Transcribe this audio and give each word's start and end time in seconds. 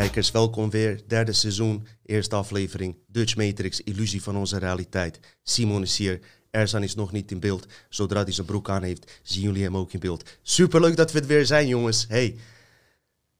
kijkers, 0.00 0.30
welkom 0.30 0.70
weer. 0.70 1.00
Derde 1.06 1.32
seizoen, 1.32 1.86
eerste 2.06 2.34
aflevering. 2.34 2.96
Dutch 3.06 3.36
Matrix, 3.36 3.80
illusie 3.80 4.22
van 4.22 4.36
onze 4.36 4.58
realiteit. 4.58 5.20
Simon 5.42 5.82
is 5.82 5.96
hier, 5.96 6.20
Erzan 6.50 6.82
is 6.82 6.94
nog 6.94 7.12
niet 7.12 7.30
in 7.30 7.40
beeld. 7.40 7.66
Zodra 7.88 8.22
hij 8.22 8.32
zijn 8.32 8.46
broek 8.46 8.70
aan 8.70 8.82
heeft, 8.82 9.20
zien 9.22 9.42
jullie 9.42 9.62
hem 9.62 9.76
ook 9.76 9.92
in 9.92 10.00
beeld. 10.00 10.30
Superleuk 10.42 10.96
dat 10.96 11.12
we 11.12 11.18
het 11.18 11.26
weer 11.26 11.46
zijn, 11.46 11.68
jongens. 11.68 12.04
Hey, 12.08 12.36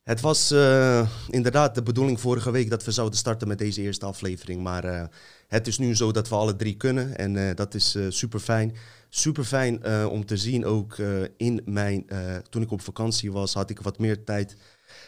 het 0.02 0.20
was 0.20 0.52
uh, 0.52 1.08
inderdaad 1.30 1.74
de 1.74 1.82
bedoeling 1.82 2.20
vorige 2.20 2.50
week 2.50 2.70
dat 2.70 2.84
we 2.84 2.90
zouden 2.90 3.18
starten 3.18 3.48
met 3.48 3.58
deze 3.58 3.82
eerste 3.82 4.06
aflevering. 4.06 4.62
Maar 4.62 4.84
uh, 4.84 5.04
het 5.48 5.66
is 5.66 5.78
nu 5.78 5.96
zo 5.96 6.12
dat 6.12 6.28
we 6.28 6.34
alle 6.34 6.56
drie 6.56 6.76
kunnen 6.76 7.16
en 7.16 7.34
uh, 7.34 7.50
dat 7.54 7.74
is 7.74 7.96
super 8.08 8.40
fijn. 8.40 8.76
Super 9.08 9.44
fijn 9.44 9.86
om 10.06 10.26
te 10.26 10.36
zien 10.36 10.64
ook 10.64 10.96
in 11.36 11.62
mijn, 11.64 12.06
toen 12.50 12.62
ik 12.62 12.70
op 12.70 12.80
vakantie 12.80 13.32
was, 13.32 13.54
had 13.54 13.70
ik 13.70 13.80
wat 13.80 13.98
meer 13.98 14.24
tijd 14.24 14.56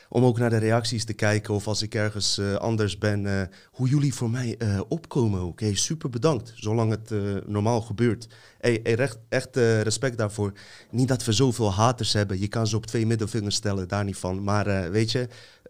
om 0.08 0.24
ook 0.24 0.38
naar 0.38 0.50
de 0.50 0.56
reacties 0.56 1.04
te 1.04 1.12
kijken 1.12 1.54
of 1.54 1.66
als 1.66 1.82
ik 1.82 1.94
ergens 1.94 2.38
uh, 2.38 2.54
anders 2.54 2.98
ben, 2.98 3.24
uh, 3.24 3.40
hoe 3.70 3.88
jullie 3.88 4.14
voor 4.14 4.30
mij 4.30 4.54
uh, 4.58 4.80
opkomen. 4.88 5.52
Hey, 5.56 5.74
super 5.74 6.10
bedankt, 6.10 6.52
zolang 6.54 6.90
het 6.90 7.10
normaal 7.46 7.80
gebeurt. 7.80 8.26
Hey, 8.58 8.80
hey 8.82 9.10
echt 9.28 9.56
respect 9.56 10.18
daarvoor. 10.18 10.52
Niet 10.90 11.08
dat 11.08 11.24
we 11.24 11.32
zoveel 11.32 11.72
haters 11.72 12.12
hebben, 12.12 12.40
je 12.40 12.48
kan 12.48 12.66
ze 12.66 12.76
op 12.76 12.86
twee 12.86 13.06
middelvingers 13.06 13.54
stellen, 13.54 13.88
daar 13.88 14.04
niet 14.04 14.16
van. 14.16 14.42
Maar 14.42 14.90
weet 14.90 15.12
je, 15.12 15.28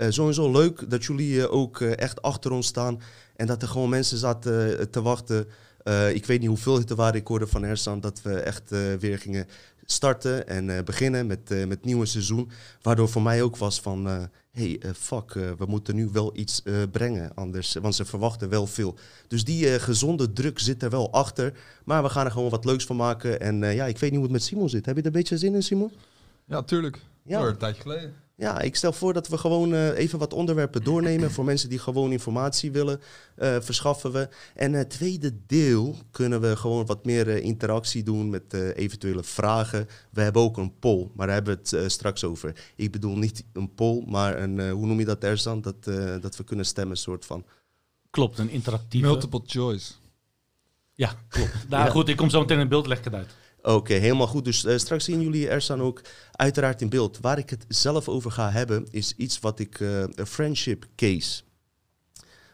sowieso 0.08 0.50
leuk 0.50 0.90
dat 0.90 1.04
jullie 1.04 1.48
ook 1.48 1.80
echt 1.80 2.22
achter 2.22 2.50
ons 2.50 2.66
staan 2.66 3.00
en 3.36 3.46
dat 3.46 3.62
er 3.62 3.68
gewoon 3.68 3.88
mensen 3.88 4.18
zaten 4.18 4.90
te 4.90 5.02
wachten. 5.02 5.48
ik 6.12 6.26
weet 6.26 6.40
niet 6.40 6.48
hoeveel 6.48 6.78
het 6.78 6.90
er 6.90 6.96
waren, 6.96 7.20
ik 7.20 7.26
hoorde 7.26 7.46
van 7.46 7.64
Ersan 7.64 8.00
dat 8.00 8.22
we 8.22 8.40
echt 8.40 8.70
weer 8.98 9.18
gingen 9.18 9.46
starten 9.86 10.48
en 10.48 10.68
uh, 10.68 10.78
beginnen 10.84 11.26
met, 11.26 11.50
uh, 11.50 11.58
met 11.58 11.76
het 11.76 11.84
nieuwe 11.84 12.06
seizoen. 12.06 12.50
Waardoor 12.82 13.08
voor 13.08 13.22
mij 13.22 13.42
ook 13.42 13.56
was 13.56 13.80
van, 13.80 14.06
uh, 14.06 14.22
hey, 14.50 14.80
fuck, 14.96 15.32
we 15.32 15.64
moeten 15.66 15.94
nu 15.94 16.08
wel 16.12 16.36
iets 16.36 16.62
brengen 16.90 17.34
anders. 17.34 17.74
Want 17.74 17.94
ze 17.94 18.04
verwachten 18.04 18.48
wel 18.48 18.66
veel. 18.66 18.98
Dus 19.28 19.44
die 19.44 19.80
gezonde 19.80 20.32
druk 20.32 20.58
zit 20.58 20.82
er 20.82 20.90
wel 20.90 21.12
achter. 21.12 21.52
Maar 21.84 22.02
we 22.02 22.08
gaan 22.08 22.24
er 22.24 22.32
gewoon 22.32 22.50
wat 22.50 22.64
leuks 22.64 22.84
van 22.84 22.96
maken. 22.96 23.40
En 23.40 23.56
ja, 23.56 23.86
ik 23.86 23.98
weet 23.98 24.10
niet 24.10 24.20
hoe 24.20 24.22
het 24.28 24.32
met 24.32 24.42
Simon 24.42 24.68
zit. 24.68 24.86
Heb 24.86 24.94
je 24.94 25.00
er 25.00 25.06
een 25.06 25.12
beetje 25.12 25.38
zin 25.38 25.54
in, 25.54 25.62
Simon? 25.62 25.92
Ja, 26.44 26.62
tuurlijk. 26.62 26.98
Ja. 27.22 27.40
een 27.40 27.56
tijdje 27.56 27.82
geleden. 27.82 28.14
Ja, 28.38 28.60
ik 28.60 28.76
stel 28.76 28.92
voor 28.92 29.12
dat 29.12 29.28
we 29.28 29.38
gewoon 29.38 29.72
uh, 29.72 29.98
even 29.98 30.18
wat 30.18 30.32
onderwerpen 30.32 30.84
doornemen 30.84 31.30
voor 31.30 31.44
mensen 31.44 31.68
die 31.68 31.78
gewoon 31.78 32.12
informatie 32.12 32.72
willen, 32.72 33.00
uh, 33.38 33.56
verschaffen 33.60 34.12
we. 34.12 34.28
En 34.54 34.72
het 34.72 34.90
tweede 34.90 35.32
deel 35.46 35.96
kunnen 36.10 36.40
we 36.40 36.56
gewoon 36.56 36.86
wat 36.86 37.04
meer 37.04 37.28
uh, 37.28 37.44
interactie 37.44 38.02
doen 38.02 38.30
met 38.30 38.52
eventuele 38.52 39.22
vragen. 39.24 39.88
We 40.10 40.20
hebben 40.20 40.42
ook 40.42 40.56
een 40.56 40.78
poll, 40.78 41.10
maar 41.14 41.26
daar 41.26 41.34
hebben 41.34 41.58
we 41.62 41.76
het 41.76 41.92
straks 41.92 42.24
over. 42.24 42.52
Ik 42.74 42.92
bedoel 42.92 43.16
niet 43.16 43.44
een 43.52 43.74
poll, 43.74 44.04
maar 44.06 44.38
een, 44.42 44.70
hoe 44.70 44.86
noem 44.86 44.98
je 44.98 45.04
dat 45.04 45.24
Erzan? 45.24 45.60
Dat, 45.60 45.84
dat 46.20 46.36
we 46.36 46.44
kunnen 46.44 46.66
stemmen, 46.66 46.96
soort 46.96 47.24
van. 47.24 47.44
Klopt, 48.10 48.38
een 48.38 48.50
interactieve... 48.50 49.06
Multiple 49.06 49.42
choice. 49.46 49.92
Ja, 50.94 51.14
klopt. 51.28 51.52
Nou 51.68 51.84
ja. 51.84 51.90
goed, 51.90 52.08
ik 52.08 52.16
kom 52.16 52.30
zo 52.30 52.40
meteen 52.40 52.58
een 52.58 52.68
beeld 52.68 52.86
leggen 52.86 53.14
uit. 53.14 53.34
Oké, 53.66 53.94
helemaal 53.94 54.26
goed. 54.26 54.44
Dus 54.44 54.64
uh, 54.64 54.76
straks 54.76 55.04
zien 55.04 55.20
jullie 55.20 55.48
er 55.48 55.80
ook 55.80 56.00
uiteraard 56.32 56.82
in 56.82 56.88
beeld. 56.88 57.18
Waar 57.20 57.38
ik 57.38 57.50
het 57.50 57.64
zelf 57.68 58.08
over 58.08 58.30
ga 58.30 58.50
hebben, 58.50 58.86
is 58.90 59.14
iets 59.16 59.40
wat 59.40 59.58
ik 59.58 59.80
uh, 59.80 60.00
een 60.00 60.26
friendship 60.26 60.86
case. 60.96 61.42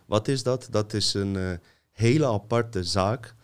Wat 0.06 0.28
is 0.28 0.42
dat? 0.42 0.68
Dat 0.70 0.92
is 0.92 1.14
een 1.14 1.34
uh, 1.34 1.52
hele 1.92 2.26
aparte 2.26 2.84
zaak. 2.84 3.34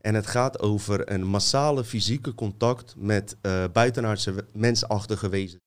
En 0.00 0.14
het 0.14 0.26
gaat 0.26 0.60
over 0.60 1.12
een 1.12 1.24
massale 1.24 1.84
fysieke 1.84 2.34
contact 2.34 2.94
met 2.96 3.36
buitenaardse 3.72 4.46
mensachtige 4.52 5.28
wezens. 5.28 5.63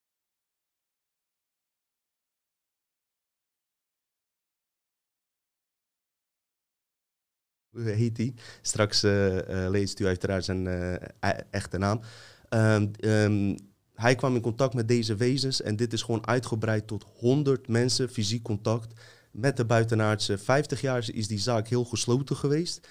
Heet 7.83 8.17
hij. 8.17 8.33
Straks 8.61 9.03
uh, 9.03 9.35
uh, 9.35 9.41
leest 9.69 9.99
u 9.99 10.05
uiteraard 10.05 10.45
zijn 10.45 10.65
uh, 10.65 10.93
echte 11.49 11.77
naam. 11.77 12.01
Um, 12.49 12.91
um, 12.99 13.55
hij 13.93 14.15
kwam 14.15 14.35
in 14.35 14.41
contact 14.41 14.73
met 14.73 14.87
deze 14.87 15.15
wezens 15.15 15.61
en 15.61 15.75
dit 15.75 15.93
is 15.93 16.01
gewoon 16.01 16.27
uitgebreid 16.27 16.87
tot 16.87 17.05
100 17.15 17.67
mensen, 17.67 18.09
fysiek 18.09 18.43
contact 18.43 18.93
met 19.31 19.57
de 19.57 19.65
buitenaardse. 19.65 20.37
50 20.37 20.81
jaar 20.81 21.09
is 21.13 21.27
die 21.27 21.39
zaak 21.39 21.67
heel 21.67 21.85
gesloten 21.85 22.35
geweest. 22.35 22.87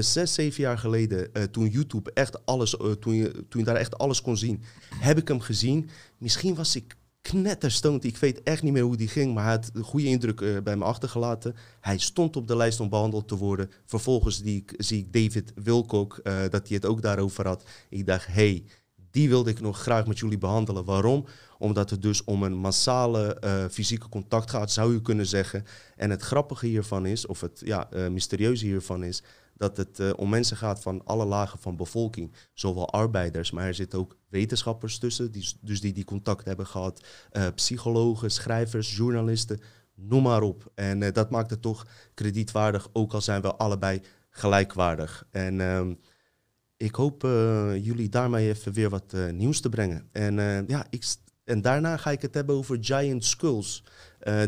Zes, 0.00 0.34
zeven 0.34 0.62
jaar 0.62 0.78
geleden, 0.78 1.50
toen 1.50 1.68
YouTube 1.68 2.12
echt 2.12 2.46
alles, 2.46 2.76
toen, 3.00 3.14
je, 3.14 3.30
toen 3.48 3.60
je 3.60 3.64
daar 3.64 3.76
echt 3.76 3.98
alles 3.98 4.22
kon 4.22 4.36
zien, 4.36 4.62
heb 4.94 5.18
ik 5.18 5.28
hem 5.28 5.40
gezien. 5.40 5.90
Misschien 6.18 6.54
was 6.54 6.76
ik 6.76 6.96
knetterstoned. 7.30 8.04
Ik 8.04 8.16
weet 8.16 8.42
echt 8.42 8.62
niet 8.62 8.72
meer 8.72 8.82
hoe 8.82 8.96
die 8.96 9.08
ging, 9.08 9.34
maar 9.34 9.44
hij 9.44 9.52
had 9.52 9.70
een 9.72 9.82
goede 9.82 10.06
indruk 10.06 10.40
uh, 10.40 10.60
bij 10.62 10.76
me 10.76 10.84
achtergelaten. 10.84 11.54
Hij 11.80 11.98
stond 11.98 12.36
op 12.36 12.48
de 12.48 12.56
lijst 12.56 12.80
om 12.80 12.88
behandeld 12.88 13.28
te 13.28 13.36
worden. 13.36 13.70
Vervolgens 13.84 14.42
die 14.42 14.64
zie 14.76 14.98
ik 14.98 15.12
David 15.12 15.52
Wilcock, 15.54 16.20
uh, 16.22 16.38
dat 16.50 16.68
hij 16.68 16.76
het 16.76 16.86
ook 16.86 17.02
daarover 17.02 17.46
had. 17.46 17.64
Ik 17.88 18.06
dacht, 18.06 18.26
hey, 18.26 18.64
die 19.10 19.28
wilde 19.28 19.50
ik 19.50 19.60
nog 19.60 19.80
graag 19.80 20.06
met 20.06 20.18
jullie 20.18 20.38
behandelen. 20.38 20.84
Waarom? 20.84 21.26
Omdat 21.58 21.90
het 21.90 22.02
dus 22.02 22.24
om 22.24 22.42
een 22.42 22.56
massale 22.56 23.40
uh, 23.44 23.64
fysieke 23.70 24.08
contact 24.08 24.50
gaat, 24.50 24.70
zou 24.70 24.92
je 24.92 25.00
kunnen 25.00 25.26
zeggen. 25.26 25.64
En 25.96 26.10
het 26.10 26.22
grappige 26.22 26.66
hiervan 26.66 27.06
is, 27.06 27.26
of 27.26 27.40
het 27.40 27.60
ja, 27.64 27.88
mysterieuze 28.10 28.64
hiervan 28.64 29.04
is, 29.04 29.22
dat 29.56 29.76
het 29.76 29.98
uh, 29.98 30.10
om 30.16 30.28
mensen 30.28 30.56
gaat 30.56 30.80
van 30.80 31.04
alle 31.04 31.24
lagen 31.24 31.58
van 31.58 31.76
bevolking. 31.76 32.32
Zowel 32.52 32.90
arbeiders, 32.90 33.50
maar 33.50 33.66
er 33.66 33.74
zitten 33.74 33.98
ook 33.98 34.16
wetenschappers 34.28 34.98
tussen, 34.98 35.32
die, 35.32 35.52
dus 35.60 35.80
die 35.80 35.92
die 35.92 36.04
contact 36.04 36.44
hebben 36.44 36.66
gehad. 36.66 37.06
Uh, 37.32 37.46
psychologen, 37.54 38.30
schrijvers, 38.30 38.96
journalisten, 38.96 39.60
noem 39.94 40.22
maar 40.22 40.42
op. 40.42 40.72
En 40.74 41.00
uh, 41.00 41.12
dat 41.12 41.30
maakt 41.30 41.50
het 41.50 41.62
toch 41.62 41.86
kredietwaardig, 42.14 42.88
ook 42.92 43.12
al 43.12 43.20
zijn 43.20 43.42
we 43.42 43.54
allebei 43.54 44.00
gelijkwaardig. 44.30 45.26
En 45.30 45.60
ehm, 45.60 45.94
ik 46.76 46.94
hoop 46.94 47.22
jullie 47.80 48.08
daarmee 48.08 48.48
even 48.48 48.72
weer 48.72 48.90
wat 48.90 49.14
nieuws 49.32 49.60
te 49.60 49.68
brengen. 49.68 50.08
En, 50.12 50.34
ja, 50.66 50.86
ik, 50.90 51.04
en 51.44 51.60
daarna 51.60 51.96
ga 51.96 52.10
ik 52.10 52.22
het 52.22 52.34
hebben 52.34 52.56
over 52.56 52.78
giant 52.80 53.24
skulls. 53.24 53.84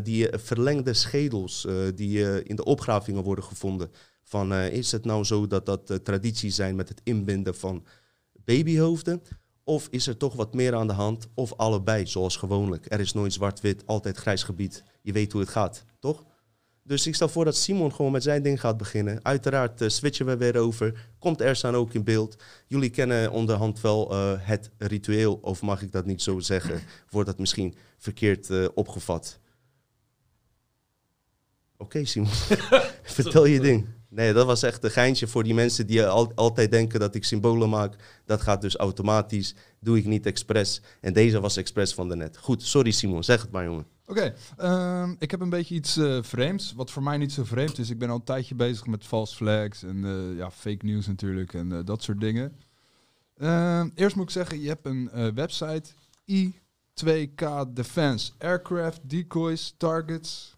die 0.03 0.29
verlengde 0.33 0.95
schedels 0.95 1.67
die 1.95 2.45
in 2.45 2.57
de 2.57 2.65
opgravingen 2.65 3.23
worden 3.23 3.45
gevonden. 3.45 3.91
Van 4.29 4.53
uh, 4.53 4.73
is 4.73 4.93
het 4.93 5.05
nou 5.05 5.25
zo 5.25 5.47
dat 5.47 5.67
dat 5.67 5.91
uh, 5.91 5.97
tradities 5.97 6.55
zijn 6.55 6.77
met 6.77 6.89
het 6.89 7.01
inbinden 7.05 7.55
van 7.55 7.85
babyhoofden? 8.45 9.23
Of 9.65 9.89
is 9.91 10.07
er 10.07 10.17
toch 10.17 10.35
wat 10.35 10.55
meer 10.55 10.75
aan 10.75 10.87
de 10.87 10.93
hand? 10.93 11.29
Of 11.35 11.53
allebei, 11.57 12.07
zoals 12.07 12.37
gewoonlijk. 12.37 12.93
Er 12.93 13.01
is 13.01 13.13
nooit 13.13 13.33
zwart-wit, 13.33 13.87
altijd 13.87 14.17
grijs 14.17 14.43
gebied. 14.43 14.85
Je 15.03 15.13
weet 15.13 15.33
hoe 15.33 15.41
het 15.41 15.51
gaat, 15.51 15.85
toch? 15.99 16.25
Dus 16.83 17.07
ik 17.07 17.15
stel 17.15 17.29
voor 17.29 17.45
dat 17.45 17.57
Simon 17.57 17.93
gewoon 17.95 18.13
met 18.13 18.23
zijn 18.23 18.43
ding 18.43 18.61
gaat 18.61 18.77
beginnen. 18.77 19.25
Uiteraard 19.25 19.83
uh, 19.83 19.89
switchen 19.89 20.27
we 20.27 20.37
weer 20.37 20.57
over. 20.57 21.09
Komt 21.19 21.41
Ersan 21.41 21.75
ook 21.75 21.95
in 21.95 22.05
beeld. 22.05 22.43
Jullie 22.67 22.91
kennen 22.91 23.31
onderhand 23.33 23.81
wel 23.81 24.15
het 24.39 24.71
ritueel, 24.79 25.35
of 25.35 25.63
mag 25.63 25.83
ik 25.83 25.93
dat 25.93 26.07
niet 26.07 26.23
zo 26.23 26.39
zeggen? 26.39 26.83
Wordt 27.11 27.29
dat 27.29 27.39
misschien 27.39 27.75
verkeerd 27.99 28.73
opgevat? 28.75 29.39
Oké, 31.77 32.05
Simon. 32.05 32.31
Vertel 33.03 33.45
je 33.45 33.61
ding. 33.61 33.96
Nee, 34.09 34.33
dat 34.33 34.47
was 34.47 34.63
echt 34.63 34.85
een 34.85 34.91
geintje 34.91 35.27
voor 35.27 35.43
die 35.43 35.55
mensen 35.55 35.87
die 35.87 36.07
al, 36.07 36.33
altijd 36.35 36.71
denken 36.71 37.01
dat 37.01 37.15
ik 37.15 37.25
symbolen 37.25 37.69
maak. 37.69 37.95
Dat 38.25 38.41
gaat 38.41 38.61
dus 38.61 38.77
automatisch, 38.77 39.55
doe 39.81 39.99
ik 39.99 40.05
niet 40.05 40.27
expres. 40.27 40.83
En 41.01 41.13
deze 41.13 41.41
was 41.41 41.57
expres 41.57 41.95
van 41.95 42.09
de 42.09 42.17
net. 42.17 42.37
Goed, 42.37 42.63
sorry 42.63 42.91
Simon, 42.91 43.25
zeg 43.25 43.43
het 43.43 43.51
maar 43.51 43.65
jongen. 43.65 43.87
Oké, 44.07 44.35
ehm, 44.57 45.15
ik 45.19 45.31
heb 45.31 45.41
een 45.41 45.51
beetje 45.51 45.75
iets 45.75 45.97
uh, 45.97 46.23
vreemds, 46.23 46.73
wat 46.73 46.91
voor 46.91 47.03
mij 47.03 47.17
niet 47.17 47.33
zo 47.33 47.45
vreemd 47.45 47.79
is. 47.79 47.91
Ik 47.91 47.99
ben 47.99 48.11
al 48.11 48.17
een 48.17 48.25
tijdje 48.25 48.55
bezig 48.55 48.87
met 48.87 49.05
false 49.05 49.37
flags 49.37 49.83
en 49.83 49.97
uh, 49.97 50.37
ja, 50.37 50.51
fake 50.51 50.87
news 50.87 51.07
natuurlijk 51.07 51.55
en 51.55 51.71
uh, 51.73 51.79
dat 51.85 52.03
soort 52.03 52.21
dingen. 52.21 52.57
Ehm, 53.37 53.89
eerst 53.95 54.17
moet 54.17 54.25
ik 54.25 54.31
zeggen, 54.31 54.61
je 54.61 54.69
hebt 54.69 54.87
een 54.87 55.35
website, 55.35 55.91
I2K 56.33 57.73
Defense, 57.73 58.33
Aircraft, 58.39 59.01
Decoys, 59.03 59.75
Targets, 59.77 60.56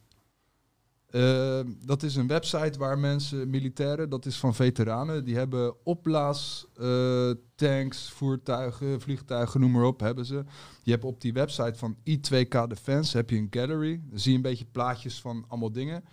uh, 1.10 1.60
dat 1.84 2.02
is 2.02 2.16
een 2.16 2.26
website 2.26 2.78
waar 2.78 2.99
mensen, 2.99 3.50
militairen, 3.50 4.10
dat 4.10 4.26
is 4.26 4.37
van 4.37 4.55
veteranen, 4.55 5.25
die 5.25 5.37
hebben 5.37 5.84
opblaas, 5.84 6.66
uh, 6.81 7.31
tanks, 7.55 8.10
voertuigen, 8.10 9.00
vliegtuigen, 9.00 9.60
noem 9.60 9.70
maar 9.70 9.84
op, 9.84 10.00
hebben 10.00 10.25
ze. 10.25 10.44
Je 10.82 10.90
hebt 10.90 11.05
op 11.05 11.20
die 11.20 11.32
website 11.32 11.78
van 11.78 11.96
I2K 11.96 12.66
Defense 12.66 13.16
heb 13.16 13.31
je 13.31 13.37
een 13.37 13.46
gallery. 13.50 14.00
Dan 14.10 14.19
zie 14.19 14.31
je 14.31 14.37
een 14.37 14.43
beetje 14.43 14.64
plaatjes 14.64 15.20
van 15.20 15.44
allemaal 15.49 15.72
dingen. 15.72 16.05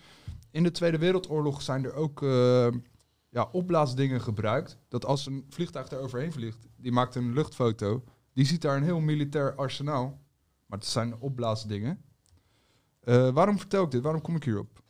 In 0.50 0.62
de 0.62 0.70
Tweede 0.70 0.98
Wereldoorlog 0.98 1.62
zijn 1.62 1.84
er 1.84 1.94
ook 1.94 2.22
uh, 2.22 2.68
ja, 3.28 3.48
opblaasdingen 3.52 4.20
gebruikt. 4.20 4.78
Dat 4.88 5.04
als 5.04 5.26
een 5.26 5.46
vliegtuig 5.48 5.88
daar 5.88 6.00
overheen 6.00 6.32
vliegt, 6.32 6.66
die 6.76 6.92
maakt 6.92 7.14
een 7.14 7.32
luchtfoto. 7.32 8.04
Die 8.32 8.46
ziet 8.46 8.62
daar 8.62 8.76
een 8.76 8.82
heel 8.82 9.00
militair 9.00 9.54
arsenaal. 9.54 10.20
Maar 10.66 10.78
het 10.78 10.88
zijn 10.88 11.18
opblaasdingen. 11.18 12.04
Uh, 13.04 13.28
waarom 13.28 13.58
vertel 13.58 13.84
ik 13.84 13.90
dit? 13.90 14.02
Waarom 14.02 14.20
kom 14.20 14.36
ik 14.36 14.44
hierop? 14.44 14.84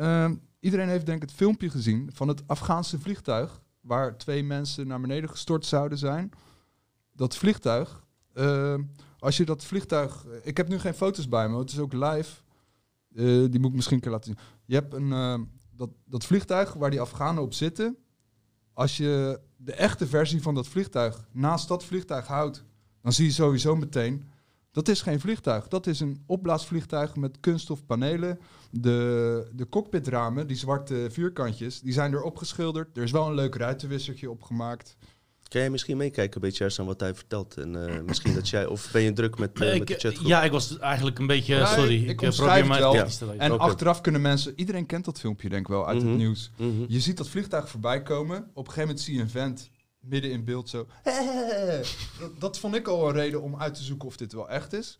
Uh, 0.00 0.30
iedereen 0.60 0.88
heeft 0.88 1.06
denk 1.06 1.22
ik 1.22 1.28
het 1.28 1.38
filmpje 1.38 1.70
gezien 1.70 2.10
van 2.12 2.28
het 2.28 2.42
Afghaanse 2.46 3.00
vliegtuig, 3.00 3.62
waar 3.80 4.18
twee 4.18 4.44
mensen 4.44 4.86
naar 4.86 5.00
beneden 5.00 5.30
gestort 5.30 5.66
zouden 5.66 5.98
zijn. 5.98 6.30
Dat 7.12 7.36
vliegtuig, 7.36 8.04
uh, 8.34 8.74
als 9.18 9.36
je 9.36 9.44
dat 9.44 9.64
vliegtuig, 9.64 10.26
ik 10.42 10.56
heb 10.56 10.68
nu 10.68 10.78
geen 10.78 10.94
foto's 10.94 11.28
bij 11.28 11.48
me, 11.48 11.58
het 11.58 11.70
is 11.70 11.78
ook 11.78 11.92
live. 11.92 12.40
Eh, 13.14 13.24
die 13.24 13.60
moet 13.60 13.70
ik 13.70 13.74
misschien 13.74 13.96
een 13.96 14.02
keer 14.02 14.12
laten 14.12 14.34
zien. 14.34 14.44
Je 14.64 14.74
hebt 14.74 14.94
een, 14.94 15.12
eh, 15.12 15.40
dat, 15.70 15.90
dat 16.04 16.24
vliegtuig 16.24 16.72
waar 16.72 16.90
die 16.90 17.00
Afghanen 17.00 17.42
op 17.42 17.52
zitten. 17.52 17.96
Als 18.72 18.96
je 18.96 19.40
de 19.56 19.72
echte 19.72 20.06
versie 20.06 20.42
van 20.42 20.54
dat 20.54 20.68
vliegtuig 20.68 21.28
naast 21.32 21.68
dat 21.68 21.84
vliegtuig 21.84 22.26
houdt, 22.26 22.64
dan 23.02 23.12
zie 23.12 23.26
je 23.26 23.32
sowieso 23.32 23.76
meteen. 23.76 24.30
Dat 24.72 24.88
is 24.88 25.02
geen 25.02 25.20
vliegtuig. 25.20 25.68
Dat 25.68 25.86
is 25.86 26.00
een 26.00 26.22
opblaasvliegtuig 26.26 27.16
met 27.16 27.36
kunststofpanelen. 27.40 28.38
De, 28.70 29.48
de 29.52 29.68
cockpitramen, 29.68 30.46
die 30.46 30.56
zwarte 30.56 31.06
vierkantjes, 31.10 31.80
die 31.80 31.92
zijn 31.92 32.12
erop 32.12 32.36
geschilderd. 32.36 32.96
Er 32.96 33.02
is 33.02 33.10
wel 33.10 33.26
een 33.26 33.34
leuk 33.34 33.54
ruitenwissertje 33.54 34.30
opgemaakt. 34.30 34.96
Kan 35.48 35.60
jij 35.60 35.70
misschien 35.70 35.96
meekijken 35.96 36.34
een 36.42 36.48
beetje 36.48 36.70
aan 36.80 36.86
wat 36.86 37.00
hij 37.00 37.14
vertelt? 37.14 37.56
En 37.56 37.86
eh, 37.88 38.00
misschien 38.02 38.34
dat 38.34 38.48
jij, 38.48 38.66
of 38.66 38.88
ben 38.92 39.02
je 39.02 39.12
druk 39.12 39.38
met, 39.38 39.60
eh, 39.60 39.78
met 39.78 39.86
de 39.88 39.94
chatgroep? 39.94 40.26
ja, 40.26 40.42
ik 40.42 40.50
was 40.50 40.78
eigenlijk 40.78 41.18
een 41.18 41.26
beetje... 41.26 41.54
Ja, 41.54 41.66
sorry, 41.66 41.94
ik- 41.94 42.02
ik, 42.02 42.08
ik 42.10 42.22
eh, 42.22 42.36
probeer 42.36 42.54
het 42.54 42.66
maar 42.66 42.92
weten. 42.92 43.38
En 43.38 43.58
achteraf 43.58 44.00
kunnen 44.00 44.20
mensen... 44.20 44.52
Iedereen 44.56 44.86
kent 44.86 45.04
dat 45.04 45.20
filmpje 45.20 45.48
denk 45.48 45.60
ik 45.62 45.68
wel 45.68 45.86
uit 45.86 45.98
Mhm. 45.98 46.06
het 46.08 46.16
nieuws. 46.16 46.50
Mhm. 46.56 46.70
Je 46.88 47.00
ziet 47.00 47.16
dat 47.16 47.28
vliegtuig 47.28 47.68
voorbij 47.68 48.02
komen. 48.02 48.36
Op 48.38 48.44
een 48.66 48.72
gegeven 48.72 48.80
moment 48.80 49.00
zie 49.00 49.14
je 49.14 49.20
een 49.20 49.30
vent 49.30 49.70
midden 50.00 50.30
in 50.30 50.44
beeld 50.44 50.68
zo. 50.68 50.86
Dat, 52.18 52.40
dat 52.40 52.58
vond 52.58 52.74
ik 52.74 52.88
al 52.88 53.08
een 53.08 53.14
reden 53.14 53.42
om 53.42 53.56
uit 53.56 53.74
te 53.74 53.82
zoeken 53.82 54.08
of 54.08 54.16
dit 54.16 54.32
wel 54.32 54.48
echt 54.48 54.72
is. 54.72 54.98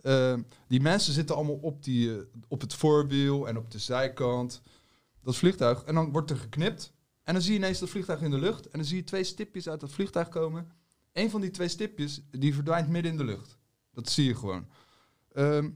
Eh, 0.00 0.34
die 0.66 0.80
mensen 0.80 1.12
zitten 1.12 1.36
allemaal 1.36 1.58
op, 1.60 1.82
die, 1.84 2.14
eh, 2.14 2.22
op 2.48 2.60
het 2.60 2.74
voorwiel 2.74 3.48
en 3.48 3.56
op 3.56 3.70
de 3.70 3.78
zijkant. 3.78 4.62
Dat 5.22 5.36
vliegtuig. 5.36 5.82
En 5.82 5.94
dan 5.94 6.12
wordt 6.12 6.30
er 6.30 6.36
geknipt. 6.36 6.92
En 7.22 7.32
dan 7.32 7.42
zie 7.42 7.52
je 7.52 7.58
ineens 7.58 7.78
dat 7.78 7.88
vliegtuig 7.88 8.20
in 8.20 8.30
de 8.30 8.38
lucht. 8.38 8.64
En 8.64 8.78
dan 8.78 8.84
zie 8.84 8.96
je 8.96 9.04
twee 9.04 9.24
stipjes 9.24 9.68
uit 9.68 9.80
dat 9.80 9.92
vliegtuig 9.92 10.28
komen. 10.28 10.70
Eén 11.12 11.30
van 11.30 11.40
die 11.40 11.50
twee 11.50 11.68
stipjes, 11.68 12.20
die 12.30 12.54
verdwijnt 12.54 12.88
midden 12.88 13.12
in 13.12 13.18
de 13.18 13.24
lucht. 13.24 13.58
Dat 13.92 14.08
zie 14.08 14.24
je 14.24 14.34
gewoon. 14.34 14.66
Ehm, 15.32 15.70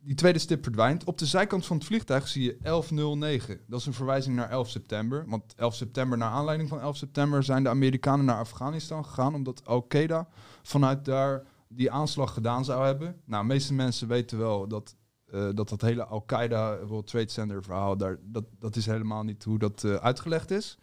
die 0.00 0.14
tweede 0.14 0.38
stip 0.38 0.62
verdwijnt. 0.62 1.04
Op 1.04 1.18
de 1.18 1.26
zijkant 1.26 1.66
van 1.66 1.76
het 1.76 1.86
vliegtuig 1.86 2.28
zie 2.28 2.42
je 2.42 2.58
1109. 2.62 3.60
Dat 3.66 3.80
is 3.80 3.86
een 3.86 3.92
verwijzing 3.92 4.36
naar 4.36 4.50
11 4.50 4.68
september. 4.68 5.24
Want 5.28 5.54
11 5.54 5.74
september, 5.74 6.18
naar 6.18 6.30
aanleiding 6.30 6.68
van 6.68 6.80
11 6.80 6.96
september, 6.96 7.42
zijn 7.42 7.62
de 7.62 7.68
Amerikanen 7.68 8.24
naar 8.24 8.38
Afghanistan 8.38 9.04
gegaan. 9.04 9.34
Omdat 9.34 9.66
Al-Qaeda 9.66 10.28
vanuit 10.62 11.04
daar 11.04 11.46
die 11.68 11.90
aanslag 11.90 12.32
gedaan 12.34 12.64
zou 12.64 12.84
hebben. 12.84 13.20
Nou, 13.24 13.42
de 13.46 13.52
meeste 13.52 13.74
mensen 13.74 14.08
weten 14.08 14.38
wel 14.38 14.68
dat 14.68 14.96
eh, 15.30 15.48
dat, 15.54 15.68
dat 15.68 15.80
hele 15.80 16.04
Al-Qaeda 16.04 16.84
World 16.86 17.06
Trade 17.06 17.30
Center 17.30 17.62
verhaal, 17.62 17.96
daar, 17.96 18.18
dat, 18.22 18.44
dat 18.58 18.76
is 18.76 18.86
helemaal 18.86 19.22
niet 19.22 19.44
hoe 19.44 19.58
dat 19.58 19.84
eh, 19.84 19.94
uitgelegd 19.94 20.50
is. 20.50 20.78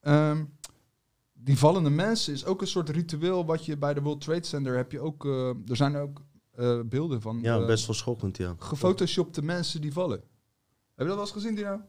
Ehm, 0.00 0.44
die 1.32 1.58
vallende 1.58 1.90
mensen 1.90 2.32
is 2.32 2.44
ook 2.44 2.60
een 2.60 2.66
soort 2.66 2.88
ritueel 2.88 3.44
wat 3.46 3.64
je 3.64 3.76
bij 3.76 3.94
de 3.94 4.02
World 4.02 4.20
Trade 4.20 4.44
Center 4.44 4.76
heb 4.76 4.92
je 4.92 5.00
ook. 5.00 5.24
eh, 5.24 5.48
er 5.48 5.76
zijn 5.76 5.96
ook 5.96 6.22
eh, 6.56 6.80
beelden 6.84 7.20
van 7.20 7.38
Ja, 7.42 7.58
eh, 7.60 7.66
best 7.66 7.86
wel 7.86 7.96
schokkend, 7.96 8.36
ja. 8.36 8.54
gefotoshopte 8.58 9.42
mensen 9.42 9.80
die 9.80 9.92
vallen. 9.92 10.18
Heb 10.18 10.26
je 10.96 11.04
dat 11.04 11.14
wel 11.14 11.20
eens 11.20 11.30
gezien, 11.32 11.54
Dino? 11.54 11.80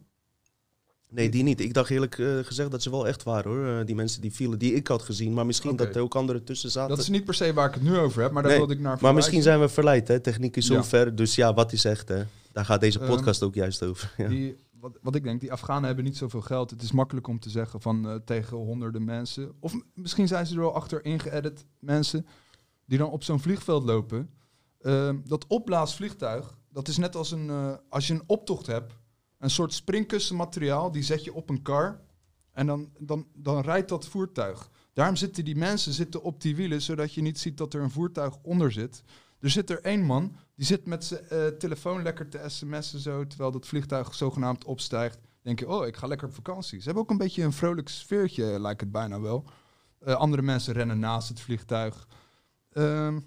Nee, 1.10 1.30
die 1.30 1.44
niet. 1.44 1.60
Ik 1.62 1.74
dacht 1.74 1.90
eerlijk 1.90 2.18
eh, 2.20 2.38
gezegd 2.40 2.72
dat 2.72 2.82
ze 2.84 2.90
wel 2.90 3.08
echt 3.08 3.24
waren 3.24 3.52
hoor. 3.52 3.86
Die 3.86 3.96
mensen 3.96 4.22
die 4.22 4.34
vielen, 4.34 4.60
die 4.60 4.74
ik 4.74 4.88
had 4.88 5.02
gezien. 5.02 5.34
Maar 5.34 5.46
misschien 5.46 5.76
dat 5.76 5.96
er 5.96 6.02
ook 6.02 6.16
anderen 6.16 6.44
tussen 6.44 6.72
zaten. 6.72 6.90
Dat 6.90 7.00
is 7.00 7.10
niet 7.10 7.26
per 7.26 7.34
se 7.34 7.54
waar 7.54 7.68
ik 7.68 7.74
het 7.74 7.84
nu 7.84 7.98
over 7.98 8.22
heb, 8.22 8.32
maar 8.32 8.42
daar 8.42 8.52
Nee, 8.52 8.60
wilde 8.60 8.74
ik 8.74 8.80
naar 8.80 8.90
maar 8.90 8.98
verwijzen. 8.98 9.24
misschien 9.24 9.44
zijn 9.52 9.60
we 9.60 9.70
verleid, 9.74 10.08
hè? 10.08 10.20
Techniek 10.20 10.58
is 10.58 10.66
zo 10.66 10.74
Ja. 10.74 10.84
ver. 10.84 11.16
Dus 11.16 11.36
ja, 11.36 11.54
wat 11.54 11.72
is 11.72 11.86
echt, 11.86 12.08
hè? 12.10 12.24
Daar 12.52 12.66
gaat 12.66 12.80
deze 12.82 13.00
Ehm, 13.00 13.08
podcast 13.10 13.44
ook 13.44 13.54
juist 13.56 13.84
over. 13.84 14.14
Ja. 14.18 14.28
Die, 14.28 14.56
wat, 14.80 14.98
wat 15.02 15.16
ik 15.16 15.24
denk, 15.24 15.40
die 15.42 15.52
Afghanen 15.52 15.84
hebben 15.84 16.04
niet 16.04 16.18
zoveel 16.18 16.42
geld. 16.42 16.70
Het 16.70 16.82
is 16.82 16.92
makkelijk 16.92 17.28
om 17.28 17.40
te 17.40 17.50
zeggen 17.50 17.82
van 17.82 18.22
tegen 18.26 18.58
honderden 18.58 19.04
mensen. 19.04 19.52
Of 19.60 19.76
misschien 19.94 20.28
zijn 20.28 20.46
ze 20.46 20.54
er 20.54 20.60
wel 20.60 20.76
achter 20.76 21.06
ingeëdit 21.06 21.66
mensen 21.80 22.26
die 22.86 22.98
dan 22.98 23.10
op 23.10 23.24
zo'n 23.24 23.40
vliegveld 23.40 23.84
lopen. 23.84 24.30
Ehm, 24.86 25.18
dat 25.26 25.48
opblaasvliegtuig, 25.48 26.58
dat 26.70 26.88
is 26.88 26.98
net 26.98 27.16
als 27.16 27.32
een, 27.32 27.50
eh, 27.50 27.74
als 27.90 28.08
je 28.08 28.14
een 28.14 28.24
optocht 28.26 28.66
hebt. 28.66 28.94
Een 29.38 29.50
soort 29.50 29.74
springkussenmateriaal, 29.74 30.92
die 30.92 31.04
zet 31.04 31.24
je 31.24 31.34
op 31.34 31.50
een 31.50 31.62
kar. 31.62 32.02
En 32.52 32.66
dan, 32.66 32.90
dan, 33.00 33.28
dan 33.34 33.62
rijdt 33.62 33.90
dat 33.90 34.08
voertuig. 34.08 34.70
Daarom 34.94 35.16
zitten 35.16 35.46
die 35.46 35.56
mensen 35.56 35.94
zitten 35.94 36.22
op 36.24 36.42
die 36.42 36.56
wielen, 36.56 36.82
zodat 36.82 37.14
je 37.14 37.22
niet 37.22 37.40
ziet 37.40 37.58
dat 37.58 37.74
er 37.74 37.82
een 37.82 37.92
voertuig 37.92 38.38
onder 38.42 38.72
zit. 38.72 39.04
Er 39.40 39.50
zit 39.50 39.70
er 39.70 39.82
één 39.82 40.04
man, 40.04 40.36
die 40.56 40.66
zit 40.66 40.86
met 40.86 41.04
zijn 41.04 41.28
eh, 41.30 41.48
telefoon 41.48 42.02
lekker 42.02 42.30
te 42.30 42.44
sms'en 42.48 43.00
zo, 43.00 43.28
terwijl 43.28 43.52
dat 43.52 43.68
vliegtuig 43.68 44.16
zogenaamd 44.16 44.66
opstijgt. 44.66 45.20
denk 45.42 45.60
je, 45.60 45.70
oh, 45.70 45.88
ik 45.88 45.98
ga 45.98 46.08
lekker 46.08 46.28
op 46.28 46.34
vakantie. 46.34 46.80
Ze 46.80 46.86
hebben 46.86 47.04
ook 47.04 47.10
een 47.10 47.18
beetje 47.18 47.44
een 47.44 47.54
vrolijk 47.54 47.90
sfeertje, 47.90 48.52
eh, 48.54 48.60
lijkt 48.60 48.82
het 48.82 48.92
bijna 48.92 49.20
wel. 49.20 49.46
Andere 50.04 50.42
mensen 50.42 50.74
rennen 50.74 51.00
naast 51.00 51.30
het 51.30 51.40
vliegtuig. 51.40 52.08
Ehm, 52.72 53.20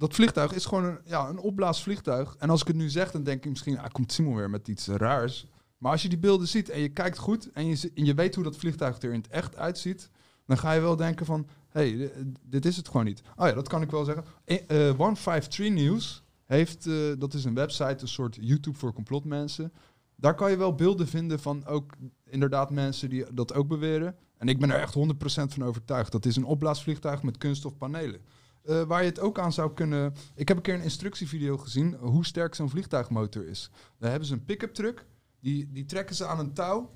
dat 0.00 0.14
vliegtuig 0.14 0.52
is 0.52 0.64
gewoon 0.66 0.84
een, 0.84 0.98
ja, 1.04 1.28
een 1.28 1.38
opblaasvliegtuig. 1.38 2.34
En 2.38 2.50
als 2.50 2.60
ik 2.60 2.66
het 2.66 2.76
nu 2.76 2.88
zeg, 2.88 3.10
dan 3.10 3.22
denk 3.22 3.44
ik 3.44 3.50
misschien, 3.50 3.78
ah, 3.78 3.90
komt 3.90 4.12
Simon 4.12 4.34
weer 4.36 4.50
met 4.50 4.68
iets 4.68 4.86
raars. 4.86 5.46
Maar 5.78 5.92
als 5.92 6.02
je 6.02 6.08
die 6.08 6.18
beelden 6.18 6.48
ziet 6.48 6.68
en 6.68 6.80
je 6.80 6.88
kijkt 6.88 7.18
goed 7.18 7.52
en 7.52 7.66
je, 7.66 7.90
je 7.94 8.14
weet 8.14 8.34
hoe 8.34 8.44
dat 8.44 8.56
vliegtuig 8.56 9.02
er 9.02 9.12
in 9.12 9.18
het 9.20 9.28
echt 9.28 9.56
uitziet, 9.56 10.10
dan 10.46 10.58
ga 10.58 10.72
je 10.72 10.80
wel 10.80 10.96
denken 10.96 11.26
van, 11.26 11.46
hey, 11.68 11.92
di- 11.96 12.10
dit 12.46 12.64
is 12.64 12.76
het 12.76 12.86
gewoon 12.88 13.04
niet. 13.04 13.22
Oh 13.36 13.46
ja, 13.46 13.52
dat 13.52 13.68
kan 13.68 13.82
ik 13.82 13.90
wel 13.90 14.04
zeggen. 14.04 14.24
E- 14.44 14.54
eh, 14.66 14.90
153 14.96 15.70
News 15.70 16.22
heeft, 16.44 16.86
eh, 16.86 16.94
dat 17.18 17.34
is 17.34 17.44
een 17.44 17.54
website, 17.54 17.96
een 18.02 18.08
soort 18.08 18.36
YouTube 18.40 18.78
voor 18.78 18.92
complotmensen. 18.92 19.72
Daar 20.16 20.34
kan 20.34 20.50
je 20.50 20.56
wel 20.56 20.74
beelden 20.74 21.08
vinden 21.08 21.40
van 21.40 21.66
ook 21.66 21.92
inderdaad 22.24 22.70
mensen 22.70 23.08
die 23.08 23.24
dat 23.32 23.54
ook 23.54 23.68
beweren. 23.68 24.16
En 24.36 24.48
ik 24.48 24.58
ben 24.58 24.70
er 24.70 24.80
echt 24.80 24.94
100% 24.94 25.52
van 25.54 25.64
overtuigd. 25.64 26.12
Dat 26.12 26.26
is 26.26 26.36
een 26.36 26.44
opblaasvliegtuig 26.44 27.22
met 27.22 27.38
kunststofpanelen. 27.38 28.20
Eh, 28.62 28.82
waar 28.82 29.02
je 29.02 29.08
het 29.08 29.20
ook 29.20 29.38
aan 29.38 29.52
zou 29.52 29.72
kunnen... 29.72 30.14
Ik 30.34 30.48
heb 30.48 30.56
een 30.56 30.62
keer 30.62 30.74
een 30.74 30.82
instructievideo 30.82 31.56
gezien 31.56 31.94
hoe 31.94 32.24
sterk 32.24 32.54
zo'n 32.54 32.70
vliegtuigmotor 32.70 33.46
is. 33.46 33.70
Daar 33.98 34.10
hebben 34.10 34.28
ze 34.28 34.34
een 34.34 34.44
pick-up 34.44 34.74
truck. 34.74 35.06
Die, 35.40 35.72
die 35.72 35.84
trekken 35.84 36.16
ze 36.16 36.26
aan 36.26 36.38
een 36.38 36.52
touw 36.52 36.90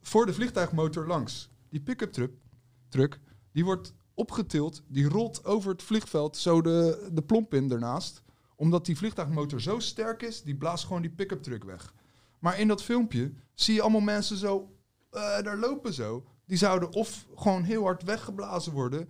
voor 0.00 0.26
de 0.26 0.32
vliegtuigmotor 0.32 1.06
langs. 1.06 1.50
Die 1.68 1.80
pick-up 1.80 2.12
truck, 2.12 2.32
truck 2.88 3.20
die 3.52 3.64
wordt 3.64 3.94
opgetild. 4.14 4.82
Die 4.86 5.08
rolt 5.08 5.44
over 5.44 5.70
het 5.70 5.82
vliegveld 5.82 6.36
zo 6.36 6.60
de, 6.60 7.08
de 7.12 7.22
plomp 7.22 7.54
in 7.54 7.70
ernaast. 7.70 8.22
Omdat 8.56 8.86
die 8.86 8.96
vliegtuigmotor 8.96 9.60
zo 9.60 9.78
sterk 9.78 10.22
is, 10.22 10.42
die 10.42 10.56
blaast 10.56 10.84
gewoon 10.84 11.02
die 11.02 11.10
pick-up 11.10 11.42
truck 11.42 11.64
weg. 11.64 11.94
Maar 12.38 12.58
in 12.58 12.68
dat 12.68 12.82
filmpje 12.82 13.32
zie 13.54 13.74
je 13.74 13.82
allemaal 13.82 14.00
mensen 14.00 14.36
zo 14.36 14.76
eh, 15.10 15.42
daar 15.42 15.58
lopen 15.58 15.92
zo. 15.92 16.24
Die 16.46 16.58
zouden 16.58 16.92
of 16.92 17.26
gewoon 17.36 17.62
heel 17.62 17.82
hard 17.82 18.02
weggeblazen 18.02 18.72
worden. 18.72 19.08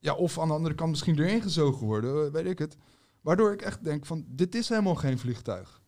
Ja, 0.00 0.14
of 0.14 0.38
aan 0.38 0.48
de 0.48 0.54
andere 0.54 0.74
kant 0.74 0.90
misschien 0.90 1.18
erin 1.18 1.42
gezogen 1.42 1.86
worden, 1.86 2.32
weet 2.32 2.46
ik 2.46 2.58
het. 2.58 2.76
Waardoor 3.20 3.52
ik 3.52 3.62
echt 3.62 3.84
denk 3.84 4.06
van, 4.06 4.24
dit 4.28 4.54
is 4.54 4.68
helemaal 4.68 4.94
geen 4.94 5.18
vliegtuig. 5.18 5.82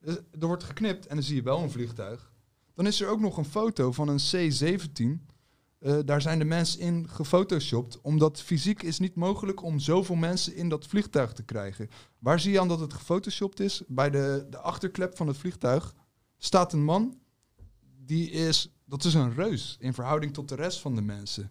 Dus 0.00 0.16
er 0.40 0.46
wordt 0.46 0.64
geknipt 0.64 1.06
en 1.06 1.14
dan 1.14 1.24
zie 1.24 1.36
je 1.36 1.42
wel 1.42 1.62
een 1.62 1.70
vliegtuig. 1.70 2.32
Dan 2.74 2.86
is 2.86 3.00
er 3.00 3.08
ook 3.08 3.20
nog 3.20 3.36
een 3.36 3.44
foto 3.44 3.92
van 3.92 4.08
een 4.08 4.18
C-17. 4.18 5.34
Eh, 5.78 5.98
daar 6.04 6.20
zijn 6.20 6.38
de 6.38 6.44
mensen 6.44 6.80
in 6.80 7.08
gefotoshopt. 7.08 8.00
Omdat 8.00 8.42
fysiek 8.42 8.82
is 8.82 8.98
niet 8.98 9.14
mogelijk 9.14 9.62
om 9.62 9.78
zoveel 9.78 10.14
mensen 10.14 10.54
in 10.54 10.68
dat 10.68 10.86
vliegtuig 10.86 11.32
te 11.32 11.42
krijgen. 11.42 11.88
Waar 12.18 12.40
zie 12.40 12.52
je 12.52 12.60
aan 12.60 12.68
dat 12.68 12.80
het 12.80 12.92
gefotoshopt 12.92 13.60
is? 13.60 13.82
Bij 13.86 14.10
de, 14.10 14.46
de 14.50 14.58
achterklep 14.58 15.16
van 15.16 15.26
het 15.26 15.36
vliegtuig 15.36 15.94
staat 16.38 16.72
een 16.72 16.84
man. 16.84 17.18
Die 18.04 18.30
is, 18.30 18.72
dat 18.84 19.04
is 19.04 19.14
een 19.14 19.34
reus 19.34 19.76
in 19.80 19.94
verhouding 19.94 20.32
tot 20.32 20.48
de 20.48 20.54
rest 20.54 20.80
van 20.80 20.94
de 20.94 21.02
mensen. 21.02 21.50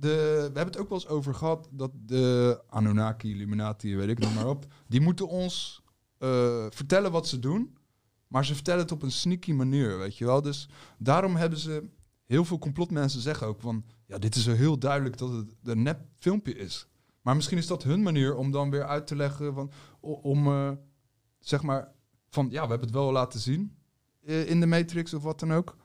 De, 0.00 0.08
we 0.52 0.58
hebben 0.58 0.66
het 0.66 0.78
ook 0.78 0.88
wel 0.88 0.98
eens 0.98 1.08
over 1.08 1.34
gehad 1.34 1.68
dat 1.72 1.90
de 1.94 2.62
Anunnaki, 2.68 3.30
Illuminati, 3.30 3.96
weet 3.96 4.08
ik 4.08 4.18
nog 4.18 4.34
maar 4.34 4.48
op, 4.48 4.66
die 4.86 5.00
moeten 5.00 5.28
ons 5.28 5.82
eh, 6.18 6.66
vertellen 6.70 7.12
wat 7.12 7.28
ze 7.28 7.38
doen, 7.38 7.76
maar 8.28 8.44
ze 8.44 8.54
vertellen 8.54 8.82
het 8.82 8.92
op 8.92 9.02
een 9.02 9.10
sneaky 9.10 9.52
manier, 9.52 9.98
weet 9.98 10.18
je 10.18 10.24
wel. 10.24 10.42
Dus 10.42 10.68
daarom 10.98 11.36
hebben 11.36 11.58
ze, 11.58 11.88
heel 12.24 12.44
veel 12.44 12.58
complotmensen 12.58 13.20
zeggen 13.20 13.46
ook 13.46 13.60
van, 13.60 13.84
ja, 14.06 14.18
dit 14.18 14.34
is 14.34 14.46
heel 14.46 14.78
duidelijk 14.78 15.18
dat 15.18 15.32
het 15.32 15.54
een 15.62 15.82
nep 15.82 16.00
filmpje 16.18 16.54
is. 16.54 16.86
Maar 17.22 17.36
misschien 17.36 17.58
is 17.58 17.66
dat 17.66 17.82
hun 17.82 18.02
manier 18.02 18.36
om 18.36 18.50
dan 18.50 18.70
weer 18.70 18.84
uit 18.84 19.06
te 19.06 19.16
leggen 19.16 19.54
van, 19.54 19.70
om, 20.00 20.46
eh, 20.46 20.72
zeg 21.38 21.62
maar, 21.62 21.92
van, 22.28 22.48
ja, 22.50 22.62
we 22.62 22.68
hebben 22.68 22.86
het 22.88 22.96
wel 22.96 23.12
laten 23.12 23.40
zien 23.40 23.76
eh, 24.24 24.50
in 24.50 24.60
de 24.60 24.66
Matrix 24.66 25.14
of 25.14 25.22
wat 25.22 25.40
dan 25.40 25.52
ook. 25.52 25.76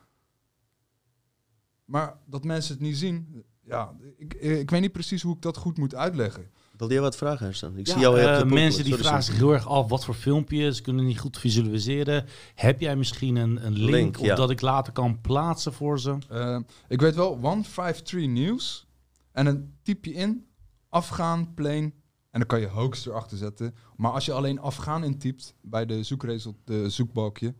Maar 1.84 2.18
dat 2.26 2.44
mensen 2.44 2.72
het 2.74 2.82
niet 2.82 2.96
zien, 2.96 3.44
ja, 3.66 3.92
ik, 4.16 4.34
ik 4.34 4.70
weet 4.70 4.80
niet 4.80 4.92
precies 4.92 5.22
hoe 5.22 5.34
ik 5.34 5.42
dat 5.42 5.56
goed 5.56 5.78
moet 5.78 5.94
uitleggen. 5.94 6.50
Wil 6.76 6.90
jij 6.90 7.00
wat 7.00 7.16
vragen, 7.16 7.44
Hersan? 7.46 7.76
Ik 7.76 7.86
Ja, 7.86 7.92
zie 7.92 8.02
jou 8.02 8.20
eh, 8.20 8.38
de 8.38 8.44
mensen 8.44 8.84
die 8.84 8.92
Sorry, 8.92 9.06
vragen 9.06 9.22
sorry. 9.22 9.38
zich 9.38 9.46
heel 9.46 9.54
erg 9.54 9.68
af 9.68 9.88
wat 9.88 10.04
voor 10.04 10.14
filmpjes, 10.14 10.80
kunnen 10.80 11.04
niet 11.04 11.18
goed 11.18 11.38
visualiseren. 11.38 12.26
Heb 12.54 12.80
jij 12.80 12.96
misschien 12.96 13.36
een, 13.36 13.66
een 13.66 13.72
link, 13.72 13.90
Link, 13.90 14.18
of 14.18 14.26
ja. 14.26 14.34
dat 14.34 14.50
ik 14.50 14.60
later 14.60 14.92
kan 14.92 15.20
plaatsen 15.20 15.72
voor 15.72 16.00
ze? 16.00 16.18
Eh, 16.28 16.58
ik 16.88 17.00
weet 17.00 17.14
wel 17.14 17.38
153 17.38 18.26
News. 18.28 18.86
En 19.32 19.44
dan 19.44 19.70
typ 19.82 20.04
je 20.04 20.12
in 20.12 20.46
Afghaan 20.88 21.54
plane. 21.54 21.92
En 22.30 22.40
dan 22.40 22.46
kan 22.46 22.60
je 22.60 22.66
hoax 22.68 23.06
erachter 23.06 23.36
zetten. 23.38 23.74
Maar 23.96 24.10
als 24.12 24.24
je 24.24 24.32
alleen 24.32 24.58
Afghaan 24.58 25.04
intypt 25.04 25.54
bij 25.62 25.86
de 25.86 26.02
zoekresult, 26.02 26.56
de 26.64 26.88
zoekbalkje, 26.90 27.54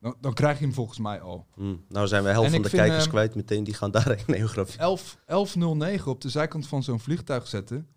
dan, 0.00 0.14
dan 0.20 0.34
krijg 0.34 0.58
je 0.58 0.64
hem 0.64 0.74
volgens 0.74 0.98
mij 0.98 1.20
al. 1.20 1.46
Hmm, 1.54 1.84
Nou 1.88 2.06
zijn 2.06 2.22
we 2.22 2.28
helft 2.30 2.50
van 2.50 2.62
de 2.62 2.68
vind, 2.68 2.82
kijkers 2.82 3.02
ehm, 3.02 3.10
kwijt 3.12 3.34
meteen. 3.34 3.64
Die 3.64 3.74
gaan 3.74 3.90
daar 3.90 4.18
geografie. 4.26 4.78
11, 4.80 5.18
1109 5.26 6.10
op 6.10 6.20
de 6.20 6.28
zijkant 6.28 6.66
van 6.66 6.82
zo'n 6.82 7.00
vliegtuig 7.00 7.46
zetten. 7.46 7.88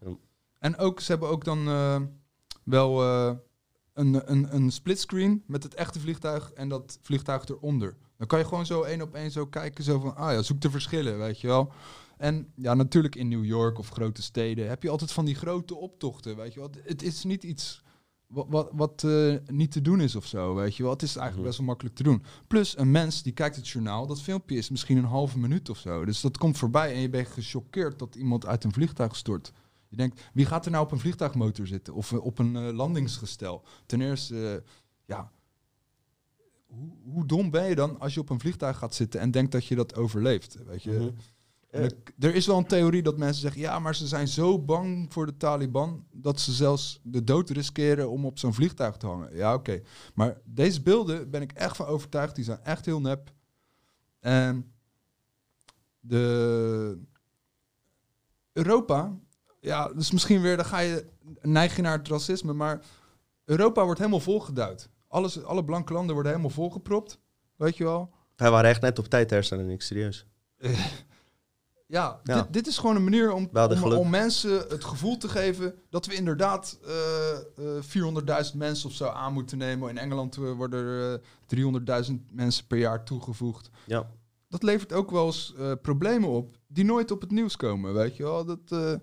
En 0.60 0.78
ook, 0.78 1.00
ze 1.00 1.12
hebben 1.12 1.30
ook 1.30 1.44
dan, 1.44 1.68
eh, 1.68 2.02
wel 2.64 3.02
eh, 3.02 3.32
een, 3.94 4.32
een, 4.32 4.56
een 4.56 4.72
splitscreen 4.72 5.44
met 5.48 5.64
het 5.64 5.74
echte 5.74 6.00
vliegtuig 6.00 6.52
en 6.52 6.70
dat 6.70 7.00
vliegtuig 7.02 7.46
eronder. 7.46 7.98
Dan 8.18 8.28
kan 8.28 8.40
je 8.40 8.46
gewoon 8.46 8.66
zo 8.66 8.82
één 8.82 9.02
op 9.02 9.16
één 9.16 9.32
zo 9.32 9.46
kijken, 9.46 9.84
zo 9.84 10.00
van, 10.00 10.16
ah 10.16 10.32
ja, 10.32 10.42
zoek 10.42 10.62
de 10.62 10.70
verschillen, 10.70 11.18
weet 11.18 11.42
je 11.42 11.48
wel. 11.48 11.72
En 12.18 12.52
ja, 12.56 12.74
natuurlijk 12.74 13.16
in 13.16 13.28
New 13.28 13.46
York 13.46 13.80
of 13.80 13.90
grote 13.90 14.22
steden 14.22 14.70
heb 14.70 14.84
je 14.84 14.90
altijd 14.90 15.12
van 15.12 15.26
die 15.26 15.36
grote 15.36 15.76
optochten, 15.76 16.36
weet 16.36 16.54
je 16.54 16.60
wel. 16.60 16.70
Het 16.84 17.04
is 17.04 17.24
niet 17.24 17.44
iets 17.44 17.83
wat, 18.34 18.46
wat, 18.50 18.70
wat 18.74 19.04
eh, 19.04 19.36
niet 19.48 19.72
te 19.72 19.82
doen 19.82 20.02
is 20.02 20.16
of 20.16 20.26
zo, 20.26 20.56
weet 20.56 20.76
je 20.76 20.84
wel. 20.84 20.92
Het 20.92 21.02
is 21.02 21.16
eigenlijk 21.16 21.38
Mhm. 21.38 21.46
best 21.48 21.58
wel 21.58 21.68
makkelijk 21.68 21.96
te 21.96 22.04
doen. 22.04 22.24
Plus 22.48 22.78
een 22.78 22.92
mens 22.92 23.24
die 23.24 23.34
kijkt 23.34 23.56
het 23.56 23.68
journaal, 23.68 24.08
dat 24.08 24.22
filmpje 24.22 24.56
is 24.56 24.70
misschien 24.70 24.98
een 24.98 25.04
halve 25.04 25.40
minuut 25.40 25.70
of 25.70 25.78
zo. 25.78 26.06
Dus 26.06 26.22
dat 26.22 26.38
komt 26.38 26.58
voorbij 26.58 26.94
en 26.94 27.00
je 27.00 27.10
bent 27.10 27.28
gechoqueerd 27.28 28.00
dat 28.00 28.16
iemand 28.16 28.46
uit 28.46 28.64
een 28.64 28.74
vliegtuig 28.74 29.16
stort. 29.16 29.52
Je 29.90 29.96
denkt, 29.98 30.22
wie 30.34 30.46
gaat 30.46 30.66
er 30.66 30.72
nou 30.72 30.84
op 30.86 30.92
een 30.92 31.00
vliegtuigmotor 31.00 31.68
zitten? 31.68 31.94
Of 31.94 32.12
eh, 32.12 32.26
op 32.26 32.40
een 32.40 32.56
eh, 32.56 32.74
landingsgestel? 32.74 33.64
Ten 33.86 34.02
eerste, 34.02 34.64
ja, 35.06 35.32
hoe, 36.68 36.90
hoe 37.04 37.26
dom 37.26 37.50
ben 37.50 37.70
je 37.70 37.76
dan 37.76 38.00
als 38.00 38.14
je 38.14 38.20
op 38.20 38.30
een 38.30 38.40
vliegtuig 38.40 38.78
gaat 38.78 38.96
zitten 38.96 39.20
en 39.20 39.32
denkt 39.32 39.52
dat 39.52 39.66
je 39.66 39.76
dat 39.76 39.96
overleeft? 39.96 40.58
Weet 40.66 40.84
je? 40.84 40.92
Mhm. 40.92 41.10
Er 42.20 42.36
is 42.36 42.46
wel 42.46 42.58
een 42.58 42.68
theorie 42.68 43.02
dat 43.02 43.18
mensen 43.18 43.42
zeggen, 43.42 43.62
ja, 43.62 43.80
maar 43.80 43.96
ze 43.96 44.08
zijn 44.08 44.28
zo 44.28 44.60
bang 44.60 45.14
voor 45.14 45.26
de 45.26 45.38
Taliban 45.38 46.06
dat 46.12 46.40
ze 46.40 46.52
zelfs 46.52 47.00
de 47.04 47.24
dood 47.24 47.50
riskeren 47.50 48.10
om 48.10 48.26
op 48.26 48.40
zo'n 48.40 48.54
vliegtuig 48.54 48.98
te 48.98 49.06
hangen. 49.06 49.36
Ja, 49.36 49.54
oké. 49.54 49.82
Maar 50.14 50.38
deze 50.46 50.82
beelden 50.82 51.30
ben 51.30 51.42
ik 51.42 51.52
echt 51.52 51.76
van 51.76 51.86
overtuigd, 51.86 52.36
die 52.36 52.44
zijn 52.44 52.64
echt 52.64 52.86
heel 52.86 53.02
nep. 53.02 53.34
En 54.20 54.74
de 56.00 57.00
Europa, 58.52 59.18
ja, 59.60 59.88
dus 59.88 60.12
misschien 60.12 60.42
weer, 60.42 60.56
dan 60.56 60.66
ga 60.66 60.80
je 60.80 61.06
neig 61.42 61.76
je 61.76 61.82
naar 61.82 61.98
het 61.98 62.08
racisme, 62.08 62.54
maar 62.54 62.86
Europa 63.46 63.84
wordt 63.84 64.00
helemaal 64.00 64.20
volgeduid. 64.20 64.90
Alles, 65.08 65.44
alle 65.44 65.64
blanke 65.64 65.94
landen 65.94 66.14
worden 66.14 66.32
helemaal 66.32 66.54
volgepropt, 66.54 67.20
weet 67.56 67.78
je 67.78 67.84
wel. 67.84 68.14
Wij 68.36 68.52
waren 68.52 68.70
echt 68.70 68.82
net 68.82 69.00
op 69.00 69.06
tijd, 69.06 69.30
Hersen 69.30 69.60
en 69.60 69.70
ik, 69.70 69.82
serieus. 69.82 70.26
Ja, 71.86 72.20
Ja. 72.24 72.42
Dit, 72.42 72.54
dit 72.54 72.68
is 72.68 72.78
gewoon 72.78 72.96
een 72.96 73.04
manier 73.04 73.32
om, 73.32 73.50
om, 73.82 74.10
mensen 74.10 74.66
het 74.70 74.84
gevoel 74.84 75.18
te 75.18 75.28
geven 75.30 75.76
dat 75.90 76.06
we 76.06 76.16
inderdaad 76.16 76.80
eh, 76.86 77.78
eh, 77.78 78.46
400.000 78.52 78.58
mensen 78.58 78.90
of 78.90 78.96
zo 78.96 79.08
aan 79.08 79.34
moeten 79.34 79.58
nemen. 79.58 79.90
In 79.90 79.98
Engeland 79.98 80.38
eh, 80.38 80.52
worden 80.52 80.86
er 80.86 81.22
eh, 81.94 82.04
300.000 82.10 82.14
mensen 82.30 82.68
per 82.68 82.78
jaar 82.78 83.04
toegevoegd. 83.04 83.70
Ja. 83.86 84.10
Dat 84.54 84.64
levert 84.64 84.94
ook 84.94 85.12
wel 85.12 85.26
eens 85.26 85.54
eh, 85.58 85.72
problemen 85.82 86.30
op 86.30 86.58
die 86.68 86.86
nooit 86.86 87.12
op 87.12 87.22
het 87.22 87.32
nieuws 87.32 87.56
komen, 87.56 87.94
weet 87.94 88.16
je 88.18 88.24
wel. 88.24 88.46
Dat, 88.46 88.60
eh, 88.70 88.94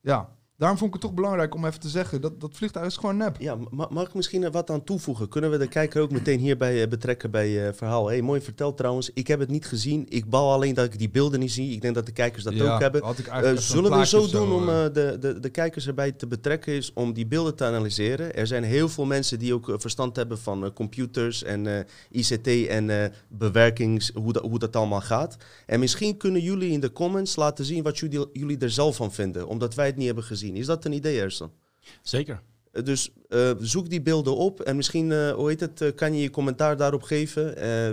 ja, 0.00 0.36
daarom 0.56 0.78
vond 0.78 0.94
ik 0.94 1.00
het 1.00 1.10
toch 1.10 1.14
belangrijk 1.14 1.54
om 1.54 1.64
even 1.64 1.80
te 1.80 1.88
zeggen 1.88 2.20
dat 2.20 2.40
dat 2.40 2.50
vliegtuig 2.54 2.86
is 2.86 2.96
gewoon 2.96 3.16
nep. 3.16 3.36
Ja, 3.40 3.56
ma- 3.70 3.88
mag 3.90 4.06
ik 4.08 4.14
misschien 4.14 4.42
er 4.42 4.50
wat 4.50 4.70
aan 4.70 4.84
toevoegen? 4.84 5.28
Kunnen 5.28 5.50
we 5.50 5.58
de 5.58 5.68
kijker 5.68 6.02
ook 6.02 6.10
meteen 6.10 6.38
hierbij 6.38 6.82
eh, 6.82 6.88
betrekken 6.88 7.30
bij 7.30 7.48
je 7.48 7.72
verhaal? 7.74 8.06
Hey, 8.08 8.22
mooi 8.22 8.40
verteld 8.40 8.76
trouwens. 8.76 9.10
Ik 9.14 9.26
heb 9.26 9.38
het 9.40 9.48
niet 9.50 9.66
gezien. 9.66 10.06
Ik 10.08 10.30
bal 10.30 10.52
alleen 10.52 10.74
dat 10.74 10.84
ik 10.84 10.98
die 10.98 11.10
beelden 11.10 11.40
niet 11.40 11.52
zie. 11.52 11.72
Ik 11.72 11.80
denk 11.82 11.94
dat 11.94 12.06
de 12.06 12.12
kijkers 12.12 12.44
dat 12.44 12.52
Ja, 12.54 12.74
ook 12.74 12.80
hebben. 12.80 13.02
had 13.04 13.18
ik 13.18 13.26
Eh, 13.26 13.56
zullen 13.56 13.98
we 13.98 14.06
zo 14.06 14.28
doen 14.28 14.52
om 14.52 14.68
eh, 14.68 14.84
eh, 14.84 14.92
de, 14.92 15.16
de, 15.20 15.40
de 15.40 15.48
kijkers 15.50 15.86
erbij 15.86 16.12
te 16.12 16.26
betrekken, 16.26 16.72
is 16.72 16.92
om 16.92 17.12
die 17.12 17.26
beelden 17.26 17.54
te 17.54 17.64
analyseren. 17.64 18.34
Er 18.34 18.46
zijn 18.46 18.64
heel 18.64 18.88
veel 18.88 19.04
mensen 19.04 19.38
die 19.38 19.54
ook 19.54 19.68
eh, 19.68 19.74
verstand 19.78 20.16
hebben 20.16 20.38
van 20.38 20.64
eh, 20.64 20.70
computers 20.74 21.42
en 21.42 21.66
eh, 21.66 21.84
ICT 22.10 22.46
en 22.68 22.90
eh, 22.90 23.10
bewerkings, 23.28 24.10
hoe, 24.14 24.32
dat 24.32 24.42
hoe 24.42 24.58
dat 24.58 24.76
allemaal 24.76 25.00
gaat. 25.00 25.36
En 25.66 25.80
misschien 25.80 26.16
kunnen 26.16 26.40
jullie 26.42 26.70
in 26.70 26.80
de 26.80 26.92
comments 26.92 27.36
laten 27.36 27.64
zien 27.64 27.82
wat 27.82 27.98
jullie, 27.98 28.26
jullie 28.32 28.58
er 28.58 28.70
zelf 28.70 28.96
van 28.96 29.12
vinden, 29.12 29.46
omdat 29.48 29.74
wij 29.74 29.86
het 29.86 29.96
niet 29.96 30.06
hebben 30.06 30.24
gezien. 30.24 30.42
Is 30.52 30.66
dat 30.66 30.84
een 30.84 30.92
idee, 30.92 31.20
Ersan? 31.20 31.52
Zeker. 32.02 32.42
Eh, 32.72 32.84
Dus 32.84 33.10
eh, 33.28 33.50
zoek 33.58 33.90
die 33.90 34.02
beelden 34.02 34.36
op 34.36 34.60
en 34.60 34.76
misschien, 34.76 35.12
eh, 35.12 35.32
hoe 35.32 35.48
heet 35.48 35.60
het, 35.60 35.94
kan 35.94 36.14
je 36.14 36.22
je 36.22 36.30
commentaar 36.30 36.76
daarop 36.76 37.02
geven. 37.02 37.56
Eh, 37.56 37.88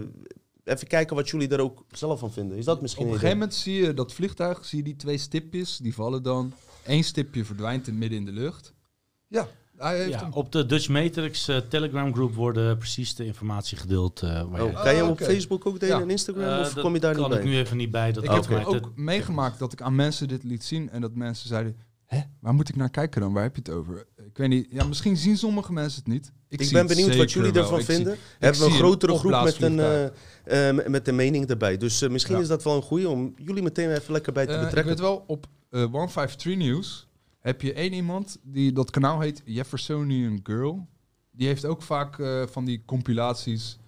even 0.63 0.87
kijken 0.87 1.15
wat 1.15 1.29
jullie 1.29 1.47
er 1.49 1.59
ook 1.61 1.85
zelf 1.91 2.19
van 2.19 2.31
vinden. 2.33 2.57
Is 2.57 2.65
dat 2.65 2.81
misschien 2.81 3.05
Op 3.05 3.11
een 3.11 3.17
gegeven 3.17 3.37
moment 3.37 3.55
zie 3.57 3.73
je 3.85 3.93
dat 3.93 4.13
vliegtuig, 4.13 4.65
zie 4.65 4.77
je 4.77 4.83
die 4.83 4.95
twee 4.95 5.17
stipjes, 5.17 5.77
die 5.77 5.93
vallen 5.93 6.23
dan. 6.23 6.53
Eén 6.85 7.03
stipje 7.03 7.45
verdwijnt 7.45 7.87
in 7.87 7.97
midden 7.97 8.17
in 8.19 8.25
de 8.25 8.31
lucht. 8.31 8.73
Ja, 9.27 9.47
hij 9.77 9.97
heeft 9.97 10.09
Ja, 10.11 10.19
hem. 10.19 10.33
op 10.33 10.51
de 10.51 10.65
Dutch 10.65 10.89
Matrix 10.89 11.49
Telegram 11.69 12.13
groep 12.13 12.33
worden 12.35 12.77
precies 12.77 13.15
de 13.15 13.25
informatie 13.25 13.77
gedeeld. 13.77 14.21
eh 14.21 14.29
waar 14.29 14.61
Oh, 14.63 14.71
jij- 14.71 14.81
kan 14.83 14.95
je 14.95 15.01
hem 15.01 15.09
op. 15.09 15.21
Facebook 15.21 15.65
ook 15.65 15.79
delen 15.79 15.95
Ja. 15.97 16.01
en 16.01 16.09
Instagram? 16.09 16.59
Of 16.59 16.73
dat 16.73 16.83
kom 16.83 16.93
je 16.93 16.99
daar 16.99 17.11
niet 17.13 17.21
kan 17.21 17.29
bij? 17.29 17.39
ik 17.39 17.45
nu 17.45 17.57
even 17.57 17.77
niet 17.77 17.91
bij. 17.91 18.11
Dat 18.11 18.23
Ik 18.23 18.29
heb 18.49 18.65
ook 18.65 18.91
meegemaakt 18.95 19.59
dat 19.59 19.73
ik 19.73 19.81
aan 19.81 19.95
mensen 19.95 20.27
dit 20.27 20.43
liet 20.43 20.63
zien 20.63 20.89
en 20.89 21.01
dat 21.01 21.15
mensen 21.15 21.47
zeiden: 21.47 21.75
Hè, 22.15 22.21
waar 22.39 22.53
moet 22.53 22.69
ik 22.69 22.75
naar 22.75 22.89
kijken 22.89 23.21
dan? 23.21 23.33
Waar 23.33 23.43
heb 23.43 23.55
je 23.55 23.61
het 23.65 23.71
over? 23.71 24.05
Ik 24.17 24.37
weet 24.37 24.49
niet. 24.49 24.67
Ja, 24.69 24.85
misschien 24.85 25.17
zien 25.17 25.37
sommige 25.37 25.73
mensen 25.73 25.99
het 26.03 26.13
niet. 26.13 26.31
Ik, 26.47 26.61
zie 26.63 26.73
ben 26.73 26.87
benieuwd 26.87 27.15
wat 27.15 27.31
jullie 27.31 27.51
wel. 27.51 27.63
ervan 27.63 27.79
Ik 27.79 27.85
vinden. 27.85 28.17
Hebben 28.39 28.59
we 28.61 28.65
een 28.67 28.71
grotere 28.71 29.17
groep 29.17 29.43
met 29.43 29.61
een, 29.61 29.79
eh, 29.79 30.69
eh, 30.69 30.87
met- 30.87 31.05
de 31.05 31.11
mening 31.11 31.47
erbij. 31.49 31.77
Dus 31.77 32.01
eh, 32.01 32.09
misschien 32.09 32.35
Ja. 32.35 32.41
is 32.41 32.47
dat 32.47 32.63
wel 32.63 32.75
een 32.75 32.81
goeie 32.81 33.09
om 33.09 33.33
jullie 33.37 33.63
meteen 33.63 33.91
even 33.91 34.11
lekker 34.13 34.33
bij 34.33 34.45
te 34.45 34.51
Eh, 34.51 34.57
ik 34.57 34.63
betrekken. 34.65 34.91
weet 34.93 35.01
wel, 35.01 35.23
op 35.27 35.45
eh 35.69 35.83
153 35.85 36.55
News 36.57 37.07
heb 37.39 37.61
je 37.61 37.73
één 37.73 37.93
iemand 37.93 38.37
die 38.43 38.71
dat 38.73 38.89
kanaal 38.89 39.19
heet 39.19 39.41
Jeffersonian 39.45 40.39
Girl. 40.43 40.87
Die 41.31 41.47
heeft 41.47 41.65
ook 41.65 41.81
vaak 41.81 42.15
van 42.51 42.65
die 42.65 42.81
compilaties. 42.85 43.79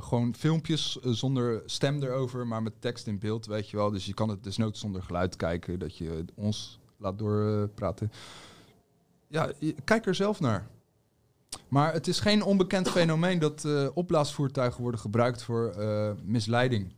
gewoon 0.00 0.34
filmpjes 0.38 0.96
zonder 1.02 1.62
stem 1.66 2.02
erover, 2.02 2.46
maar 2.46 2.62
met 2.62 2.72
tekst 2.80 3.06
in 3.06 3.18
beeld, 3.18 3.46
weet 3.46 3.70
je 3.70 3.76
wel. 3.76 3.90
Dus 3.90 4.06
je 4.06 4.14
kan 4.14 4.28
het 4.28 4.44
desnoods 4.44 4.80
zonder 4.80 5.02
geluid 5.02 5.36
kijken, 5.36 5.78
dat 5.78 5.96
je 5.96 6.24
ons 6.34 6.78
laat 6.98 7.18
doorpraten. 7.18 8.12
ja, 9.28 9.52
kijk 9.84 10.06
er 10.06 10.14
zelf 10.14 10.40
naar. 10.40 10.68
Maar 11.68 11.92
het 11.92 12.06
is 12.06 12.20
geen 12.20 12.42
onbekend 12.42 12.90
fenomeen 12.90 13.38
dat 13.38 13.64
eh, 13.64 13.86
opblaasvoertuigen 13.94 14.82
worden 14.82 15.00
gebruikt 15.00 15.42
voor 15.42 15.70
eh, 15.70 16.10
misleiding. 16.22 16.92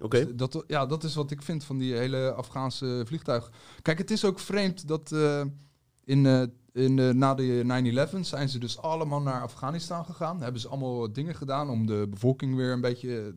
Oké. 0.00 0.34
Dat, 0.34 0.64
ja, 0.66 0.86
dat 0.86 1.04
is 1.04 1.14
wat 1.14 1.30
ik 1.30 1.42
vind 1.42 1.64
van 1.64 1.78
die 1.78 1.94
hele 1.94 2.32
Afghaanse 2.32 3.02
vliegtuig. 3.06 3.50
Kijk, 3.82 3.98
het 3.98 4.10
is 4.10 4.24
ook 4.24 4.38
vreemd 4.38 4.88
dat 4.88 5.12
eh, 5.12 5.44
in, 6.04 6.52
in, 6.72 7.18
na 7.18 7.34
de 7.34 8.08
9-11 8.14 8.20
zijn 8.20 8.48
ze 8.48 8.58
dus 8.58 8.78
allemaal 8.78 9.20
naar 9.20 9.42
Afghanistan 9.42 10.04
gegaan. 10.04 10.42
Hebben 10.42 10.60
ze 10.60 10.68
allemaal 10.68 11.12
dingen 11.12 11.34
gedaan 11.34 11.70
om 11.70 11.86
de 11.86 12.06
bevolking 12.10 12.54
weer 12.54 12.72
een 12.72 12.80
beetje 12.80 13.34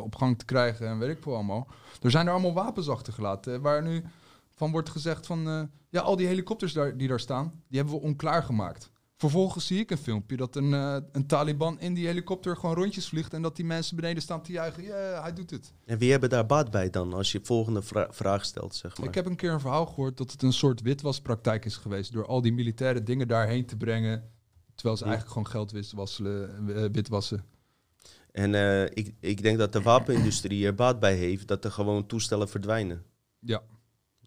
op 0.00 0.16
gang 0.16 0.38
te 0.38 0.44
krijgen 0.44 0.86
en 0.88 0.98
weet 0.98 1.16
ik 1.16 1.22
veel 1.22 1.34
allemaal. 1.34 1.66
Er 2.02 2.10
zijn 2.10 2.26
er 2.26 2.32
allemaal 2.32 2.52
wapens 2.54 2.88
achtergelaten, 2.88 3.54
eh, 3.54 3.60
waar 3.60 3.82
nu 3.82 4.02
van 4.50 4.70
wordt 4.70 4.88
gezegd 4.90 5.26
van... 5.26 5.48
eh, 5.48 5.62
ja, 5.88 6.00
al 6.00 6.16
die 6.16 6.26
helikopters 6.26 6.72
daar, 6.72 6.96
die 6.96 7.08
daar 7.08 7.20
staan, 7.20 7.62
die 7.68 7.78
hebben 7.80 7.94
we 7.98 8.00
onklaar 8.06 8.42
gemaakt. 8.42 8.90
Vervolgens 9.16 9.66
zie 9.66 9.78
ik 9.80 9.90
een 9.90 9.98
filmpje 9.98 10.36
dat 10.36 10.56
een, 10.56 10.74
eh, 10.74 10.96
een 11.12 11.26
Taliban 11.26 11.80
in 11.80 11.94
die 11.94 12.06
helikopter 12.06 12.56
gewoon 12.56 12.74
rondjes 12.74 13.08
vliegt... 13.08 13.34
en 13.34 13.42
dat 13.42 13.56
die 13.56 13.64
mensen 13.64 13.96
beneden 13.96 14.22
staan 14.22 14.42
te 14.42 14.52
juichen. 14.52 14.82
Ja, 14.82 15.22
hij 15.22 15.32
doet 15.32 15.50
het. 15.50 15.72
En 15.84 15.98
wie 15.98 16.10
hebben 16.10 16.28
daar 16.30 16.46
baat 16.46 16.70
bij 16.70 16.90
dan, 16.90 17.12
als 17.12 17.32
je 17.32 17.40
volgende 17.42 17.82
vra- 17.82 18.08
vraag 18.10 18.44
stelt, 18.44 18.74
zeg 18.74 18.98
maar? 18.98 19.08
Ik 19.08 19.14
heb 19.14 19.26
een 19.26 19.36
keer 19.36 19.52
een 19.52 19.60
verhaal 19.60 19.86
gehoord 19.86 20.16
dat 20.16 20.32
het 20.32 20.42
een 20.42 20.52
soort 20.52 20.80
witwaspraktijk 20.80 21.64
is 21.64 21.76
geweest. 21.76 22.12
Door 22.12 22.26
al 22.26 22.42
die 22.42 22.52
militaire 22.52 23.02
dingen 23.02 23.28
daarheen 23.28 23.66
te 23.66 23.76
brengen. 23.76 24.30
Terwijl 24.74 24.96
ze 24.96 25.04
Ja. 25.04 25.10
eigenlijk 25.10 25.38
gewoon 25.46 25.70
geld 25.72 25.72
eh, 26.20 26.84
witwassen. 26.92 27.44
En 28.32 28.54
eh, 28.54 28.84
ik, 28.84 29.14
ik 29.20 29.42
denk 29.42 29.58
dat 29.58 29.72
de 29.72 29.82
wapenindustrie 29.82 30.66
er 30.66 30.74
baat 30.74 31.00
bij 31.00 31.14
heeft 31.14 31.48
dat 31.48 31.64
er 31.64 31.70
gewoon 31.72 32.06
toestellen 32.06 32.48
verdwijnen. 32.48 33.04
Ja. 33.38 33.62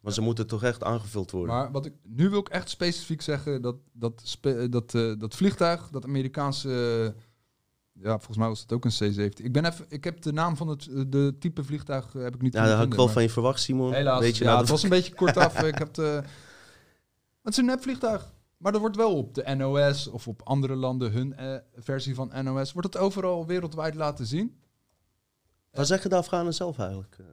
Want 0.02 0.16
ze 0.16 0.22
moeten 0.22 0.48
toch 0.48 0.64
echt 0.64 0.84
aangevuld 0.84 1.32
worden. 1.32 1.56
Maar 1.56 1.72
wat 1.72 1.86
ik, 1.86 1.94
nu 2.04 2.30
wil 2.30 2.40
ik 2.40 2.50
echt 2.50 2.70
specifiek 2.70 3.22
zeggen 3.22 3.62
dat 3.62 3.76
dat, 3.94 4.22
spe- 4.24 4.58
eh, 4.58 4.72
dat, 4.72 4.94
eh, 4.94 5.14
dat 5.18 5.36
vliegtuig, 5.36 5.90
dat 5.90 6.04
Amerikaanse. 6.06 6.70
ja, 7.92 8.10
volgens 8.18 8.38
mij 8.38 8.48
was 8.48 8.62
het 8.62 8.72
ook 8.74 8.86
een 8.86 8.92
C-17. 8.92 9.44
Ik, 9.44 9.52
ben 9.52 9.66
even, 9.66 9.86
ik 9.90 10.04
heb 10.04 10.22
de 10.22 10.34
naam 10.34 10.58
van 10.58 10.68
het 10.68 10.90
de 11.08 11.36
type 11.40 11.64
vliegtuig 11.64 12.14
heb 12.14 12.36
ik 12.36 12.42
niet 12.42 12.54
ja, 12.54 12.66
dat 12.66 12.78
had 12.78 12.86
ik 12.86 12.94
wel 12.94 13.08
van 13.08 13.22
je 13.22 13.30
verwacht, 13.30 13.60
Simon. 13.60 13.90
maar 13.90 13.98
Helaas. 13.98 14.20
Weet 14.20 14.38
je, 14.38 14.44
ja, 14.44 14.50
nou, 14.50 14.62
het 14.62 14.70
was 14.70 14.84
een 14.84 14.90
beetje 14.90 15.14
kortaf. 15.14 15.62
ik 15.64 15.78
heb 15.78 15.94
de, 15.94 16.02
het 17.44 17.52
is 17.54 17.58
een 17.58 17.66
nepvliegtuig. 17.66 18.34
Maar 18.58 18.72
dat 18.72 18.82
wordt 18.82 18.96
wel 18.96 19.16
op 19.18 19.34
de 19.34 19.56
NOS 19.56 20.08
of 20.08 20.28
op 20.28 20.42
andere 20.44 20.76
landen 20.76 21.12
hun 21.12 21.36
eh, 21.36 21.56
versie 21.76 22.16
van 22.16 22.32
NOS. 22.44 22.74
Wordt 22.74 22.94
het 22.94 23.02
overal 23.02 23.46
wereldwijd 23.46 23.96
laten 23.96 24.26
zien? 24.26 24.60
Wat 25.72 25.88
zeggen 25.88 26.10
de 26.10 26.16
Afghanen 26.16 26.54
zelf 26.54 26.80
eigenlijk? 26.80 27.16
eh? 27.20 27.26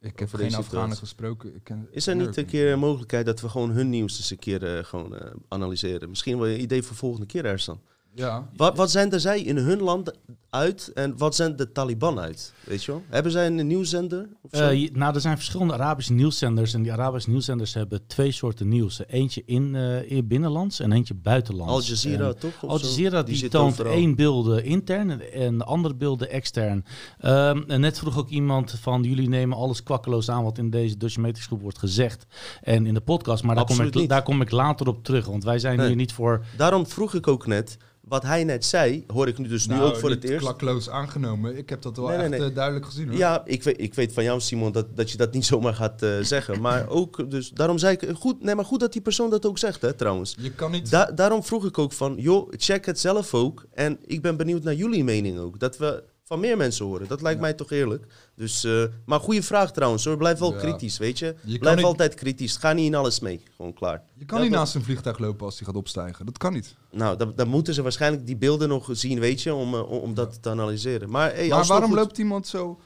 Ik 0.00 0.18
heb 0.18 0.34
geen 0.34 0.54
Afghanen 0.54 0.96
gesproken. 0.96 1.54
Ik 1.54 1.64
ken, 1.64 1.88
Is 1.90 2.06
er 2.06 2.16
niet 2.16 2.36
een 2.36 2.46
keer 2.46 2.72
een 2.72 2.78
mogelijkheid 2.78 3.26
dat 3.26 3.40
we 3.40 3.48
gewoon 3.48 3.70
hun 3.70 3.88
nieuws 3.88 4.18
eens 4.18 4.30
een 4.30 4.38
keer 4.38 4.76
eh, 4.76 4.84
gewoon, 4.84 5.16
eh, 5.16 5.30
analyseren? 5.48 6.08
Misschien 6.08 6.38
wel 6.38 6.48
een 6.48 6.60
idee 6.60 6.82
voor 6.82 6.96
volgende 6.96 7.26
keer, 7.26 7.44
Ersan. 7.44 7.80
Ja. 8.14 8.48
Wat, 8.56 8.76
wat 8.76 8.90
zenden 8.90 9.20
zij 9.20 9.40
in 9.40 9.56
hun 9.56 9.80
land 9.82 10.12
uit 10.50 10.90
en 10.94 11.16
wat 11.18 11.34
zendt 11.34 11.58
de 11.58 11.72
Taliban 11.72 12.18
uit? 12.20 12.52
Weet 12.64 12.84
je 12.84 12.92
wel? 12.92 13.02
Hebben 13.08 13.32
zij 13.32 13.46
een 13.46 13.66
nieuwszender? 13.66 14.28
Of 14.42 14.50
zo? 14.58 14.68
Eh, 14.68 14.90
nou, 14.92 15.14
er 15.14 15.20
zijn 15.20 15.36
verschillende 15.36 15.72
Arabische 15.72 16.12
nieuwszenders. 16.12 16.74
En 16.74 16.82
die 16.82 16.92
Arabische 16.92 17.30
nieuwszenders 17.30 17.74
hebben 17.74 18.06
twee 18.06 18.32
soorten 18.32 18.68
nieuws. 18.68 19.00
Eentje 19.06 19.42
in, 19.46 19.74
eh, 19.74 20.10
in 20.10 20.26
binnenlands 20.28 20.80
en 20.80 20.92
eentje 20.92 21.14
buitenlands. 21.14 21.72
Al 21.72 21.82
Jazeera, 21.82 22.26
En 22.26 22.38
toch? 22.38 22.62
Of 22.62 22.70
Al? 22.70 22.78
Jazeera 22.78 23.22
die, 23.22 23.48
toont 23.48 23.72
overal. 23.72 23.92
één 23.92 24.14
beelden 24.14 24.64
intern 24.64 25.10
en- 25.10 25.32
en 25.32 25.58
de 25.58 25.64
andere 25.64 25.94
beelden 25.94 26.30
extern. 26.30 26.84
Ehm, 27.18 27.62
en 27.66 27.80
net 27.80 27.98
vroeg 27.98 28.18
ook 28.18 28.28
iemand 28.28 28.70
van 28.80 29.02
jullie 29.02 29.28
nemen 29.28 29.56
alles 29.56 29.82
kwakkeloos 29.82 30.30
aan 30.30 30.42
wat 30.44 30.58
in 30.58 30.70
deze 30.70 30.96
Dutchmetrics 30.96 31.46
groep 31.46 31.60
wordt 31.60 31.78
gezegd. 31.78 32.26
En 32.62 32.86
in 32.86 32.94
de 32.94 33.00
podcast, 33.00 33.42
maar 33.42 33.54
daar 33.54 33.64
kom, 33.64 33.80
ik, 33.80 33.94
niet. 33.94 34.08
daar 34.08 34.22
kom 34.22 34.40
ik 34.40 34.50
later 34.50 34.86
op 34.88 35.04
terug. 35.04 35.26
Want 35.26 35.44
wij 35.44 35.58
zijn 35.58 35.76
Nee. 35.76 35.86
hier 35.86 35.96
niet 35.96 36.12
voor... 36.12 36.44
Daarom 36.56 36.86
vroeg 36.86 37.14
ik 37.14 37.26
ook 37.28 37.46
net, 37.46 37.76
wat 38.08 38.22
hij 38.22 38.44
net 38.44 38.64
zei, 38.64 39.04
hoor 39.06 39.28
ik 39.28 39.38
nu 39.38 39.48
dus 39.48 39.66
nu 39.66 39.74
Nou, 39.74 39.88
ook 39.88 39.96
voor 39.96 40.10
het 40.10 40.24
eerst. 40.24 40.38
klakloos 40.44 40.90
aangenomen. 40.90 41.56
Ik 41.56 41.68
heb 41.68 41.82
dat 41.82 41.96
wel 41.96 42.06
Nee, 42.08 42.16
echt 42.16 42.28
nee. 42.30 42.44
eh, 42.44 42.54
duidelijk 42.54 42.84
gezien 42.86 43.08
hoor. 43.08 43.16
Ja, 43.16 43.42
ik 43.44 43.62
weet, 43.62 43.80
ik 43.80 43.94
weet 43.94 44.12
van 44.12 44.24
jou, 44.24 44.40
Simon, 44.40 44.72
dat, 44.72 44.96
dat 44.96 45.10
je 45.10 45.16
dat 45.16 45.32
niet 45.32 45.46
zomaar 45.52 45.74
gaat 45.74 46.02
eh, 46.02 46.10
zeggen. 46.20 46.60
Maar 46.60 46.88
ook, 46.88 47.30
dus 47.30 47.50
daarom 47.50 47.78
zei 47.78 47.96
ik, 48.00 48.16
goed, 48.16 48.42
nee, 48.42 48.54
maar 48.54 48.64
goed 48.64 48.80
dat 48.80 48.92
die 48.92 49.02
persoon 49.02 49.30
dat 49.30 49.46
ook 49.46 49.58
zegt, 49.58 49.82
hè, 49.82 49.92
trouwens. 49.92 50.34
Je 50.40 50.52
kan 50.52 50.70
niet... 50.70 50.90
Da- 50.90 51.10
daarom 51.14 51.44
vroeg 51.44 51.64
ik 51.66 51.78
ook 51.78 51.92
van, 51.92 52.14
joh, 52.18 52.48
check 52.56 52.86
het 52.86 53.00
zelf 53.00 53.34
ook. 53.34 53.64
En 53.74 53.98
ik 54.06 54.22
ben 54.22 54.36
benieuwd 54.36 54.62
naar 54.62 54.74
jullie 54.74 55.04
mening 55.04 55.38
ook. 55.38 55.58
Dat 55.58 55.76
we 55.78 56.02
van 56.28 56.40
meer 56.40 56.56
mensen 56.56 56.84
horen. 56.84 57.08
Dat 57.08 57.20
lijkt 57.22 57.38
Ja. 57.38 57.44
mij 57.44 57.54
toch 57.54 57.70
eerlijk. 57.70 58.06
Dus, 58.34 58.64
eh, 58.64 58.84
maar 59.06 59.20
goede 59.20 59.42
vraag 59.42 59.72
trouwens 59.72 60.04
hoor. 60.04 60.16
Blijf 60.16 60.38
wel 60.38 60.52
Ja. 60.52 60.58
kritisch, 60.58 60.98
weet 60.98 61.18
je. 61.18 61.34
Je 61.44 61.58
Blijf 61.58 61.76
niet- 61.76 61.84
altijd 61.84 62.14
kritisch. 62.14 62.56
Ga 62.56 62.72
niet 62.72 62.86
in 62.86 62.94
alles 62.94 63.20
mee. 63.20 63.42
Gewoon 63.56 63.72
klaar. 63.72 64.02
Je 64.14 64.24
kan 64.24 64.36
Ja, 64.36 64.42
niet 64.44 64.52
dat- 64.52 64.60
naast 64.62 64.74
een 64.74 64.82
vliegtuig 64.84 65.18
lopen 65.18 65.44
als 65.46 65.56
die 65.56 65.66
gaat 65.66 65.76
opstijgen. 65.76 66.26
Dat 66.26 66.38
kan 66.38 66.52
niet. 66.52 66.76
Nou, 66.90 67.16
dan, 67.16 67.32
dan 67.36 67.48
moeten 67.48 67.74
ze 67.74 67.82
waarschijnlijk 67.82 68.26
die 68.26 68.36
beelden 68.36 68.68
nog 68.68 68.88
zien, 68.92 69.20
weet 69.20 69.42
je, 69.42 69.54
om, 69.54 69.74
eh, 69.74 69.90
om, 69.90 70.14
dat 70.14 70.42
te 70.42 70.48
analyseren. 70.50 71.10
Maar, 71.10 71.32
hey, 71.34 71.48
maar 71.48 71.66
waarom 71.66 71.88
goed. 71.90 71.98
loopt 71.98 72.18
iemand 72.18 72.46
zo, 72.46 72.80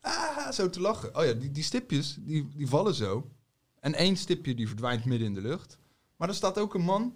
ah, 0.00 0.50
zo 0.52 0.70
te 0.70 0.80
lachen? 0.80 1.16
Oh 1.16 1.24
ja, 1.24 1.32
die, 1.32 1.50
die 1.50 1.62
stipjes, 1.64 2.16
die, 2.20 2.48
die 2.56 2.68
vallen 2.68 2.94
zo. 2.94 3.26
En 3.80 3.94
één 3.94 4.16
stipje 4.16 4.54
die 4.54 4.66
verdwijnt 4.68 5.04
midden 5.04 5.26
in 5.28 5.34
de 5.34 5.40
lucht. 5.40 5.78
Maar 6.16 6.28
er 6.28 6.34
staat 6.34 6.58
ook 6.58 6.74
een 6.74 6.82
man, 6.84 7.14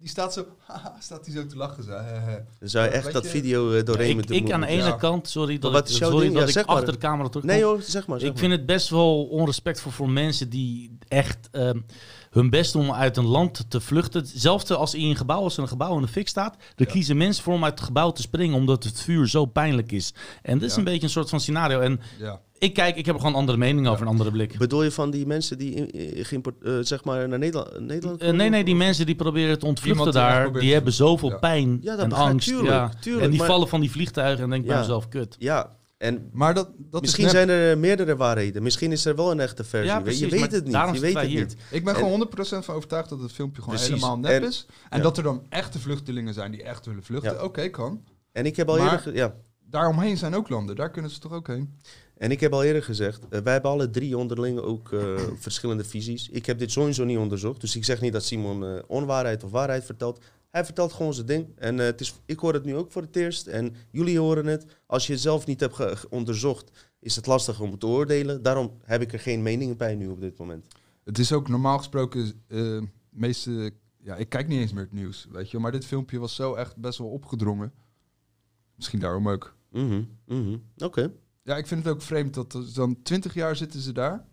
die 0.00 0.08
staat 0.08 0.32
zo, 0.32 0.46
haha, 0.66 0.96
staat 1.00 1.26
hij 1.26 1.34
zo 1.34 1.46
te 1.46 1.56
lachen. 1.56 1.84
Zo. 1.84 1.90
Dan 1.90 2.68
zou 2.68 2.84
je 2.84 2.90
Ja, 2.90 2.96
echt 2.96 3.04
weet 3.04 3.12
dat 3.14 3.22
je- 3.24 3.28
video 3.30 3.72
eh, 3.72 3.84
doorheen 3.84 4.08
ik, 4.08 4.14
moeten 4.14 4.34
ik 4.34 4.52
aan 4.52 4.60
de 4.60 4.66
ene 4.66 4.82
Ja. 4.82 4.92
kant, 4.92 5.28
sorry 5.28 5.58
dat 5.58 5.72
wat 5.72 5.90
ik, 5.90 5.96
sorry 5.96 6.18
ding? 6.20 6.32
dat 6.32 6.42
Ja, 6.42 6.46
ik 6.48 6.52
zeg 6.52 6.66
maar. 6.66 6.76
achter 6.76 6.92
de 6.92 6.98
camera 6.98 7.28
terug 7.28 7.44
Nee 7.46 7.62
hoor, 7.64 7.82
zeg 7.82 8.06
maar. 8.06 8.18
Zeg 8.20 8.28
ik 8.28 8.34
maar. 8.34 8.42
vind 8.44 8.52
het 8.58 8.66
best 8.66 8.88
wel 8.88 9.24
onrespectvol 9.24 9.92
voor 9.92 10.10
mensen 10.10 10.48
die 10.50 10.98
echt 11.08 11.48
ehm, 11.50 11.80
hun 12.30 12.50
best 12.50 12.72
doen 12.72 12.82
om 12.88 12.92
uit 12.94 13.16
een 13.16 13.26
land 13.26 13.70
te 13.70 13.80
vluchten. 13.80 14.20
Hetzelfde 14.20 14.76
als 14.76 14.94
in 14.94 15.08
een 15.08 15.16
gebouw, 15.16 15.42
als 15.42 15.56
er 15.56 15.62
een 15.62 15.68
gebouw 15.68 15.94
in 15.96 16.02
de 16.02 16.08
fik 16.08 16.28
staat. 16.28 16.56
Er 16.76 16.86
kiezen 16.86 17.16
mensen 17.16 17.42
voor 17.44 17.54
om 17.54 17.64
uit 17.64 17.74
het 17.78 17.86
gebouw 17.86 18.10
te 18.10 18.22
springen 18.22 18.56
omdat 18.56 18.84
het 18.84 19.00
vuur 19.00 19.28
zo 19.28 19.44
pijnlijk 19.46 19.92
is. 19.92 20.14
En 20.42 20.58
dit 20.58 20.68
is 20.68 20.72
Ja. 20.72 20.78
een 20.78 20.84
beetje 20.84 21.02
een 21.02 21.10
soort 21.10 21.28
van 21.28 21.40
scenario. 21.40 21.80
En 21.80 22.00
Ja. 22.18 22.40
Ik 22.60 22.74
kijk, 22.74 22.96
ik 22.96 23.06
heb 23.06 23.14
er 23.14 23.20
gewoon 23.20 23.34
een 23.34 23.40
andere 23.40 23.58
mening 23.58 23.88
over, 23.88 24.02
een 24.02 24.08
andere 24.08 24.30
blik. 24.30 24.58
Bedoel 24.58 24.82
je 24.82 24.90
van 24.90 25.10
die 25.10 25.26
mensen 25.26 25.58
die 25.58 25.86
geïmport- 26.24 26.62
eh, 26.62 26.78
zeg 26.80 27.04
maar 27.04 27.28
naar 27.28 27.38
Nederland, 27.38 27.80
Nederland 27.80 28.20
Eh, 28.20 28.30
nee, 28.32 28.48
nee, 28.48 28.64
die 28.64 28.74
mensen 28.76 29.06
die 29.06 29.14
proberen 29.14 29.58
te 29.58 29.66
ontvluchten 29.66 30.12
daar, 30.12 30.52
die 30.52 30.60
te 30.60 30.66
hebben 30.66 30.92
zoveel 30.92 31.30
Ja. 31.30 31.36
pijn 31.38 31.78
Ja, 31.82 31.96
dat 31.96 32.04
en 32.04 32.12
angst. 32.12 32.48
Tuurlijk, 32.48 32.68
ja. 32.68 32.90
tuurlijk, 33.00 33.24
en 33.24 33.30
die 33.30 33.38
maar- 33.38 33.48
vallen 33.48 33.68
van 33.68 33.80
die 33.80 33.90
vliegtuigen 33.90 34.44
en 34.44 34.50
denk 34.50 34.66
bij 34.66 34.78
mezelf, 34.78 35.08
kut. 35.08 35.36
Ja, 35.38 35.76
en 35.98 36.28
Maar 36.32 36.54
dat, 36.54 36.70
dat 36.78 37.00
misschien 37.00 37.28
zijn 37.28 37.48
er 37.48 37.78
meerdere 37.78 38.16
waarheden. 38.16 38.62
Misschien 38.62 38.92
is 38.92 39.04
er 39.04 39.16
wel 39.16 39.30
een 39.30 39.40
echte 39.40 39.64
versie. 39.64 39.90
Ja, 39.90 40.00
precies, 40.00 40.20
je 40.20 40.28
weet 40.28 40.52
het 40.52 40.64
niet. 40.64 40.72
daarom 40.72 40.94
Je 40.94 41.00
weet 41.00 41.14
het 41.14 41.22
wij 41.26 41.34
niet. 41.34 41.56
Ik 41.70 41.84
ben 41.84 41.94
En- 41.94 42.00
gewoon 42.00 42.10
100% 42.12 42.64
van 42.64 42.74
overtuigd 42.74 43.08
dat 43.08 43.20
het 43.20 43.32
filmpje 43.32 43.62
gewoon 43.62 43.76
Precies. 43.76 43.94
helemaal 43.94 44.18
nep 44.18 44.30
En- 44.30 44.48
is. 44.48 44.66
En 44.90 44.96
ja. 44.98 45.02
dat 45.02 45.16
er 45.16 45.22
dan 45.22 45.42
echte 45.48 45.78
vluchtelingen 45.78 46.34
zijn 46.34 46.50
die 46.50 46.62
echt 46.62 46.86
willen 46.86 47.02
vluchten. 47.02 47.32
Ja. 47.32 47.42
Oké, 47.42 47.68
kan. 47.68 48.04
En 48.32 48.46
ik 48.46 48.56
heb 48.56 48.68
al 48.68 48.76
Maar- 48.78 48.92
eerder, 48.92 49.14
ja. 49.14 49.34
Daaromheen 49.64 50.16
zijn 50.16 50.34
ook 50.34 50.48
landen. 50.48 50.76
Daar 50.76 50.90
kunnen 50.90 51.10
ze 51.10 51.18
toch 51.18 51.32
ook 51.32 51.46
heen? 51.46 51.74
En 52.20 52.30
ik 52.30 52.40
heb 52.40 52.52
al 52.52 52.64
eerder 52.64 52.82
gezegd, 52.82 53.28
eh, 53.28 53.40
wij 53.40 53.52
hebben 53.52 53.70
alle 53.70 53.90
drie 53.90 54.16
onderling 54.16 54.58
ook 54.58 54.92
eh, 54.92 55.18
verschillende 55.46 55.84
visies. 55.84 56.28
Ik 56.28 56.46
heb 56.46 56.58
dit 56.58 56.70
sowieso 56.70 57.04
niet 57.04 57.18
onderzocht, 57.18 57.60
dus 57.60 57.76
ik 57.76 57.84
zeg 57.84 58.00
niet 58.00 58.12
dat 58.12 58.24
Simon 58.24 58.64
eh, 58.64 58.82
onwaarheid 58.86 59.44
of 59.44 59.50
waarheid 59.50 59.84
vertelt. 59.84 60.24
Hij 60.50 60.64
vertelt 60.64 60.92
gewoon 60.92 61.14
zijn 61.14 61.26
ding. 61.26 61.46
En 61.56 61.78
het 61.78 62.00
is, 62.00 62.14
ik 62.24 62.38
hoor 62.38 62.54
het 62.54 62.64
nu 62.64 62.76
ook 62.76 62.92
voor 62.92 63.02
het 63.02 63.16
eerst 63.16 63.46
en 63.46 63.74
jullie 63.90 64.18
horen 64.18 64.46
het. 64.46 64.66
Als 64.86 65.06
je 65.06 65.12
het 65.12 65.22
zelf 65.22 65.46
niet 65.46 65.60
hebt 65.60 66.08
onderzocht, 66.08 66.70
is 66.98 67.16
het 67.16 67.26
lastig 67.26 67.60
om 67.60 67.78
te 67.78 67.86
oordelen. 67.86 68.42
Daarom 68.42 68.72
heb 68.82 69.00
ik 69.00 69.12
er 69.12 69.20
geen 69.20 69.42
mening 69.42 69.76
bij 69.76 69.94
nu 69.94 70.08
op 70.08 70.20
dit 70.20 70.38
moment. 70.38 70.66
Het 71.04 71.18
is 71.18 71.32
ook 71.32 71.48
normaal 71.48 71.78
gesproken, 71.78 72.42
meeste, 73.10 73.72
ja, 74.02 74.16
ik 74.16 74.28
kijk 74.28 74.48
niet 74.48 74.60
eens 74.60 74.72
meer 74.72 74.82
het 74.82 74.92
nieuws, 74.92 75.26
weet 75.30 75.50
je. 75.50 75.58
Maar 75.58 75.72
dit 75.72 75.86
filmpje 75.86 76.18
was 76.18 76.34
zo 76.34 76.54
echt 76.54 76.76
best 76.76 76.98
wel 76.98 77.08
opgedrongen. 77.08 77.72
Misschien 78.74 79.00
daarom 79.00 79.28
ook. 79.28 79.54
Mhm, 79.70 80.02
mhm. 80.26 80.56
Oké. 80.78 81.12
Ja, 81.50 81.56
ik 81.56 81.66
vind 81.66 81.84
het 81.84 81.92
ook 81.94 82.02
vreemd 82.02 82.34
dat 82.34 82.52
er 82.52 82.64
dan 82.74 83.02
20 83.02 83.34
jaar 83.34 83.56
zitten 83.56 83.80
ze 83.80 83.92
daar. 83.92 84.24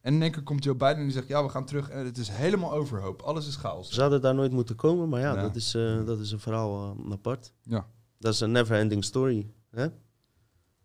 En 0.00 0.14
in 0.14 0.22
één 0.22 0.30
keer 0.30 0.42
komt 0.42 0.64
Joe 0.64 0.74
Biden 0.74 0.96
en 0.96 1.02
die 1.02 1.12
zegt, 1.12 1.28
ja, 1.28 1.42
we 1.42 1.48
gaan 1.48 1.64
terug. 1.66 1.88
En 1.88 2.04
het 2.04 2.18
is 2.18 2.28
helemaal 2.28 2.72
overhoop. 2.72 3.22
Alles 3.22 3.46
is 3.48 3.56
chaos. 3.56 3.88
Ze 3.88 3.94
zouden 3.94 4.20
daar 4.20 4.34
nooit 4.34 4.52
moeten 4.52 4.74
komen, 4.76 5.08
maar 5.08 5.20
ja, 5.20 5.34
Ja. 5.34 5.42
Dat, 5.42 5.56
is, 5.56 5.74
eh, 5.74 6.04
dat 6.06 6.18
is 6.20 6.30
een 6.32 6.40
verhaal 6.40 6.96
eh, 7.06 7.12
apart. 7.12 7.52
Ja. 7.62 7.86
Dat 8.18 8.32
is 8.34 8.40
een 8.40 8.50
never-ending 8.52 9.04
story. 9.04 9.46
Hè? 9.70 9.86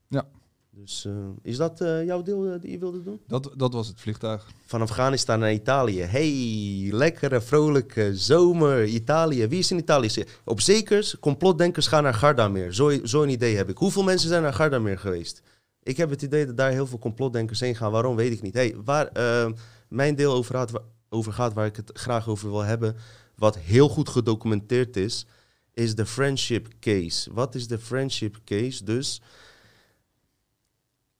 Ja. 0.08 0.28
Dus 0.70 1.06
eh, 1.06 1.14
is 1.42 1.58
dat 1.58 1.78
jouw 2.06 2.22
deel 2.22 2.60
die 2.60 2.72
je 2.72 2.80
wilde 2.80 3.04
doen? 3.04 3.22
Dat, 3.28 3.52
dat 3.56 3.74
was 3.74 3.88
het 3.88 4.02
vliegtuig. 4.02 4.48
Van 4.66 4.82
Afghanistan 4.82 5.40
naar 5.40 5.54
Italië. 5.54 6.02
Hey, 6.02 6.90
lekkere, 6.92 7.42
vrolijke 7.42 8.18
zomer, 8.18 8.86
Italië. 8.86 9.48
Wie 9.48 9.60
is 9.60 9.72
in 9.72 9.78
Italië? 9.78 10.10
Op 10.46 10.62
zekers, 10.62 11.20
complotdenkers 11.20 11.88
gaan 11.88 12.04
naar 12.04 12.14
Gardameer. 12.14 12.74
Zo- 12.74 13.06
Zo'n 13.06 13.30
idee 13.30 13.56
heb 13.56 13.70
ik. 13.70 13.78
Hoeveel 13.78 14.04
mensen 14.04 14.30
zijn 14.30 14.42
naar 14.42 14.54
Gardameer 14.54 15.00
geweest? 15.00 15.42
Ik 15.86 15.98
heb 15.98 16.10
het 16.10 16.22
idee 16.22 16.46
dat 16.46 16.58
daar 16.58 16.72
heel 16.72 16.88
veel 16.88 17.00
complotdenkers 17.00 17.60
heen 17.60 17.76
gaan. 17.76 17.92
Waarom, 17.92 18.16
weet 18.16 18.32
ik 18.32 18.42
niet. 18.42 18.54
Hey, 18.54 18.76
waar 18.84 19.08
eh, 19.08 19.52
mijn 19.88 20.16
deel 20.16 20.34
over 20.34 20.56
gaat, 20.56 20.72
over 21.10 21.34
gaat, 21.34 21.54
waar 21.54 21.66
ik 21.66 21.76
het 21.76 21.92
graag 21.94 22.28
over 22.28 22.50
wil 22.50 22.62
hebben... 22.62 22.96
wat 23.36 23.58
heel 23.58 23.90
goed 23.90 24.10
gedocumenteerd 24.10 24.98
is, 24.98 25.26
is 25.74 25.96
de 25.96 26.06
friendship 26.06 26.68
case. 26.80 27.34
Wat 27.34 27.56
is 27.56 27.68
de 27.68 27.80
friendship 27.80 28.38
case? 28.46 28.84
Dus 28.84 29.22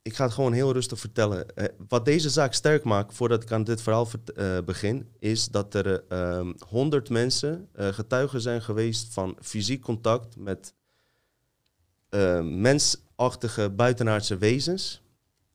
ik 0.02 0.16
ga 0.16 0.24
het 0.24 0.34
gewoon 0.34 0.54
heel 0.54 0.74
rustig 0.74 1.00
vertellen. 1.00 1.56
Eh, 1.56 1.66
wat 1.88 2.06
deze 2.06 2.30
zaak 2.30 2.54
sterk 2.54 2.84
maakt, 2.84 3.14
voordat 3.14 3.44
ik 3.44 3.52
aan 3.52 3.64
dit 3.64 3.82
verhaal 3.82 4.08
eh, 4.36 4.58
begin, 4.66 5.10
is 5.20 5.48
dat 5.48 5.74
er 5.74 6.04
ehm 6.08 6.54
100 6.68 7.10
mensen 7.10 7.70
eh, 7.74 7.88
getuigen 7.88 8.42
zijn 8.42 8.62
geweest 8.62 9.14
van 9.14 9.38
fysiek 9.42 9.82
contact 9.82 10.38
met 10.38 10.74
eh, 12.16 12.42
mensachtige 12.42 13.70
buitenaardse 13.70 14.38
wezens. 14.38 15.02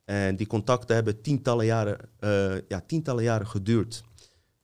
En 0.05 0.37
die 0.37 0.46
contacten 0.46 0.94
hebben 0.94 1.20
tientallen 1.20 1.66
jaren, 1.66 1.99
eh, 2.18 2.68
ja, 2.68 2.81
tientallen 2.87 3.23
jaren 3.23 3.46
geduurd. 3.46 4.03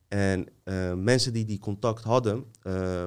En 0.09 0.47
eh, 0.65 0.95
mensen 0.95 1.33
die 1.33 1.45
die 1.45 1.59
contact 1.59 2.05
hadden, 2.05 2.45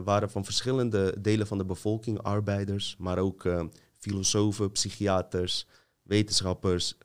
waren 0.03 0.29
van 0.29 0.45
verschillende 0.45 1.15
delen 1.21 1.47
van 1.47 1.57
de 1.57 1.65
bevolking, 1.65 2.21
arbeiders, 2.21 2.95
maar 2.99 3.17
ook 3.17 3.49
filosofen, 3.97 4.71
psychiaters, 4.71 5.67
wetenschappers, 6.01 6.97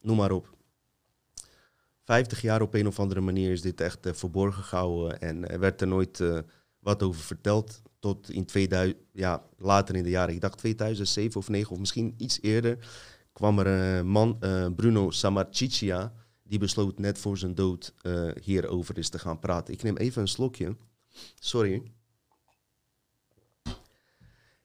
noem 0.00 0.16
maar 0.16 0.30
op. 0.30 0.56
50 2.04 2.42
jaar 2.42 2.62
op 2.62 2.74
een 2.74 2.86
of 2.86 3.00
andere 3.00 3.20
manier 3.20 3.50
is 3.52 3.62
dit 3.62 3.80
echt 3.80 3.98
verborgen 4.12 4.62
gehouden 4.62 5.20
en 5.20 5.48
er 5.48 5.58
werd 5.58 5.80
er 5.80 5.86
nooit 5.86 6.22
wat 6.78 7.02
over 7.02 7.20
verteld. 7.20 7.82
Tot 8.02 8.30
in 8.30 8.44
2000, 8.44 8.96
ja, 9.12 9.42
later 9.58 9.94
in 9.94 10.02
de 10.02 10.10
jaren, 10.10 10.34
ik 10.34 10.40
dacht 10.40 10.58
2007 10.58 11.40
of 11.40 11.48
9 11.48 11.72
of 11.72 11.78
misschien 11.78 12.14
iets 12.16 12.38
eerder, 12.40 12.78
kwam 13.32 13.58
er 13.58 13.66
een 13.66 14.06
man, 14.06 14.36
eh, 14.40 14.66
Bruno 14.76 15.10
Samarchichia, 15.10 16.12
die 16.42 16.58
besloot 16.58 16.98
net 16.98 17.18
voor 17.18 17.38
zijn 17.38 17.54
dood 17.54 17.94
eh, 18.00 18.28
hierover 18.42 18.96
eens 18.96 19.08
te 19.08 19.18
gaan 19.18 19.38
praten. 19.38 19.74
Ik 19.74 19.82
neem 19.82 19.96
even 19.96 20.22
een 20.22 20.28
slokje. 20.28 20.76
Sorry. 21.38 21.82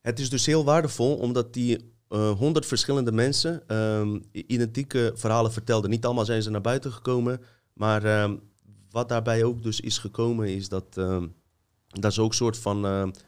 Het 0.01 0.19
is 0.19 0.29
dus 0.29 0.45
heel 0.45 0.63
waardevol 0.63 1.15
omdat 1.15 1.53
die 1.53 1.95
honderd 2.37 2.65
verschillende 2.65 3.11
mensen 3.11 3.67
ehm, 3.67 4.19
identieke 4.31 5.11
verhalen 5.15 5.51
vertelden. 5.51 5.89
Niet 5.89 6.05
allemaal 6.05 6.25
zijn 6.25 6.43
ze 6.43 6.49
naar 6.49 6.61
buiten 6.61 6.91
gekomen, 6.91 7.41
maar 7.73 8.03
ehm, 8.03 8.37
wat 8.89 9.09
daarbij 9.09 9.43
ook 9.43 9.63
dus 9.63 9.79
is 9.79 9.97
gekomen 9.97 10.47
is 10.47 10.69
dat, 10.69 10.97
ehm, 10.97 11.27
dat 11.87 12.13
ze 12.13 12.21
ook 12.21 12.33
soort 12.33 12.57
van 12.57 12.85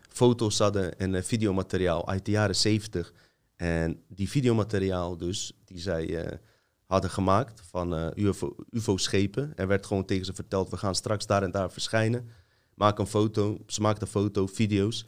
foto's 0.09 0.59
hadden 0.59 0.99
en 0.99 1.15
eh, 1.15 1.23
videomateriaal 1.23 2.07
uit 2.07 2.25
de 2.25 2.31
jaren 2.31 2.55
70. 2.55 3.13
En 3.55 4.03
die 4.07 4.29
videomateriaal 4.29 5.17
dus, 5.17 5.53
die 5.65 5.79
zij 5.79 6.23
eh, 6.23 6.37
hadden 6.85 7.09
gemaakt 7.09 7.61
van 7.69 7.95
eh, 7.95 8.07
UFO, 8.15 8.55
UFO-schepen. 8.69 9.51
Er 9.55 9.67
werd 9.67 9.85
gewoon 9.85 10.05
tegen 10.05 10.25
ze 10.25 10.33
verteld, 10.33 10.69
we 10.69 10.77
gaan 10.77 10.95
straks 10.95 11.25
daar 11.25 11.43
en 11.43 11.51
daar 11.51 11.71
verschijnen. 11.71 12.29
Maak 12.73 12.99
een 12.99 13.07
foto, 13.07 13.57
ze 13.67 13.81
maakten 13.81 14.07
foto, 14.07 14.47
video's. 14.47 15.05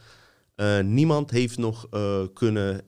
Niemand 0.83 1.31
heeft 1.31 1.57
nog 1.57 1.87
kunnen 2.33 2.81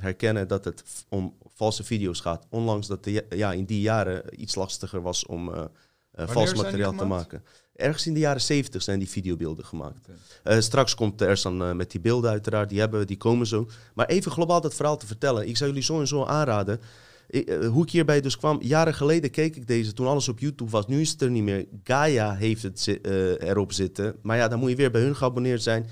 herkennen 0.00 0.48
dat 0.48 0.64
het 0.64 0.82
om 1.08 1.36
valse 1.54 1.84
video's 1.84 2.20
gaat. 2.20 2.46
Ondanks 2.50 2.86
dat 2.86 3.04
de, 3.04 3.26
ja, 3.28 3.52
in 3.52 3.64
die 3.64 3.80
jaren 3.80 4.42
iets 4.42 4.54
lastiger 4.54 5.02
was 5.02 5.26
om 5.26 5.70
vals 6.12 6.54
materiaal 6.54 6.94
te 6.94 7.04
maken. 7.04 7.44
Ergens 7.80 8.06
in 8.06 8.14
de 8.14 8.20
jaren 8.20 8.40
70 8.40 8.82
zijn 8.82 8.98
die 8.98 9.08
videobeelden 9.08 9.64
gemaakt. 9.64 10.06
Eh, 10.42 10.58
straks 10.60 10.94
komt 10.94 11.22
Ersan 11.22 11.62
eh 11.62 11.72
met 11.72 11.90
die 11.90 12.00
beelden 12.00 12.30
uiteraard, 12.30 12.68
die, 12.68 12.78
hebben, 12.80 13.00
we, 13.00 13.06
die 13.06 13.16
komen 13.16 13.46
zo. 13.46 13.68
Maar 13.94 14.06
even 14.06 14.30
globaal 14.32 14.60
dat 14.60 14.74
verhaal 14.74 14.96
te 14.96 15.06
vertellen. 15.06 15.48
Ik 15.48 15.56
zou 15.56 15.70
jullie 15.70 15.84
zo 15.84 16.00
en 16.00 16.06
zo 16.06 16.24
aanraden. 16.24 16.80
Ik, 17.28 17.48
eh, 17.48 17.68
hoe 17.68 17.82
ik 17.82 17.90
hierbij 17.90 18.20
dus 18.20 18.36
kwam, 18.36 18.58
jaren 18.62 18.94
geleden 18.94 19.30
keek 19.30 19.56
ik 19.56 19.66
deze 19.66 19.92
toen 19.92 20.06
alles 20.06 20.28
op 20.28 20.38
YouTube 20.38 20.70
was. 20.70 20.86
Nu 20.86 21.00
is 21.00 21.10
het 21.10 21.22
er 21.22 21.30
niet 21.30 21.42
meer. 21.42 21.66
Gaia 21.84 22.34
heeft 22.34 22.62
het 22.62 22.80
zi- 22.80 22.98
erop 23.38 23.72
zitten. 23.72 24.16
Maar 24.22 24.36
ja, 24.36 24.48
dan 24.48 24.58
moet 24.58 24.70
je 24.70 24.76
weer 24.76 24.90
bij 24.90 25.00
hun 25.02 25.16
geabonneerd 25.16 25.62
zijn. 25.62 25.86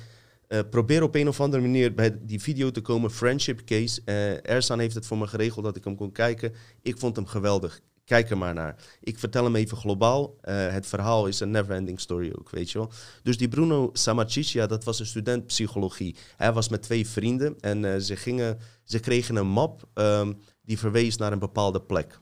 Probeer 0.70 1.02
op 1.02 1.14
een 1.14 1.28
of 1.28 1.40
andere 1.40 1.62
manier 1.62 1.94
bij 1.94 2.18
die 2.22 2.40
video 2.42 2.70
te 2.70 2.80
komen. 2.80 3.10
Friendship 3.10 3.60
Case. 3.64 4.02
Ersan 4.42 4.78
heeft 4.78 4.94
het 4.94 5.06
voor 5.06 5.18
me 5.18 5.26
geregeld 5.26 5.64
dat 5.64 5.76
ik 5.76 5.84
hem 5.84 5.96
kon 5.96 6.12
kijken. 6.12 6.52
Ik 6.82 6.98
vond 6.98 7.16
hem 7.16 7.26
geweldig. 7.26 7.80
Kijk 8.08 8.30
er 8.30 8.38
maar 8.38 8.54
naar. 8.54 8.74
Ik 9.00 9.18
vertel 9.18 9.44
hem 9.44 9.56
even 9.56 9.76
globaal. 9.76 10.36
Eh, 10.40 10.68
het 10.68 10.86
verhaal 10.86 11.26
is 11.26 11.40
een 11.40 11.50
never-ending 11.50 12.00
story 12.00 12.32
ook, 12.38 12.50
weet 12.50 12.70
je 12.70 12.78
wel. 12.78 12.90
Dus 13.22 13.38
die 13.38 13.48
Bruno 13.48 13.90
Samachicia, 13.92 14.66
dat 14.66 14.84
was 14.84 15.00
een 15.00 15.06
student 15.06 15.46
psychologie. 15.46 16.16
Hij 16.36 16.52
was 16.52 16.68
met 16.68 16.82
twee 16.82 17.08
vrienden 17.08 17.56
en 17.60 17.84
eh, 17.84 18.00
ze, 18.00 18.16
gingen, 18.16 18.58
ze 18.84 18.98
kregen 18.98 19.36
een 19.36 19.46
map 19.46 19.88
ehm, 19.94 20.32
die 20.62 20.78
verwees 20.78 21.16
naar 21.16 21.32
een 21.32 21.38
bepaalde 21.38 21.80
plek. 21.80 22.18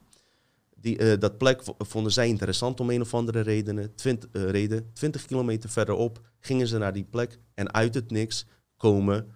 Die, 0.75 0.97
eh, 0.97 1.19
dat 1.19 1.37
plek 1.37 1.61
vonden 1.77 2.11
zij 2.11 2.27
interessant 2.27 2.79
om 2.79 2.89
een 2.89 3.01
of 3.01 3.13
andere 3.13 3.39
redenen. 3.39 3.93
Reden. 4.31 4.89
20 4.93 5.25
kilometer 5.25 5.69
verderop 5.69 6.21
gingen 6.39 6.67
ze 6.67 6.77
naar 6.77 6.93
die 6.93 7.07
plek 7.09 7.39
en 7.53 7.73
uit 7.73 7.93
het 7.93 8.11
niks 8.11 8.45
komen 8.77 9.35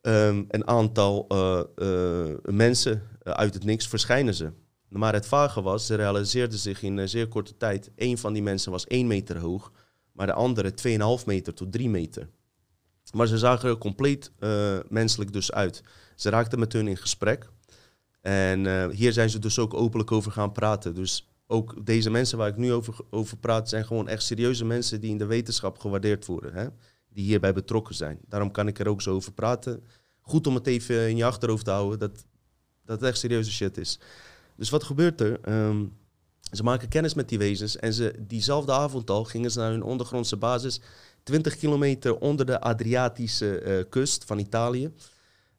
ehm, 0.00 0.44
een 0.48 0.66
aantal 0.66 1.26
mensen 2.42 3.02
uit 3.22 3.54
het 3.54 3.64
niks 3.64 3.88
verschijnen 3.88 4.34
ze. 4.34 4.52
Maar 4.88 5.12
het 5.12 5.26
vage 5.26 5.62
was, 5.62 5.86
ze 5.86 5.94
realiseerden 5.94 6.58
zich 6.58 6.82
in 6.82 6.96
een 6.96 7.08
zeer 7.08 7.28
korte 7.28 7.56
tijd. 7.56 7.90
Een 7.96 8.18
van 8.18 8.32
die 8.32 8.42
mensen 8.42 8.72
was 8.72 8.86
1 8.86 9.06
meter 9.06 9.38
hoog, 9.38 9.72
maar 10.12 10.26
de 10.26 10.32
andere 10.32 10.74
2,5 11.20 11.24
meter 11.26 11.54
tot 11.54 11.72
3 11.72 11.88
meter. 11.88 12.28
Maar 13.12 13.26
ze 13.26 13.38
zagen 13.38 13.68
er 13.68 13.78
compleet 13.78 14.32
eh, 14.38 14.78
menselijk 14.88 15.32
dus 15.32 15.52
uit. 15.52 15.82
Ze 16.14 16.30
raakten 16.30 16.58
met 16.58 16.72
hun 16.72 16.88
in 16.88 16.96
gesprek. 16.96 17.48
En 18.20 18.66
eh, 18.66 18.88
hier 18.88 19.12
zijn 19.12 19.30
ze 19.30 19.38
dus 19.38 19.58
ook 19.58 19.74
openlijk 19.74 20.12
over 20.12 20.32
gaan 20.32 20.52
praten. 20.52 20.94
Dus 20.94 21.28
ook 21.46 21.86
deze 21.86 22.10
mensen 22.10 22.38
waar 22.38 22.48
ik 22.48 22.56
nu 22.56 22.72
over, 22.72 22.96
over 23.10 23.36
praat, 23.36 23.68
zijn 23.68 23.84
gewoon 23.84 24.08
echt 24.08 24.22
serieuze 24.22 24.64
mensen 24.64 25.00
die 25.00 25.10
in 25.10 25.18
de 25.18 25.26
wetenschap 25.26 25.78
gewaardeerd 25.78 26.26
worden. 26.26 26.54
Hè? 26.54 26.66
Die 27.08 27.24
hierbij 27.24 27.52
betrokken 27.52 27.94
zijn. 27.94 28.18
Daarom 28.28 28.50
kan 28.50 28.68
ik 28.68 28.78
er 28.78 28.88
ook 28.88 29.02
zo 29.02 29.14
over 29.14 29.32
praten. 29.32 29.84
Goed 30.20 30.46
om 30.46 30.54
het 30.54 30.66
even 30.66 31.08
in 31.08 31.16
je 31.16 31.24
achterhoofd 31.24 31.64
te 31.64 31.70
houden 31.70 31.98
dat, 31.98 32.24
dat 32.84 33.02
echt 33.02 33.18
serieuze 33.18 33.52
shit 33.52 33.76
is. 33.76 33.98
Dus 34.56 34.70
wat 34.70 34.84
gebeurt 34.84 35.20
er? 35.20 35.40
Ehm, 35.40 35.84
ze 36.52 36.62
maken 36.62 36.88
kennis 36.88 37.14
met 37.14 37.28
die 37.28 37.38
wezens 37.38 37.76
en 37.76 37.92
ze, 37.92 38.14
diezelfde 38.18 38.72
avond 38.72 39.10
al 39.10 39.24
gingen 39.24 39.50
ze 39.50 39.58
naar 39.58 39.70
hun 39.70 39.82
ondergrondse 39.82 40.36
basis, 40.36 40.80
20 41.22 41.56
kilometer 41.56 42.18
onder 42.18 42.46
de 42.46 42.60
Adriatische 42.60 43.58
eh, 43.58 43.84
kust 43.88 44.24
van 44.24 44.38
Italië. 44.38 44.92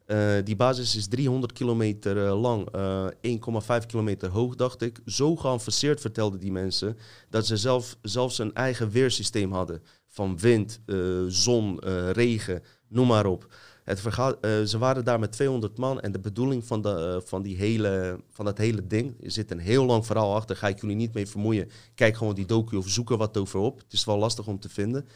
Eh, 0.06 0.34
die 0.44 0.56
basis 0.56 0.96
is 0.96 1.08
300 1.08 1.54
kilometer 1.54 2.26
eh, 2.26 2.42
lang, 2.42 2.70
eh 2.72 3.08
1,5 3.22 3.86
kilometer 3.86 4.30
hoog, 4.30 4.56
dacht 4.56 4.82
ik. 4.82 5.00
Zo 5.06 5.36
geavanceerd 5.36 6.02
vertelden 6.02 6.40
die 6.40 6.52
mensen 6.52 6.98
dat 7.30 7.46
ze 7.46 7.58
zelf, 7.58 7.98
zelfs 8.02 8.38
een 8.38 8.54
eigen 8.54 8.90
weersysteem 8.90 9.52
hadden. 9.52 9.82
Van 10.08 10.40
wind, 10.40 10.80
zon, 11.28 11.80
regen, 12.12 12.64
noem 12.88 13.08
maar 13.08 13.26
op. 13.26 13.48
Het 13.88 14.06
eh, 14.42 14.62
ze 14.64 14.78
waren 14.78 15.04
daar 15.04 15.20
met 15.20 15.32
200 15.32 15.78
man 15.78 16.02
en 16.02 16.12
de 16.12 16.20
bedoeling 16.20 16.66
van, 16.66 16.82
de, 16.82 16.90
eh, 16.90 17.28
van, 17.28 17.42
die 17.42 17.58
hele, 17.58 18.20
van 18.30 18.46
dat 18.46 18.58
hele 18.58 18.88
ding, 18.88 19.24
er 19.24 19.32
zit 19.32 19.52
een 19.52 19.60
heel 19.60 19.86
lang 19.86 20.06
verhaal 20.06 20.36
achter, 20.36 20.56
ga 20.56 20.68
ik 20.68 20.82
jullie 20.82 20.96
niet 20.96 21.14
mee 21.14 21.28
vermoeien. 21.28 21.70
Kijk 21.96 22.18
gewoon 22.18 22.36
die 22.36 22.46
docu 22.46 22.76
of 22.76 22.90
zoek 22.90 23.12
er 23.12 23.18
wat 23.18 23.38
over 23.38 23.60
op. 23.60 23.78
Het 23.78 23.94
is 23.94 24.06
wel 24.06 24.18
lastig 24.18 24.48
om 24.48 24.60
te 24.60 24.70
vinden. 24.70 25.08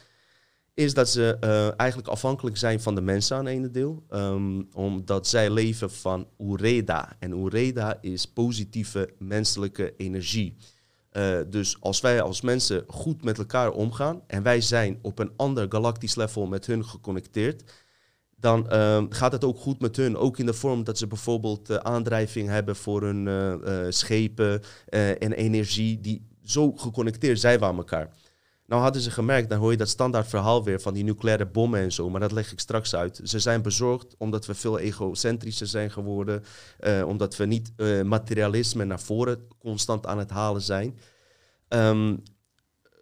Is 0.74 0.94
dat 0.94 1.08
ze 1.08 1.36
eh, 1.40 1.80
eigenlijk 1.80 2.10
afhankelijk 2.10 2.56
zijn 2.56 2.80
van 2.80 2.94
de 2.94 3.00
mensen 3.00 3.36
aan 3.36 3.46
ene 3.46 3.70
deel. 3.70 4.02
ehm, 4.08 4.62
omdat 4.72 5.26
zij 5.26 5.50
leven 5.50 5.90
van 5.90 6.26
Ureda. 6.38 7.16
En 7.18 7.32
Ureda 7.32 7.98
is 8.00 8.26
positieve 8.26 9.10
menselijke 9.18 9.94
energie. 9.96 10.56
Dus 11.48 11.76
als 11.80 12.00
wij 12.00 12.22
als 12.22 12.40
mensen 12.40 12.84
goed 12.86 13.24
met 13.24 13.38
elkaar 13.38 13.70
omgaan 13.70 14.22
en 14.26 14.42
wij 14.42 14.60
zijn 14.60 14.98
op 15.02 15.18
een 15.18 15.32
ander 15.36 15.66
galactisch 15.68 16.14
level 16.14 16.46
met 16.46 16.66
hun 16.66 16.84
geconnecteerd, 16.84 17.64
dan 18.42 18.68
ehm, 18.68 19.06
gaat 19.08 19.32
het 19.32 19.44
ook 19.44 19.58
goed 19.58 19.80
met 19.80 19.96
hun. 19.96 20.16
Ook 20.16 20.38
in 20.38 20.46
de 20.46 20.52
vorm 20.52 20.84
dat 20.84 20.98
ze 20.98 21.06
bijvoorbeeld 21.06 21.70
eh, 21.70 21.76
aandrijving 21.76 22.48
hebben 22.48 22.76
voor 22.76 23.02
hun 23.02 23.28
eh, 23.28 23.52
eh, 23.52 23.86
schepen 23.92 24.62
en 25.18 25.32
energie 25.32 26.00
die 26.00 26.26
zo 26.44 26.72
geconnecteerd 26.72 27.40
zijn 27.40 27.58
we 27.58 27.64
aan 27.64 27.76
elkaar. 27.76 28.10
Nou 28.66 28.82
hadden 28.82 29.02
ze 29.02 29.10
gemerkt, 29.10 29.48
dan 29.48 29.58
hoor 29.58 29.70
je 29.70 29.76
dat 29.76 29.88
standaard 29.88 30.28
verhaal 30.28 30.64
weer 30.64 30.80
van 30.80 30.94
die 30.94 31.04
nucleaire 31.04 31.46
bommen 31.46 31.80
en 31.80 31.92
zo, 31.92 32.10
maar 32.10 32.20
dat 32.20 32.32
leg 32.32 32.52
ik 32.52 32.60
straks 32.60 32.94
uit. 32.94 33.20
Ze 33.24 33.38
zijn 33.38 33.62
bezorgd 33.62 34.14
omdat 34.18 34.46
we 34.46 34.54
veel 34.54 34.78
egocentrischer 34.78 35.66
zijn 35.66 35.90
geworden, 35.90 36.42
omdat 37.06 37.36
we 37.36 37.46
niet 37.46 37.72
materialisme 38.04 38.84
naar 38.84 39.00
voren 39.00 39.48
constant 39.58 40.06
aan 40.06 40.18
het 40.18 40.30
halen 40.30 40.62
zijn. 40.62 40.98
Ehm, 41.68 42.16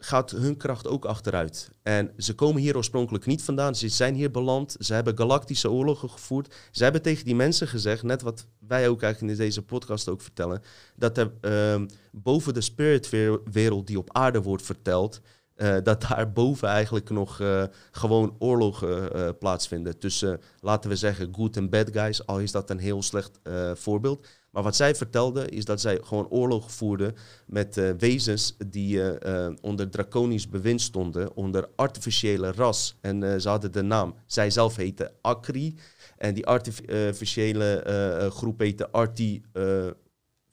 gaat 0.03 0.31
hun 0.31 0.57
kracht 0.57 0.87
ook 0.87 1.05
achteruit. 1.05 1.71
En 1.83 2.13
ze 2.17 2.35
komen 2.35 2.63
hier 2.63 2.77
oorspronkelijk 2.77 3.27
niet 3.27 3.43
vandaan. 3.43 3.75
Ze 3.75 3.89
zijn 3.89 4.15
hier 4.15 4.31
beland. 4.31 4.77
Ze 4.79 4.95
hebben 4.95 5.19
galactische 5.19 5.71
oorlogen 5.71 6.11
gevoerd. 6.11 6.55
Ze 6.71 6.83
hebben 6.83 7.03
tegen 7.03 7.25
die 7.25 7.35
mensen 7.35 7.69
gezegd, 7.69 8.03
net 8.03 8.23
wat 8.23 8.47
wij 8.59 8.89
ook 8.89 9.03
eigenlijk 9.03 9.33
in 9.33 9.45
deze 9.45 9.63
podcast 9.63 10.09
ook 10.09 10.21
vertellen, 10.21 10.63
dat 10.97 11.19
er 11.19 11.33
ehm, 11.41 11.87
boven 12.13 12.55
de 12.55 12.61
spiritwereld 12.61 13.87
die 13.87 13.99
op 13.99 14.13
aarde 14.13 14.43
wordt 14.43 14.63
verteld, 14.63 15.21
eh, 15.61 15.77
dat 15.83 16.05
daar 16.09 16.33
boven 16.33 16.69
eigenlijk 16.69 17.11
nog 17.11 17.41
eh, 17.41 17.65
gewoon 17.91 18.37
oorlogen 18.39 19.13
eh, 19.13 19.29
plaatsvinden. 19.39 19.99
Tussen, 19.99 20.41
laten 20.61 20.91
we 20.91 20.97
zeggen, 20.97 21.35
good 21.35 21.57
en 21.57 21.71
bad 21.71 21.91
guys, 21.93 22.27
al 22.27 22.41
is 22.41 22.53
dat 22.53 22.71
een 22.71 22.79
heel 22.79 23.03
slecht 23.03 23.41
voorbeeld. 23.75 24.27
Maar 24.51 24.63
wat 24.63 24.77
zij 24.77 24.95
vertelden 24.95 25.49
is 25.49 25.65
dat 25.65 25.81
zij 25.81 25.99
gewoon 26.03 26.29
oorlog 26.29 26.73
voerden 26.73 27.17
met 27.47 27.77
eh, 27.77 27.91
wezens 27.99 28.57
die 28.67 29.03
eh, 29.03 29.47
eh, 29.47 29.53
onder 29.61 29.91
draconisch 29.91 30.49
bewind 30.49 30.81
stonden, 30.81 31.37
onder 31.37 31.69
artificiële 31.77 32.53
ras. 32.53 32.97
En 33.01 33.41
ze 33.41 33.49
hadden 33.49 33.73
de 33.73 33.83
naam, 33.83 34.15
zij 34.27 34.51
zelf 34.51 34.77
heette 34.77 35.13
Akri. 35.21 35.79
En 36.17 36.35
die 36.35 36.47
artificiële 36.47 38.31
groep 38.33 38.59
heette 38.59 38.89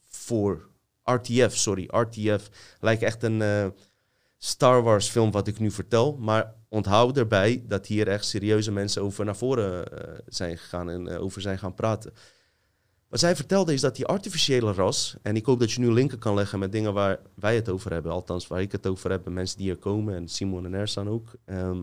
voor 0.08 0.68
RTF, 1.02 1.56
sorry, 1.56 1.88
RTF. 1.90 2.50
Lijkt 2.80 3.02
echt 3.02 3.22
een 3.22 3.72
Star 4.38 4.82
Wars 4.82 5.08
film 5.08 5.30
wat 5.30 5.46
ik 5.46 5.58
nu 5.58 5.70
vertel. 5.70 6.16
Maar 6.16 6.54
onthoud 6.68 7.16
erbij 7.16 7.64
dat 7.66 7.86
hier 7.86 8.08
echt 8.08 8.24
serieuze 8.24 8.72
mensen 8.72 9.02
over 9.02 9.24
naar 9.24 9.36
voren 9.36 9.84
zijn 10.26 10.58
gegaan 10.58 10.90
en 10.90 11.18
over 11.18 11.40
zijn 11.40 11.58
gaan 11.58 11.74
praten. 11.74 12.12
Wat 13.08 13.20
zij 13.20 13.36
vertelde 13.36 13.72
is 13.72 13.80
dat 13.80 13.96
die 13.96 14.06
artificiële 14.06 14.72
ras, 14.72 15.16
en 15.22 15.36
ik 15.36 15.46
hoop 15.46 15.60
dat 15.60 15.72
je 15.72 15.80
nu 15.80 15.92
linken 15.92 16.18
kan 16.18 16.34
leggen 16.34 16.58
met 16.58 16.72
dingen 16.72 16.92
waar 16.92 17.20
wij 17.34 17.54
het 17.54 17.68
over 17.68 17.92
hebben, 17.92 18.12
althans 18.12 18.46
waar 18.46 18.60
ik 18.60 18.72
het 18.72 18.86
over 18.86 19.10
heb, 19.10 19.26
en 19.26 19.32
mensen 19.32 19.58
die 19.58 19.70
er 19.70 19.76
komen, 19.76 20.14
en 20.14 20.28
Simon 20.28 20.64
en 20.64 20.74
Ersan 20.74 21.08
ook, 21.08 21.32
ehm, 21.44 21.82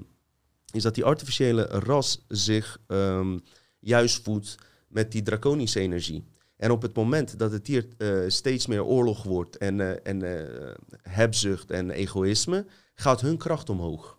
is 0.71 0.83
dat 0.83 0.95
die 0.95 1.03
artificiële 1.03 1.63
ras 1.63 2.25
zich 2.27 2.79
ehm, 2.87 3.37
juist 3.79 4.23
voedt 4.23 4.55
met 4.87 5.11
die 5.11 5.21
draconische 5.21 5.79
energie. 5.79 6.25
En 6.57 6.71
op 6.71 6.81
het 6.81 6.95
moment 6.95 7.39
dat 7.39 7.51
het 7.51 7.67
hier 7.67 7.87
eh, 7.97 8.19
steeds 8.27 8.67
meer 8.67 8.83
oorlog 8.83 9.23
wordt 9.23 9.57
en, 9.57 9.81
eh, 9.81 9.99
en 10.03 10.21
eh, 10.21 10.73
hebzucht 11.01 11.71
en 11.71 11.91
egoïsme, 11.91 12.65
gaat 12.93 13.21
hun 13.21 13.37
kracht 13.37 13.69
omhoog. 13.69 14.17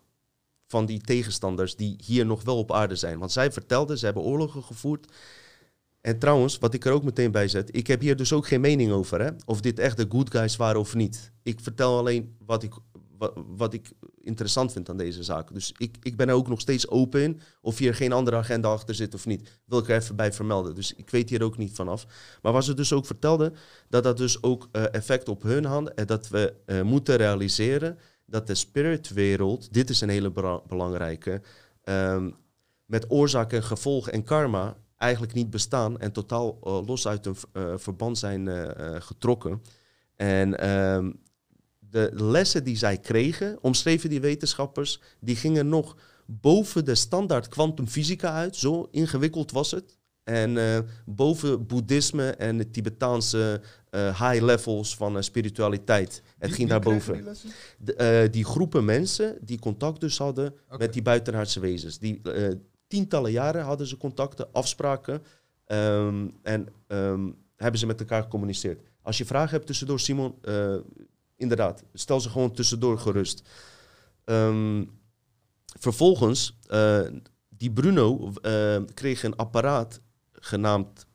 Van 0.67 0.85
die 0.85 1.01
tegenstanders 1.01 1.75
die 1.75 1.99
hier 2.05 2.25
nog 2.25 2.43
wel 2.43 2.57
op 2.57 2.71
aarde 2.71 2.95
zijn. 2.95 3.19
Want 3.19 3.31
zij 3.31 3.51
vertelden, 3.51 3.97
ze 3.97 4.05
hebben 4.05 4.23
oorlogen 4.23 4.63
gevoerd. 4.63 5.11
En 6.07 6.19
trouwens, 6.19 6.57
wat 6.57 6.73
ik 6.73 6.85
er 6.85 6.91
ook 6.91 7.03
meteen 7.03 7.31
bij 7.31 7.47
zet, 7.47 7.75
ik 7.75 7.87
heb 7.87 8.01
hier 8.01 8.15
dus 8.15 8.33
ook 8.33 8.47
geen 8.47 8.61
mening 8.61 8.91
over, 8.91 9.21
hè? 9.21 9.29
of 9.45 9.61
dit 9.61 9.79
echt 9.79 9.97
de 9.97 10.05
good 10.09 10.31
guys 10.31 10.55
waren 10.55 10.79
of 10.79 10.95
niet. 10.95 11.31
Ik 11.43 11.59
vertel 11.59 11.97
alleen 11.97 12.35
wat 12.45 12.63
ik, 12.63 12.73
wat, 13.57 13.73
ik 13.73 13.91
interessant 14.21 14.71
vind 14.71 14.89
aan 14.89 14.97
deze 14.97 15.23
zaak. 15.23 15.53
Dus 15.53 15.73
ik, 15.77 15.95
ik 16.01 16.17
ben 16.17 16.29
er 16.29 16.35
ook 16.35 16.47
nog 16.47 16.59
steeds 16.59 16.89
open 16.89 17.21
in, 17.21 17.39
of 17.61 17.77
hier 17.77 17.95
geen 17.95 18.11
andere 18.11 18.37
agenda 18.37 18.69
achter 18.69 18.95
zit 18.95 19.13
of 19.13 19.25
niet. 19.25 19.61
Wil 19.65 19.79
ik 19.79 19.89
er 19.89 19.95
even 19.95 20.15
bij 20.15 20.33
vermelden. 20.33 20.75
Dus 20.75 20.93
ik 20.93 21.09
weet 21.09 21.29
hier 21.29 21.43
ook 21.43 21.57
niet 21.57 21.75
vanaf. 21.75 22.05
Maar 22.41 22.53
wat 22.53 22.65
ze 22.65 22.73
dus 22.73 22.93
ook 22.93 23.05
vertelden, 23.05 23.55
dat 23.89 24.03
dat 24.03 24.17
dus 24.17 24.43
ook 24.43 24.69
eh, 24.71 24.83
effect 24.91 25.29
op 25.29 25.43
hun 25.43 25.65
had. 25.65 25.89
En 25.89 26.05
dat 26.05 26.29
we 26.29 26.53
eh, 26.65 26.81
moeten 26.81 27.15
realiseren 27.15 27.97
dat 28.25 28.47
de 28.47 28.55
spiritwereld, 28.55 29.73
dit 29.73 29.89
is 29.89 30.01
een 30.01 30.09
hele 30.09 30.61
belangrijke, 30.67 31.41
ehm, 31.83 32.29
met 32.85 33.11
oorzaak 33.11 33.53
en 33.53 33.63
gevolg 33.63 34.09
en 34.09 34.23
karma 34.23 34.77
eigenlijk 34.97 35.33
niet 35.33 35.49
bestaan 35.49 35.99
en 35.99 36.11
totaal 36.11 36.57
eh, 36.63 36.87
los 36.87 37.07
uit 37.07 37.25
een 37.25 37.35
v- 37.35 37.43
eh, 37.51 37.73
verband 37.77 38.17
zijn 38.17 38.47
eh, 38.47 38.95
getrokken. 38.99 39.61
En 40.15 40.59
ehm, 40.59 41.11
de 41.79 42.09
lessen 42.13 42.63
die 42.63 42.77
zij 42.77 42.97
kregen, 42.97 43.57
omschreven 43.61 44.09
die 44.09 44.21
wetenschappers, 44.21 45.01
die 45.19 45.35
gingen 45.35 45.69
nog 45.69 45.95
boven 46.25 46.85
de 46.85 46.95
standaard 46.95 47.47
kwantumfysica 47.47 48.31
uit. 48.33 48.55
Zo 48.55 48.87
ingewikkeld 48.91 49.51
was 49.51 49.71
het. 49.71 49.97
En 50.23 50.57
boven 51.05 51.65
boeddhisme 51.67 52.29
en 52.29 52.57
de 52.57 52.69
Tibetaanse 52.69 53.61
high 53.91 54.41
levels 54.43 54.95
van 54.95 55.23
spiritualiteit. 55.23 56.21
Het 56.37 56.53
ging 56.53 56.69
daarboven. 56.69 57.15
De, 57.79 57.95
eh, 57.95 58.31
die 58.31 58.45
groepen 58.45 58.85
mensen 58.85 59.37
die 59.41 59.59
contact 59.59 59.99
dus 60.01 60.17
hadden 60.17 60.53
met 60.77 60.93
die 60.93 61.01
buitenaardse 61.01 61.59
wezens. 61.59 61.99
Die 61.99 62.21
tientallen 62.87 63.31
jaren 63.31 63.63
hadden 63.63 63.87
ze 63.87 63.97
contacten, 63.97 64.47
afspraken 64.51 65.23
ehm, 65.65 66.27
en 66.41 66.67
ehm, 66.87 67.29
hebben 67.55 67.79
ze 67.79 67.85
met 67.85 67.99
elkaar 67.99 68.23
gecommuniceerd. 68.23 68.81
Als 69.01 69.17
je 69.17 69.25
vragen 69.25 69.51
hebt 69.51 69.65
tussendoor, 69.65 69.99
Simon, 69.99 70.35
eh, 70.41 70.75
inderdaad, 71.35 71.83
stel 71.93 72.19
ze 72.19 72.29
gewoon 72.29 72.51
tussendoor 72.51 72.99
gerust. 72.99 73.49
Ehm, 74.23 74.85
vervolgens, 75.79 76.57
eh, 76.67 77.01
die 77.49 77.71
Bruno 77.71 78.31
eh, 78.41 78.77
kreeg 78.93 79.23
een 79.23 79.35
apparaat 79.35 80.01
genaamd, 80.31 81.05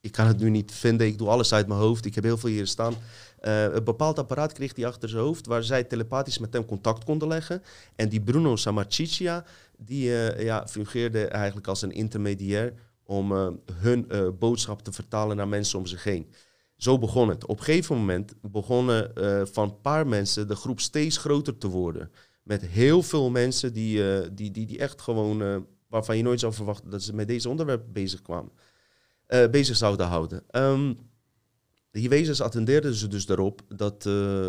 ik 0.00 0.12
kan 0.12 0.26
het 0.26 0.38
nu 0.38 0.50
niet 0.50 0.72
vinden, 0.72 1.06
ik 1.06 1.18
doe 1.18 1.28
alles 1.28 1.52
uit 1.52 1.66
mijn 1.66 1.80
hoofd, 1.80 2.04
ik 2.04 2.14
heb 2.14 2.24
heel 2.24 2.38
veel 2.38 2.50
hier 2.50 2.66
staan. 2.66 2.94
Een 3.40 3.84
bepaald 3.84 4.18
apparaat 4.18 4.52
kreeg 4.52 4.76
hij 4.76 4.86
achter 4.86 5.08
zijn 5.08 5.22
hoofd 5.22 5.46
waar 5.46 5.62
zij 5.62 5.84
telepathisch 5.84 6.38
met 6.38 6.52
hem 6.52 6.64
contact 6.64 7.04
konden 7.04 7.28
leggen. 7.28 7.62
En 7.96 8.08
die 8.08 8.20
Bruno 8.20 8.56
Sammarchichia, 8.56 9.44
die 9.78 10.26
eh, 10.26 10.44
ja, 10.44 10.66
fungeerde 10.68 11.26
eigenlijk 11.26 11.66
als 11.66 11.82
een 11.82 11.92
intermediair 11.92 12.72
om 13.02 13.32
eh, 13.32 13.48
hun 13.72 14.08
eh, 14.10 14.28
boodschap 14.38 14.82
te 14.82 14.92
vertalen 14.92 15.36
naar 15.36 15.48
mensen 15.48 15.78
om 15.78 15.86
zich 15.86 16.04
heen. 16.04 16.32
Zo 16.76 16.98
begon 16.98 17.28
het. 17.28 17.46
Op 17.46 17.58
een 17.58 17.64
gegeven 17.64 17.96
moment 17.96 18.34
begonnen 18.40 19.12
van 19.52 19.64
een 19.68 19.80
paar 19.80 20.06
mensen 20.06 20.48
de 20.48 20.56
groep 20.56 20.80
steeds 20.80 21.16
groter 21.16 21.58
te 21.58 21.68
worden. 21.68 22.10
Met 22.42 22.62
heel 22.62 23.02
veel 23.02 23.30
mensen 23.30 23.72
die, 23.72 24.02
die, 24.34 24.50
die, 24.50 24.66
die 24.66 24.78
echt 24.78 25.00
gewoon, 25.00 25.66
waarvan 25.88 26.16
je 26.16 26.22
nooit 26.22 26.40
zou 26.40 26.52
verwachten 26.52 26.90
dat 26.90 27.02
ze 27.02 27.14
met 27.14 27.28
deze 27.28 27.48
onderwerp 27.48 27.84
bezig 27.92 28.22
kwamen. 28.22 28.52
bezig 29.50 29.76
zouden 29.76 30.06
houden. 30.06 30.42
Ehm, 30.50 30.94
die 31.90 32.08
wezens 32.08 32.40
attendeerden 32.40 32.94
ze 32.94 33.08
dus 33.08 33.26
daarop 33.26 33.62
dat, 33.68 34.02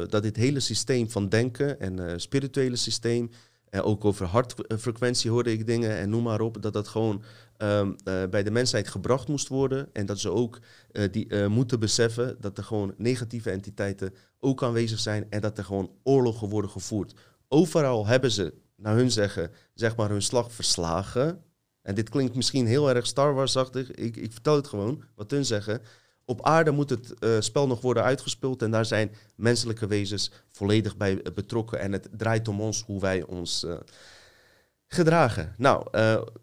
dat 0.10 0.24
dit 0.24 0.36
hele 0.36 0.60
systeem 0.60 1.10
van 1.10 1.30
denken 1.30 1.80
en 1.80 2.22
spirituele 2.22 2.76
systeem, 2.76 3.30
en 3.70 3.82
ook 3.82 4.06
over 4.06 4.26
hartfrequentie 4.26 5.32
hoorde 5.32 5.52
ik 5.52 5.68
dingen 5.68 5.98
en 5.98 6.10
noem 6.10 6.24
maar 6.24 6.42
op, 6.42 6.62
dat 6.62 6.74
dat 6.74 6.88
gewoon 6.88 7.24
ehm, 7.58 7.94
eh, 8.04 8.24
bij 8.30 8.44
de 8.44 8.52
mensheid 8.52 8.88
gebracht 8.88 9.28
moest 9.28 9.48
worden. 9.48 9.90
En 9.94 10.06
dat 10.06 10.20
ze 10.20 10.32
ook 10.32 10.60
eh, 10.92 11.12
die, 11.12 11.28
eh, 11.28 11.48
moeten 11.48 11.80
beseffen 11.80 12.38
dat 12.40 12.58
er 12.58 12.64
gewoon 12.64 12.94
negatieve 12.98 13.52
entiteiten 13.52 14.14
ook 14.40 14.64
aanwezig 14.64 15.00
zijn 15.00 15.26
en 15.30 15.42
dat 15.42 15.58
er 15.58 15.64
gewoon 15.64 15.92
oorlogen 16.04 16.50
worden 16.50 16.72
gevoerd. 16.72 17.14
Overal 17.48 18.06
hebben 18.06 18.32
ze, 18.32 18.54
naar 18.76 18.96
hun 18.96 19.12
zeggen, 19.12 19.52
zeg 19.74 19.96
maar 19.96 20.10
hun 20.10 20.22
slag 20.22 20.52
verslagen. 20.52 21.42
En 21.82 21.96
dit 21.96 22.10
klinkt 22.10 22.36
misschien 22.36 22.68
heel 22.68 22.90
erg 22.90 23.06
Star 23.08 23.34
Wars-achtig. 23.34 23.92
Ik, 23.92 24.18
ik 24.18 24.32
vertel 24.32 24.56
het 24.56 24.68
gewoon, 24.68 25.04
wat 25.16 25.32
hun 25.32 25.46
zeggen. 25.46 25.82
Op 26.30 26.46
aarde 26.46 26.72
moet 26.72 26.90
het 26.90 27.20
eh, 27.20 27.30
spel 27.40 27.68
nog 27.68 27.82
worden 27.82 28.04
uitgespeeld 28.04 28.62
en 28.62 28.72
daar 28.72 28.86
zijn 28.86 29.12
menselijke 29.36 29.88
wezens 29.88 30.32
volledig 30.52 30.98
bij 30.98 31.22
eh, 31.22 31.34
betrokken. 31.34 31.80
En 31.80 31.92
het 31.92 32.10
draait 32.12 32.48
om 32.48 32.62
ons 32.62 32.84
hoe 32.86 33.00
wij 33.00 33.24
ons 33.24 33.64
eh, 33.64 33.78
gedragen. 34.88 35.54
Nou, 35.58 35.86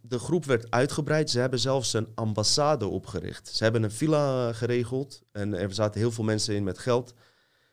de 0.01 0.18
groep 0.18 0.44
werd 0.44 0.70
uitgebreid. 0.70 1.31
Ze 1.31 1.38
hebben 1.40 1.59
zelfs 1.59 1.92
een 1.92 2.09
ambassade 2.14 2.87
opgericht. 2.87 3.49
Ze 3.49 3.62
hebben 3.62 3.83
een 3.83 3.90
villa 3.90 4.53
geregeld 4.53 5.23
en 5.33 5.55
er 5.55 5.75
zaten 5.75 6.01
heel 6.01 6.12
veel 6.12 6.25
mensen 6.25 6.55
in 6.55 6.64
met 6.64 6.79
geld. 6.79 7.14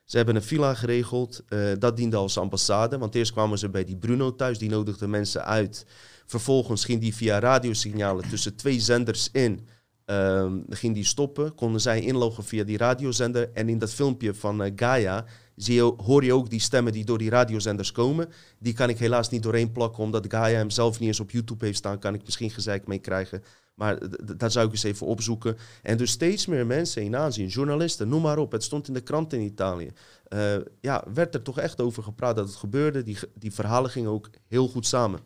Ze 0.03 0.17
hebben 0.17 0.35
een 0.35 0.43
villa 0.43 0.73
geregeld. 0.73 1.43
dat 1.79 1.97
diende 1.97 2.17
als 2.17 2.37
ambassade, 2.37 2.97
want 2.97 3.15
eerst 3.15 3.31
kwamen 3.31 3.57
ze 3.57 3.69
bij 3.69 3.83
die 3.83 3.97
Bruno 3.97 4.35
thuis. 4.35 4.57
Die 4.57 4.69
nodigde 4.69 5.07
mensen 5.07 5.45
uit. 5.45 5.85
Vervolgens 6.25 6.85
ging 6.85 7.01
die 7.01 7.15
via 7.15 7.39
radiosignalen 7.39 8.29
tussen 8.29 8.55
twee 8.55 8.79
zenders 8.79 9.29
in. 9.31 9.67
Ehm, 10.05 10.59
ging 10.69 10.93
die 10.93 11.05
stoppen, 11.05 11.55
konden 11.55 11.81
zij 11.81 12.01
inloggen 12.01 12.43
via 12.43 12.63
die 12.63 12.77
radiozender. 12.77 13.49
En 13.53 13.69
in 13.69 13.77
dat 13.77 13.93
filmpje 13.93 14.33
van 14.33 14.63
eh, 14.63 14.71
Gaia 14.75 15.25
zie 15.55 15.75
je, 15.75 15.93
hoor 15.97 16.23
je 16.23 16.33
ook 16.33 16.49
die 16.49 16.59
stemmen 16.59 16.93
die 16.93 17.05
door 17.05 17.17
die 17.17 17.29
radiozenders 17.29 17.91
komen. 17.91 18.29
Die 18.59 18.73
kan 18.73 18.89
ik 18.89 18.97
helaas 18.97 19.29
niet 19.29 19.43
doorheen 19.43 19.71
plakken, 19.71 20.03
omdat 20.03 20.25
Gaia 20.27 20.57
hem 20.57 20.69
zelf 20.69 20.99
niet 20.99 21.07
eens 21.07 21.19
op 21.19 21.31
YouTube 21.31 21.65
heeft 21.65 21.77
staan. 21.77 21.99
Kan 21.99 22.13
ik 22.13 22.23
misschien 22.23 22.51
gezeik 22.51 22.87
mee 22.87 22.99
krijgen. 22.99 23.43
Maar 23.75 23.97
dat 24.37 24.51
zou 24.51 24.65
ik 24.65 24.71
eens 24.71 24.83
even 24.83 25.07
opzoeken. 25.07 25.57
En 25.81 25.97
dus 25.97 26.11
steeds 26.11 26.45
meer 26.45 26.65
mensen 26.65 27.03
in 27.03 27.15
aanzien, 27.15 27.47
journalisten, 27.47 28.09
noem 28.09 28.21
maar 28.21 28.37
op. 28.37 28.51
Het 28.51 28.63
stond 28.63 28.87
in 28.87 28.93
de 28.93 29.01
krant 29.01 29.33
in 29.33 29.41
Italië. 29.41 29.91
Eh, 30.27 30.55
ja, 30.81 31.03
werd 31.13 31.33
er 31.33 31.41
toch 31.41 31.59
echt 31.59 31.81
over 31.81 32.03
gepraat 32.03 32.35
dat 32.35 32.47
het 32.47 32.55
gebeurde. 32.55 33.03
Die, 33.03 33.17
die 33.33 33.53
verhalen 33.53 33.89
gingen 33.89 34.11
ook 34.11 34.29
heel 34.47 34.67
goed 34.67 34.85
samen. 34.85 35.19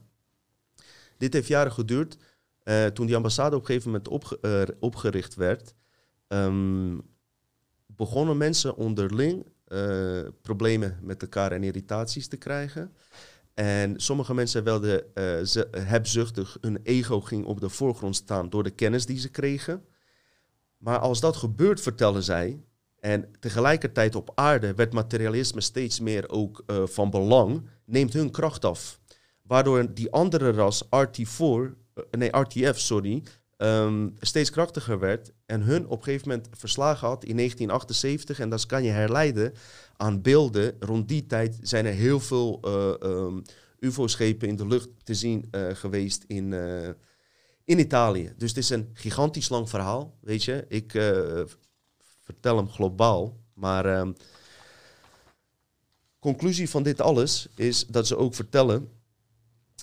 Dit 1.18 1.34
heeft 1.34 1.48
jaren 1.48 1.72
geduurd. 1.72 2.18
Eh, 2.66 2.86
toen 2.86 3.06
die 3.06 3.16
ambassade 3.16 3.56
op 3.56 3.62
een 3.62 3.68
gegeven 3.68 3.92
moment 3.92 4.40
eh, 4.42 4.76
opgericht 4.80 5.36
werd, 5.36 5.74
ehm, 6.28 6.98
begonnen 7.86 8.38
mensen 8.38 8.76
onderling 8.76 9.46
eh, 9.66 10.22
problemen 10.42 11.00
met 11.02 11.22
elkaar 11.22 11.52
en 11.52 11.64
irritaties 11.64 12.28
te 12.28 12.38
krijgen. 12.38 12.94
En 13.54 14.00
sommige 14.00 14.34
mensen 14.34 14.64
werden 14.64 15.16
eh, 15.16 15.44
ze, 15.44 15.68
hebzuchtig, 15.72 16.58
hun 16.62 16.80
ego 16.84 17.22
ging 17.22 17.46
op 17.46 17.60
de 17.60 17.70
voorgrond 17.70 18.16
staan 18.16 18.50
door 18.50 18.64
de 18.64 18.70
kennis 18.70 19.06
die 19.06 19.20
ze 19.20 19.30
kregen. 19.30 19.86
Maar 20.78 21.00
als 21.00 21.20
dat 21.20 21.36
gebeurt, 21.36 21.82
vertellen 21.82 22.24
zij, 22.24 22.64
en 23.00 23.32
tegelijkertijd 23.40 24.16
op 24.16 24.32
aarde 24.36 24.74
werd 24.74 24.94
materialisme 24.94 25.62
steeds 25.62 26.00
meer 26.00 26.30
ook 26.30 26.64
van 26.86 27.10
belang, 27.10 27.70
neemt 27.86 28.14
hun 28.14 28.32
kracht 28.32 28.66
af. 28.66 29.00
Waardoor 29.42 29.94
die 29.94 30.12
andere 30.12 30.52
ras, 30.52 30.84
RT4, 30.84 31.46
eh, 31.46 31.85
nee, 32.12 32.38
RTF, 32.38 32.80
sorry, 32.80 33.24
ehm, 33.58 34.10
steeds 34.20 34.50
krachtiger 34.50 35.00
werd. 35.00 35.32
En 35.46 35.62
hun 35.62 35.88
op 35.88 35.98
een 35.98 36.04
gegeven 36.04 36.28
moment 36.30 36.48
verslagen 36.52 37.08
had 37.08 37.24
in 37.24 37.36
1978. 37.36 38.40
En 38.40 38.50
dat 38.50 38.66
kan 38.66 38.84
je 38.84 38.90
herleiden 38.90 39.54
aan 39.98 40.22
beelden. 40.22 40.76
Rond 40.80 41.08
die 41.08 41.26
tijd 41.26 41.60
zijn 41.62 41.86
er 41.86 41.94
heel 41.94 42.20
veel 42.20 42.60
eh, 42.62 43.10
ehm, 43.10 43.42
UFO-schepen 43.80 44.48
in 44.48 44.56
de 44.56 44.68
lucht 44.68 44.90
te 45.04 45.14
zien 45.14 45.48
eh, 45.52 45.68
geweest 45.74 46.24
in, 46.28 46.54
eh, 46.54 46.90
in 47.64 47.80
Italië. 47.80 48.34
Dus 48.38 48.50
het 48.50 48.58
is 48.58 48.70
een 48.70 48.90
gigantisch 48.94 49.50
lang 49.50 49.70
verhaal, 49.70 50.18
weet 50.22 50.44
je. 50.44 50.66
Ik 50.68 50.94
eh, 50.94 51.42
vertel 52.22 52.58
hem 52.58 52.70
globaal, 52.70 53.38
maar... 53.54 53.86
ehm, 53.86 54.12
conclusie 56.26 56.70
van 56.70 56.84
dit 56.84 57.02
alles 57.02 57.48
is 57.56 57.86
dat 57.88 58.08
ze 58.08 58.18
ook 58.18 58.36
vertellen 58.36 58.90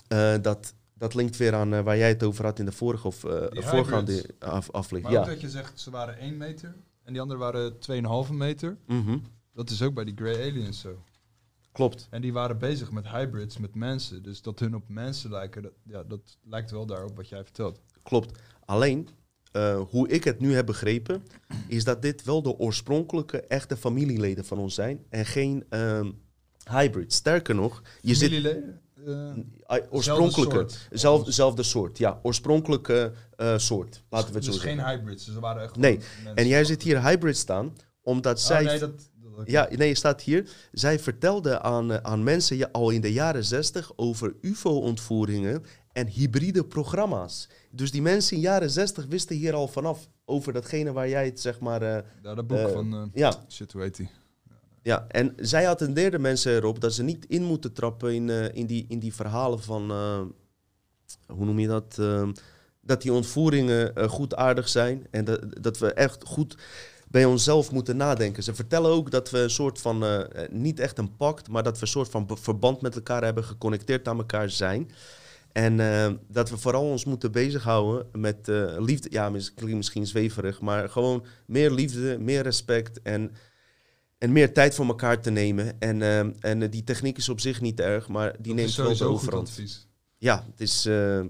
eh, 0.07 0.35
dat 0.41 0.73
dat 1.03 1.13
linkt 1.13 1.37
weer 1.37 1.53
aan 1.53 1.73
eh, 1.73 1.83
waar 1.83 1.97
jij 1.97 2.07
het 2.07 2.23
over 2.23 2.45
had 2.45 2.59
in 2.59 2.65
de 2.65 2.71
vorige 2.71 3.07
of 3.07 3.23
eh, 3.23 3.45
voorgaande 3.51 4.25
af, 4.39 4.71
aflevering. 4.71 5.17
Maar 5.17 5.25
Ja. 5.27 5.33
dat 5.33 5.41
je 5.41 5.49
zegt, 5.49 5.79
ze 5.79 5.89
waren 5.91 6.17
1 6.17 6.37
meter 6.37 6.75
en 7.03 7.13
die 7.13 7.21
anderen 7.21 7.41
waren 7.41 7.79
2,5 7.79 8.33
meter. 8.33 8.77
Mhm. 8.87 9.17
Dat 9.53 9.69
is 9.69 9.81
ook 9.81 9.93
bij 9.93 10.03
die 10.03 10.15
Grey 10.15 10.49
Aliens 10.49 10.79
zo. 10.79 11.03
Klopt. 11.71 12.07
En 12.09 12.21
die 12.21 12.33
waren 12.33 12.57
bezig 12.57 12.91
met 12.91 13.07
hybrids, 13.07 13.57
met 13.57 13.75
mensen. 13.75 14.23
Dus 14.23 14.41
dat 14.41 14.59
hun 14.59 14.75
op 14.75 14.83
mensen 14.87 15.29
lijken, 15.29 15.61
dat, 15.61 15.71
ja, 15.83 16.03
dat 16.03 16.37
lijkt 16.43 16.71
wel 16.71 16.85
daarop 16.85 17.15
wat 17.15 17.29
jij 17.29 17.43
vertelt. 17.43 17.79
Klopt. 18.03 18.39
Alleen, 18.65 19.07
eh, 19.51 19.81
hoe 19.89 20.07
ik 20.07 20.23
het 20.23 20.39
nu 20.39 20.53
heb 20.53 20.65
begrepen, 20.65 21.23
is 21.67 21.83
dat 21.83 22.01
dit 22.01 22.23
wel 22.23 22.41
de 22.41 22.57
oorspronkelijke 22.57 23.41
echte 23.41 23.77
familieleden 23.77 24.45
van 24.45 24.57
ons 24.57 24.75
zijn 24.75 25.05
en 25.09 25.25
geen 25.25 25.65
ehm 25.69 26.11
hybrid. 26.69 27.13
Sterker 27.13 27.55
nog, 27.55 27.81
je 28.01 28.15
zit 28.15 28.29
Familieleden? 28.29 28.81
Uh, 29.05 29.77
oorspronkelijke, 29.89 30.55
soort. 30.55 30.87
zelf, 30.91 31.23
zelfde 31.27 31.63
soort, 31.63 31.97
ja, 31.97 32.19
oorspronkelijke 32.23 33.11
eh, 33.35 33.57
soort. 33.57 34.03
Laten 34.09 34.27
we 34.27 34.33
het 34.35 34.43
dus 34.45 34.55
zo 34.55 34.61
zeggen. 34.61 34.79
geen 34.85 34.95
hybrids, 34.97 35.25
dus 35.25 35.33
ze 35.33 35.39
waren 35.39 35.63
echt 35.63 35.75
Nee. 35.75 35.99
En 36.35 36.47
jij 36.47 36.65
zit 36.65 36.83
hier 36.83 37.03
hybrid 37.03 37.37
staan, 37.37 37.73
omdat 38.01 38.37
Oh, 38.37 38.43
zij 38.45 38.63
nee, 38.63 38.79
dat, 38.79 38.91
dat- 39.35 39.47
Ja, 39.49 39.67
nee, 39.75 39.87
je 39.87 39.95
staat 39.95 40.21
hier. 40.21 40.49
Zij 40.71 40.99
vertelde 40.99 41.59
aan, 41.61 41.91
eh, 41.91 41.97
aan 42.01 42.23
mensen 42.23 42.57
ja, 42.57 42.69
al 42.71 42.89
in 42.89 43.01
de 43.01 43.13
jaren 43.13 43.45
60 43.45 43.91
over 43.95 44.35
UFO-ontvoeringen 44.41 45.63
en 45.91 46.07
hybride 46.07 46.65
programma's. 46.65 47.49
Dus 47.71 47.91
die 47.91 48.01
mensen 48.01 48.35
in 48.35 48.41
de 48.41 48.47
jaren 48.47 48.69
60 48.69 49.05
wisten 49.05 49.35
hier 49.35 49.53
al 49.53 49.67
vanaf 49.67 50.07
over 50.25 50.53
datgene 50.53 50.91
waar 50.91 51.09
jij 51.09 51.25
het 51.25 51.39
zeg 51.39 51.59
maar. 51.59 51.81
eh, 51.81 52.03
Ja, 52.23 52.35
dat 52.35 52.47
boek 52.47 52.69
van... 52.69 53.11
ja, 53.13 53.33
shit, 53.49 53.71
hoe 53.71 53.81
heet 53.81 53.95
die? 53.95 54.09
Ja, 54.83 55.05
en 55.07 55.33
zij 55.37 55.69
attendeerden 55.69 56.21
mensen 56.21 56.55
erop 56.55 56.79
dat 56.79 56.93
ze 56.93 57.03
niet 57.03 57.25
in 57.25 57.43
moeten 57.43 57.73
trappen 57.73 58.13
in, 58.13 58.29
eh, 58.29 58.55
in, 58.55 58.65
die, 58.65 58.85
in 58.87 58.99
die 58.99 59.13
verhalen 59.13 59.61
van. 59.61 59.91
eh, 59.91 60.21
hoe 61.27 61.45
noem 61.45 61.59
je 61.59 61.67
dat? 61.67 61.97
Eh, 61.99 62.29
dat 62.81 63.01
die 63.01 63.13
ontvoeringen 63.13 64.09
goed 64.09 64.35
aardig 64.35 64.69
zijn 64.69 65.07
en 65.11 65.25
dat, 65.25 65.41
dat 65.61 65.77
we 65.77 65.93
echt 65.93 66.23
goed 66.25 66.57
bij 67.07 67.25
onszelf 67.25 67.71
moeten 67.71 67.97
nadenken. 67.97 68.43
Ze 68.43 68.55
vertellen 68.55 68.91
ook 68.91 69.11
dat 69.11 69.29
we 69.29 69.39
een 69.39 69.49
soort 69.49 69.79
van, 69.79 70.27
niet 70.49 70.79
echt 70.79 70.97
een 70.97 71.15
pact, 71.15 71.49
maar 71.49 71.63
dat 71.63 71.75
we 71.75 71.81
een 71.81 71.87
soort 71.87 72.09
van 72.09 72.29
verband 72.33 72.81
met 72.81 72.95
elkaar 72.95 73.23
hebben, 73.23 73.43
geconnecteerd 73.43 74.07
aan 74.07 74.17
elkaar 74.17 74.49
zijn. 74.49 74.91
En 75.51 75.77
dat 76.27 76.49
we 76.49 76.57
vooral 76.57 76.83
ons 76.83 77.05
moeten 77.05 77.31
bezighouden 77.31 78.07
met 78.11 78.47
liefde. 78.77 79.07
Ja, 79.11 79.29
misschien 79.29 80.07
zweverig, 80.07 80.61
maar 80.61 80.89
gewoon 80.89 81.25
meer 81.45 81.71
liefde, 81.71 82.17
meer 82.19 82.41
respect 82.41 83.01
en, 83.01 83.31
en 84.23 84.31
meer 84.31 84.53
tijd 84.53 84.75
voor 84.75 84.85
elkaar 84.85 85.21
te 85.21 85.29
nemen. 85.31 85.79
En, 85.79 86.01
eh, 86.01 86.19
en 86.19 86.61
eh, 86.61 86.71
die 86.71 86.83
techniek 86.83 87.17
is 87.17 87.29
op 87.29 87.39
zich 87.39 87.61
niet 87.61 87.79
erg, 87.79 88.07
maar 88.07 88.31
die 88.31 88.55
Dat 88.55 88.55
neemt 88.55 88.75
wel 88.75 88.95
de 88.97 89.03
overhand. 89.05 89.47
advies. 89.47 89.87
Ja, 90.17 90.45
het 90.51 90.61
is. 90.61 90.85
eh, 90.85 91.21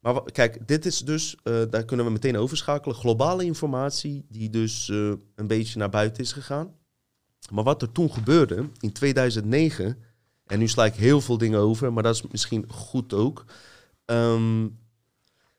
Maar 0.00 0.22
kijk, 0.32 0.68
dit 0.68 0.86
is 0.86 0.98
dus, 1.00 1.36
eh, 1.42 1.62
daar 1.70 1.84
kunnen 1.84 2.06
we 2.06 2.12
meteen 2.12 2.36
overschakelen. 2.36 2.96
Globale 2.96 3.44
informatie 3.44 4.24
die 4.28 4.50
dus 4.50 4.88
een 5.34 5.46
beetje 5.46 5.78
naar 5.78 5.88
buiten 5.90 6.22
is 6.22 6.32
gegaan. 6.32 6.74
Maar 7.50 7.64
wat 7.64 7.82
er 7.82 7.92
toen 7.92 8.12
gebeurde 8.12 8.68
in 8.80 8.92
2009, 8.92 9.98
en 10.46 10.58
nu 10.58 10.68
sla 10.68 10.84
ik 10.84 10.94
heel 10.94 11.20
veel 11.20 11.38
dingen 11.38 11.60
over, 11.60 11.92
maar 11.92 12.02
dat 12.02 12.14
is 12.14 12.22
misschien 12.30 12.64
goed 12.68 13.12
ook. 13.12 13.44
Ehm, 14.04 14.68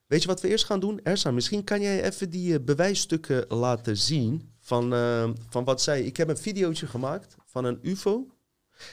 weet 0.08 0.22
je 0.22 0.28
wat 0.28 0.42
we 0.42 0.48
eerst 0.48 0.66
gaan 0.66 0.80
doen? 0.80 1.00
Ersa, 1.04 1.32
misschien 1.32 1.64
kan 1.64 1.82
jij 1.82 2.04
even 2.04 2.30
die 2.30 2.62
bewijsstukken 2.62 3.46
laten 3.48 3.98
zien 3.98 4.52
van, 4.68 4.94
eh, 4.94 5.30
van 5.50 5.64
wat 5.64 5.82
zij... 5.82 6.02
Ik 6.02 6.18
heb 6.18 6.30
een 6.30 6.38
videootje 6.38 6.88
gemaakt 6.88 7.36
van 7.46 7.66
een 7.66 7.80
ufo. 7.82 8.28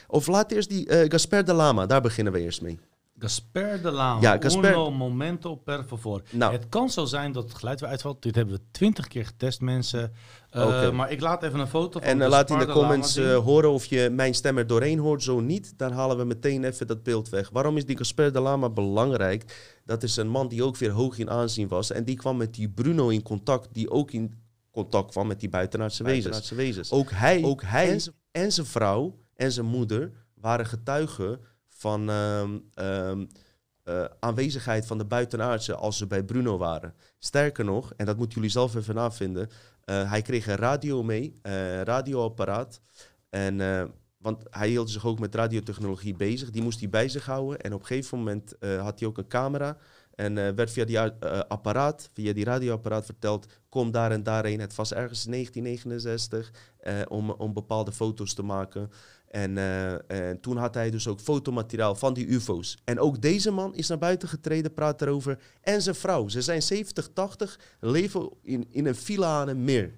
Of 0.06 0.26
laat 0.26 0.50
eerst 0.52 0.68
die 0.68 0.86
eh, 0.88 1.10
Gasper 1.10 1.44
de 1.44 1.52
Lama, 1.52 1.86
daar 1.86 2.00
beginnen 2.00 2.32
we 2.32 2.40
eerst 2.40 2.62
mee. 2.62 2.78
Gasper 3.18 3.82
de 3.82 3.90
Lama. 3.90 4.20
Ja, 4.20 4.36
Gasper- 4.40 4.70
Uno 4.70 4.90
momento 4.90 5.54
per 5.54 5.84
favor. 5.84 6.22
Nou, 6.30 6.52
Het 6.52 6.68
kan 6.68 6.90
zo 6.90 7.04
zijn 7.04 7.32
dat 7.32 7.42
het 7.42 7.54
geluid 7.54 7.80
weer 7.80 7.88
uitvalt. 7.88 8.22
Dit 8.22 8.34
hebben 8.34 8.54
we 8.54 8.60
twintig 8.70 9.08
keer 9.08 9.26
getest, 9.26 9.60
mensen. 9.60 10.12
Oké. 10.52 10.90
Maar 10.92 11.10
ik 11.10 11.20
laat 11.20 11.42
even 11.42 11.60
een 11.60 11.66
foto 11.66 11.98
van 12.00 12.08
En 12.08 12.22
eh, 12.22 12.28
laat 12.28 12.50
in 12.50 12.58
de 12.58 12.66
comments 12.66 13.18
horen 13.18 13.70
of 13.70 13.84
je 13.84 14.10
mijn 14.10 14.34
stem 14.34 14.58
er 14.58 14.66
doorheen 14.66 14.98
hoort. 14.98 15.22
Zo 15.22 15.40
niet, 15.40 15.74
dan 15.78 15.92
halen 15.92 16.16
we 16.16 16.24
meteen 16.24 16.64
even 16.64 16.86
dat 16.86 17.02
beeld 17.02 17.28
weg. 17.28 17.50
Waarom 17.50 17.76
is 17.76 17.86
die 17.86 17.96
Gasper 17.96 18.32
de 18.32 18.40
Lama 18.40 18.70
belangrijk? 18.70 19.44
Dat 19.84 20.02
is 20.02 20.16
een 20.16 20.28
man 20.28 20.48
die 20.48 20.64
ook 20.64 20.76
weer 20.76 20.90
hoog 20.90 21.18
in 21.18 21.30
aanzien 21.30 21.68
was. 21.68 21.90
En 21.90 22.04
die 22.04 22.16
kwam 22.16 22.36
met 22.36 22.54
die 22.54 22.68
Bruno 22.68 23.08
in 23.08 23.22
contact, 23.22 23.68
die 23.72 23.90
ook 23.90 24.10
in 24.10 24.42
contact 24.74 25.10
kwam 25.10 25.26
met 25.26 25.40
die 25.40 25.48
buitenaardse 25.48 26.02
wezens. 26.02 26.50
wezens. 26.50 26.90
Ook 26.92 27.10
hij, 27.10 27.42
ook 27.44 27.62
hij 27.62 28.00
en, 28.32 28.52
zijn- 28.52 28.66
vrouw 28.66 29.18
en 29.34 29.52
zijn 29.52 29.66
moeder 29.66 30.12
waren 30.34 30.66
getuigen 30.66 31.40
van 31.68 32.10
eh, 33.84 34.04
aanwezigheid 34.20 34.86
van 34.86 34.98
de 34.98 35.04
buitenaardse 35.04 35.74
als 35.74 35.96
ze 35.96 36.06
bij 36.06 36.22
Bruno 36.22 36.58
waren. 36.58 36.94
Sterker 37.18 37.64
nog, 37.64 37.92
en 37.96 38.06
dat 38.06 38.16
moeten 38.16 38.34
jullie 38.34 38.50
zelf 38.50 38.74
even 38.74 38.94
navinden, 38.94 39.48
eh, 39.84 40.10
hij 40.10 40.22
kreeg 40.22 40.46
een 40.46 40.56
radio 40.56 41.02
mee, 41.02 41.38
een 41.42 41.84
radioapparaat. 41.84 42.80
En, 43.30 43.56
want 44.16 44.42
hij 44.50 44.68
hield 44.68 44.90
zich 44.90 45.06
ook 45.06 45.18
met 45.18 45.34
radiotechnologie 45.34 46.14
bezig. 46.14 46.50
Die 46.50 46.62
moest 46.62 46.80
hij 46.80 46.88
bij 46.88 47.08
zich 47.08 47.26
houden. 47.26 47.60
En 47.60 47.72
op 47.72 47.80
een 47.80 47.86
gegeven 47.86 48.18
moment 48.18 48.54
had 48.60 48.98
hij 48.98 49.08
ook 49.08 49.18
een 49.18 49.28
camera. 49.28 49.76
En 50.14 50.38
eh, 50.38 50.48
werd 50.54 50.70
via 50.70 50.84
die 50.84 50.98
eh, 50.98 51.40
apparaat, 51.48 52.10
via 52.12 52.32
die 52.32 52.44
radioapparaat 52.44 53.04
verteld... 53.04 53.46
kom 53.68 53.90
daar 53.90 54.10
en 54.10 54.22
daarheen. 54.22 54.60
Het 54.60 54.74
was 54.74 54.92
ergens 54.92 55.24
in 55.26 55.30
1969 55.30 56.52
eh, 56.78 56.94
om, 57.08 57.30
om 57.30 57.52
bepaalde 57.52 57.92
foto's 57.92 58.34
te 58.34 58.42
maken. 58.42 58.90
En, 59.28 59.58
en 60.08 60.40
toen 60.40 60.56
had 60.56 60.74
hij 60.74 60.90
dus 60.90 61.08
ook 61.08 61.20
fotomateriaal 61.20 61.94
van 61.94 62.14
die 62.14 62.26
ufo's. 62.26 62.78
En 62.84 62.98
ook 62.98 63.20
deze 63.20 63.50
man 63.50 63.74
is 63.74 63.88
naar 63.88 63.98
buiten 63.98 64.28
getreden, 64.28 64.74
praat 64.74 65.02
erover. 65.02 65.38
En 65.60 65.82
zijn 65.82 65.94
vrouw. 65.94 66.28
Ze 66.28 66.42
zijn 66.42 66.62
70, 66.62 67.08
80, 67.12 67.58
leven 67.80 68.30
in, 68.42 68.66
in 68.70 68.86
een 68.86 68.94
villa 68.94 69.40
aan 69.40 69.48
een 69.48 69.64
meer. 69.64 69.94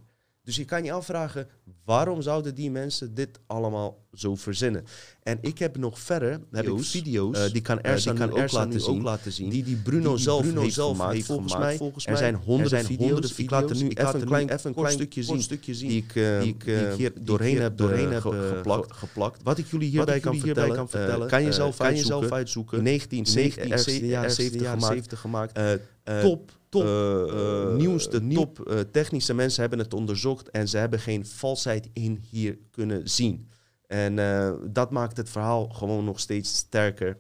Dus 0.47 0.57
je 0.57 0.65
kan 0.65 0.85
je 0.85 0.93
afvragen, 0.93 1.49
waarom 1.85 2.23
zouden 2.23 2.55
die 2.55 2.71
mensen 2.71 3.15
dit 3.15 3.39
allemaal 3.47 4.05
zo 4.15 4.35
verzinnen? 4.37 4.85
En 5.23 5.39
ik 5.41 5.59
heb 5.59 5.77
nog 5.77 5.99
verder 5.99 6.41
heb 6.51 6.67
ik 6.67 6.83
Video's, 6.85 7.39
eh, 7.39 7.53
die 7.53 7.63
kan 7.63 7.81
Ersa, 7.81 8.11
die 8.11 8.19
kan 8.21 8.29
nu 8.29 8.35
ook, 8.35 8.89
ook 8.89 9.03
laten 9.03 9.33
zien, 9.33 9.49
die 9.49 9.63
die 9.65 9.77
Bruno, 9.77 10.01
die 10.03 10.15
die 10.15 10.19
zelf, 10.25 10.41
Bruno 10.43 10.61
heeft, 10.61 10.75
zelf 10.75 10.97
gemaakt, 10.97 11.13
heeft 11.15 11.27
volgens 11.27 11.53
gemaakt. 11.53 11.69
mij. 11.69 11.77
Volgens 11.79 12.07
er 12.07 12.17
zijn 12.17 12.35
Er 12.35 12.41
honderden 12.41 12.69
zijn 12.71 12.85
video's. 12.85 13.11
honderden 13.11 13.39
ik 13.39 13.51
laat 13.51 13.63
er 13.63 13.69
video's. 13.69 13.83
nu 13.83 13.89
Ik 13.91 13.99
laat 13.99 14.07
even 14.07 14.17
er 14.21 14.23
een 14.27 14.29
klein, 14.33 14.47
nu 14.47 14.53
even 14.53 14.69
een 14.69 14.75
kort 14.77 14.91
stuk- 14.93 15.01
stukje 15.03 15.23
zien, 15.23 15.43
stukje 15.43 15.75
zien, 15.75 15.89
die 15.89 16.03
ik, 16.03 16.17
eh, 16.17 16.41
die 16.41 16.55
ik, 16.55 16.67
eh, 16.67 16.95
hier 16.95 17.13
ik 17.17 17.27
doorheen 17.27 17.51
hier 17.51 17.61
heb, 17.63 17.77
doorheen 17.77 18.07
eh, 18.13 18.25
heb, 18.25 18.33
eh, 18.33 18.49
geplakt. 18.49 18.93
ge- 18.93 18.99
geplakt. 18.99 19.43
Wat 19.43 19.59
ik 19.59 19.67
jullie 19.67 19.89
hierbij 19.89 20.17
ik 20.17 20.23
kan 20.23 20.33
hierbij 20.33 20.53
vertellen, 20.55 20.77
kan 20.77 20.85
eh, 20.85 20.91
vertellen, 21.07 21.29
kan 21.29 21.43
je 21.43 21.49
eh, 21.49 21.55
zelf 21.55 21.77
kan 21.77 21.87
je 21.87 21.93
uitzoeken. 21.95 22.21
zelf 22.29 22.33
uitzoeken. 22.39 22.79
In 22.79 22.85
1970, 22.85 23.71
ergste 23.73 23.91
ergste 23.91 24.07
jaren 24.07 24.11
jaren 24.11 24.31
70 24.31 24.61
70 24.61 24.71
gemaakt. 24.71 24.93
70 24.95 25.21
gemaakt. 25.21 25.57
Eh, 25.57 25.73
Eh, 26.07 26.21
top, 26.21 26.51
top, 26.69 26.83
eh, 26.83 27.23
eh, 27.71 27.75
nieuwste 27.77 28.23
nieuw- 28.23 28.37
top 28.53 28.69
eh, 28.69 28.81
technische 28.81 29.35
mensen 29.35 29.61
hebben 29.61 29.79
het 29.79 29.95
onderzocht 29.95 30.51
en 30.51 30.69
ze 30.69 30.77
hebben 30.79 31.01
geen 31.01 31.27
valsheid 31.27 31.89
in 31.93 32.25
hier 32.31 32.59
kunnen 32.71 33.09
zien. 33.09 33.49
En 33.87 34.19
eh, 34.19 34.53
dat 34.71 34.91
maakt 34.91 35.17
het 35.17 35.31
verhaal 35.31 35.69
gewoon 35.69 36.05
nog 36.05 36.21
steeds 36.21 36.57
sterker. 36.57 37.17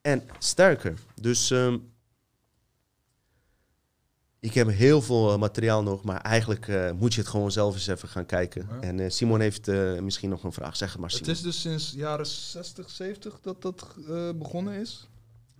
En 0.00 0.22
sterker. 0.38 0.98
Dus 1.20 1.50
ehm, 1.50 1.78
ik 4.40 4.54
heb 4.54 4.68
heel 4.68 5.02
veel 5.02 5.32
eh, 5.32 5.38
materiaal 5.38 5.82
nog, 5.82 6.04
maar 6.04 6.20
eigenlijk 6.20 6.68
eh, 6.68 6.90
moet 6.92 7.14
je 7.14 7.20
het 7.20 7.30
gewoon 7.30 7.50
zelf 7.52 7.74
eens 7.74 7.86
even 7.86 8.08
gaan 8.08 8.26
kijken. 8.26 8.66
Ja. 8.70 8.80
En 8.80 9.00
eh, 9.00 9.10
Simon 9.10 9.40
heeft 9.40 9.68
eh, 9.68 9.98
misschien 9.98 10.30
nog 10.30 10.42
een 10.44 10.52
vraag. 10.52 10.76
Zeg 10.76 10.90
het 10.92 11.00
maar, 11.00 11.10
Het 11.10 11.18
Simon. 11.18 11.32
is 11.34 11.42
dus 11.42 11.60
sinds 11.60 11.92
jaren 11.96 12.26
60, 12.26 12.90
70 12.90 13.40
dat 13.40 13.62
dat 13.62 13.94
eh, 14.08 14.30
begonnen 14.34 14.74
is? 14.80 15.08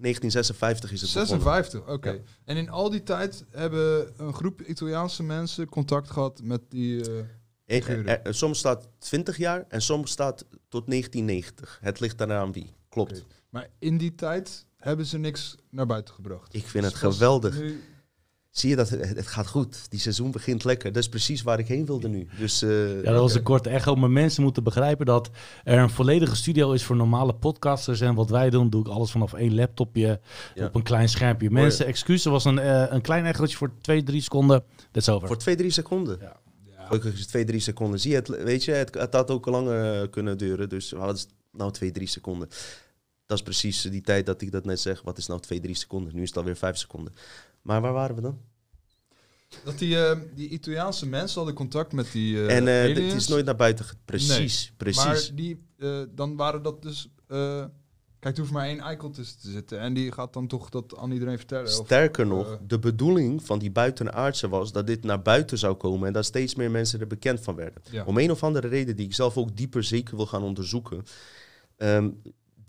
1956 0.01 0.93
is 0.93 1.01
het 1.01 1.13
begonnen. 1.13 1.41
56, 1.45 1.89
oké. 1.95 2.11
Ja. 2.11 2.19
En 2.45 2.57
in 2.57 2.69
al 2.71 2.91
die 2.91 3.03
tijd 3.03 3.45
hebben 3.51 4.13
een 4.17 4.35
groep 4.35 4.61
Italiaanse 4.63 5.23
mensen 5.23 5.69
contact 5.69 6.11
gehad 6.11 6.41
met 6.43 6.61
die... 6.69 7.11
eh, 7.65 8.33
soms 8.33 8.59
staat 8.59 8.89
20 8.99 9.37
jaar 9.37 9.65
en 9.69 9.83
soms 9.83 10.11
staat 10.11 10.45
tot 10.69 10.87
1990. 10.87 11.79
Het 11.83 12.01
ligt 12.01 12.19
daaraan 12.19 12.53
wie. 12.53 12.75
Klopt. 12.89 13.25
Maar 13.51 13.69
in 13.79 13.99
die 13.99 14.15
tijd 14.15 14.67
hebben 14.77 15.07
ze 15.07 15.19
niks 15.19 15.55
naar 15.71 15.87
buiten 15.87 16.15
gebracht. 16.15 16.55
Ik 16.55 16.67
vind 16.67 16.85
het 16.85 16.93
Dus 17.01 17.03
geweldig. 17.03 17.59
nu- 17.59 17.83
Zie 18.59 18.71
je 18.71 18.77
dat? 18.77 18.88
Het, 18.88 19.27
gaat 19.27 19.47
goed. 19.47 19.90
Die 19.90 20.01
seizoen 20.01 20.31
begint 20.31 20.64
lekker. 20.64 20.92
Dat 20.92 21.03
is 21.03 21.09
precies 21.09 21.42
waar 21.42 21.59
ik 21.59 21.68
heen 21.68 21.87
wilde 21.87 22.09
nu. 22.09 22.29
Dus, 22.38 22.62
eh, 22.62 23.03
Ja, 23.03 23.11
dat 23.12 23.21
was 23.21 23.35
een 23.35 23.42
korte 23.42 23.68
echo. 23.68 23.94
Maar 23.97 24.11
mensen 24.11 24.42
moeten 24.42 24.62
begrijpen 24.62 25.07
dat 25.07 25.31
er 25.64 25.79
een 25.79 25.90
volledige 25.90 26.37
studio 26.37 26.73
is 26.73 26.85
voor 26.85 26.97
normale 26.97 27.35
podcasters. 27.35 28.01
En 28.01 28.14
wat 28.14 28.31
wij 28.31 28.51
doen, 28.51 28.71
doe 28.71 28.81
ik 28.81 28.88
alles 28.88 29.11
vanaf 29.11 29.33
één 29.35 29.55
laptopje 29.55 30.21
Ja. 30.55 30.66
op 30.66 30.75
een 30.75 30.83
klein 30.83 31.09
schermpje. 31.09 31.51
Mensen, 31.51 31.87
excuses, 31.87 32.25
was 32.33 32.44
een, 32.44 32.59
eh, 32.59 32.85
een 32.88 33.01
klein 33.01 33.25
echootje 33.25 33.57
voor 33.57 33.71
twee, 33.81 34.03
drie 34.03 34.21
seconden. 34.21 34.64
Dat 34.77 35.03
is 35.03 35.09
over. 35.09 35.27
Voor 35.29 35.38
twee, 35.38 35.57
drie 35.57 35.71
seconden. 35.71 36.18
Ja. 36.21 36.37
Gelukkig 36.87 37.12
is 37.12 37.21
het 37.21 37.29
twee, 37.29 37.44
drie 37.44 37.61
seconden. 37.61 38.01
Zie 38.01 38.11
je, 38.11 38.16
het, 38.16 38.29
weet 38.29 38.64
je, 38.64 38.73
het, 38.73 38.94
het 38.94 39.12
had 39.12 39.31
ook 39.31 39.47
langer 39.47 40.03
eh, 40.03 40.11
kunnen 40.11 40.38
duren. 40.38 40.68
Dus 40.68 40.90
wat 40.90 41.16
is 41.16 41.27
nou 41.53 41.73
twee, 41.73 41.90
drie 41.90 42.09
seconden? 42.09 42.49
Dat 43.27 43.37
is 43.37 43.42
precies 43.42 43.83
die 43.83 44.01
tijd 44.01 44.27
dat 44.27 44.40
ik 44.42 44.53
dat 44.53 44.64
net 44.64 44.81
zeg. 44.81 45.03
Wat 45.03 45.18
is 45.18 45.27
nou 45.27 45.40
twee, 45.40 45.61
drie 45.61 45.75
seconden? 45.75 46.14
Nu 46.14 46.23
is 46.23 46.29
het 46.29 46.38
alweer 46.38 46.57
vijf 46.57 46.77
seconden. 46.77 47.12
Maar 47.68 47.81
waar 47.81 47.92
waren 47.92 48.16
we 48.16 48.20
dan? 48.22 48.38
Dat 49.64 49.78
die, 49.78 50.04
eh, 50.04 50.18
die 50.35 50.48
Italiaanse 50.48 51.07
mensen 51.07 51.37
hadden 51.37 51.54
contact 51.54 51.92
met 51.92 52.12
die 52.12 52.46
eh 52.46 52.57
en 52.57 52.68
eh, 52.68 53.04
het 53.04 53.14
is 53.14 53.28
nooit 53.28 53.44
naar 53.44 53.57
buiten. 53.57 53.87
Precies, 54.04 54.72
precies. 54.76 55.04
Maar 55.04 55.31
die, 55.35 55.62
eh, 55.78 56.00
dan 56.14 56.37
waren 56.37 56.62
dat 56.62 56.83
dus... 56.83 57.09
eh, 57.26 57.64
kijk, 58.18 58.35
er 58.35 58.40
hoeft 58.40 58.52
maar 58.52 58.66
één 58.66 58.81
eikel 58.81 59.11
tussen 59.11 59.40
te 59.40 59.50
zitten. 59.50 59.81
En 59.81 59.94
die 59.94 60.12
gaat 60.12 60.33
dan 60.33 60.46
toch 60.46 60.68
dat 60.68 60.96
aan 60.96 61.11
iedereen 61.11 61.37
vertellen. 61.37 61.68
Sterker 61.68 62.24
of, 62.24 62.31
nog, 62.31 62.52
eh, 62.52 62.59
de 62.66 62.78
bedoeling 62.78 63.44
van 63.44 63.59
die 63.59 63.70
buitenaardse 63.70 64.48
was 64.48 64.72
dat 64.72 64.87
dit 64.87 65.04
naar 65.04 65.22
buiten 65.22 65.59
zou 65.59 65.74
komen 65.74 66.07
en 66.07 66.12
dat 66.12 66.24
steeds 66.24 66.54
meer 66.54 66.70
mensen 66.70 67.00
er 67.00 67.07
bekend 67.07 67.40
van 67.40 67.54
werden. 67.54 67.83
ja. 67.90 68.04
Om 68.04 68.18
een 68.18 68.31
of 68.31 68.42
andere 68.42 68.68
reden 68.68 68.96
die 68.96 69.07
ik 69.07 69.14
zelf 69.14 69.37
ook 69.37 69.57
dieper 69.57 69.85
zeker 69.85 70.16
wil 70.16 70.26
gaan 70.26 70.42
onderzoeken, 70.42 71.04
ehm, 71.76 72.11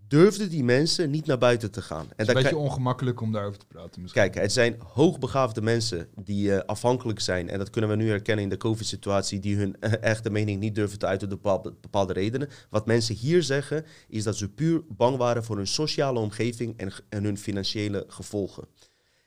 durfden 0.10 0.50
die 0.50 0.64
mensen 0.64 1.10
niet 1.10 1.26
naar 1.26 1.38
buiten 1.38 1.72
te 1.72 1.82
gaan. 1.82 2.06
En 2.06 2.08
Het 2.10 2.20
is 2.20 2.28
een 2.28 2.34
beetje 2.34 2.50
krijg- 2.50 2.64
ongemakkelijk 2.64 3.22
om 3.22 3.32
daarover 3.32 3.60
te 3.60 3.66
praten 3.66 4.02
misschien. 4.02 4.22
Kijk, 4.22 4.36
het 4.36 4.52
zijn 4.52 4.76
hoogbegaafde 4.94 5.62
mensen 5.62 6.08
die 6.16 6.54
eh, 6.56 6.66
afhankelijk 6.66 7.20
zijn. 7.20 7.50
En 7.50 7.58
dat 7.58 7.70
kunnen 7.70 7.90
we 7.90 7.96
nu 7.96 8.10
herkennen 8.10 8.44
in 8.44 8.50
de 8.50 8.58
COVID-situatie. 8.58 9.40
Die 9.40 9.56
hun 9.56 9.80
echte 10.02 10.30
mening 10.30 10.60
niet 10.60 10.76
durven 10.76 11.00
te 11.00 11.06
uiten 11.06 11.30
door 11.30 11.74
bepaalde, 11.82 12.14
redenen. 12.14 12.50
Wat 12.70 12.86
mensen 12.86 13.16
hier 13.16 13.44
zeggen, 13.44 13.86
is 14.08 14.24
dat 14.24 14.38
ze 14.38 14.50
puur 14.50 14.82
bang 14.88 15.18
waren 15.18 15.44
voor 15.44 15.56
hun 15.58 15.68
sociale 15.68 16.20
omgeving 16.20 16.78
en, 16.78 16.92
en 17.10 17.24
hun 17.24 17.38
financiële 17.38 18.06
gevolgen. 18.08 18.68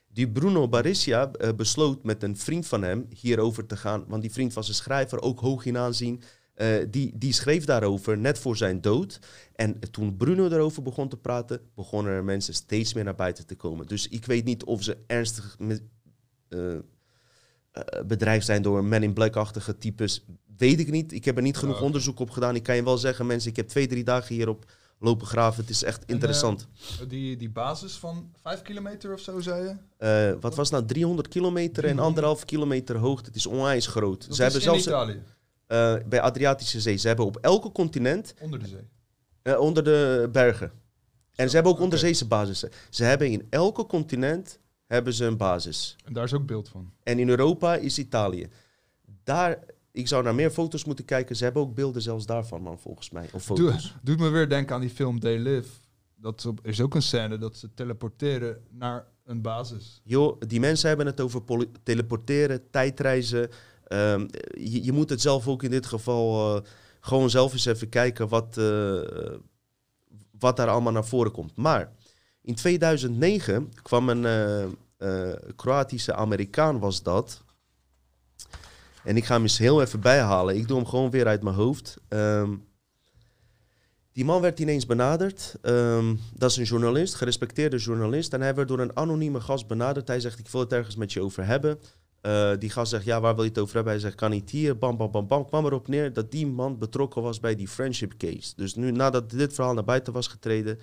Die 0.09 0.29
Bruno 0.29 0.69
Barissia 0.69 1.31
eh, 1.33 1.49
besloot 1.57 2.05
met 2.05 2.23
een 2.23 2.37
vriend 2.37 2.67
van 2.67 2.83
hem 2.83 3.07
hierover 3.21 3.67
te 3.67 3.77
gaan. 3.77 4.05
Want 4.09 4.23
die 4.23 4.33
vriend 4.33 4.53
was 4.53 4.69
een 4.69 4.75
schrijver, 4.75 5.21
ook 5.23 5.41
hoog 5.41 5.65
in 5.65 5.79
aanzien. 5.79 6.23
Eh, 6.63 6.87
die, 6.91 7.13
die 7.19 7.33
schreef 7.33 7.65
daarover 7.65 8.19
net 8.19 8.39
voor 8.39 8.57
zijn 8.57 8.81
dood. 8.81 9.19
En 9.55 9.79
toen 9.91 10.17
Bruno 10.17 10.49
daarover 10.49 10.83
begon 10.83 11.09
te 11.09 11.17
praten, 11.17 11.61
begonnen 11.75 12.13
er 12.13 12.25
mensen 12.25 12.55
steeds 12.55 12.95
meer 12.95 13.05
naar 13.05 13.15
buiten 13.15 13.47
te 13.47 13.55
komen. 13.55 13.87
Dus 13.87 14.09
ik 14.09 14.25
weet 14.25 14.45
niet 14.45 14.65
of 14.65 14.83
ze 14.83 14.97
ernstig 15.07 15.57
met, 15.59 15.83
eh, 16.49 16.75
eh, 16.75 16.81
bedreigd 18.07 18.47
zijn 18.47 18.63
door 18.63 18.85
Men 18.85 19.03
in 19.03 19.13
Black-achtige 19.13 19.79
types. 19.79 20.25
Weet 20.57 20.81
ik 20.81 20.91
niet. 20.91 21.13
Ik 21.13 21.25
heb 21.25 21.37
er 21.37 21.43
niet 21.43 21.57
genoeg 21.57 21.81
onderzoek 21.81 22.21
op 22.21 22.31
gedaan. 22.31 22.55
Ik 22.55 22.63
kan 22.63 22.77
je 22.77 22.85
wel 22.85 22.99
zeggen, 22.99 23.27
mensen, 23.27 23.51
ik 23.51 23.57
heb 23.57 23.69
twee, 23.69 23.87
drie 23.87 24.05
dagen 24.05 24.35
hierop 24.35 24.71
lopen 24.99 25.27
graven. 25.27 25.61
Het 25.61 25.71
is 25.71 25.83
echt 25.83 26.05
interessant. 26.07 26.69
Die, 27.09 27.37
die 27.37 27.51
basis 27.51 27.95
van 27.95 28.35
5 28.43 28.63
kilometer 28.63 29.13
of 29.13 29.21
zo, 29.21 29.41
zei 29.41 29.79
je? 29.99 30.37
Wat 30.41 30.55
was 30.55 30.71
nou 30.71 30.85
300 30.85 31.29
kilometer 31.29 31.85
en 31.85 31.91
300. 31.91 32.09
anderhalf 32.09 32.45
kilometer 32.45 32.97
hoogte? 32.97 33.27
Het 33.27 33.37
is 33.37 33.47
onwijs 33.47 33.87
groot. 33.87 34.27
Dat 34.27 34.37
ze 34.37 34.45
is 34.45 34.53
hebben 34.53 34.57
in 34.57 34.83
zelfs 34.83 34.87
Italië, 34.87 35.23
eh, 35.73 35.95
bij 36.07 36.21
Adriatische 36.21 36.81
Zee. 36.81 36.97
Ze 36.97 37.07
hebben 37.07 37.27
op 37.27 37.37
elke 37.37 37.73
continent 37.73 38.35
onder 38.41 38.59
de 38.59 38.67
zee. 38.67 38.89
Eh, 39.43 39.61
onder 39.61 39.85
de 39.85 40.29
bergen. 40.33 40.73
En 41.35 41.49
ze 41.49 41.55
hebben 41.55 41.73
ook 41.73 41.81
onderzeese 41.81 42.27
basissen. 42.27 42.71
Ze 42.91 43.05
hebben 43.05 43.31
in 43.31 43.47
elke 43.51 43.87
continent 43.87 44.59
hebben 44.87 45.13
ze 45.13 45.25
een 45.25 45.37
basis. 45.37 45.97
En 46.05 46.13
daar 46.13 46.25
is 46.25 46.33
ook 46.33 46.47
beeld 46.47 46.69
van. 46.69 46.93
En 47.03 47.19
in 47.19 47.29
Europa 47.29 47.75
is 47.75 47.99
Italië. 47.99 48.49
Daar, 49.25 49.59
ik 49.93 50.09
zou 50.09 50.23
naar 50.23 50.35
meer 50.35 50.51
foto's 50.51 50.85
moeten 50.85 51.05
kijken. 51.05 51.37
Ze 51.37 51.45
hebben 51.45 51.63
ook 51.63 51.75
beelden 51.75 52.03
zelfs 52.03 52.27
daarvan, 52.27 52.63
man, 52.63 52.79
volgens 52.79 53.11
mij. 53.11 53.29
Of 53.33 53.47
Doe, 53.47 53.57
foto's. 53.57 53.95
doet 54.03 54.19
me 54.19 54.29
weer 54.29 54.49
denken 54.49 54.75
aan 54.75 54.81
die 54.81 54.91
film 54.91 55.21
They 55.21 55.39
Live. 55.39 55.69
Dat 56.17 56.53
is 56.63 56.81
ook 56.81 56.95
een 56.95 57.03
scène 57.03 57.39
dat 57.39 57.57
ze 57.57 57.75
teleporteren 57.75 58.61
naar 58.71 59.07
een 59.25 59.41
basis. 59.43 60.01
Joh, 60.05 60.41
die 60.47 60.61
mensen 60.61 60.89
hebben 60.89 61.07
het 61.07 61.21
over 61.21 61.43
teleporteren, 61.83 62.71
tijdreizen. 62.71 63.51
Ehm, 63.93 64.27
je, 64.59 64.93
moet 64.93 65.11
het 65.11 65.21
zelf 65.21 65.49
ook 65.49 65.63
in 65.63 65.71
dit 65.71 65.87
geval 65.87 66.57
eh, 66.57 66.63
gewoon 67.01 67.31
zelf 67.31 67.53
eens 67.53 67.65
even 67.65 67.89
kijken 67.89 68.29
wat, 68.29 68.57
eh, 68.59 69.01
wat 70.39 70.57
daar 70.57 70.69
allemaal 70.69 70.93
naar 70.93 71.05
voren 71.05 71.33
komt. 71.33 71.57
Maar 71.57 71.93
in 72.43 72.55
2009 72.55 73.73
kwam 73.83 74.09
een 74.09 74.25
eh, 74.97 75.33
Kroatische 75.57 76.15
Amerikaan, 76.15 76.79
was 76.79 77.03
dat. 77.03 77.43
En 79.05 79.17
ik 79.17 79.25
ga 79.25 79.35
hem 79.35 79.43
eens 79.43 79.59
heel 79.59 79.83
even 79.83 80.01
bijhalen. 80.01 80.57
Ik 80.57 80.69
doe 80.69 80.77
hem 80.77 80.87
gewoon 80.87 81.11
weer 81.11 81.27
uit 81.27 81.43
mijn 81.43 81.57
hoofd. 81.57 81.97
Ehm, 82.09 82.55
die 84.13 84.25
man 84.25 84.41
werd 84.41 84.61
ineens 84.61 84.87
benaderd. 84.87 85.55
Ehm, 85.63 86.15
dat 86.35 86.51
is 86.51 86.57
een 86.57 86.65
journalist, 86.65 87.15
gerespecteerde 87.15 87.77
journalist. 87.77 88.33
En 88.33 88.41
hij 88.41 88.55
werd 88.55 88.69
door 88.69 88.81
een 88.81 88.97
anonieme 88.97 89.41
gast 89.41 89.67
benaderd. 89.67 90.09
Hij 90.09 90.21
zegt, 90.21 90.39
ik 90.39 90.49
wil 90.49 90.61
het 90.61 90.73
ergens 90.73 90.97
met 90.97 91.13
je 91.13 91.23
over 91.23 91.47
hebben. 91.47 91.79
Eh, 92.23 92.51
die 92.59 92.71
gast 92.71 92.91
zegt, 92.91 93.05
ja, 93.05 93.21
waar 93.21 93.35
wil 93.35 93.45
je 93.45 93.51
het 93.51 93.59
over 93.59 93.75
hebben? 93.75 93.93
Hij 93.93 94.03
zegt, 94.03 94.15
kan 94.15 94.31
niet 94.31 94.51
hier. 94.51 94.79
Bam, 94.79 94.97
bam, 94.97 95.11
bam, 95.11 95.27
bam. 95.27 95.47
Kwam 95.47 95.65
erop 95.65 95.89
neer 95.89 96.13
dat 96.13 96.31
die 96.31 96.47
man 96.47 96.79
betrokken 96.79 97.23
was 97.23 97.41
bij 97.41 97.55
die 97.55 97.69
friendship 97.69 98.17
case. 98.17 98.53
Dus 98.57 98.75
nu, 98.75 98.91
nadat 98.91 99.31
dit 99.31 99.55
verhaal 99.55 99.75
naar 99.75 99.85
buiten 99.85 100.13
was 100.13 100.27
getreden... 100.27 100.79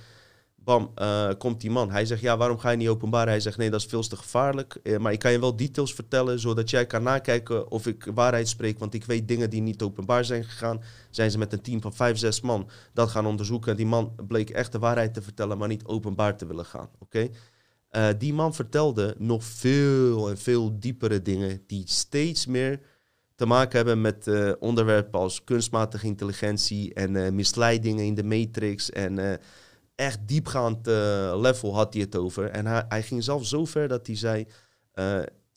Bam, 0.63 0.91
eh, 0.95 1.29
komt 1.37 1.61
die 1.61 1.71
man. 1.71 1.91
Hij 1.91 2.05
zegt, 2.05 2.21
ja, 2.21 2.37
waarom 2.37 2.57
ga 2.57 2.69
je 2.69 2.77
niet 2.77 2.87
openbaren? 2.87 3.29
Hij 3.29 3.39
zegt, 3.39 3.57
nee, 3.57 3.69
dat 3.69 3.79
is 3.79 3.85
veel 3.85 4.01
te 4.01 4.15
gevaarlijk. 4.15 4.79
Eh, 4.83 4.97
maar 4.97 5.11
ik 5.11 5.19
kan 5.19 5.31
je 5.31 5.39
wel 5.39 5.55
details 5.55 5.93
vertellen, 5.93 6.39
zodat 6.39 6.69
jij 6.69 6.85
kan 6.85 7.03
nakijken 7.03 7.71
of 7.71 7.87
ik 7.87 8.07
waarheid 8.13 8.47
spreek. 8.47 8.79
Want 8.79 8.93
ik 8.93 9.05
weet 9.05 9.27
dingen 9.27 9.49
die 9.49 9.61
niet 9.61 9.81
openbaar 9.81 10.25
zijn 10.25 10.43
gegaan. 10.43 10.81
Zijn 11.09 11.31
ze 11.31 11.37
met 11.37 11.53
een 11.53 11.61
team 11.61 11.81
van 11.81 11.93
vijf, 11.93 12.17
zes 12.17 12.41
man 12.41 12.69
dat 12.93 13.09
gaan 13.09 13.25
onderzoeken. 13.25 13.71
En 13.71 13.77
die 13.77 13.85
man 13.85 14.15
bleek 14.27 14.49
echt 14.49 14.71
de 14.71 14.79
waarheid 14.79 15.13
te 15.13 15.21
vertellen, 15.21 15.57
maar 15.57 15.67
niet 15.67 15.85
openbaar 15.85 16.37
te 16.37 16.45
willen 16.45 16.65
gaan. 16.65 16.89
Oké? 16.99 17.29
Eh, 17.89 18.09
die 18.17 18.33
man 18.33 18.53
vertelde 18.53 19.15
nog 19.17 19.43
veel 19.43 20.29
en 20.29 20.37
veel 20.37 20.79
diepere 20.79 21.21
dingen 21.21 21.63
die 21.67 21.83
steeds 21.85 22.45
meer 22.45 22.79
te 23.35 23.45
maken 23.45 23.75
hebben 23.75 24.01
met 24.01 24.27
eh, 24.27 24.51
onderwerpen 24.59 25.19
als 25.19 25.43
kunstmatige 25.43 26.05
intelligentie 26.05 26.93
en 26.93 27.15
eh, 27.15 27.31
misleidingen 27.31 28.05
in 28.05 28.15
de 28.15 28.23
matrix. 28.23 28.89
En 28.89 29.39
echt 29.95 30.19
diepgaand 30.27 30.87
level 31.35 31.75
had 31.75 31.93
hij 31.93 32.01
het 32.01 32.15
over. 32.15 32.49
En 32.49 32.65
hij, 32.65 33.03
ging 33.03 33.23
zelf 33.23 33.45
zo 33.45 33.65
ver 33.65 33.87
dat 33.87 34.07
hij 34.07 34.15
zei... 34.15 34.47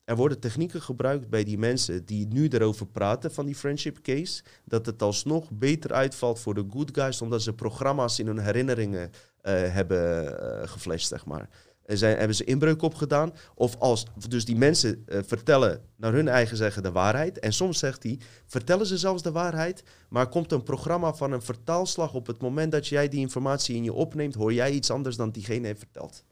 er 0.05 0.15
worden 0.15 0.39
technieken 0.39 0.81
gebruikt 0.81 1.29
bij 1.29 1.43
die 1.43 1.57
mensen 1.57 2.05
die 2.05 2.27
nu 2.27 2.47
erover 2.47 2.87
praten 2.87 3.31
van 3.31 3.45
die 3.45 3.55
friendship 3.55 4.01
case, 4.01 4.43
dat 4.65 4.85
het 4.85 5.01
alsnog 5.01 5.51
beter 5.51 5.93
uitvalt 5.93 6.39
voor 6.39 6.53
de 6.53 6.65
good 6.69 6.89
guys, 6.93 7.21
omdat 7.21 7.41
ze 7.41 7.53
programma's 7.53 8.19
in 8.19 8.27
hun 8.27 8.39
herinneringen 8.39 9.11
hebben 9.41 10.69
geflasht, 10.69 11.07
zeg 11.07 11.25
maar. 11.25 11.49
Zijn, 11.85 12.17
hebben 12.17 12.35
ze 12.35 12.43
inbreuk 12.43 12.81
opgedaan. 12.81 13.33
Of 13.55 13.75
als 13.79 14.05
dus 14.29 14.45
die 14.45 14.55
mensen 14.55 15.03
eh, 15.05 15.19
vertellen 15.25 15.81
naar 15.95 16.13
hun 16.13 16.27
eigen 16.27 16.57
zeggen 16.57 16.83
de 16.83 16.91
waarheid. 16.91 17.39
En 17.39 17.53
soms 17.53 17.79
zegt 17.79 18.03
hij, 18.03 18.19
vertellen 18.45 18.85
ze 18.85 18.97
zelfs 18.97 19.23
de 19.23 19.31
waarheid. 19.31 19.83
Maar 20.09 20.29
komt 20.29 20.51
een 20.51 20.63
programma 20.63 21.13
van 21.13 21.31
een 21.31 21.41
vertaalslag 21.41 22.13
op 22.13 22.27
het 22.27 22.41
moment 22.41 22.71
dat 22.71 22.87
jij 22.87 23.09
die 23.09 23.19
informatie 23.19 23.75
in 23.75 23.83
je 23.83 23.93
opneemt, 23.93 24.35
hoor 24.35 24.53
jij 24.53 24.71
iets 24.71 24.91
anders 24.91 25.15
dan 25.15 25.31
diegene 25.31 25.67
heeft 25.67 25.79
verteld. 25.79 26.23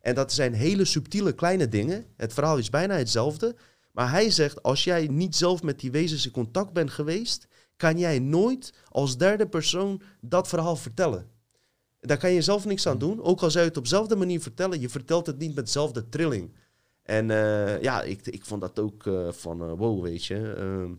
En 0.00 0.14
dat 0.14 0.32
zijn 0.32 0.54
hele 0.54 0.84
subtiele 0.84 1.32
kleine 1.32 1.68
dingen. 1.68 2.04
Het 2.16 2.32
verhaal 2.32 2.58
is 2.58 2.70
bijna 2.70 2.96
hetzelfde. 2.96 3.56
Maar 3.92 4.10
hij 4.10 4.30
zegt, 4.30 4.62
als 4.62 4.84
jij 4.84 5.06
niet 5.06 5.36
zelf 5.36 5.62
met 5.62 5.80
die 5.80 5.90
wezens 5.90 6.26
in 6.26 6.32
contact 6.32 6.72
bent 6.72 6.90
geweest, 6.90 7.46
kan 7.76 7.98
jij 7.98 8.18
nooit 8.18 8.72
als 8.88 9.16
derde 9.16 9.46
persoon 9.46 10.02
dat 10.20 10.48
verhaal 10.48 10.76
vertellen. 10.76 11.29
Daar 12.00 12.18
kan 12.18 12.32
je 12.32 12.42
zelf 12.42 12.64
niks 12.64 12.86
aan 12.86 12.98
doen. 12.98 13.22
Ook 13.22 13.42
al 13.42 13.50
zou 13.50 13.62
je 13.62 13.68
het 13.68 13.78
op 13.78 13.84
dezelfde 13.84 14.16
manier 14.16 14.40
vertellen, 14.40 14.80
je 14.80 14.88
vertelt 14.88 15.26
het 15.26 15.38
niet 15.38 15.54
met 15.54 15.64
dezelfde 15.64 16.08
trilling. 16.08 16.52
En 17.02 17.30
eh, 17.30 17.82
ja, 17.82 18.02
ik, 18.02 18.26
ik 18.26 18.44
vond 18.44 18.60
dat 18.60 18.78
ook 18.78 19.06
eh, 19.06 19.32
van 19.32 19.62
eh, 19.62 19.72
wow, 19.76 20.02
weet 20.02 20.24
je. 20.24 20.52
Ehm, 20.52 20.94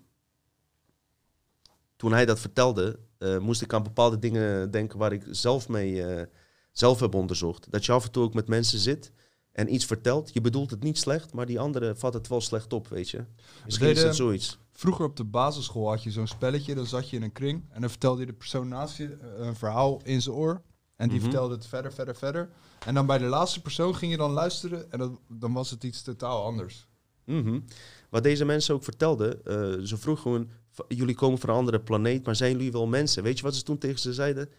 toen 1.96 2.12
hij 2.12 2.26
dat 2.26 2.40
vertelde, 2.40 3.00
moest 3.40 3.62
ik 3.62 3.74
aan 3.74 3.84
bepaalde 3.84 4.20
dingen 4.20 4.72
denken 4.72 5.00
waar 5.00 5.12
ik 5.12 5.24
zelf 5.30 5.70
mee 5.70 6.06
zelf 6.72 7.00
heb 7.00 7.14
onderzocht. 7.14 7.72
Dat 7.72 7.86
je 7.86 7.92
af 7.92 8.06
en 8.06 8.12
toe 8.12 8.24
ook 8.24 8.34
met 8.34 8.48
mensen 8.48 8.80
zit 8.80 9.12
en 9.52 9.74
iets 9.74 9.86
vertelt. 9.86 10.34
Je 10.34 10.42
bedoelt 10.42 10.70
het 10.70 10.84
niet 10.84 10.98
slecht, 10.98 11.34
maar 11.34 11.46
die 11.46 11.60
andere 11.60 11.96
vat 11.96 12.14
het 12.14 12.28
wel 12.28 12.42
slecht 12.42 12.74
op, 12.74 12.88
weet 12.88 13.10
je. 13.10 13.26
Misschien 13.66 13.88
is 13.88 14.04
het 14.04 14.16
zoiets. 14.16 14.60
Vroeger 14.72 15.06
op 15.06 15.16
de 15.16 15.24
basisschool 15.24 15.90
had 15.90 16.04
je 16.04 16.12
zo'n 16.12 16.28
spelletje, 16.28 16.76
dan 16.76 16.86
zat 16.86 17.10
je 17.10 17.16
in 17.16 17.24
een 17.24 17.32
kring 17.32 17.64
en 17.70 17.82
dan 17.82 17.90
vertelde 17.90 18.20
je 18.20 18.26
de 18.26 18.34
persoon 18.34 18.68
naast 18.68 18.98
je 18.98 19.18
een 19.38 19.56
verhaal 19.56 20.02
in 20.04 20.22
zijn 20.22 20.36
oor. 20.36 20.62
En 21.02 21.08
die 21.10 21.18
Mhm. 21.20 21.30
vertelde 21.30 21.54
het 21.56 21.66
verder, 21.68 21.94
verder, 21.94 22.16
verder. 22.16 22.50
En 22.86 22.94
dan 22.94 23.06
bij 23.06 23.18
de 23.18 23.26
laatste 23.26 23.62
persoon 23.62 23.96
ging 23.96 24.12
je 24.12 24.18
dan 24.18 24.32
luisteren 24.32 24.92
en 24.92 25.00
dat, 25.00 25.12
dan 25.28 25.54
was 25.54 25.70
het 25.70 25.84
iets 25.84 26.02
totaal 26.02 26.46
anders. 26.46 26.88
Mhm. 27.26 27.60
Wat 28.10 28.24
deze 28.24 28.46
mensen 28.46 28.74
ook 28.76 28.84
vertelden, 28.84 29.46
eh, 29.46 29.86
ze 29.86 29.98
vroegen 29.98 30.22
gewoon, 30.24 30.50
"V- 30.70 30.80
jullie 30.88 31.16
komen 31.16 31.40
van 31.40 31.50
een 31.50 31.56
andere 31.56 31.80
planeet, 31.82 32.26
maar 32.26 32.36
zijn 32.36 32.52
jullie 32.52 32.72
wel 32.72 32.88
mensen? 32.88 33.24
Weet 33.24 33.38
je 33.38 33.44
wat 33.44 33.56
ze 33.56 33.64
toen 33.64 33.78
tegen 33.78 34.00
ze 34.00 34.14
zeiden? 34.14 34.50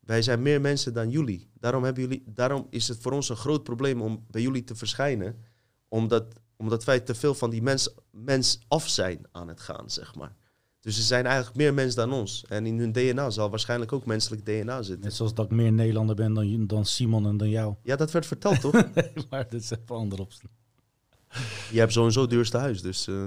Wij 0.00 0.22
zijn 0.22 0.42
meer 0.42 0.60
mensen 0.60 0.94
dan 0.94 1.10
jullie. 1.10 1.50
Daarom, 1.54 1.84
hebben 1.84 2.02
jullie. 2.02 2.22
daarom 2.26 2.66
is 2.70 2.88
het 2.88 2.98
voor 3.00 3.12
ons 3.12 3.28
een 3.28 3.36
groot 3.36 3.62
probleem 3.62 4.02
om 4.02 4.24
bij 4.30 4.42
jullie 4.42 4.64
te 4.64 4.74
verschijnen. 4.74 5.44
Omdat, 5.88 6.24
omdat 6.56 6.84
wij 6.84 7.00
te 7.00 7.14
veel 7.14 7.34
van 7.34 7.50
die 7.50 7.62
mens, 7.62 7.94
mens 8.10 8.58
af 8.68 8.88
zijn 8.88 9.26
aan 9.32 9.48
het 9.48 9.60
gaan, 9.60 9.90
zeg 9.90 10.14
maar. 10.14 10.36
Dus 10.80 10.96
ze 10.96 11.02
zijn 11.02 11.26
eigenlijk 11.26 11.56
meer 11.56 11.74
mens 11.74 11.94
dan 11.94 12.12
ons. 12.12 12.44
En 12.48 12.66
in 12.66 12.78
hun 12.78 12.92
DNA 12.92 13.30
zal 13.30 13.50
waarschijnlijk 13.50 13.92
ook 13.92 14.06
menselijk 14.06 14.44
DNA 14.44 14.82
zitten. 14.82 15.04
Net 15.04 15.14
zoals 15.14 15.34
dat 15.34 15.44
ik 15.44 15.50
meer 15.50 15.72
Nederlander 15.72 16.14
ben 16.16 16.34
dan, 16.34 16.66
dan 16.66 16.86
Simon 16.86 17.26
en 17.26 17.36
dan 17.36 17.48
jou. 17.48 17.74
Ja, 17.82 17.96
dat 17.96 18.10
werd 18.10 18.26
verteld, 18.26 18.60
toch? 18.60 18.72
maar 19.30 19.46
dit 19.48 19.62
is 19.62 19.70
even 19.70 19.94
ander 19.96 20.20
op. 20.20 20.30
Je 21.70 21.78
hebt 21.78 21.92
sowieso 21.92 22.20
het 22.20 22.30
duurste 22.30 22.56
huis, 22.56 22.82
dus 22.82 23.06
eh, 23.06 23.26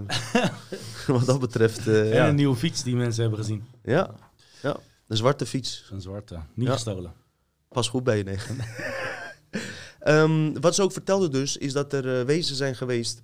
wat 1.07 1.25
dat 1.25 1.39
betreft... 1.39 1.87
eh, 1.87 2.09
En 2.09 2.15
ja. 2.15 2.27
een 2.27 2.35
nieuwe 2.35 2.55
fiets 2.55 2.83
die 2.83 2.95
mensen 2.95 3.21
hebben 3.21 3.39
gezien. 3.39 3.63
Ja, 3.83 4.15
ja, 4.61 4.77
een 5.07 5.17
zwarte 5.17 5.45
fiets. 5.45 5.89
Een 5.91 6.01
zwarte. 6.01 6.39
Niet 6.53 6.67
Ja. 6.67 6.73
gestolen. 6.73 7.13
Pas 7.69 7.89
goed 7.89 8.03
bij 8.03 8.17
je, 8.17 8.23
nee. 8.23 8.37
Ehm, 9.99 10.53
wat 10.61 10.75
ze 10.75 10.81
ook 10.81 10.91
vertelde 10.91 11.29
dus, 11.29 11.57
is 11.57 11.73
dat 11.73 11.93
er 11.93 12.19
eh, 12.19 12.25
wezens 12.25 12.57
zijn 12.57 12.75
geweest... 12.75 13.21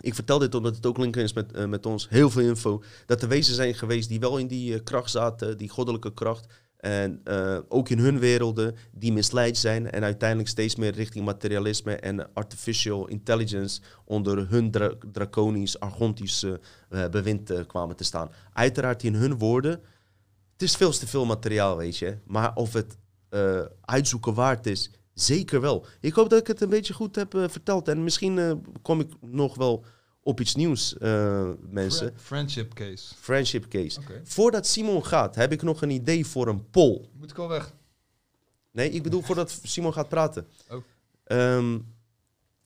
Ik 0.00 0.14
vertel 0.14 0.38
dit 0.38 0.54
omdat 0.54 0.76
het 0.76 0.86
ook 0.86 0.98
linken 0.98 1.22
is 1.22 1.32
met, 1.32 1.52
eh, 1.52 1.66
met 1.66 1.86
ons. 1.86 2.08
Heel 2.08 2.30
veel 2.30 2.42
info. 2.42 2.82
Dat 3.06 3.22
er 3.22 3.28
wezens 3.28 3.56
zijn 3.56 3.74
geweest 3.74 4.08
die 4.08 4.20
wel 4.20 4.38
in 4.38 4.46
die 4.46 4.74
eh, 4.74 4.80
kracht 4.84 5.10
zaten, 5.10 5.58
die 5.58 5.68
goddelijke 5.68 6.12
kracht. 6.12 6.46
En 6.76 7.20
eh, 7.24 7.58
ook 7.68 7.88
in 7.88 7.98
hun 7.98 8.18
werelden 8.18 8.76
die 8.92 9.12
misleid 9.12 9.56
zijn. 9.56 9.90
En 9.90 10.02
uiteindelijk 10.02 10.48
steeds 10.48 10.76
meer 10.76 10.92
richting 10.92 11.24
materialisme 11.24 11.96
en 11.96 12.34
artificial 12.34 13.06
intelligence 13.08 13.80
onder 14.04 14.48
hun 14.50 14.70
dra 14.70 14.92
draconisch, 15.12 15.80
argontisch 15.80 16.42
eh, 16.42 17.08
bewind 17.08 17.66
kwamen 17.66 17.96
te 17.96 18.04
staan. 18.04 18.30
Uiteraard 18.52 19.02
in 19.02 19.14
hun 19.14 19.38
woorden. 19.38 19.80
Het 20.52 20.62
is 20.62 20.76
veel 20.76 20.90
te 20.90 21.06
veel 21.06 21.24
materiaal, 21.24 21.76
weet 21.76 21.96
je. 21.96 22.18
Maar 22.26 22.54
of 22.54 22.72
het 22.72 22.96
uitzoeken 23.80 24.34
waard 24.34 24.66
is, 24.66 24.90
zeker 25.16 25.60
wel. 25.60 25.86
Ik 26.00 26.12
hoop 26.12 26.30
dat 26.30 26.40
ik 26.40 26.46
het 26.46 26.60
een 26.60 26.68
beetje 26.68 26.94
goed 26.94 27.16
heb 27.16 27.34
eh, 27.34 27.48
verteld. 27.48 27.88
En 27.88 28.04
misschien 28.04 28.38
eh, 28.38 28.52
kom 28.82 29.00
ik 29.00 29.08
nog 29.20 29.54
wel 29.54 29.84
op 30.22 30.40
iets 30.40 30.54
nieuws, 30.54 30.98
eh, 30.98 31.50
mensen. 31.70 32.06
Fri- 32.08 32.20
Friendship 32.24 32.74
case. 32.74 33.14
Friendship 33.20 33.68
case. 33.68 34.00
Voordat 34.24 34.66
Simon 34.66 35.04
gaat, 35.04 35.34
heb 35.34 35.52
ik 35.52 35.62
nog 35.62 35.82
een 35.82 35.90
idee 35.90 36.26
voor 36.26 36.48
een 36.48 36.70
poll. 36.70 37.08
Moet 37.18 37.30
ik 37.30 37.38
al 37.38 37.48
weg? 37.48 37.74
Nee, 38.70 38.90
ik 38.90 39.02
bedoel 39.02 39.22
voordat 39.22 39.60
Simon 39.62 39.92
gaat 39.92 40.08
praten. 40.08 40.46
Oh. 40.70 40.82
Ehm, 41.24 41.78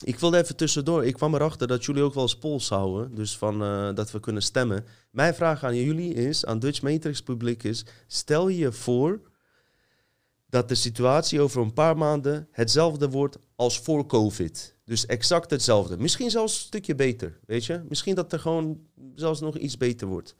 ik 0.03 0.19
wilde 0.19 0.37
even 0.37 0.55
tussendoor. 0.55 1.05
Ik 1.05 1.13
kwam 1.13 1.35
erachter 1.35 1.67
dat 1.67 1.85
jullie 1.85 2.03
ook 2.03 2.13
wel 2.13 2.23
eens 2.23 2.37
polls 2.37 2.69
houden. 2.69 3.15
Dus 3.15 3.37
van, 3.37 3.59
dat 3.95 4.11
we 4.11 4.19
kunnen 4.19 4.41
stemmen. 4.41 4.85
Mijn 5.11 5.35
vraag 5.35 5.63
aan 5.63 5.75
jullie 5.75 6.13
is, 6.13 6.45
aan 6.45 6.59
Dutch 6.59 6.81
Matrix 6.81 7.21
publiek 7.21 7.63
is... 7.63 7.85
Stel 8.07 8.47
je 8.47 8.71
voor 8.71 9.19
dat 10.51 10.69
de 10.69 10.75
situatie 10.75 11.41
over 11.41 11.61
een 11.61 11.73
paar 11.73 11.97
maanden 11.97 12.47
hetzelfde 12.51 13.09
wordt 13.09 13.37
als 13.55 13.79
voor 13.79 14.05
COVID. 14.05 14.75
Dus 14.85 15.05
exact 15.05 15.49
hetzelfde. 15.49 15.97
Misschien 15.97 16.29
zelfs 16.29 16.53
een 16.53 16.65
stukje 16.65 16.95
beter, 16.95 17.39
weet 17.45 17.65
je? 17.65 17.81
Misschien 17.89 18.15
dat 18.15 18.33
er 18.33 18.39
gewoon 18.39 18.79
zelfs 19.15 19.39
nog 19.39 19.57
iets 19.57 19.77
beter 19.77 20.07
wordt. 20.07 20.35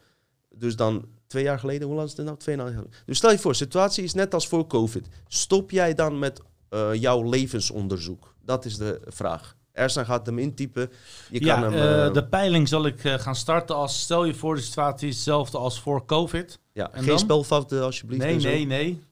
Dus 0.56 0.76
dan 0.76 1.06
twee 1.28 1.44
jaar 1.44 1.60
geleden, 1.60 1.88
hoe 1.88 1.96
lang 1.96 2.08
is 2.08 2.18
het 2.18 2.26
nou? 2.26 2.38
Twee 2.38 2.56
jaar. 2.56 2.84
Dus 3.06 3.18
stel 3.18 3.32
je 3.32 3.40
voor, 3.40 3.52
de 3.52 3.58
situatie 3.58 4.04
is 4.04 4.14
net 4.14 4.34
als 4.34 4.48
voor 4.48 4.68
COVID. 4.68 5.08
Stop 5.28 5.72
jij 5.72 5.94
dan 5.94 6.20
met 6.20 6.42
eh, 6.70 6.94
jouw 6.94 7.30
levensonderzoek? 7.30 8.36
Dat 8.42 8.66
is 8.66 8.78
de 8.78 9.02
vraag. 9.08 9.58
Ersan 9.72 10.06
gaat 10.06 10.26
hem 10.26 10.40
intypen. 10.40 10.92
Je 11.30 11.44
ja, 11.44 11.54
kan 11.54 11.64
hem... 11.64 11.74
eh, 11.74 12.06
eh, 12.06 12.14
de 12.14 12.28
peiling 12.28 12.68
zal 12.68 12.86
ik 12.86 13.00
gaan 13.02 13.36
starten 13.36 13.76
als... 13.76 14.02
Stel 14.02 14.26
je 14.26 14.34
voor, 14.34 14.56
de 14.56 14.62
situatie 14.62 15.08
is 15.08 15.16
hetzelfde 15.16 15.58
als 15.58 15.80
voor 15.82 16.06
COVID. 16.06 16.60
ja, 16.74 16.92
en 16.92 17.00
geen 17.00 17.08
dan? 17.08 17.20
spelfouten 17.20 17.84
alsjeblieft. 17.84 18.24
Nee, 18.24 18.36
nee, 18.36 18.66
nee. 18.66 19.10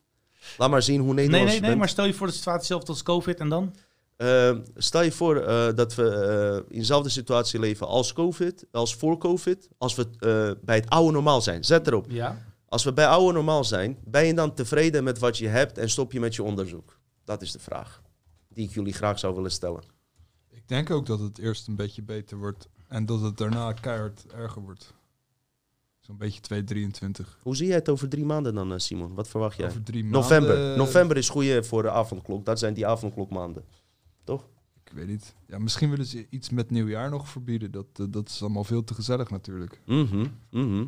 Laat 0.57 0.69
maar 0.69 0.81
zien 0.81 1.01
hoe 1.01 1.13
Nee, 1.13 1.15
Nederlands 1.15 1.45
nee, 1.45 1.55
je 1.55 1.59
nee, 1.61 1.69
bent. 1.69 1.79
maar 1.79 1.89
stel 1.89 2.05
je 2.05 2.13
voor 2.13 2.27
de 2.27 2.33
situatie 2.33 2.59
hetzelfde 2.59 2.87
als 2.91 3.03
COVID 3.03 3.39
en 3.39 3.49
dan? 3.49 3.75
Eh, 4.15 4.57
stel 4.75 5.01
je 5.01 5.11
voor 5.11 5.35
eh, 5.35 5.75
dat 5.75 5.95
we 5.95 6.09
eh, 6.09 6.73
in 6.73 6.79
dezelfde 6.79 7.09
situatie 7.09 7.59
leven 7.59 7.87
als 7.87 8.13
COVID, 8.13 8.65
als 8.71 8.95
voor 8.95 9.17
COVID, 9.17 9.67
als 9.77 9.95
we 9.95 10.03
eh, 10.03 10.65
bij 10.65 10.75
het 10.75 10.89
oude 10.89 11.11
normaal 11.11 11.41
zijn. 11.41 11.63
Zet 11.63 11.87
erop. 11.87 12.05
Ja. 12.09 12.41
Als 12.65 12.83
we 12.83 12.93
bij 12.93 13.07
oude 13.07 13.33
normaal 13.33 13.63
zijn, 13.63 13.97
ben 14.05 14.25
je 14.25 14.33
dan 14.33 14.53
tevreden 14.53 15.03
met 15.03 15.19
wat 15.19 15.37
je 15.37 15.47
hebt 15.47 15.77
en 15.77 15.89
stop 15.89 16.11
je 16.11 16.19
met 16.19 16.35
je 16.35 16.43
onderzoek? 16.43 16.99
Dat 17.23 17.41
is 17.41 17.51
de 17.51 17.59
vraag 17.59 18.01
die 18.49 18.67
ik 18.67 18.73
jullie 18.73 18.93
graag 18.93 19.19
zou 19.19 19.35
willen 19.35 19.51
stellen. 19.51 19.83
Ik 20.49 20.67
denk 20.67 20.89
ook 20.89 21.05
dat 21.05 21.19
het 21.19 21.37
eerst 21.37 21.67
een 21.67 21.75
beetje 21.75 22.01
beter 22.01 22.37
wordt 22.37 22.67
en 22.87 23.05
dat 23.05 23.21
het 23.21 23.37
daarna 23.37 23.73
keihard 23.73 24.25
erger 24.33 24.61
wordt. 24.61 24.93
Zo'n 26.09 26.17
beetje 26.17 26.41
223. 26.41 27.39
Hoe 27.41 27.55
zie 27.55 27.67
jij 27.67 27.75
het 27.75 27.89
over 27.89 28.09
drie 28.09 28.25
maanden 28.25 28.53
dan, 28.53 28.71
eh, 28.73 28.77
Simon? 28.79 29.13
Wat 29.13 29.27
verwacht 29.27 29.57
jij? 29.57 29.67
Over 29.67 29.83
drie 29.83 30.03
maanden. 30.03 30.21
November. 30.21 30.71
eh, 30.71 30.77
November 30.77 31.17
is 31.17 31.29
goeie 31.29 31.63
voor 31.63 31.81
de 31.81 31.89
avondklok. 31.91 32.45
Dat 32.45 32.59
zijn 32.59 32.73
die 32.73 32.87
avondklokmaanden. 32.87 33.63
Ik 34.83 34.95
weet 34.95 35.07
niet. 35.07 35.35
Ja, 35.47 35.59
misschien 35.59 35.89
willen 35.89 36.05
ze 36.05 36.27
iets 36.29 36.49
met 36.49 36.69
nieuwjaar 36.69 37.09
nog 37.09 37.29
verbieden. 37.29 37.71
Dat, 37.71 37.85
eh, 37.93 38.05
dat 38.09 38.29
is 38.29 38.41
allemaal 38.41 38.63
veel 38.63 38.83
te 38.83 38.93
gezellig 38.93 39.29
natuurlijk. 39.29 39.81
Mhm, 39.85 40.25
mhm. 40.51 40.85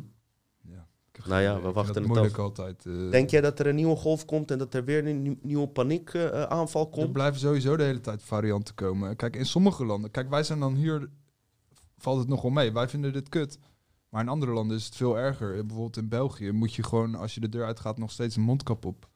Ja. 0.62 0.86
Ik 1.10 1.16
heb 1.16 1.26
Nou 1.26 1.42
ja, 1.42 1.60
we. 1.60 1.68
Ik 1.68 1.74
wachten 1.74 1.94
het 1.94 2.06
moeilijk 2.06 2.34
af. 2.38 2.44
altijd. 2.44 2.82
Denk 3.10 3.30
jij 3.30 3.40
dat 3.40 3.58
er 3.58 3.66
een 3.66 3.74
nieuwe 3.74 3.96
golf 3.96 4.24
komt 4.24 4.50
en 4.50 4.58
dat 4.58 4.74
er 4.74 4.84
weer 4.84 5.06
een 5.06 5.22
nieuw- 5.22 5.38
nieuwe 5.42 5.68
paniekaanval 5.68 6.84
Er 6.84 6.90
komt? 6.90 7.12
blijven 7.12 7.40
sowieso 7.40 7.76
de 7.76 7.82
hele 7.82 8.00
tijd 8.00 8.22
varianten 8.22 8.74
komen. 8.74 9.16
Kijk, 9.16 9.36
in 9.36 9.46
sommige 9.46 9.84
landen... 9.84 10.10
Kijk, 10.10 10.30
wij 10.30 10.42
zijn 10.42 10.60
dan 10.60 10.74
hier... 10.74 11.08
Valt 11.98 12.18
het 12.18 12.28
nog 12.28 12.42
wel 12.42 12.50
mee. 12.50 12.72
Wij 12.72 12.88
vinden 12.88 13.12
dit 13.12 13.28
kut. 13.28 13.58
Maar 14.12 14.22
in 14.22 14.28
andere 14.28 14.52
landen 14.52 14.76
is 14.76 14.84
het 14.84 14.96
veel 14.96 15.18
erger. 15.18 15.48
Eh, 15.50 15.60
Bijvoorbeeld 15.60 15.96
in 15.96 16.08
België 16.08 16.50
moet 16.50 16.74
je 16.74 16.82
gewoon... 16.82 17.14
Als 17.14 17.34
je 17.34 17.40
de 17.40 17.48
deur 17.48 17.64
uitgaat 17.64 17.98
nog 17.98 18.10
steeds 18.10 18.36
een 18.36 18.42
mondkap 18.42 18.84
op. 18.84 19.08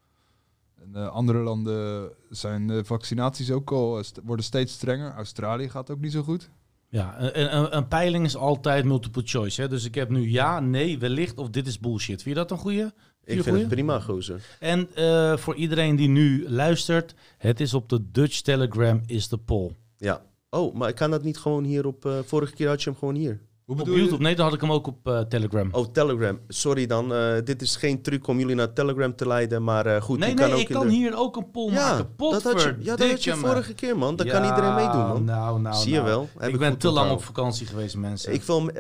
En 0.80 0.90
eh, 0.94 1.08
andere 1.08 1.38
landen 1.38 2.10
zijn 2.30 2.66
de 2.66 2.84
vaccinaties 2.84 3.50
ook 3.50 3.70
al... 3.72 3.98
eh, 3.98 4.04
st- 4.04 4.20
worden 4.24 4.44
steeds 4.44 4.72
strenger. 4.72 5.12
Australië 5.12 5.68
gaat 5.68 5.90
ook 5.90 6.00
niet 6.00 6.12
zo 6.12 6.22
goed. 6.22 6.50
Ja, 6.88 7.20
een, 7.20 7.56
een, 7.56 7.76
een 7.76 7.88
peiling 7.88 8.24
is 8.24 8.36
altijd 8.36 8.84
multiple 8.84 9.22
choice. 9.24 9.60
Hè? 9.60 9.68
Dus 9.68 9.84
ik 9.84 9.94
heb 9.94 10.10
nu 10.10 10.30
ja, 10.30 10.60
nee, 10.60 10.98
wellicht 10.98 11.38
of 11.38 11.50
dit 11.50 11.66
is 11.66 11.78
bullshit. 11.78 12.22
Vind 12.22 12.36
je 12.36 12.42
dat 12.42 12.50
een 12.50 12.58
goeie? 12.58 12.84
Ik 12.84 12.92
vind 13.24 13.42
goeie? 13.44 13.60
het 13.60 13.68
prima, 13.68 14.00
gozer. 14.00 14.56
En 14.60 14.94
eh, 14.94 15.36
voor 15.36 15.54
iedereen 15.54 15.96
die 15.96 16.08
nu 16.08 16.48
luistert, 16.48 17.14
het 17.38 17.60
is 17.60 17.74
op 17.74 17.88
de 17.88 18.10
Dutch 18.10 18.40
Telegram 18.40 19.00
is 19.06 19.28
de 19.28 19.38
poll. 19.38 19.70
Ja. 19.96 20.22
Oh, 20.50 20.74
maar 20.74 20.88
ik 20.88 20.94
kan 20.94 21.10
dat 21.10 21.22
niet 21.22 21.38
gewoon 21.38 21.64
hier 21.64 21.86
op... 21.86 22.04
eh, 22.06 22.18
vorige 22.24 22.54
keer 22.54 22.68
had 22.68 22.82
je 22.82 22.90
hem 22.90 22.98
gewoon 22.98 23.14
hier. 23.14 23.40
Hoe 23.66 23.80
Op 23.80 23.86
je? 23.86 23.92
YouTube? 23.92 24.22
Nee, 24.22 24.34
dan 24.34 24.44
had 24.44 24.54
ik 24.54 24.60
hem 24.60 24.72
ook 24.72 24.86
op 24.86 25.08
eh, 25.08 25.20
Telegram. 25.20 25.68
Oh, 25.72 25.86
Telegram. 25.92 26.40
Sorry 26.48 26.86
dan. 26.86 27.14
eh, 27.14 27.34
dit 27.44 27.62
is 27.62 27.76
geen 27.76 28.02
truc 28.02 28.26
om 28.26 28.38
jullie 28.38 28.54
naar 28.54 28.72
Telegram 28.72 29.16
te 29.16 29.26
leiden. 29.26 29.64
Maar 29.64 29.86
eh, 29.86 30.02
goed, 30.02 30.18
nee, 30.18 30.34
nee, 30.34 30.44
kan 30.44 30.52
ook 30.52 30.60
ik 30.60 30.68
kan 30.68 30.86
de... 30.86 30.92
hier 30.92 31.16
ook 31.16 31.36
een 31.36 31.50
poll 31.50 31.72
Ja, 31.72 31.90
maken. 31.90 32.08
dat 32.16 32.42
had 32.42 32.62
je, 32.62 32.76
ja, 32.78 32.96
dat 32.96 33.10
had 33.10 33.24
je 33.24 33.34
vorige 33.34 33.74
keer, 33.74 33.98
man. 33.98 34.14
Ja, 34.24 34.32
kan 34.32 34.44
iedereen 34.44 34.74
meedoen, 34.74 35.06
man. 35.06 35.24
Nou, 35.24 35.60
nou, 35.60 35.76
Zie 35.76 35.90
je 35.92 35.96
nou. 35.96 36.08
wel. 36.08 36.28
Heb 36.38 36.50
ik 36.52 36.58
ben 36.58 36.76
te 36.78 36.90
lang 36.90 37.10
op 37.10 37.24
vakantie 37.24 37.66
geweest, 37.66 37.96
mensen. 37.96 38.32
Ik 38.32 38.42
wil, 38.42 38.70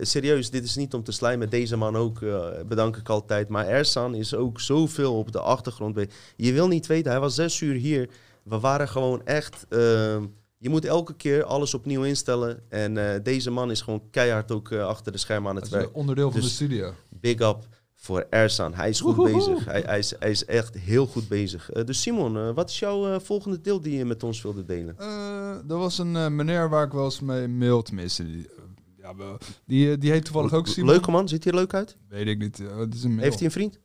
serieus, 0.00 0.50
dit 0.50 0.64
is 0.64 0.76
niet 0.76 0.94
om 0.94 1.02
te 1.02 1.12
slijmen. 1.12 1.50
Deze 1.50 1.76
man 1.76 1.96
ook, 1.96 2.18
bedank 2.68 2.96
ik 2.96 3.08
altijd. 3.08 3.48
Maar 3.48 3.66
Ersan 3.66 4.14
is 4.14 4.34
ook 4.34 4.60
zoveel 4.60 5.18
op 5.18 5.32
de 5.32 5.40
achtergrond. 5.40 5.98
Je 6.36 6.52
wil 6.52 6.68
niet 6.68 6.86
weten, 6.86 7.10
hij 7.10 7.20
was 7.20 7.34
zes 7.34 7.60
uur 7.60 7.74
hier. 7.74 8.08
We 8.42 8.58
waren 8.60 8.88
gewoon 8.88 9.24
echt... 9.24 9.66
je 10.64 10.70
moet 10.70 10.84
elke 10.84 11.14
keer 11.14 11.44
alles 11.44 11.74
opnieuw 11.74 12.02
instellen. 12.02 12.62
En 12.68 12.96
eh, 13.14 13.20
deze 13.22 13.50
man 13.50 13.70
is 13.70 13.80
gewoon 13.80 14.02
keihard 14.10 14.52
ook 14.52 14.70
eh, 14.70 14.86
achter 14.86 15.12
de 15.12 15.18
schermen 15.18 15.50
aan 15.50 15.56
het 15.56 15.68
werk. 15.68 15.96
onderdeel 15.96 16.30
van 16.30 16.40
Dus- 16.40 16.48
de 16.48 16.54
studio. 16.54 16.92
Big 17.08 17.38
up 17.40 17.66
voor 17.94 18.26
Ersan. 18.30 18.74
Hij 18.74 18.88
is 18.88 19.00
goed 19.00 19.14
Woehoe. 19.14 19.36
bezig. 19.48 19.64
Hij, 19.64 19.80
hij, 19.86 19.98
is, 19.98 20.14
hij 20.18 20.30
is 20.30 20.44
echt 20.44 20.74
heel 20.74 21.06
goed 21.06 21.28
bezig. 21.28 21.70
Eh, 21.70 21.84
dus 21.84 22.00
Simon, 22.02 22.54
wat 22.54 22.70
is 22.70 22.78
jouw 22.78 23.20
volgende 23.20 23.60
deel 23.60 23.80
die 23.80 23.96
je 23.96 24.04
met 24.04 24.22
ons 24.22 24.42
wilde 24.42 24.64
delen? 24.64 24.98
Er 25.68 25.76
was 25.78 25.98
een 25.98 26.36
meneer 26.36 26.68
waar 26.68 26.86
ik 26.86 26.92
wel 26.92 27.04
eens 27.04 27.20
mee 27.20 27.48
mail, 27.48 27.82
tenminste. 27.82 28.24
Die, 28.24 28.48
ja, 28.96 29.14
die, 29.66 29.98
die 29.98 30.10
heet 30.10 30.24
toevallig 30.24 30.52
ook 30.52 30.66
Simon. 30.66 30.90
Leuke 30.90 31.10
man, 31.10 31.28
ziet 31.28 31.44
hij 31.44 31.52
er 31.52 31.58
leuk 31.58 31.74
uit? 31.74 31.96
Weet 32.08 32.26
ik 32.26 32.38
niet. 32.38 32.58
het 32.58 32.94
is 32.94 33.02
een 33.04 33.10
mail. 33.10 33.22
Heeft 33.22 33.36
hij 33.36 33.44
een 33.46 33.52
vriend? 33.52 33.80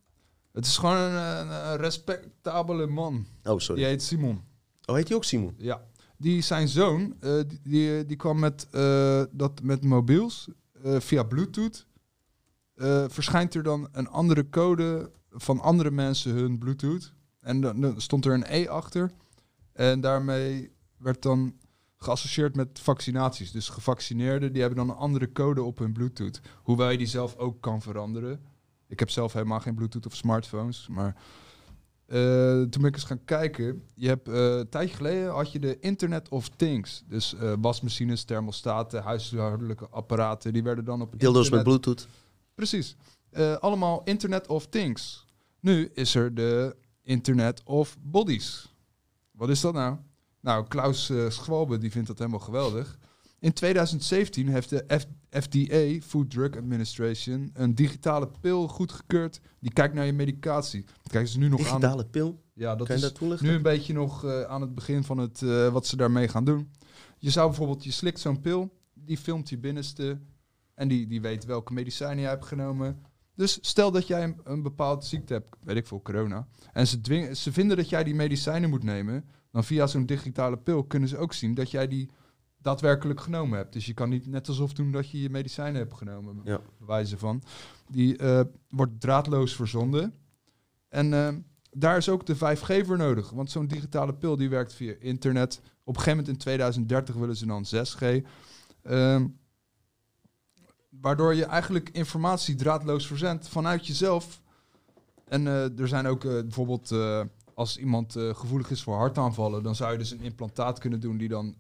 Het 0.54 0.66
is 0.66 0.78
gewoon 0.78 0.96
een, 0.98 1.16
een, 1.40 1.72
een 1.72 1.78
respectabele 1.78 2.88
man. 2.88 3.26
Oh, 3.44 3.60
sorry. 3.60 3.82
Die 3.82 3.90
heet 3.90 4.04
Simon. 4.04 4.42
Oh, 4.86 4.96
heet 4.96 5.08
hij 5.08 5.18
ook 5.18 5.24
Simon? 5.24 5.54
Ja. 5.58 5.82
Die, 6.22 6.42
zijn 6.42 6.68
zoon, 6.68 7.16
eh, 7.20 7.40
die, 7.64 8.06
die, 8.06 8.18
kwam 8.18 8.40
met, 8.40 8.68
eh, 8.72 9.24
dat, 9.32 9.62
met 9.62 9.84
mobiels 9.84 10.48
eh, 10.84 11.00
via 11.00 11.24
Bluetooth. 11.24 11.88
verschijnt 13.08 13.56
er 13.56 13.64
dan 13.64 13.88
een 13.92 14.08
andere 14.08 14.50
code 14.50 15.12
van 15.30 15.60
andere 15.60 15.92
mensen 15.92 16.32
hun 16.32 16.58
Bluetooth. 16.58 17.14
En 17.40 17.62
dan, 17.62 17.82
dan 17.82 18.02
stond 18.02 18.26
er 18.26 18.34
een 18.34 18.46
E 18.48 18.68
achter. 18.68 19.12
En 19.74 20.02
daarmee 20.02 20.72
werd 20.98 21.22
dan 21.22 21.54
geassocieerd 21.98 22.56
met 22.56 22.80
vaccinaties. 22.80 23.52
Dus 23.52 23.70
gevaccineerden, 23.70 24.52
die 24.52 24.62
hebben 24.62 24.80
dan 24.80 24.90
een 24.90 25.02
andere 25.02 25.32
code 25.32 25.64
op 25.64 25.78
hun 25.78 25.94
Bluetooth. 25.94 26.42
Hoewel 26.64 26.90
je 26.90 26.98
die 26.98 27.08
zelf 27.08 27.36
ook 27.36 27.62
kan 27.62 27.82
veranderen. 27.82 28.42
Ik 28.88 29.00
heb 29.00 29.10
zelf 29.10 29.34
helemaal 29.34 29.60
geen 29.60 29.76
Bluetooth 29.76 30.06
of 30.06 30.16
smartphones, 30.16 30.88
maar... 30.88 31.16
eh, 32.10 32.20
toen 32.62 32.82
ben 32.82 32.86
ik 32.86 32.94
eens 32.96 33.04
gaan 33.04 33.24
kijken. 33.26 33.84
Je 33.96 34.08
hebt 34.08 34.28
eh, 34.28 34.58
een 34.58 34.70
tijdje 34.70 34.96
geleden 34.96 35.30
had 35.32 35.52
je 35.52 35.60
de 35.60 35.80
Internet 35.80 36.30
of 36.30 36.50
Things. 36.50 37.04
Dus 37.08 37.36
eh, 37.36 37.54
wasmachines, 37.62 38.24
thermostaten, 38.24 39.04
huishoudelijke 39.04 39.88
apparaten. 39.90 40.54
Die 40.54 40.64
werden 40.64 40.86
dan 40.86 41.02
op 41.02 41.20
Dildo's 41.20 41.50
met 41.50 41.60
internet- 41.60 41.82
Bluetooth. 41.82 42.08
Precies. 42.56 42.96
Allemaal 43.60 44.02
Internet 44.04 44.48
of 44.48 44.68
Things. 44.68 45.26
Nu 45.60 45.90
is 45.94 46.16
er 46.16 46.34
de 46.34 46.76
Internet 47.04 47.62
of 47.64 47.98
Bodies. 48.02 48.74
Wat 49.32 49.50
is 49.50 49.62
dat 49.62 49.74
nou? 49.74 49.98
Nou, 50.42 50.68
Klaus 50.68 51.10
eh, 51.10 51.30
Schwalbe 51.30 51.78
die 51.78 51.92
vindt 51.92 52.08
dat 52.08 52.18
helemaal 52.18 52.40
geweldig. 52.40 52.98
In 53.40 53.54
2017 53.54 54.48
heeft 54.48 54.70
de 54.70 54.86
F- 54.88 55.44
FDA, 55.44 56.06
Food 56.06 56.30
Drug 56.30 56.58
Administration, 56.58 57.50
een 57.54 57.76
digitale 57.76 58.30
pil 58.42 58.68
goedgekeurd. 58.68 59.40
Die 59.60 59.74
kijkt 59.74 59.94
naar 59.94 60.06
je 60.06 60.14
medicatie. 60.14 60.86
Kijk, 61.08 61.28
ze 61.28 61.38
nu 61.40 61.48
nog 61.50 61.60
aan. 61.60 61.66
Digitale 61.80 62.06
pil. 62.06 62.42
Ja, 62.54 62.76
dat 62.76 62.90
is 62.90 63.02
dat 63.02 63.42
nu 63.42 63.50
een 63.50 63.62
beetje 63.62 63.94
nog 63.94 64.26
eh, 64.26 64.42
aan 64.42 64.62
het 64.62 64.76
begin 64.76 65.04
van 65.04 65.18
het, 65.18 65.42
eh, 65.42 65.68
wat 65.70 65.88
ze 65.88 65.96
daarmee 65.96 66.28
gaan 66.28 66.46
doen. 66.46 66.70
Je 67.18 67.30
zou 67.30 67.48
bijvoorbeeld, 67.48 67.84
je 67.84 67.92
slikt 67.92 68.20
zo'n 68.20 68.42
pil, 68.42 68.74
die 68.94 69.18
filmt 69.18 69.50
je 69.50 69.58
binnenste 69.58 70.20
en 70.74 70.88
die, 70.88 71.08
die 71.08 71.22
weet 71.22 71.46
welke 71.46 71.74
medicijnen 71.74 72.20
jij 72.20 72.30
hebt 72.30 72.46
genomen. 72.46 73.00
Dus 73.36 73.58
stel 73.62 73.92
dat 73.92 74.08
jij 74.08 74.24
een, 74.24 74.38
een 74.44 74.62
bepaalde 74.62 75.06
ziekte 75.06 75.34
hebt, 75.34 75.56
weet 75.64 75.76
ik 75.76 75.88
veel, 75.88 76.02
corona, 76.02 76.48
en 76.74 76.88
ze, 76.88 77.02
dwingen, 77.02 77.38
ze 77.38 77.52
vinden 77.52 77.78
dat 77.78 77.90
jij 77.90 78.04
die 78.04 78.16
medicijnen 78.16 78.70
moet 78.70 78.84
nemen, 78.84 79.26
dan 79.52 79.64
via 79.64 79.88
zo'n 79.88 80.06
digitale 80.06 80.58
pil 80.58 80.84
kunnen 80.84 81.10
ze 81.10 81.18
ook 81.18 81.34
zien 81.34 81.54
dat 81.54 81.72
jij 81.72 81.88
die 81.88 82.10
daadwerkelijk 82.62 83.22
genomen 83.22 83.58
hebt. 83.58 83.74
Dus 83.74 83.86
je 83.86 83.94
kan 83.94 84.10
niet 84.10 84.28
net 84.28 84.48
alsof 84.48 84.74
doen 84.74 84.92
dat 84.92 85.10
je 85.10 85.22
je 85.22 85.30
medicijnen 85.30 85.82
hebt 85.82 85.94
genomen, 85.94 86.42
Ja. 86.44 86.62
bewijzen 86.80 87.20
van. 87.20 87.44
Die 87.88 88.18
eh, 88.18 88.42
wordt 88.70 89.02
draadloos 89.02 89.56
verzonden. 89.56 90.14
En 90.90 91.14
eh, 91.14 91.34
daar 91.72 91.98
is 91.98 92.10
ook 92.10 92.26
de 92.26 92.36
5G 92.36 92.86
voor 92.86 92.98
nodig. 92.98 93.30
Want 93.30 93.52
zo'n 93.52 93.68
digitale 93.68 94.14
pil 94.14 94.36
die 94.38 94.50
werkt 94.50 94.74
via 94.74 94.94
internet. 95.00 95.62
Op 95.84 95.96
een 95.96 96.02
gegeven 96.02 96.10
moment 96.18 96.28
in 96.28 96.38
2030 96.38 97.16
willen 97.16 97.36
ze 97.36 97.46
dan 97.46 97.66
6G. 97.66 98.22
Ehm, 98.84 99.28
waardoor 100.90 101.36
je 101.36 101.46
eigenlijk 101.46 101.90
informatie 101.90 102.56
draadloos 102.56 103.08
verzendt 103.08 103.48
vanuit 103.50 103.88
jezelf. 103.88 104.42
En 105.26 105.48
eh, 105.48 105.80
er 105.80 105.88
zijn 105.88 106.06
ook 106.08 106.22
bijvoorbeeld, 106.22 106.92
als 107.54 107.78
iemand 107.78 108.12
gevoelig 108.14 108.70
is 108.72 108.84
voor 108.84 108.96
hartaanvallen, 108.96 109.64
dan 109.64 109.76
zou 109.76 109.92
je 109.92 109.98
dus 109.98 110.12
een 110.12 110.22
implantaat 110.22 110.80
kunnen 110.80 111.00
doen 111.00 111.18
die 111.18 111.30
dan 111.30 111.56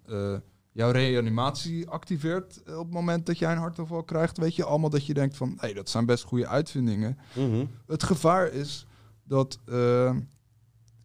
jouw 0.80 0.92
reanimatie 0.92 1.90
activeert 1.90 2.64
eh, 2.64 2.78
op 2.78 2.86
het 2.86 2.94
moment 2.94 3.26
dat 3.26 3.38
jij 3.38 3.52
een 3.52 3.58
hartaanval 3.58 4.04
krijgt. 4.04 4.38
Weet 4.38 4.56
je, 4.56 4.64
allemaal 4.64 4.90
dat 4.90 5.06
je 5.06 5.14
denkt 5.14 5.38
van, 5.38 5.58
hé, 5.58 5.74
dat 5.74 5.90
zijn 5.90 6.06
best 6.06 6.24
goede 6.24 6.48
uitvindingen. 6.48 7.18
Mhm. 7.34 7.66
Het 7.88 8.04
gevaar 8.04 8.52
is 8.52 8.86
dat 9.24 9.60
eh, 9.66 10.16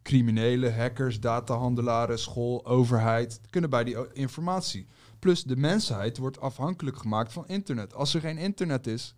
criminelen, 0.01 0.75
hackers, 0.75 1.19
datahandelaren, 1.19 2.19
school, 2.19 2.65
overheid 2.65 3.39
kunnen 3.49 3.69
bij 3.69 3.83
die 3.83 4.13
informatie. 4.13 4.85
Plus 5.19 5.43
de 5.43 5.55
mensheid 5.55 6.17
wordt 6.17 6.39
afhankelijk 6.39 6.97
gemaakt 6.97 7.33
van 7.33 7.47
internet. 7.47 7.93
Als 7.93 8.13
er 8.13 8.21
geen 8.21 8.37
internet 8.37 8.87
is, 8.87 9.15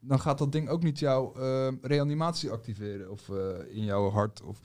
dan 0.00 0.20
gaat 0.20 0.38
dat 0.38 0.52
ding 0.52 0.68
ook 0.68 0.82
niet 0.82 0.98
jouw 0.98 1.34
eh, 1.34 1.68
reanimatie 1.82 2.50
activeren 2.50 3.10
of 3.10 3.28
in 3.68 3.84
jouw 3.84 4.10
hart. 4.10 4.42
Of, 4.42 4.58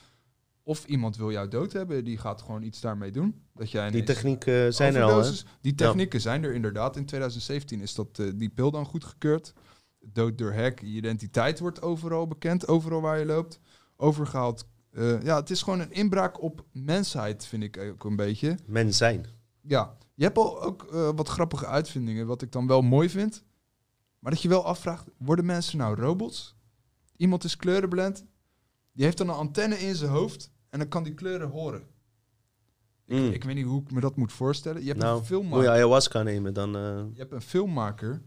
of 0.70 0.86
iemand 0.86 1.18
wil 1.18 1.32
jou 1.32 1.48
dood 1.48 1.74
hebben, 1.74 2.04
die 2.04 2.18
gaat 2.18 2.42
gewoon 2.42 2.64
iets 2.64 2.82
daarmee 2.82 3.12
doen. 3.12 3.42
Dat 3.54 3.72
jij 3.72 3.92
Die 3.92 4.04
technieken 4.04 4.74
zijn 4.74 4.96
er 4.96 5.04
al, 5.04 5.24
hè? 5.24 5.32
Die 5.62 5.76
technieken 5.76 6.22
zijn 6.22 6.44
er 6.44 6.54
inderdaad. 6.54 6.96
In 6.96 7.06
2017 7.06 7.82
is 7.82 7.96
dat, 7.96 8.20
eh, 8.20 8.28
die 8.36 8.50
pil 8.50 8.72
dan 8.72 8.86
goedgekeurd. 8.86 9.54
Dood 10.00 10.38
door 10.38 10.54
hack, 10.54 10.80
je 10.80 10.88
identiteit 10.88 11.60
wordt 11.60 11.82
overal 11.82 12.28
bekend, 12.28 12.68
overal 12.68 13.02
waar 13.02 13.20
je 13.20 13.26
loopt. 13.26 13.60
Overgehaald. 13.96 14.68
Eh, 14.92 15.24
ja, 15.24 15.36
het 15.36 15.50
is 15.50 15.62
gewoon 15.62 15.80
een 15.80 15.92
inbraak 15.92 16.42
op 16.42 16.66
mensheid, 16.72 17.46
vind 17.46 17.64
ik 17.64 17.78
ook 17.78 18.04
een 18.04 18.16
beetje. 18.16 18.58
Men 18.66 18.94
zijn. 18.94 19.26
Ja, 19.62 19.98
je 20.16 20.24
hebt 20.24 20.38
al 20.38 20.62
ook 20.62 20.84
eh, 20.84 21.10
wat 21.16 21.28
grappige 21.28 21.66
uitvindingen, 21.66 22.28
wat 22.28 22.42
ik 22.42 22.52
dan 22.52 22.68
wel 22.68 22.82
mooi 22.82 23.10
vind. 23.10 23.44
Maar 24.20 24.32
dat 24.32 24.42
je 24.42 24.50
wel 24.50 24.66
afvraagt, 24.66 25.08
worden 25.18 25.46
mensen 25.46 25.78
nou 25.78 25.96
robots? 25.96 26.56
Iemand 27.16 27.44
is 27.44 27.56
kleurenblind, 27.56 28.26
die 28.92 29.06
heeft 29.06 29.18
dan 29.18 29.30
een 29.30 29.36
antenne 29.36 29.80
in 29.80 29.96
zijn 29.96 30.12
hoofd 30.12 30.52
en 30.70 30.80
dan 30.80 30.88
kan 30.88 31.04
die 31.04 31.14
kleuren 31.14 31.50
horen. 31.50 31.84
Mm. 33.06 33.28
Ik 33.32 33.44
weet 33.44 33.56
niet 33.56 33.66
hoe 33.66 33.82
ik 33.82 33.92
me 33.92 34.00
dat 34.00 34.16
moet 34.16 34.32
voorstellen. 34.34 34.82
Je 34.82 34.88
hebt 34.88 35.00
Nou, 35.00 35.20
een 35.20 35.26
filmmaker. 35.26 35.56
moet 35.58 35.66
je 35.66 35.72
ayahuasca 35.72 36.24
nemen, 36.24 36.54
dan... 36.54 36.76
eh, 36.76 36.82
Je 37.14 37.20
hebt 37.20 37.32
een 37.32 37.42
filmmaker, 37.42 38.22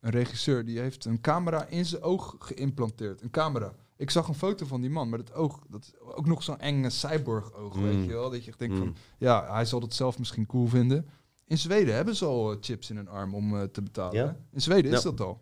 een 0.00 0.10
regisseur, 0.10 0.64
die 0.64 0.78
heeft 0.78 1.04
een 1.04 1.20
camera 1.20 1.66
in 1.66 1.84
zijn 1.86 2.02
oog 2.02 2.36
geïmplanteerd. 2.38 3.22
Een 3.22 3.30
camera. 3.30 3.72
Ik 3.96 4.10
zag 4.10 4.28
een 4.28 4.34
foto 4.34 4.66
van 4.66 4.80
die 4.80 4.90
man 4.90 5.08
met 5.08 5.20
het 5.20 5.32
oog. 5.32 5.60
Dat 5.68 5.82
is 5.82 5.98
ook 6.00 6.26
nog 6.26 6.42
zo'n 6.42 6.58
enge 6.58 6.90
cyborg 6.90 7.52
oog, 7.54 7.74
Mm. 7.76 7.82
weet 7.82 8.04
je 8.04 8.12
wel. 8.12 8.30
Dat 8.30 8.44
je 8.44 8.50
echt 8.50 8.58
denkt 8.58 8.74
mm. 8.74 8.80
van, 8.80 8.96
ja, 9.18 9.52
hij 9.52 9.64
zal 9.64 9.80
het 9.80 9.94
zelf 9.94 10.18
misschien 10.18 10.46
cool 10.46 10.66
vinden. 10.66 11.08
In 11.46 11.58
Zweden 11.58 11.94
hebben 11.94 12.16
ze 12.16 12.24
al 12.24 12.52
eh, 12.52 12.56
chips 12.60 12.90
in 12.90 12.96
hun 12.96 13.08
arm 13.08 13.34
om 13.34 13.56
eh, 13.56 13.62
te 13.62 13.82
betalen. 13.82 14.24
Ja? 14.24 14.36
In 14.52 14.60
Zweden 14.60 14.92
is 14.92 15.02
dat 15.02 15.20
al. 15.20 15.40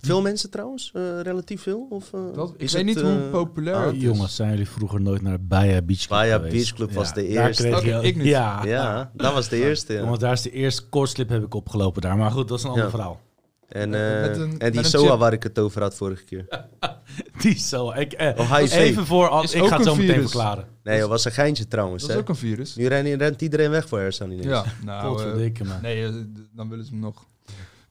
Veel 0.00 0.22
mensen 0.22 0.50
trouwens? 0.50 0.90
Eh, 0.94 1.20
relatief 1.20 1.62
veel? 1.62 1.86
Of, 1.90 2.12
eh, 2.12 2.20
Dat, 2.34 2.48
ik 2.54 2.60
is 2.60 2.72
weet 2.72 2.86
het, 2.86 2.94
niet 2.94 3.04
hoe 3.04 3.22
eh, 3.24 3.30
populair 3.30 3.86
het 3.86 3.94
is. 3.94 4.02
Jongens, 4.02 4.36
zijn 4.36 4.50
jullie 4.50 4.68
vroeger 4.68 5.00
nooit 5.00 5.22
naar 5.22 5.40
Baia 5.40 5.82
Beach 5.82 5.98
Club 5.98 6.08
Baia 6.08 6.34
geweest? 6.36 6.54
Beach 6.54 6.72
Club 6.74 6.92
was 6.92 7.14
de 7.14 7.28
daar 7.32 7.46
eerste. 7.46 7.62
kreeg 7.62 7.76
Oké, 7.78 7.96
je- 7.96 8.02
ik 8.06 8.16
niet. 8.16 8.26
Ja, 8.26 8.64
Ja, 8.64 9.10
dat 9.14 9.32
was 9.32 9.48
de 9.48 9.56
eerste. 9.62 9.92
Ja. 9.92 9.98
Jongens, 10.00 10.18
daar 10.18 10.32
is 10.32 10.42
de 10.42 10.50
eerste 10.50 10.82
koortslip 10.88 11.28
heb 11.28 11.44
ik 11.44 11.54
opgelopen 11.54 12.02
daar. 12.02 12.16
Maar 12.16 12.30
goed, 12.30 12.48
dat 12.48 12.58
is 12.58 12.64
een 12.64 12.70
ander 12.70 12.84
Ja. 12.84 12.90
verhaal. 12.90 13.20
En, 13.68 13.92
een- 13.92 14.58
en 14.58 14.72
die 14.72 14.82
SOA 14.84 15.10
chip. 15.10 15.18
waar 15.18 15.32
ik 15.32 15.42
het 15.42 15.58
over 15.58 15.82
had 15.82 15.94
vorige 15.94 16.24
keer. 16.24 16.46
Die 17.42 17.58
zo. 17.58 17.90
Ik, 17.92 18.12
eh, 18.12 18.38
Oh, 18.38 18.58
even 18.60 19.06
voor, 19.06 19.42
Is 19.42 19.54
ik 19.54 19.62
ook 19.62 19.68
ga 19.68 19.76
het 19.76 19.84
zo 19.86 19.90
een 19.92 19.98
meteen 19.98 20.14
virus. 20.14 20.30
verklaren. 20.30 20.64
Nee, 20.82 21.00
dat 21.00 21.08
was 21.08 21.24
een 21.24 21.32
geintje 21.32 21.68
trouwens. 21.68 22.00
Dat 22.02 22.10
is 22.10 22.16
Hè? 22.16 22.22
ook 22.22 22.28
een 22.28 22.36
virus. 22.36 22.76
Nu 22.76 22.86
rent, 22.86 23.20
rent 23.20 23.42
iedereen 23.42 23.70
weg 23.70 23.88
voor 23.88 23.98
hersen 23.98 24.30
ineens. 24.30 24.46
Ja, 24.46 24.64
nou, 24.84 25.36
me. 25.36 25.64
nee, 25.82 26.10
dan 26.52 26.68
willen 26.68 26.84
ze 26.84 26.90
hem 26.90 27.00
nog. 27.00 27.24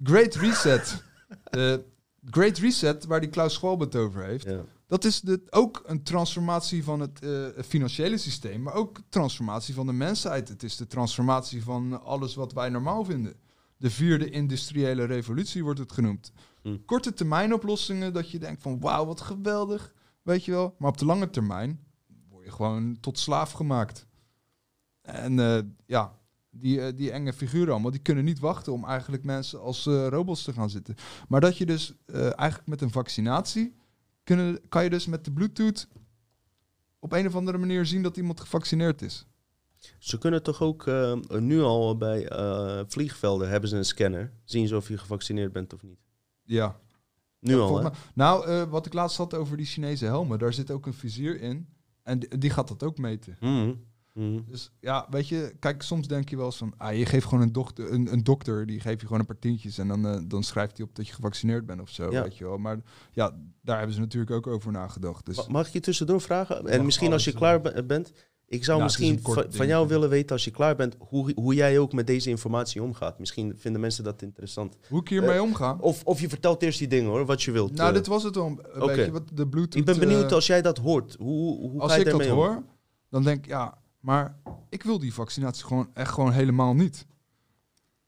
Great 0.03 0.35
Reset. 0.35 1.03
De 1.49 1.85
Great 2.25 2.57
Reset, 2.57 3.05
waar 3.05 3.19
die 3.19 3.29
Klaus 3.29 3.53
Schwab 3.53 3.79
het 3.79 3.95
over 3.95 4.23
heeft. 4.23 4.45
Ja. 4.45 4.63
Dat 4.87 5.03
is 5.05 5.21
de, 5.21 5.41
ook 5.49 5.83
een 5.85 6.03
transformatie 6.03 6.83
van 6.83 6.99
het 6.99 7.21
eh, 7.21 7.63
financiële 7.65 8.17
systeem, 8.17 8.61
maar 8.61 8.73
ook 8.73 9.01
transformatie 9.09 9.73
van 9.73 9.85
de 9.85 9.93
mensheid. 9.93 10.49
Het 10.49 10.63
is 10.63 10.75
de 10.75 10.87
transformatie 10.87 11.63
van 11.63 12.03
alles 12.03 12.35
wat 12.35 12.53
wij 12.53 12.69
normaal 12.69 13.05
vinden. 13.05 13.33
De 13.77 13.89
vierde 13.89 14.29
industriële 14.29 15.03
revolutie 15.03 15.63
wordt 15.63 15.79
het 15.79 15.91
genoemd. 15.91 16.31
Hm. 16.61 16.77
Korte 16.85 17.13
termijn 17.13 17.53
oplossingen, 17.53 18.13
dat 18.13 18.31
je 18.31 18.39
denkt 18.39 18.61
van 18.61 18.79
wauw, 18.79 19.05
wat 19.05 19.21
geweldig, 19.21 19.93
weet 20.21 20.45
je 20.45 20.51
wel. 20.51 20.75
Maar 20.77 20.89
op 20.89 20.97
de 20.97 21.05
lange 21.05 21.29
termijn 21.29 21.79
word 22.29 22.45
je 22.45 22.51
gewoon 22.51 22.97
tot 22.99 23.19
slaaf 23.19 23.51
gemaakt. 23.51 24.07
En 25.01 25.39
eh, 25.39 25.59
ja, 25.85 26.18
die, 26.59 26.81
eh, 26.81 26.95
die 26.95 27.11
enge 27.11 27.33
figuren 27.33 27.71
allemaal, 27.73 27.91
die 27.91 27.99
kunnen 27.99 28.23
niet 28.23 28.39
wachten 28.39 28.73
om 28.73 28.85
eigenlijk 28.85 29.23
mensen 29.23 29.61
als 29.61 29.85
eh, 29.85 30.07
robots 30.07 30.43
te 30.43 30.53
gaan 30.53 30.69
zitten. 30.69 30.95
Maar 31.27 31.41
dat 31.41 31.57
je 31.57 31.65
dus 31.65 31.93
eh, 32.05 32.21
eigenlijk 32.21 32.69
met 32.69 32.81
een 32.81 32.91
vaccinatie 32.91 33.75
kunnen, 34.23 34.59
kan 34.69 34.83
je 34.83 34.89
dus 34.89 35.05
met 35.05 35.25
de 35.25 35.31
Bluetooth 35.31 35.87
op 36.99 37.11
een 37.11 37.27
of 37.27 37.35
andere 37.35 37.57
manier 37.57 37.85
zien 37.85 38.03
dat 38.03 38.17
iemand 38.17 38.39
gevaccineerd 38.39 39.01
is. 39.01 39.27
Ze 39.99 40.17
kunnen 40.17 40.43
toch 40.43 40.61
ook 40.61 40.89
nu 41.39 41.61
al 41.61 41.97
bij 41.97 42.31
vliegvelden 42.87 43.49
hebben 43.49 43.69
ze 43.69 43.77
een 43.77 43.85
scanner. 43.85 44.33
Zien 44.43 44.67
ze 44.67 44.75
of 44.75 44.87
je 44.87 44.97
gevaccineerd 44.97 45.51
bent 45.51 45.73
of 45.73 45.83
niet. 45.83 45.99
Ja. 46.43 46.79
Nu 47.39 47.55
Ja, 47.55 47.59
al, 47.59 47.83
hè? 47.83 47.89
Nou, 48.13 48.65
wat 48.65 48.85
ik 48.85 48.93
laatst 48.93 49.17
had 49.17 49.33
over 49.33 49.57
die 49.57 49.65
Chinese 49.65 50.05
helmen, 50.05 50.39
daar 50.39 50.53
zit 50.53 50.71
ook 50.71 50.85
een 50.85 50.93
vizier 50.93 51.41
in. 51.41 51.67
En 52.03 52.19
die, 52.19 52.37
die 52.37 52.49
gaat 52.49 52.67
dat 52.67 52.83
ook 52.83 52.97
meten. 52.97 53.37
Mhm. 53.39 53.73
Mhm. 54.19 54.39
Dus 54.47 54.71
ja, 54.79 55.07
weet 55.09 55.27
je, 55.27 55.53
kijk, 55.59 55.81
soms 55.81 56.07
denk 56.07 56.29
je 56.29 56.35
wel 56.35 56.45
eens 56.45 56.57
van, 56.57 56.73
ah, 56.77 56.97
je 56.97 57.05
geeft 57.05 57.25
gewoon 57.25 57.41
een 57.43 57.51
dokter, 57.51 57.91
een, 57.93 58.13
een 58.13 58.23
dokter, 58.23 58.65
die 58.65 58.79
geeft 58.79 58.99
je 58.99 59.05
gewoon 59.05 59.19
een 59.19 59.25
paar 59.25 59.39
tientjes 59.39 59.77
en 59.77 59.87
dan, 59.87 60.07
eh, 60.07 60.19
dan 60.27 60.43
schrijft 60.43 60.77
hij 60.77 60.85
op 60.85 60.95
dat 60.95 61.07
je 61.07 61.13
gevaccineerd 61.13 61.65
bent 61.65 61.81
of 61.81 61.89
zo, 61.89 62.11
Ja. 62.11 62.23
weet 62.23 62.37
je 62.37 62.43
wel. 62.43 62.57
Maar 62.57 62.77
ja, 63.11 63.35
daar 63.61 63.77
hebben 63.77 63.95
ze 63.95 64.01
natuurlijk 64.01 64.31
ook 64.31 64.47
over 64.47 64.71
nagedacht. 64.71 65.25
Dus 65.25 65.35
Ma- 65.37 65.45
Mag 65.47 65.67
ik 65.67 65.73
je 65.73 65.79
tussendoor 65.79 66.21
vragen? 66.21 66.67
En 66.67 66.85
misschien 66.85 67.13
als 67.13 67.23
je 67.23 67.29
alles, 67.29 67.41
klaar 67.41 67.61
be- 67.61 67.83
bent. 67.83 68.11
Ik 68.47 68.63
zou 68.63 68.77
Ja, 68.77 68.83
misschien 68.83 69.19
van, 69.49 69.67
jou 69.67 69.87
willen 69.87 70.09
weten 70.09 70.31
als 70.31 70.43
je 70.43 70.51
klaar 70.51 70.75
bent 70.75 70.95
hoe, 70.99 71.31
hoe 71.35 71.53
jij 71.53 71.79
ook 71.79 71.93
met 71.93 72.07
deze 72.07 72.29
informatie 72.29 72.83
omgaat. 72.83 73.19
Misschien 73.19 73.53
vinden 73.57 73.81
mensen 73.81 74.03
dat 74.03 74.21
interessant. 74.21 74.77
hoe 74.89 75.01
ik 75.01 75.07
hiermee 75.07 75.41
omga? 75.41 75.77
Of, 75.79 76.03
of 76.03 76.19
je 76.21 76.29
vertelt 76.29 76.61
eerst 76.61 76.79
die 76.79 76.87
dingen 76.87 77.09
hoor, 77.09 77.25
wat 77.25 77.43
je 77.43 77.51
wilt. 77.51 77.75
Nou, 77.75 77.89
eh. 77.89 77.95
dit 77.95 78.07
was 78.07 78.23
het 78.23 78.35
wel 78.35 78.45
een 78.45 78.85
beetje, 78.87 79.11
wat 79.11 79.29
de 79.33 79.47
Bluetooth... 79.47 79.75
ik 79.75 79.85
ben 79.85 79.99
benieuwd 79.99 80.25
eh, 80.25 80.31
als 80.31 80.47
jij 80.47 80.61
dat 80.61 80.77
hoort. 80.77 81.15
Hoe, 81.19 81.69
hoe 81.69 81.81
als 81.81 81.91
ga 81.91 81.97
je 81.97 82.05
ik 82.05 82.11
dat 82.11 82.25
hoor, 82.25 82.63
dan 83.09 83.23
denk 83.23 83.37
ik, 83.37 83.45
ja, 83.51 83.77
maar 83.99 84.39
ik 84.69 84.83
wil 84.83 84.99
die 84.99 85.13
vaccinatie 85.13 85.65
gewoon 85.65 85.89
echt 85.93 86.11
gewoon 86.11 86.31
helemaal 86.31 86.73
niet. 86.73 87.05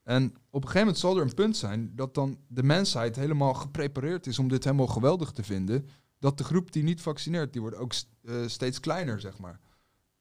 En 0.02 0.24
op 0.24 0.62
een 0.62 0.68
gegeven 0.68 0.78
moment 0.78 0.98
zal 0.98 1.16
er 1.16 1.22
een 1.22 1.34
punt 1.34 1.56
zijn 1.56 1.92
dat 1.94 2.14
dan 2.14 2.38
de 2.48 2.62
mensheid 2.62 3.16
helemaal 3.16 3.54
geprepareerd 3.54 4.26
is 4.26 4.38
om 4.38 4.48
dit 4.48 4.64
helemaal 4.64 4.86
geweldig 4.86 5.30
te 5.30 5.42
vinden. 5.42 5.88
Dat 6.18 6.38
de 6.38 6.44
groep 6.44 6.72
die 6.72 6.82
niet 6.82 7.00
vaccineert, 7.00 7.52
die 7.52 7.60
wordt 7.60 7.76
ook 7.76 7.92
eh, 8.22 8.34
steeds 8.46 8.80
kleiner, 8.80 9.20
zeg 9.20 9.38
maar. 9.38 9.60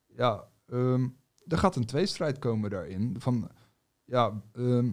Ja, 0.07 0.47
ehm, 0.67 1.07
er 1.47 1.57
gaat 1.57 1.75
een 1.75 1.85
tweestrijd 1.85 2.39
komen 2.39 2.69
daarin. 2.69 3.15
Van, 3.19 3.49
ja, 4.05 4.41
ehm, 4.53 4.91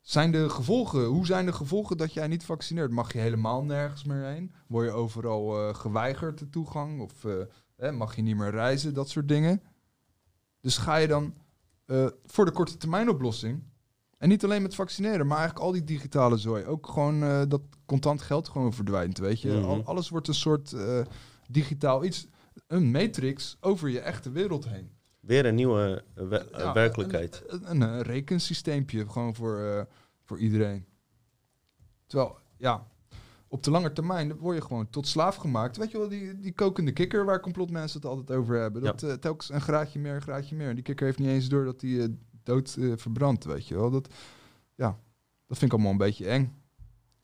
zijn 0.00 0.30
de 0.30 0.48
gevolgen, 0.48 1.04
hoe 1.04 1.26
zijn 1.26 1.46
de 1.46 1.52
gevolgen 1.52 1.96
dat 1.96 2.12
jij 2.12 2.26
niet 2.26 2.44
vaccineert? 2.44 2.90
Mag 2.90 3.12
je 3.12 3.18
helemaal 3.18 3.64
nergens 3.64 4.04
meer 4.04 4.24
heen? 4.24 4.54
Word 4.66 4.86
je 4.86 4.92
overal 4.92 5.68
eh, 5.68 5.74
geweigerd 5.74 6.38
de 6.38 6.50
toegang? 6.50 7.00
Of 7.00 7.24
eh, 7.24 7.32
hè, 7.76 7.92
mag 7.92 8.16
je 8.16 8.22
niet 8.22 8.36
meer 8.36 8.50
reizen? 8.50 8.94
Dat 8.94 9.08
soort 9.08 9.28
dingen. 9.28 9.62
Dus 10.60 10.76
ga 10.78 10.96
je 10.96 11.06
dan 11.06 11.34
eh, 11.86 12.06
voor 12.24 12.44
de 12.44 12.50
korte 12.52 12.76
termijn 12.76 13.08
oplossing. 13.08 13.62
En 14.18 14.28
niet 14.28 14.44
alleen 14.44 14.62
met 14.62 14.74
vaccineren, 14.74 15.26
maar 15.26 15.38
eigenlijk 15.38 15.66
al 15.66 15.72
die 15.72 15.84
digitale 15.84 16.36
zooi. 16.36 16.64
Ook 16.64 16.86
gewoon 16.86 17.22
eh, 17.22 17.42
dat 17.48 17.60
contant 17.86 18.22
geld 18.22 18.48
gewoon 18.48 18.72
verdwijnt, 18.72 19.18
weet 19.18 19.40
je. 19.40 19.50
Mhm. 19.52 19.64
Al- 19.64 19.84
alles 19.84 20.08
wordt 20.08 20.28
een 20.28 20.34
soort 20.34 20.72
eh, 20.72 21.00
digitaal 21.48 22.04
iets. 22.04 22.26
Een 22.66 22.90
matrix 22.90 23.56
over 23.60 23.88
je 23.88 24.00
echte 24.00 24.30
wereld 24.30 24.68
heen. 24.68 24.90
Weer 25.20 25.46
een 25.46 25.54
nieuwe 25.54 26.04
we- 26.14 26.48
Ja, 26.52 26.72
werkelijkheid. 26.72 27.42
Een, 27.46 27.70
een, 27.70 27.80
een 27.80 28.02
rekensysteempje 28.02 29.08
gewoon 29.10 29.34
voor, 29.34 29.88
voor 30.24 30.38
iedereen. 30.38 30.86
Terwijl, 32.06 32.38
ja, 32.56 32.86
op 33.54 33.62
de 33.62 33.70
lange 33.70 33.92
termijn 33.92 34.36
word 34.36 34.56
je 34.56 34.62
gewoon 34.62 34.90
tot 34.90 35.06
slaaf 35.06 35.36
gemaakt. 35.36 35.76
Weet 35.76 35.90
je 35.90 35.98
wel, 35.98 36.08
die, 36.08 36.38
die 36.40 36.52
kokende 36.52 36.92
kikker 36.92 37.24
waar 37.24 37.40
complotmensen 37.40 38.00
het 38.00 38.08
altijd 38.10 38.38
over 38.38 38.56
hebben. 38.60 38.82
Dat 38.82 39.02
eh, 39.02 39.12
telkens 39.12 39.48
een 39.50 39.60
graadje 39.60 39.98
meer, 39.98 40.14
een 40.14 40.22
graadje 40.22 40.56
meer. 40.56 40.68
En 40.68 40.74
die 40.74 40.84
kikker 40.84 41.06
heeft 41.06 41.18
niet 41.18 41.28
eens 41.28 41.48
door 41.48 41.64
dat 41.64 41.80
die 41.80 42.02
eh, 42.02 42.08
dood 42.42 42.76
eh, 42.80 42.92
verbrandt, 42.96 43.44
weet 43.44 43.68
je 43.68 43.74
wel. 43.74 43.90
Dat, 43.90 44.08
ja, 44.74 44.98
dat 45.46 45.58
vind 45.58 45.62
ik 45.62 45.72
allemaal 45.72 45.92
een 45.92 45.98
beetje 46.06 46.28
eng. 46.28 46.62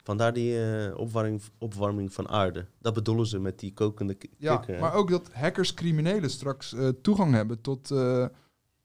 Vandaar 0.02 0.32
die 0.32 0.56
opwarming, 0.96 1.42
opwarming 1.58 2.12
van 2.12 2.28
aarde. 2.28 2.66
Dat 2.78 2.94
bedoelen 2.94 3.26
ze 3.26 3.38
met 3.38 3.58
die 3.58 3.72
kokende 3.74 4.14
ki- 4.14 4.30
Ja, 4.38 4.56
kikker. 4.56 4.74
hè? 4.74 4.80
maar 4.80 4.94
ook 4.94 5.10
dat 5.10 5.32
hackers, 5.32 5.74
criminelen 5.74 6.30
straks 6.30 6.74
toegang 7.02 7.34
hebben 7.34 7.60
tot, 7.60 7.90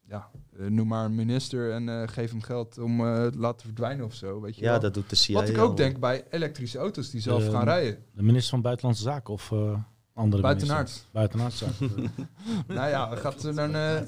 ja, 0.07 0.29
eh, 0.59 0.65
noem 0.65 0.87
maar 0.87 1.05
een 1.05 1.15
minister 1.15 1.71
en 1.71 1.89
eh, 1.89 2.07
geef 2.07 2.31
hem 2.31 2.41
geld 2.41 2.77
om 2.77 2.99
eh, 3.01 3.17
het 3.21 3.35
laten 3.35 3.65
verdwijnen 3.65 4.05
of 4.05 4.13
zo, 4.13 4.41
weet 4.41 4.55
je 4.55 4.61
ja, 4.63 4.71
wel. 4.71 4.79
dat 4.79 4.93
doet 4.93 5.09
de 5.09 5.15
CIA 5.15 5.39
Wat 5.39 5.49
ik 5.49 5.57
al. 5.57 5.67
ook 5.67 5.77
denk 5.77 5.99
bij 5.99 6.25
elektrische 6.29 6.77
auto's 6.77 7.09
die 7.09 7.21
zelf 7.21 7.43
Eh, 7.45 7.51
gaan 7.51 7.63
rijden. 7.63 8.03
De 8.13 8.23
minister 8.23 8.49
van 8.49 8.61
Buitenlandse 8.61 9.03
Zaken 9.03 9.33
of 9.33 9.51
eh 9.51 9.79
andere? 10.13 10.41
Buitenaardse 10.41 11.65
Zaken. 11.65 12.11
nou 12.67 12.89
ja, 12.89 13.15
gaat 13.15 13.43
er 13.43 13.55
dan... 13.55 13.75
eh, 13.75 14.01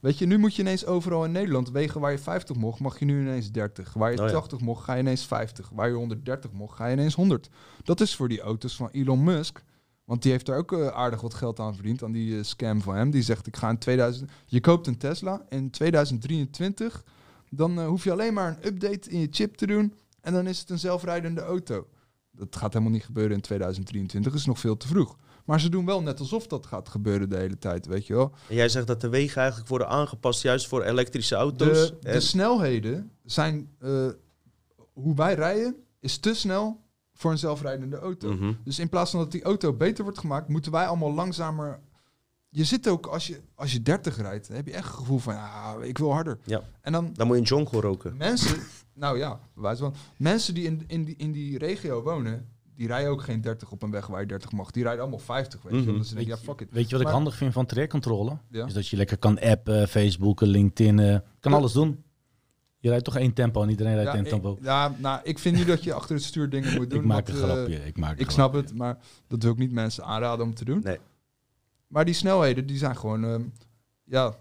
weet 0.00 0.18
je, 0.18 0.26
nu 0.26 0.38
moet 0.38 0.54
je 0.54 0.62
ineens 0.62 0.86
overal 0.86 1.24
in 1.24 1.32
Nederland 1.32 1.70
wegen 1.70 2.00
waar 2.00 2.10
je 2.12 2.18
50 2.18 2.56
mocht, 2.56 2.80
mag 2.80 2.98
je 2.98 3.04
nu 3.04 3.20
ineens 3.20 3.50
30. 3.50 3.92
Waar 3.92 4.12
je 4.12 4.20
Oh 4.20 4.26
ja. 4.26 4.32
80 4.32 4.60
mocht, 4.60 4.84
ga 4.84 4.94
je 4.94 5.00
ineens 5.00 5.24
50. 5.26 5.68
Waar 5.74 5.88
je 5.88 5.94
130 5.94 6.52
mocht, 6.52 6.76
ga 6.76 6.86
je 6.86 6.92
ineens 6.92 7.14
100. 7.14 7.48
Dat 7.82 8.00
is 8.00 8.16
voor 8.16 8.28
die 8.28 8.40
auto's 8.40 8.76
van 8.76 8.88
Elon 8.92 9.24
Musk. 9.24 9.62
Want 10.04 10.22
die 10.22 10.30
heeft 10.32 10.46
daar 10.46 10.58
ook 10.58 10.72
eh, 10.72 10.86
aardig 10.86 11.20
wat 11.20 11.34
geld 11.34 11.58
aan 11.60 11.74
verdiend, 11.74 12.02
aan 12.02 12.12
die 12.12 12.36
eh, 12.38 12.42
scam 12.44 12.82
van 12.82 12.94
hem. 12.94 13.10
Die 13.10 13.22
zegt, 13.22 13.46
ik 13.46 13.56
ga 13.56 13.68
in 13.70 13.78
2000... 13.78 14.30
Je 14.46 14.60
koopt 14.60 14.86
een 14.86 14.96
Tesla 14.98 15.44
in 15.48 15.70
2023, 15.70 17.04
dan 17.50 17.78
eh, 17.78 17.86
hoef 17.86 18.04
je 18.04 18.12
alleen 18.12 18.34
maar 18.34 18.48
een 18.48 18.66
update 18.66 19.10
in 19.10 19.20
je 19.20 19.28
chip 19.30 19.54
te 19.56 19.66
doen 19.66 19.94
en 20.20 20.32
dan 20.32 20.46
is 20.46 20.58
het 20.58 20.70
een 20.70 20.78
zelfrijdende 20.78 21.40
auto. 21.40 21.86
Dat 22.30 22.56
gaat 22.56 22.72
helemaal 22.72 22.92
niet 22.94 23.04
gebeuren 23.04 23.34
in 23.34 23.40
2023, 23.40 24.34
is 24.34 24.46
nog 24.46 24.58
veel 24.58 24.76
te 24.76 24.86
vroeg. 24.88 25.16
Maar 25.44 25.60
ze 25.60 25.68
doen 25.68 25.86
wel 25.86 26.02
net 26.02 26.20
alsof 26.20 26.46
dat 26.46 26.66
gaat 26.66 26.88
gebeuren 26.88 27.28
de 27.28 27.36
hele 27.36 27.58
tijd, 27.58 27.86
weet 27.86 28.06
je 28.06 28.14
wel. 28.14 28.32
En 28.48 28.54
jij 28.54 28.68
zegt 28.68 28.86
dat 28.86 29.00
de 29.00 29.08
wegen 29.08 29.40
eigenlijk 29.40 29.68
worden 29.70 29.88
aangepast 29.88 30.42
juist 30.42 30.66
voor 30.68 30.82
elektrische 30.82 31.34
auto's. 31.34 31.86
De, 31.88 31.96
de 32.00 32.08
En- 32.08 32.22
snelheden 32.22 33.10
zijn, 33.24 33.68
hoe 34.92 35.14
wij 35.14 35.34
rijden, 35.34 35.76
is 36.00 36.18
te 36.18 36.34
snel 36.34 36.80
voor 37.14 37.30
een 37.30 37.38
zelfrijdende 37.38 37.98
auto. 37.98 38.32
Mhm. 38.32 38.52
Dus 38.64 38.78
in 38.78 38.88
plaats 38.88 39.10
van 39.10 39.20
dat 39.20 39.32
die 39.32 39.42
auto 39.42 39.72
beter 39.72 40.04
wordt 40.04 40.18
gemaakt, 40.18 40.48
moeten 40.48 40.72
wij 40.72 40.86
allemaal 40.86 41.12
langzamer. 41.14 41.80
Je 42.48 42.64
zit 42.64 42.88
ook, 42.88 43.06
als 43.06 43.26
je, 43.26 43.40
als 43.54 43.72
je 43.72 43.82
30 43.82 44.16
rijdt, 44.16 44.46
dan 44.46 44.56
heb 44.56 44.66
je 44.66 44.72
echt 44.72 44.86
het 44.86 44.96
gevoel 44.96 45.18
van, 45.18 45.34
ja, 45.34 45.76
ik 45.82 45.98
wil 45.98 46.12
harder. 46.12 46.38
Ja. 46.44 46.62
En 46.80 46.92
dan 46.92 47.10
Dan 47.14 47.26
moet 47.26 47.36
je 47.36 47.42
een 47.42 47.48
jonko 47.48 47.80
roken. 47.80 48.16
mensen, 48.16 48.56
nou 48.94 49.18
ja, 49.18 49.40
bewijs 49.54 49.78
van, 49.78 49.94
mensen 50.16 50.54
die 50.54 50.64
in, 50.64 50.84
in, 50.86 51.04
die, 51.04 51.14
in 51.16 51.32
die 51.32 51.58
regio 51.58 52.02
wonen, 52.02 52.48
die 52.74 52.86
rijden 52.86 53.10
ook 53.10 53.22
geen 53.22 53.40
30 53.40 53.70
op 53.70 53.82
een 53.82 53.90
weg 53.90 54.06
waar 54.06 54.20
je 54.20 54.26
30 54.26 54.52
mag. 54.52 54.70
Die 54.70 54.82
rijden 54.82 55.00
allemaal 55.00 55.18
50, 55.18 55.62
weet 55.62 55.84
je. 55.84 55.92
Mhm. 55.92 56.18
je, 56.18 56.26
ja, 56.26 56.36
fuck 56.36 56.60
it. 56.60 56.68
Weet 56.70 56.88
je 56.90 56.96
wat 56.96 57.06
ik 57.06 57.12
handig 57.12 57.36
vind 57.36 57.52
van 57.52 57.66
trajectcontrole? 57.66 58.36
Ja. 58.50 58.66
Is 58.66 58.72
dat 58.72 58.88
je 58.88 58.96
lekker 58.96 59.16
kan 59.18 59.40
appen, 59.40 59.88
Facebooken, 59.88 60.46
LinkedIn, 60.48 60.96
kan 61.40 61.52
Ja. 61.52 61.58
alles 61.58 61.72
doen. 61.72 62.02
Je 62.82 62.88
rijdt 62.88 63.04
toch 63.04 63.16
één 63.16 63.32
tempo 63.32 63.62
en 63.62 63.68
iedereen 63.68 63.92
rijdt 63.94 64.08
Ja, 64.08 64.14
één 64.16 64.24
ik, 64.24 64.30
tempo. 64.30 64.58
ja, 64.62 64.94
nou, 64.98 65.20
ik 65.22 65.38
vind 65.38 65.56
niet 65.56 65.66
dat 65.66 65.84
je 65.84 65.92
achter 65.92 66.14
het 66.14 66.24
stuur 66.24 66.48
dingen 66.50 66.74
moet 66.74 66.90
doen. 66.90 66.98
ik 67.00 67.04
maak 67.04 67.28
een 67.28 67.34
want, 67.34 67.46
eh, 67.48 67.54
grapje. 67.56 67.76
Ik, 67.86 67.96
maak 67.98 68.12
een 68.12 68.18
Ik 68.24 68.30
snap 68.30 68.50
grapje. 68.50 68.68
het, 68.68 68.78
maar 68.78 68.98
dat 69.28 69.42
wil 69.42 69.52
ik 69.52 69.58
niet 69.58 69.72
mensen 69.72 70.04
aanraden 70.04 70.44
om 70.44 70.54
te 70.54 70.64
doen. 70.64 70.80
Nee. 70.84 70.98
Maar 71.86 72.04
die 72.04 72.14
snelheden, 72.14 72.66
die 72.66 72.78
zijn 72.78 72.96
gewoon, 72.96 73.24
ehm, 73.24 73.42
ja, 74.04 74.34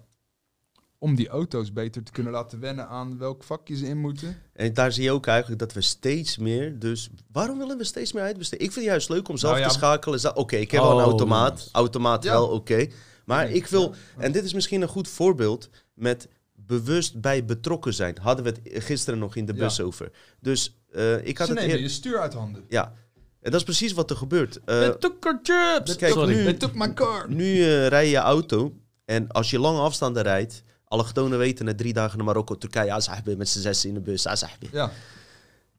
om 0.98 1.16
die 1.16 1.28
auto's 1.30 1.74
beter 1.74 2.04
te 2.04 2.12
kunnen 2.12 2.32
laten 2.32 2.60
wennen 2.60 2.88
aan 2.88 3.18
welk 3.18 3.44
vakje 3.44 3.76
ze 3.76 3.86
in 3.88 3.98
moeten. 3.98 4.38
En 4.54 4.74
daar 4.74 4.92
zie 4.92 5.04
je 5.04 5.12
ook 5.12 5.26
eigenlijk 5.28 5.60
dat 5.60 5.74
we 5.74 5.82
steeds 5.82 6.38
meer... 6.38 6.80
Dus 6.80 7.10
waarom 7.32 7.58
willen 7.58 7.78
we 7.78 7.84
steeds 7.84 8.14
meer 8.14 8.24
uitbesteden? 8.24 8.66
Ik 8.66 8.72
vind 8.72 8.86
het 8.86 8.94
juist 8.94 9.10
leuk 9.10 9.28
om 9.30 9.38
zelf 9.38 9.52
Nou 9.54 9.66
ja. 9.66 9.72
te 9.72 9.78
schakelen. 9.78 10.36
Oké, 10.36 10.56
ik 10.56 10.72
heb 10.72 10.82
wel 10.82 10.92
een 10.92 10.98
Oh, 10.98 11.04
automaat. 11.04 11.70
Automaat 11.72 12.24
Ja. 12.24 12.32
wel, 12.32 12.48
oké. 12.48 12.88
Maar 13.26 13.46
Nee, 13.46 13.54
ik 13.54 13.68
wil... 13.68 13.82
ja. 14.18 14.24
En 14.24 14.32
dit 14.32 14.44
is 14.44 14.54
misschien 14.54 14.82
een 14.82 14.88
goed 14.88 15.08
voorbeeld 15.08 15.70
met 15.94 16.28
bewust 16.80 17.22
bij 17.22 17.46
betrokken 17.46 17.94
zijn. 17.94 18.18
Hadden 18.22 18.46
we 18.46 18.54
het 18.74 18.84
gisteren 18.84 19.20
nog 19.20 19.36
in 19.36 19.46
de 19.46 19.54
bus 19.54 19.76
Ja. 19.76 19.84
over. 19.84 20.12
Dus 20.40 20.76
eh, 20.92 21.26
ik 21.26 21.38
had 21.38 21.48
Ze 21.48 21.54
het 21.54 21.62
nemen 21.62 21.76
eer- 21.78 21.82
je 21.82 21.90
stuur 21.90 22.20
uit 22.20 22.34
handen. 22.34 22.64
Ja, 22.70 22.94
en 23.42 23.52
dat 23.52 23.60
is 23.60 23.64
precies 23.64 23.94
wat 23.94 24.10
er 24.10 24.16
gebeurt. 24.16 24.60
Eh, 24.66 24.80
our 24.80 25.40
chips. 25.44 25.96
Kijk, 25.96 26.14
Sorry. 26.14 26.36
nu- 26.36 26.58
my 26.74 26.94
car. 26.94 27.26
nu 27.30 27.62
eh, 27.62 27.88
rij 27.88 28.10
je 28.10 28.18
auto 28.18 28.74
en 29.06 29.28
als 29.28 29.50
je 29.50 29.60
lange 29.60 29.80
afstanden 29.80 30.24
rijdt, 30.24 30.64
allochtonen 30.86 31.38
weten 31.38 31.66
na 31.66 31.76
drie 31.76 31.94
dagen 31.94 32.18
naar 32.18 32.26
Marokko, 32.26 32.58
Turkije, 32.58 32.94
ah, 32.94 33.00
sahbi, 33.00 33.36
met 33.36 33.50
z'n 33.50 33.60
zes 33.60 33.86
in 33.86 33.94
de 33.94 34.00
bus, 34.00 34.26
ah, 34.26 34.36
sahbi. 34.36 34.70
Ja. 34.72 34.92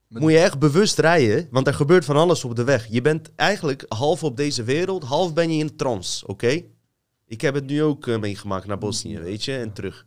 Moet 0.09 0.33
je 0.33 0.39
echt 0.39 0.59
bewust 0.59 0.99
rijden, 0.99 1.49
want 1.51 1.67
er 1.67 1.75
gebeurt 1.75 2.05
van 2.05 2.17
alles 2.17 2.45
op 2.45 2.57
de 2.57 2.65
weg. 2.65 2.87
Je 2.91 3.01
bent 3.03 3.31
eigenlijk 3.37 3.85
half 3.89 4.25
op 4.25 4.37
deze 4.37 4.63
wereld, 4.63 5.05
half 5.05 5.33
ben 5.35 5.53
je 5.53 5.59
in 5.59 5.77
trance, 5.77 6.27
oké? 6.27 6.63
Ik 7.27 7.41
heb 7.41 7.55
het 7.55 7.67
nu 7.67 7.83
ook 7.83 8.07
meegemaakt 8.07 8.67
naar 8.67 8.79
Bosnië, 8.79 9.19
weet 9.19 9.45
je, 9.45 9.57
en 9.57 9.73
terug. 9.73 10.07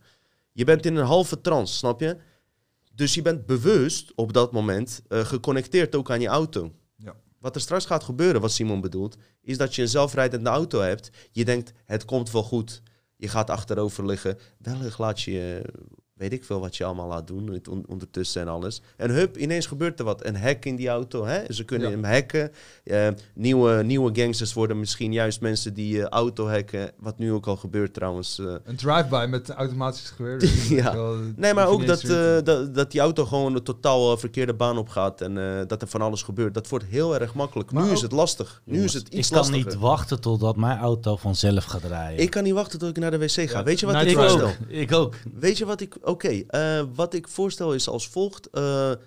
Je 0.55 0.63
bent 0.63 0.85
in 0.85 0.95
een 0.95 1.05
halve 1.05 1.41
trance, 1.41 1.73
snap 1.73 1.99
je? 1.99 2.17
Dus 2.93 3.13
je 3.13 3.21
bent 3.21 3.45
bewust 3.45 4.11
op 4.15 4.33
dat 4.33 4.51
moment 4.51 5.01
eh, 5.07 5.19
geconnecteerd 5.19 5.95
ook 5.95 6.11
aan 6.11 6.21
je 6.21 6.27
auto. 6.27 6.71
Ja. 6.95 7.15
Wat 7.39 7.55
er 7.55 7.61
straks 7.61 7.85
gaat 7.85 8.03
gebeuren, 8.03 8.41
wat 8.41 8.51
Simon 8.51 8.81
bedoelt, 8.81 9.17
is 9.41 9.57
dat 9.57 9.75
je 9.75 9.81
een 9.81 9.87
zelfrijdende 9.87 10.49
auto 10.49 10.79
hebt. 10.79 11.09
Je 11.31 11.45
denkt, 11.45 11.73
het 11.85 12.05
komt 12.05 12.31
wel 12.31 12.43
goed. 12.43 12.81
Je 13.15 13.27
gaat 13.27 13.49
achterover 13.49 14.05
liggen. 14.05 14.37
Wellicht 14.57 14.97
laat 14.97 15.21
je, 15.21 15.61
weet 16.15 16.33
ik 16.33 16.43
veel 16.43 16.59
wat 16.59 16.77
je 16.77 16.83
allemaal 16.83 17.07
laat 17.07 17.27
doen 17.27 17.47
het 17.51 17.67
on- 17.67 17.85
ondertussen 17.87 18.41
en 18.41 18.47
alles. 18.47 18.81
En 18.97 19.09
hup, 19.11 19.37
ineens 19.37 19.65
gebeurt 19.65 19.99
er 19.99 20.05
wat. 20.05 20.25
Een 20.25 20.35
hack 20.37 20.65
in 20.65 20.75
die 20.75 20.87
auto, 20.87 21.25
hè? 21.25 21.53
Ze 21.53 21.63
kunnen 21.63 21.89
Ja. 21.89 21.93
hem 21.95 22.03
hacken. 22.03 22.51
Eh, 22.83 23.07
nieuwe, 23.33 23.83
nieuwe 23.83 24.09
gangsters 24.21 24.53
worden 24.53 24.79
misschien 24.79 25.13
juist 25.13 25.41
mensen 25.41 25.73
die 25.73 26.01
eh, 26.01 26.07
auto 26.07 26.47
hacken. 26.47 26.91
Wat 26.99 27.17
nu 27.17 27.31
ook 27.33 27.47
al 27.47 27.55
gebeurt 27.55 27.93
trouwens. 27.93 28.39
eh. 28.39 28.45
Een 28.63 28.75
drive-by 28.75 29.25
met 29.29 29.49
automatisch 29.49 30.09
geweer. 30.09 30.39
Dus 30.39 30.67
Ja. 30.75 30.93
wel, 30.93 31.15
Nee, 31.35 31.53
maar 31.53 31.67
ook 31.67 31.85
dat, 31.85 32.03
eh, 32.03 32.37
dat, 32.43 32.75
dat 32.75 32.91
die 32.91 33.01
auto 33.01 33.25
gewoon 33.25 33.55
een 33.55 33.63
totaal 33.63 34.17
verkeerde 34.17 34.53
baan 34.53 34.77
op 34.77 34.89
gaat 34.89 35.21
en 35.21 35.37
eh, 35.37 35.67
dat 35.67 35.81
er 35.81 35.87
van 35.87 36.01
alles 36.01 36.21
gebeurt. 36.23 36.53
Dat 36.53 36.69
wordt 36.69 36.85
heel 36.85 37.19
erg 37.19 37.33
makkelijk. 37.33 37.71
Maar 37.71 37.83
nu 37.85 37.91
is 37.91 38.01
het 38.01 38.11
lastig. 38.11 38.61
Nu 38.65 38.83
is 38.83 38.93
het 38.93 39.07
ik 39.07 39.13
iets 39.13 39.29
kan 39.29 39.37
lastiger. 39.37 39.65
niet 39.65 39.75
wachten 39.75 40.21
totdat 40.21 40.55
mijn 40.55 40.77
auto 40.79 41.15
vanzelf 41.15 41.63
gaat 41.63 41.83
rijden. 41.83 42.23
Ik 42.23 42.29
kan 42.29 42.43
niet 42.43 42.53
wachten 42.53 42.79
tot 42.79 42.89
ik 42.89 42.97
naar 42.97 43.11
de 43.11 43.17
wc 43.17 43.29
ga. 43.31 43.41
Ja, 43.41 43.63
Weet 43.63 43.79
je 43.79 43.85
wat 43.85 43.95
ik 43.95 44.07
ik 44.09 44.15
voorstel? 44.15 44.47
ook. 44.47 44.55
Ik 44.67 44.91
ook. 44.93 45.15
Weet 45.33 45.57
je 45.57 45.65
wat 45.65 45.81
ik... 45.81 45.95
Oké, 46.05 46.27
eh, 46.47 46.83
wat 46.95 47.13
ik 47.13 47.27
voorstel 47.27 47.73
is 47.73 47.87
als 47.87 48.07
volgt. 48.09 48.49
eh, 48.49 48.91
eh, 48.91 48.97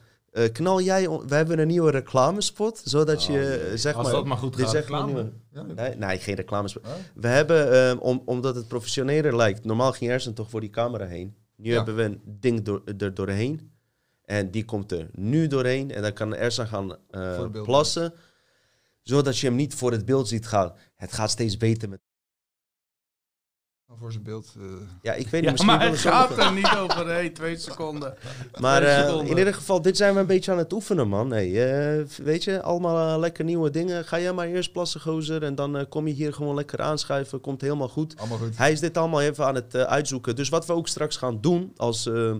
knal 0.52 0.80
jij... 0.80 1.08
We 1.08 1.34
hebben 1.34 1.58
een 1.58 1.66
nieuwe 1.66 1.90
reclamespot, 1.90 2.80
zodat 2.84 3.24
je 3.24 3.40
eh, 3.70 3.76
zeg 3.76 3.94
Als 3.94 4.04
maar... 4.04 4.12
dat 4.14 4.24
maar 4.24 4.36
goed 4.36 4.56
gaat. 4.56 4.70
zeg 4.70 4.88
maar 4.88 5.00
reclame. 5.06 5.30
nieuwe- 5.52 5.72
Ja. 5.76 5.82
Nee, 5.82 5.94
nee, 5.96 6.18
geen 6.18 6.34
reclamespot. 6.34 6.82
Huh? 6.84 6.92
We 7.14 7.28
hebben, 7.28 7.72
eh, 7.90 7.96
om, 8.02 8.22
omdat 8.24 8.54
het 8.54 8.68
professioneler 8.68 9.36
lijkt, 9.36 9.64
normaal 9.64 9.92
ging 9.92 10.10
Ersen 10.10 10.34
toch 10.34 10.50
voor 10.50 10.60
die 10.60 10.70
camera 10.70 11.06
heen. 11.06 11.34
Nu 11.56 11.70
Ja. 11.70 11.76
hebben 11.76 11.96
we 11.96 12.02
een 12.02 12.20
ding 12.24 12.62
door, 12.62 12.82
er 12.98 13.14
doorheen. 13.14 13.70
En 14.24 14.50
die 14.50 14.64
komt 14.64 14.92
er 14.92 15.08
nu 15.12 15.46
doorheen. 15.46 15.90
En 15.90 16.02
dan 16.02 16.12
kan 16.12 16.34
Ersan 16.34 16.66
gaan 16.66 16.96
eh, 17.10 17.44
plassen. 17.62 18.12
Zodat 19.02 19.38
je 19.38 19.46
hem 19.46 19.56
niet 19.56 19.74
voor 19.74 19.92
het 19.92 20.04
beeld 20.04 20.28
ziet 20.28 20.46
gaan. 20.46 20.72
Het 20.96 21.12
gaat 21.12 21.30
steeds 21.30 21.56
beter 21.56 21.88
met... 21.88 22.00
Voor 24.00 24.12
zijn 24.12 24.22
beeld. 24.24 24.54
eh, 24.58 24.64
Ja, 25.02 25.12
ik 25.12 25.28
weet 25.28 25.42
niet, 25.46 25.58
Ja, 25.58 25.64
maar 25.64 25.86
het 25.88 25.98
gaat 25.98 26.38
er 26.38 26.52
niet 26.52 26.74
overheen. 26.76 27.32
Twee 27.32 27.56
seconden. 27.56 28.14
Maar 28.60 28.80
Twee 28.80 28.92
eh, 28.92 29.00
seconden. 29.04 29.30
in 29.30 29.38
ieder 29.38 29.54
geval, 29.54 29.82
dit 29.82 29.96
zijn 29.96 30.14
we 30.14 30.20
een 30.20 30.26
beetje 30.26 30.52
aan 30.52 30.58
het 30.58 30.72
oefenen, 30.72 31.08
man. 31.08 31.30
Hey, 31.30 31.98
eh, 31.98 32.04
weet 32.22 32.44
je, 32.44 32.62
allemaal 32.62 33.20
lekker 33.20 33.44
nieuwe 33.44 33.70
dingen. 33.70 34.04
Ga 34.04 34.20
jij 34.20 34.32
maar 34.32 34.46
eerst 34.46 34.72
plassen, 34.72 35.00
gozer. 35.00 35.42
En 35.42 35.54
dan 35.54 35.76
eh, 35.76 35.84
kom 35.88 36.06
je 36.06 36.14
hier 36.14 36.32
gewoon 36.32 36.54
lekker 36.54 36.80
aanschuiven. 36.80 37.40
Komt 37.40 37.60
helemaal 37.60 37.88
goed. 37.88 38.14
allemaal 38.16 38.38
goed. 38.38 38.56
Hij 38.58 38.72
is 38.72 38.80
dit 38.80 38.96
allemaal 38.96 39.20
even 39.20 39.46
aan 39.46 39.54
het 39.54 39.74
uitzoeken. 39.76 40.36
Dus 40.36 40.48
wat 40.48 40.66
we 40.66 40.72
ook 40.72 40.88
straks 40.88 41.16
gaan 41.16 41.40
doen, 41.40 41.72
als 41.76 42.06
eh, 42.06 42.30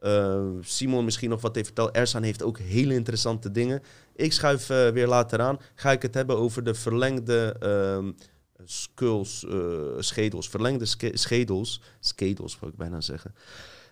eh, 0.00 0.40
Simon 0.60 1.04
misschien 1.04 1.30
nog 1.30 1.40
wat 1.40 1.54
heeft 1.54 1.66
verteld. 1.66 1.90
Ersan 1.90 2.22
heeft 2.22 2.42
ook 2.42 2.58
hele 2.58 2.94
interessante 2.94 3.50
dingen. 3.50 3.82
Ik 4.16 4.32
schuif 4.32 4.70
eh, 4.70 4.88
weer 4.88 5.06
later 5.06 5.40
aan. 5.40 5.58
Ga 5.74 5.90
ik 5.92 6.02
het 6.02 6.14
hebben 6.14 6.36
over 6.38 6.64
de 6.64 6.74
verlengde 6.74 7.56
ehm, 7.60 8.10
skulls, 8.64 9.44
eh, 9.46 9.58
schedels. 9.98 10.48
Verlengde 10.48 10.84
ske- 10.84 11.16
schedels. 11.16 11.80
Schedels, 12.00 12.58
wil 12.60 12.68
ik 12.68 12.76
bijna 12.76 13.00
zeggen. 13.00 13.34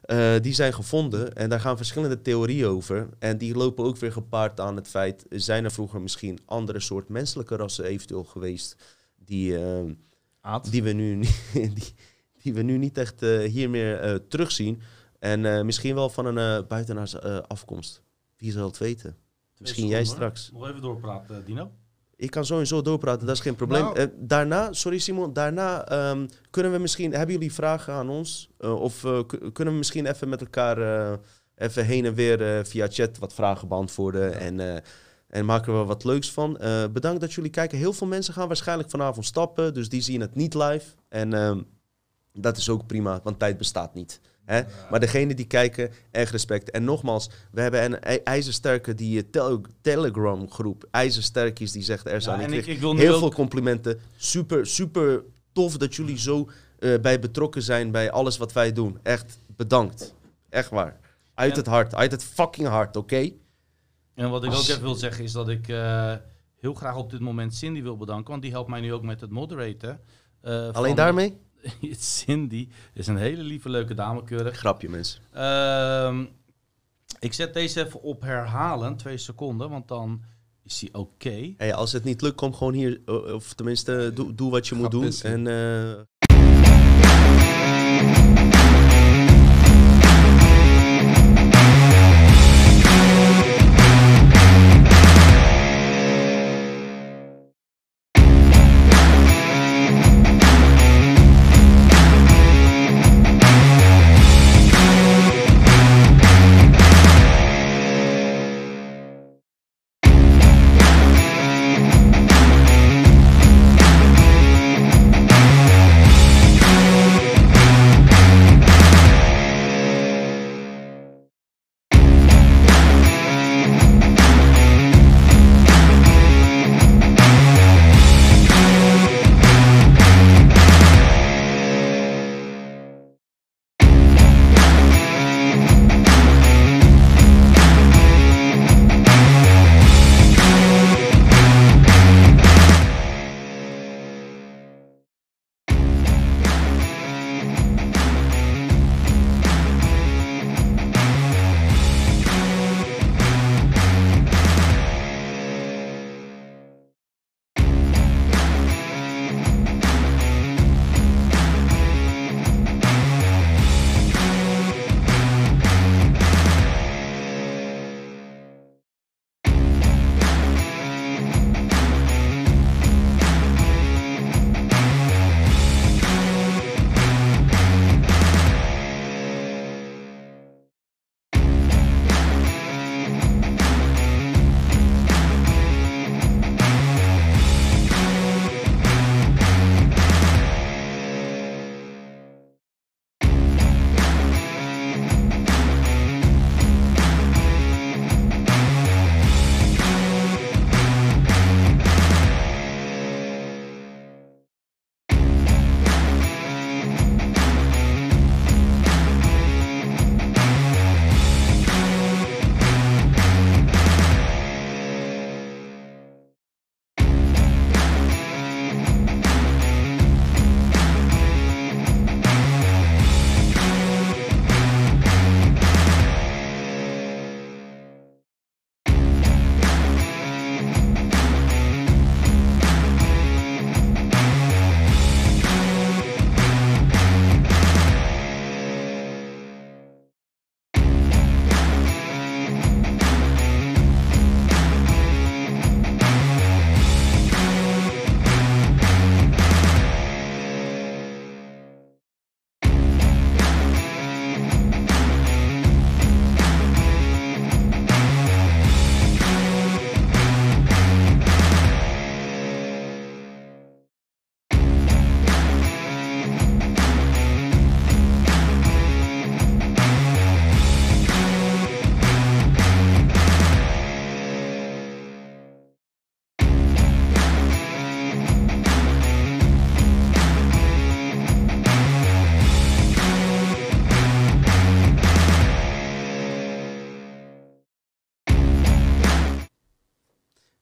Eh, 0.03 0.35
die 0.41 0.55
zijn 0.55 0.75
gevonden 0.75 1.35
en 1.35 1.49
daar 1.49 1.61
gaan 1.61 1.77
verschillende 1.77 2.23
theorieën 2.23 2.67
over. 2.67 3.09
En 3.19 3.39
die 3.39 3.55
lopen 3.55 3.85
ook 3.85 3.97
weer 3.97 4.13
gepaard 4.13 4.61
aan 4.61 4.77
het 4.77 4.89
feit... 4.89 5.27
zijn 5.31 5.65
er 5.65 5.71
vroeger 5.73 6.01
misschien 6.01 6.39
andere 6.45 6.81
soort 6.81 7.09
menselijke 7.09 7.57
rassen 7.57 7.85
eventueel 7.85 8.25
geweest... 8.25 8.77
die, 9.17 9.59
ehm, 9.59 9.93
Aad. 10.41 10.71
die 10.71 10.83
we 10.83 10.93
nu, 10.93 11.15
niet- 11.17 11.43
die, 11.53 11.95
die 12.43 12.55
we 12.55 12.63
nu 12.63 12.79
niet 12.79 12.99
echt 12.99 13.23
eh, 13.23 13.39
hier 13.51 13.71
meer 13.71 13.99
eh, 14.01 14.15
terugzien. 14.29 14.81
En 15.19 15.45
eh, 15.57 15.63
misschien 15.63 15.95
wel 15.95 16.09
van 16.09 16.27
een 16.27 16.39
eh 16.63 16.69
buitenaardse 16.69 17.19
eh, 17.21 17.39
afkomst. 17.39 18.03
Wie 18.37 18.53
zal 18.53 18.67
het 18.67 18.79
weten? 18.79 19.17
Misschien 19.59 19.87
jij 19.87 20.05
straks. 20.05 20.51
Nog 20.53 20.69
even 20.69 20.81
doorpraten, 20.83 21.45
Dino. 21.45 21.71
Ik 22.17 22.31
kan 22.31 22.45
sowieso 22.45 22.83
doorpraten, 22.83 23.27
dat 23.27 23.37
is 23.37 23.43
geen 23.43 23.55
probleem. 23.55 23.83
Nou- 23.83 23.99
Eh, 23.99 24.07
daarna, 24.17 24.73
sorry 24.73 24.99
Simon, 24.99 25.33
daarna 25.33 25.85
ehm, 25.89 26.27
kunnen 26.51 26.73
we 26.73 26.79
misschien... 26.79 27.13
Hebben 27.13 27.35
jullie 27.35 27.53
vragen 27.53 27.95
aan 27.95 28.09
ons? 28.09 28.49
Eh, 28.59 28.81
of 28.81 29.05
eh, 29.05 29.21
kunnen 29.53 29.73
we 29.75 29.79
misschien 29.79 30.07
even 30.07 30.29
met 30.29 30.41
elkaar 30.41 31.19
even 31.57 31.85
heen 31.85 32.05
en 32.05 32.15
weer 32.15 32.67
via 32.67 32.87
chat 32.91 33.19
wat 33.19 33.35
vragen 33.35 33.69
beantwoorden? 33.69 34.39
En, 34.39 34.83
en 35.29 35.45
maken 35.45 35.73
we 35.73 35.79
er 35.79 35.87
wat 35.87 36.05
leuks 36.05 36.31
van. 36.33 36.59
Bedankt 36.93 37.21
dat 37.21 37.33
jullie 37.33 37.51
kijken. 37.51 37.79
Heel 37.79 37.93
veel 37.93 38.07
mensen 38.07 38.35
gaan 38.35 38.47
waarschijnlijk 38.47 38.91
vanavond 38.91 39.27
stappen, 39.27 39.75
dus 39.75 39.89
die 39.89 40.01
zien 40.03 40.21
het 40.21 40.35
niet 40.35 40.55
live. 40.55 40.87
En 41.09 41.33
ehm, 41.33 41.63
dat 42.33 42.57
is 42.57 42.69
ook 42.69 42.87
prima, 42.87 43.21
want 43.23 43.39
tijd 43.39 43.59
bestaat 43.59 43.95
niet. 43.95 44.21
Hè? 44.47 44.63
Maar 44.91 45.01
degene 45.01 45.35
die 45.35 45.47
kijken, 45.47 45.91
erg 46.11 46.31
respect. 46.31 46.71
En 46.71 46.85
nogmaals, 46.85 47.31
we 47.51 47.61
hebben 47.61 47.85
een 47.85 48.01
ij- 48.01 48.23
ijzersterke 48.23 48.95
die 48.95 49.19
eh, 49.23 49.29
tel- 49.31 49.61
Telegram 49.81 50.51
groep. 50.51 50.87
IJzersterkies 50.91 51.73
die 51.73 51.83
zegt 51.83 52.07
er 52.07 52.23
zijn. 52.23 52.51
Ja, 52.51 52.57
ik 52.57 52.65
heel 52.81 52.91
ook- 52.93 53.19
veel 53.19 53.33
complimenten. 53.33 54.01
Super, 54.17 54.67
super 54.67 55.23
tof 55.53 55.77
dat 55.77 55.95
jullie 55.95 56.19
zo 56.19 56.49
eh, 56.79 57.01
bij 57.01 57.21
betrokken 57.21 57.63
zijn 57.63 57.91
bij 57.91 58.11
alles 58.11 58.37
wat 58.37 58.53
wij 58.53 58.73
doen. 58.73 58.99
Echt 59.03 59.39
bedankt. 59.57 60.15
Echt 60.49 60.71
waar. 60.71 60.99
Uit 61.35 61.51
En- 61.53 61.57
het 61.59 61.67
hart. 61.67 61.95
Uit 61.95 62.11
het 62.11 62.25
fucking 62.25 62.69
hart, 62.69 62.97
oké? 62.97 63.31
En 64.15 64.31
wat 64.31 64.45
ik 64.45 64.53
ook 64.53 64.61
even 64.61 64.83
wil 64.83 64.95
zeggen 64.95 65.25
is 65.25 65.33
dat 65.33 65.49
ik 65.49 65.69
eh, 65.69 66.13
heel 66.61 66.75
graag 66.75 66.97
op 66.97 67.11
dit 67.11 67.21
moment 67.21 67.55
Cindy 67.55 67.83
wil 67.83 67.97
bedanken. 67.97 68.31
Want 68.31 68.43
die 68.43 68.51
helpt 68.51 68.69
mij 68.71 68.81
nu 68.81 68.93
ook 68.93 69.03
met 69.03 69.21
het 69.21 69.31
moderaten. 69.31 70.01
Eh, 70.41 70.53
Alleen 70.53 70.73
van- 70.73 70.97
daarmee? 70.97 71.37
Cindy 71.99 72.69
is 72.95 73.07
een 73.07 73.17
hele 73.17 73.43
lieve, 73.43 73.69
leuke 73.69 73.95
dame, 73.95 74.25
keurig. 74.25 74.57
Grapje, 74.57 74.89
mensen. 74.89 75.21
Ehm, 75.33 76.25
ik 77.21 77.33
zet 77.33 77.55
deze 77.55 77.85
even 77.85 78.03
op 78.03 78.23
herhalen, 78.23 78.97
twee 78.97 79.17
seconden, 79.19 79.71
want 79.71 79.89
dan 79.89 80.23
is 80.65 80.79
die 80.79 80.95
oké. 80.95 81.53
Hey, 81.57 81.75
als 81.75 81.93
het 81.93 82.05
niet 82.05 82.21
lukt, 82.23 82.37
kom 82.37 82.55
gewoon 82.55 82.73
hier. 82.73 83.01
eh, 83.07 83.35
Of 83.35 83.53
tenminste, 83.53 84.11
doe, 84.15 84.35
doe 84.35 84.51
wat 84.51 84.69
je 84.69 84.75
moet 84.75 84.91
doen. 84.91 85.13
En 85.23 85.47
eh, 85.47 86.01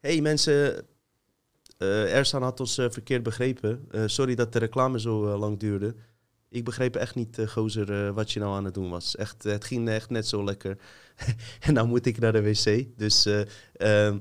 hey, 0.05 0.21
mensen, 0.21 0.87
eh 1.79 2.17
Ersan 2.17 2.43
had 2.43 2.61
ons 2.61 2.79
eh, 2.79 2.87
verkeerd 2.91 3.23
begrepen. 3.23 3.85
Eh, 3.91 4.03
sorry 4.07 4.35
dat 4.35 4.53
de 4.53 4.59
reclame 4.59 5.01
zo 5.01 5.39
lang 5.39 5.59
duurde. 5.59 5.95
Ik 6.49 6.65
begreep 6.65 6.97
echt 6.97 7.15
niet, 7.15 7.39
gozer, 7.49 8.13
wat 8.13 8.33
je 8.33 8.41
nou 8.41 8.55
aan 8.55 8.65
het 8.65 8.75
doen 8.75 8.91
was. 8.91 9.17
Echt, 9.17 9.43
het 9.43 9.65
ging 9.65 9.89
echt 9.89 10.11
net 10.11 10.27
zo 10.27 10.45
lekker. 10.45 10.79
en 11.67 11.75
nou 11.75 11.87
moet 11.87 12.07
ik 12.07 12.19
naar 12.19 12.33
de 12.33 12.43
wc. 12.43 12.87
Dus 12.97 13.27
eh, 13.27 13.41
ehm, 13.77 14.19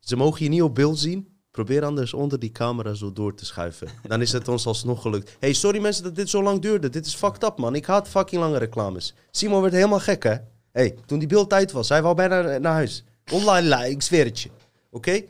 ze 0.00 0.16
mogen 0.16 0.44
je 0.44 0.50
niet 0.50 0.62
op 0.62 0.74
beeld 0.74 0.98
zien. 0.98 1.28
Probeer 1.50 1.84
anders 1.84 2.14
onder 2.14 2.38
die 2.38 2.52
camera 2.52 2.94
zo 2.94 3.12
door 3.12 3.34
te 3.34 3.44
schuiven. 3.44 3.88
Dan 4.02 4.20
is 4.20 4.32
het 4.32 4.48
ons 4.48 4.66
alsnog 4.66 5.02
gelukt. 5.02 5.36
hey, 5.38 5.52
sorry 5.52 5.80
mensen 5.80 6.02
dat 6.02 6.14
dit 6.14 6.28
zo 6.28 6.42
lang 6.42 6.62
duurde. 6.62 6.88
Dit 6.88 7.06
is 7.06 7.14
fucked 7.14 7.44
up, 7.44 7.58
man. 7.58 7.74
Ik 7.74 7.86
haat 7.86 8.08
fucking 8.08 8.40
lange 8.40 8.58
reclames. 8.58 9.14
Simon 9.30 9.60
werd 9.60 9.72
helemaal 9.72 10.00
gek, 10.00 10.22
hè? 10.22 10.36
hey, 10.72 10.98
toen 11.06 11.18
die 11.18 11.28
beeld 11.28 11.48
tijd 11.48 11.72
was, 11.72 11.88
hij 11.88 12.02
wou 12.02 12.14
bijna 12.14 12.58
naar, 12.58 12.72
huis. 12.72 13.04
Online 13.32 13.90
ik 13.90 14.02
zweer 14.02 14.24
het 14.24 14.40
je. 14.40 14.50
Oké? 14.90 15.20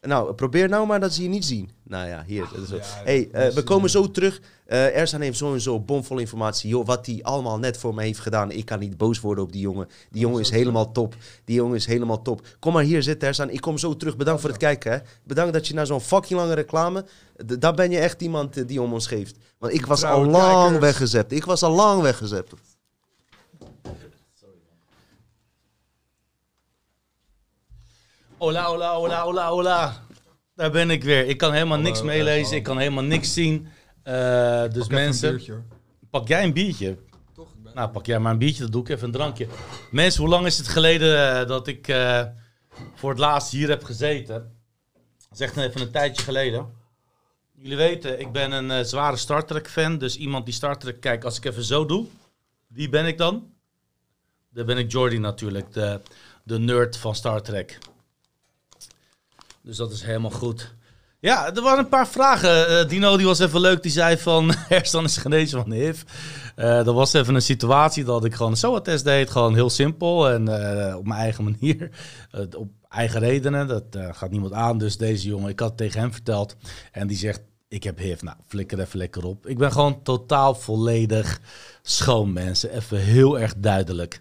Nou, 0.00 0.32
probeer 0.34 0.68
nou 0.68 0.86
maar 0.86 1.00
dat 1.00 1.12
ze 1.14 1.22
je 1.22 1.28
niet 1.28 1.44
zien. 1.44 1.70
Nou 1.82 2.08
ja, 2.08 2.24
hier. 2.26 2.48
Dat 2.54 2.62
is. 2.62 2.68
Ja, 2.70 3.02
hey, 3.04 3.28
eh, 3.32 3.48
we 3.54 3.62
komen 3.62 3.90
zo 3.90 4.10
terug. 4.10 4.40
Eh 4.66 4.96
Ersan 4.96 5.20
heeft 5.20 5.36
sowieso 5.38 5.80
bomvol 5.80 6.18
informatie. 6.18 6.68
Joh, 6.70 6.86
wat 6.86 7.06
hij 7.06 7.18
allemaal 7.22 7.58
net 7.58 7.76
voor 7.78 7.94
me 7.94 8.02
heeft 8.02 8.18
gedaan. 8.20 8.50
Ik 8.50 8.64
kan 8.64 8.78
niet 8.78 8.96
boos 8.96 9.20
worden 9.20 9.44
op 9.44 9.52
die 9.52 9.60
jongen. 9.60 9.88
Die 10.10 10.20
jongen 10.20 10.40
is 10.40 10.50
helemaal 10.50 10.92
top. 10.92 11.14
Die 11.44 11.54
jongen 11.56 11.76
is 11.76 11.86
helemaal 11.86 12.22
top. 12.22 12.46
Kom 12.58 12.72
maar 12.72 12.82
hier 12.82 13.02
zitten, 13.02 13.28
Ersan. 13.28 13.50
Ik 13.50 13.60
kom 13.60 13.78
zo 13.78 13.96
terug. 13.96 14.16
Bedankt 14.16 14.40
voor 14.40 14.50
het 14.50 14.58
kijken. 14.58 14.92
Hè. 14.92 14.98
Bedankt 15.24 15.52
dat 15.52 15.66
je 15.66 15.74
naar 15.74 15.86
zo'n 15.86 16.00
fucking 16.00 16.40
lange 16.40 16.54
reclame... 16.54 17.04
d- 17.46 17.60
daar 17.60 17.74
ben 17.74 17.90
je 17.90 17.98
echt 17.98 18.22
iemand 18.22 18.56
eh, 18.56 18.66
die 18.66 18.82
om 18.82 18.92
ons 18.92 19.06
geeft. 19.06 19.36
Want 19.58 19.72
ik 19.72 19.86
was 19.86 20.04
al 20.04 20.24
lang 20.24 20.60
kijkers. 20.60 20.78
weggezept. 20.80 21.32
Ik 21.32 21.44
was 21.44 21.62
al 21.62 21.72
lang 21.74 22.02
weggezept. 22.02 22.52
Hola, 28.38 28.64
hola, 28.64 28.94
hola, 28.94 29.22
hola, 29.22 29.48
hola. 29.48 30.02
Daar 30.54 30.70
ben 30.70 30.90
ik 30.90 31.04
weer. 31.04 31.26
Ik 31.26 31.38
kan 31.38 31.52
helemaal 31.52 31.78
niks 31.78 31.98
Hallo, 31.98 32.12
meelezen. 32.12 32.56
Ik 32.56 32.62
kan 32.62 32.78
helemaal 32.78 33.04
niks 33.04 33.32
zien. 33.34 33.68
Eh, 34.02 34.12
dus 34.12 34.70
Pak 34.70 34.72
even 34.72 34.82
een 34.88 34.94
mensen, 35.04 35.30
biertje, 35.30 35.52
hoor. 35.52 35.64
pak 36.10 36.28
jij 36.28 36.44
een 36.44 36.52
biertje? 36.52 36.98
Toch? 37.34 37.52
Ik 37.54 37.62
ben- 37.62 37.74
Nou, 37.74 37.88
pak 37.90 38.06
jij 38.06 38.18
maar 38.18 38.32
een 38.32 38.38
biertje, 38.38 38.62
dan 38.62 38.70
doe 38.70 38.80
ik 38.82 38.88
even 38.88 39.04
een 39.06 39.12
drankje. 39.12 39.46
Mensen, 39.90 40.20
hoe 40.20 40.30
lang 40.30 40.46
is 40.46 40.58
het 40.58 40.68
geleden 40.68 41.40
eh, 41.40 41.46
dat 41.48 41.66
ik 41.66 41.88
eh, 41.88 42.24
voor 42.94 43.10
het 43.10 43.18
laatst 43.18 43.50
hier 43.52 43.68
heb 43.68 43.84
gezeten? 43.84 44.34
Dat 45.28 45.38
is 45.38 45.40
echt 45.40 45.56
even 45.56 45.80
een 45.80 45.90
tijdje 45.90 46.22
geleden. 46.22 46.66
Jullie 47.54 47.76
weten, 47.76 48.20
ik 48.20 48.32
ben 48.32 48.52
een 48.52 48.70
eh, 48.70 48.84
zware 48.84 49.16
Star 49.16 49.44
Trek 49.44 49.68
fan. 49.70 49.98
Dus 49.98 50.16
iemand 50.16 50.44
die 50.44 50.54
Star 50.54 50.78
Trek 50.78 51.00
kijkt, 51.00 51.24
als 51.24 51.36
ik 51.36 51.44
even 51.44 51.64
zo 51.64 51.86
doe, 51.86 52.06
wie 52.66 52.88
ben 52.88 53.06
ik 53.06 53.18
dan? 53.18 53.52
Dan 54.50 54.66
ben 54.66 54.78
ik 54.78 54.92
Jordy 54.92 55.16
natuurlijk, 55.16 55.72
de, 55.72 56.00
de 56.44 56.58
nerd 56.58 56.96
van 56.96 57.14
Star 57.14 57.42
Trek. 57.42 57.78
Dus 59.68 59.76
dat 59.76 59.92
is 59.92 60.02
helemaal 60.02 60.30
goed. 60.30 60.74
Ja, 61.20 61.54
er 61.54 61.62
waren 61.62 61.78
een 61.78 61.88
paar 61.88 62.08
vragen. 62.08 62.68
Eh, 62.68 62.88
Dino 62.88 63.16
die 63.16 63.26
was 63.26 63.38
even 63.38 63.60
leuk. 63.60 63.82
Die 63.82 63.92
zei 63.92 64.18
van, 64.18 64.52
Herstan 64.68 65.04
is 65.04 65.16
genezen 65.16 65.60
van 65.60 65.70
de 65.70 65.76
HIV. 65.76 66.02
Eh 66.56 66.84
dat 66.84 66.94
was 66.94 67.12
even 67.12 67.34
een 67.34 67.42
situatie 67.42 68.04
dat 68.04 68.24
ik 68.24 68.34
gewoon 68.34 68.50
een 68.52 68.58
SOA-test 68.58 69.04
deed. 69.04 69.30
Gewoon 69.30 69.54
heel 69.54 69.70
simpel 69.70 70.28
en 70.30 70.48
eh, 70.48 70.96
op 70.96 71.06
mijn 71.06 71.20
eigen 71.20 71.44
manier. 71.44 71.90
Op 72.56 72.68
eigen 72.88 73.20
redenen. 73.20 73.66
Dat 73.66 73.84
eh, 73.90 74.08
gaat 74.12 74.30
niemand 74.30 74.52
aan. 74.52 74.78
Dus 74.78 74.96
deze 74.96 75.28
jongen, 75.28 75.48
ik 75.48 75.60
had 75.60 75.68
het 75.68 75.78
tegen 75.78 76.00
hem 76.00 76.12
verteld. 76.12 76.56
En 76.92 77.06
die 77.06 77.16
zegt, 77.16 77.40
ik 77.68 77.82
heb 77.82 77.98
HIV. 77.98 78.22
Nou, 78.22 78.36
flikker 78.46 78.80
even 78.80 78.98
lekker 78.98 79.24
op. 79.24 79.46
Ik 79.46 79.58
ben 79.58 79.72
gewoon 79.72 80.02
totaal 80.02 80.54
volledig 80.54 81.40
schoon, 81.82 82.32
mensen. 82.32 82.70
Even 82.74 82.98
heel 82.98 83.38
erg 83.38 83.54
duidelijk. 83.56 84.20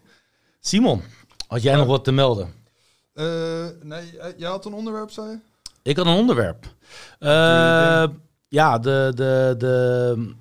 Simon, 0.60 1.02
had 1.48 1.62
jij 1.62 1.72
Ja. 1.72 1.78
nog 1.78 1.88
wat 1.88 2.04
te 2.04 2.12
melden? 2.12 2.54
Eh, 3.18 3.66
nee, 3.84 4.18
eh, 4.20 4.34
jij 4.38 4.50
had 4.50 4.66
een 4.66 4.74
onderwerp, 4.74 5.12
zei 5.12 5.30
je? 5.30 5.38
Ik 5.82 5.98
had 5.98 6.06
een 6.06 6.14
onderwerp. 6.14 6.64
Je 7.20 7.26
Eh, 7.28 8.08
ja, 8.48 8.80
de. 8.80 9.12
de, 9.16 9.56
de 9.58 10.36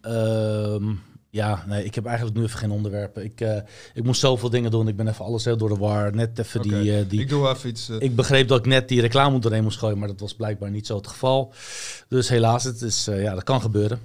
ehm, 0.00 0.94
ja, 1.30 1.64
nee, 1.66 1.84
ik 1.84 1.94
heb 1.94 2.06
eigenlijk 2.06 2.36
nu 2.36 2.42
even 2.42 2.58
geen 2.58 2.70
onderwerpen. 2.70 3.24
Ik, 3.24 3.40
ik 3.94 4.04
moest 4.04 4.20
zoveel 4.20 4.50
dingen 4.50 4.70
doen. 4.70 4.88
Ik 4.88 4.96
ben 4.96 5.08
even 5.08 5.24
alles 5.24 5.44
heel 5.44 5.56
door 5.56 5.68
de 5.68 5.76
war. 5.76 6.14
Net 6.14 6.38
even 6.38 6.62
die. 6.62 7.06
die 7.06 7.20
Ik 7.20 7.28
doe 7.28 7.48
even 7.48 7.68
iets... 7.68 7.88
ik 7.88 8.16
begreep 8.16 8.48
dat 8.48 8.58
ik 8.58 8.66
net 8.66 8.88
die 8.88 9.00
reclame 9.00 9.38
doorheen 9.38 9.62
moest 9.62 9.78
gooien, 9.78 9.98
maar 9.98 10.08
dat 10.08 10.20
was 10.20 10.34
blijkbaar 10.34 10.70
niet 10.70 10.86
zo 10.86 10.96
het 10.96 11.06
geval. 11.06 11.52
Dus 12.08 12.28
helaas, 12.28 12.64
het 12.64 12.82
is, 12.82 13.04
ja, 13.04 13.34
dat 13.34 13.44
kan 13.44 13.60
gebeuren. 13.60 14.00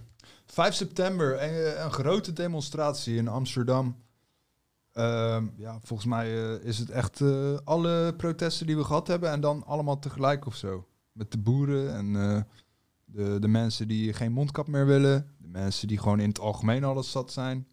5 0.45 0.73
september, 0.73 1.43
een, 1.43 1.83
een 1.83 1.91
grote 1.91 2.33
demonstratie 2.33 3.15
in 3.15 3.27
Amsterdam. 3.27 3.95
Ehm, 4.97 5.47
ja, 5.57 5.79
volgens 5.83 6.09
mij 6.09 6.25
eh, 6.25 6.65
is 6.65 6.77
het 6.77 6.89
echt 6.89 7.21
eh, 7.21 7.57
alle 7.63 8.13
protesten 8.17 8.65
die 8.67 8.77
we 8.77 8.83
gehad 8.83 9.07
hebben 9.07 9.31
en 9.31 9.41
dan 9.41 9.63
allemaal 9.65 9.99
tegelijk 9.99 10.45
of 10.45 10.55
zo. 10.55 10.87
Met 11.11 11.31
de 11.31 11.37
boeren 11.37 11.95
en 11.95 12.15
eh, 12.15 12.41
de, 13.05 13.39
de 13.39 13.47
mensen 13.47 13.87
die 13.87 14.13
geen 14.13 14.31
mondkap 14.31 14.67
meer 14.67 14.85
willen. 14.85 15.35
De 15.37 15.47
mensen 15.47 15.87
die 15.87 15.97
gewoon 15.97 16.19
in 16.19 16.29
het 16.29 16.39
algemeen 16.39 16.83
alles 16.83 17.11
zat 17.11 17.31
zijn. 17.31 17.67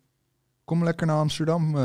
Kom 0.64 0.84
lekker 0.84 1.06
naar 1.06 1.18
Amsterdam 1.18 1.76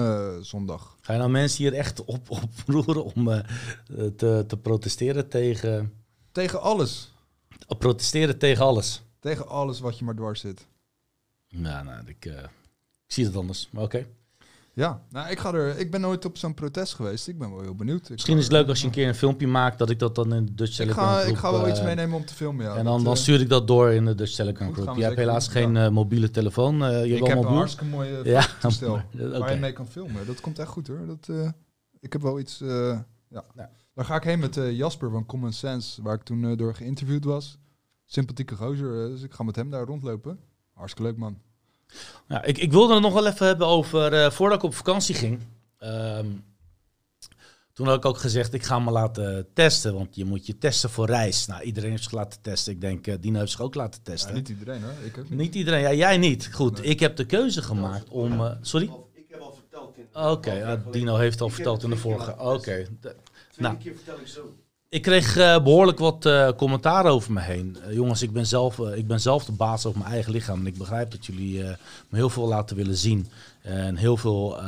zondag. 0.44 0.98
Ga 1.02 1.14
je 1.14 1.20
nou 1.20 1.32
mensen 1.32 1.64
hier 1.64 1.74
echt 1.74 2.06
op, 2.06 2.30
oproeren 2.68 3.04
om 3.04 3.26
te, 4.16 4.44
te 4.48 4.58
protesteren 4.62 5.30
tegen, 5.30 5.94
Tegen 6.32 6.62
alles. 6.62 7.14
protesteren 7.78 8.38
tegen 8.38 8.66
alles? 8.66 9.02
Tegen 9.20 9.48
alles 9.48 9.80
wat 9.80 9.98
je 9.98 10.06
maar 10.06 10.16
dwars 10.16 10.40
zit. 10.40 10.68
Nou, 11.50 11.86
nou 11.86 12.00
ik, 12.06 12.26
ik 12.26 12.50
zie 13.08 13.26
het 13.26 13.36
anders, 13.36 13.70
maar 13.72 13.84
oké. 13.84 14.08
Ja, 14.74 15.02
nou, 15.10 15.30
ik, 15.30 15.40
ga 15.40 15.54
er, 15.54 15.78
ik 15.78 15.92
ben 15.92 16.02
nooit 16.02 16.26
op 16.26 16.38
zo'n 16.38 16.54
protest 16.54 16.94
geweest. 16.94 17.28
Ik 17.28 17.38
ben 17.38 17.50
wel 17.50 17.62
heel 17.62 17.76
benieuwd. 17.76 18.04
Ik 18.04 18.10
Misschien 18.10 18.38
is 18.38 18.44
het 18.44 18.52
leuk 18.52 18.68
als 18.68 18.80
je 18.80 18.86
een 18.86 18.92
keer 18.92 19.08
een 19.08 19.16
filmpje 19.16 19.48
maakt, 19.48 19.78
dat 19.78 19.90
ik 19.90 20.00
dat 20.00 20.16
dan 20.16 20.34
in 20.34 20.46
de 20.46 20.54
Dutch 20.54 20.76
ga, 20.76 21.20
groep, 21.22 21.32
ik 21.34 21.38
ga 21.40 21.52
wel 21.52 21.64
eh, 21.64 21.70
iets 21.70 21.82
meenemen 21.82 22.18
om 22.18 22.26
te 22.26 22.34
filmen, 22.34 22.66
ja. 22.66 22.76
En 22.76 22.86
dan, 22.86 23.04
dan 23.04 23.14
eh, 23.14 23.20
stuur 23.20 23.40
ik 23.42 23.50
dat 23.50 23.68
door 23.68 23.90
in 23.92 24.06
de 24.06 24.16
Dutch 24.16 24.36
gaan 24.36 24.74
we 24.74 24.96
Je 24.96 25.04
hebt 25.04 25.16
helaas 25.16 25.46
doen. 25.46 25.54
geen 25.54 25.78
eh, 25.78 25.90
mobiele 25.90 26.32
telefoon. 26.32 26.84
eh, 26.84 27.06
je 27.06 27.16
ik 27.16 27.28
heb 27.28 27.38
een 27.38 27.44
hartstikke 27.44 27.86
mooie 27.86 28.20
Ja, 28.24 28.46
toestel 28.60 29.02
waar 29.40 29.54
je 29.54 29.60
mee 29.60 29.74
kan 29.74 29.88
filmen. 29.88 30.26
Dat 30.26 30.42
komt 30.42 30.60
echt 30.60 30.70
goed 30.70 30.88
hoor. 30.88 31.06
Dat, 31.08 31.28
eh, 31.30 31.50
ik 32.00 32.14
heb 32.14 32.22
wel 32.22 32.40
iets. 32.40 32.62
eh, 32.62 33.00
ja. 33.30 33.46
Ja. 33.56 33.70
Daar 33.94 34.06
ga 34.06 34.16
ik 34.16 34.24
heen 34.24 34.40
met 34.40 34.58
eh, 34.58 34.72
Jasper 34.78 35.10
van 35.12 35.26
Common 35.26 35.54
Sense, 35.54 36.02
waar 36.02 36.16
ik 36.16 36.24
toen 36.24 36.46
eh, 36.46 36.58
door 36.58 36.76
geïnterviewd 36.76 37.24
was. 37.24 37.58
Sympathieke 38.06 38.56
gozer, 38.56 39.04
eh, 39.04 39.10
dus 39.10 39.22
ik 39.22 39.34
ga 39.34 39.44
met 39.44 39.56
hem 39.56 39.70
daar 39.70 39.86
rondlopen. 39.86 40.40
Hartstikke 40.74 41.10
leuk 41.10 41.20
man. 41.20 41.38
Ja, 42.28 42.44
ik, 42.44 42.58
ik 42.58 42.72
wilde 42.72 42.94
het 42.94 43.02
nog 43.04 43.14
wel 43.14 43.28
even 43.28 43.46
hebben 43.48 43.68
over, 43.68 44.14
eh, 44.14 44.32
voordat 44.32 44.58
ik 44.58 44.64
op 44.64 44.76
vakantie 44.76 45.16
ging. 45.16 45.40
Ehm, 45.78 46.26
toen 47.74 47.88
had 47.88 47.98
ik 47.98 48.06
ook 48.06 48.18
gezegd, 48.18 48.54
ik 48.54 48.64
ga 48.64 48.80
me 48.80 48.92
laten 48.92 49.48
testen, 49.54 49.94
want 49.94 50.16
je 50.16 50.26
moet 50.26 50.46
je 50.46 50.58
testen 50.58 50.90
voor 50.90 51.06
reis. 51.06 51.46
Nou, 51.46 51.62
iedereen 51.62 51.90
heeft 51.90 52.04
zich 52.04 52.12
laten 52.12 52.42
testen. 52.42 52.74
Ik 52.74 52.82
denk, 52.82 53.08
eh 53.08 53.16
Dino 53.20 53.40
heeft 53.40 53.52
zich 53.52 53.62
ook 53.62 53.76
laten 53.76 54.02
testen. 54.04 54.30
Ja, 54.32 54.36
niet 54.38 54.50
iedereen 54.50 54.82
hoor. 54.84 54.92
Ik 55.06 55.18
ook 55.18 55.30
niet. 55.30 55.40
Niet 55.40 55.56
iedereen, 55.56 55.82
ja, 55.82 55.94
jij 55.94 56.18
niet. 56.18 56.50
Goed, 56.54 56.78
Nee. 56.82 56.90
ik 56.90 57.00
heb 57.00 57.16
de 57.16 57.26
keuze 57.26 57.62
gemaakt 57.62 58.10
om... 58.10 58.32
eh, 58.46 58.52
sorry? 58.62 58.90
Ik 59.14 59.26
heb 59.30 59.40
al 59.40 59.54
verteld. 59.54 59.98
In, 59.98 60.08
Oké, 60.14 60.84
Dino 60.92 61.16
heeft 61.16 61.42
al 61.42 61.50
verteld 61.50 61.84
in 61.84 61.90
de 61.90 61.98
vorige. 61.98 62.36
Oké. 62.40 62.88
De- 63.02 63.16
Nou. 63.58 63.78
keer 63.78 63.96
vertel 63.96 64.20
ik 64.20 64.28
zo. 64.28 64.54
Ik 64.90 65.02
kreeg 65.02 65.38
eh, 65.38 65.64
behoorlijk 65.64 66.00
wat 66.00 66.26
eh 66.26 66.50
commentaar 66.58 67.06
over 67.06 67.32
me 67.32 67.42
heen. 67.42 67.78
Eh, 67.82 67.94
jongens, 67.94 68.22
ik 68.22 68.32
ben, 68.32 68.46
zelf, 68.46 68.80
ik 68.80 69.08
ben 69.08 69.20
zelf 69.20 69.46
de 69.46 69.52
baas 69.52 69.86
over 69.86 70.00
mijn 70.00 70.12
eigen 70.12 70.32
lichaam. 70.32 70.60
En 70.60 70.68
ik 70.68 70.78
begrijp 70.78 71.12
dat 71.12 71.26
jullie 71.26 71.64
me 72.10 72.18
heel 72.18 72.30
veel 72.30 72.48
laten 72.48 72.76
willen 72.76 72.96
zien. 72.96 73.28
En 73.62 73.96
heel 73.96 74.18
veel 74.18 74.60
eh 74.60 74.66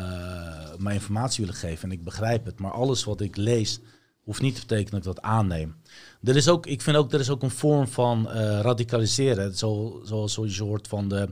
mij 0.77 0.93
informatie 0.93 1.45
willen 1.45 1.59
geven. 1.59 1.83
En 1.83 1.91
ik 1.91 2.03
begrijp 2.03 2.45
het. 2.45 2.59
Maar 2.59 2.71
alles 2.71 3.03
wat 3.03 3.21
ik 3.21 3.35
lees, 3.35 3.79
hoeft 4.23 4.41
niet 4.41 4.55
te 4.55 4.61
betekenen 4.61 4.91
dat 4.91 4.99
ik 4.99 5.15
dat 5.15 5.31
aanneem. 5.31 5.75
Er 6.23 6.35
is 6.35 6.47
ook, 6.47 6.65
ik 6.65 6.81
vind 6.81 6.97
ook, 6.97 7.13
er 7.13 7.19
is 7.19 7.29
ook 7.29 7.41
een 7.41 7.49
vorm 7.49 7.87
van 7.87 8.29
eh, 8.29 8.59
radicaliseren. 8.59 9.57
Zo, 9.57 10.01
zoals 10.03 10.35
je 10.35 10.63
hoort 10.63 10.87
van 10.87 11.07
de 11.07 11.29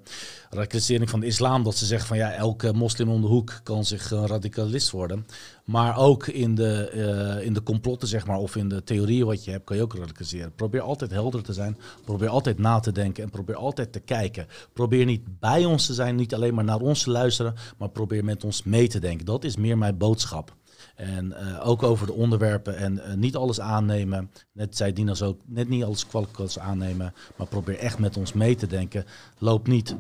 radicalisering 0.49 1.09
van 1.09 1.19
de 1.19 1.25
islam. 1.25 1.63
Dat 1.63 1.75
ze 1.75 1.85
zeggen 1.85 2.07
van 2.07 2.17
ja, 2.17 2.31
elke 2.31 2.73
moslim 2.73 3.09
om 3.09 3.21
de 3.21 3.27
hoek 3.27 3.59
kan 3.63 3.85
zich 3.85 4.11
een 4.11 4.27
radicalist 4.27 4.91
worden. 4.91 5.25
Maar 5.63 5.97
ook 5.97 6.27
in 6.27 6.55
de, 6.55 6.89
eh, 6.89 7.45
in 7.45 7.53
de 7.53 7.63
complotten, 7.63 8.07
zeg 8.07 8.25
maar, 8.25 8.37
of 8.37 8.55
in 8.55 8.69
de 8.69 8.83
theorieën 8.83 9.25
wat 9.25 9.43
je 9.43 9.51
hebt, 9.51 9.65
kan 9.65 9.75
je 9.75 9.83
ook 9.83 9.95
radicaliseren. 9.95 10.55
Probeer 10.55 10.81
altijd 10.81 11.11
helder 11.11 11.43
te 11.43 11.53
zijn. 11.53 11.77
Probeer 12.05 12.29
altijd 12.29 12.57
na 12.57 12.79
te 12.79 12.91
denken 12.91 13.23
en 13.23 13.29
probeer 13.29 13.55
altijd 13.55 13.91
te 13.91 13.99
kijken. 13.99 14.47
Probeer 14.73 15.05
niet 15.05 15.39
bij 15.39 15.65
ons 15.65 15.85
te 15.85 15.93
zijn, 15.93 16.15
niet 16.15 16.33
alleen 16.33 16.53
maar 16.53 16.63
naar 16.63 16.79
ons 16.79 17.03
te 17.03 17.11
luisteren, 17.11 17.55
maar 17.77 17.89
probeer 17.89 18.23
met 18.23 18.43
ons 18.43 18.63
mee 18.63 18.87
te 18.87 18.99
denken. 18.99 19.25
Dat 19.25 19.43
is 19.43 19.55
meer 19.55 19.77
mijn 19.77 19.97
boodschap. 19.97 20.57
En 21.00 21.34
eh, 21.34 21.68
ook 21.68 21.84
over 21.84 22.08
de 22.08 22.14
onderwerpen 22.14 22.78
en 22.78 23.04
eh, 23.04 23.14
niet 23.14 23.36
alles 23.36 23.60
aannemen. 23.60 24.32
Net 24.52 24.78
zei 24.78 24.93
Dinas 24.93 25.22
ook, 25.22 25.41
net 25.45 25.70
niet 25.70 25.84
alles 25.84 26.08
kwalitatief 26.08 26.58
aannemen, 26.58 27.14
maar 27.36 27.47
probeer 27.47 27.78
echt 27.78 28.00
met 28.00 28.18
ons 28.18 28.34
mee 28.34 28.56
te 28.56 28.68
denken. 28.68 29.06
Loop 29.38 29.68
niet 29.68 29.95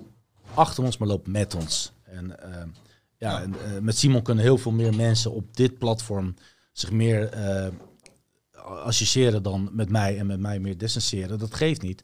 achter 0.53 0.83
ons, 0.83 0.97
maar 0.97 1.07
loop 1.07 1.27
met 1.27 1.55
ons. 1.55 1.91
En 2.03 2.39
eh, 2.43 2.63
ja, 3.17 3.41
en, 3.41 3.55
met 3.81 3.97
Simon 3.97 4.21
kunnen 4.21 4.43
heel 4.43 4.57
veel 4.57 4.71
meer 4.71 4.95
mensen 4.95 5.31
op 5.31 5.55
dit 5.55 5.77
platform 5.77 6.35
zich 6.71 6.91
meer 6.91 7.29
associëren 8.83 9.43
dan 9.43 9.69
met 9.71 9.89
mij 9.89 10.17
en 10.17 10.25
met 10.25 10.39
mij 10.39 10.59
meer 10.59 10.77
distancieren. 10.77 11.39
Dat 11.39 11.53
geeft 11.53 11.81
niet. 11.81 12.03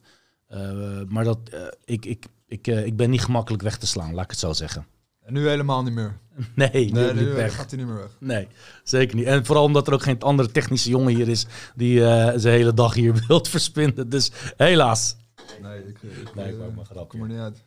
Maar 1.08 1.24
dat, 1.24 1.38
ik, 1.84 2.04
ik, 2.04 2.26
ik, 2.46 2.66
ik 2.66 2.96
ben 2.96 3.10
niet 3.10 3.24
gemakkelijk 3.24 3.62
weg 3.62 3.78
te 3.78 3.86
slaan, 3.86 4.14
laat 4.14 4.24
ik 4.24 4.30
het 4.30 4.38
zo 4.38 4.52
zeggen. 4.52 4.86
En 5.26 5.32
nu 5.32 5.48
helemaal 5.48 5.82
niet 5.82 5.94
meer. 5.94 6.18
Nee, 6.54 6.70
Nee, 6.72 6.90
nee, 6.92 7.12
nu 7.14 7.32
weg. 7.32 7.54
gaat 7.54 7.70
hij 7.70 7.78
niet 7.78 7.88
meer 7.88 7.96
weg. 7.96 8.16
Nee, 8.20 8.48
zeker 8.82 9.16
niet. 9.16 9.26
En 9.26 9.46
vooral 9.46 9.64
omdat 9.64 9.86
er 9.86 9.92
ook 9.94 10.02
geen 10.02 10.20
andere 10.20 10.50
technische 10.50 10.88
jongen 10.90 11.14
hier 11.14 11.28
is 11.28 11.46
die 11.74 12.04
eh 12.04 12.32
zijn 12.36 12.54
hele 12.54 12.74
dag 12.74 12.94
hier 12.94 13.14
wilt 13.28 13.48
verspinnen. 13.48 14.08
Dus 14.08 14.30
helaas. 14.56 15.16
Nee, 15.62 15.78
ik, 15.78 15.86
ik, 16.02 16.34
Nee, 16.34 16.48
ik 16.52 16.60
eh, 16.60 16.96
maak 16.96 17.08
kom 17.08 17.22
er 17.22 17.28
niet 17.28 17.38
uit. 17.38 17.62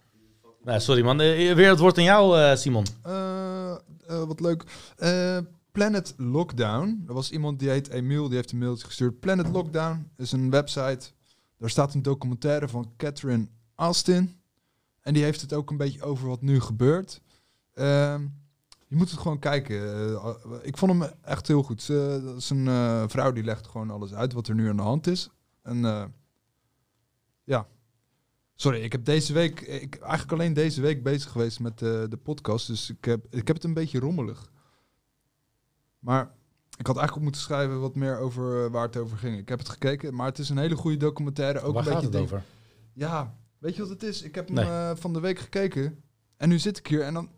Nou, 0.64 0.80
sorry 0.80 1.02
man. 1.04 1.22
Eh, 1.22 1.54
weer 1.54 1.70
het 1.70 1.80
woord 1.80 1.98
aan 1.98 2.04
jou, 2.04 2.58
Simon. 2.58 2.86
Wat 4.08 4.40
leuk. 4.40 4.64
Planet 5.72 6.14
Lockdown. 6.18 7.04
Er 7.08 7.14
was 7.14 7.32
iemand 7.32 7.60
die 7.60 7.70
heet 7.70 7.90
Emiel, 7.90 8.28
die 8.28 8.36
heeft 8.36 8.52
een 8.52 8.58
mailtje 8.58 8.86
gestuurd. 8.86 9.20
Planet 9.20 9.48
Lockdown 9.48 10.10
is 10.18 10.32
een 10.32 10.50
website. 10.50 11.00
Daar 11.58 11.70
staat 11.70 11.94
een 11.94 12.02
documentaire 12.02 12.68
van 12.68 12.92
Catherine 12.98 13.48
Austin. 13.76 14.36
En 15.02 15.14
die 15.14 15.24
heeft 15.24 15.42
het 15.42 15.54
ook 15.54 15.70
een 15.70 15.78
beetje 15.78 16.02
over 16.02 16.28
wat 16.28 16.42
nu 16.42 16.60
gebeurt. 16.60 17.22
Ehm, 17.74 18.22
je 18.88 18.96
moet 18.96 19.12
het 19.12 19.20
gewoon 19.20 19.40
kijken. 19.40 19.94
Eh, 19.94 20.36
ik 20.62 20.78
vond 20.78 20.92
hem 20.92 21.12
echt 21.22 21.48
heel 21.48 21.64
goed. 21.64 21.82
Ze, 21.82 22.22
dat 22.24 22.38
is 22.38 22.50
een 22.50 22.68
eh, 22.68 23.04
vrouw 23.08 23.32
die 23.32 23.44
legt 23.44 23.68
gewoon 23.68 23.90
alles 23.90 24.14
uit 24.14 24.34
wat 24.34 24.48
er 24.48 24.56
nu 24.56 24.70
aan 24.70 24.76
de 24.78 24.82
hand 24.82 25.08
is. 25.08 25.30
En 25.62 25.86
eh, 25.86 26.04
ja. 27.44 27.68
Sorry, 28.56 28.82
ik 28.82 28.92
heb 28.92 29.06
deze 29.06 29.34
week, 29.34 29.62
ik 29.62 29.96
eigenlijk 29.96 30.32
alleen 30.32 30.54
deze 30.54 30.82
week 30.82 31.04
bezig 31.04 31.32
geweest 31.32 31.60
met 31.60 31.80
de, 31.80 32.06
de 32.10 32.18
podcast. 32.18 32.68
Dus 32.68 32.90
ik 32.90 33.06
heb, 33.06 33.26
ik 33.30 33.48
heb 33.48 33.56
het 33.56 33.66
een 33.66 33.74
beetje 33.74 34.00
rommelig. 34.00 34.52
Maar 36.00 36.22
ik 36.78 36.88
had 36.88 36.98
eigenlijk 36.98 37.16
op 37.16 37.22
moeten 37.22 37.42
schrijven 37.42 37.80
wat 37.80 37.96
meer 37.96 38.18
over 38.18 38.66
eh, 38.66 38.72
waar 38.72 38.86
het 38.86 38.98
over 38.98 39.18
ging. 39.18 39.38
Ik 39.38 39.50
heb 39.50 39.60
het 39.60 39.70
gekeken, 39.70 40.14
maar 40.16 40.26
het 40.26 40.40
is 40.40 40.50
een 40.50 40.58
hele 40.58 40.76
goede 40.76 40.98
documentaire. 40.98 41.60
Ook 41.62 41.74
Waar 41.74 41.86
een 41.88 41.92
gaat 41.92 42.02
beetje 42.02 42.18
het 42.18 42.26
over? 42.26 42.44
Ja, 42.94 43.36
weet 43.58 43.76
je 43.76 43.82
wat 43.82 43.90
het 43.92 44.04
is? 44.04 44.22
Ik 44.22 44.36
heb 44.36 44.48
hem 44.48 44.56
Nee. 44.56 44.66
eh, 44.66 44.92
van 44.96 45.14
de 45.14 45.20
week 45.20 45.40
gekeken. 45.40 46.04
En 46.38 46.50
nu 46.50 46.60
zit 46.60 46.78
ik 46.78 46.88
hier 46.88 47.02
en 47.02 47.14
dan... 47.14 47.30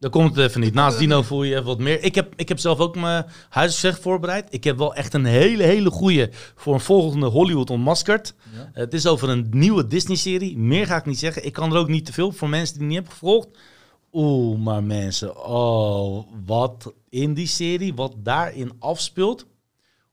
Dan 0.00 0.10
komt 0.10 0.36
het 0.36 0.48
even 0.48 0.60
niet. 0.60 0.74
Naast 0.74 0.98
Dino 0.98 1.22
voel 1.22 1.42
je 1.42 1.52
even 1.52 1.64
wat 1.64 1.78
meer. 1.78 2.02
Ik 2.02 2.14
heb, 2.14 2.32
ik 2.36 2.48
heb 2.48 2.58
zelf 2.58 2.78
ook 2.78 2.96
mijn 2.96 3.26
huisgezegd 3.48 4.00
voorbereid. 4.00 4.46
Ik 4.50 4.64
heb 4.64 4.78
wel 4.78 4.94
echt 4.94 5.14
een 5.14 5.24
hele, 5.24 5.62
hele 5.62 5.90
goede 5.90 6.30
voor 6.54 6.74
een 6.74 6.80
volgende 6.80 7.26
Hollywood 7.26 7.70
Unmasked. 7.70 8.34
Ja. 8.54 8.70
Het 8.72 8.94
is 8.94 9.06
over 9.06 9.28
een 9.28 9.46
nieuwe 9.50 9.86
Disney-serie. 9.86 10.58
Meer 10.58 10.86
ga 10.86 10.96
ik 10.96 11.06
niet 11.06 11.18
zeggen. 11.18 11.44
Ik 11.44 11.52
kan 11.52 11.72
er 11.72 11.78
ook 11.78 11.88
niet 11.88 12.04
te 12.04 12.12
veel 12.12 12.32
voor 12.32 12.48
mensen 12.48 12.78
die 12.78 12.82
het 12.82 12.92
niet 12.92 12.98
hebben 12.98 13.18
gevolgd. 13.18 13.48
Oeh, 14.12 14.58
maar 14.58 14.84
mensen. 14.84 15.44
Oh, 15.46 16.26
wat 16.46 16.92
in 17.08 17.34
die 17.34 17.46
serie, 17.46 17.94
wat 17.94 18.14
daarin 18.16 18.72
afspeelt. 18.78 19.46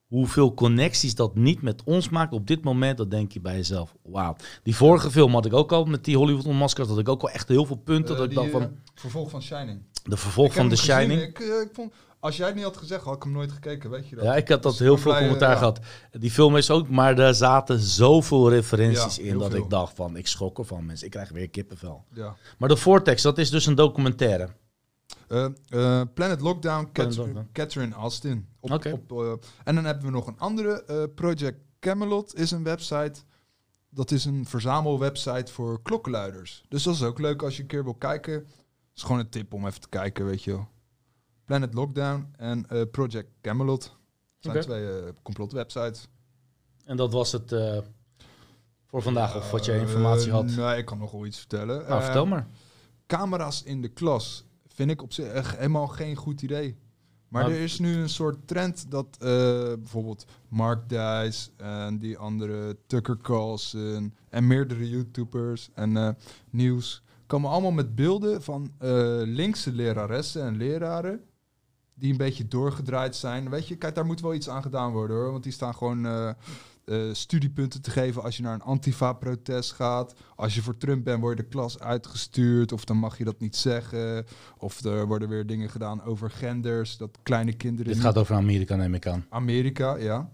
Hoeveel 0.07 0.53
connecties 0.53 1.15
dat 1.15 1.35
niet 1.35 1.61
met 1.61 1.83
ons 1.83 2.09
maakt 2.09 2.33
op 2.33 2.47
dit 2.47 2.63
moment, 2.63 2.97
dat 2.97 3.11
denk 3.11 3.31
je 3.31 3.39
bij 3.39 3.55
jezelf. 3.55 3.95
Wauw. 4.03 4.35
Die 4.63 4.75
vorige 4.75 5.11
film 5.11 5.33
had 5.33 5.45
ik 5.45 5.53
ook 5.53 5.71
al 5.71 5.85
met 5.85 6.03
die 6.05 6.17
Hollywood 6.17 6.45
Unmasked. 6.45 6.87
Had 6.87 6.99
ik 6.99 7.09
ook 7.09 7.21
al 7.21 7.29
echt 7.29 7.47
heel 7.47 7.65
veel 7.65 7.75
punten. 7.75 8.15
Dat 8.15 8.23
ik 8.23 8.29
die, 8.29 8.39
dacht 8.39 8.51
van, 8.51 8.61
eh, 8.61 8.67
vervolg 8.95 9.29
van 9.29 9.41
Shining. 9.41 9.81
de 10.03 10.17
vervolg 10.17 10.53
van 10.53 10.69
The 10.69 10.77
gezien. 10.77 10.95
Shining. 10.95 11.21
Ik, 11.21 11.39
eh, 11.39 11.47
ik 11.61 11.69
vond, 11.73 11.93
als 12.19 12.37
jij 12.37 12.45
het 12.45 12.55
niet 12.55 12.63
had 12.63 12.77
gezegd, 12.77 13.03
had 13.03 13.15
ik 13.15 13.23
hem 13.23 13.31
nooit 13.31 13.51
gekeken, 13.51 13.89
weet 13.89 14.07
je 14.07 14.15
dat? 14.15 14.23
Ja, 14.25 14.35
ik 14.35 14.47
had 14.47 14.63
dat 14.63 14.71
Dus 14.71 14.81
heel 14.81 14.97
veel 14.97 15.11
blij, 15.11 15.23
commentaar 15.23 15.51
eh, 15.51 15.57
gehad. 15.57 15.79
Die 16.11 16.31
film 16.31 16.55
is 16.57 16.71
ook, 16.71 16.89
maar 16.89 17.19
er 17.19 17.35
zaten 17.35 17.79
zoveel 17.79 18.49
referenties 18.49 19.15
Ja, 19.15 19.23
in 19.23 19.37
dat 19.37 19.51
veel. 19.51 19.63
ik 19.63 19.69
dacht 19.69 19.95
van, 19.95 20.17
ik 20.17 20.27
schrok 20.27 20.57
ervan 20.59 20.85
mensen. 20.85 21.05
Ik 21.05 21.11
krijg 21.11 21.29
weer 21.29 21.49
kippenvel. 21.49 22.03
Ja. 22.13 22.35
Maar 22.57 22.69
de 22.69 22.77
Vortex, 22.77 23.21
dat 23.21 23.37
is 23.37 23.49
dus 23.49 23.65
een 23.65 23.75
documentaire. 23.75 24.49
Eh, 25.27 25.45
eh, 25.45 26.07
Planet 26.13 26.41
Lockdown, 26.41 26.89
Planet 26.91 27.15
Cat- 27.15 27.25
Lockdown. 27.25 27.49
Catherine 27.51 27.95
Austin. 27.95 28.47
Op, 28.59 28.71
Oké. 28.71 28.91
op, 28.91 29.11
eh, 29.11 29.31
en 29.63 29.75
dan 29.75 29.85
hebben 29.85 30.05
we 30.05 30.11
nog 30.11 30.27
een 30.27 30.39
andere. 30.39 31.09
Project 31.15 31.59
Camelot 31.79 32.35
is 32.35 32.51
een 32.51 32.63
website. 32.63 33.21
Dat 33.89 34.11
is 34.11 34.25
een 34.25 34.45
verzamelwebsite 34.45 35.51
voor 35.53 35.81
klokkenluiders. 35.81 36.63
Dus 36.69 36.83
dat 36.83 36.93
is 36.93 37.03
ook 37.03 37.19
leuk 37.19 37.41
als 37.43 37.55
je 37.55 37.61
een 37.61 37.67
keer 37.67 37.83
wil 37.83 37.93
kijken. 37.95 38.33
Het 38.33 38.45
is 38.95 39.01
gewoon 39.03 39.19
een 39.19 39.29
tip 39.29 39.53
om 39.53 39.65
even 39.67 39.81
te 39.81 39.89
kijken, 39.89 40.25
weet 40.25 40.43
je 40.43 40.51
wel. 40.51 40.67
Planet 41.45 41.73
Lockdown 41.73 42.27
en 42.37 42.65
Project 42.91 43.29
Camelot. 43.41 43.81
Dat 43.81 43.91
zijn 44.39 44.55
Oké. 44.55 44.65
twee 44.65 45.13
complotwebsites. 45.23 46.07
En 46.85 46.97
dat 46.97 47.11
was 47.13 47.31
het 47.31 47.55
voor 48.85 49.01
vandaag, 49.01 49.35
of 49.35 49.51
wat 49.51 49.65
je 49.65 49.79
informatie 49.79 50.31
had. 50.31 50.45
Nee, 50.45 50.77
ik 50.77 50.85
kan 50.85 50.97
nog 50.97 51.11
wel 51.11 51.25
iets 51.25 51.37
vertellen. 51.37 51.87
Nou, 51.87 52.03
vertel 52.03 52.25
maar. 52.25 52.47
camera's 53.07 53.63
in 53.63 53.81
de 53.81 53.87
klas 53.87 54.45
vind 54.77 54.91
ik 54.91 55.01
op 55.01 55.13
zich 55.13 55.25
echt 55.27 55.57
helemaal 55.57 55.87
geen 55.87 56.15
goed 56.15 56.41
idee. 56.41 56.77
Maar 57.27 57.43
Maar- 57.43 57.51
er 57.51 57.59
is 57.59 57.79
nu 57.79 57.95
een 57.95 58.09
soort 58.09 58.47
trend 58.47 58.91
dat 58.91 59.07
eh, 59.19 59.27
bijvoorbeeld 59.73 60.25
Mark 60.47 60.89
Dice 60.89 61.49
en 61.57 61.99
die 61.99 62.17
andere 62.17 62.77
Tucker 62.87 63.17
Carlson 63.21 64.13
en 64.29 64.47
meerdere 64.47 64.89
YouTubers 64.89 65.69
en 65.73 65.97
eh, 65.97 66.09
nieuws 66.49 67.01
komen 67.25 67.49
allemaal 67.49 67.71
met 67.71 67.95
beelden 67.95 68.43
van 68.43 68.71
eh, 68.77 68.89
linkse 69.23 69.71
leraressen 69.71 70.43
en 70.43 70.57
leraren 70.57 71.21
die 71.93 72.11
een 72.11 72.17
beetje 72.17 72.47
doorgedraaid 72.47 73.15
zijn. 73.15 73.49
Weet 73.49 73.67
je, 73.67 73.75
kijk, 73.75 73.95
daar 73.95 74.05
moet 74.05 74.21
wel 74.21 74.33
iets 74.33 74.49
aan 74.49 74.61
gedaan 74.61 74.91
worden 74.91 75.15
hoor, 75.17 75.31
want 75.31 75.43
die 75.43 75.51
staan 75.51 75.75
gewoon 75.75 76.35
eh, 76.87 77.13
studiepunten 77.13 77.81
te 77.81 77.91
geven 77.91 78.23
als 78.23 78.37
je 78.37 78.43
naar 78.43 78.53
een 78.53 78.61
antifa-protest 78.61 79.71
gaat. 79.71 80.15
Als 80.35 80.55
je 80.55 80.61
voor 80.61 80.77
Trump 80.77 81.03
bent, 81.03 81.19
word 81.19 81.37
je 81.37 81.43
de 81.43 81.49
klas 81.49 81.79
uitgestuurd. 81.79 82.71
Of 82.71 82.85
dan 82.85 82.97
mag 82.97 83.17
je 83.17 83.23
dat 83.23 83.39
niet 83.39 83.55
zeggen. 83.55 84.25
Of 84.57 84.83
er 84.83 85.07
worden 85.07 85.29
weer 85.29 85.45
dingen 85.45 85.69
gedaan 85.69 86.03
over 86.03 86.31
genders. 86.31 86.97
Dat 86.97 87.17
kleine 87.23 87.53
kinderen... 87.53 87.93
Dit 87.93 88.01
gaat 88.01 88.17
over 88.17 88.35
Amerika, 88.35 88.75
neem 88.75 88.93
ik 88.93 89.07
aan. 89.07 89.25
Amerika, 89.29 89.95
ja. 89.95 90.31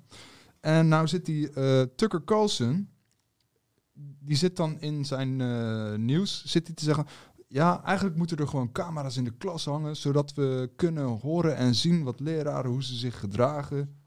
En 0.60 0.88
nou 0.88 1.08
zit 1.08 1.26
die 1.26 1.50
eh, 1.52 1.82
Tucker 1.96 2.24
Carlson... 2.24 2.90
Die 4.20 4.38
zit 4.38 4.56
dan 4.56 4.82
in 4.82 5.06
zijn 5.06 5.42
eh, 5.42 5.94
nieuws 5.96 6.46
zit 6.46 6.68
hij 6.68 6.76
te 6.76 6.84
zeggen... 6.84 7.06
Ja, 7.48 7.84
eigenlijk 7.84 8.18
moeten 8.18 8.38
er 8.38 8.48
gewoon 8.48 8.72
camera's 8.72 9.18
in 9.18 9.24
de 9.24 9.38
klas 9.38 9.66
hangen... 9.66 9.96
zodat 9.96 10.34
we 10.34 10.72
kunnen 10.76 11.06
horen 11.06 11.56
en 11.56 11.76
zien 11.76 12.04
wat 12.04 12.20
leraren, 12.20 12.72
hoe 12.72 12.84
ze 12.84 12.96
zich 12.96 13.20
gedragen. 13.20 14.03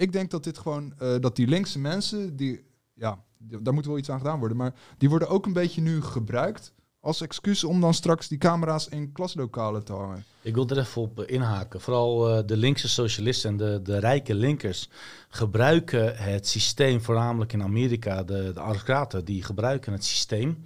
Ik 0.00 0.12
denk 0.12 0.30
dat 0.30 0.44
dit 0.44 0.58
gewoon... 0.58 0.92
eh, 0.98 1.14
dat 1.20 1.36
die 1.36 1.46
linkse 1.46 1.78
mensen, 1.78 2.36
die... 2.36 2.64
Ja, 2.94 3.22
daar 3.38 3.74
moet 3.74 3.86
wel 3.86 3.98
iets 3.98 4.10
aan 4.10 4.18
gedaan 4.18 4.38
worden. 4.38 4.56
Maar 4.56 4.74
die 4.98 5.08
worden 5.08 5.28
ook 5.28 5.46
een 5.46 5.52
beetje 5.52 5.80
nu 5.80 6.02
gebruikt... 6.02 6.72
als 7.00 7.20
excuus 7.20 7.64
om 7.64 7.80
dan 7.80 7.94
straks 7.94 8.28
die 8.28 8.38
camera's 8.38 8.88
in 8.88 9.12
klaslokalen 9.12 9.84
te 9.84 9.92
hangen. 9.92 10.24
Ik 10.42 10.54
wil 10.54 10.68
er 10.68 10.78
even 10.78 11.02
op 11.02 11.20
inhaken. 11.20 11.80
Vooral 11.80 12.28
eh, 12.28 12.46
de 12.46 12.56
linkse 12.56 12.88
socialisten 12.88 13.50
en 13.50 13.56
de, 13.56 13.80
de 13.82 13.98
rijke 13.98 14.34
linkers 14.34 14.88
gebruiken 15.28 16.16
het 16.16 16.46
systeem, 16.46 17.00
voornamelijk 17.00 17.52
in 17.52 17.62
Amerika, 17.62 18.22
de, 18.22 18.50
de 18.54 18.60
aristocraten, 18.60 19.24
die 19.24 19.42
gebruiken 19.42 19.92
het 19.92 20.04
systeem 20.04 20.60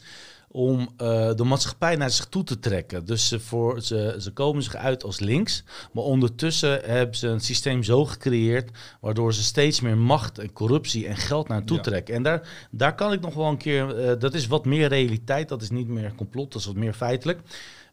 om 0.57 0.89
eh, 0.97 1.35
de 1.35 1.45
maatschappij 1.45 1.97
naar 1.97 2.11
zich 2.11 2.25
toe 2.27 2.45
te 2.45 2.59
trekken. 2.59 3.05
Dus 3.05 3.29
ze, 3.29 3.41
voor, 3.41 3.81
ze, 3.81 4.17
ze 4.19 4.31
komen 4.33 4.63
zich 4.63 4.77
uit 4.77 5.05
als 5.05 5.21
links, 5.21 5.65
maar 5.93 6.05
ondertussen 6.05 6.81
hebben 6.85 7.17
ze 7.17 7.29
een 7.29 7.41
systeem 7.41 7.83
zo 7.83 8.05
gecreëerd 8.05 8.71
waardoor 9.01 9.35
ze 9.35 9.43
steeds 9.43 9.81
meer 9.81 9.97
macht 9.97 10.39
en 10.39 10.53
corruptie 10.53 11.07
en 11.07 11.17
geld 11.17 11.49
naartoe 11.49 11.77
Ja. 11.77 11.83
trekken. 11.83 12.15
En 12.15 12.23
daar, 12.23 12.69
daar 12.71 12.95
kan 12.95 13.13
ik 13.13 13.21
nog 13.21 13.35
wel 13.35 13.47
een 13.49 13.57
keer, 13.57 13.99
eh, 13.99 14.19
dat 14.19 14.35
is 14.35 14.47
wat 14.47 14.65
meer 14.65 14.89
realiteit, 14.89 15.49
dat 15.49 15.63
is 15.63 15.71
niet 15.71 15.89
meer 15.89 16.15
complot, 16.15 16.53
dat 16.53 16.61
is 16.61 16.67
wat 16.67 16.77
meer 16.77 16.95
feitelijk. 16.95 17.41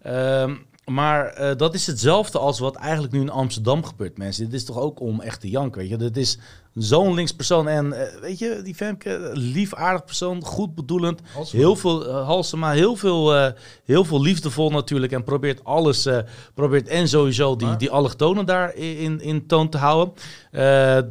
Ehm, 0.02 0.56
maar 0.86 1.26
eh, 1.28 1.56
dat 1.58 1.74
is 1.74 1.88
hetzelfde 1.88 2.40
als 2.40 2.60
wat 2.60 2.76
eigenlijk 2.76 3.14
nu 3.14 3.20
in 3.22 3.30
Amsterdam 3.30 3.84
gebeurt, 3.86 4.18
mensen. 4.18 4.46
Dit 4.46 4.54
is 4.54 4.66
toch 4.66 4.78
ook 4.78 5.00
om 5.00 5.22
echt 5.22 5.42
te 5.42 5.50
janken, 5.50 5.80
weet 5.82 5.90
je. 5.90 5.98
Dit 5.98 6.18
is 6.18 6.38
zo'n 6.74 7.14
links 7.14 7.34
persoon 7.34 7.68
en, 7.68 7.94
eh, 7.94 8.22
weet 8.22 8.40
je, 8.40 8.60
die 8.64 8.76
Femke, 8.76 9.30
lief, 9.34 9.74
aardig 9.74 10.06
persoon, 10.06 10.44
goed 10.44 10.76
bedoelend. 10.76 11.22
Heel 11.52 11.76
veel, 11.76 12.08
uh, 12.08 12.26
Halsema, 12.26 12.72
heel 12.72 12.96
veel, 12.96 13.36
eh, 13.36 13.52
heel 13.86 14.06
veel 14.06 14.22
liefdevol 14.22 14.70
natuurlijk. 14.70 15.12
En 15.12 15.24
probeert 15.24 15.64
alles, 15.64 16.08
probeert 16.54 16.88
en 16.88 17.08
sowieso 17.08 17.56
die, 17.56 17.68
Maar- 17.68 17.78
die 17.78 17.92
allochtonen 17.92 18.46
daar 18.46 18.76
in, 18.76 19.22
in, 19.22 19.48
toon 19.48 19.70
te 19.70 19.78
houden. 19.78 20.14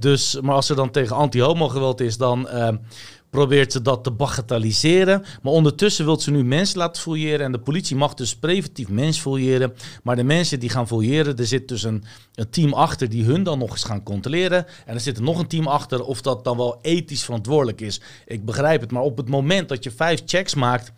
Dus, 0.01 0.41
maar 0.41 0.55
als 0.55 0.69
er 0.71 0.77
dan 0.77 0.91
tegen 0.91 1.17
anti-homo 1.17 1.69
geweld 1.69 2.01
is, 2.01 2.17
dan... 2.17 2.49
probeert 3.31 3.73
ze 3.73 3.83
dat 3.83 4.05
te 4.05 4.11
bagatelliseren. 4.11 5.25
Maar 5.43 5.53
ondertussen 5.53 6.05
wil 6.05 6.21
ze 6.21 6.31
nu 6.31 6.45
mensen 6.45 6.79
laten 6.79 7.03
fouilleren. 7.03 7.47
En 7.47 7.53
de 7.53 7.59
politie 7.59 7.97
mag 7.97 8.15
dus 8.15 8.37
preventief 8.37 8.89
mensen 8.89 9.23
fouilleren. 9.23 9.73
Maar 10.03 10.17
de 10.17 10.25
mensen 10.25 10.61
die 10.61 10.69
gaan 10.69 10.87
fouilleren, 10.87 11.37
er 11.37 11.47
zit 11.47 11.69
dus 11.69 11.83
een, 11.83 12.05
een 12.35 12.51
team 12.51 12.73
achter 12.73 13.09
die 13.09 13.25
hun 13.25 13.43
dan 13.43 13.59
nog 13.59 13.71
eens 13.71 13.85
gaan 13.85 14.03
controleren. 14.03 14.67
En 14.87 14.95
er 14.95 15.01
zit 15.01 15.17
er 15.17 15.23
nog 15.23 15.39
een 15.39 15.47
team 15.47 15.67
achter 15.67 16.05
of 16.05 16.21
dat 16.21 16.45
dan 16.45 16.57
wel 16.57 16.79
ethisch 16.83 17.25
verantwoordelijk 17.25 17.81
is. 17.81 18.01
Ik 18.27 18.45
begrijp 18.45 18.81
het, 18.81 18.91
maar 18.91 19.03
op 19.03 19.17
het 19.17 19.29
moment 19.29 19.69
dat 19.69 19.85
je 19.85 19.91
vijf 19.91 20.23
checks 20.25 20.55
maakt... 20.55 20.93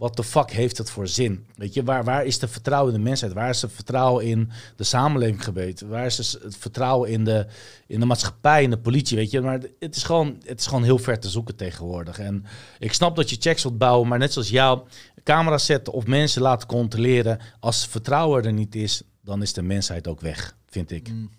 Wat 0.00 0.16
de 0.16 0.24
fuck 0.24 0.50
heeft 0.50 0.78
het 0.78 0.90
voor 0.90 1.08
zin? 1.08 1.46
Weet 1.54 1.74
je, 1.74 1.82
waar, 1.82 2.04
waar 2.04 2.24
is 2.24 2.38
de 2.38 2.48
vertrouwen 2.48 2.92
in 2.92 2.98
de 2.98 3.04
mensheid? 3.04 3.32
Waar 3.32 3.48
is 3.48 3.62
het 3.62 3.72
vertrouwen 3.72 4.24
in 4.24 4.50
de 4.76 4.84
samenleving 4.84 5.44
gebeten? 5.44 5.88
Waar 5.88 6.06
is 6.06 6.16
dus 6.16 6.32
het 6.42 6.56
vertrouwen 6.56 7.10
in 7.10 7.24
de, 7.24 7.46
in 7.86 8.00
de 8.00 8.06
maatschappij, 8.06 8.62
in 8.62 8.70
de 8.70 8.78
politie? 8.78 9.16
Weet 9.16 9.30
je, 9.30 9.40
maar 9.40 9.60
het 9.78 9.96
is, 9.96 10.02
gewoon, 10.02 10.40
het 10.44 10.60
is 10.60 10.66
gewoon 10.66 10.84
heel 10.84 10.98
ver 10.98 11.20
te 11.20 11.28
zoeken 11.28 11.56
tegenwoordig. 11.56 12.18
En 12.18 12.44
ik 12.78 12.92
snap 12.92 13.16
dat 13.16 13.30
je 13.30 13.36
checks 13.40 13.62
wilt 13.62 13.78
bouwen, 13.78 14.08
maar 14.08 14.18
net 14.18 14.32
zoals 14.32 14.48
jou, 14.48 14.80
camera's 15.24 15.66
zetten 15.66 15.92
of 15.92 16.06
mensen 16.06 16.42
laten 16.42 16.68
controleren. 16.68 17.38
Als 17.58 17.86
vertrouwen 17.86 18.44
er 18.44 18.52
niet 18.52 18.74
is, 18.74 19.02
dan 19.20 19.42
is 19.42 19.52
de 19.52 19.62
mensheid 19.62 20.08
ook 20.08 20.20
weg, 20.20 20.56
vind 20.66 20.90
ik. 20.90 21.08
Mm. 21.08 21.30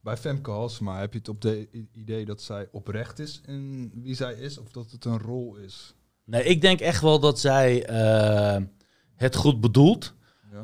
Bij 0.00 0.16
Femke 0.16 0.50
Halsema 0.50 0.98
heb 0.98 1.12
je 1.12 1.18
het 1.18 1.28
op 1.28 1.40
de 1.40 1.68
idee 1.92 2.24
dat 2.24 2.42
zij 2.42 2.68
oprecht 2.72 3.18
is 3.18 3.40
in 3.46 3.90
wie 4.02 4.14
zij 4.14 4.34
is, 4.34 4.58
of 4.58 4.70
dat 4.70 4.90
het 4.90 5.04
een 5.04 5.18
rol 5.18 5.56
is? 5.56 5.94
Nee, 6.30 6.42
ik 6.42 6.60
denk 6.60 6.80
echt 6.80 7.02
wel 7.02 7.20
dat 7.20 7.40
zij 7.40 7.84
eh, 7.84 8.62
het 9.16 9.36
goed 9.36 9.60
bedoelt. 9.60 10.14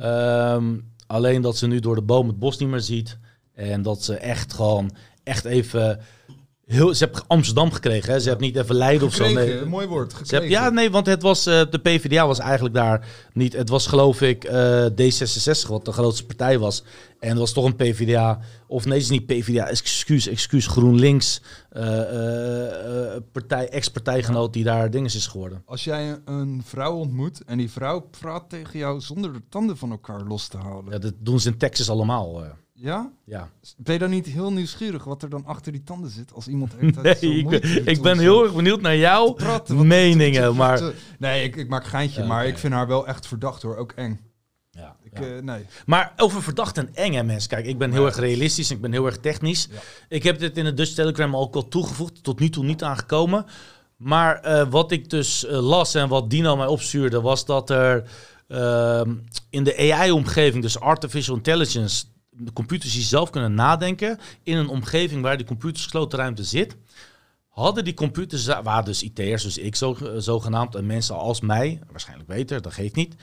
Ehm, 0.00 0.78
alleen 1.06 1.42
dat 1.42 1.56
ze 1.56 1.66
nu 1.66 1.80
door 1.80 1.94
de 1.94 2.02
boom 2.02 2.26
het 2.26 2.38
bos 2.38 2.58
niet 2.58 2.68
meer 2.68 2.80
ziet. 2.80 3.18
En 3.52 3.82
dat 3.82 4.02
ze 4.02 4.16
echt 4.16 4.52
gewoon, 4.52 4.90
echt 5.22 5.44
even... 5.44 6.00
Heel, 6.66 6.94
ze 6.94 7.04
heeft 7.04 7.24
Amsterdam 7.28 7.72
gekregen, 7.72 8.12
hè? 8.12 8.20
Ze 8.20 8.28
heeft 8.28 8.40
niet 8.40 8.56
even 8.56 8.74
Leiden 8.74 9.06
of 9.06 9.14
zo. 9.14 9.32
Nee. 9.32 9.58
een 9.58 9.68
mooi 9.68 9.86
woord. 9.86 10.14
Ze 10.22 10.40
ja, 10.48 10.70
nee, 10.70 10.90
want 10.90 11.06
het 11.06 11.22
was, 11.22 11.46
eh, 11.46 11.62
de 11.70 11.78
PvdA 11.78 12.26
was 12.26 12.38
eigenlijk 12.38 12.74
daar 12.74 13.06
niet. 13.32 13.52
Het 13.52 13.68
was 13.68 13.86
geloof 13.86 14.20
ik 14.22 14.44
eh, 14.44 14.84
D66 14.86 15.68
wat 15.68 15.84
de 15.84 15.92
grootste 15.92 16.26
partij 16.26 16.58
was. 16.58 16.82
En 17.20 17.28
het 17.28 17.38
was 17.38 17.52
toch 17.52 17.64
een 17.64 17.76
PvdA. 17.76 18.40
Of 18.66 18.84
nee, 18.84 18.94
het 18.94 19.02
is 19.02 19.10
niet 19.10 19.26
PvdA. 19.26 19.68
Excuus, 19.68 20.26
excuus. 20.28 20.66
GroenLinks. 20.66 21.42
eh, 21.70 21.82
partij, 23.32 23.68
ex-partijgenoot 23.68 24.52
die 24.52 24.64
daar 24.64 24.90
dinges 24.90 25.14
is 25.14 25.26
geworden. 25.26 25.62
Als 25.66 25.84
jij 25.84 26.18
een- 26.24 26.62
vrouw 26.64 26.94
ontmoet 26.96 27.44
en 27.44 27.58
die 27.58 27.70
vrouw 27.70 28.00
praat 28.20 28.50
tegen 28.50 28.78
jou 28.78 29.00
zonder 29.00 29.32
de 29.32 29.42
tanden 29.48 29.76
van 29.76 29.90
elkaar 29.90 30.20
los 30.22 30.48
te 30.48 30.56
houden. 30.56 30.92
Ja, 30.92 30.98
dat 30.98 31.12
doen 31.18 31.40
ze 31.40 31.48
in 31.48 31.58
Texas 31.58 31.90
allemaal. 31.90 32.44
Ja? 32.78 33.10
ja. 33.24 33.48
Ben 33.76 33.92
je 33.92 33.98
dan 34.00 34.10
niet 34.10 34.26
heel 34.26 34.52
nieuwsgierig 34.52 35.04
wat 35.04 35.22
er 35.22 35.28
dan 35.28 35.44
achter 35.46 35.72
die 35.72 35.82
tanden 35.82 36.10
zit 36.10 36.32
als 36.32 36.48
iemand 36.48 36.72
heeft 36.78 37.02
Nee, 37.02 37.14
zo 37.42 37.50
ik, 37.50 37.64
ik 37.64 38.02
ben 38.02 38.18
heel 38.18 38.42
erg 38.44 38.54
benieuwd 38.54 38.80
naar 38.80 38.96
jouw 38.96 39.32
praten, 39.32 39.86
meningen. 39.86 40.56
Maar 40.56 40.92
Nee, 41.18 41.44
ik, 41.44 41.56
ik 41.56 41.68
maak 41.68 41.84
geintje, 41.86 42.24
maar 42.24 42.46
ik 42.46 42.58
vind 42.58 42.72
haar 42.72 42.86
wel 42.86 43.06
echt 43.06 43.26
verdacht 43.26 43.62
hoor, 43.62 43.76
ook 43.76 43.92
eng. 43.92 44.20
ja, 44.70 44.96
Ik, 45.02 45.18
ja. 45.18 45.24
eh, 45.36 45.42
nee. 45.42 45.64
Maar 45.86 46.12
over 46.16 46.42
verdacht 46.42 46.78
en 46.78 46.94
eng, 46.94 47.12
hè, 47.12 47.22
mensen. 47.22 47.48
Kijk, 47.50 47.66
ik 47.66 47.78
ben 47.78 47.92
heel 47.92 48.00
Ja. 48.00 48.06
erg 48.06 48.16
realistisch. 48.18 48.70
Ik 48.70 48.80
ben 48.80 48.92
heel 48.92 49.06
erg 49.06 49.18
technisch. 49.18 49.68
Ja. 49.70 49.78
Ik 50.08 50.22
heb 50.22 50.38
dit 50.38 50.56
in 50.56 50.64
de 50.64 50.74
Dutch 50.74 50.92
Telegram 50.94 51.36
ook 51.36 51.54
al 51.54 51.68
toegevoegd. 51.68 52.22
Tot 52.22 52.40
nu 52.40 52.48
toe 52.48 52.64
niet 52.64 52.82
aangekomen. 52.82 53.46
Maar 53.96 54.40
eh, 54.40 54.66
wat 54.70 54.92
ik 54.92 55.10
dus 55.10 55.46
eh, 55.46 55.60
las 55.60 55.94
en 55.94 56.08
wat 56.08 56.30
Dino 56.30 56.56
mij 56.56 56.66
opstuurde... 56.66 57.20
was 57.20 57.44
dat 57.44 57.70
er 57.70 58.10
ehm, 58.48 59.14
in 59.50 59.64
de 59.64 59.92
AI-omgeving, 59.92 60.62
dus 60.62 60.80
artificial 60.80 61.36
intelligence... 61.36 62.04
de 62.38 62.52
computers 62.52 62.92
die 62.92 63.02
zelf 63.02 63.30
kunnen 63.30 63.54
nadenken... 63.54 64.18
in 64.42 64.56
een 64.56 64.68
omgeving 64.68 65.22
waar 65.22 65.36
die 65.36 65.46
computers 65.46 65.82
gesloten 65.82 66.18
ruimte 66.18 66.44
zit... 66.44 66.76
hadden 67.48 67.84
die 67.84 67.94
computers, 67.94 68.46
waar 68.46 68.84
dus 68.84 69.02
IT'ers, 69.02 69.42
dus 69.42 69.58
ik 69.58 69.76
zo, 69.76 69.96
zogenaamd... 70.16 70.74
en 70.74 70.86
mensen 70.86 71.16
als 71.16 71.40
mij, 71.40 71.80
waarschijnlijk 71.90 72.28
beter, 72.28 72.62
dat 72.62 72.72
geeft 72.72 72.94
niet... 72.94 73.16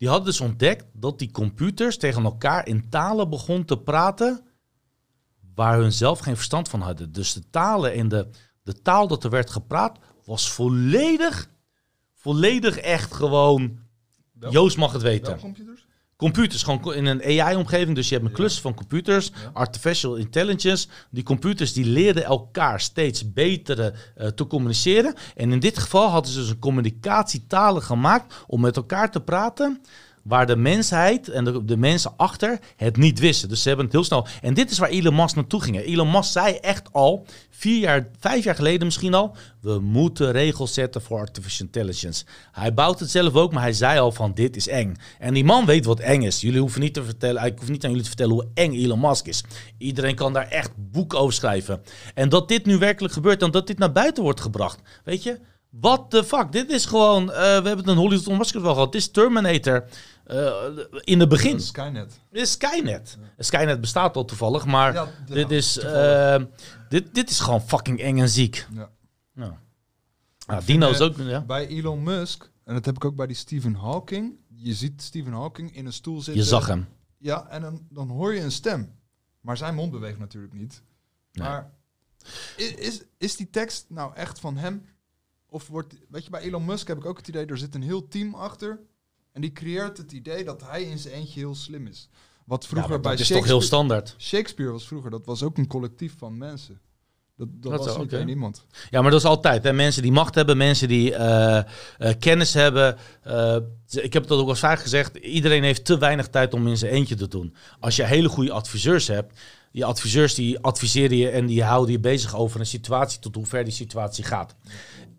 Die 0.00 0.08
hadden 0.08 0.26
dus 0.26 0.40
ontdekt 0.40 0.84
dat 0.92 1.18
die 1.18 1.30
computers 1.30 1.96
tegen 1.96 2.24
elkaar 2.24 2.66
in 2.66 2.88
talen 2.88 3.30
begonnen 3.30 3.66
te 3.66 3.78
praten 3.78 4.44
waar 5.54 5.78
hun 5.78 5.92
zelf 5.92 6.18
geen 6.18 6.36
verstand 6.36 6.68
van 6.68 6.80
hadden. 6.80 7.12
Dus 7.12 7.32
de 7.32 7.50
talen 7.50 7.92
en 7.92 8.08
de, 8.08 8.28
de 8.62 8.82
taal 8.82 9.08
dat 9.08 9.24
er 9.24 9.30
werd 9.30 9.50
gepraat 9.50 9.98
was 10.24 10.50
volledig, 10.50 11.50
volledig 12.14 12.76
echt 12.76 13.14
gewoon. 13.14 13.78
Joost 14.50 14.76
mag 14.76 14.92
het 14.92 15.02
weten. 15.02 15.32
Wel 15.32 15.40
computers? 15.40 15.86
Computers, 16.20 16.62
gewoon 16.62 16.94
in 16.94 17.06
een 17.06 17.22
AI-omgeving. 17.40 17.94
Dus 17.94 18.08
je 18.08 18.14
hebt 18.14 18.24
een 18.26 18.30
Ja. 18.30 18.36
cluster 18.36 18.62
van 18.62 18.74
computers, 18.74 19.26
Ja. 19.42 19.50
artificial 19.52 20.14
intelligence. 20.16 20.88
Die 21.10 21.22
computers 21.22 21.72
die 21.72 21.84
leerden 21.84 22.24
elkaar 22.24 22.80
steeds 22.80 23.32
beter 23.32 23.78
eh, 24.16 24.26
te 24.28 24.46
communiceren. 24.46 25.14
En 25.36 25.52
in 25.52 25.60
dit 25.60 25.78
geval 25.78 26.08
hadden 26.08 26.32
ze 26.32 26.38
dus 26.38 26.48
een 26.48 26.58
communicatietalen 26.58 27.82
gemaakt 27.82 28.34
om 28.46 28.60
met 28.60 28.76
elkaar 28.76 29.10
te 29.10 29.20
praten. 29.20 29.80
Waar 30.30 30.46
de 30.46 30.56
mensheid 30.56 31.28
en 31.28 31.62
de, 31.66 31.76
mensen 31.76 32.12
achter 32.16 32.58
het 32.76 32.96
niet 32.96 33.18
wisten. 33.18 33.48
Dus 33.48 33.62
ze 33.62 33.68
hebben 33.68 33.86
het 33.86 33.94
heel 33.94 34.04
snel. 34.04 34.26
En 34.42 34.54
dit 34.54 34.70
is 34.70 34.78
waar 34.78 34.88
Elon 34.88 35.14
Musk 35.14 35.34
naartoe 35.34 35.62
ging. 35.62 35.80
Elon 35.80 36.10
Musk 36.10 36.32
zei 36.32 36.54
echt 36.54 36.92
al, 36.92 37.26
vier 37.50 37.78
jaar, 37.78 38.08
vijf 38.18 38.44
jaar 38.44 38.54
geleden 38.54 38.84
misschien 38.84 39.14
al. 39.14 39.36
We 39.60 39.78
moeten 39.80 40.32
regels 40.32 40.74
zetten 40.74 41.02
voor 41.02 41.18
artificial 41.18 41.66
intelligence. 41.66 42.24
Hij 42.52 42.74
bouwt 42.74 43.00
het 43.00 43.10
zelf 43.10 43.34
ook, 43.34 43.52
maar 43.52 43.62
hij 43.62 43.72
zei 43.72 43.98
al 43.98 44.12
van 44.12 44.34
dit 44.34 44.56
is 44.56 44.68
eng. 44.68 44.96
En 45.18 45.34
die 45.34 45.44
man 45.44 45.66
weet 45.66 45.84
wat 45.84 46.00
eng 46.00 46.22
is. 46.22 46.40
Jullie 46.40 46.60
hoeven 46.60 46.80
niet 46.80 46.94
te 46.94 47.04
vertellen, 47.04 47.44
ik 47.44 47.58
hoef 47.58 47.68
niet 47.68 47.84
aan 47.84 47.90
jullie 47.90 48.04
te 48.04 48.10
vertellen 48.10 48.34
hoe 48.34 48.48
eng 48.54 48.72
Elon 48.72 49.00
Musk 49.00 49.26
is. 49.26 49.44
Iedereen 49.78 50.14
kan 50.14 50.32
daar 50.32 50.48
echt 50.48 50.70
boek 50.76 51.14
over 51.14 51.32
schrijven. 51.34 51.82
En 52.14 52.28
dat 52.28 52.48
dit 52.48 52.66
nu 52.66 52.78
werkelijk 52.78 53.14
gebeurt 53.14 53.42
en 53.42 53.50
dat 53.50 53.66
dit 53.66 53.78
naar 53.78 53.92
buiten 53.92 54.22
wordt 54.22 54.40
gebracht. 54.40 54.80
Weet 55.04 55.22
je, 55.22 55.38
what 55.70 56.10
the 56.10 56.24
fuck? 56.24 56.52
Dit 56.52 56.70
is 56.70 56.86
gewoon, 56.86 57.32
eh, 57.32 57.36
we 57.36 57.42
hebben 57.42 57.76
het 57.76 57.86
in 57.86 57.96
Hollywood 57.96 58.28
onmaskerd 58.28 58.62
wel 58.62 58.72
gehad. 58.72 58.92
Dit 58.92 59.00
is 59.00 59.10
Terminator 59.10 59.84
eh, 60.30 60.84
in 61.00 61.20
het 61.20 61.28
begin. 61.28 61.56
Is 61.56 61.66
Skynet. 61.66 62.20
Dit 62.30 62.42
is 62.42 62.50
Skynet. 62.52 63.18
Skynet 63.38 63.80
bestaat 63.80 64.16
al 64.16 64.24
toevallig, 64.24 64.66
maar 64.66 64.92
Ja, 64.94 65.08
ja, 65.26 65.34
dit, 65.34 65.50
is, 65.50 65.78
eh, 65.78 66.42
dit, 66.88 67.14
dit 67.14 67.30
is 67.30 67.40
gewoon 67.40 67.60
fucking 67.62 68.00
eng 68.00 68.18
en 68.18 68.28
ziek. 68.28 68.66
Ja. 68.72 68.90
Ja. 69.34 69.60
Ja, 70.46 70.54
vind, 70.62 70.66
Dino 70.66 70.90
is 70.90 70.98
eh, 70.98 71.06
ook... 71.06 71.16
Ja. 71.16 71.40
Bij 71.40 71.66
Elon 71.66 72.02
Musk, 72.02 72.50
en 72.64 72.74
dat 72.74 72.84
heb 72.84 72.94
ik 72.96 73.04
ook 73.04 73.16
bij 73.16 73.26
die 73.26 73.36
Stephen 73.36 73.74
Hawking. 73.74 74.38
Je 74.48 74.74
ziet 74.74 75.02
Stephen 75.02 75.32
Hawking 75.32 75.74
in 75.76 75.86
een 75.86 75.92
stoel 75.92 76.16
zitten. 76.20 76.42
Je 76.42 76.48
zag 76.48 76.66
hem. 76.66 76.88
Ja, 77.18 77.46
en 77.48 77.60
dan, 77.62 77.86
dan 77.90 78.08
hoor 78.08 78.34
je 78.34 78.40
een 78.40 78.52
stem. 78.52 78.98
Maar 79.40 79.56
zijn 79.56 79.74
mond 79.74 79.90
beweegt 79.90 80.18
natuurlijk 80.18 80.52
niet. 80.54 80.82
Nee. 81.32 81.48
Maar 81.48 81.72
i- 82.58 82.74
is, 82.78 83.02
is 83.18 83.36
die 83.36 83.50
tekst 83.50 83.84
nou 83.88 84.14
echt 84.14 84.38
van 84.40 84.56
hem? 84.56 84.84
Of 85.48 85.68
wordt, 85.68 85.94
weet 86.08 86.24
je, 86.24 86.30
bij 86.30 86.40
Elon 86.40 86.64
Musk 86.64 86.88
heb 86.88 86.96
ik 86.98 87.04
ook 87.04 87.16
het 87.16 87.28
idee, 87.28 87.46
er 87.46 87.58
zit 87.58 87.74
een 87.74 87.82
heel 87.82 88.08
team 88.08 88.34
achter. 88.34 88.80
En 89.32 89.40
die 89.40 89.52
creëert 89.52 89.96
het 89.96 90.12
idee 90.12 90.44
dat 90.44 90.62
hij 90.66 90.82
in 90.82 90.98
zijn 90.98 91.14
eentje 91.14 91.40
heel 91.40 91.54
slim 91.54 91.86
is. 91.86 92.08
Wat 92.44 92.66
vroeger 92.66 93.00
bij 93.00 93.10
dat 93.10 93.20
is 93.20 93.26
toch 93.28 93.36
heel 93.36 93.60
Shakespeare... 93.60 93.64
standaard. 93.86 94.14
Shakespeare 94.18 94.72
was 94.72 94.86
vroeger, 94.86 95.10
dat 95.10 95.26
was 95.26 95.42
ook 95.42 95.58
een 95.58 95.66
collectief 95.66 96.14
van 96.18 96.38
mensen. 96.38 96.80
Dat, 97.36 97.48
dat, 97.52 97.70
Dat 97.72 97.84
was 97.84 97.86
wel, 97.86 97.96
niet 97.96 98.06
oké. 98.12 98.16
één 98.16 98.28
iemand. 98.28 98.64
Ja, 98.90 99.02
maar 99.02 99.10
dat 99.10 99.20
is 99.20 99.26
altijd. 99.26 99.64
Hè. 99.64 99.72
Mensen 99.72 100.02
die 100.02 100.12
macht 100.12 100.34
hebben, 100.34 100.56
mensen 100.56 100.88
die 100.88 101.14
eh, 101.14 101.58
eh, 101.58 101.64
kennis 102.18 102.54
hebben. 102.54 102.96
eh, 103.22 103.56
ik 103.90 104.12
heb 104.12 104.22
het 104.22 104.32
ook 104.32 104.48
al 104.48 104.54
vaak 104.54 104.80
gezegd. 104.80 105.16
Iedereen 105.16 105.62
heeft 105.62 105.84
te 105.84 105.98
weinig 105.98 106.28
tijd 106.28 106.54
om 106.54 106.66
in 106.68 106.76
zijn 106.76 106.92
eentje 106.92 107.14
te 107.14 107.28
doen. 107.28 107.54
Als 107.80 107.96
je 107.96 108.04
hele 108.04 108.28
goede 108.28 108.52
adviseurs 108.52 109.06
hebt. 109.06 109.40
Die 109.72 109.84
adviseurs 109.84 110.34
die 110.34 110.58
adviseren 110.58 111.16
je 111.16 111.28
en 111.28 111.46
die 111.46 111.62
houden 111.62 111.92
je 111.92 112.00
bezig 112.00 112.36
over 112.36 112.60
een 112.60 112.66
situatie 112.66 113.18
tot 113.18 113.34
hoe 113.34 113.46
ver 113.46 113.64
die 113.64 113.72
situatie 113.72 114.24
gaat. 114.24 114.54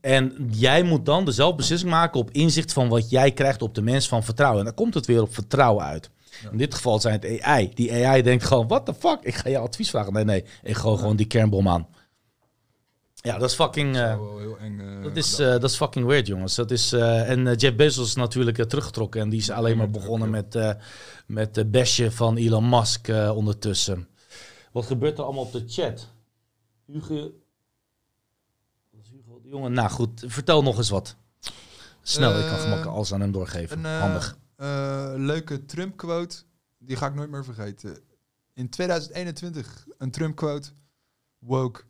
En 0.01 0.47
jij 0.51 0.83
moet 0.83 1.05
dan 1.05 1.25
dezelfde 1.25 1.55
beslissing 1.55 1.91
maken 1.91 2.19
op 2.19 2.31
inzicht 2.31 2.73
van 2.73 2.89
wat 2.89 3.09
jij 3.09 3.31
krijgt 3.31 3.61
op 3.61 3.75
de 3.75 3.81
mens 3.81 4.07
van 4.07 4.23
vertrouwen. 4.23 4.59
En 4.59 4.65
dan 4.65 4.73
komt 4.73 4.93
het 4.93 5.05
weer 5.05 5.21
op 5.21 5.33
vertrouwen 5.33 5.85
uit. 5.85 6.09
In 6.51 6.57
dit 6.57 6.75
geval 6.75 6.99
zijn 6.99 7.19
het 7.21 7.41
AI. 7.41 7.71
Die 7.73 8.05
AI 8.07 8.21
denkt 8.21 8.43
gewoon, 8.43 8.67
what 8.67 8.85
the 8.85 8.93
fuck? 8.93 9.17
Ik 9.21 9.35
ga 9.35 9.49
je 9.49 9.57
advies 9.57 9.89
vragen. 9.89 10.13
Nee, 10.13 10.23
nee, 10.23 10.45
ik 10.63 10.75
gooi 10.75 10.97
gewoon 10.97 11.15
die 11.15 11.25
kernbom 11.25 11.67
aan. 11.67 11.87
Ja, 13.15 13.37
dat 13.37 13.49
is 13.49 13.55
fucking... 13.55 13.95
eh, 13.95 14.17
Dat 14.17 14.39
heel 14.39 14.57
eng. 14.57 14.79
eh, 14.79 15.03
dat 15.03 15.17
is, 15.17 15.39
eh, 15.39 15.47
dat 15.47 15.63
is 15.63 15.75
fucking 15.75 16.05
weird, 16.05 16.27
jongens. 16.27 16.55
Dat 16.55 16.71
is, 16.71 16.93
eh, 16.93 17.29
en 17.29 17.47
eh, 17.47 17.55
Jeff 17.55 17.75
Bezos 17.75 18.07
is 18.07 18.15
natuurlijk 18.15 18.57
eh, 18.57 18.65
teruggetrokken. 18.65 19.21
En 19.21 19.29
die 19.29 19.39
is 19.39 19.49
alleen 19.49 19.77
maar 19.77 19.89
begonnen 19.89 20.29
met, 20.29 20.55
eh 20.55 20.71
met 21.27 21.55
de 21.55 21.65
besje 21.65 22.11
van 22.11 22.37
Elon 22.37 22.69
Musk 22.69 23.07
eh, 23.07 23.31
ondertussen. 23.35 24.07
Wat 24.71 24.85
gebeurt 24.85 25.17
er 25.17 25.23
allemaal 25.23 25.43
op 25.43 25.51
de 25.51 25.63
chat? 25.67 26.07
Hugo... 26.85 27.31
Wat 29.51 29.59
is 29.59 29.67
Hugo 29.67 29.69
de 29.69 29.69
Jonge? 29.69 29.69
Nou 29.69 29.89
goed, 29.89 30.23
vertel 30.33 30.63
nog 30.63 30.77
eens 30.77 30.89
wat. 30.89 31.15
Snel, 32.01 32.39
ik 32.39 32.45
kan 32.45 32.53
Eh, 32.55 32.61
gemakkelijk 32.61 32.95
alles 32.95 33.13
aan 33.13 33.21
hem 33.21 33.31
doorgeven. 33.31 33.77
Een 33.77 33.85
eh, 33.85 33.99
Handig. 33.99 34.37
eh, 34.55 35.13
leuke 35.15 35.65
Trump-quote, 35.65 36.35
die 36.79 36.95
ga 36.95 37.07
ik 37.07 37.13
nooit 37.15 37.29
meer 37.29 37.43
vergeten. 37.43 37.97
In 38.53 38.69
2021, 38.69 39.85
een 39.97 40.11
Trump-quote. 40.11 40.69
Woke. 41.39 41.81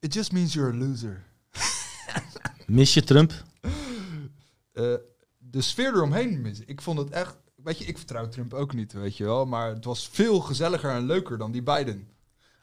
It 0.00 0.14
just 0.14 0.32
means 0.32 0.52
you're 0.52 0.72
a 0.72 0.76
loser. 0.76 1.24
Mis 2.66 2.94
je 2.94 3.02
Trump? 3.04 3.32
De 5.38 5.62
sfeer 5.62 5.94
eromheen, 5.94 6.40
mis- 6.40 6.60
ik 6.64 6.80
vond 6.82 6.98
het 6.98 7.10
echt... 7.10 7.36
Weet 7.54 7.78
je, 7.78 7.84
ik 7.84 7.96
vertrouw 7.98 8.28
Trump 8.28 8.54
ook 8.54 8.74
niet, 8.74 8.92
weet 8.92 9.16
je 9.16 9.24
wel. 9.24 9.46
Maar 9.46 9.68
het 9.68 9.84
was 9.84 10.08
veel 10.08 10.40
gezelliger 10.40 10.90
en 10.90 11.06
leuker 11.06 11.38
dan 11.38 11.52
die 11.52 11.62
Biden. 11.62 12.08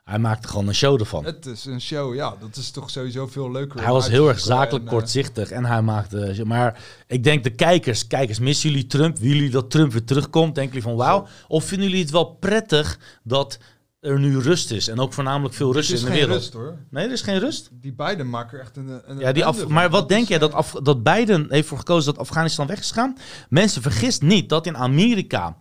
Hij 0.03 0.19
maakte 0.19 0.47
gewoon 0.47 0.67
een 0.67 0.75
show 0.75 0.99
ervan. 0.99 1.25
Het 1.25 1.45
is 1.45 1.65
een 1.65 1.81
show, 1.81 2.15
ja. 2.15 2.35
Dat 2.39 2.55
is 2.55 2.71
toch 2.71 2.89
sowieso 2.89 3.27
veel 3.27 3.51
leuker. 3.51 3.81
Hij 3.83 3.91
was 3.91 4.07
heel 4.07 4.27
erg 4.27 4.39
zakelijk 4.39 4.83
en, 4.85 4.89
eh, 4.91 4.97
kortzichtig 4.97 5.51
en 5.51 5.65
hij 5.65 5.81
maakte... 5.81 6.41
Maar 6.45 6.83
ik 7.07 7.23
denk 7.23 7.43
de 7.43 7.49
kijkers, 7.49 8.07
kijkers, 8.07 8.39
missen 8.39 8.69
jullie 8.69 8.87
Trump? 8.87 9.17
Willen 9.17 9.35
jullie 9.35 9.51
dat 9.51 9.69
Trump 9.71 9.91
weer 9.91 10.03
terugkomt? 10.03 10.55
Denken 10.55 10.73
jullie 10.73 10.89
van 10.89 10.95
wauw? 10.97 11.27
Of 11.47 11.63
vinden 11.65 11.87
jullie 11.87 12.01
het 12.03 12.11
wel 12.11 12.25
prettig 12.25 12.99
dat 13.23 13.57
er 13.99 14.19
nu 14.19 14.39
rust 14.39 14.71
is? 14.71 14.87
En 14.87 14.99
ook 14.99 15.13
voornamelijk 15.13 15.55
veel 15.55 15.73
rust 15.73 15.91
is 15.91 15.99
in 15.99 16.05
de 16.05 16.11
geen 16.11 16.19
wereld. 16.19 16.37
rust, 16.39 16.53
hoor. 16.53 16.77
Nee, 16.89 17.05
er 17.05 17.11
is 17.11 17.21
geen 17.21 17.39
rust. 17.39 17.69
Die 17.71 17.93
Biden 17.93 18.29
maken 18.29 18.57
er 18.57 18.63
echt 18.63 18.77
een... 18.77 19.01
een 19.05 19.19
Ja, 19.19 19.31
die 19.31 19.45
af, 19.45 19.67
maar 19.67 19.89
wat 19.89 20.09
denk 20.09 20.21
is, 20.21 20.27
jij 20.27 20.39
dat, 20.39 20.49
eh, 20.51 20.55
af, 20.55 20.71
dat 20.71 21.03
Biden 21.03 21.45
heeft 21.49 21.67
voor 21.67 21.77
gekozen 21.77 22.13
dat 22.13 22.21
Afghanistan 22.21 22.67
weg 22.67 22.79
is 22.79 22.87
gegaan? 22.91 23.17
Mensen, 23.49 23.81
vergis 23.81 24.19
niet 24.19 24.49
dat 24.49 24.65
in 24.65 24.77
Amerika, 24.77 25.57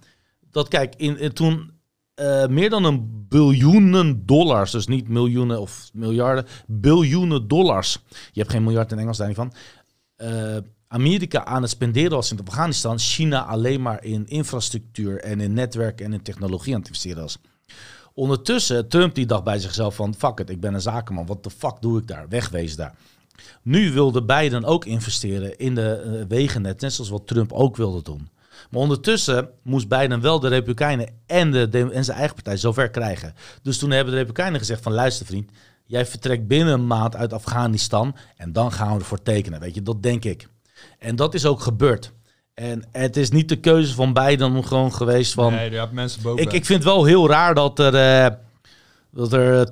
dat 0.51 0.69
kijk, 0.69 0.95
in, 0.97 1.19
in- 1.19 1.33
toen 1.33 1.72
eh, 2.15 2.47
meer 2.47 2.71
dan 2.71 2.85
een 2.85 3.27
biljoenen 3.29 4.27
dollars, 4.27 4.71
dus 4.71 4.87
niet 4.87 5.09
miljoenen 5.09 5.61
of 5.61 5.91
miljarden, 5.93 6.47
biljoenen 6.67 7.49
dollars. 7.49 7.99
Je 8.33 8.41
hebt 8.41 8.51
geen 8.51 8.63
miljard 8.65 8.93
in 8.93 8.99
Engels 8.99 9.17
daar 9.17 9.27
niet 9.27 9.37
van. 9.37 9.53
eh, 10.17 10.57
Amerika 10.89 11.45
aan 11.45 11.63
het 11.63 11.71
spenderen 11.71 12.11
was 12.11 12.31
in 12.31 12.41
Afghanistan, 12.45 12.99
China 12.99 13.45
alleen 13.45 13.83
maar 13.83 14.05
in 14.05 14.27
infrastructuur 14.27 15.21
en 15.21 15.41
in 15.41 15.53
netwerk 15.53 16.01
en 16.01 16.13
in 16.13 16.23
technologie 16.23 16.73
aan 16.75 16.79
het 16.79 16.89
investeren 16.89 17.23
was. 17.23 17.39
Ondertussen, 18.15 18.89
Trump 18.89 19.15
die 19.15 19.27
dacht 19.27 19.45
bij 19.45 19.59
zichzelf 19.59 19.95
van, 19.95 20.15
fuck 20.15 20.39
it, 20.41 20.51
ik 20.51 20.61
ben 20.61 20.75
een 20.75 20.81
zakenman, 20.81 21.27
wat 21.27 21.45
de 21.45 21.51
fuck 21.51 21.77
doe 21.81 21.99
ik 21.99 22.07
daar? 22.07 22.29
Wegwezen 22.29 22.77
daar. 22.77 22.95
Nu 23.63 23.93
wilde 23.93 24.25
Biden 24.25 24.65
ook 24.65 24.85
investeren 24.85 25.59
in 25.59 25.75
de 25.75 25.93
eh, 25.95 26.27
wegennet, 26.29 26.81
net 26.81 26.93
zoals 26.93 27.11
wat 27.11 27.27
Trump 27.27 27.53
ook 27.53 27.77
wilde 27.77 28.03
doen. 28.03 28.29
Maar 28.73 28.81
ondertussen 28.81 29.49
moest 29.63 29.89
Biden 29.89 30.21
wel 30.21 30.41
de 30.41 30.49
Republikeinen 30.49 31.09
en, 31.27 31.51
de, 31.51 31.69
de- 31.69 31.91
en 31.93 32.05
zijn 32.05 32.17
eigen 32.17 32.35
partij 32.35 32.57
zover 32.57 32.91
krijgen. 32.91 33.35
Dus 33.63 33.79
toen 33.79 33.91
hebben 33.91 34.13
de 34.13 34.19
Republikeinen 34.19 34.61
gezegd 34.61 34.83
van 34.83 34.93
luister 34.93 35.27
vriend, 35.27 35.51
jij 35.87 36.07
vertrekt 36.07 36.47
binnen 36.47 36.75
een 36.75 36.87
maand 36.87 37.17
uit 37.17 37.33
Afghanistan 37.33 38.17
en 38.37 38.53
dan 38.53 38.73
gaan 38.73 38.93
we 38.93 38.99
ervoor 38.99 39.23
tekenen. 39.23 39.61
Weet 39.61 39.75
je, 39.75 39.83
dat 39.83 40.03
denk 40.03 40.25
ik. 40.25 40.49
En 40.99 41.17
dat 41.17 41.35
is 41.35 41.47
ook 41.47 41.61
gebeurd. 41.61 42.13
En 42.55 42.85
het 42.93 43.17
is 43.17 43.31
niet 43.31 43.49
de 43.49 43.61
keuze 43.61 43.95
van 43.95 44.13
Biden 44.13 44.65
gewoon 44.65 44.95
geweest 44.95 45.33
van... 45.33 45.53
nee, 45.53 45.71
je 45.71 45.77
hebt 45.77 45.93
mensen 45.93 46.23
boven. 46.23 46.43
Ik, 46.43 46.53
ik 46.53 46.65
vind 46.67 46.85
het 46.85 46.93
wel 46.93 47.05
heel 47.05 47.29
raar 47.29 47.55
dat 47.55 47.79
er, 47.79 47.95
eh, 48.25 48.37
dat 49.11 49.33
er 49.33 49.67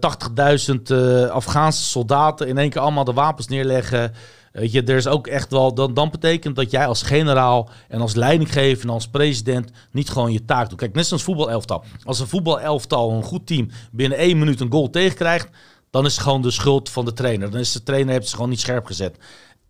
80.000 0.77 0.82
eh, 0.82 1.27
Afghaanse 1.27 1.82
soldaten 1.85 2.48
in 2.48 2.59
één 2.59 2.70
keer 2.70 2.81
allemaal 2.81 3.05
de 3.05 3.12
wapens 3.12 3.47
neerleggen. 3.48 4.12
Weet 4.52 4.72
je, 4.72 4.82
er 4.82 4.97
is 4.97 5.06
ook 5.06 5.27
echt 5.27 5.51
wel. 5.51 5.74
Dan, 5.74 5.94
dan 5.94 6.10
betekent 6.10 6.56
dat 6.56 6.70
jij 6.70 6.86
als 6.86 7.02
generaal 7.02 7.68
en 7.89 8.01
als 8.01 8.14
leidinggever 8.14 8.85
en 8.85 8.90
als 8.90 9.09
president 9.09 9.70
niet 9.90 10.10
gewoon 10.10 10.32
je 10.32 10.44
taak 10.44 10.68
doet. 10.68 10.78
Kijk, 10.78 10.94
net 10.94 11.06
zoals 11.06 11.22
voetbalelftal. 11.22 11.85
Als 12.05 12.20
een 12.20 12.27
voetbalelftal, 12.27 13.10
een 13.10 13.22
goed 13.22 13.47
team, 13.47 13.70
binnen 13.93 14.18
één 14.18 14.39
minuut 14.39 14.60
een 14.60 14.72
goal 14.72 14.90
tegenkrijgt. 14.90 15.48
Dan 15.90 16.05
is 16.05 16.14
het 16.14 16.22
gewoon 16.22 16.43
de 16.43 16.51
schuld 16.51 16.90
van 16.90 17.05
de 17.05 17.12
trainer. 17.12 17.51
Dan 17.51 17.60
is 17.60 17.72
de 17.72 17.82
trainer 17.82 18.12
heeft 18.12 18.28
ze 18.28 18.35
gewoon 18.35 18.51
niet 18.51 18.60
scherp 18.60 18.86
gezet. 18.86 19.16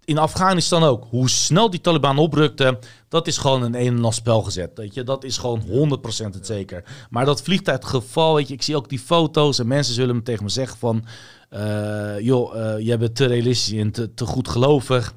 In 0.05 0.19
Afghanistan 0.19 0.82
ook. 0.82 1.07
Hoe 1.11 1.28
snel 1.28 1.70
die 1.70 1.81
Taliban 1.81 2.19
oprukte, 2.19 2.78
dat 3.09 3.27
is 3.27 3.39
gewoon 3.39 3.62
een 3.62 3.81
een 3.81 4.05
en 4.05 4.12
spel 4.12 4.43
gezet. 4.43 4.70
Weet 4.74 4.94
je? 4.94 5.02
Dat 5.05 5.24
is 5.24 5.39
gewoon 5.39 5.62
100% 5.62 6.35
het 6.35 6.47
zeker. 6.47 6.85
Maar 7.11 7.24
dat 7.24 7.43
vliegtuiggeval, 7.43 8.35
weet 8.35 8.48
je, 8.48 8.55
ik 8.55 8.62
zie 8.62 8.77
ook 8.77 8.89
die 8.89 8.98
foto's 8.98 9.59
en 9.59 9.66
mensen 9.66 9.94
zullen 9.94 10.16
me 10.16 10.23
tegen 10.23 10.44
me 10.44 10.51
zeggen 10.51 10.78
van... 10.78 11.05
eh, 11.51 12.21
joh, 12.21 12.75
eh, 12.75 12.85
jij 12.85 12.99
bent 12.99 13.17
te 13.17 13.27
realistisch 13.27 13.79
en 13.79 13.91
te, 13.91 14.15
te 14.15 14.27
goed 14.27 14.49
gelovig. 14.49 15.15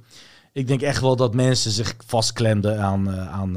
Ik 0.52 0.68
denk 0.68 0.82
echt 0.82 1.02
wel 1.02 1.16
dat 1.16 1.34
mensen 1.34 1.72
zich 1.72 1.96
vastklemden 2.06 2.82
aan... 2.82 3.14
eh, 3.14 3.34
aan 3.34 3.54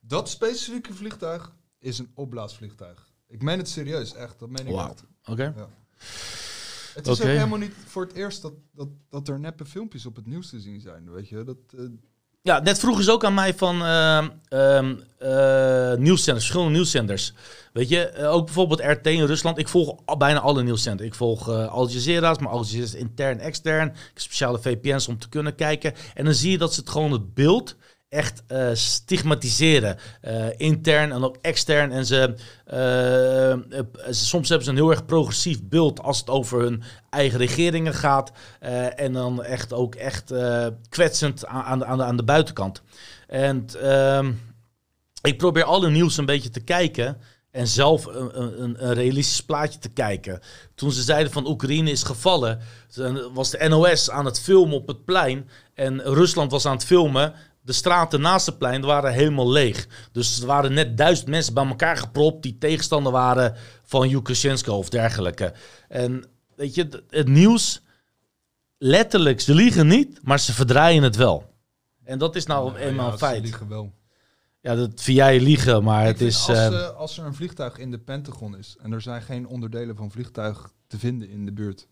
Dat 0.00 0.28
specifieke 0.28 0.94
vliegtuig 0.94 1.52
is 1.78 1.98
een 1.98 2.10
opblaasvliegtuig. 2.14 3.08
Ik 3.28 3.42
meen 3.42 3.58
het 3.58 3.68
serieus, 3.68 4.14
echt. 4.14 4.38
Dat 4.38 4.50
meen 4.50 4.66
ik 4.66 4.76
echt. 4.76 5.04
Oké? 5.24 5.54
Het 6.94 7.06
is 7.06 7.20
ook 7.20 7.26
helemaal 7.26 7.58
niet 7.58 7.74
voor 7.86 8.02
het 8.02 8.12
eerst 8.12 8.42
dat, 8.42 8.52
dat, 8.72 8.88
dat 9.08 9.28
er 9.28 9.40
neppe 9.40 9.64
filmpjes 9.64 10.06
op 10.06 10.16
het 10.16 10.26
nieuws 10.26 10.48
te 10.48 10.60
zien 10.60 10.80
zijn. 10.80 11.10
Weet 11.10 11.28
je, 11.28 11.44
dat, 11.44 11.58
Ja, 12.42 12.60
net 12.60 12.78
vroegen 12.78 13.04
ze 13.04 13.12
ook 13.12 13.24
aan 13.24 13.34
mij 13.34 13.54
van 13.54 13.84
ehm 13.84 14.28
ehm, 14.48 14.94
eh, 15.18 15.94
nieuwszenders, 15.94 16.44
verschillende 16.44 16.72
nieuwszenders. 16.72 17.32
Weet 17.72 17.88
je, 17.88 18.06
eh, 18.06 18.32
ook 18.32 18.44
bijvoorbeeld 18.44 18.80
RT 18.80 19.06
in 19.06 19.24
Rusland. 19.24 19.58
Ik 19.58 19.68
volg 19.68 20.16
bijna 20.18 20.40
alle 20.40 20.62
nieuwszenders. 20.62 21.08
Ik 21.08 21.14
volg 21.14 21.48
eh, 21.48 21.72
Al 21.72 21.88
Jazeera's, 21.88 22.38
maar 22.38 22.50
Al 22.50 22.62
Jazeera 22.62 22.84
is 22.84 22.94
intern, 22.94 23.38
extern. 23.38 23.86
Ik 23.86 23.94
heb 23.94 24.18
speciale 24.18 24.58
VPN's 24.58 25.08
om 25.08 25.18
te 25.18 25.28
kunnen 25.28 25.54
kijken. 25.54 25.94
En 26.14 26.24
dan 26.24 26.34
zie 26.34 26.50
je 26.50 26.58
dat 26.58 26.74
ze 26.74 26.80
het 26.80 26.90
gewoon 26.90 27.12
het 27.12 27.34
beeld 27.34 27.76
echt 28.10 28.42
eh, 28.46 28.68
stigmatiseren. 28.72 29.96
Eh, 30.20 30.46
intern 30.56 31.12
en 31.12 31.24
ook 31.24 31.36
extern. 31.40 31.92
En 31.92 32.06
ze, 32.06 32.34
eh, 32.64 32.78
ze- 34.12 34.24
soms 34.26 34.48
hebben 34.48 34.64
ze 34.66 34.70
een 34.72 34.76
heel 34.78 34.90
erg 34.90 35.04
progressief 35.06 35.62
beeld 35.62 36.00
als 36.02 36.18
het 36.18 36.30
over 36.30 36.60
hun 36.60 36.82
eigen 37.10 37.38
regeringen 37.38 37.94
gaat. 37.94 38.32
En 38.96 39.12
dan 39.12 39.42
echt 39.44 39.72
ook 39.72 39.94
echt 39.94 40.32
kwetsend 40.88 41.46
aan, 41.46 41.78
de- 41.78 41.84
aan, 41.84 41.98
de, 41.98 42.04
aan 42.04 42.16
de 42.16 42.24
buitenkant. 42.24 42.82
En 43.26 43.66
ehm, 43.82 44.32
ik 45.22 45.38
probeer 45.38 45.64
alle 45.64 45.90
nieuws 45.90 46.16
een 46.16 46.26
beetje 46.26 46.50
te 46.50 46.60
kijken. 46.60 47.16
En 47.50 47.66
zelf 47.66 48.06
een, 48.06 48.42
een, 48.62 48.86
een 48.86 48.94
realistisch 48.94 49.42
plaatje 49.42 49.78
te 49.78 49.88
kijken. 49.88 50.40
Toen 50.74 50.92
ze 50.92 51.02
zeiden 51.02 51.32
van 51.32 51.46
Oekraïne 51.48 51.90
is 51.90 52.02
gevallen, 52.02 52.60
was 53.32 53.50
de 53.50 53.68
NOS 53.68 54.10
aan 54.10 54.24
het 54.24 54.40
filmen 54.40 54.74
op 54.76 54.86
het 54.86 55.04
plein. 55.04 55.48
En 55.74 56.00
Rusland 56.02 56.50
was 56.50 56.66
aan 56.66 56.74
het 56.76 56.84
filmen. 56.84 57.34
De 57.70 57.76
straten 57.76 58.20
naast 58.20 58.46
het 58.46 58.58
plein 58.58 58.82
waren 58.82 59.12
helemaal 59.12 59.50
leeg. 59.50 60.08
Dus 60.12 60.40
er 60.40 60.46
waren 60.46 60.72
net 60.72 60.96
duizend 60.96 61.28
mensen 61.28 61.54
bij 61.54 61.66
elkaar 61.66 61.96
gepropt 61.96 62.42
die 62.42 62.58
tegenstander 62.58 63.12
waren 63.12 63.56
van 63.84 64.08
Lukashenko 64.08 64.76
of 64.76 64.88
dergelijke. 64.88 65.52
En 65.88 66.24
weet 66.56 66.74
je, 66.74 67.04
het 67.08 67.28
nieuws, 67.28 67.82
letterlijk, 68.78 69.40
ze 69.40 69.54
liegen 69.54 69.86
niet, 69.86 70.18
maar 70.22 70.40
ze 70.40 70.52
verdraaien 70.52 71.02
het 71.02 71.16
wel. 71.16 71.54
En 72.04 72.18
dat 72.18 72.36
is 72.36 72.46
nou 72.46 72.72
ja, 72.72 72.78
eenmaal 72.78 73.06
ja, 73.06 73.12
een 73.12 73.18
ze 73.18 73.24
feit. 73.24 73.42
liegen 73.42 73.68
wel. 73.68 73.92
Ja, 74.60 74.74
dat 74.74 75.00
vind 75.00 75.16
jij 75.16 75.40
liegen, 75.40 75.84
maar 75.84 76.02
Ik 76.02 76.08
het 76.08 76.20
is... 76.20 76.48
als, 76.48 76.58
eh, 76.58 76.66
eh, 76.66 76.96
als 76.96 77.18
er 77.18 77.24
een 77.24 77.34
vliegtuig 77.34 77.78
in 77.78 77.90
de 77.90 77.98
Pentagon 77.98 78.56
is 78.56 78.76
en 78.80 78.92
er 78.92 79.00
zijn 79.00 79.22
geen 79.22 79.46
onderdelen 79.46 79.96
van 79.96 80.10
vliegtuig 80.10 80.72
te 80.86 80.98
vinden 80.98 81.28
in 81.28 81.44
de 81.44 81.52
buurt, 81.52 81.88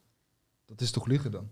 dat 0.66 0.80
is 0.80 0.90
toch 0.90 1.06
liegen 1.06 1.30
dan? 1.30 1.50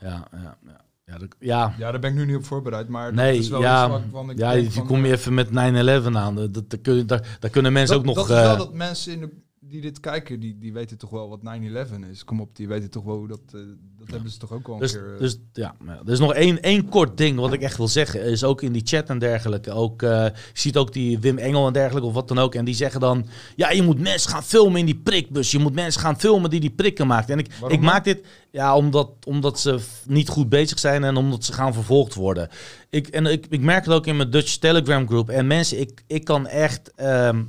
ja, 0.00 0.28
ja, 0.32 0.58
ja. 0.66 0.86
Ja, 1.08 1.18
dat- 1.18 1.34
ja, 1.38 1.74
Ja, 1.78 1.90
daar 1.90 2.00
ben 2.00 2.10
ik 2.10 2.16
nu 2.16 2.26
niet 2.26 2.36
op 2.36 2.44
voorbereid, 2.44 2.88
maar 2.88 3.14
Nee, 3.14 3.32
dat 3.34 3.42
is 3.42 3.48
wel 3.48 3.60
ja, 3.60 3.82
iets 3.84 3.92
waarvan 3.92 4.30
ik 4.30 4.38
ja 4.38 4.50
je 4.50 4.58
eh, 5.04 5.10
even 5.10 5.34
met 5.34 5.48
9-11 5.50 6.16
aan. 6.16 6.34
Dat, 6.34 6.54
dat, 6.54 6.70
dat 6.70 6.80
kun- 6.80 7.06
daar, 7.06 7.38
kunnen 7.50 7.72
mensen 7.72 7.96
dat, 7.96 8.06
ook 8.06 8.14
nog... 8.16 8.26
Dat 8.26 8.36
is 8.36 8.42
wel 8.42 8.52
eh, 8.52 8.58
dat 8.58 8.72
mensen 8.74 9.12
in 9.12 9.20
de, 9.20 9.30
die 9.68 9.80
dit 9.80 10.00
kijken, 10.00 10.40
die, 10.40 10.58
die 10.58 10.72
weten 10.72 10.98
toch 10.98 11.10
wel 11.10 11.28
wat 11.28 11.40
9-11 11.40 12.10
is. 12.10 12.24
Kom 12.24 12.40
op, 12.40 12.56
die 12.56 12.68
weten 12.68 12.90
toch 12.90 13.04
wel 13.04 13.16
hoe 13.16 13.28
dat... 13.28 13.40
eh, 13.54 13.60
dat 13.98 14.10
hebben 14.10 14.30
ze 14.30 14.38
toch 14.38 14.52
ook 14.52 14.66
wel 14.66 14.74
een 14.76 14.80
Dus, 14.82 14.92
keer... 14.92 15.12
eh, 15.14 15.18
dus 15.20 15.38
ja, 15.52 15.74
er 16.06 16.12
is 16.12 16.18
nog 16.18 16.34
één, 16.34 16.62
één 16.62 16.88
kort 16.88 17.16
ding 17.16 17.38
wat 17.38 17.52
ik 17.52 17.60
echt 17.62 17.76
wil 17.76 17.88
zeggen. 17.88 18.22
Is 18.22 18.44
ook 18.44 18.62
in 18.62 18.72
die 18.72 18.82
chat 18.84 19.08
en 19.08 19.18
dergelijke. 19.18 19.70
Ook, 19.70 20.00
je 20.00 20.32
ziet 20.52 20.76
ook 20.76 20.92
die 20.92 21.18
Wim 21.18 21.38
Engel 21.38 21.66
en 21.66 21.72
dergelijke 21.72 22.08
of 22.08 22.14
wat 22.14 22.28
dan 22.28 22.38
ook. 22.38 22.54
En 22.54 22.64
die 22.64 22.74
zeggen 22.74 23.00
dan, 23.00 23.26
ja, 23.56 23.70
je 23.70 23.82
moet 23.82 24.00
mensen 24.00 24.30
gaan 24.30 24.44
filmen 24.44 24.80
in 24.80 24.86
die 24.86 24.96
prikbus. 25.00 25.50
Je 25.50 25.58
moet 25.58 25.74
mensen 25.74 26.00
gaan 26.00 26.18
filmen 26.20 26.50
die 26.50 26.60
die 26.60 26.70
prikken 26.70 27.06
maakt. 27.06 27.30
En 27.30 27.38
ik, 27.38 27.50
Waarom 27.50 27.70
ik 27.70 27.84
dan? 27.84 27.92
maak 27.92 28.04
dit 28.04 28.26
ja, 28.50 28.76
omdat, 28.76 29.10
omdat 29.26 29.60
ze 29.60 29.78
niet 30.06 30.28
goed 30.28 30.48
bezig 30.48 30.78
zijn 30.78 31.04
en 31.04 31.16
omdat 31.16 31.44
ze 31.44 31.52
gaan 31.52 31.74
vervolgd 31.74 32.14
worden. 32.14 32.48
Ik, 32.90 33.08
en 33.08 33.26
ik, 33.26 33.46
ik 33.48 33.60
merk 33.60 33.84
het 33.84 33.94
ook 33.94 34.06
in 34.06 34.16
mijn 34.16 34.30
Dutch 34.30 34.56
Telegram 34.56 35.06
groep. 35.08 35.28
En 35.30 35.46
mensen, 35.46 35.80
ik, 35.80 36.02
ik 36.06 36.24
kan 36.24 36.46
echt, 36.46 36.92
ehm, 36.94 37.42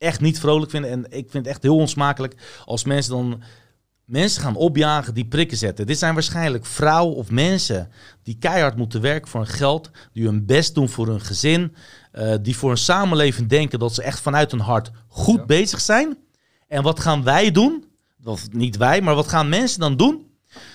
echt 0.00 0.20
niet 0.20 0.40
vrolijk 0.40 0.70
vinden. 0.70 0.90
En 0.90 1.04
ik 1.04 1.30
vind 1.30 1.32
het 1.32 1.46
echt 1.46 1.62
heel 1.62 1.76
onsmakelijk 1.76 2.34
als 2.64 2.84
mensen 2.84 3.12
dan 3.12 3.42
mensen 4.04 4.42
gaan 4.42 4.56
opjagen 4.56 5.14
die 5.14 5.24
prikken 5.26 5.56
zetten. 5.56 5.86
Dit 5.86 5.98
zijn 5.98 6.14
waarschijnlijk 6.14 6.66
vrouwen 6.66 7.16
of 7.16 7.30
mensen 7.30 7.90
die 8.22 8.36
keihard 8.38 8.76
moeten 8.76 9.00
werken 9.00 9.28
voor 9.30 9.40
hun 9.40 9.50
geld, 9.50 9.90
die 10.12 10.24
hun 10.24 10.46
best 10.46 10.74
doen 10.74 10.88
voor 10.88 11.06
hun 11.06 11.20
gezin, 11.20 11.74
eh, 12.12 12.34
die 12.42 12.56
voor 12.56 12.70
een 12.70 12.76
samenleving 12.76 13.48
denken 13.48 13.78
dat 13.78 13.94
ze 13.94 14.02
echt 14.02 14.20
vanuit 14.20 14.50
hun 14.50 14.60
hart 14.60 14.90
goed 15.08 15.38
Ja. 15.38 15.46
bezig 15.46 15.80
zijn. 15.80 16.18
En 16.68 16.82
wat 16.82 17.00
gaan 17.00 17.22
wij 17.24 17.50
doen? 17.50 17.84
Of 18.24 18.52
niet 18.52 18.76
wij, 18.76 19.00
maar 19.00 19.14
wat 19.14 19.28
gaan 19.28 19.48
mensen 19.48 19.80
dan 19.80 19.96
doen? 19.96 20.26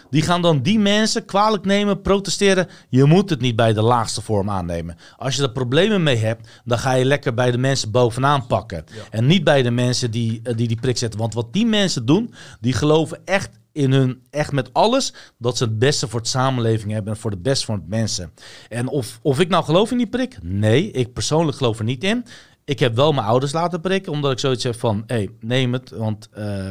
Die 0.10 0.22
gaan 0.22 0.41
dan 0.41 0.61
die 0.61 0.80
mensen 0.80 1.26
kwalijk 1.26 1.65
nemen, 1.65 2.02
protesteren. 2.02 2.68
Je 2.90 3.03
moet 3.03 3.30
het 3.30 3.41
niet 3.41 3.56
bij 3.56 3.73
de 3.73 3.82
laagste 3.82 4.22
vorm 4.22 4.49
aannemen. 4.49 4.95
Als 5.18 5.36
je 5.36 5.41
er 5.41 5.52
problemen 5.52 6.03
mee 6.03 6.18
hebt, 6.18 6.48
dan 6.65 6.80
ga 6.80 6.94
je 6.94 7.06
lekker 7.06 7.34
bij 7.34 7.52
de 7.52 7.57
mensen 7.57 7.91
bovenaan 7.91 8.48
pakken. 8.48 8.84
En 9.10 9.26
niet 9.26 9.44
bij 9.44 9.61
de 9.61 9.72
mensen 9.72 10.11
die, 10.11 10.40
eh, 10.44 10.56
die 10.57 10.68
die 10.68 10.80
prik 10.80 10.98
zetten. 10.98 11.19
Want 11.19 11.34
wat 11.34 11.53
die 11.53 11.65
mensen 11.65 12.06
doen, 12.06 12.34
die 12.60 12.73
geloven 12.73 13.19
echt 13.26 13.49
in 13.72 13.91
hun, 13.91 14.22
echt 14.30 14.52
met 14.52 14.73
alles, 14.73 15.14
dat 15.38 15.57
ze 15.57 15.64
het 15.64 15.80
beste 15.80 16.07
voor 16.07 16.19
het 16.19 16.30
samenleving 16.30 16.91
hebben 16.91 17.14
en 17.14 17.19
voor 17.19 17.32
het 17.32 17.41
beste 17.41 17.65
van 17.65 17.76
het 17.76 17.88
mensen. 17.88 18.34
En 18.69 18.88
of, 18.88 19.19
of 19.22 19.40
ik 19.40 19.49
nou 19.49 19.64
geloof 19.64 19.91
in 19.91 19.98
die 19.98 20.07
prik? 20.07 20.38
Nee, 20.41 20.91
ik 20.91 21.14
persoonlijk 21.14 21.57
geloof 21.57 21.80
er 21.80 21.86
niet 21.86 22.03
in. 22.03 22.26
Ik 22.65 22.80
heb 22.80 22.95
wel 22.95 23.11
mijn 23.14 23.27
ouders 23.27 23.52
laten 23.52 23.82
prikken, 23.82 24.11
omdat 24.11 24.32
ik 24.32 24.40
zoiets 24.40 24.64
heb 24.64 24.80
van, 24.80 25.03
hé, 25.07 25.15
hey, 25.15 25.30
neem 25.40 25.73
het, 25.73 25.90
want... 25.90 26.30
eh, 26.32 26.69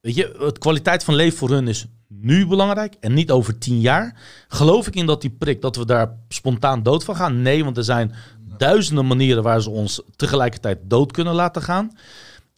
Weet 0.00 0.14
je, 0.14 0.36
het 0.38 0.58
kwaliteit 0.58 1.04
van 1.04 1.14
leven 1.14 1.38
voor 1.38 1.50
hun 1.50 1.68
is 1.68 1.86
nu 2.08 2.46
belangrijk 2.46 2.94
en 3.00 3.14
niet 3.14 3.30
over 3.30 3.58
tien 3.58 3.80
jaar. 3.80 4.20
Geloof 4.48 4.86
ik 4.86 4.94
in 4.94 5.06
dat 5.06 5.20
die 5.20 5.30
prik, 5.30 5.60
dat 5.60 5.76
we 5.76 5.84
daar 5.84 6.12
spontaan 6.28 6.82
dood 6.82 7.04
van 7.04 7.16
gaan? 7.16 7.42
Nee, 7.42 7.64
want 7.64 7.76
er 7.76 7.84
zijn 7.84 8.14
duizenden 8.56 9.06
manieren 9.06 9.42
waar 9.42 9.62
ze 9.62 9.70
ons 9.70 10.02
tegelijkertijd 10.16 10.78
dood 10.82 11.12
kunnen 11.12 11.34
laten 11.34 11.62
gaan. 11.62 11.92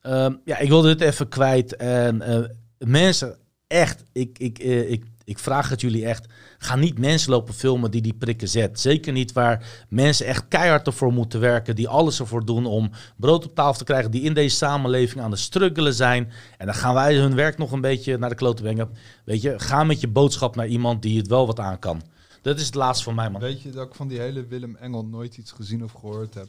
Ehm, 0.00 0.34
ja, 0.44 0.58
ik 0.58 0.68
wilde 0.68 0.94
dit 0.96 1.00
even 1.08 1.28
kwijt. 1.28 1.76
En 1.76 2.22
eh, 2.22 2.38
mensen, 2.78 3.38
echt, 3.66 4.02
ik, 4.12 4.38
ik, 4.38 4.58
eh, 4.58 4.90
ik, 4.90 5.04
ik 5.30 5.38
vraag 5.38 5.68
het 5.68 5.80
jullie 5.80 6.06
echt. 6.06 6.26
Ga 6.58 6.76
niet 6.76 6.98
mensen 6.98 7.30
lopen 7.30 7.54
filmen 7.54 7.90
die 7.90 8.02
die 8.02 8.14
prikken 8.14 8.48
zet. 8.48 8.80
Zeker 8.80 9.12
niet 9.12 9.32
waar 9.32 9.84
mensen 9.88 10.26
echt 10.26 10.48
keihard 10.48 10.86
ervoor 10.86 11.12
moeten 11.12 11.40
werken. 11.40 11.76
Die 11.76 11.88
alles 11.88 12.20
ervoor 12.20 12.44
doen 12.44 12.66
om 12.66 12.90
brood 13.16 13.44
op 13.44 13.54
tafel 13.54 13.78
te 13.78 13.84
krijgen. 13.84 14.10
Die 14.10 14.22
in 14.22 14.34
deze 14.34 14.56
samenleving 14.56 15.20
aan 15.20 15.30
het 15.30 15.40
struggelen 15.40 15.94
zijn. 15.94 16.32
En 16.58 16.66
dan 16.66 16.74
gaan 16.74 16.94
wij 16.94 17.16
hun 17.16 17.34
werk 17.34 17.58
nog 17.58 17.72
een 17.72 17.80
beetje 17.80 18.18
naar 18.18 18.28
de 18.28 18.34
klote 18.34 18.62
brengen. 18.62 18.90
Weet 19.24 19.42
je, 19.42 19.58
ga 19.58 19.84
met 19.84 20.00
je 20.00 20.08
boodschap 20.08 20.56
naar 20.56 20.66
iemand 20.66 21.02
die 21.02 21.18
het 21.18 21.28
wel 21.28 21.46
wat 21.46 21.60
aan 21.60 21.78
kan. 21.78 22.02
Dat 22.42 22.58
is 22.58 22.66
het 22.66 22.74
laatste 22.74 23.04
van 23.04 23.14
mij, 23.14 23.30
man. 23.30 23.40
Weet 23.40 23.62
je 23.62 23.70
dat 23.70 23.86
ik 23.86 23.94
van 23.94 24.08
die 24.08 24.20
hele 24.20 24.46
Willem 24.46 24.76
Engel 24.76 25.04
nooit 25.04 25.36
iets 25.36 25.52
gezien 25.52 25.84
of 25.84 25.92
gehoord 25.92 26.34
heb? 26.34 26.48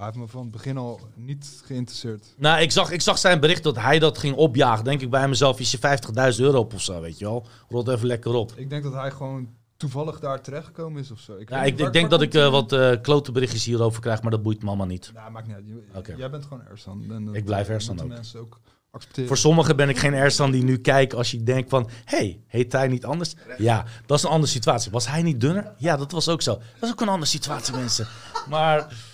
Hij 0.00 0.08
heeft 0.08 0.20
me 0.20 0.28
van 0.28 0.42
het 0.42 0.50
begin 0.50 0.76
al 0.76 1.00
niet 1.14 1.60
geïnteresseerd. 1.64 2.34
Nou, 2.36 2.60
ik 2.60 2.70
zag, 2.72 2.90
ik 2.90 3.00
zag 3.00 3.18
zijn 3.18 3.40
bericht 3.40 3.62
dat 3.62 3.76
hij 3.76 3.98
dat 3.98 4.18
ging 4.18 4.36
opjagen. 4.36 4.84
Denk 4.84 5.00
ik 5.00 5.10
bij 5.10 5.28
mezelf, 5.28 5.60
is 5.60 5.70
je 5.70 5.78
50.000 5.78 6.40
euro 6.40 6.58
op 6.58 6.74
of 6.74 6.80
zo, 6.82 7.00
weet 7.00 7.18
je 7.18 7.24
wel. 7.24 7.46
Rot 7.68 7.88
even 7.88 8.06
lekker 8.06 8.32
op. 8.34 8.52
Ik 8.56 8.70
denk 8.70 8.82
dat 8.82 8.92
hij 8.92 9.10
gewoon 9.10 9.48
toevallig 9.76 10.20
daar 10.20 10.40
terechtgekomen 10.40 11.00
is 11.00 11.10
of 11.10 11.20
zo. 11.20 11.36
Ik, 11.36 11.50
Ja, 11.50 11.62
ik, 11.64 11.78
ik 11.78 11.92
denk 11.92 12.10
dat 12.10 12.22
ik 12.22 12.34
eh, 12.34 12.50
wat 12.50 12.72
eh 12.72 12.92
klote 13.02 13.32
berichtjes 13.32 13.64
hierover 13.64 14.00
krijg, 14.00 14.22
maar 14.22 14.30
dat 14.30 14.42
boeit 14.42 14.64
allemaal 14.64 14.86
niet. 14.86 15.10
Nou, 15.14 15.30
maakt 15.30 15.46
niet 15.46 15.56
uit. 15.92 16.16
Jij 16.16 16.30
bent 16.30 16.42
gewoon 16.44 16.62
Ersan. 16.70 17.04
En 17.10 17.24
dat, 17.24 17.34
Ik 17.34 17.44
blijf 17.44 17.68
eh, 17.68 17.74
Ersan 17.74 18.00
ook. 18.00 18.08
mensen 18.08 18.40
ook 18.40 18.60
accepteren. 18.90 19.28
Voor 19.28 19.38
sommigen 19.38 19.76
ben 19.76 19.88
ik 19.88 19.98
geen 19.98 20.14
Ersan 20.14 20.50
die 20.50 20.62
nu 20.62 20.78
kijkt 20.78 21.14
als 21.14 21.30
je 21.30 21.42
denkt 21.42 21.70
van... 21.70 21.90
hey, 22.04 22.40
heet 22.46 22.72
hij 22.72 22.88
niet 22.88 23.04
anders? 23.04 23.34
Ja, 23.58 23.84
dat 24.06 24.18
is 24.18 24.24
een 24.24 24.30
andere 24.30 24.52
situatie. 24.52 24.90
Was 24.90 25.08
hij 25.08 25.22
niet 25.22 25.40
dunner? 25.40 25.72
Ja, 25.76 25.96
dat 25.96 26.12
was 26.12 26.28
ook 26.28 26.42
zo. 26.42 26.54
Dat 26.54 26.64
is 26.80 26.90
ook 26.90 27.00
een 27.00 27.08
andere 27.08 27.30
situatie, 27.30 27.74
mensen. 27.82 28.06
Maar 28.48 29.08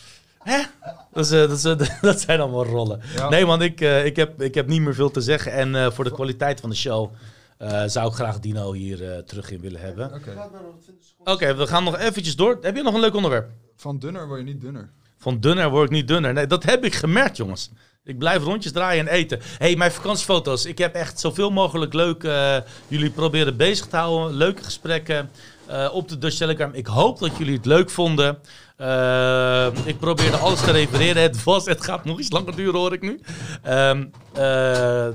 Hè? 0.47 0.63
Dat, 1.13 1.25
is, 1.25 1.31
eh, 1.31 1.65
dat, 1.65 1.81
is, 1.81 1.91
dat 2.01 2.21
zijn 2.21 2.41
allemaal 2.41 2.65
rollen. 2.65 3.01
Ja. 3.15 3.29
Nee 3.29 3.47
man, 3.47 3.63
ik, 3.63 3.81
eh, 3.81 4.05
ik, 4.05 4.17
heb, 4.17 4.43
ik 4.43 4.55
heb 4.55 4.67
niet 4.67 4.81
meer 4.81 4.95
veel 4.95 5.11
te 5.11 5.21
zeggen. 5.21 5.53
En 5.53 5.75
eh, 5.75 5.91
voor 5.91 6.05
de 6.05 6.13
kwaliteit 6.13 6.61
van 6.61 6.71
de 6.71 6.77
show 6.77 7.13
eh, 7.59 7.83
zou 7.87 8.09
ik 8.09 8.15
graag 8.15 8.41
Dino 8.41 8.73
hier 8.73 9.13
eh, 9.13 9.19
terug 9.19 9.51
in 9.51 9.61
willen 9.61 9.81
hebben. 9.81 10.15
Oké. 10.15 10.49
Oké, 11.25 11.55
we 11.55 11.67
gaan 11.67 11.85
nog 11.85 11.99
eventjes 11.99 12.37
door. 12.37 12.59
Heb 12.61 12.77
je 12.77 12.83
nog 12.83 12.95
een 12.95 13.01
leuk 13.01 13.15
onderwerp? 13.15 13.51
Van 13.77 13.99
dunner 13.99 14.27
word 14.27 14.39
je 14.39 14.47
niet 14.47 14.61
dunner. 14.61 14.91
Van 15.19 15.41
dunner 15.41 15.71
word 15.71 15.85
ik 15.85 15.91
niet 15.91 16.09
dunner. 16.09 16.33
Nee, 16.33 16.47
dat 16.47 16.65
heb 16.65 16.85
ik 16.85 16.95
gemerkt, 16.95 17.37
jongens. 17.37 17.71
Ik 18.05 18.19
blijf 18.19 18.43
rondjes 18.43 18.73
draaien 18.73 19.09
en 19.09 19.15
eten. 19.15 19.39
hey, 19.59 19.77
mijn 19.77 19.93
vakantiefoto's. 19.93 20.65
Ik 20.65 20.79
heb 20.79 20.95
echt 20.95 21.21
zoveel 21.21 21.51
mogelijk 21.51 21.93
leuk 21.93 22.23
jullie 22.89 23.11
proberen 23.11 23.57
bezig 23.57 23.87
te 23.87 23.97
houden. 23.97 24.37
Leuke 24.37 24.65
gesprekken 24.65 25.31
eh, 25.67 25.89
op 25.93 26.09
de 26.09 26.19
Dutch. 26.19 26.41
Ik 26.73 26.87
hoop 26.87 27.19
dat 27.19 27.37
jullie 27.37 27.57
het 27.57 27.67
leuk 27.67 27.91
vonden. 27.91 28.39
Eh, 28.77 29.69
ik 29.85 29.99
probeerde 29.99 30.37
alles 30.37 30.61
te 30.61 30.71
refereren. 30.71 31.23
Het 31.23 31.45
was, 31.45 31.67
het 31.67 31.85
gaat 31.85 32.05
nog 32.05 32.19
iets 32.19 32.31
langer 32.31 32.57
duren, 32.57 32.81
hoor 32.81 32.93
ik 32.93 33.03
nu. 33.03 33.21
Ehm, 33.63 34.07
eh, 34.33 35.07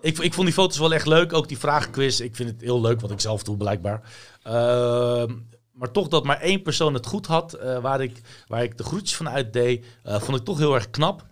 ik, 0.00 0.18
ik 0.18 0.34
vond 0.34 0.46
die 0.46 0.54
foto's 0.54 0.78
wel 0.78 0.94
echt 0.94 1.06
leuk. 1.06 1.32
Ook 1.32 1.48
die 1.48 1.58
vragenquiz. 1.58 2.20
Ik 2.20 2.36
vind 2.36 2.50
het 2.50 2.60
heel 2.60 2.80
leuk, 2.80 3.00
wat 3.00 3.10
ik 3.10 3.20
zelf 3.20 3.42
doe, 3.42 3.56
blijkbaar. 3.56 4.02
Ehm, 4.42 5.32
maar 5.72 5.90
toch 5.90 6.08
dat 6.08 6.24
maar 6.24 6.40
één 6.40 6.62
persoon 6.62 6.94
het 6.94 7.06
goed 7.06 7.26
had, 7.26 7.58
waar, 7.82 8.00
ik, 8.00 8.20
waar 8.46 8.62
ik 8.62 8.76
de 8.76 8.84
groetjes 8.84 9.16
van 9.16 9.28
uitdeed, 9.28 9.86
eh, 10.02 10.20
vond 10.20 10.38
ik 10.38 10.44
toch 10.44 10.58
heel 10.58 10.74
erg 10.74 10.90
knap. 10.90 11.26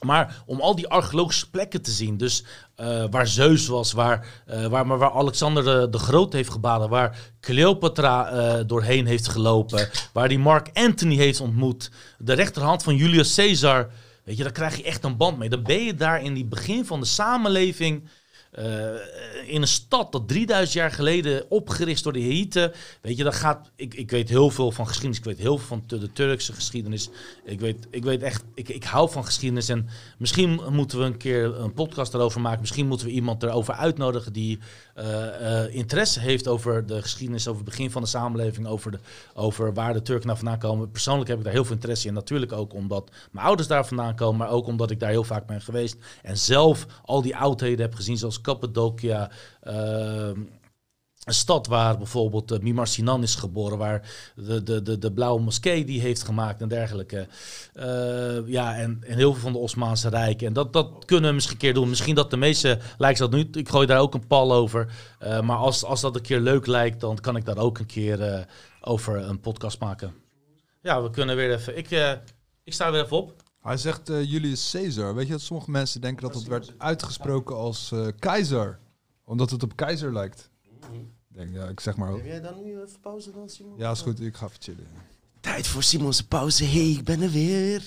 Maar 0.00 0.42
om 0.46 0.60
al 0.60 0.74
die 0.74 0.88
archeologische 0.88 1.50
plekken 1.50 1.82
te 1.82 1.90
zien, 1.90 2.16
dus 2.16 2.44
eh, 2.74 3.04
waar 3.10 3.26
Zeus 3.26 3.66
was, 3.66 3.92
waar, 3.92 4.42
eh, 4.46 4.66
waar, 4.66 4.86
maar 4.86 4.98
waar 4.98 5.10
Alexander 5.10 5.90
de, 5.90 5.98
Groot 5.98 6.32
heeft 6.32 6.50
gebaden, 6.50 6.88
waar 6.88 7.18
Cleopatra 7.40 8.28
eh, 8.28 8.64
doorheen 8.66 9.06
heeft 9.06 9.28
gelopen, 9.28 9.88
waar 10.12 10.28
die 10.28 10.38
Mark 10.38 10.70
Anthony 10.72 11.16
heeft 11.16 11.40
ontmoet, 11.40 11.90
de 12.18 12.32
rechterhand 12.32 12.82
van 12.82 12.96
Julius 12.96 13.34
Caesar, 13.34 13.90
weet 14.24 14.36
je, 14.36 14.42
daar 14.42 14.52
krijg 14.52 14.76
je 14.76 14.82
echt 14.82 15.04
een 15.04 15.16
band 15.16 15.38
mee. 15.38 15.48
Dan 15.48 15.62
ben 15.62 15.84
je 15.84 15.94
daar 15.94 16.22
in 16.22 16.34
die 16.34 16.46
begin 16.46 16.86
van 16.86 17.00
de 17.00 17.06
samenleving, 17.06 18.08
eh, 18.56 18.88
in 19.46 19.62
een 19.62 19.68
stad 19.68 20.12
dat 20.12 20.28
3000 20.28 20.72
jaar 20.72 20.90
geleden 20.90 21.50
opgericht 21.50 22.02
door 22.02 22.12
de 22.12 22.18
Hieten. 22.18 22.72
Weet 23.00 23.16
je, 23.16 23.24
dat 23.24 23.34
gaat. 23.34 23.70
Ik, 23.74 23.94
ik 23.94 24.10
weet 24.10 24.28
heel 24.28 24.50
veel 24.50 24.70
van 24.70 24.86
geschiedenis. 24.86 25.18
Ik 25.18 25.24
weet 25.24 25.38
heel 25.38 25.58
veel 25.58 25.66
van 25.66 25.82
de, 25.86 26.12
Turkse 26.12 26.52
geschiedenis. 26.52 27.08
Ik 27.44 27.60
weet, 27.60 27.86
ik 27.90 28.04
weet 28.04 28.22
echt. 28.22 28.44
Ik, 28.54 28.68
ik 28.68 28.84
hou 28.84 29.10
van 29.10 29.24
geschiedenis. 29.24 29.68
En 29.68 29.88
misschien 30.18 30.60
moeten 30.68 30.98
we 30.98 31.04
een 31.04 31.16
keer 31.16 31.60
een 31.60 31.72
podcast 31.72 32.14
erover 32.14 32.40
maken. 32.40 32.60
Misschien 32.60 32.86
moeten 32.86 33.06
we 33.06 33.12
iemand 33.12 33.42
erover 33.42 33.74
uitnodigen 33.74 34.32
die 34.32 34.58
interesse 35.70 36.20
heeft 36.20 36.48
over 36.48 36.86
de 36.86 37.02
geschiedenis, 37.02 37.48
over 37.48 37.60
het 37.60 37.70
begin 37.70 37.90
van 37.90 38.02
de 38.02 38.08
samenleving, 38.08 38.66
over, 38.66 38.90
de, 38.90 38.98
over 39.34 39.74
waar 39.74 39.92
de 39.92 40.02
Turken 40.02 40.26
nou 40.26 40.38
vandaan 40.38 40.58
komen. 40.58 40.90
Persoonlijk 40.90 41.28
heb 41.28 41.38
ik 41.38 41.44
daar 41.44 41.52
heel 41.52 41.64
veel 41.64 41.74
interesse 41.74 42.08
in. 42.08 42.14
Natuurlijk 42.14 42.52
ook 42.52 42.74
omdat 42.74 43.10
mijn 43.30 43.46
ouders 43.46 43.68
daar 43.68 43.86
vandaan 43.86 44.14
komen, 44.14 44.36
maar 44.36 44.50
ook 44.50 44.66
omdat 44.66 44.90
ik 44.90 45.00
daar 45.00 45.10
heel 45.10 45.24
vaak 45.24 45.46
ben 45.46 45.60
geweest. 45.60 45.96
En 46.22 46.38
zelf 46.38 46.86
al 47.04 47.22
die 47.22 47.36
oudheden 47.36 47.80
heb 47.80 47.94
gezien, 47.94 48.16
zoals 48.18 48.40
Cappadocia. 48.40 49.30
ehm, 49.60 50.40
een 51.26 51.34
stad 51.34 51.66
waar 51.66 51.96
bijvoorbeeld 51.96 52.52
uh, 52.52 52.58
Mimar 52.58 52.86
Sinan 52.86 53.22
is 53.22 53.34
geboren, 53.34 53.78
waar 53.78 54.10
de, 54.34 54.62
de, 54.62 54.82
de, 54.82 54.98
de 54.98 55.12
Blauwe 55.12 55.42
Moskee 55.42 55.84
die 55.84 56.00
heeft 56.00 56.22
gemaakt 56.22 56.60
en 56.60 56.68
dergelijke. 56.68 57.28
Eh, 57.74 58.46
ja, 58.46 58.76
en, 58.76 59.02
en 59.06 59.16
heel 59.16 59.32
veel 59.32 59.42
van 59.42 59.52
de 59.52 59.58
Osmaanse 59.58 60.08
Rijk. 60.08 60.42
En 60.42 60.52
dat, 60.52 60.72
dat 60.72 61.04
kunnen 61.04 61.28
we 61.28 61.34
misschien 61.34 61.54
een 61.54 61.60
keer 61.62 61.74
doen. 61.74 61.88
Misschien 61.88 62.14
dat 62.14 62.30
de 62.30 62.36
meeste 62.36 62.78
lijkt 62.98 63.18
dat 63.18 63.30
nu. 63.30 63.48
Ik 63.52 63.68
gooi 63.68 63.86
daar 63.86 64.00
ook 64.00 64.14
een 64.14 64.26
pal 64.26 64.52
over. 64.52 64.92
Eh, 65.18 65.40
maar 65.40 65.56
als, 65.56 65.84
als 65.84 66.00
dat 66.00 66.14
een 66.14 66.22
keer 66.22 66.40
leuk 66.40 66.66
lijkt, 66.66 67.00
dan 67.00 67.20
kan 67.20 67.36
ik 67.36 67.44
daar 67.44 67.58
ook 67.58 67.78
een 67.78 67.86
keer 67.86 68.22
eh, 68.22 68.44
over 68.80 69.16
een 69.16 69.40
podcast 69.40 69.80
maken. 69.80 70.14
Ja, 70.86 71.02
we 71.02 71.10
kunnen 71.10 71.36
weer 71.36 71.52
even. 71.52 71.76
Ik, 71.76 71.90
eh, 71.90 72.12
ik 72.64 72.72
sta 72.72 72.90
weer 72.90 73.04
even 73.04 73.16
op. 73.16 73.42
Hij 73.60 73.76
zegt 73.76 74.10
eh, 74.10 74.30
Julius 74.30 74.70
Caesar. 74.70 75.14
Weet 75.14 75.26
je 75.26 75.32
dat 75.32 75.40
sommige 75.40 75.70
mensen 75.70 76.00
denken 76.00 76.22
dat 76.22 76.34
het 76.34 76.46
werd 76.46 76.74
uitgesproken 76.78 77.56
als 77.56 77.92
eh, 77.92 78.06
keizer? 78.18 78.78
Omdat 79.24 79.50
het 79.50 79.62
op 79.62 79.76
keizer 79.76 80.12
lijkt. 80.12 80.50
Ik 80.62 81.06
denk, 81.36 81.54
ja, 81.54 81.68
ik 81.68 81.80
zeg 81.80 81.96
maar. 81.96 82.12
Heb 82.12 82.24
jij 82.24 82.40
dan 82.40 82.62
nu 82.64 82.80
even 82.82 83.00
pauze 83.00 83.30
dan, 83.32 83.48
Simon? 83.48 83.78
Ja, 83.78 83.90
is 83.90 84.00
goed. 84.00 84.20
Ik 84.20 84.36
ga 84.36 84.46
even 84.46 84.62
chillen. 84.62 84.86
Tijd 85.40 85.66
voor 85.66 85.82
Simon's 85.82 86.22
pauze. 86.22 86.64
Hey, 86.64 86.90
ik 86.90 87.04
ben 87.04 87.20
er 87.22 87.30
weer. 87.30 87.82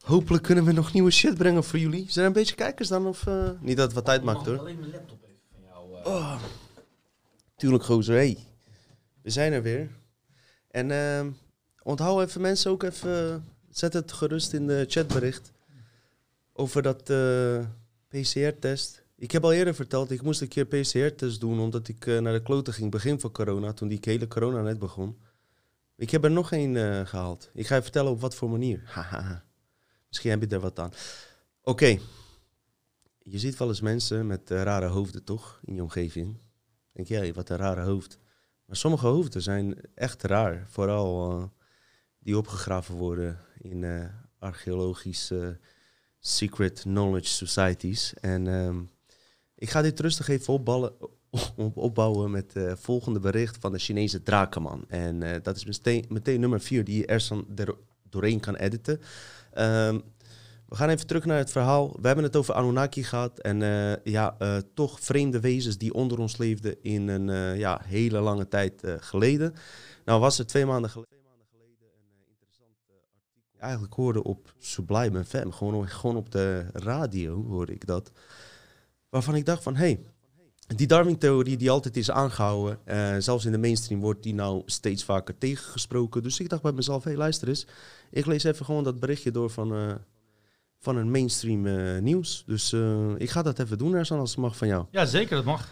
Hopelijk 0.00 0.42
kunnen 0.42 0.64
we 0.64 0.72
nog 0.72 0.92
nieuwe 0.92 1.10
shit 1.10 1.34
brengen 1.34 1.64
voor 1.64 1.78
jullie. 1.78 2.04
Zijn 2.08 2.24
er 2.24 2.30
een 2.30 2.36
beetje 2.36 2.54
kijkers 2.54 2.88
dan? 2.88 3.06
Of, 3.06 3.26
eh, 3.26 3.50
Niet 3.60 3.76
dat 3.76 3.84
het 3.86 3.94
wat 3.94 4.04
tijd 4.04 4.22
maakt 4.22 4.46
hoor. 4.46 4.58
Alleen 4.58 4.78
mijn 4.78 4.90
laptop 4.90 5.22
even 5.24 5.38
van 5.52 5.60
jou. 5.62 5.94
eh. 6.00 6.06
Oh. 6.06 6.42
Tuurlijk, 7.56 7.84
gozer. 7.84 8.14
Hey, 8.14 8.38
we 9.22 9.30
zijn 9.30 9.52
er 9.52 9.62
weer. 9.62 9.88
En 10.70 10.90
ehm, 10.90 11.30
onthoud 11.82 12.28
even 12.28 12.40
mensen 12.40 12.70
ook 12.70 12.82
even... 12.82 13.44
Zet 13.70 13.92
het 13.92 14.12
gerust 14.12 14.52
in 14.52 14.66
de 14.66 14.84
chatbericht. 14.88 15.52
Over 16.52 16.82
dat 16.82 17.10
eh, 17.10 17.64
PCR-test. 18.08 18.99
Ik 19.20 19.30
heb 19.30 19.44
al 19.44 19.52
eerder 19.52 19.74
verteld, 19.74 20.10
ik 20.10 20.22
moest 20.22 20.40
een 20.40 20.48
keer 20.48 20.66
PCR-test 20.66 21.40
doen... 21.40 21.60
omdat 21.60 21.88
ik 21.88 22.06
eh, 22.06 22.18
naar 22.18 22.32
de 22.32 22.42
kloten 22.42 22.72
ging 22.72 22.90
begin 22.90 23.20
van 23.20 23.32
corona. 23.32 23.72
Toen 23.72 23.88
die 23.88 23.98
hele 24.00 24.28
corona 24.28 24.62
net 24.62 24.78
begon. 24.78 25.18
Ik 25.96 26.10
heb 26.10 26.24
er 26.24 26.30
nog 26.30 26.52
één 26.52 26.76
eh, 26.76 27.06
gehaald. 27.06 27.50
Ik 27.54 27.66
ga 27.66 27.74
je 27.74 27.82
vertellen 27.82 28.10
op 28.10 28.20
wat 28.20 28.34
voor 28.34 28.50
manier. 28.50 28.82
Haha. 28.94 29.44
Misschien 30.08 30.30
heb 30.30 30.40
je 30.40 30.46
er 30.48 30.60
wat 30.60 30.78
aan. 30.78 30.92
Oké. 31.62 31.98
Je 33.18 33.38
ziet 33.38 33.56
wel 33.56 33.68
eens 33.68 33.80
mensen 33.80 34.26
met 34.26 34.50
eh, 34.50 34.62
rare 34.62 34.86
hoofden, 34.86 35.24
toch? 35.24 35.60
In 35.64 35.74
je 35.74 35.82
omgeving. 35.82 36.40
Denk 36.92 37.08
jij, 37.08 37.32
wat 37.32 37.48
een 37.48 37.56
rare 37.56 37.82
hoofd. 37.82 38.18
Maar 38.64 38.76
sommige 38.76 39.06
hoofden 39.06 39.42
zijn 39.42 39.80
echt 39.94 40.22
raar. 40.22 40.66
Vooral 40.68 41.52
die 42.18 42.36
opgegraven 42.36 42.94
worden 42.94 43.38
in 43.58 44.10
archeologische 44.38 45.58
secret 46.18 46.80
knowledge 46.80 47.28
societies. 47.28 48.14
En 48.14 48.46
ehm, 48.46 48.82
ik 49.60 49.70
ga 49.70 49.82
dit 49.82 50.00
rustig 50.00 50.28
even 50.28 50.54
op, 51.56 51.76
opbouwen 51.76 52.30
met 52.30 52.54
het 52.54 52.80
volgende 52.80 53.20
bericht 53.20 53.56
van 53.60 53.72
de 53.72 53.78
Chinese 53.78 54.22
drakenman. 54.22 54.84
En 54.88 55.22
eh, 55.22 55.42
dat 55.42 55.56
is 55.56 55.64
meteen, 55.64 56.04
meteen 56.08 56.40
nummer 56.40 56.60
vier 56.60 56.84
die 56.84 56.98
je 56.98 57.06
er 57.56 57.74
doorheen 58.08 58.40
kan 58.40 58.54
editen. 58.54 59.00
Ehm, 59.52 59.98
we 60.70 60.76
gaan 60.76 60.88
even 60.88 61.06
terug 61.06 61.24
naar 61.24 61.38
het 61.38 61.50
verhaal. 61.50 61.96
We 62.00 62.06
hebben 62.06 62.24
het 62.24 62.36
over 62.36 62.54
Anunnaki 62.54 63.04
gehad. 63.04 63.38
En 63.38 63.62
eh, 63.62 64.04
ja, 64.12 64.34
eh, 64.38 64.56
toch 64.74 65.00
vreemde 65.00 65.40
wezens 65.40 65.78
die 65.78 65.94
onder 65.94 66.18
ons 66.18 66.36
leefden 66.36 66.82
in 66.82 67.08
een 67.08 67.28
eh, 67.28 67.58
ja, 67.58 67.80
hele 67.84 68.20
lange 68.20 68.48
tijd 68.48 68.84
eh, 68.84 68.94
geleden. 69.00 69.54
Nou 70.04 70.20
was 70.20 70.38
er 70.38 70.46
twee 70.46 70.66
maanden 70.66 70.90
geleden, 70.90 71.18
eh, 71.18 71.18
eh. 72.88 73.62
Eigenlijk 73.62 73.94
hoorde 73.94 74.22
op 74.22 74.54
Sublime 74.58 75.24
FM, 75.24 75.50
gewoon, 75.50 75.88
gewoon 75.88 76.16
op 76.16 76.30
de 76.30 76.66
radio 76.72 77.44
hoorde 77.46 77.72
ik 77.72 77.86
dat. 77.86 78.12
Waarvan 79.10 79.34
ik 79.34 79.46
dacht 79.46 79.62
van, 79.62 79.76
hé, 79.76 79.84
hey, 79.84 80.00
die 80.76 80.86
Darwin-theorie 80.86 81.56
die 81.56 81.70
altijd 81.70 81.96
is 81.96 82.10
aangehouden, 82.10 82.78
eh, 82.84 83.14
zelfs 83.18 83.44
in 83.44 83.52
de 83.52 83.58
mainstream 83.58 84.00
wordt 84.00 84.22
die 84.22 84.34
nou 84.34 84.62
steeds 84.66 85.04
vaker 85.04 85.38
tegengesproken. 85.38 86.22
Dus 86.22 86.40
ik 86.40 86.48
dacht 86.48 86.62
bij 86.62 86.72
mezelf, 86.72 87.04
hé 87.04 87.10
hey, 87.10 87.18
luister 87.18 87.48
eens, 87.48 87.66
ik 88.10 88.26
lees 88.26 88.44
even 88.44 88.64
gewoon 88.64 88.84
dat 88.84 89.00
berichtje 89.00 89.30
door 89.30 89.50
van, 89.50 89.74
eh, 89.74 89.94
van 90.78 90.96
een 90.96 91.10
mainstream 91.10 91.66
eh, 91.66 92.00
nieuws. 92.00 92.44
Dus 92.46 92.72
ik 93.16 93.30
ga 93.30 93.42
dat 93.42 93.58
even 93.58 93.78
doen, 93.78 93.94
Ersan, 93.94 94.18
als 94.18 94.30
het 94.30 94.38
mag 94.38 94.56
van 94.56 94.68
jou. 94.68 94.84
Ja, 94.90 95.04
zeker, 95.04 95.36
dat 95.36 95.44
mag. 95.44 95.68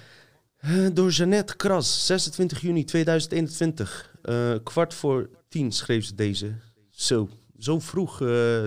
Door 0.92 1.10
Jeannette 1.10 1.56
Kras, 1.56 2.06
26 2.06 2.60
juni 2.60 2.84
2021. 2.84 4.14
Eh, 4.22 4.54
kwart 4.62 4.94
voor 4.94 5.30
tien 5.48 5.72
schreef 5.72 6.04
ze 6.04 6.14
deze. 6.14 6.54
Zo, 6.90 7.28
zo 7.58 7.80
vroeg 7.80 8.16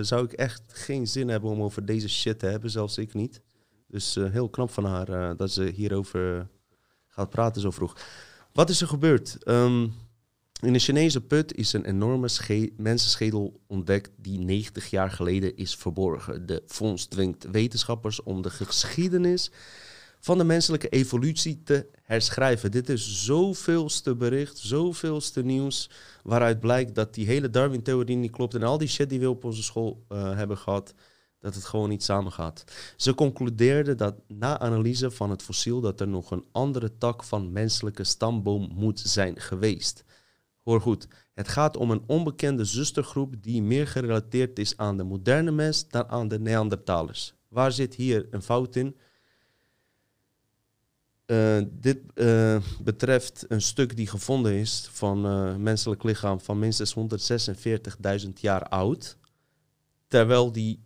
zou 0.00 0.24
ik 0.24 0.32
echt 0.32 0.62
geen 0.66 1.06
zin 1.06 1.28
hebben 1.28 1.50
om 1.50 1.62
over 1.62 1.84
deze 1.84 2.08
shit 2.08 2.38
te 2.38 2.46
hebben, 2.46 2.70
zelfs 2.70 2.98
ik 2.98 3.14
niet. 3.14 3.40
Dus 3.92 4.16
eh, 4.16 4.30
heel 4.30 4.48
knap 4.48 4.70
van 4.70 4.84
haar 4.84 5.08
eh, 5.08 5.36
dat 5.36 5.50
ze 5.50 5.62
hierover 5.62 6.48
gaat 7.06 7.30
praten 7.30 7.60
zo 7.60 7.70
vroeg. 7.70 7.96
Wat 8.52 8.70
is 8.70 8.80
er 8.80 8.86
gebeurd? 8.86 9.44
Ehm, 9.44 9.82
in 10.60 10.72
de 10.72 10.78
Chinese 10.78 11.20
put 11.20 11.54
is 11.54 11.72
een 11.72 11.84
enorme 11.84 12.28
sche- 12.28 12.70
mensenschedel 12.76 13.60
ontdekt 13.66 14.10
die 14.16 14.38
90 14.38 14.90
jaar 14.90 15.10
geleden 15.10 15.56
is 15.56 15.76
verborgen. 15.76 16.46
De 16.46 16.62
fonds 16.66 17.06
dwingt 17.06 17.50
wetenschappers 17.50 18.22
om 18.22 18.42
de 18.42 18.50
geschiedenis 18.50 19.50
van 20.20 20.38
de 20.38 20.44
menselijke 20.44 20.88
evolutie 20.88 21.62
te 21.62 21.86
herschrijven. 22.02 22.70
Dit 22.70 22.88
is 22.88 23.24
zoveelste 23.24 24.16
bericht, 24.16 24.58
zoveelste 24.58 25.42
nieuws, 25.42 25.90
waaruit 26.22 26.60
blijkt 26.60 26.94
dat 26.94 27.14
die 27.14 27.26
hele 27.26 27.50
Darwin-theorie 27.50 28.16
niet 28.16 28.30
klopt 28.30 28.54
en 28.54 28.62
al 28.62 28.78
die 28.78 28.88
shit 28.88 29.08
die 29.08 29.20
we 29.20 29.30
op 29.30 29.44
onze 29.44 29.62
school 29.62 30.04
eh, 30.08 30.36
hebben 30.36 30.58
gehad, 30.58 30.94
dat 31.42 31.54
het 31.54 31.64
gewoon 31.64 31.88
niet 31.88 32.02
samengaat. 32.02 32.64
Ze 32.96 33.14
concludeerden 33.14 33.96
dat 33.96 34.14
na 34.26 34.58
analyse 34.58 35.10
van 35.10 35.30
het 35.30 35.42
fossiel 35.42 35.80
dat 35.80 36.00
er 36.00 36.08
nog 36.08 36.30
een 36.30 36.44
andere 36.52 36.98
tak 36.98 37.24
van 37.24 37.52
menselijke 37.52 38.04
stamboom 38.04 38.70
moet 38.74 39.00
zijn 39.00 39.40
geweest. 39.40 40.04
Hoor 40.62 40.80
goed, 40.80 41.08
het 41.34 41.48
gaat 41.48 41.76
om 41.76 41.90
een 41.90 42.02
onbekende 42.06 42.64
zustergroep 42.64 43.34
die 43.42 43.62
meer 43.62 43.86
gerelateerd 43.86 44.58
is 44.58 44.76
aan 44.76 44.96
de 44.96 45.04
moderne 45.04 45.50
mens 45.50 45.88
dan 45.88 46.08
aan 46.08 46.28
de 46.28 46.38
Neandertalers. 46.38 47.34
Waar 47.48 47.72
zit 47.72 47.94
hier 47.94 48.26
een 48.30 48.42
fout 48.42 48.76
in? 48.76 48.96
eh, 51.32 51.58
dit 51.70 51.98
eh, 52.14 52.62
betreft 52.82 53.44
een 53.48 53.62
stuk 53.62 53.96
die 53.96 54.06
gevonden 54.06 54.52
is 54.52 54.88
van 54.90 55.26
eh 55.26 55.56
menselijk 55.56 56.02
lichaam 56.02 56.40
van 56.40 56.58
minstens 56.58 56.94
146.000 58.24 58.32
jaar 58.40 58.62
oud. 58.68 59.16
Terwijl 60.06 60.52
die 60.52 60.84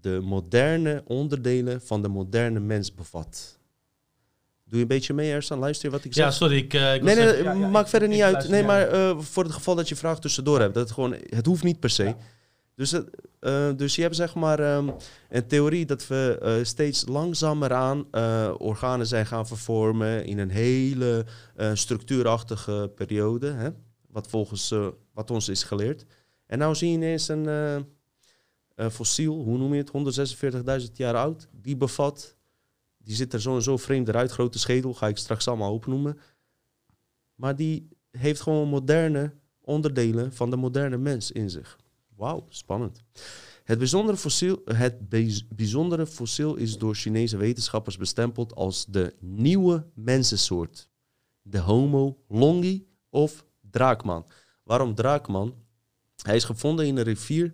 de 0.00 0.20
moderne 0.22 1.02
onderdelen 1.06 1.80
van 1.80 2.02
de 2.02 2.08
moderne 2.08 2.60
mens 2.60 2.94
bevat. 2.94 3.58
Doe 4.64 4.76
je 4.76 4.82
een 4.82 4.88
beetje 4.88 5.14
mee, 5.14 5.32
Ersan? 5.32 5.58
Luister 5.58 5.88
je 5.90 5.96
wat 5.96 6.04
ik 6.04 6.14
zeg? 6.14 6.24
Ja, 6.24 6.30
sorry. 6.30 6.56
Ik, 6.56 6.74
eh, 6.74 6.94
ik 6.94 7.02
Nee, 7.02 7.14
nee, 7.14 7.32
even- 7.32 7.44
ja, 7.44 7.52
ja, 7.52 7.68
maakt 7.68 7.84
ik- 7.84 7.90
verder 7.90 8.08
niet 8.08 8.20
uit. 8.22 8.48
Nee, 8.48 8.62
maar 8.62 8.88
eh, 8.88 9.18
voor 9.18 9.44
het 9.44 9.52
geval 9.52 9.74
dat 9.74 9.88
je 9.88 9.96
vraag 9.96 10.20
tussendoor 10.20 10.60
hebt, 10.60 10.74
dat 10.74 10.82
het 10.82 10.92
gewoon, 10.92 11.14
het 11.26 11.46
hoeft 11.46 11.62
niet 11.62 11.80
per 11.80 11.90
se. 11.90 12.04
Ja. 12.04 12.16
Dus, 12.74 12.90
het, 12.90 13.10
eh, 13.40 13.68
dus 13.76 13.94
je 13.94 14.02
hebt 14.02 14.16
zeg 14.16 14.34
maar 14.34 14.58
ehm, 14.60 14.88
een 15.28 15.46
theorie 15.46 15.86
dat 15.86 16.06
we 16.06 16.60
steeds 16.62 17.06
langzameraan 17.06 18.06
eh 18.10 18.54
organen 18.58 19.06
zijn 19.06 19.26
gaan 19.26 19.46
vervormen 19.46 20.24
in 20.24 20.38
een 20.38 20.50
hele 20.50 21.26
structuurachtige 21.72 22.90
periode, 22.94 23.52
hè? 23.52 23.68
wat 24.10 24.28
volgens 24.28 24.74
wat 25.14 25.30
ons 25.30 25.48
is 25.48 25.62
geleerd. 25.62 26.04
En 26.46 26.58
nou 26.58 26.74
zie 26.74 26.88
je 26.88 26.94
ineens 26.94 27.28
een 27.28 27.46
fossiel, 28.90 29.34
hoe 29.34 29.58
noem 29.58 29.74
je 29.74 29.84
het, 29.84 30.86
146.000 30.86 30.92
jaar 30.92 31.14
oud, 31.14 31.48
die 31.52 31.76
bevat, 31.76 32.36
die 32.98 33.14
ziet 33.14 33.32
er 33.32 33.40
zo 33.40 33.54
en 33.54 33.62
zo 33.62 33.76
vreemd 33.76 34.08
eruit, 34.08 34.30
grote 34.30 34.58
schedel, 34.58 34.94
ga 34.94 35.08
ik 35.08 35.16
straks 35.16 35.48
allemaal 35.48 35.72
opnoemen. 35.72 36.18
Maar 37.34 37.56
die 37.56 37.88
heeft 38.10 38.40
gewoon 38.40 38.68
moderne 38.68 39.32
onderdelen 39.60 40.32
van 40.32 40.50
de 40.50 40.56
moderne 40.56 40.96
mens 40.96 41.30
in 41.30 41.50
zich. 41.50 41.78
Wauw, 42.16 42.46
spannend. 42.48 43.02
Het 43.64 43.78
bijzondere, 43.78 44.16
fossiel, 44.16 44.62
het 44.64 45.08
bij- 45.08 45.42
bijzondere 45.54 46.06
fossiel 46.06 46.54
is 46.54 46.78
door 46.78 46.94
Chinese 46.94 47.36
wetenschappers 47.36 47.96
bestempeld 47.96 48.54
als 48.54 48.86
de 48.86 49.14
nieuwe 49.20 49.86
mensensoort. 49.94 50.88
De 51.42 51.58
Homo 51.58 52.18
longi 52.28 52.88
of 53.08 53.44
draakman. 53.60 54.26
Waarom 54.62 54.94
draakman? 54.94 55.54
Hij 56.22 56.36
is 56.36 56.44
gevonden 56.44 56.86
in 56.86 56.96
een 56.96 57.04
rivier, 57.04 57.52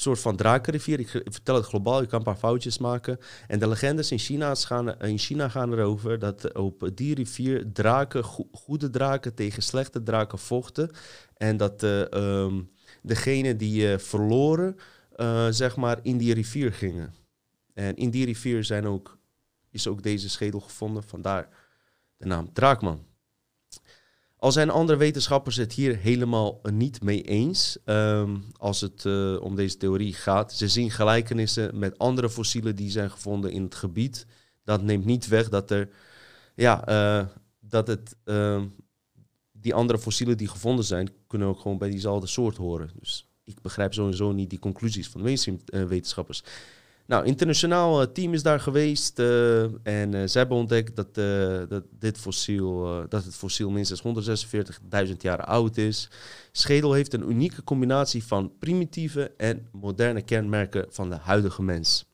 soort 0.00 0.20
van 0.20 0.36
drakenrivier. 0.36 1.00
Ik, 1.00 1.08
vertel 1.08 1.54
het 1.54 1.64
globaal, 1.64 2.02
ik 2.02 2.08
kan 2.08 2.18
een 2.18 2.24
paar 2.24 2.36
foutjes 2.36 2.78
maken. 2.78 3.18
En 3.46 3.58
de 3.58 3.68
legendes 3.68 4.10
in 4.10 4.18
China 4.18 4.54
gaan, 4.54 4.98
in 5.00 5.18
China 5.18 5.48
gaan 5.48 5.72
erover 5.72 6.18
dat 6.18 6.54
op 6.54 6.90
die 6.94 7.14
rivier 7.14 7.72
draken, 7.72 8.24
go- 8.24 8.48
goede 8.52 8.90
draken 8.90 9.34
tegen 9.34 9.62
slechte 9.62 10.02
draken 10.02 10.38
vochten. 10.38 10.90
En 11.36 11.56
dat 11.56 11.82
ehm, 11.82 12.60
degene 13.02 13.56
die 13.56 13.92
eh, 13.92 13.98
verloren, 13.98 14.76
eh, 15.16 15.46
zeg 15.50 15.76
maar, 15.76 15.98
in 16.02 16.18
die 16.18 16.34
rivier 16.34 16.72
gingen. 16.72 17.14
En 17.74 17.96
in 17.96 18.10
die 18.10 18.24
rivier 18.24 18.64
zijn 18.64 18.86
ook, 18.86 19.18
is 19.70 19.86
ook 19.86 20.02
deze 20.02 20.28
schedel 20.28 20.60
gevonden, 20.60 21.02
vandaar 21.02 21.48
de 22.16 22.26
naam 22.26 22.52
Draakman. 22.52 23.08
Al 24.40 24.52
zijn 24.52 24.70
andere 24.70 24.98
wetenschappers 24.98 25.56
het 25.56 25.72
hier 25.72 25.96
helemaal 25.96 26.60
niet 26.62 27.02
mee 27.02 27.22
eens 27.22 27.78
ehm, 27.84 28.36
als 28.56 28.80
het 28.80 29.04
eh, 29.04 29.36
om 29.40 29.56
deze 29.56 29.76
theorie 29.76 30.14
gaat. 30.14 30.52
Ze 30.52 30.68
zien 30.68 30.90
gelijkenissen 30.90 31.78
met 31.78 31.98
andere 31.98 32.30
fossielen 32.30 32.76
die 32.76 32.90
zijn 32.90 33.10
gevonden 33.10 33.52
in 33.52 33.62
het 33.62 33.74
gebied. 33.74 34.26
Dat 34.64 34.82
neemt 34.82 35.04
niet 35.04 35.28
weg 35.28 35.48
dat 35.48 35.70
er, 35.70 35.88
ja, 36.54 36.86
eh, 36.86 37.26
dat 37.60 37.86
het, 37.86 38.16
ehm, 38.24 38.66
die 39.52 39.74
andere 39.74 39.98
fossielen 39.98 40.36
die 40.36 40.48
gevonden 40.48 40.84
zijn, 40.84 41.10
kunnen 41.26 41.48
ook 41.48 41.60
gewoon 41.60 41.78
bij 41.78 41.90
diezelfde 41.90 42.26
soort 42.26 42.56
horen. 42.56 42.90
Dus 42.98 43.26
ik 43.44 43.60
begrijp 43.60 43.94
sowieso 43.94 44.32
niet 44.32 44.50
die 44.50 44.58
conclusies 44.58 45.08
van 45.08 45.20
de 45.20 45.26
mainstream 45.26 45.60
eh, 45.66 45.84
wetenschappers. 45.84 46.42
Nou, 47.10 47.24
internationaal 47.24 48.00
eh, 48.00 48.06
team 48.06 48.34
is 48.34 48.42
daar 48.42 48.60
geweest 48.60 49.18
eh, 49.18 49.62
en 49.62 50.14
eh, 50.14 50.26
ze 50.26 50.38
hebben 50.38 50.56
ontdekt 50.56 50.96
dat, 50.96 51.14
dat, 51.68 51.84
dit 51.98 52.18
fossiel, 52.18 53.04
dat 53.08 53.24
het 53.24 53.34
fossiel 53.34 53.70
minstens 53.70 54.02
146.000 55.06 55.16
jaar 55.18 55.44
oud 55.44 55.76
is. 55.76 56.10
Schedel 56.52 56.92
heeft 56.92 57.12
een 57.12 57.30
unieke 57.30 57.64
combinatie 57.64 58.24
van 58.24 58.52
primitieve 58.58 59.32
en 59.36 59.68
moderne 59.72 60.22
kenmerken 60.22 60.86
van 60.88 61.10
de 61.10 61.16
huidige 61.16 61.62
mens. 61.62 62.06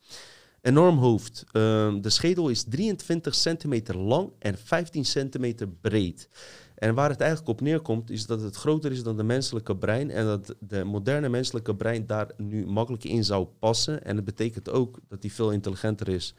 Enorm 0.62 0.98
hoofd. 0.98 1.44
Ehm, 1.52 2.00
de 2.00 2.10
schedel 2.10 2.48
is 2.48 2.64
23 2.64 3.34
centimeter 3.34 3.96
lang 3.96 4.30
en 4.38 4.58
15 4.58 5.04
centimeter 5.04 5.68
breed. 5.68 6.28
En 6.76 6.94
waar 6.94 7.10
het 7.10 7.20
eigenlijk 7.20 7.50
op 7.50 7.60
neerkomt, 7.60 8.10
is 8.10 8.26
dat 8.26 8.40
het 8.40 8.56
groter 8.56 8.92
is 8.92 9.02
dan 9.02 9.16
de 9.16 9.22
menselijke 9.22 9.76
brein. 9.76 10.10
En 10.10 10.24
dat 10.24 10.54
de 10.60 10.84
moderne 10.84 11.28
menselijke 11.28 11.74
brein 11.74 12.06
daar 12.06 12.30
nu 12.36 12.66
makkelijk 12.66 13.04
in 13.04 13.24
zou 13.24 13.46
passen. 13.58 14.04
En 14.04 14.16
dat 14.16 14.24
betekent 14.24 14.70
ook 14.70 14.98
dat 15.08 15.22
die 15.22 15.32
veel 15.32 15.50
intelligenter 15.50 16.08
is 16.08 16.34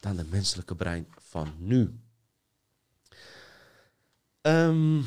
dan 0.00 0.16
de 0.16 0.24
menselijke 0.30 0.74
brein 0.74 1.06
van 1.18 1.48
nu. 1.58 1.94
Ehm, 4.40 5.00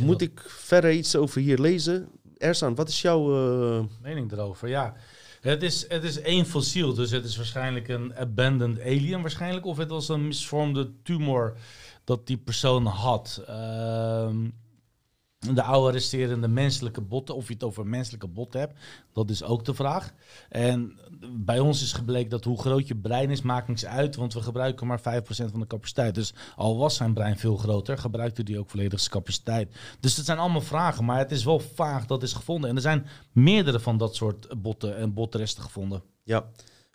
moet 0.00 0.20
ik 0.20 0.40
verder 0.46 0.92
iets 0.92 1.16
over 1.16 1.40
hier 1.40 1.58
lezen? 1.58 2.08
Ersan, 2.36 2.74
wat 2.74 2.88
is 2.88 3.02
jouw... 3.02 3.34
eh, 3.78 3.84
mening 4.02 4.32
erover. 4.32 4.68
Ja, 4.68 4.94
het 5.40 5.62
is, 5.62 5.88
het 5.88 6.04
is 6.04 6.20
één 6.20 6.46
fossiel, 6.46 6.94
dus 6.94 7.10
het 7.10 7.24
is 7.24 7.36
waarschijnlijk 7.36 7.88
een 7.88 8.16
abandoned 8.16 8.80
alien 8.80 9.20
waarschijnlijk. 9.20 9.66
Of 9.66 9.76
het 9.76 9.90
was 9.90 10.08
een 10.08 10.26
misvormde 10.26 10.90
tumor 11.02 11.56
dat 12.16 12.26
die 12.26 12.38
persoon 12.38 12.86
had. 12.86 13.42
Ehm, 13.46 14.48
de 15.38 15.62
oude 15.62 15.92
resterende 15.92 16.48
menselijke 16.48 17.00
botten, 17.00 17.34
of 17.34 17.46
je 17.46 17.52
het 17.52 17.62
over 17.62 17.86
menselijke 17.86 18.26
botten 18.26 18.60
hebt, 18.60 18.78
dat 19.12 19.30
is 19.30 19.42
ook 19.42 19.64
de 19.64 19.74
vraag. 19.74 20.12
En 20.48 20.98
bij 21.30 21.58
ons 21.58 21.82
is 21.82 21.92
gebleken 21.92 22.30
dat 22.30 22.44
hoe 22.44 22.60
groot 22.60 22.88
je 22.88 22.96
brein 22.96 23.30
is, 23.30 23.42
maakt 23.42 23.68
niks 23.68 23.86
uit, 23.86 24.16
want 24.16 24.34
we 24.34 24.42
gebruiken 24.42 24.86
maar 24.86 25.00
5% 25.00 25.50
van 25.50 25.60
de 25.60 25.66
capaciteit. 25.66 26.14
Dus 26.14 26.34
al 26.56 26.76
was 26.76 26.96
zijn 26.96 27.14
brein 27.14 27.38
veel 27.38 27.56
groter, 27.56 27.98
gebruikte 27.98 28.42
hij 28.44 28.58
ook 28.58 28.70
volledig 28.70 29.08
capaciteit. 29.08 29.74
Dus 30.00 30.16
het 30.16 30.26
zijn 30.26 30.38
allemaal 30.38 30.60
vragen, 30.60 31.04
maar 31.04 31.18
het 31.18 31.32
is 31.32 31.44
wel 31.44 31.60
vaag 31.60 32.06
dat 32.06 32.22
is 32.22 32.32
gevonden. 32.32 32.70
En 32.70 32.76
er 32.76 32.82
zijn 32.82 33.06
meerdere 33.32 33.80
van 33.80 33.98
dat 33.98 34.14
soort 34.14 34.62
botten 34.62 34.96
en 34.96 35.14
botresten 35.14 35.62
gevonden. 35.62 36.02
Ja, 36.22 36.44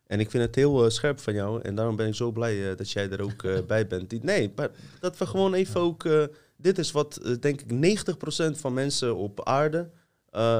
en 0.07 0.19
ik 0.19 0.29
vind 0.31 0.43
het 0.43 0.55
heel 0.55 0.83
eh, 0.83 0.89
scherp 0.89 1.19
van 1.19 1.33
jou. 1.33 1.61
En 1.61 1.75
daarom 1.75 1.95
ben 1.95 2.07
ik 2.07 2.15
zo 2.15 2.31
blij 2.31 2.71
eh, 2.71 2.77
dat 2.77 2.91
jij 2.91 3.09
er 3.09 3.21
ook 3.21 3.43
eh, 3.43 3.59
bij 3.67 3.87
bent. 3.87 4.09
Die- 4.09 4.23
Nee, 4.23 4.51
maar 4.55 4.69
dat 4.99 5.17
we 5.17 5.25
gewoon 5.25 5.53
even 5.53 5.81
ook... 5.81 6.09
dit 6.57 6.77
is 6.77 6.91
wat, 6.91 7.37
denk 7.39 7.61
ik, 7.61 8.05
90% 8.53 8.57
van 8.59 8.73
mensen 8.73 9.15
op 9.15 9.45
aarde 9.45 9.89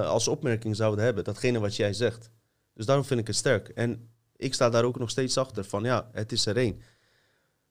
als 0.06 0.28
opmerking 0.28 0.76
zouden 0.76 1.06
hebben. 1.06 1.24
Datgene 1.24 1.60
wat 1.60 1.76
jij 1.76 1.94
zegt. 1.94 2.30
Dus 2.74 2.86
daarom 2.86 3.06
vind 3.06 3.20
ik 3.20 3.28
het 3.28 3.36
sterk. 3.36 3.68
En 3.70 4.10
ik 4.36 4.54
sta 4.54 4.70
daar 4.70 4.84
ook 4.84 5.00
nog 5.00 5.10
steeds 5.10 5.38
achter 5.38 5.64
van, 5.64 5.84
ja, 5.84 6.10
het 6.12 6.32
is 6.32 6.46
er 6.46 6.58
één. 6.58 6.82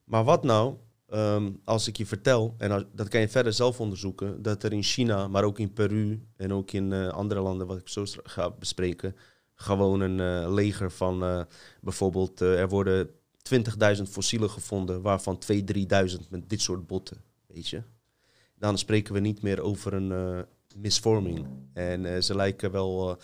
Maar 0.05 0.25
wat 0.25 0.45
nou 0.45 0.77
ehm, 1.09 1.51
als 1.65 1.89
ik 1.89 1.97
je 1.97 2.07
vertel, 2.07 2.55
en 2.59 2.71
als- 2.71 2.85
dat 2.93 3.09
kan 3.09 3.21
je 3.21 3.29
verder 3.29 3.53
zelf 3.53 3.81
onderzoeken, 3.81 4.43
dat 4.43 4.63
er 4.63 4.73
in 4.73 4.83
China, 4.83 5.29
maar 5.29 5.45
ook 5.45 5.59
in 5.59 5.73
Peru 5.73 6.23
en 6.37 6.53
ook 6.53 6.73
in 6.73 6.93
andere 7.11 7.41
landen, 7.41 7.67
wat 7.67 7.79
ik 7.79 7.89
zo 7.89 8.05
ga 8.23 8.51
bespreken, 8.51 9.17
gewoon 9.57 10.01
een 10.01 10.21
eh, 10.21 10.53
leger 10.53 10.91
van 10.91 11.25
eh, 11.25 11.41
bijvoorbeeld, 11.81 12.41
eh, 12.41 12.61
er 12.61 12.69
worden 12.69 13.11
20.000 13.43 14.03
fossielen 14.11 14.51
gevonden, 14.51 15.03
waarvan 15.03 15.39
2.000, 15.39 15.65
3.000 15.65 16.29
met 16.31 16.49
dit 16.49 16.61
soort 16.61 16.87
botten, 16.87 17.17
weet 17.47 17.69
je. 17.69 17.83
Dan 18.59 18.79
spreken 18.79 19.15
we 19.15 19.21
niet 19.21 19.43
meer 19.43 19.61
over 19.61 19.93
een 19.93 20.45
misvorming. 20.77 21.47
En 21.73 22.25
ze 22.25 22.35
lijken 22.35 22.71
wel 22.71 23.19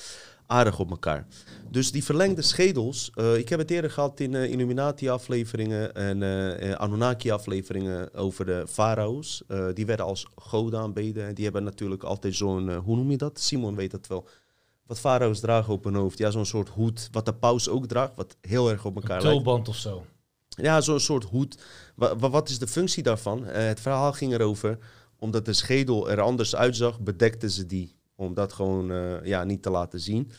aardig 0.52 0.78
op 0.78 0.90
elkaar. 0.90 1.26
Dus 1.70 1.92
die 1.92 2.04
verlengde 2.04 2.42
schedels, 2.42 3.10
ik 3.36 3.48
heb 3.48 3.58
het 3.58 3.70
eerder 3.70 3.90
gehad 3.90 4.20
in 4.20 4.34
eh, 4.34 4.50
Illuminati-afleveringen 4.50 5.94
en 5.94 6.22
eh, 6.22 6.72
Anunnaki-afleveringen 6.72 8.14
over 8.14 8.44
de 8.46 8.64
farao's. 8.68 9.42
Die 9.74 9.86
werden 9.86 10.06
als 10.06 10.26
goden 10.36 10.80
aanbeden 10.80 11.26
en 11.26 11.34
die 11.34 11.44
hebben 11.44 11.64
natuurlijk 11.64 12.02
altijd 12.02 12.34
zo'n, 12.34 12.74
hoe 12.74 12.96
noem 12.96 13.10
je 13.10 13.16
dat? 13.16 13.40
Simon 13.40 13.76
weet 13.76 13.90
dat 13.90 14.06
wel. 14.06 14.28
Wat 14.86 14.98
farao's 15.00 15.40
dragen 15.40 15.72
op 15.72 15.84
hun 15.84 15.94
hoofd. 15.94 16.18
Ja, 16.18 16.30
zo'n 16.30 16.46
soort 16.46 16.68
hoed, 16.68 17.08
wat 17.12 17.24
de 17.24 17.34
paus 17.34 17.68
ook 17.68 17.86
draagt, 17.86 18.14
wat 18.14 18.36
heel 18.40 18.70
erg 18.70 18.84
op 18.84 18.94
elkaar 18.94 19.16
Een 19.16 19.22
lijkt. 19.22 19.42
tulband 19.44 19.68
of 19.68 19.76
zo. 19.76 20.06
Ja, 20.48 20.80
zo'n 20.80 21.00
soort 21.00 21.24
hoed. 21.24 21.62
Wa- 21.94 22.16
wa- 22.16 22.30
wat 22.30 22.48
is 22.48 22.58
de 22.58 22.66
functie 22.66 23.02
daarvan? 23.02 23.46
Eh, 23.46 23.64
het 23.66 23.80
verhaal 23.80 24.12
ging 24.12 24.32
erover, 24.32 24.78
omdat 25.18 25.44
de 25.44 25.52
schedel 25.52 26.10
er 26.10 26.20
anders 26.20 26.56
uitzag, 26.56 27.00
bedekten 27.00 27.50
ze 27.50 27.66
die. 27.66 27.96
Om 28.14 28.34
dat 28.34 28.52
gewoon 28.52 28.90
eh, 28.90 29.24
ja, 29.24 29.44
niet 29.44 29.62
te 29.62 29.70
laten 29.70 30.00
zien. 30.00 30.30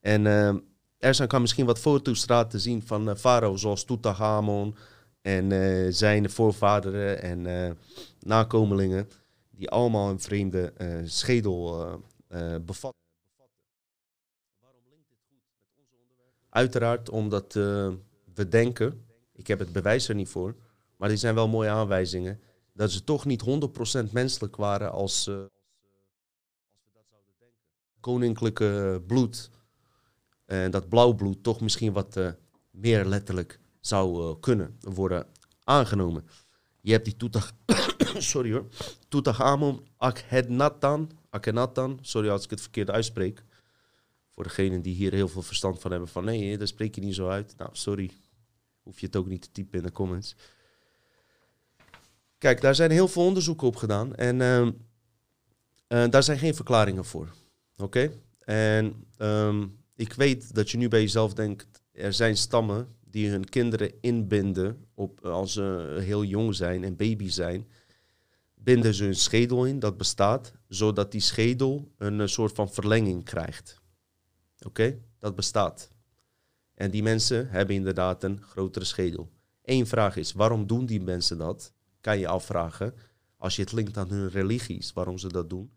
En 0.00 0.26
eh 0.26 0.54
er 0.98 1.14
zijn 1.14 1.28
kan 1.28 1.40
misschien 1.40 1.66
wat 1.66 1.78
foto's 1.78 2.28
laten 2.28 2.60
zien 2.60 2.82
van 2.86 3.16
farao, 3.16 3.56
zoals 3.56 3.84
Tutankhamon 3.84 4.76
en 5.22 5.52
zijn 5.94 6.30
voorvaderen 6.30 7.22
en 7.22 7.78
nakomelingen. 8.20 9.08
Die 9.50 9.70
allemaal 9.70 10.10
een 10.10 10.20
vreemde 10.20 10.72
schedel 11.04 11.86
bevatten. 12.60 13.00
Waarom 14.60 14.82
linkt 14.90 15.08
dit 15.08 15.18
goed 15.28 15.42
met 15.56 15.68
ons 15.78 15.90
onderwerp? 16.02 16.39
Uiteraard 16.50 17.10
omdat 17.10 17.56
eh, 17.56 17.92
we 18.34 18.48
denken 18.48 19.04
ik 19.40 19.46
heb 19.46 19.58
het 19.58 19.72
bewijs 19.72 20.08
er 20.08 20.14
niet 20.14 20.28
voor. 20.28 20.54
Maar 20.96 21.08
die 21.08 21.18
zijn 21.18 21.34
wel 21.34 21.48
mooie 21.48 21.68
aanwijzingen. 21.68 22.40
Dat 22.72 22.90
ze 22.90 23.04
toch 23.04 23.24
niet 23.24 23.42
100% 24.08 24.12
menselijk 24.12 24.56
waren 24.56 24.92
als, 24.92 25.24
denken. 25.24 25.50
Koninklijke 28.00 29.02
bloed. 29.06 29.50
En 30.44 30.70
dat 30.70 30.88
blauw 30.88 31.12
bloed 31.12 31.42
toch 31.42 31.60
misschien 31.60 31.92
wat 31.92 32.16
eh, 32.16 32.30
meer 32.70 33.04
letterlijk 33.04 33.60
zou 33.80 34.38
kunnen 34.40 34.76
worden 34.80 35.26
aangenomen. 35.64 36.26
Je 36.80 36.92
hebt 36.92 37.04
die 37.04 37.16
Toetag... 37.16 37.52
sorry 38.32 38.52
hoor. 38.52 38.66
Tutankhamon 39.08 39.86
Akhenaten. 39.96 41.10
Akhenaten. 41.30 41.98
Sorry 42.00 42.28
als 42.28 42.44
ik 42.44 42.50
het 42.50 42.60
verkeerd 42.60 42.90
uitspreek. 42.90 43.44
Voor 44.40 44.48
degenen 44.48 44.82
die 44.82 44.94
hier 44.94 45.12
heel 45.12 45.28
veel 45.28 45.42
verstand 45.42 45.80
van 45.80 45.90
hebben. 45.90 46.08
Van 46.08 46.24
nee, 46.24 46.58
dat 46.58 46.68
spreek 46.68 46.94
je 46.94 47.00
niet 47.00 47.14
zo 47.14 47.28
uit. 47.28 47.54
Nou, 47.56 47.70
sorry. 47.72 48.10
Hoef 48.82 49.00
je 49.00 49.06
het 49.06 49.16
ook 49.16 49.26
niet 49.26 49.42
te 49.42 49.50
typen 49.52 49.78
in 49.78 49.84
de 49.84 49.92
comments. 49.92 50.36
Kijk, 52.38 52.60
daar 52.60 52.74
zijn 52.74 52.90
heel 52.90 53.08
veel 53.08 53.24
onderzoeken 53.24 53.66
op 53.66 53.76
gedaan. 53.76 54.14
En 54.14 54.40
ehm, 54.40 54.70
eh, 55.86 56.10
daar 56.10 56.22
zijn 56.22 56.38
geen 56.38 56.54
verklaringen 56.54 57.04
voor. 57.04 57.34
Oké? 57.76 58.10
En 58.40 59.04
ehm, 59.16 59.66
ik 59.96 60.12
weet 60.12 60.54
dat 60.54 60.70
je 60.70 60.76
nu 60.76 60.88
bij 60.88 61.00
jezelf 61.00 61.34
denkt... 61.34 61.82
Er 61.92 62.12
zijn 62.12 62.36
stammen 62.36 62.96
die 63.00 63.28
hun 63.28 63.48
kinderen 63.48 63.92
inbinden 64.00 64.86
op, 64.94 65.24
als 65.24 65.52
ze 65.52 65.96
heel 66.00 66.24
jong 66.24 66.54
zijn 66.54 66.84
en 66.84 66.96
baby 66.96 67.28
zijn, 67.28 67.68
binden 68.54 68.94
ze 68.94 69.04
hun 69.04 69.16
schedel 69.16 69.64
in, 69.64 69.78
dat 69.78 69.96
bestaat, 69.96 70.52
zodat 70.68 71.12
die 71.12 71.20
schedel 71.20 71.92
een, 71.98 72.20
eh, 72.20 72.26
soort 72.26 72.54
van 72.54 72.72
verlenging 72.72 73.24
krijgt. 73.24 73.79
Oké, 74.66 74.98
dat 75.18 75.34
bestaat. 75.34 75.90
En 76.74 76.90
die 76.90 77.02
mensen 77.02 77.48
hebben 77.48 77.76
inderdaad 77.76 78.24
een 78.24 78.42
grotere 78.42 78.84
schedel. 78.84 79.30
Eén 79.62 79.86
vraag 79.86 80.16
is, 80.16 80.32
waarom 80.32 80.66
doen 80.66 80.86
die 80.86 81.00
mensen 81.00 81.38
dat? 81.38 81.72
Kan 82.00 82.18
je 82.18 82.28
afvragen. 82.28 82.94
Als 83.36 83.56
je 83.56 83.62
het 83.62 83.72
linkt 83.72 83.96
aan 83.96 84.08
hun 84.08 84.28
religies, 84.28 84.92
waarom 84.92 85.18
ze 85.18 85.28
dat 85.28 85.50
doen, 85.50 85.70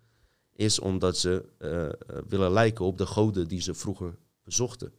is 0.53 0.79
omdat 0.79 1.17
ze 1.17 1.45
uh, 1.59 2.21
willen 2.27 2.51
lijken 2.51 2.85
op 2.85 2.97
de 2.97 3.05
goden 3.05 3.47
die 3.47 3.61
ze 3.61 3.73
vroeger 3.73 4.15
bezochten. 4.43 4.93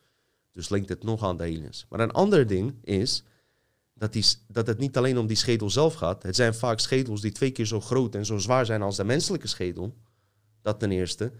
Dus 0.52 0.68
linkt 0.68 0.88
het 0.88 1.02
nog 1.02 1.22
aan 1.22 1.36
de 1.36 1.42
aliens. 1.42 1.86
Maar 1.88 2.00
een 2.00 2.10
ander 2.10 2.46
ding 2.46 2.74
is 2.82 3.24
dat, 3.94 4.38
dat 4.48 4.66
het 4.66 4.78
niet 4.78 4.96
alleen 4.96 5.18
om 5.18 5.26
die 5.26 5.36
schedel 5.36 5.70
zelf 5.70 5.94
gaat. 5.94 6.22
Het 6.22 6.36
zijn 6.36 6.54
vaak 6.54 6.78
schedels 6.80 7.20
die 7.20 7.32
twee 7.32 7.50
keer 7.50 7.66
zo 7.66 7.80
groot 7.80 8.14
en 8.14 8.26
zo 8.26 8.38
zwaar 8.38 8.66
zijn 8.66 8.82
als 8.82 8.96
de 8.96 9.04
menselijke 9.04 9.46
schedel. 9.46 9.94
Dat 10.62 10.78
ten 10.78 10.90
eerste. 10.90 11.32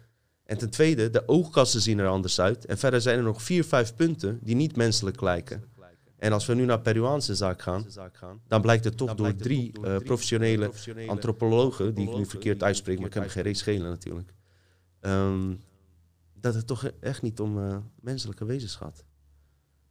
En 0.45 0.59
ten 0.59 0.71
tweede, 0.71 1.11
de 1.11 1.29
oogkassen 1.29 1.81
zien 1.81 1.99
er 1.99 2.07
anders 2.07 2.41
uit. 2.41 2.65
En 2.65 2.79
verder 2.79 3.01
zijn 3.01 3.19
er 3.19 3.25
nog 3.25 3.43
vier, 3.43 3.65
vijf 3.65 3.95
punten 3.95 4.39
die 4.43 4.55
niet 4.55 4.77
menselijk 4.77 5.21
lijken. 5.21 5.65
En 6.17 6.33
als 6.33 6.47
we 6.47 6.55
nu 6.55 6.65
naar 6.65 6.81
Peruaanse 6.81 7.35
zaak 7.35 7.63
gaan, 7.63 7.87
dan 8.47 8.61
blijkt 8.61 8.85
het 8.85 8.97
toch 8.97 9.15
door 9.15 9.35
drie 9.35 9.73
uh, 9.81 9.97
professionele 9.97 10.71
antropologen, 11.07 11.95
die 11.95 12.09
ik 12.09 12.17
nu 12.17 12.27
verkeerd 12.27 12.63
uitspreek, 12.63 12.99
maar 12.99 13.07
ik 13.07 13.15
heb 13.15 13.29
geen 13.29 13.43
reeds 13.43 13.61
schelen 13.61 13.91
natuurlijk. 13.91 14.33
Um, 15.01 15.61
dat 16.35 16.55
het 16.55 16.67
toch 16.67 16.85
echt 17.01 17.23
niet 17.23 17.41
om 17.41 17.59
uh, 17.59 17.77
menselijke 18.01 18.45
wezens 18.45 18.75
gaat. 18.75 19.05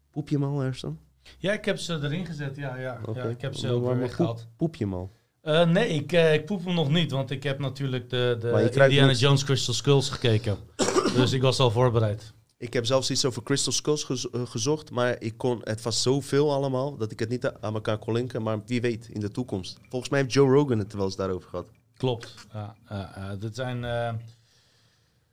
Poep 0.10 0.30
je 0.30 0.36
hem 0.36 0.46
al, 0.46 0.62
Ersan? 0.62 1.00
Ja, 1.38 1.54
ik 1.54 1.66
heb 1.66 1.78
ze 1.78 1.94
erin 1.94 2.26
gezet. 2.26 2.56
Ja, 2.56 2.76
ja. 2.76 3.00
ja 3.14 3.24
ik 3.24 3.42
heb 3.42 3.56
ze 3.56 3.70
ook 3.70 3.86
weer 3.86 3.98
weggehaald. 3.98 4.48
Poep 4.56 4.76
je 4.76 4.84
hem 4.84 4.94
al? 4.94 5.12
Uh, 5.44 5.66
nee, 5.70 5.88
ik, 5.88 6.12
uh, 6.12 6.34
ik 6.34 6.46
poep 6.46 6.66
hem 6.66 6.74
nog 6.74 6.90
niet, 6.90 7.12
want 7.12 7.32
ik 7.32 7.44
heb 7.44 7.60
natuurlijk 7.60 8.10
de, 8.10 8.38
de 8.40 8.70
Indiana 8.72 9.08
niet... 9.08 9.20
Jones 9.20 9.44
Crystal 9.44 9.74
Skulls 9.74 10.10
gekeken. 10.10 10.58
dus 11.16 11.32
ik 11.32 11.42
was 11.42 11.60
al 11.60 11.72
voorbereid. 11.72 12.34
Ik 12.58 12.74
heb 12.74 12.86
zelfs 12.86 13.12
iets 13.12 13.26
over 13.26 13.44
Crystal 13.44 13.74
Skulls 13.74 14.04
gez 14.04 14.26
gezocht, 14.32 14.92
maar 14.92 15.16
ik 15.22 15.38
kon, 15.38 15.62
het 15.64 15.82
was 15.82 16.02
zoveel 16.02 16.54
allemaal 16.54 16.98
dat 16.98 17.12
ik 17.12 17.20
het 17.20 17.30
niet 17.30 17.52
aan 17.52 17.74
elkaar 17.74 17.98
kon 17.98 18.14
linken. 18.14 18.42
Maar 18.42 18.62
wie 18.66 18.82
weet, 18.82 19.10
in 19.12 19.20
de 19.20 19.32
toekomst. 19.32 19.80
Volgens 19.90 20.12
mij 20.12 20.20
heeft 20.20 20.34
Joe 20.34 20.54
Rogan 20.54 20.80
het 20.80 20.94
wel 20.94 21.06
eens 21.06 21.16
daarover 21.16 21.50
gehad. 21.50 21.68
Klopt. 21.98 22.36
Ja, 22.54 23.36
dit 23.36 23.56
zijn 23.56 23.86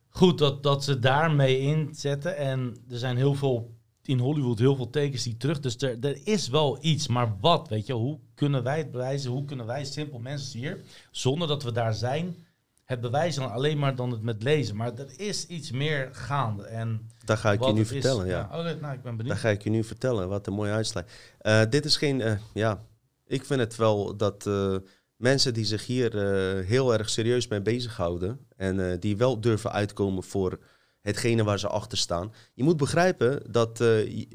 goed 0.09 0.39
dat, 0.39 0.63
dat 0.63 0.85
ze 0.85 0.99
daarmee 0.99 1.59
inzetten. 1.59 2.37
En 2.37 2.77
er 2.89 2.99
zijn 2.99 3.17
heel 3.17 3.35
veel 3.35 3.75
in 4.03 4.19
Hollywood 4.19 4.59
heel 4.59 4.77
veel 4.77 4.91
tekens 4.91 5.23
die 5.23 5.37
terug. 5.37 5.61
Dus 5.61 5.77
er, 5.77 5.97
er 6.01 6.21
is 6.25 6.49
wel 6.49 6.79
iets. 6.81 7.07
Maar 7.07 7.37
wat, 7.41 7.69
weet 7.69 7.87
je, 7.87 7.93
hoe 7.93 8.19
kunnen 8.41 8.63
wij 8.63 8.79
het 8.79 8.91
bewijzen? 8.91 9.31
Hoe 9.31 9.45
kunnen 9.45 9.67
wij, 9.67 9.85
simpel 9.85 10.19
mensen 10.19 10.59
hier, 10.59 10.81
zonder 11.11 11.49
dat 11.49 11.63
we 11.63 11.73
daar 11.73 11.95
zijn, 11.95 12.47
het 12.85 13.01
bewijzen 13.01 13.51
alleen 13.51 13.79
maar 13.79 13.95
dan 13.95 14.11
het 14.11 14.23
met 14.23 14.43
lezen? 14.43 14.77
Maar 14.77 14.95
er 14.95 15.13
is 15.17 15.47
iets 15.47 15.71
meer 15.71 16.09
gaande. 16.13 16.65
En 16.65 17.11
daar 17.25 17.37
ga 17.37 17.53
ik 17.53 17.65
je 17.65 17.73
nu 17.73 17.85
vertellen, 17.85 18.27
ja. 18.27 18.49
ja. 18.51 18.59
Oh, 18.59 18.81
nou, 18.81 18.95
ik 18.95 19.03
ben 19.03 19.17
benieuwd. 19.17 19.27
Daar 19.27 19.37
ga 19.37 19.49
ik 19.49 19.63
je 19.63 19.71
nu 19.71 19.85
vertellen. 19.85 20.29
Wat 20.29 20.47
een 20.47 20.53
mooie 20.53 20.73
uitslag. 20.73 21.05
Uh, 21.43 21.63
dit 21.71 21.85
is 21.85 21.97
geen, 21.97 22.21
uh, 22.21 22.33
ja, 22.55 22.81
ik 23.27 23.45
vind 23.45 23.61
het 23.61 23.77
wel 23.77 24.17
dat... 24.17 24.47
Uh, 24.47 24.77
mensen 25.17 25.55
die 25.55 25.65
zich 25.65 25.87
hier 25.87 26.17
heel 26.65 26.93
erg 26.93 27.11
serieus 27.11 27.49
mee 27.49 27.61
bezighouden 27.61 28.47
en 28.57 29.01
die 29.01 29.17
wel 29.17 29.41
durven 29.41 29.73
uitkomen 29.73 30.23
voor 30.23 30.59
hetgene 31.01 31.45
waar 31.45 31.59
ze 31.59 31.69
achter 31.69 31.99
staan. 31.99 32.33
Je 32.55 32.63
moet 32.63 32.77
begrijpen 32.77 33.43
dat 33.53 33.81
uh, 33.81 34.07
je, 34.07 34.29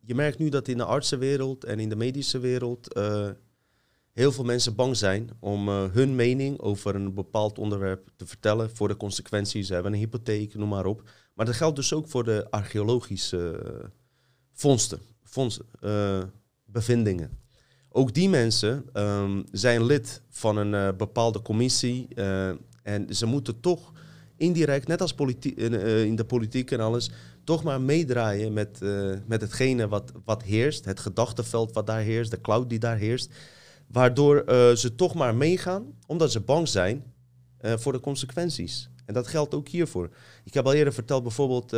je, 0.00 0.14
merkt 0.14 0.38
nu 0.38 0.48
dat 0.48 0.68
in 0.68 0.76
de 0.76 0.84
artsenwereld 0.84 1.64
en 1.64 1.78
in 1.78 1.88
de 1.88 1.96
medische 1.96 2.38
wereld 2.38 2.94
heel 4.18 4.32
veel 4.32 4.44
mensen 4.44 4.74
bang 4.74 4.96
zijn 4.96 5.30
om 5.40 5.68
hun 5.68 6.14
mening 6.14 6.60
over 6.60 6.94
een 6.94 7.14
bepaald 7.14 7.58
onderwerp 7.58 8.08
te 8.16 8.26
vertellen 8.26 8.76
voor 8.76 8.88
de 8.88 8.96
consequenties. 8.96 9.66
Ze 9.66 9.74
hebben 9.74 9.92
een 9.92 9.98
hypotheek, 9.98 10.54
noem 10.54 10.68
maar 10.68 10.86
op. 10.86 11.02
Maar 11.34 11.46
dat 11.46 11.54
geldt 11.54 11.76
dus 11.76 11.92
ook 11.92 12.08
voor 12.08 12.24
de 12.24 12.46
archeologische 12.50 13.60
vondsten, 14.52 15.00
vondsten 15.22 15.66
bevindingen. 16.64 17.38
Ook 17.90 18.14
die 18.14 18.28
mensen 18.28 18.84
um, 18.92 19.44
zijn 19.52 19.84
lid 19.84 20.22
van 20.30 20.56
een 20.56 20.72
uh, 20.72 20.96
bepaalde 20.96 21.42
commissie. 21.42 22.08
Uh, 22.14 22.48
en 22.82 23.14
ze 23.14 23.26
moeten 23.26 23.60
toch 23.60 23.92
indirect, 24.36 24.86
net 24.86 25.00
als 25.00 25.14
uh, 25.18 26.04
in, 26.04 26.16
de 26.16 26.24
politiek 26.24 26.70
en 26.70 26.80
alles, 26.80 27.10
toch 27.44 27.62
maar 27.62 27.80
meedraaien 27.80 28.52
met, 28.52 28.80
met 29.26 29.40
hetgene 29.40 29.88
wat, 29.88 30.12
wat 30.24 30.42
heerst. 30.42 30.84
Het 30.84 31.00
gedachtenveld 31.00 31.72
wat 31.72 31.86
daar 31.86 32.00
heerst, 32.00 32.30
de 32.30 32.40
cloud 32.40 32.68
die 32.68 32.78
daar 32.78 32.96
heerst. 32.96 33.34
Waardoor 33.88 34.44
ze 34.76 34.94
toch 34.94 35.14
maar 35.14 35.34
meegaan, 35.34 35.94
omdat 36.06 36.32
ze 36.32 36.40
bang 36.40 36.68
zijn 36.68 37.12
voor 37.60 37.92
de 37.92 38.00
consequenties. 38.00 38.90
En 39.04 39.14
dat 39.14 39.26
geldt 39.26 39.54
ook 39.54 39.68
hiervoor. 39.68 40.10
Ik 40.44 40.54
heb 40.54 40.66
al 40.66 40.72
eerder 40.72 40.92
verteld, 40.92 41.22
bijvoorbeeld 41.22 41.70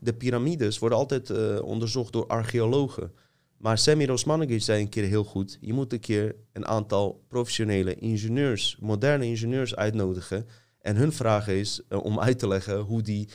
de 0.00 0.14
piramides 0.18 0.78
worden 0.78 0.98
altijd 0.98 1.60
onderzocht 1.60 2.12
door 2.12 2.26
archeologen. 2.26 3.12
Maar 3.56 3.78
Sammy 3.78 4.06
Rosmanagic 4.06 4.62
zei 4.62 4.82
een 4.82 4.88
keer 4.88 5.04
heel 5.04 5.24
goed: 5.24 5.58
je 5.60 5.72
moet 5.72 5.92
een 5.92 6.00
keer 6.00 6.36
een 6.52 6.66
aantal 6.66 7.24
professionele 7.28 7.94
ingenieurs, 7.94 8.76
moderne 8.80 9.24
ingenieurs 9.24 9.76
uitnodigen. 9.76 10.46
En 10.80 10.96
hun 10.96 11.12
vraag 11.12 11.48
is 11.48 11.80
om 11.88 12.20
uit 12.20 12.38
te 12.38 12.48
leggen 12.48 12.78
hoe 12.78 13.02
die 13.02 13.28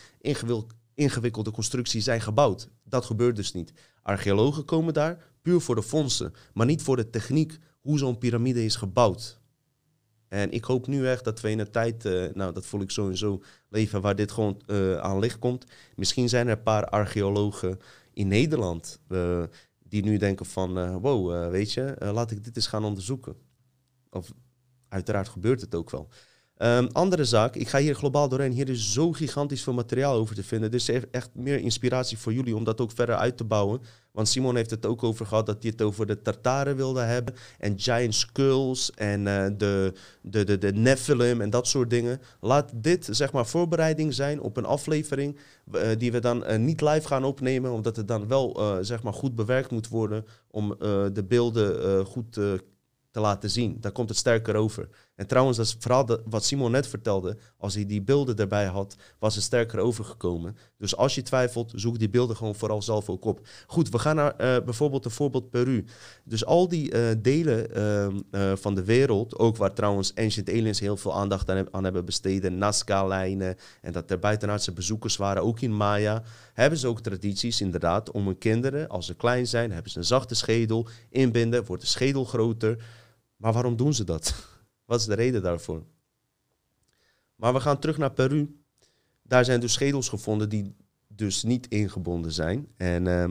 ingewikkelde 0.93 1.51
constructies 1.51 2.03
zijn 2.03 2.21
gebouwd. 2.21 2.69
Dat 2.83 3.05
gebeurt 3.05 3.35
dus 3.35 3.51
niet. 3.53 3.73
Archeologen 4.01 4.65
komen 4.65 4.93
daar 4.93 5.31
puur 5.41 5.61
voor 5.61 5.75
de 5.75 5.83
fondsen, 5.83 6.33
maar 6.53 6.65
niet 6.65 6.81
voor 6.81 6.95
de 6.95 7.09
techniek, 7.09 7.57
hoe 7.81 7.97
zo'n 7.97 8.17
piramide 8.17 8.65
is 8.65 8.75
gebouwd. 8.75 9.39
En 10.27 10.51
ik 10.51 10.63
hoop 10.63 10.87
nu 10.87 11.07
echt 11.07 11.23
dat 11.23 11.41
we 11.41 11.49
in 11.49 11.59
een 11.59 11.71
tijd, 11.71 12.05
uh, 12.05 12.33
nou 12.33 12.53
dat 12.53 12.65
voel 12.65 12.81
ik 12.81 12.91
sowieso, 12.91 13.43
leven 13.69 14.01
waar 14.01 14.15
dit 14.15 14.31
gewoon 14.31 14.61
uh, 14.67 14.97
aan 14.97 15.19
licht 15.19 15.39
komt. 15.39 15.65
Misschien 15.95 16.29
zijn 16.29 16.47
er 16.47 16.57
een 16.57 16.63
paar 16.63 16.85
archeologen 16.85 17.79
in 18.13 18.27
Nederland 18.27 18.99
die 19.83 20.03
nu 20.03 20.17
denken 20.17 20.45
van, 20.45 20.99
wow, 20.99 21.49
weet 21.51 21.73
je, 21.73 21.95
laat 21.99 22.31
ik 22.31 22.43
dit 22.43 22.55
eens 22.55 22.67
gaan 22.67 22.85
onderzoeken. 22.85 23.35
Of 24.09 24.31
uiteraard 24.87 25.29
gebeurt 25.29 25.61
het 25.61 25.75
ook 25.75 25.89
wel. 25.89 26.09
Um, 26.63 26.87
andere 26.91 27.25
zaak, 27.25 27.55
ik 27.55 27.67
ga 27.67 27.79
hier 27.79 27.95
globaal 27.95 28.29
doorheen. 28.29 28.51
Hier 28.51 28.69
is 28.69 28.93
zo 28.93 29.11
gigantisch 29.11 29.63
veel 29.63 29.73
materiaal 29.73 30.15
over 30.15 30.35
te 30.35 30.43
vinden. 30.43 30.71
Dus 30.71 30.89
echt 30.89 31.29
meer 31.33 31.59
inspiratie 31.59 32.17
voor 32.17 32.33
jullie 32.33 32.55
om 32.55 32.63
dat 32.63 32.81
ook 32.81 32.91
verder 32.91 33.15
uit 33.15 33.37
te 33.37 33.43
bouwen. 33.43 33.81
Want 34.11 34.27
Simon 34.27 34.55
heeft 34.55 34.69
het 34.69 34.85
ook 34.85 35.03
over 35.03 35.25
gehad 35.25 35.45
dat 35.45 35.61
hij 35.61 35.71
het 35.71 35.81
over 35.81 36.05
de 36.05 36.21
Tartaren 36.21 36.75
wilde 36.75 37.01
hebben. 37.01 37.33
En 37.57 37.79
giant 37.79 38.15
skulls 38.15 38.91
en 38.91 39.19
uh, 39.19 39.45
de, 39.57 39.93
de, 40.21 40.43
de, 40.43 40.57
de 40.57 40.73
Nephilim 40.73 41.41
en 41.41 41.49
dat 41.49 41.67
soort 41.67 41.89
dingen. 41.89 42.21
Laat 42.39 42.71
dit 42.75 43.07
zeg 43.11 43.31
maar 43.31 43.47
voorbereiding 43.47 44.13
zijn 44.13 44.41
op 44.41 44.57
een 44.57 44.65
aflevering 44.65 45.37
uh, 45.73 45.81
die 45.97 46.11
we 46.11 46.19
dan 46.19 46.43
uh, 46.49 46.57
niet 46.57 46.81
live 46.81 47.07
gaan 47.07 47.23
opnemen. 47.23 47.71
Omdat 47.71 47.95
het 47.95 48.07
dan 48.07 48.27
wel 48.27 48.77
zeg 48.81 49.03
maar 49.03 49.13
goed 49.13 49.35
bewerkt 49.35 49.71
moet 49.71 49.87
worden 49.87 50.25
om 50.47 50.75
de 51.13 51.23
beelden 51.27 52.05
goed 52.05 52.33
te 53.11 53.19
laten 53.19 53.49
zien. 53.49 53.77
Daar 53.79 53.91
komt 53.91 54.09
het 54.09 54.17
sterker 54.17 54.55
over. 54.55 54.89
En 55.21 55.27
trouwens, 55.27 55.57
dat 55.57 55.65
is 55.65 55.77
wat 56.25 56.45
Simon 56.45 56.71
net 56.71 56.87
vertelde. 56.87 57.37
Als 57.57 57.73
hij 57.73 57.85
die 57.85 58.01
beelden 58.01 58.35
erbij 58.35 58.65
had, 58.65 58.95
was 59.19 59.35
het 59.35 59.43
sterker 59.43 59.79
overgekomen. 59.79 60.57
Dus 60.77 60.95
als 60.95 61.15
je 61.15 61.21
twijfelt, 61.21 61.71
zoek 61.75 61.99
die 61.99 62.09
beelden 62.09 62.35
gewoon 62.35 62.55
vooral 62.55 62.81
zelf 62.81 63.09
ook 63.09 63.25
op. 63.25 63.47
Goed, 63.67 63.89
we 63.89 63.99
gaan 63.99 64.15
naar 64.15 64.31
uh, 64.31 64.65
bijvoorbeeld 64.65 65.05
een 65.05 65.11
voorbeeld 65.11 65.49
Peru. 65.49 65.85
Dus 66.23 66.45
al 66.45 66.67
die 66.67 66.93
uh, 66.93 67.09
delen 67.17 67.67
uh, 68.31 68.51
van 68.55 68.75
de 68.75 68.83
wereld, 68.83 69.37
ook 69.39 69.57
waar 69.57 69.73
trouwens 69.73 70.15
Ancient 70.15 70.49
Aliens 70.49 70.79
heel 70.79 70.97
veel 70.97 71.13
aandacht 71.13 71.49
aan, 71.49 71.73
aan 71.73 71.83
hebben 71.83 72.05
besteden, 72.05 72.57
Nazca-lijnen 72.57 73.55
en 73.81 73.91
dat 73.91 74.11
er 74.11 74.19
buitenaardse 74.19 74.73
bezoekers 74.73 75.17
waren, 75.17 75.43
ook 75.43 75.59
in 75.59 75.75
Maya, 75.75 76.23
hebben 76.53 76.79
ze 76.79 76.87
ook 76.87 77.01
tradities 77.01 77.61
inderdaad 77.61 78.11
om 78.11 78.25
hun 78.25 78.37
kinderen, 78.37 78.89
als 78.89 79.05
ze 79.05 79.15
klein 79.15 79.47
zijn, 79.47 79.71
hebben 79.71 79.91
ze 79.91 79.97
een 79.97 80.05
zachte 80.05 80.35
schedel, 80.35 80.87
inbinden, 81.09 81.65
wordt 81.65 81.81
de 81.81 81.89
schedel 81.89 82.25
groter. 82.25 82.83
Maar 83.35 83.53
waarom 83.53 83.75
doen 83.75 83.93
ze 83.93 84.03
dat? 84.03 84.49
Wat 84.91 84.99
is 84.99 85.05
de 85.05 85.13
reden 85.13 85.41
daarvoor? 85.41 85.83
Maar 87.35 87.53
we 87.53 87.59
gaan 87.59 87.79
terug 87.79 87.97
naar 87.97 88.11
Peru. 88.11 88.61
Daar 89.23 89.45
zijn 89.45 89.59
dus 89.59 89.73
schedels 89.73 90.09
gevonden 90.09 90.49
die 90.49 90.75
dus 91.07 91.43
niet 91.43 91.67
ingebonden 91.67 92.31
zijn. 92.31 92.67
En 92.77 93.05
uh, 93.05 93.23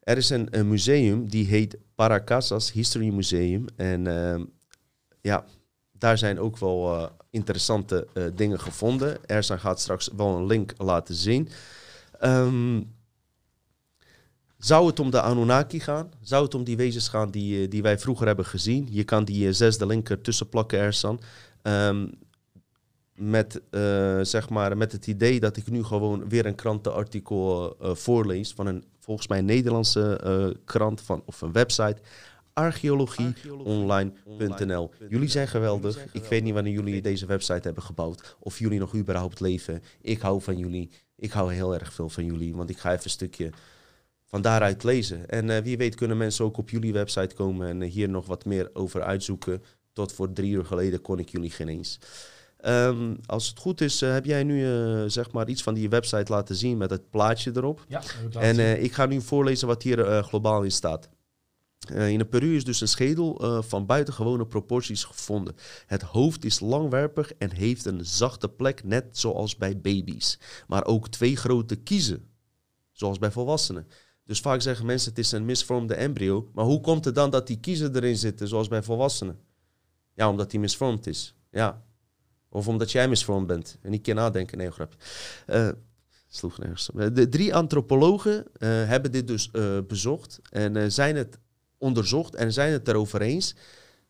er 0.00 0.16
is 0.16 0.30
een, 0.30 0.48
een, 0.50 0.68
museum 0.68 1.28
die 1.28 1.46
heet 1.46 1.76
Paracasas 1.94 2.72
History 2.72 3.08
Museum. 3.08 3.64
En 3.76 4.04
uh, 4.04 4.42
ja, 5.20 5.44
daar 5.92 6.18
zijn 6.18 6.40
ook 6.40 6.58
wel 6.58 6.94
eh, 6.94 7.10
interessante 7.30 8.08
eh, 8.14 8.24
dingen 8.34 8.60
gevonden. 8.60 9.26
Ersan 9.26 9.58
gaat 9.58 9.80
straks 9.80 10.10
wel 10.16 10.36
een 10.36 10.46
link 10.46 10.72
laten 10.76 11.14
zien. 11.14 11.48
Ehm, 12.18 12.82
zou 14.66 14.86
het 14.86 15.00
om 15.00 15.10
de 15.10 15.20
Anunnaki 15.20 15.80
gaan? 15.80 16.10
Zou 16.20 16.44
het 16.44 16.54
om 16.54 16.64
die 16.64 16.76
wezens 16.76 17.08
gaan 17.08 17.30
die, 17.30 17.62
eh, 17.62 17.70
die 17.70 17.82
wij 17.82 17.98
vroeger 17.98 18.26
hebben 18.26 18.44
gezien? 18.44 18.88
Je 18.90 19.04
kan 19.04 19.24
die 19.24 19.46
eh, 19.46 19.52
zesde 19.52 19.86
link 19.86 20.08
ertussen 20.08 20.48
plakken, 20.48 20.78
Ersan. 20.78 21.20
Ehm, 21.62 22.06
met, 23.14 23.60
eh, 23.70 24.20
zeg 24.22 24.48
maar, 24.48 24.76
met 24.76 24.92
het 24.92 25.06
idee 25.06 25.40
dat 25.40 25.56
ik 25.56 25.70
nu 25.70 25.84
gewoon 25.84 26.28
weer 26.28 26.46
een 26.46 26.54
krantenartikel 26.54 27.76
voorlees 27.80 28.52
van 28.52 28.66
een 28.66 28.84
volgens 29.06 29.28
mij 29.28 29.40
Nederlandse 29.40 30.16
eh, 30.16 30.46
krant 30.64 31.00
van, 31.00 31.22
of 31.24 31.40
een 31.40 31.52
website. 31.52 31.96
Archeologieonline.nl. 32.52 34.90
Jullie 35.08 35.28
zijn 35.28 35.48
geweldig. 35.48 36.04
Ik 36.12 36.24
weet 36.24 36.42
niet 36.42 36.54
wanneer 36.54 36.72
jullie 36.72 37.02
deze 37.02 37.26
website 37.26 37.60
hebben 37.62 37.82
gebouwd. 37.82 38.36
Of 38.38 38.58
jullie 38.58 38.78
nog 38.78 38.94
überhaupt 38.94 39.40
leven. 39.40 39.82
Ik 40.00 40.20
hou 40.20 40.42
van 40.42 40.58
jullie. 40.58 40.90
Ik 41.16 41.30
hou 41.30 41.52
heel 41.52 41.74
erg 41.74 41.92
veel 41.92 42.08
van 42.08 42.24
jullie. 42.24 42.56
Want 42.56 42.70
ik 42.70 42.78
ga 42.78 42.92
even 42.92 43.04
een 43.04 43.10
stukje 43.10 43.50
van 44.36 44.50
daaruit 44.50 44.82
lezen. 44.82 45.28
En 45.28 45.50
eh, 45.50 45.62
wie 45.62 45.76
weet 45.76 45.94
kunnen 45.94 46.16
mensen 46.16 46.44
ook 46.44 46.56
op 46.56 46.70
jullie 46.70 46.92
website 46.92 47.34
komen 47.34 47.68
en 47.68 47.82
eh, 47.82 47.90
hier 47.90 48.08
nog 48.08 48.26
wat 48.26 48.44
meer 48.44 48.70
over 48.72 49.02
uitzoeken. 49.02 49.62
Tot 49.92 50.12
voor 50.12 50.32
drie 50.32 50.52
uur 50.52 50.64
geleden 50.64 51.00
kon 51.00 51.18
ik 51.18 51.28
jullie 51.28 51.50
geen 51.50 51.68
eens. 51.68 51.98
Ehm, 52.56 53.14
als 53.26 53.48
het 53.48 53.58
goed 53.58 53.80
is, 53.80 54.02
eh, 54.02 54.12
heb 54.12 54.24
jij 54.24 54.44
nu 54.44 54.60
zeg 55.10 55.32
maar 55.32 55.48
iets 55.48 55.62
van 55.62 55.74
die 55.74 55.88
website 55.88 56.32
laten 56.32 56.54
zien 56.54 56.76
met 56.76 56.90
het 56.90 57.10
plaatje 57.10 57.52
erop. 57.54 57.84
Ja, 57.88 58.02
En 58.38 58.58
eh, 58.58 58.82
ik 58.82 58.92
ga 58.92 59.06
nu 59.06 59.20
voorlezen 59.20 59.66
wat 59.66 59.82
hier 59.82 60.22
globaal 60.22 60.62
in 60.62 60.72
staat. 60.72 61.08
In 61.94 62.28
Peru 62.28 62.56
is 62.56 62.64
dus 62.64 62.80
een 62.80 62.88
schedel 62.88 63.62
van 63.62 63.86
buitengewone 63.86 64.46
proporties 64.46 65.04
gevonden. 65.04 65.54
Het 65.86 66.02
hoofd 66.02 66.44
is 66.44 66.60
langwerpig 66.60 67.32
en 67.32 67.50
heeft 67.50 67.84
een 67.84 68.04
zachte 68.04 68.48
plek, 68.48 68.84
net 68.84 69.18
zoals 69.18 69.56
bij 69.56 69.80
baby's. 69.80 70.38
Maar 70.66 70.84
ook 70.84 71.08
twee 71.08 71.36
grote 71.36 71.76
kiezen, 71.76 72.28
zoals 72.92 73.18
bij 73.18 73.30
volwassenen. 73.30 73.86
Dus 74.26 74.40
vaak 74.40 74.60
zeggen 74.60 74.86
mensen 74.86 75.10
het 75.10 75.18
is 75.18 75.32
een 75.32 75.44
misvormde 75.44 75.94
embryo. 75.94 76.50
Maar 76.54 76.64
hoe 76.64 76.80
komt 76.80 77.04
het 77.04 77.14
dan 77.14 77.30
dat 77.30 77.46
die 77.46 77.60
kiezen 77.60 77.96
erin 77.96 78.16
zitten, 78.16 78.48
zoals 78.48 78.68
bij 78.68 78.82
volwassenen? 78.82 79.38
Ja, 80.14 80.28
omdat 80.28 80.50
die 80.50 80.60
misvormd 80.60 81.06
is. 81.06 81.34
Ja. 81.50 81.84
Of 82.48 82.68
omdat 82.68 82.92
jij 82.92 83.08
misvormd 83.08 83.46
bent. 83.46 83.78
En 83.82 83.90
niet 83.90 84.02
keer 84.02 84.14
nadenken. 84.14 84.58
Nee, 84.58 84.70
grapje. 84.70 84.98
Eh, 85.46 85.68
sloeg 86.28 86.58
nergens. 86.58 86.90
De 86.94 87.28
drie 87.28 87.54
antropologen 87.54 88.44
eh, 88.52 88.68
hebben 88.68 89.12
dit 89.12 89.26
dus 89.26 89.50
eh, 89.50 89.78
bezocht 89.86 90.40
en 90.50 90.92
zijn 90.92 91.16
het 91.16 91.38
onderzocht 91.78 92.34
en 92.34 92.52
zijn 92.52 92.72
het 92.72 92.88
erover 92.88 93.20
eens 93.20 93.54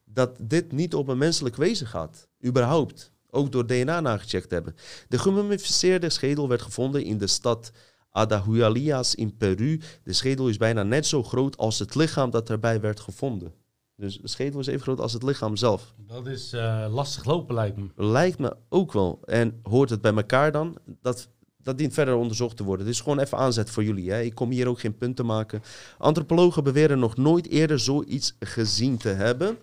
dat 0.04 0.36
dit 0.40 0.72
niet 0.72 0.94
op 0.94 1.08
een 1.08 1.18
menselijk 1.18 1.56
wezen 1.56 1.86
gaat. 1.86 2.28
Überhaupt. 2.44 3.12
Ook 3.30 3.52
door 3.52 3.66
DNA 3.66 4.00
nagecheckt 4.00 4.50
hebben. 4.50 4.74
De 5.08 5.18
gemummificeerde 5.18 6.10
schedel 6.10 6.48
werd 6.48 6.62
gevonden 6.62 7.04
in 7.04 7.18
de 7.18 7.26
stad 7.26 7.72
Adahualias 8.16 9.14
in 9.14 9.36
Peru. 9.36 9.80
De 10.02 10.12
schedel 10.12 10.48
is 10.48 10.56
bijna 10.56 10.82
net 10.82 11.06
zo 11.06 11.22
groot 11.22 11.56
als 11.56 11.78
het 11.78 11.94
lichaam 11.94 12.30
dat 12.30 12.50
erbij 12.50 12.80
werd 12.80 13.00
gevonden. 13.00 13.52
Dus 13.96 14.18
de 14.18 14.28
schedel 14.28 14.60
is 14.60 14.66
even 14.66 14.80
groot 14.80 15.00
als 15.00 15.12
het 15.12 15.22
lichaam 15.22 15.56
zelf. 15.56 15.94
Dat 16.06 16.26
is 16.26 16.52
eh, 16.52 16.86
lastig 16.90 17.24
lopen, 17.24 17.54
lijkt 17.54 17.76
me. 17.76 17.86
Lijkt 17.96 18.38
me 18.38 18.56
ook 18.68 18.92
wel. 18.92 19.20
En 19.24 19.60
hoort 19.62 19.90
het 19.90 20.00
bij 20.00 20.14
elkaar 20.14 20.52
dan? 20.52 20.76
Dat, 21.02 21.28
dat 21.62 21.78
dient 21.78 21.94
verder 21.94 22.14
onderzocht 22.14 22.56
te 22.56 22.64
worden. 22.64 22.86
Dit 22.86 22.94
is 22.94 23.00
gewoon 23.00 23.18
even 23.18 23.38
aanzet 23.38 23.70
voor 23.70 23.84
jullie. 23.84 24.10
Hè? 24.10 24.20
Ik 24.22 24.34
kom 24.34 24.50
hier 24.50 24.68
ook 24.68 24.80
geen 24.80 24.96
punten 24.96 25.26
maken. 25.26 25.62
Antropologen 25.98 26.64
beweren 26.64 26.98
nog 26.98 27.16
nooit 27.16 27.48
eerder 27.48 27.78
zoiets 27.80 28.36
gezien 28.40 28.96
te 28.96 29.08
hebben. 29.08 29.58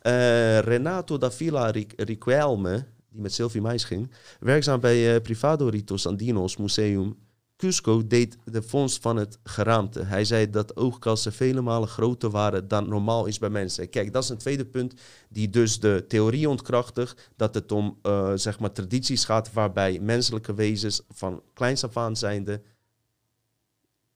Eh, 0.00 0.58
Renato 0.58 1.18
da 1.18 1.30
Villa 1.30 1.70
Ri- 1.70 1.86
Riquelme, 1.96 2.84
die 3.10 3.20
met 3.20 3.32
Sylvie 3.32 3.60
Mais 3.60 3.84
ging, 3.84 4.10
werkzaam 4.40 4.80
bij 4.80 5.14
eh, 5.14 5.22
Privado 5.22 5.68
Ritos 5.68 6.06
Andinos 6.06 6.56
Museum 6.56 7.16
Cusco, 7.58 8.06
deed 8.06 8.38
de 8.44 8.62
vondst 8.62 9.02
van 9.02 9.16
het 9.16 9.38
geraamte. 9.44 10.02
Hij 10.02 10.24
zei 10.24 10.50
dat 10.50 10.76
oogkassen 10.76 11.32
vele 11.32 11.60
malen 11.60 11.88
groter 11.88 12.30
waren 12.30 12.68
dan 12.68 12.88
normaal 12.88 13.26
is 13.26 13.38
bij 13.38 13.48
mensen. 13.48 13.88
Kijk, 13.88 14.12
dat 14.12 14.22
is 14.22 14.28
een 14.28 14.36
tweede 14.38 14.64
punt 14.64 14.94
die 15.28 15.50
dus 15.50 15.80
de 15.80 16.04
theorie 16.08 16.48
ontkrachtigt 16.48 17.30
dat 17.36 17.54
het 17.54 17.72
om 17.72 17.98
eh, 18.02 18.32
zeg 18.34 18.58
maar 18.58 18.72
tradities 18.72 19.24
gaat 19.24 19.52
waarbij 19.52 19.98
menselijke 20.00 20.54
wezens 20.54 21.02
van 21.08 21.42
kleins 21.54 21.84
af 21.84 21.96
aan 21.96 22.16
zijnde... 22.16 22.62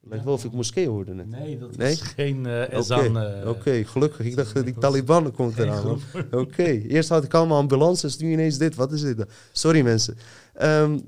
Lijkt 0.04 0.24
wel 0.24 0.34
of 0.34 0.44
ik 0.44 0.52
moskee 0.52 0.88
hoorde 0.88 1.14
net. 1.14 1.28
Nee, 1.28 1.58
dat 1.58 1.76
Nee? 1.76 1.92
is 1.92 2.00
geen 2.00 2.44
uh, 2.46 3.48
Oké, 3.48 3.84
gelukkig. 3.84 4.26
Ik 4.26 4.36
dacht, 4.36 4.64
die 4.64 4.78
Taliban 4.84 5.32
komt 5.32 5.58
eraan. 5.58 6.00
Oké, 6.30 6.62
eerst 6.62 7.08
had 7.08 7.24
ik 7.24 7.34
allemaal 7.34 7.58
ambulances, 7.58 8.16
nu 8.16 8.32
ineens 8.32 8.58
dit. 8.58 8.74
Wat 8.74 8.92
is 8.92 9.00
dit? 9.00 9.24
Sorry 9.52 9.82
mensen. 9.82 10.16
Ehm, 10.52 10.98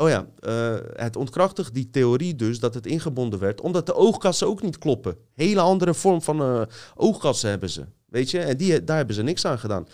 oh 0.00 0.08
ja, 0.08 0.26
eh, 0.40 0.76
het 0.92 1.16
ontkrachtigt 1.16 1.74
die 1.74 1.90
theorie 1.90 2.36
dus 2.36 2.60
dat 2.60 2.74
het 2.74 2.86
ingebonden 2.86 3.38
werd, 3.38 3.60
omdat 3.60 3.86
de 3.86 3.94
oogkassen 3.94 4.46
ook 4.46 4.62
niet 4.62 4.78
kloppen. 4.78 5.16
Hele 5.34 5.60
andere 5.60 5.94
vorm 5.94 6.22
van 6.22 6.40
eh, 6.40 6.62
oogkassen 6.94 7.50
hebben 7.50 7.70
ze, 7.70 7.84
weet 8.06 8.30
je? 8.30 8.38
En 8.38 8.56
die, 8.56 8.84
daar 8.84 8.96
hebben 8.96 9.14
ze 9.14 9.22
niks 9.22 9.44
aan 9.44 9.58
gedaan. 9.58 9.88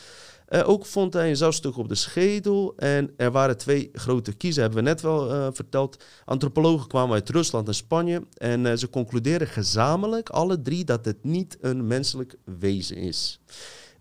Eh, 0.47 0.69
ook 0.69 0.87
vond 0.87 1.13
hij 1.13 1.29
een 1.29 1.37
zoutstuk 1.37 1.77
op 1.77 1.89
de 1.89 1.95
schedel 1.95 2.73
en 2.77 3.11
er 3.17 3.31
waren 3.31 3.57
twee 3.57 3.91
grote 3.93 4.33
kiezen, 4.33 4.63
hebben 4.63 4.83
we 4.83 4.89
net 4.89 5.01
wel 5.01 5.53
verteld. 5.53 6.05
Antropologen 6.25 6.89
kwamen 6.89 7.15
uit 7.15 7.31
Rusland 7.31 7.69
en 7.69 7.75
Spanje 7.75 8.23
en 8.35 8.79
ze 8.79 8.91
concluderen 8.91 9.47
gezamenlijk, 9.47 10.29
alle 10.29 10.63
drie, 10.63 10.85
dat 10.85 11.05
het 11.05 11.25
niet 11.25 11.59
een 11.61 11.87
menselijk 11.87 12.37
wezen 12.45 12.97
is. 12.97 13.41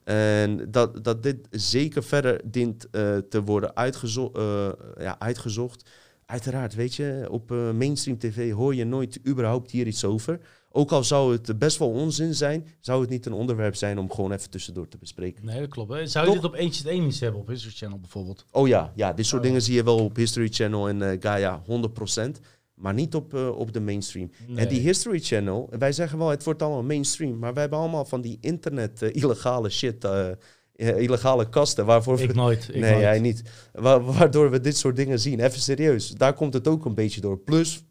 En 0.05 0.71
dat, 0.71 1.03
dat 1.03 1.23
dit 1.23 1.47
zeker 1.51 2.03
verder 2.03 2.41
dient 2.45 2.89
eh, 2.89 3.17
te 3.17 3.41
worden 3.43 3.75
uitgezo 3.75 4.31
eh, 4.33 4.69
ja, 4.97 5.19
uitgezocht. 5.19 5.89
Uiteraard, 6.25 6.75
weet 6.75 6.95
je, 6.95 7.27
op 7.29 7.51
eh, 7.51 7.71
mainstream 7.71 8.17
tv 8.17 8.51
hoor 8.51 8.75
je 8.75 8.85
nooit 8.85 9.19
überhaupt 9.27 9.71
hier 9.71 9.87
iets 9.87 10.05
over. 10.05 10.39
Ook 10.71 10.91
al 10.91 11.03
zou 11.03 11.31
het 11.31 11.59
best 11.59 11.77
wel 11.77 11.89
onzin 11.89 12.33
zijn, 12.33 12.67
zou 12.79 13.01
het 13.01 13.09
niet 13.09 13.25
een 13.25 13.33
onderwerp 13.33 13.75
zijn 13.75 13.97
om 13.97 14.11
gewoon 14.11 14.31
even 14.31 14.49
tussendoor 14.49 14.87
te 14.87 14.97
bespreken. 14.97 15.45
Nee, 15.45 15.59
dat 15.59 15.69
klopt. 15.69 15.93
hè. 15.93 16.07
Zou 16.07 16.25
je 16.25 16.31
Toch? 16.33 16.41
dit 16.41 16.51
op 16.51 16.59
Ancient 16.59 16.87
Aliens 16.87 17.19
hebben 17.19 17.41
op 17.41 17.47
History 17.47 17.73
Channel 17.75 17.99
bijvoorbeeld? 17.99 18.45
Oh 18.51 18.67
ja, 18.67 18.91
ja 18.95 19.13
dit 19.13 19.25
soort 19.25 19.41
Oh. 19.41 19.47
dingen 19.47 19.61
zie 19.61 19.75
je 19.75 19.83
wel 19.83 19.97
op 19.97 20.15
History 20.15 20.47
Channel 20.51 20.89
en 20.89 21.17
Gaia 21.21 21.61
100%. 21.65 22.39
Maar 22.75 22.93
niet 22.93 23.15
op, 23.15 23.33
eh, 23.33 23.49
op 23.57 23.73
de 23.73 23.79
mainstream. 23.79 24.31
En 24.55 24.67
die 24.67 24.79
History 24.79 25.19
Channel, 25.19 25.69
wij 25.79 25.91
zeggen 25.91 26.17
wel, 26.17 26.29
het 26.29 26.43
wordt 26.43 26.61
allemaal 26.61 26.83
mainstream. 26.83 27.37
Maar 27.39 27.51
wij 27.53 27.61
hebben 27.61 27.79
allemaal 27.79 28.05
van 28.05 28.21
die 28.21 28.37
internet 28.41 29.01
eh, 29.01 29.15
illegale 29.15 29.69
shit, 29.69 30.03
eh, 30.03 30.29
illegale 30.75 31.49
kasten. 31.49 31.85
Waarvoor 31.85 32.19
Ik 32.19 32.27
we- 32.27 32.33
nooit. 32.35 32.67
Ik 32.69 32.75
nee, 32.81 32.89
nooit. 32.91 33.01
jij 33.03 33.19
niet. 33.19 33.41
Wa- 33.73 34.01
waardoor 34.01 34.51
we 34.51 34.59
dit 34.59 34.77
soort 34.77 34.95
dingen 34.95 35.19
zien. 35.19 35.39
Even 35.39 35.59
serieus. 35.59 36.09
Daar 36.09 36.33
komt 36.33 36.53
het 36.53 36.67
ook 36.67 36.85
een 36.85 36.95
beetje 36.95 37.21
door. 37.21 37.37
Plus 37.39 37.83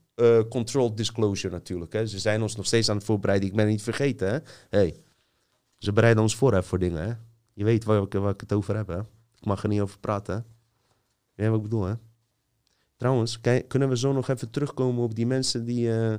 controlled 0.48 0.97
disclosure 0.97 1.55
natuurlijk. 1.55 1.93
Hè. 1.93 2.06
Ze 2.06 2.19
zijn 2.19 2.43
ons 2.43 2.56
nog 2.56 2.66
steeds 2.66 2.89
aan 2.89 2.97
het 2.97 3.05
voorbereiden. 3.05 3.48
Ik 3.48 3.55
ben 3.56 3.66
niet 3.66 3.82
vergeten. 3.82 4.28
Hè. 4.32 4.39
Hey. 4.70 4.94
Ze 5.78 5.93
bereiden 5.93 6.23
ons 6.23 6.36
voor 6.36 6.52
hè, 6.52 6.62
voor 6.62 6.78
dingen. 6.78 7.02
Hè. 7.05 7.12
Je 7.55 7.65
weet 7.65 7.85
waar 7.85 8.02
ik, 8.02 8.12
waar 8.12 8.32
ik 8.32 8.40
het 8.40 8.52
over 8.52 8.77
heb. 8.77 8.86
Hè. 8.89 8.98
Ik 9.39 9.44
mag 9.44 9.62
er 9.62 9.69
niet 9.69 9.81
over 9.81 9.98
praten. 9.98 10.35
Hè. 10.35 10.40
Je 11.35 11.43
weet 11.43 11.47
wat 11.48 11.56
ik 11.56 11.62
bedoel. 11.62 11.85
Hè. 11.85 11.93
Trouwens, 13.05 13.40
kijk, 13.40 13.68
kunnen 13.68 13.89
we 13.89 13.97
zo 13.98 14.12
nog 14.12 14.28
even 14.28 14.51
terugkomen 14.51 15.02
op 15.05 15.14
die 15.14 15.26
mensen 15.26 15.64
die 15.64 15.93
eh, 15.93 16.14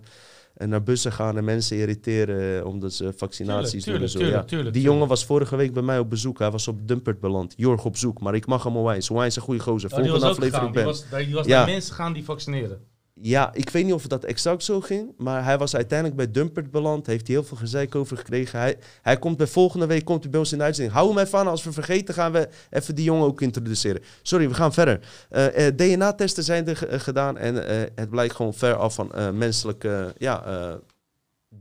naar 0.68 0.84
bussen 0.84 1.12
gaan 1.12 1.38
en 1.38 1.44
mensen 1.44 1.78
irriteren 1.78 2.60
eh, 2.60 2.66
omdat 2.66 2.94
ze 2.94 3.14
vaccinaties 3.16 3.84
Tuurlijk, 3.84 3.86
doen 3.96 4.02
en 4.04 4.10
zo. 4.10 4.18
tuurlijk, 4.20 4.38
ja. 4.42 4.44
tuurlijk, 4.48 4.74
die 4.74 4.82
tuurlijk. 4.82 4.94
jongen 4.94 5.08
was 5.08 5.26
vorige 5.26 5.56
week 5.56 5.74
bij 5.74 5.84
mij 5.84 6.00
op 6.00 6.10
bezoek. 6.10 6.40
Hij 6.40 6.52
was 6.52 6.68
op 6.68 6.88
Dumpert 6.88 7.20
beland. 7.20 7.54
Jorg 7.58 7.86
op 7.86 7.98
zoek. 7.98 8.22
Maar 8.22 8.36
ik 8.36 8.46
mag 8.46 8.64
hem 8.64 8.78
onwijs. 8.78 9.10
Onwijs 9.10 9.30
is 9.30 9.36
een 9.36 9.42
goede 9.42 9.60
gozer. 9.60 9.90
Die 9.90 9.98
Volgende 9.98 10.20
was 10.28 10.30
aflevering 10.38 10.66
Die 10.74 10.74
ben. 10.74 10.86
was, 10.86 11.06
die 11.26 11.34
was 11.36 11.46
Ja. 11.46 11.58
naar 11.58 11.68
mensen 11.70 11.96
gaan 11.96 12.14
die 12.14 12.24
vaccineren. 12.24 12.80
Ja, 13.22 13.54
ik 13.54 13.70
weet 13.70 13.86
niet 13.86 13.94
of 13.94 14.08
dat 14.08 14.24
exact 14.24 14.64
zo 14.64 14.82
ging. 14.82 15.14
Maar 15.18 15.44
hij 15.44 15.58
was 15.58 15.76
uiteindelijk 15.76 16.18
bij 16.18 16.32
Dumpert 16.32 16.72
beland. 16.72 17.06
Heeft 17.06 17.28
hij 17.28 17.36
heel 17.36 17.46
veel 17.46 17.58
gezeik 17.58 17.96
over 17.96 18.18
gekregen. 18.18 18.60
Hij, 18.60 18.78
hij 19.02 19.18
komt 19.18 19.38
bij 19.38 19.48
volgende 19.48 19.86
week 19.86 20.06
komt 20.06 20.22
hij 20.22 20.32
bij 20.32 20.40
ons 20.40 20.52
in 20.52 20.58
de 20.58 20.64
uitzending. 20.64 20.96
Hou 20.96 21.10
hem 21.10 21.18
even 21.18 21.40
aan. 21.40 21.48
Als 21.48 21.64
we 21.64 21.72
vergeten 21.72 22.14
gaan 22.14 22.32
we 22.32 22.50
even 22.70 22.96
die 22.96 23.06
jongen 23.06 23.26
ook 23.26 23.42
introduceren. 23.42 24.02
Sorry, 24.22 24.48
we 24.48 24.54
gaan 24.54 24.74
verder. 24.74 25.00
Eh, 25.30 25.68
eh, 25.68 25.76
DNA-testen 25.76 26.44
zijn 26.44 26.68
er 26.68 26.88
eh, 26.88 27.00
gedaan. 27.00 27.38
En 27.38 27.56
het 27.96 28.10
blijkt 28.10 28.36
gewoon 28.36 28.54
ver 28.54 28.76
af 28.76 28.94
van 28.94 29.38
menselijke 29.38 30.14
ja, 30.18 30.80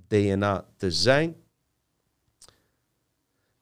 DNA 0.08 0.64
te 0.76 0.90
zijn. 0.90 1.36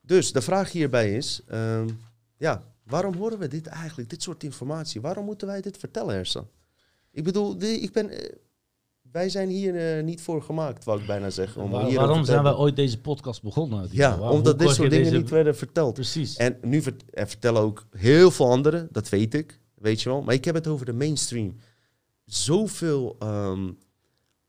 Dus 0.00 0.32
de 0.32 0.40
vraag 0.40 0.72
hierbij 0.72 1.16
is... 1.16 1.42
ehm, 1.48 1.88
ja, 2.36 2.62
waarom 2.84 3.14
horen 3.14 3.38
we 3.38 3.48
dit 3.48 3.66
eigenlijk? 3.66 4.10
Dit 4.10 4.22
soort 4.22 4.44
informatie. 4.44 5.00
Waarom 5.00 5.24
moeten 5.24 5.46
wij 5.46 5.60
dit 5.60 5.76
vertellen, 5.78 6.14
Ersan? 6.14 6.48
Ik 7.12 7.24
bedoel, 7.24 7.58
de, 7.58 7.66
ik 7.80 7.92
ben, 7.92 8.08
eh, 8.10 8.32
wij 9.12 9.28
zijn 9.28 9.48
hier 9.48 9.96
eh, 9.96 10.04
niet 10.04 10.20
voor 10.20 10.42
gemaakt, 10.42 10.84
wou 10.84 11.00
ik 11.00 11.06
bijna 11.06 11.30
zeggen. 11.30 11.62
Om 11.62 11.70
Waar- 11.70 11.92
waarom 11.92 12.24
zijn 12.24 12.42
wij 12.42 12.54
ooit 12.54 12.76
deze 12.76 13.00
podcast 13.00 13.42
begonnen? 13.42 13.88
Ja, 13.90 14.18
Waarom- 14.18 14.36
omdat 14.36 14.58
dit 14.58 14.68
soort 14.70 14.90
dingen 14.90 15.04
deze- 15.04 15.16
niet 15.16 15.30
werden 15.30 15.56
verteld. 15.56 15.94
Precies. 15.94 16.36
En 16.36 16.58
nu 16.62 16.82
vert- 16.82 17.02
er 17.10 17.28
vertellen 17.28 17.62
ook 17.62 17.86
heel 17.96 18.30
veel 18.30 18.50
anderen, 18.50 18.88
dat 18.90 19.08
weet 19.08 19.34
ik, 19.34 19.60
weet 19.74 20.02
je 20.02 20.08
wel. 20.08 20.22
Maar 20.22 20.34
ik 20.34 20.44
heb 20.44 20.54
het 20.54 20.66
over 20.66 20.86
de 20.86 20.92
mainstream. 20.92 21.56
Zoveel 22.24 23.16
ehm, 23.18 23.70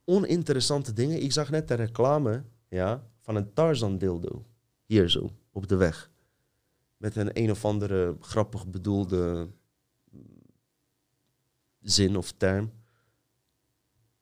oninteressante 0.06 0.94
dingen. 0.94 1.24
Ik 1.24 1.32
zag 1.32 1.50
net 1.50 1.68
de 1.68 1.74
reclame 1.74 2.44
ja, 2.70 3.04
van 3.22 3.36
een 3.36 3.54
Tarzan 3.54 3.98
dildo. 3.98 4.44
Hier 4.86 5.10
zo. 5.10 5.30
op 5.52 5.68
de 5.68 5.76
weg. 5.76 6.12
Met 6.98 7.16
een 7.16 7.30
een 7.34 7.52
of 7.52 7.66
andere 7.66 8.16
grappig 8.20 8.68
bedoelde 8.68 9.48
zin 11.84 12.18
of 12.18 12.32
term. 12.32 12.72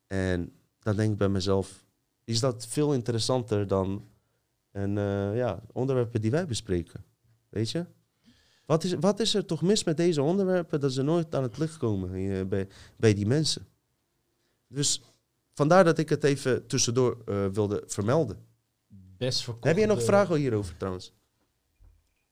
En 0.08 0.54
dan 0.80 0.96
denk 0.96 1.12
ik 1.12 1.18
bij 1.18 1.30
mezelf, 1.30 1.86
is 2.24 2.40
dat 2.40 2.68
veel 2.68 2.94
interessanter 2.94 3.68
dan 3.68 4.08
een, 4.72 4.98
eh, 4.98 5.36
ja, 5.36 5.62
onderwerpen 5.72 6.22
die 6.22 6.32
wij 6.32 6.46
bespreken? 6.48 7.04
Weet 7.50 7.72
je? 7.72 7.86
Wat 8.66 8.84
is, 8.84 8.94
wat 8.94 9.20
is 9.20 9.34
er 9.34 9.46
toch 9.46 9.62
mis 9.62 9.84
met 9.84 9.98
deze 9.98 10.22
onderwerpen 10.22 10.80
dat 10.80 10.94
ze 10.94 11.02
nooit 11.02 11.36
aan 11.36 11.44
het 11.44 11.58
licht 11.58 11.78
komen 11.78 12.14
eh, 12.14 12.46
bij, 12.46 12.68
bij 12.98 13.14
die 13.14 13.28
mensen? 13.28 13.68
Dus 14.68 15.02
vandaar 15.54 15.84
dat 15.84 15.98
ik 15.98 16.10
het 16.10 16.24
even 16.24 16.68
tussendoor 16.68 17.22
eh, 17.26 17.46
wilde 17.46 17.84
vermelden. 17.86 18.46
Best 19.18 19.44
verkocht. 19.44 19.66
Heb 19.66 19.78
je 19.78 19.86
nog 19.86 20.04
vragen 20.04 20.36
hierover 20.36 20.78
trouwens? 20.78 21.14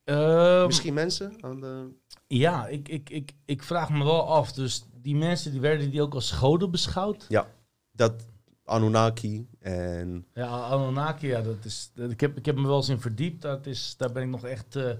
Ehm, 0.03 0.65
Misschien 0.65 0.93
mensen 0.93 1.43
aan 1.43 1.61
de... 1.61 1.87
Ja, 2.27 2.67
ik, 2.67 2.87
ik, 2.87 3.09
ik, 3.09 3.33
ik 3.45 3.63
vraag 3.63 3.89
me 3.89 4.03
wel 4.03 4.27
af. 4.27 4.53
Dus 4.53 4.85
die 5.01 5.15
mensen, 5.15 5.51
die 5.51 5.59
werden 5.61 5.89
die 5.91 6.01
ook 6.01 6.13
als 6.13 6.31
goden 6.31 6.71
beschouwd? 6.71 7.25
Dat 7.91 8.25
Anunnaki 8.65 9.47
en... 9.59 10.25
Ja, 10.33 10.47
Anunnaki, 10.47 11.27
ja, 11.27 11.41
dat 11.41 11.65
is, 11.65 11.91
dat- 11.93 12.11
ik, 12.11 12.19
heb, 12.19 12.37
ik 12.37 12.45
heb 12.45 12.55
me 12.55 12.67
wel 12.67 12.75
eens 12.77 12.89
in 12.89 12.99
verdiept. 12.99 13.41
Dat 13.41 13.65
is, 13.65 13.93
daar 13.97 14.11
ben 14.11 14.23
ik 14.23 14.29
nog 14.29 14.45
echt 14.45 14.75
eh, 14.75 14.91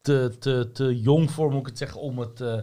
te, 0.00 0.36
te, 0.38 0.70
te 0.72 1.00
jong 1.00 1.30
voor, 1.30 1.50
moet 1.50 1.60
ik 1.60 1.66
het 1.66 1.78
zeggen, 1.78 2.00
om 2.00 2.18
het 2.18 2.40
eh, 2.40 2.60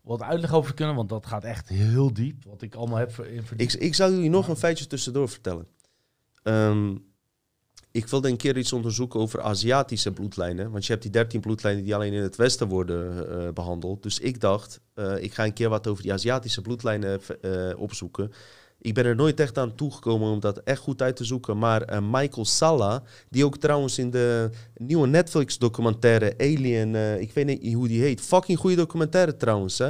wat 0.00 0.22
uitleg 0.22 0.52
over 0.52 0.70
te 0.70 0.76
kunnen. 0.76 0.94
Want 0.94 1.08
dat 1.08 1.26
gaat 1.26 1.44
echt 1.44 1.68
heel 1.68 2.12
diep, 2.12 2.44
wat 2.44 2.62
ik 2.62 2.74
allemaal 2.74 2.98
heb 2.98 3.10
in 3.18 3.42
verdiept. 3.42 3.74
Ik, 3.74 3.80
ik 3.80 3.94
zou 3.94 4.12
jullie 4.12 4.30
nog 4.30 4.48
een 4.48 4.56
feitje 4.56 4.86
tussendoor 4.86 5.28
vertellen. 5.28 5.66
Ehm, 6.42 6.96
ik 7.94 8.06
wilde 8.06 8.28
een 8.28 8.36
keer 8.36 8.56
iets 8.56 8.72
onderzoeken 8.72 9.20
over 9.20 9.40
Aziatische 9.40 10.12
bloedlijnen. 10.12 10.70
Want 10.70 10.86
je 10.86 10.90
hebt 10.90 11.02
die 11.04 11.12
13 11.12 11.40
bloedlijnen 11.40 11.84
die 11.84 11.94
alleen 11.94 12.12
in 12.12 12.22
het 12.22 12.36
Westen 12.36 12.68
worden 12.68 13.28
eh, 13.28 13.52
behandeld. 13.52 14.02
Dus 14.02 14.18
ik 14.18 14.40
dacht, 14.40 14.80
eh, 14.94 15.22
ik 15.22 15.34
ga 15.34 15.44
een 15.44 15.52
keer 15.52 15.68
wat 15.68 15.86
over 15.86 16.02
die 16.02 16.12
Aziatische 16.12 16.60
bloedlijnen 16.60 17.20
eh, 17.40 17.50
opzoeken. 17.76 18.32
Ik 18.78 18.94
ben 18.94 19.04
er 19.04 19.14
nooit 19.14 19.40
echt 19.40 19.58
aan 19.58 19.74
toegekomen 19.74 20.30
om 20.30 20.40
dat 20.40 20.58
echt 20.58 20.80
goed 20.80 21.02
uit 21.02 21.16
te 21.16 21.24
zoeken. 21.24 21.58
Maar 21.58 22.02
Michael 22.02 22.44
Salla, 22.44 23.02
die 23.30 23.44
ook 23.44 23.58
trouwens 23.58 23.98
in 23.98 24.10
de 24.10 24.50
nieuwe 24.76 25.06
Netflix-documentaire 25.06 26.34
Alien, 26.38 26.94
ik 27.20 27.32
weet 27.32 27.46
niet 27.46 27.74
hoe 27.74 27.88
die 27.88 28.02
heet. 28.02 28.20
Fucking 28.20 28.58
goede 28.58 28.76
documentaire 28.76 29.36
trouwens, 29.36 29.82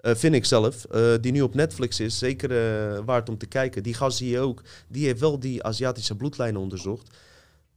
vind 0.00 0.34
ik 0.34 0.44
zelf. 0.44 0.86
die 1.20 1.32
nu 1.32 1.40
op 1.40 1.54
Netflix 1.54 2.00
is. 2.00 2.18
Zeker 2.18 3.04
waard 3.04 3.28
om 3.28 3.38
te 3.38 3.46
kijken. 3.46 3.82
Die 3.82 3.94
gast 3.94 4.16
zie 4.16 4.30
je 4.30 4.40
ook. 4.40 4.62
Die 4.88 5.06
heeft 5.06 5.20
wel 5.20 5.38
die 5.38 5.62
Aziatische 5.62 6.16
bloedlijnen 6.16 6.60
onderzocht. 6.60 7.10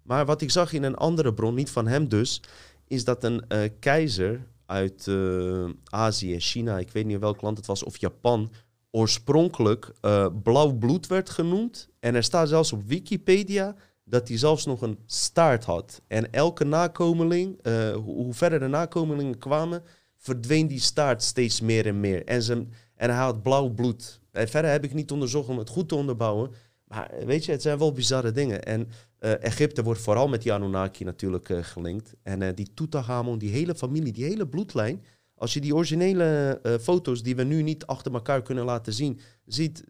Maar 0.03 0.25
wat 0.25 0.41
ik 0.41 0.51
zag 0.51 0.73
in 0.73 0.83
een 0.83 0.95
andere 0.95 1.33
bron, 1.33 1.53
niet 1.53 1.69
van 1.69 1.87
hem 1.87 2.07
dus, 2.07 2.41
is 2.87 3.03
dat 3.03 3.23
een 3.23 3.47
eh, 3.47 3.69
keizer 3.79 4.47
uit 4.65 5.07
eh, 5.07 5.69
Azië, 5.83 6.39
China, 6.39 6.79
ik 6.79 6.91
weet 6.91 7.05
niet 7.05 7.19
welk 7.19 7.41
land 7.41 7.57
het 7.57 7.65
was, 7.65 7.83
of 7.83 7.97
Japan, 7.97 8.51
oorspronkelijk 8.91 9.91
eh, 10.01 10.27
blauw 10.43 10.71
bloed 10.71 11.07
werd 11.07 11.29
genoemd. 11.29 11.89
En 11.99 12.15
er 12.15 12.23
staat 12.23 12.49
zelfs 12.49 12.73
op 12.73 12.83
Wikipedia 12.83 13.75
dat 14.03 14.27
hij 14.27 14.37
zelfs 14.37 14.65
nog 14.65 14.81
een 14.81 14.99
staart 15.05 15.63
had. 15.63 16.01
En 16.07 16.31
elke 16.31 16.63
nakomeling, 16.63 17.59
hoe, 18.03 18.33
verder 18.33 18.59
de 18.59 18.67
nakomelingen 18.67 19.37
kwamen, 19.37 19.83
verdween 20.17 20.67
die 20.67 20.79
staart 20.79 21.23
steeds 21.23 21.61
meer 21.61 21.87
en 21.87 21.99
meer. 21.99 22.25
En, 22.25 22.73
en 22.95 23.09
hij 23.09 23.23
had 23.23 23.41
blauw 23.41 23.69
bloed. 23.69 24.19
Verder 24.31 24.71
heb 24.71 24.83
ik 24.83 24.93
niet 24.93 25.11
onderzocht 25.11 25.49
om 25.49 25.57
het 25.57 25.69
goed 25.69 25.89
te 25.89 25.95
onderbouwen. 25.95 26.51
Maar 26.87 27.11
weet 27.25 27.45
je, 27.45 27.51
het 27.51 27.61
zijn 27.61 27.77
wel 27.77 27.91
bizarre 27.91 28.31
dingen. 28.31 28.63
En 28.63 28.87
eh, 29.21 29.43
Egypte 29.43 29.83
wordt 29.83 30.01
vooral 30.01 30.27
met 30.27 30.41
die 30.41 30.53
Anunnaki 30.53 31.03
natuurlijk 31.03 31.49
eh, 31.49 31.63
gelinkt. 31.63 32.13
En 32.23 32.41
eh, 32.41 32.55
die 32.55 32.73
Tutankhamon, 32.73 33.37
die 33.37 33.49
hele 33.49 33.75
familie, 33.75 34.13
die 34.13 34.23
hele 34.23 34.47
bloedlijn. 34.47 35.05
Als 35.35 35.53
je 35.53 35.61
die 35.61 35.75
originele 35.75 36.59
foto's 36.81 37.23
die 37.23 37.35
we 37.35 37.43
nu 37.43 37.61
niet 37.61 37.85
achter 37.85 38.13
elkaar 38.13 38.41
kunnen 38.41 38.65
laten 38.65 38.93
zien, 38.93 39.19
ziet 39.45 39.83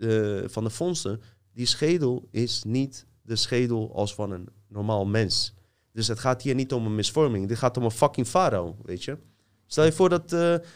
van 0.45 0.63
de 0.63 0.69
fondsen, 0.69 1.21
die 1.53 1.65
schedel 1.65 2.27
is 2.31 2.63
niet 2.63 3.05
de 3.21 3.35
schedel 3.35 3.95
als 3.95 4.13
van 4.13 4.31
een 4.31 4.47
normaal 4.67 5.05
mens. 5.05 5.53
Dus 5.91 6.07
het 6.07 6.19
gaat 6.19 6.41
hier 6.41 6.55
niet 6.55 6.73
om 6.73 6.85
een 6.85 6.95
misvorming. 6.95 7.47
Dit 7.47 7.57
gaat 7.57 7.77
om 7.77 7.83
een 7.83 7.91
fucking 7.91 8.27
farao, 8.27 8.75
weet 8.83 9.03
je. 9.03 9.17
Stel 9.65 9.83
je 9.83 9.91
voor 9.91 10.09
dat 10.09 10.31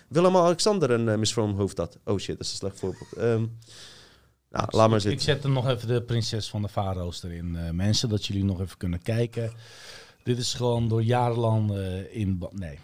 Willem-Alexander 0.09 0.91
een 0.91 1.19
misvormd 1.19 1.57
hoofd 1.57 1.77
had. 1.77 1.99
Oh 2.03 2.17
shit, 2.17 2.37
dat 2.37 2.45
is 2.45 2.51
een 2.51 2.57
slecht 2.57 2.79
voorbeeld. 2.79 3.13
Ehm, 3.13 3.45
nou, 4.55 4.67
laat 4.71 4.87
maar 4.89 4.97
Ik 4.97 5.03
zitten. 5.03 5.21
zet 5.21 5.43
er 5.43 5.49
nog 5.49 5.69
even 5.69 5.87
de 5.87 6.01
prinses 6.01 6.49
van 6.49 6.61
de 6.61 6.67
farao's 6.69 7.23
erin. 7.23 7.55
eh, 7.55 7.69
mensen, 7.69 8.09
dat 8.09 8.25
jullie 8.25 8.43
nog 8.43 8.61
even 8.61 8.77
kunnen 8.77 9.01
kijken. 9.01 9.51
Dit 10.23 10.37
is 10.37 10.53
gewoon 10.53 10.87
door 10.87 11.03
jarenlang 11.03 11.71
eh, 11.77 12.15
in... 12.15 12.43
Nee. 12.51 12.79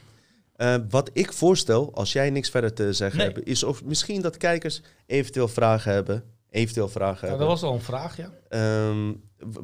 Eh, 0.55 0.75
wat 0.89 1.09
ik 1.13 1.33
voorstel, 1.33 1.93
als 1.93 2.13
jij 2.13 2.29
niks 2.29 2.49
verder 2.49 2.73
te 2.73 2.93
zeggen 2.93 3.17
Nee. 3.19 3.27
hebt, 3.27 3.47
is 3.47 3.63
of 3.63 3.83
misschien 3.83 4.21
dat 4.21 4.37
kijkers 4.37 4.81
eventueel 5.05 5.47
vragen 5.47 5.91
hebben. 5.91 6.23
Eventueel 6.49 6.89
vragen 6.89 7.13
Ja, 7.21 7.27
hebben. 7.27 7.47
dat 7.47 7.59
was 7.59 7.69
al 7.69 7.73
een 7.75 7.81
vraag, 7.81 8.17
ja. 8.17 8.31
Ehm, 8.49 9.13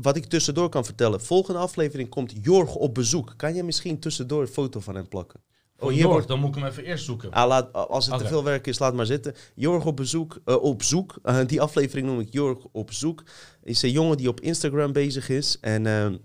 wat 0.02 0.16
ik 0.16 0.26
tussendoor 0.26 0.70
kan 0.70 0.86
vertellen. 0.86 1.22
Volgende 1.22 1.60
aflevering 1.60 2.10
komt 2.10 2.34
Jorg 2.42 2.76
op 2.76 2.94
bezoek. 2.94 3.34
Kan 3.38 3.56
je 3.56 3.64
misschien 3.64 4.00
tussendoor 4.00 4.42
een 4.42 4.48
foto 4.48 4.80
van 4.80 4.96
hem 4.96 5.08
plakken? 5.08 5.40
Oh, 5.80 5.94
Jorg, 5.94 6.26
dan 6.26 6.40
moet 6.40 6.50
ik 6.50 6.56
hem 6.62 6.66
even 6.72 6.84
eerst 6.84 7.06
zoeken. 7.06 7.32
Ah, 7.32 7.48
laat, 7.48 7.74
als 7.74 8.06
het 8.08 8.18
te 8.20 8.28
veel 8.28 8.44
werk 8.44 8.68
is, 8.68 8.80
laat 8.80 8.94
maar 8.94 9.06
zitten. 9.06 9.34
Jorg 9.56 9.86
op 9.86 9.96
bezoek. 9.96 10.40
eh, 10.46 10.56
op 10.56 10.84
zoek. 10.84 11.16
Eh, 11.24 11.40
die 11.46 11.62
aflevering 11.62 12.08
noem 12.08 12.20
ik 12.20 12.34
Jorg 12.34 12.64
op 12.72 12.92
zoek. 12.94 13.24
Is 13.64 13.82
een 13.82 13.92
jongen 13.92 14.18
die 14.18 14.28
op 14.28 14.40
Instagram 14.42 14.92
bezig 14.92 15.30
is. 15.30 15.58
En 15.62 15.86
ehm, 15.86 16.18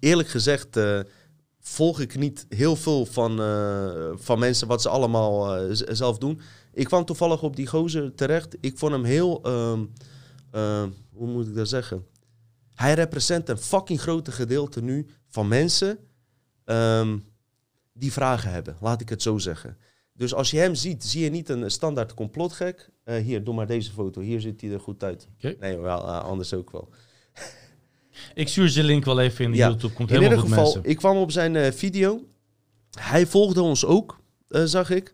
eerlijk 0.00 0.28
gezegd 0.28 0.76
eh, 0.76 1.00
volg 1.60 2.00
ik 2.00 2.16
niet 2.18 2.46
heel 2.48 2.76
veel 2.76 3.06
van, 3.06 3.36
van 4.18 4.38
mensen 4.38 4.68
wat 4.68 4.82
ze 4.82 4.88
allemaal 4.88 5.58
zelf 5.72 6.18
doen. 6.18 6.40
Ik 6.72 6.84
kwam 6.86 7.04
toevallig 7.04 7.42
op 7.42 7.56
die 7.56 7.66
gozer 7.66 8.14
terecht. 8.14 8.56
Ik 8.60 8.78
vond 8.78 8.92
hem 8.92 9.04
heel... 9.04 9.42
ehm, 9.42 9.84
eh, 10.50 10.82
hoe 11.12 11.26
moet 11.28 11.46
ik 11.46 11.54
dat 11.54 11.68
zeggen? 11.68 12.06
Hij 12.74 12.94
representeert 12.94 13.58
een 13.58 13.64
fucking 13.64 14.00
grote 14.00 14.32
gedeelte 14.32 14.82
nu 14.82 15.06
van 15.28 15.48
mensen... 15.48 15.98
ehm, 16.64 17.18
die 17.96 18.12
vragen 18.12 18.50
hebben, 18.50 18.76
laat 18.80 19.00
ik 19.00 19.08
het 19.08 19.22
zo 19.22 19.38
zeggen. 19.38 19.76
Dus 20.12 20.34
als 20.34 20.50
je 20.50 20.58
hem 20.58 20.74
ziet, 20.74 21.04
zie 21.04 21.24
je 21.24 21.30
niet 21.30 21.48
een 21.48 21.70
standaard 21.70 22.14
complotgek. 22.14 22.90
Eh, 23.04 23.16
hier, 23.16 23.44
doe 23.44 23.54
maar 23.54 23.66
deze 23.66 23.92
foto. 23.92 24.20
Hier 24.20 24.40
ziet 24.40 24.60
hij 24.60 24.70
er 24.70 24.80
goed 24.80 25.04
uit. 25.04 25.28
Nee, 25.60 25.76
wel, 25.78 25.98
eh, 26.06 26.20
anders 26.20 26.54
ook 26.54 26.70
wel. 26.70 26.88
Ik 28.34 28.48
stuur 28.48 28.70
je 28.70 28.82
link 28.82 29.04
wel 29.04 29.20
even 29.20 29.44
in 29.44 29.50
de 29.50 29.56
Ja. 29.56 29.68
YouTube. 29.68 29.94
Komt 29.94 30.10
In 30.10 30.14
helemaal 30.16 30.36
ieder 30.36 30.50
geval, 30.50 30.64
mensen. 30.72 30.90
ik 30.90 30.96
kwam 30.96 31.16
op 31.16 31.30
zijn 31.30 31.56
eh, 31.56 31.72
video. 31.72 32.20
Hij 32.98 33.26
volgde 33.26 33.62
ons 33.62 33.84
ook, 33.84 34.20
zag 34.48 34.90
ik. 34.90 35.12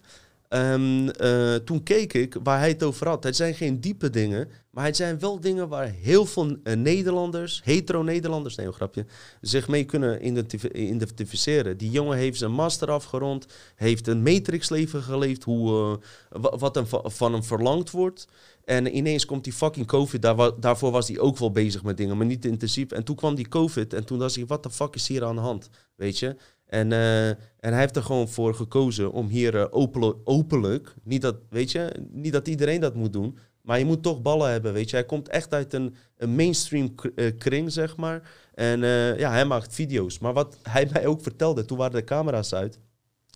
Ehm, 0.50 1.08
eh, 1.08 1.54
toen 1.54 1.82
keek 1.82 2.12
ik 2.12 2.36
waar 2.42 2.58
hij 2.58 2.68
het 2.68 2.82
over 2.82 3.08
had. 3.08 3.24
Het 3.24 3.36
zijn 3.36 3.54
geen 3.54 3.80
diepe 3.80 4.10
dingen, 4.10 4.48
maar 4.70 4.84
het 4.84 4.96
zijn 4.96 5.18
wel 5.18 5.40
dingen 5.40 5.68
waar 5.68 5.88
heel 5.88 6.26
veel 6.26 6.56
eh, 6.62 6.76
Nederlanders, 6.76 7.60
hetero-Nederlanders, 7.64 8.54
nee, 8.56 8.66
een 8.66 8.72
grapje, 8.72 9.06
zich 9.40 9.68
mee 9.68 9.84
kunnen 9.84 10.26
identif- 10.26 10.64
identificeren. 10.72 11.76
Die 11.76 11.90
jongen 11.90 12.16
heeft 12.16 12.38
zijn 12.38 12.52
master 12.52 12.90
afgerond, 12.90 13.46
heeft 13.74 14.06
een 14.06 14.22
matrixleven 14.22 15.02
geleefd, 15.02 15.42
hoe, 15.44 15.98
eh, 16.30 16.40
wa- 16.42 16.56
wat 16.58 16.74
hem 16.74 16.86
va- 16.86 17.08
van 17.08 17.32
hem 17.32 17.44
verlangd 17.44 17.90
wordt. 17.90 18.26
En 18.64 18.96
ineens 18.96 19.24
komt 19.26 19.44
die 19.44 19.52
fucking 19.52 19.86
COVID. 19.86 20.22
Daarvoor 20.60 20.90
was 20.90 21.08
hij 21.08 21.18
ook 21.18 21.38
wel 21.38 21.50
bezig 21.50 21.82
met 21.82 21.96
dingen, 21.96 22.16
maar 22.16 22.26
niet 22.26 22.44
intensief. 22.44 22.90
En 22.90 23.04
toen 23.04 23.16
kwam 23.16 23.34
die 23.34 23.48
COVID 23.48 23.92
en 23.94 24.04
toen 24.04 24.18
dacht 24.18 24.34
hij, 24.34 24.46
wat 24.46 24.62
de 24.62 24.70
fuck 24.70 24.94
is 24.94 25.08
hier 25.08 25.24
aan 25.24 25.34
de 25.34 25.40
hand? 25.40 25.68
Weet 25.96 26.18
je? 26.18 26.36
En, 26.70 26.92
eh, 26.92 27.28
en 27.28 27.36
hij 27.60 27.78
heeft 27.78 27.96
er 27.96 28.02
gewoon 28.02 28.28
voor 28.28 28.54
gekozen 28.54 29.12
om 29.12 29.28
hier 29.28 29.56
eh, 29.56 29.66
openlijk, 29.70 30.18
openlijk 30.24 30.94
niet, 31.02 31.22
dat, 31.22 31.36
weet 31.48 31.72
je, 31.72 31.92
niet 32.10 32.32
dat 32.32 32.48
iedereen 32.48 32.80
dat 32.80 32.94
moet 32.94 33.12
doen, 33.12 33.38
maar 33.62 33.78
je 33.78 33.84
moet 33.84 34.02
toch 34.02 34.22
ballen 34.22 34.50
hebben, 34.50 34.72
weet 34.72 34.90
je. 34.90 34.96
Hij 34.96 35.04
komt 35.04 35.28
echt 35.28 35.54
uit 35.54 35.72
een, 35.72 35.94
een 36.16 36.34
mainstream 36.34 36.94
eh, 37.14 37.36
kring, 37.38 37.72
zeg 37.72 37.96
maar. 37.96 38.30
En 38.54 38.80
ja, 39.18 39.30
hij 39.30 39.44
maakt 39.44 39.74
video's. 39.74 40.18
Maar 40.18 40.32
wat 40.32 40.56
hij 40.62 40.88
mij 40.92 41.06
ook 41.06 41.22
vertelde, 41.22 41.64
toen 41.64 41.78
waren 41.78 41.92
de 41.92 42.04
camera's 42.04 42.54
uit. 42.54 42.78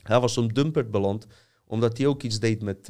Hij 0.02 0.20
was 0.20 0.32
zo'n 0.32 0.48
dumpert 0.48 0.90
beland, 0.90 1.26
omdat 1.66 1.98
hij 1.98 2.06
ook 2.06 2.22
iets 2.22 2.40
deed 2.40 2.62
met 2.62 2.88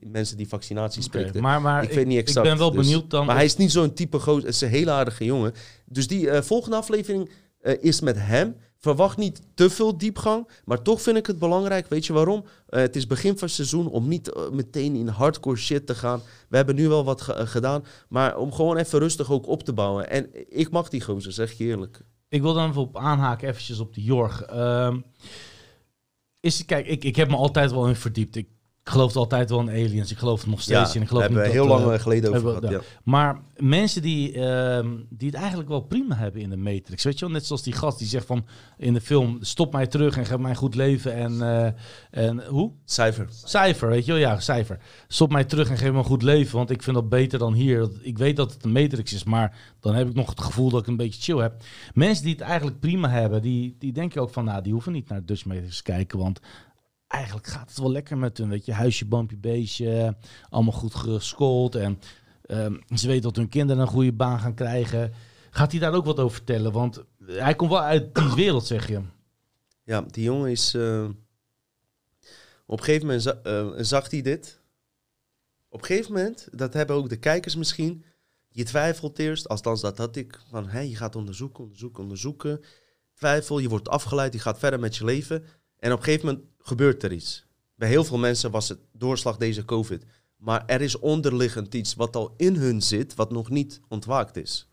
mensen 0.00 0.36
die 0.36 0.48
vaccinaties 0.48 1.08
prikten. 1.08 1.42
maar 1.42 1.60
maar 1.60 1.82
Ik 1.82 1.88
ik, 1.88 1.94
weet 1.94 2.06
niet 2.06 2.18
exact, 2.18 2.46
ik 2.46 2.52
ben 2.52 2.58
wel 2.60 2.70
dus- 2.70 2.86
benieuwd 2.86 3.10
dan. 3.10 3.26
Maar 3.26 3.34
hij 3.34 3.44
is 3.44 3.56
niet 3.56 3.72
zo'n 3.72 3.94
type 3.94 4.18
goos. 4.18 4.42
Het 4.42 4.54
is 4.54 4.60
een 4.60 4.68
hele 4.68 4.90
aardige 4.90 5.24
jongen. 5.24 5.52
Dus 5.84 6.06
die 6.06 6.42
volgende 6.42 6.76
aflevering 6.76 7.30
is 7.80 8.00
met 8.00 8.16
hem. 8.18 8.56
Verwacht 8.84 9.16
niet 9.16 9.42
te 9.54 9.70
veel 9.70 9.98
diepgang. 9.98 10.48
Maar 10.64 10.82
toch 10.82 11.02
vind 11.02 11.16
ik 11.16 11.26
het 11.26 11.38
belangrijk. 11.38 11.88
Weet 11.88 12.06
je 12.06 12.12
waarom? 12.12 12.44
Eh, 12.66 12.80
het 12.80 12.96
is 12.96 13.06
begin 13.06 13.38
van 13.38 13.46
het 13.46 13.56
seizoen 13.56 13.88
om 13.88 14.08
niet 14.08 14.32
eh, 14.32 14.50
meteen 14.50 14.94
in 14.96 15.08
hardcore 15.08 15.56
shit 15.56 15.86
te 15.86 15.94
gaan. 15.94 16.22
We 16.48 16.56
hebben 16.56 16.74
nu 16.74 16.88
wel 16.88 17.04
wat 17.04 17.28
eh, 17.28 17.46
gedaan. 17.46 17.84
Maar 18.08 18.36
om 18.36 18.52
gewoon 18.52 18.76
even 18.76 18.98
rustig 18.98 19.30
ook 19.30 19.46
op 19.46 19.62
te 19.62 19.72
bouwen. 19.72 20.10
En 20.10 20.28
ik 20.58 20.70
mag 20.70 20.88
die 20.88 21.00
gozer, 21.00 21.32
zeg 21.32 21.52
je 21.52 21.64
eerlijk. 21.64 22.00
Ik 22.28 22.42
wil 22.42 22.54
dan 22.54 22.68
even 22.68 22.80
op 22.80 22.96
aanhaken, 22.96 23.48
eventjes 23.48 23.78
op 23.78 23.94
die 23.94 24.04
Jorg. 24.04 24.42
Ehm, 24.42 25.00
is, 26.40 26.64
kijk, 26.64 26.86
ik, 26.86 27.04
ik 27.04 27.16
heb 27.16 27.28
me 27.28 27.36
altijd 27.36 27.70
wel 27.70 27.88
in 27.88 27.96
verdiept. 27.96 28.36
Ik, 28.36 28.48
Ik 28.84 28.90
geloofde 28.90 29.18
altijd 29.18 29.50
wel 29.50 29.60
in 29.60 29.68
aliens. 29.68 30.10
Ik 30.10 30.18
geloof 30.18 30.40
het 30.40 30.50
nog 30.50 30.60
steeds 30.60 30.94
in. 30.94 31.02
Ik 31.02 31.08
we 31.08 31.14
geloof 31.14 31.22
hebben 31.22 31.42
niet 31.42 31.52
heel 31.52 31.66
dat, 31.66 31.76
lang 31.78 31.88
eh, 31.88 31.94
eh, 31.94 32.00
geleden 32.00 32.30
over 32.34 32.54
we- 32.54 32.58
gehad. 32.58 32.70
Ja. 32.70 32.80
Maar 33.04 33.40
mensen 33.56 34.02
die, 34.02 34.32
ehm, 34.32 34.88
die 35.08 35.28
het 35.28 35.36
eigenlijk 35.38 35.68
wel 35.68 35.80
prima 35.80 36.16
hebben 36.16 36.40
in 36.40 36.50
de 36.50 36.56
Matrix. 36.56 37.04
Weet 37.04 37.18
je 37.18 37.24
wel, 37.24 37.34
net 37.34 37.46
zoals 37.46 37.62
die 37.62 37.72
gast 37.72 37.98
die 37.98 38.06
zegt 38.08 38.26
van 38.26 38.46
in 38.78 38.94
de 38.94 39.00
film... 39.00 39.38
stop 39.40 39.72
mij 39.72 39.86
terug 39.86 40.16
en 40.16 40.26
geef 40.26 40.38
mij 40.38 40.50
een 40.50 40.56
goed 40.56 40.74
leven. 40.74 41.14
En, 41.14 41.42
eh, 41.42 41.72
en 42.28 42.46
hoe? 42.46 42.72
Cijfer. 42.84 43.26
Cijfer, 43.44 43.88
weet 43.88 44.04
je 44.04 44.12
wel? 44.12 44.20
Ja, 44.20 44.40
cijfer. 44.40 44.78
Stop 45.08 45.32
mij 45.32 45.44
terug 45.44 45.70
en 45.70 45.78
geef 45.78 45.90
me 45.92 45.98
een 45.98 46.04
goed 46.04 46.22
leven, 46.22 46.56
want 46.56 46.70
ik 46.70 46.82
vind 46.82 46.96
dat 46.96 47.08
beter 47.08 47.38
dan 47.38 47.52
hier. 47.54 47.88
Ik 48.00 48.18
weet 48.18 48.36
dat 48.36 48.52
het 48.52 48.64
een 48.64 48.72
matrix 48.72 49.12
is, 49.12 49.24
maar 49.24 49.56
dan 49.80 49.94
heb 49.94 50.08
ik 50.08 50.14
nog 50.14 50.28
het 50.30 50.40
gevoel 50.40 50.70
dat 50.70 50.80
ik 50.80 50.86
een 50.86 50.96
beetje 50.96 51.22
chill 51.22 51.42
heb. 51.42 51.54
Mensen 51.94 52.24
die 52.24 52.32
het 52.32 52.42
eigenlijk 52.42 52.80
prima 52.80 53.08
hebben, 53.08 53.42
die, 53.42 53.76
die 53.78 53.92
denken 53.92 54.22
ook 54.22 54.30
van, 54.30 54.44
nou, 54.44 54.62
die 54.62 54.72
hoeven 54.72 54.92
niet 54.92 55.08
naar 55.08 55.24
Dutch 55.24 55.44
Matrix 55.44 55.76
te 55.76 55.82
kijken, 55.82 56.18
want 56.18 56.40
eigenlijk 57.14 57.46
gaat 57.46 57.68
het 57.68 57.78
wel 57.78 57.90
lekker 57.92 58.18
met 58.18 58.38
hun, 58.38 58.48
weet 58.48 58.64
je. 58.64 58.72
Huisje, 58.72 59.06
boompje, 59.06 59.36
beestje, 59.36 60.16
allemaal 60.50 60.72
goed 60.72 60.94
geschoold 60.94 61.74
en 61.74 62.00
ehm, 62.46 62.74
ze 62.94 63.06
weten 63.06 63.22
dat 63.22 63.36
hun 63.36 63.48
kinderen 63.48 63.82
een 63.82 63.88
goede 63.88 64.12
baan 64.12 64.38
gaan 64.40 64.54
krijgen. 64.54 65.12
Gaat 65.50 65.70
hij 65.70 65.80
daar 65.80 65.94
ook 65.94 66.04
wat 66.04 66.18
over 66.18 66.36
vertellen? 66.36 66.72
Want 66.72 67.04
hij 67.26 67.54
komt 67.54 67.70
wel 67.70 67.80
uit 67.82 68.14
die 68.14 68.34
wereld, 68.34 68.66
zeg 68.66 68.88
je. 68.88 69.00
Ja, 69.84 70.00
die 70.00 70.24
jongen 70.24 70.50
is. 70.50 70.74
eh, 70.74 71.08
op 72.66 72.78
een 72.78 72.84
gegeven 72.84 73.06
moment 73.06 73.42
eh, 73.42 73.68
zag 73.76 74.10
hij 74.10 74.22
dit. 74.22 74.60
Op 75.68 75.80
een 75.80 75.86
gegeven 75.86 76.12
moment, 76.12 76.48
dat 76.52 76.72
hebben 76.74 76.96
ook 76.96 77.08
de 77.08 77.18
kijkers 77.18 77.56
misschien. 77.56 78.04
Je 78.48 78.64
twijfelt 78.64 79.18
eerst, 79.18 79.48
althans 79.48 79.80
dat 79.80 79.98
had 79.98 80.16
ik. 80.16 80.40
Van 80.50 80.68
hé, 80.68 80.80
je 80.80 80.96
gaat 80.96 81.16
onderzoeken, 81.16 81.62
onderzoeken, 81.62 82.02
onderzoeken. 82.02 82.60
Twijfel, 83.14 83.58
je 83.58 83.68
wordt 83.68 83.88
afgeleid, 83.88 84.32
je 84.32 84.38
gaat 84.38 84.58
verder 84.58 84.80
met 84.80 84.96
je 84.96 85.04
leven. 85.04 85.44
En 85.78 85.92
op 85.92 85.98
een 85.98 86.04
gegeven 86.04 86.26
moment 86.26 86.44
gebeurt 86.64 87.02
er 87.02 87.12
iets. 87.12 87.44
Bij 87.76 87.88
heel 87.88 88.04
veel 88.04 88.18
mensen 88.18 88.50
was 88.50 88.68
het 88.68 88.78
doorslag 88.92 89.36
deze 89.36 89.64
COVID. 89.64 90.04
Maar 90.36 90.62
er 90.66 90.80
is 90.80 90.98
onderliggend 90.98 91.74
iets 91.74 91.94
wat 91.94 92.16
al 92.16 92.34
in 92.36 92.56
hun 92.56 92.82
zit, 92.82 93.14
wat 93.14 93.30
nog 93.30 93.50
niet 93.50 93.80
ontwaakt 93.88 94.36
is. 94.36 94.68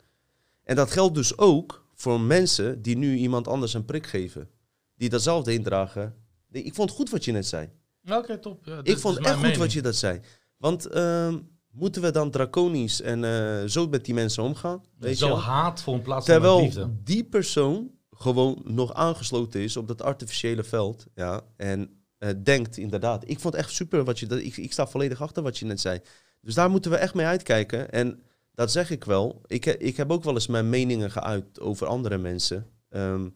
En 0.63 0.75
dat 0.75 0.91
geldt 0.91 1.15
dus 1.15 1.37
ook 1.37 1.85
voor 1.93 2.19
mensen 2.21 2.81
die 2.81 2.97
nu 2.97 3.15
iemand 3.15 3.47
anders 3.47 3.73
een 3.73 3.85
prik 3.85 4.07
geven 4.07 4.49
die 4.95 5.09
datzelfde 5.09 5.53
indragen. 5.53 6.15
Ik 6.51 6.73
vond 6.73 6.89
het 6.89 6.97
goed 6.97 7.09
wat 7.09 7.25
je 7.25 7.31
net 7.31 7.45
zei. 7.47 7.69
Oké, 8.09 8.37
top. 8.37 8.65
Ja, 8.65 8.79
ik 8.83 8.97
vond 8.97 9.17
echt 9.17 9.35
goed 9.45 9.57
wat 9.57 9.73
je 9.73 9.81
dat 9.81 9.95
zei. 9.95 10.19
Want 10.57 10.85
ehm, 10.85 11.39
moeten 11.71 12.01
we 12.01 12.11
dan 12.11 12.31
draconisch 12.31 13.01
en 13.01 13.23
eh, 13.23 13.67
zo 13.67 13.87
met 13.87 14.05
die 14.05 14.13
mensen 14.13 14.43
omgaan? 14.43 14.83
Weet 14.97 15.11
je 15.11 15.25
Zo 15.25 15.27
wel? 15.27 15.39
haatvol 15.41 15.93
in 15.93 16.01
plaats 16.01 16.25
van 16.25 16.33
Terwijl 16.35 16.61
liefde. 16.61 16.89
die 17.03 17.23
persoon 17.23 17.91
gewoon 18.21 18.61
nog 18.63 18.93
aangesloten 18.93 19.61
is 19.61 19.77
op 19.77 19.87
dat 19.87 20.01
artificiële 20.01 20.63
veld. 20.63 21.05
Ja, 21.15 21.41
en 21.55 22.01
eh, 22.17 22.29
denkt 22.43 22.77
inderdaad. 22.77 23.29
Ik 23.29 23.39
vond 23.39 23.55
echt 23.55 23.71
super 23.71 24.03
wat 24.03 24.19
je 24.19 24.25
dat. 24.25 24.39
Ik, 24.39 24.57
ik 24.57 24.71
sta 24.71 24.87
volledig 24.87 25.21
achter 25.21 25.43
wat 25.43 25.57
je 25.57 25.65
net 25.65 25.79
zei. 25.79 25.99
Dus 26.41 26.53
daar 26.53 26.69
moeten 26.69 26.91
we 26.91 26.97
echt 26.97 27.13
mee 27.13 27.25
uitkijken. 27.25 27.91
En 27.91 28.23
dat 28.53 28.71
zeg 28.71 28.89
ik 28.89 29.03
wel. 29.03 29.41
Ik, 29.45 29.65
ik 29.65 29.97
heb 29.97 30.11
ook 30.11 30.23
wel 30.23 30.33
eens 30.33 30.47
mijn 30.47 30.69
meningen 30.69 31.11
geuit 31.11 31.59
over 31.59 31.87
andere 31.87 32.17
mensen. 32.17 32.67
ehm, 32.89 33.29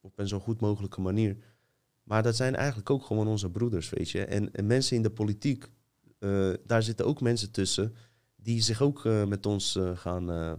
op 0.00 0.18
een 0.18 0.28
zo 0.28 0.38
goed 0.38 0.60
mogelijke 0.60 1.00
manier. 1.00 1.36
Maar 2.02 2.22
dat 2.22 2.36
zijn 2.36 2.54
eigenlijk 2.54 2.90
ook 2.90 3.04
gewoon 3.04 3.28
onze 3.28 3.50
broeders, 3.50 3.90
weet 3.90 4.10
je. 4.10 4.24
En, 4.24 4.52
en 4.52 4.66
mensen 4.66 4.96
in 4.96 5.02
de 5.02 5.10
politiek, 5.10 5.70
eh, 6.18 6.52
daar 6.66 6.82
zitten 6.82 7.06
ook 7.06 7.20
mensen 7.20 7.50
tussen 7.50 7.94
die 8.36 8.62
zich 8.62 8.82
ook 8.82 9.04
eh, 9.04 9.24
met 9.24 9.46
ons 9.46 9.78
gaan 9.94 10.58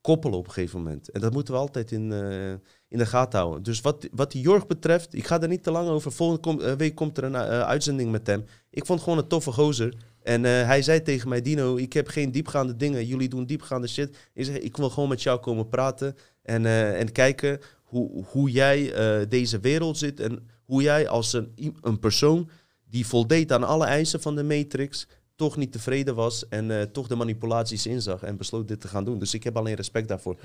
koppelen 0.00 0.38
op 0.38 0.46
een 0.46 0.52
gegeven 0.52 0.82
moment. 0.82 1.10
En 1.10 1.20
dat 1.20 1.32
moeten 1.32 1.54
we 1.54 1.60
altijd 1.60 1.92
in, 1.92 2.12
eh, 2.12 2.50
in 2.88 2.98
de 2.98 3.06
gaten 3.06 3.38
houden. 3.38 3.62
Dus 3.62 3.80
wat, 3.80 4.08
wat 4.12 4.32
die 4.32 4.42
Jorg 4.42 4.66
betreft, 4.66 5.14
ik 5.14 5.26
ga 5.26 5.40
er 5.40 5.48
niet 5.48 5.62
te 5.62 5.70
lang 5.70 5.88
over. 5.88 6.12
Volgende 6.12 6.64
eh, 6.64 6.72
week 6.76 6.94
komt 6.94 7.18
er 7.18 7.24
een 7.24 7.34
eh, 7.34 7.60
uitzending 7.60 8.10
met 8.10 8.26
hem. 8.26 8.44
Ik 8.70 8.86
vond 8.86 9.00
gewoon 9.00 9.18
een 9.18 9.26
toffe 9.26 9.52
gozer. 9.52 9.94
En 10.22 10.44
hij 10.44 10.82
zei 10.82 11.02
tegen 11.02 11.28
mij, 11.28 11.42
Dino, 11.42 11.76
ik 11.76 11.92
heb 11.92 12.08
geen 12.08 12.32
diepgaande 12.32 12.76
dingen. 12.76 13.06
Jullie 13.06 13.28
doen 13.28 13.46
diepgaande 13.46 13.86
shit. 13.86 14.16
Ik 14.34 14.46
ik 14.46 14.76
wil 14.76 14.90
gewoon 14.90 15.08
met 15.08 15.22
jou 15.22 15.40
komen 15.40 15.68
praten. 15.68 16.16
En, 16.42 16.66
en 16.96 17.12
kijken 17.12 17.60
hoe, 17.84 18.24
hoe 18.24 18.50
jij 18.50 18.92
deze 19.28 19.60
wereld 19.60 19.98
zit. 19.98 20.20
En 20.20 20.48
hoe 20.64 20.82
jij 20.82 21.08
als 21.08 21.32
een, 21.32 21.54
een 21.80 21.98
persoon 21.98 22.50
die 22.90 23.06
voldeed 23.06 23.52
aan 23.52 23.64
alle 23.64 23.84
eisen 23.84 24.20
van 24.20 24.36
de 24.36 24.42
Matrix... 24.42 25.06
toch 25.40 25.56
niet 25.56 25.72
tevreden 25.72 26.14
was 26.14 26.48
en 26.48 26.70
eh, 26.70 26.82
toch 26.82 27.06
de 27.06 27.14
manipulaties 27.16 27.86
inzag 27.86 28.22
en 28.22 28.36
besloot 28.36 28.68
dit 28.68 28.80
te 28.80 28.88
gaan 28.88 29.04
doen. 29.04 29.18
Dus 29.18 29.34
ik 29.34 29.44
heb 29.44 29.56
alleen 29.56 29.74
respect 29.74 30.08
daarvoor. 30.08 30.36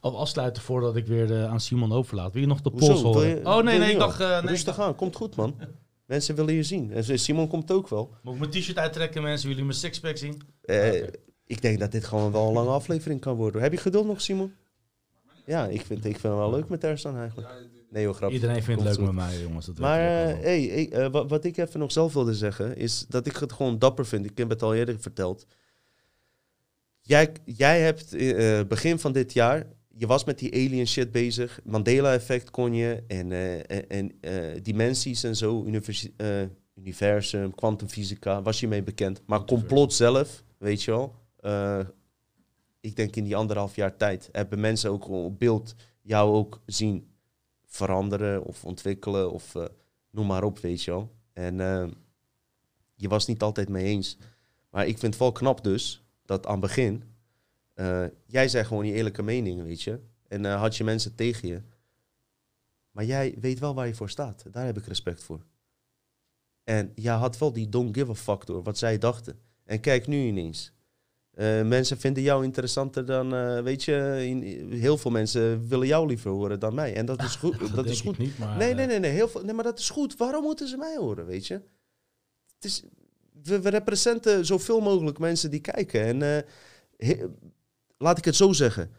Of 0.00 0.14
afsluiten 0.14 0.62
voordat 0.62 0.96
ik 0.96 1.06
weer 1.06 1.32
eh, 1.36 1.44
aan 1.50 1.60
Simon 1.60 1.92
overlaat. 1.92 2.32
Wil 2.32 2.40
je 2.42 2.48
nog 2.48 2.60
de 2.60 2.70
pols 2.70 3.02
horen? 3.02 3.28
je- 3.28 3.40
oh 3.44 3.54
nee, 3.62 3.78
nee, 3.78 3.86
ik 3.86 3.88
niet 3.88 3.98
dacht... 3.98 4.20
al? 4.20 4.26
eh, 4.26 4.42
nee, 4.42 4.50
Rustig 4.50 4.78
aan, 4.80 4.94
komt 4.94 5.16
goed 5.16 5.36
man. 5.36 5.54
Mensen 6.06 6.34
willen 6.34 6.54
je 6.54 6.62
zien. 6.62 6.92
En 6.92 7.18
Simon 7.18 7.48
komt 7.48 7.70
ook 7.70 7.88
wel. 7.88 8.14
Moet 8.22 8.34
ik 8.34 8.40
mijn 8.40 8.50
t-shirt 8.52 8.78
uittrekken, 8.78 9.22
mensen? 9.22 9.48
Willen 9.48 9.64
jullie 9.64 9.80
mijn 9.80 9.92
sixpack 9.92 10.16
zien? 10.16 10.42
Eh, 10.62 11.02
Ik 11.46 11.62
denk 11.62 11.78
dat 11.78 11.92
dit 11.92 12.04
gewoon 12.04 12.32
wel 12.32 12.46
een 12.48 12.52
lange 12.54 12.70
aflevering 12.70 13.20
kan 13.20 13.34
worden. 13.36 13.62
Heb 13.62 13.72
je 13.72 13.78
geduld 13.78 14.06
nog, 14.06 14.20
Simon? 14.20 14.52
Ja, 15.46 15.66
ik 15.66 15.80
vind, 15.80 15.98
ik 16.04 16.18
vind 16.18 16.22
het 16.22 16.32
wel 16.42 16.50
leuk 16.50 16.68
met 16.68 16.84
Ersan 16.84 17.16
eigenlijk. 17.16 17.48
Nee 17.90 18.02
joh, 18.02 18.14
grapje. 18.14 18.34
Iedereen 18.34 18.62
vindt 18.62 18.82
het 18.82 18.96
leuk 18.96 19.06
met 19.06 19.14
mij, 19.14 19.40
jongens. 19.40 19.66
Dat 19.66 19.78
Maar 19.78 20.00
eh, 20.00 20.40
hey, 20.40 20.62
hey, 20.62 20.90
eh, 20.90 21.10
wat, 21.10 21.30
wat 21.30 21.44
ik 21.44 21.56
even 21.56 21.80
nog 21.80 21.92
zelf 21.92 22.12
wilde 22.12 22.34
zeggen, 22.34 22.76
is 22.76 23.06
dat 23.08 23.26
ik 23.26 23.36
het 23.36 23.52
gewoon 23.52 23.78
dapper 23.78 24.06
vind. 24.06 24.24
Ik 24.24 24.38
heb 24.38 24.48
het 24.48 24.62
al 24.62 24.74
eerder 24.74 25.00
verteld. 25.00 25.46
Jij, 27.00 27.32
jij 27.44 27.80
hebt 27.80 28.14
eh, 28.14 28.60
begin 28.68 28.98
van 28.98 29.12
dit 29.12 29.32
jaar, 29.32 29.66
je 29.88 30.06
was 30.06 30.24
met 30.24 30.38
die 30.38 30.52
alien 30.52 30.86
shit 30.86 31.12
bezig. 31.12 31.60
Mandela-effect 31.64 32.50
kon 32.50 32.74
je 32.74 33.02
en, 33.06 33.32
en, 33.66 33.88
en 33.88 34.12
dimensies 34.62 35.22
en 35.22 35.36
zo, 35.36 35.64
universum, 36.74 37.54
kwantumfysica, 37.54 38.42
was 38.42 38.60
je 38.60 38.68
mee 38.68 38.82
bekend. 38.82 39.22
Maar 39.26 39.44
complot 39.44 39.94
zelf, 39.94 40.44
weet 40.58 40.82
je 40.82 40.90
wel. 40.90 41.14
ik 42.80 42.96
denk 42.96 43.16
in 43.16 43.24
die 43.24 43.36
anderhalf 43.36 43.76
jaar 43.76 43.96
tijd 43.96 44.28
hebben 44.32 44.60
mensen 44.60 44.90
ook 44.90 45.04
gewoon 45.04 45.24
op 45.24 45.38
beeld 45.38 45.74
jou 46.02 46.34
ook 46.34 46.60
zien 46.66 47.07
veranderen 47.78 48.44
of 48.44 48.64
ontwikkelen 48.64 49.32
of 49.32 49.54
eh, 49.54 49.64
noem 50.10 50.26
maar 50.26 50.44
op, 50.44 50.58
weet 50.58 50.82
je 50.82 50.90
wel. 50.90 51.14
En 51.32 51.60
eh, 51.60 51.88
je 52.94 53.08
was 53.08 53.26
niet 53.26 53.42
altijd 53.42 53.68
mee 53.68 53.84
eens. 53.84 54.16
Maar 54.70 54.86
ik 54.86 54.98
vind 54.98 55.12
het 55.12 55.22
wel 55.22 55.32
knap 55.32 55.64
dus 55.64 56.04
dat 56.24 56.46
aan 56.46 56.52
het 56.52 56.60
begin, 56.60 57.02
eh, 57.74 58.04
jij 58.26 58.48
zei 58.48 58.64
gewoon 58.64 58.86
je 58.86 58.92
eerlijke 58.92 59.22
mening, 59.22 59.62
weet 59.62 59.82
je. 59.82 60.00
En 60.28 60.44
had 60.44 60.76
je 60.76 60.84
mensen 60.84 61.14
tegen 61.14 61.48
je. 61.48 61.62
Maar 62.90 63.04
jij 63.04 63.34
weet 63.40 63.58
wel 63.58 63.74
waar 63.74 63.86
je 63.86 63.94
voor 63.94 64.10
staat. 64.10 64.44
Daar 64.50 64.66
heb 64.66 64.76
ik 64.76 64.86
respect 64.86 65.24
voor. 65.24 65.44
En 66.64 66.92
jij 66.94 67.14
had 67.14 67.38
wel 67.38 67.52
die 67.52 67.68
don't 67.68 67.96
give 67.96 68.10
a 68.10 68.14
fuck 68.14 68.46
door 68.46 68.62
wat 68.62 68.78
zij 68.78 68.98
dachten. 68.98 69.40
En 69.64 69.80
kijk 69.80 70.06
nu 70.06 70.26
ineens. 70.26 70.72
Eh, 71.38 71.62
mensen 71.62 71.98
vinden 71.98 72.22
jou 72.22 72.44
interessanter 72.44 73.06
dan, 73.06 73.34
eh, 73.34 73.62
weet 73.62 73.84
je, 73.84 74.24
in, 74.26 74.42
heel 74.72 74.98
veel 74.98 75.10
mensen 75.10 75.68
willen 75.68 75.86
jou 75.86 76.06
liever 76.06 76.30
horen 76.30 76.60
dan 76.60 76.74
mij. 76.74 76.94
En 76.94 77.06
dat 77.06 77.22
is 77.22 77.36
goed. 77.42 77.74
dat, 77.74 77.86
is 77.86 78.00
goed. 78.00 78.18
niet, 78.18 78.38
maar... 78.38 78.56
Nee, 78.56 78.70
eh, 78.70 78.76
nee, 78.76 78.86
nee, 78.86 78.98
nee, 78.98 79.10
heel 79.10 79.28
veel, 79.28 79.42
nee, 79.44 79.54
maar 79.54 79.64
dat 79.64 79.78
is 79.78 79.90
goed. 79.90 80.16
Waarom 80.16 80.42
moeten 80.42 80.68
ze 80.68 80.76
mij 80.76 80.96
horen, 80.96 81.26
weet 81.26 81.46
je? 81.46 81.54
Het 82.54 82.64
is, 82.64 82.82
we, 83.42 83.60
we 83.60 83.68
representen 83.68 84.46
zoveel 84.46 84.80
mogelijk 84.80 85.18
mensen 85.18 85.50
die 85.50 85.60
kijken. 85.60 86.22
En 86.22 86.44
he- 86.96 87.26
laat 87.98 88.18
ik 88.18 88.24
het 88.24 88.36
zo 88.36 88.52
zeggen. 88.52 88.90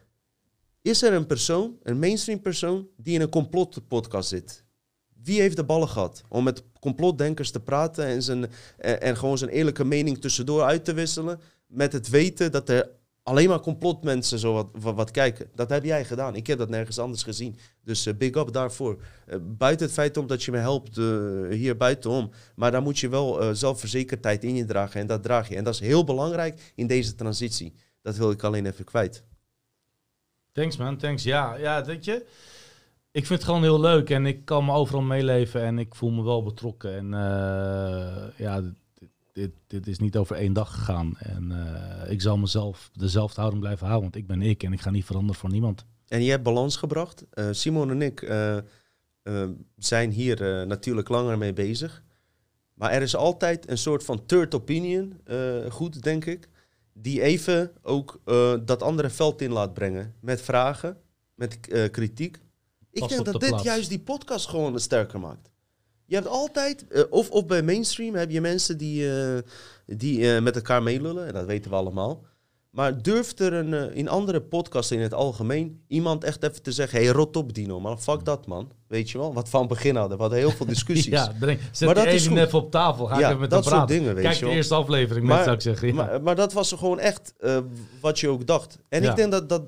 Is 0.82 1.02
er 1.02 1.12
een 1.12 1.26
persoon, 1.26 1.78
een 1.82 1.98
mainstream 1.98 2.40
persoon, 2.40 2.88
die 2.96 3.14
in 3.14 3.20
een 3.20 3.28
complotpodcast 3.28 4.28
zit? 4.28 4.64
Wie 5.22 5.40
heeft 5.40 5.56
de 5.56 5.64
ballen 5.64 5.88
gehad 5.88 6.22
om 6.28 6.44
met 6.44 6.62
complotdenkers 6.80 7.50
te 7.50 7.60
praten 7.60 8.04
en, 8.04 8.22
zijn, 8.22 8.50
en, 8.78 9.00
en 9.00 9.16
gewoon 9.16 9.38
zijn 9.38 9.50
eerlijke 9.50 9.84
mening 9.84 10.18
tussendoor 10.20 10.62
uit 10.62 10.84
te 10.84 10.92
wisselen? 10.92 11.40
Met 11.70 11.92
het 11.92 12.08
weten 12.08 12.52
dat 12.52 12.68
er 12.68 12.90
alleen 13.22 13.48
maar 13.48 13.60
complotmensen 13.60 14.38
zo 14.38 14.52
wat, 14.52 14.94
wat, 14.94 15.10
kijken. 15.10 15.50
Dat 15.54 15.70
heb 15.70 15.84
jij 15.84 16.04
gedaan. 16.04 16.34
Ik 16.34 16.46
heb 16.46 16.58
dat 16.58 16.68
nergens 16.68 16.98
anders 16.98 17.22
gezien. 17.22 17.56
Dus 17.84 18.06
eh, 18.06 18.14
big 18.14 18.34
up 18.34 18.52
daarvoor. 18.52 19.02
Eh, 19.26 19.38
buiten 19.42 19.86
het 19.86 19.94
feit 19.94 20.16
om 20.16 20.26
dat 20.26 20.42
je 20.42 20.50
me 20.50 20.58
helpt 20.58 20.98
eh, 20.98 21.04
hier 21.50 21.76
buitenom. 21.76 22.30
Maar 22.54 22.70
daar 22.70 22.82
moet 22.82 22.98
je 22.98 23.08
wel 23.08 23.54
zelfverzekerdheid 23.54 24.44
in 24.44 24.54
je 24.54 24.64
dragen. 24.64 25.00
En 25.00 25.06
dat 25.06 25.22
draag 25.22 25.48
je. 25.48 25.56
En 25.56 25.64
dat 25.64 25.74
is 25.74 25.80
heel 25.80 26.04
belangrijk 26.04 26.72
in 26.74 26.86
deze 26.86 27.14
transitie. 27.14 27.74
Dat 28.02 28.16
wil 28.16 28.30
ik 28.30 28.42
alleen 28.42 28.66
even 28.66 28.84
kwijt. 28.84 29.24
Thanks 30.52 30.76
man, 30.76 30.96
thanks. 30.96 31.22
Ja, 31.22 31.54
ja, 31.56 31.84
weet 31.84 32.04
je. 32.04 32.26
Ik 33.12 33.26
vind 33.26 33.38
het 33.38 33.48
gewoon 33.48 33.62
heel 33.62 33.80
leuk 33.80 34.10
en 34.10 34.26
ik 34.26 34.44
kan 34.44 34.64
me 34.64 34.72
overal 34.72 35.02
meeleven 35.02 35.62
en 35.62 35.78
ik 35.78 35.94
voel 35.94 36.10
me 36.10 36.22
wel 36.22 36.42
betrokken. 36.42 36.96
En 36.96 37.10
ja, 38.36 38.62
dit, 39.66 39.86
is 39.86 39.98
niet 39.98 40.16
over 40.16 40.36
één 40.36 40.52
dag 40.52 40.74
gegaan. 40.74 41.16
En 41.18 41.52
eh, 41.52 42.10
ik 42.10 42.20
zal 42.20 42.38
mezelf 42.38 42.90
dezelfde 42.92 43.40
houding 43.40 43.62
blijven 43.62 43.86
houden, 43.86 44.10
want 44.10 44.22
ik 44.22 44.26
ben 44.26 44.42
ik 44.42 44.62
en 44.62 44.72
ik 44.72 44.80
ga 44.80 44.90
niet 44.90 45.04
veranderen 45.04 45.40
voor 45.40 45.50
niemand. 45.50 45.84
En 46.08 46.22
je 46.22 46.30
hebt 46.30 46.42
balans 46.42 46.76
gebracht. 46.76 47.24
Eh, 47.30 47.48
Simon 47.50 47.90
en 47.90 48.02
ik 48.02 48.22
eh, 48.22 48.58
zijn 49.76 50.10
hier 50.10 50.66
natuurlijk 50.66 51.08
langer 51.08 51.38
mee 51.38 51.52
bezig. 51.52 52.02
Maar 52.74 52.90
er 52.90 53.02
is 53.02 53.16
altijd 53.16 53.70
een 53.70 53.78
soort 53.78 54.04
van 54.04 54.26
third 54.26 54.54
opinion, 54.54 55.20
goed 55.68 56.02
denk 56.02 56.24
ik, 56.24 56.48
die 56.92 57.22
even 57.22 57.72
ook 57.82 58.20
dat 58.64 58.82
andere 58.82 59.10
veld 59.10 59.40
in 59.40 59.52
laat 59.52 59.74
brengen. 59.74 60.14
Met 60.20 60.42
vragen, 60.42 60.96
met 61.34 61.58
kritiek. 61.90 62.38
Ik 62.90 63.08
denk 63.08 63.24
dat 63.24 63.32
de 63.32 63.38
dit 63.38 63.48
plaats. 63.48 63.64
juist 63.64 63.88
die 63.88 64.00
podcast 64.00 64.48
gewoon 64.48 64.80
sterker 64.80 65.20
maakt. 65.20 65.50
Je 66.10 66.16
hebt 66.16 66.28
altijd, 66.28 66.86
eh, 66.88 67.02
of, 67.10 67.30
of 67.30 67.46
bij 67.46 67.62
mainstream 67.62 68.14
heb 68.14 68.30
je 68.30 68.40
mensen 68.40 68.78
die, 68.78 69.12
eh, 69.20 69.38
die 69.86 70.34
eh, 70.34 70.42
met 70.42 70.54
elkaar 70.56 70.82
meelullen, 70.82 71.26
en 71.26 71.32
dat 71.32 71.44
weten 71.46 71.70
we 71.70 71.76
allemaal. 71.76 72.24
Maar 72.70 73.02
durft 73.02 73.40
er 73.40 73.52
een, 73.52 73.92
in 73.94 74.08
andere 74.08 74.40
podcasts 74.40 74.92
in 74.92 75.00
het 75.00 75.14
algemeen 75.14 75.84
iemand 75.86 76.24
echt 76.24 76.42
even 76.42 76.62
te 76.62 76.72
zeggen: 76.72 76.98
hey, 76.98 77.08
rot 77.08 77.36
op, 77.36 77.54
Dino, 77.54 77.80
man. 77.80 78.00
Fuck 78.00 78.24
dat, 78.24 78.46
man. 78.46 78.72
Weet 78.86 79.10
je 79.10 79.18
wel? 79.18 79.34
Wat 79.34 79.48
van 79.48 79.66
begin 79.66 79.96
hadden. 79.96 80.16
We 80.16 80.22
hadden 80.22 80.40
heel 80.40 80.50
veel 80.50 80.66
discussies. 80.76 81.04
Ja, 81.12 81.32
breng, 81.38 81.58
zet 81.72 81.86
Maar 81.86 81.94
maar 81.96 82.04
dat 82.04 82.14
is 82.14 82.20
even 82.26 82.36
goed. 82.36 82.46
even 82.46 82.58
op 82.58 82.70
tafel. 82.70 83.06
Ga 83.06 83.14
ik 83.14 83.20
Ja, 83.20 83.26
even 83.28 83.40
met 83.40 83.50
dat 83.50 83.64
soort 83.64 83.74
praten. 83.76 83.96
dingen, 83.96 84.14
weet 84.14 84.22
Kijk 84.24 84.34
je 84.34 84.40
de 84.40 84.46
wel. 84.46 84.54
eerste 84.54 84.74
aflevering, 84.74 85.26
Maar- 85.26 85.34
met, 85.36 85.44
zou 85.44 85.56
ik 85.56 85.62
zeggen. 85.62 85.88
Ja. 85.88 85.94
Maar, 85.94 86.22
maar 86.22 86.36
dat 86.36 86.52
was 86.52 86.72
gewoon 86.72 86.98
echt 86.98 87.34
wat 88.00 88.20
je 88.20 88.28
ook 88.28 88.46
dacht. 88.46 88.78
En 88.88 89.02
Ja. 89.02 89.10
ik 89.10 89.16
denk 89.16 89.30
dat, 89.32 89.48
dat 89.48 89.62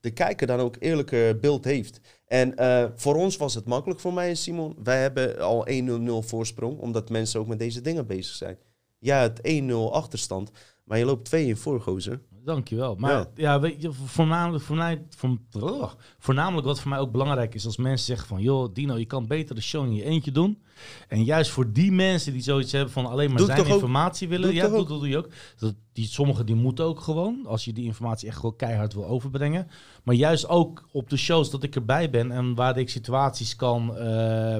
de 0.00 0.10
kijker 0.10 0.46
dan 0.46 0.60
ook 0.60 0.76
eerlijker 0.78 1.38
beeld 1.38 1.64
heeft. 1.64 2.00
En 2.26 2.56
eh, 2.56 2.84
voor 2.94 3.14
ons 3.14 3.36
was 3.36 3.54
het 3.54 3.64
makkelijk, 3.64 4.00
voor 4.00 4.12
mij 4.12 4.28
en 4.28 4.36
Simon. 4.36 4.76
Wij 4.82 5.00
hebben 5.00 5.40
al 5.40 5.66
1-0 5.68 6.26
voorsprong, 6.26 6.78
omdat 6.78 7.10
mensen 7.10 7.40
ook 7.40 7.46
met 7.46 7.58
deze 7.58 7.80
dingen 7.80 8.06
bezig 8.06 8.34
zijn. 8.34 8.58
Ja, 8.98 9.20
het 9.20 9.40
1-0 9.62 9.72
achterstand, 9.92 10.50
maar 10.84 10.98
je 10.98 11.04
loopt 11.04 11.24
2 11.24 11.46
in 11.46 11.56
voor. 11.56 12.20
Dankjewel. 12.46 12.94
Maar 12.94 13.12
Ja. 13.12 13.26
ja, 13.34 13.60
weet 13.60 13.82
je, 13.82 13.92
voornamelijk, 13.92 14.64
voor 14.64 14.76
mij, 14.76 15.02
voor, 15.16 15.38
ugh, 15.56 15.92
voornamelijk 16.18 16.66
wat 16.66 16.80
voor 16.80 16.90
mij 16.90 16.98
ook 16.98 17.12
belangrijk 17.12 17.54
is, 17.54 17.66
als 17.66 17.76
mensen 17.76 18.06
zeggen 18.06 18.28
van, 18.28 18.40
joh, 18.42 18.74
Dino, 18.74 18.98
je 18.98 19.04
kan 19.04 19.26
beter 19.26 19.54
de 19.54 19.60
show 19.60 19.84
in 19.84 19.94
je 19.94 20.04
eentje 20.04 20.32
doen. 20.32 20.62
En 21.08 21.24
juist 21.24 21.50
voor 21.50 21.72
die 21.72 21.92
mensen 21.92 22.32
die 22.32 22.42
zoiets 22.42 22.72
hebben 22.72 22.92
van 22.92 23.06
alleen 23.06 23.28
maar 23.28 23.38
Doe 23.38 23.46
zijn 23.46 23.60
ook? 23.60 23.66
informatie 23.66 24.28
willen, 24.28 24.46
Doe 24.46 24.54
ja, 24.54 24.68
dat 24.68 24.88
doe 24.88 25.08
je 25.08 25.16
ook. 25.16 25.28
Dat, 25.58 25.74
die, 25.92 26.06
sommigen 26.06 26.46
die 26.46 26.54
moeten 26.54 26.84
ook 26.84 27.00
gewoon, 27.00 27.46
als 27.46 27.64
je 27.64 27.72
die 27.72 27.84
informatie 27.84 28.28
echt 28.28 28.36
gewoon 28.36 28.56
keihard 28.56 28.94
wil 28.94 29.06
overbrengen. 29.06 29.68
Maar 30.02 30.14
juist 30.14 30.48
ook 30.48 30.88
op 30.92 31.10
de 31.10 31.16
shows 31.16 31.50
dat 31.50 31.62
ik 31.62 31.74
erbij 31.74 32.10
ben 32.10 32.30
en 32.30 32.54
waar 32.54 32.78
ik 32.78 32.88
situaties 32.88 33.56
kan 33.56 33.96
eh, 33.96 34.56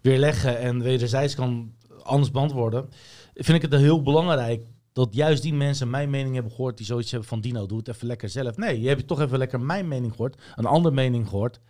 weerleggen 0.00 0.58
en 0.58 0.82
wederzijds 0.82 1.34
kan 1.34 1.72
anders 2.02 2.30
beantwoorden, 2.30 2.88
vind 3.34 3.62
ik 3.62 3.70
het 3.70 3.80
heel 3.80 4.02
belangrijk 4.02 4.62
dat 4.94 5.14
juist 5.14 5.42
die 5.42 5.54
mensen 5.54 5.90
mijn 5.90 6.10
mening 6.10 6.34
hebben 6.34 6.52
gehoord 6.52 6.76
die 6.76 6.86
zoiets 6.86 7.10
hebben 7.10 7.28
van 7.28 7.40
Dino, 7.40 7.66
doe 7.66 7.78
het 7.78 7.88
even 7.88 8.06
lekker 8.06 8.28
zelf. 8.28 8.56
Nee, 8.56 8.80
je 8.80 8.88
hebt 8.88 9.06
toch 9.06 9.20
even 9.20 9.38
lekker 9.38 9.60
mijn 9.60 9.88
mening 9.88 10.12
gehoord, 10.12 10.42
een 10.56 10.66
andere 10.66 10.94
mening 10.94 11.28
gehoord 11.28 11.60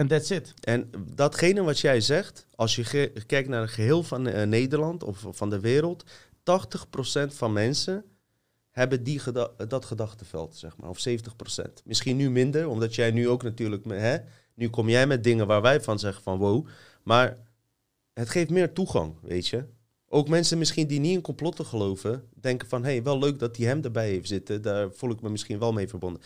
en 0.00 0.06
that's 0.06 0.30
it. 0.30 0.54
En 0.60 0.90
datgene 1.14 1.62
wat 1.62 1.78
jij 1.78 2.00
zegt, 2.00 2.46
als 2.54 2.76
je 2.76 3.12
kijkt 3.26 3.48
naar 3.48 3.60
het 3.60 3.70
geheel 3.70 4.02
van 4.02 4.26
eh, 4.26 4.46
Nederland 4.46 5.02
of 5.04 5.26
van 5.30 5.50
de 5.50 5.60
wereld, 5.60 6.04
80% 6.04 7.26
van 7.26 7.52
mensen 7.52 8.04
hebben 8.70 9.02
die 9.02 9.20
dat 9.68 9.84
gedachtenveld, 9.84 10.56
zeg 10.56 10.76
maar, 10.76 10.90
of 10.90 11.08
70%. 11.08 11.12
Misschien 11.84 12.16
nu 12.16 12.30
minder, 12.30 12.68
omdat 12.68 12.94
jij 12.94 13.10
nu 13.10 13.28
ook 13.28 13.42
natuurlijk, 13.42 13.84
hè, 13.84 14.16
nu 14.54 14.68
kom 14.68 14.88
jij 14.88 15.06
met 15.06 15.24
dingen 15.24 15.46
waar 15.46 15.62
wij 15.62 15.80
van 15.80 15.98
zeggen 15.98 16.22
van 16.22 16.38
wow, 16.38 16.66
maar 17.02 17.36
het 18.12 18.28
geeft 18.28 18.50
meer 18.50 18.72
toegang, 18.72 19.14
weet 19.22 19.48
je. 19.48 19.64
Ook 20.12 20.28
mensen 20.28 20.58
misschien 20.58 20.86
die 20.86 21.00
niet 21.00 21.12
in 21.14 21.20
complotten 21.20 21.64
geloven, 21.66 22.22
denken 22.40 22.68
van 22.68 22.84
hé, 22.84 22.90
hey, 22.90 23.02
wel 23.02 23.18
leuk 23.18 23.38
dat 23.38 23.54
die 23.54 23.66
hem 23.66 23.80
erbij 23.82 24.08
heeft 24.08 24.28
zitten, 24.28 24.62
daar 24.62 24.88
voel 24.92 25.10
ik 25.10 25.20
me 25.22 25.28
misschien 25.30 25.58
wel 25.58 25.72
mee 25.72 25.88
verbonden. 25.88 26.22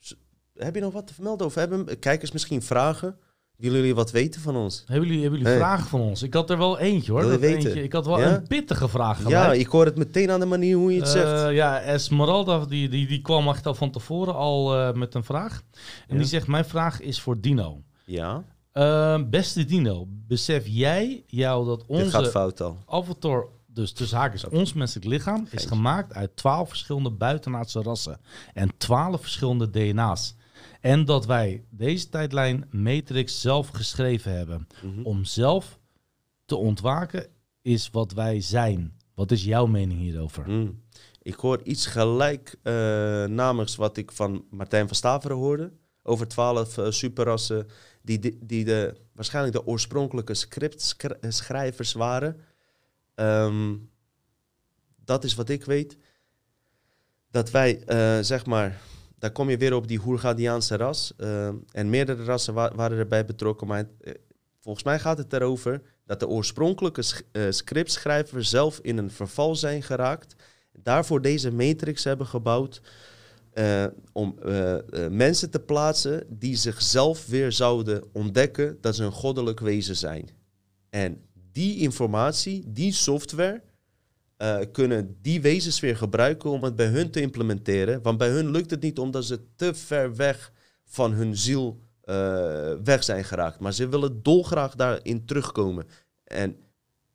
Dus, 0.00 0.14
heb 0.54 0.74
je 0.74 0.80
nog 0.80 0.92
wat 0.92 1.06
te 1.06 1.14
vermelden 1.14 1.46
over? 1.46 1.58
Hebben 1.60 1.98
kijkers 1.98 2.32
misschien 2.32 2.62
vragen? 2.62 3.16
Willen 3.56 3.76
jullie 3.78 3.94
wat 3.94 4.10
weten 4.10 4.40
van 4.40 4.56
ons? 4.56 4.82
Hebben 4.86 5.06
jullie, 5.06 5.22
hebben 5.22 5.38
jullie 5.40 5.54
Hey. 5.54 5.62
vragen 5.64 5.86
van 5.88 6.00
ons? 6.00 6.22
Ik 6.22 6.34
had 6.34 6.50
er 6.50 6.58
wel 6.58 6.78
eentje 6.78 7.12
hoor. 7.12 7.20
Wil 7.20 7.30
je 7.30 7.38
Dat 7.38 7.48
weten? 7.48 7.66
Eentje, 7.66 7.82
ik 7.82 7.92
had 7.92 8.06
wel 8.06 8.20
Ja? 8.20 8.34
een 8.36 8.46
pittige 8.46 8.88
vraag 8.88 9.28
Ja, 9.28 9.42
gelijk. 9.42 9.60
ik 9.60 9.66
hoor 9.66 9.84
het 9.84 9.96
meteen 9.96 10.30
aan 10.30 10.40
de 10.40 10.46
manier 10.46 10.76
hoe 10.76 10.92
je 10.94 10.98
het 11.00 11.08
zegt. 11.08 11.42
Eh, 11.48 11.54
ja, 11.54 11.80
Esmeralda 11.80 12.64
die, 12.64 12.88
die, 12.88 13.06
die 13.06 13.20
kwam 13.22 13.48
echt 13.48 13.66
al 13.66 13.74
van 13.74 13.90
tevoren 13.90 14.34
al 14.34 14.74
eh, 14.76 14.92
met 14.94 15.14
een 15.14 15.24
vraag. 15.24 15.62
En 16.06 16.14
Ja. 16.14 16.16
die 16.16 16.26
zegt, 16.30 16.46
mijn 16.46 16.64
vraag 16.64 17.00
is 17.00 17.20
voor 17.20 17.40
Dino. 17.40 17.82
Ja, 18.04 18.44
Eh, 18.78 19.22
beste 19.30 19.64
Dino, 19.64 20.06
besef 20.08 20.66
jij 20.66 21.24
jou 21.26 21.66
dat 21.66 21.86
onze 21.86 22.26
fout 22.26 22.60
al. 22.60 22.78
avatar, 22.86 23.48
dus 23.66 23.92
tussen 23.92 24.18
haakjes, 24.18 24.44
ons 24.44 24.72
menselijk 24.72 25.06
lichaam, 25.06 25.46
is 25.50 25.64
gemaakt 25.64 26.14
uit 26.14 26.36
twaalf 26.36 26.68
verschillende 26.68 27.10
buitenaardse 27.10 27.82
rassen 27.82 28.20
en 28.54 28.70
twaalf 28.76 29.20
verschillende 29.20 29.70
DNA's. 29.70 30.34
En 30.80 31.04
dat 31.04 31.26
wij 31.26 31.64
deze 31.70 32.08
tijdlijn 32.08 32.68
Matrix 32.70 33.40
zelf 33.40 33.68
geschreven 33.68 34.36
hebben. 34.36 34.66
Mhm. 34.82 35.02
Om 35.02 35.24
zelf 35.24 35.78
te 36.44 36.56
ontwaken 36.56 37.26
is 37.62 37.90
wat 37.90 38.12
wij 38.12 38.40
zijn. 38.40 38.96
Wat 39.14 39.30
is 39.30 39.44
jouw 39.44 39.66
mening 39.66 40.00
hierover? 40.00 40.44
Hmm. 40.44 40.82
Ik 41.22 41.34
hoor 41.34 41.60
iets 41.62 41.86
gelijk 41.86 42.58
eh 42.62 43.24
namens 43.24 43.76
wat 43.76 43.96
ik 43.96 44.12
van 44.12 44.44
Martijn 44.50 44.86
van 44.86 44.96
Staveren 44.96 45.36
hoorde. 45.36 45.72
Over 46.02 46.28
twaalf 46.28 46.78
eh, 46.78 46.90
superrassen 46.90 47.66
die, 48.16 48.38
die, 48.42 48.64
de, 48.64 48.94
waarschijnlijk 49.12 49.54
de 49.54 49.66
oorspronkelijke 49.66 50.34
scriptschrijvers 50.34 51.92
waren. 51.92 52.40
Ehm, 53.14 53.76
dat 55.04 55.24
is 55.24 55.34
wat 55.34 55.48
ik 55.48 55.64
weet. 55.64 55.96
Dat 57.30 57.50
wij, 57.50 57.84
eh, 57.84 58.18
zeg 58.20 58.46
maar, 58.46 58.80
daar 59.18 59.30
kom 59.32 59.50
je 59.50 59.56
weer 59.56 59.74
op 59.74 59.88
die 59.88 59.98
Hoergadiaanse 59.98 60.76
ras. 60.76 61.12
eh, 61.16 61.46
en 61.72 61.90
meerdere 61.90 62.24
rassen 62.24 62.54
wa- 62.54 62.74
waren 62.74 62.98
erbij 62.98 63.24
betrokken. 63.24 63.66
Maar 63.66 63.84
eh, 64.00 64.14
volgens 64.60 64.84
mij 64.84 64.98
gaat 64.98 65.18
het 65.18 65.32
erover 65.32 65.82
dat 66.06 66.20
de 66.20 66.28
oorspronkelijke 66.28 67.02
sch- 67.02 67.20
eh, 67.32 67.42
scriptschrijvers 67.50 68.50
zelf 68.50 68.78
in 68.82 68.98
een 68.98 69.10
verval 69.10 69.56
zijn 69.56 69.82
geraakt. 69.82 70.34
Daarvoor 70.72 71.22
deze 71.22 71.52
matrix 71.52 72.04
hebben 72.04 72.26
gebouwd. 72.26 72.80
Eh, 73.58 73.84
om 74.12 74.38
eh, 74.42 74.74
eh, 74.74 75.10
mensen 75.10 75.50
te 75.50 75.60
plaatsen 75.60 76.24
die 76.28 76.56
zichzelf 76.56 77.26
weer 77.26 77.52
zouden 77.52 78.04
ontdekken 78.12 78.78
dat 78.80 78.96
ze 78.96 79.04
een 79.04 79.12
goddelijk 79.12 79.60
wezen 79.60 79.96
zijn. 79.96 80.28
En 80.90 81.22
die 81.52 81.78
informatie, 81.78 82.64
die 82.66 82.92
software, 82.92 83.62
kunnen 84.72 85.18
die 85.22 85.40
wezens 85.40 85.80
weer 85.80 85.96
gebruiken 85.96 86.50
om 86.50 86.64
het 86.64 86.76
bij 86.76 86.86
hun 86.86 87.10
te 87.10 87.20
implementeren. 87.20 88.02
Want 88.02 88.18
bij 88.18 88.28
hun 88.28 88.50
lukt 88.50 88.70
het 88.70 88.80
niet 88.80 88.98
omdat 88.98 89.24
ze 89.24 89.40
te 89.56 89.74
ver 89.74 90.16
weg 90.16 90.52
van 90.84 91.12
hun 91.12 91.36
ziel 91.36 91.80
weg 92.84 93.04
zijn 93.04 93.24
geraakt. 93.24 93.60
Maar 93.60 93.72
ze 93.72 93.88
willen 93.88 94.22
dolgraag 94.22 94.74
daarin 94.74 95.24
terugkomen. 95.24 95.86
En 96.24 96.56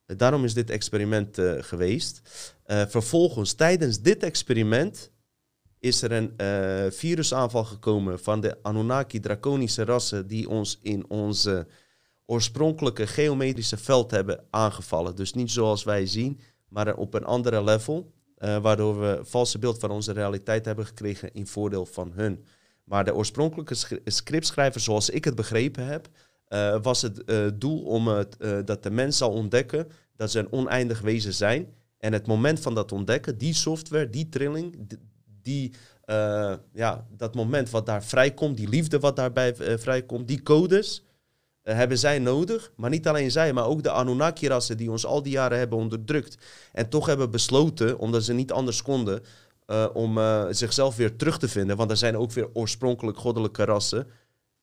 daarom 0.06 0.44
is 0.44 0.54
dit 0.54 0.70
experiment 0.70 1.38
geweest. 1.60 2.22
Vervolgens, 2.66 3.54
tijdens 3.54 4.02
dit 4.02 4.24
experiment, 4.24 5.12
is 5.84 6.02
er 6.02 6.12
een 6.12 6.34
eh, 6.38 6.92
virusaanval 6.92 7.64
gekomen 7.64 8.20
van 8.20 8.42
de 8.42 8.58
Anunnaki 8.62 9.20
draconische 9.20 9.84
rassen 9.84 10.28
die 10.28 10.50
ons 10.50 10.80
in 10.82 11.10
onze 11.10 11.68
oorspronkelijke 12.26 13.08
geometrische 13.08 13.78
veld 13.78 14.12
hebben 14.12 14.44
aangevallen. 14.50 15.16
Dus 15.16 15.34
niet 15.34 15.52
zoals 15.52 15.84
wij 15.84 16.06
zien, 16.06 16.40
maar 16.70 16.96
op 16.96 17.14
een 17.14 17.24
andere 17.26 17.64
level. 17.64 18.12
eh, 18.38 18.58
waardoor 18.62 19.00
we 19.00 19.06
een 19.18 19.26
valse 19.26 19.60
beeld 19.60 19.80
van 19.80 19.92
onze 19.92 20.12
realiteit 20.12 20.66
hebben 20.66 20.86
gekregen 20.86 21.34
in 21.34 21.48
voordeel 21.48 21.86
van 21.86 22.12
hun. 22.16 22.46
Maar 22.84 23.06
de 23.06 23.16
oorspronkelijke 23.16 23.76
sch- 23.76 23.94
scriptschrijver, 24.06 24.82
zoals 24.82 25.10
ik 25.10 25.26
het 25.26 25.36
begrepen 25.36 25.86
heb, 25.86 26.08
eh, 26.48 26.82
was 26.82 27.02
het 27.02 27.24
doel 27.60 27.82
om 27.84 28.08
het, 28.08 28.38
dat 28.66 28.84
de 28.84 28.92
mens 28.92 29.18
zal 29.18 29.32
ontdekken 29.32 29.88
dat 30.16 30.32
ze 30.32 30.40
een 30.40 30.52
oneindig 30.52 31.02
wezen 31.02 31.34
zijn. 31.34 31.68
En 31.98 32.14
het 32.14 32.28
moment 32.28 32.60
van 32.60 32.76
dat 32.76 32.92
ontdekken, 32.92 33.38
die 33.38 33.54
software, 33.54 34.10
die 34.10 34.30
trilling, 34.30 34.90
die, 35.44 35.74
eh, 36.06 36.54
ja, 36.74 37.06
dat 37.18 37.36
moment 37.36 37.70
wat 37.70 37.86
daar 37.86 38.04
vrijkomt, 38.04 38.58
die 38.58 38.70
liefde 38.70 39.00
wat 39.00 39.16
daarbij 39.16 39.56
eh, 39.56 39.78
vrijkomt, 39.78 40.28
die 40.28 40.44
codes, 40.44 41.04
eh, 41.62 41.76
hebben 41.76 41.98
zij 41.98 42.20
nodig. 42.20 42.72
Maar 42.76 42.90
niet 42.90 43.08
alleen 43.08 43.32
zij, 43.32 43.54
maar 43.54 43.66
ook 43.66 43.84
de 43.84 43.92
Anunnaki-rassen 43.92 44.78
die 44.78 44.92
ons 44.92 45.06
al 45.06 45.24
die 45.24 45.32
jaren 45.32 45.58
hebben 45.58 45.78
onderdrukt. 45.78 46.38
En 46.72 46.90
toch 46.90 47.06
hebben 47.06 47.32
besloten, 47.32 47.98
omdat 47.98 48.24
ze 48.24 48.34
niet 48.34 48.52
anders 48.52 48.82
konden, 48.82 49.24
om 49.94 50.20
zichzelf 50.50 50.96
weer 50.96 51.16
terug 51.16 51.40
te 51.40 51.48
vinden. 51.48 51.78
Want 51.78 51.92
er 51.92 51.98
zijn 51.98 52.18
ook 52.18 52.32
weer 52.32 52.50
oorspronkelijk 52.54 53.18
goddelijke 53.18 53.64
rassen. 53.64 54.08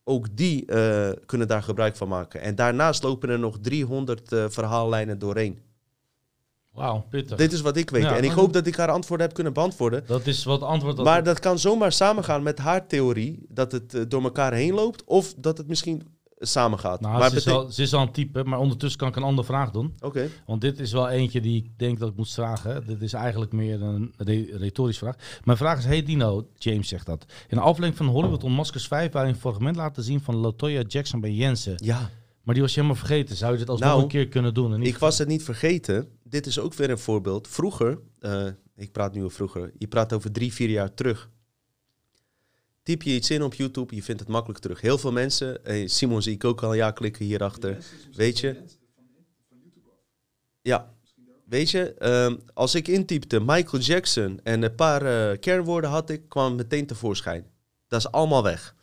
Ook 0.05 0.36
die 0.36 0.65
kunnen 1.27 1.48
daar 1.48 1.62
gebruik 1.62 1.97
van 1.97 2.09
maken. 2.09 2.40
En 2.40 2.55
daarnaast 2.55 3.02
lopen 3.02 3.28
er 3.28 3.39
nog 3.39 3.59
300 3.61 4.32
eh, 4.32 4.44
verhaallijnen 4.48 5.19
doorheen. 5.19 5.61
Wauw, 6.73 7.07
pittig. 7.11 7.37
Dit 7.37 7.53
is 7.53 7.61
wat 7.61 7.77
ik 7.77 7.91
weet. 7.91 8.03
Ja, 8.03 8.17
en 8.17 8.25
ik 8.25 8.31
hoop 8.31 8.53
dat 8.53 8.67
ik 8.67 8.77
haar 8.77 8.91
antwoorden 8.91 9.27
heb 9.27 9.35
kunnen 9.35 9.53
beantwoorden. 9.53 10.03
Dat 10.07 10.27
is 10.27 10.45
wat 10.45 10.63
antwoord 10.63 10.97
dat 10.97 11.05
Maar 11.05 11.23
dat 11.23 11.41
kan 11.41 11.59
zomaar 11.59 11.93
samengaan 11.93 12.43
met 12.43 12.59
haar 12.59 12.87
theorie. 12.87 13.47
Dat 13.49 13.73
het 13.73 13.95
eh, 13.95 14.03
door 14.09 14.23
elkaar 14.23 14.53
heen 14.53 14.75
loopt. 14.75 15.05
Of 15.05 15.35
dat 15.37 15.59
het 15.59 15.69
misschien 15.69 16.03
samengaat. 16.39 17.01
Nou, 17.01 17.19
maar 17.19 17.31
ze, 17.31 17.37
is 17.37 17.49
al, 17.49 17.71
ze 17.71 17.83
is 17.83 17.95
al 17.95 18.03
een 18.03 18.13
type, 18.13 18.45
maar 18.45 18.59
ondertussen 18.59 18.99
kan 19.01 19.09
ik 19.09 19.17
een 19.17 19.23
andere 19.23 19.47
vraag 19.47 19.71
doen. 19.71 19.95
Oké. 20.01 20.29
Want 20.47 20.61
dit 20.61 20.79
is 20.81 20.93
wel 20.93 21.09
eentje 21.09 21.41
die 21.41 21.57
ik 21.57 21.79
denk 21.79 21.99
dat 21.99 22.09
ik 22.09 22.17
moet 22.17 22.33
vragen. 22.33 22.87
Dit 22.87 23.03
is 23.03 23.13
eigenlijk 23.13 23.53
meer 23.53 23.83
een 23.83 24.15
re- 24.17 24.49
retorische 24.57 25.05
vraag. 25.05 25.17
Mijn 25.45 25.59
vraag 25.59 25.79
is, 25.79 25.85
hey 25.85 26.03
Dino, 26.03 26.47
James 26.57 26.89
zegt 26.89 27.07
dat. 27.07 27.25
In 27.49 27.57
een 27.57 27.63
aflevering 27.63 27.97
van 27.97 28.07
Hollywood 28.07 28.45
on 28.45 28.53
Maskers 28.53 28.87
5... 28.87 29.13
waarin 29.13 29.33
een 29.33 29.41
fragment 29.41 29.77
laten 29.77 30.03
zien 30.03 30.21
van 30.21 30.37
Latoya 30.37 30.83
Jackson 30.87 31.21
bij 31.21 31.33
Jensen. 31.33 31.75
Ja, 31.77 32.11
Maar 32.43 32.55
die 32.55 32.63
was 32.63 32.75
je 32.75 32.81
helemaal 32.81 33.03
vergeten. 33.05 33.37
Zou 33.37 33.53
je 33.53 33.59
dit 33.59 33.69
alsnog 33.69 33.89
Nou, 33.89 34.03
een 34.03 34.09
keer 34.09 34.29
kunnen 34.29 34.55
doen? 34.55 34.83
Ik 34.83 34.99
was 34.99 35.19
het 35.19 35.29
niet 35.29 35.43
vergeten. 35.45 36.09
Dit 36.31 36.47
is 36.47 36.59
ook 36.59 36.74
weer 36.74 36.90
een 36.90 36.98
voorbeeld. 36.98 37.48
Vroeger, 37.48 37.98
eh, 38.19 38.47
ik 38.77 38.93
praat 38.93 39.15
nu 39.15 39.24
over 39.24 39.36
vroeger. 39.36 39.73
Je 39.78 39.89
praat 39.89 40.12
over 40.12 40.32
drie, 40.32 40.52
vier 40.52 40.69
jaar 40.69 40.94
terug. 40.94 41.31
Typ 42.82 43.02
je 43.02 43.15
iets 43.15 43.31
in 43.31 43.43
op 43.43 43.55
YouTube, 43.55 43.94
je 43.94 44.02
vindt 44.02 44.20
het 44.20 44.31
makkelijk 44.31 44.61
terug. 44.61 44.81
Heel 44.81 44.98
veel 44.98 45.12
mensen, 45.12 45.65
eh, 45.65 45.89
Simon 45.89 46.23
zie 46.23 46.35
ik 46.35 46.44
ook 46.44 46.62
al 46.62 46.74
ja 46.74 46.90
klikken 46.90 47.24
hierachter. 47.24 47.85
Weet 48.12 48.39
je? 48.39 48.62
Ja. 50.62 50.94
Weet 51.44 51.70
je, 51.70 52.39
als 52.55 52.74
ik 52.74 52.89
intypte 52.89 53.40
Michael 53.40 53.82
Jackson 53.82 54.40
en 54.43 54.62
een 54.62 54.74
paar 54.74 55.02
eh, 55.02 55.39
kernwoorden 55.39 55.90
had 55.90 56.11
ik, 56.11 56.28
kwam 56.28 56.47
het 56.47 56.57
meteen 56.57 56.86
tevoorschijn. 56.86 57.47
Dat 57.89 58.01
is 58.01 58.11
allemaal 58.11 58.43
weg. 58.43 58.74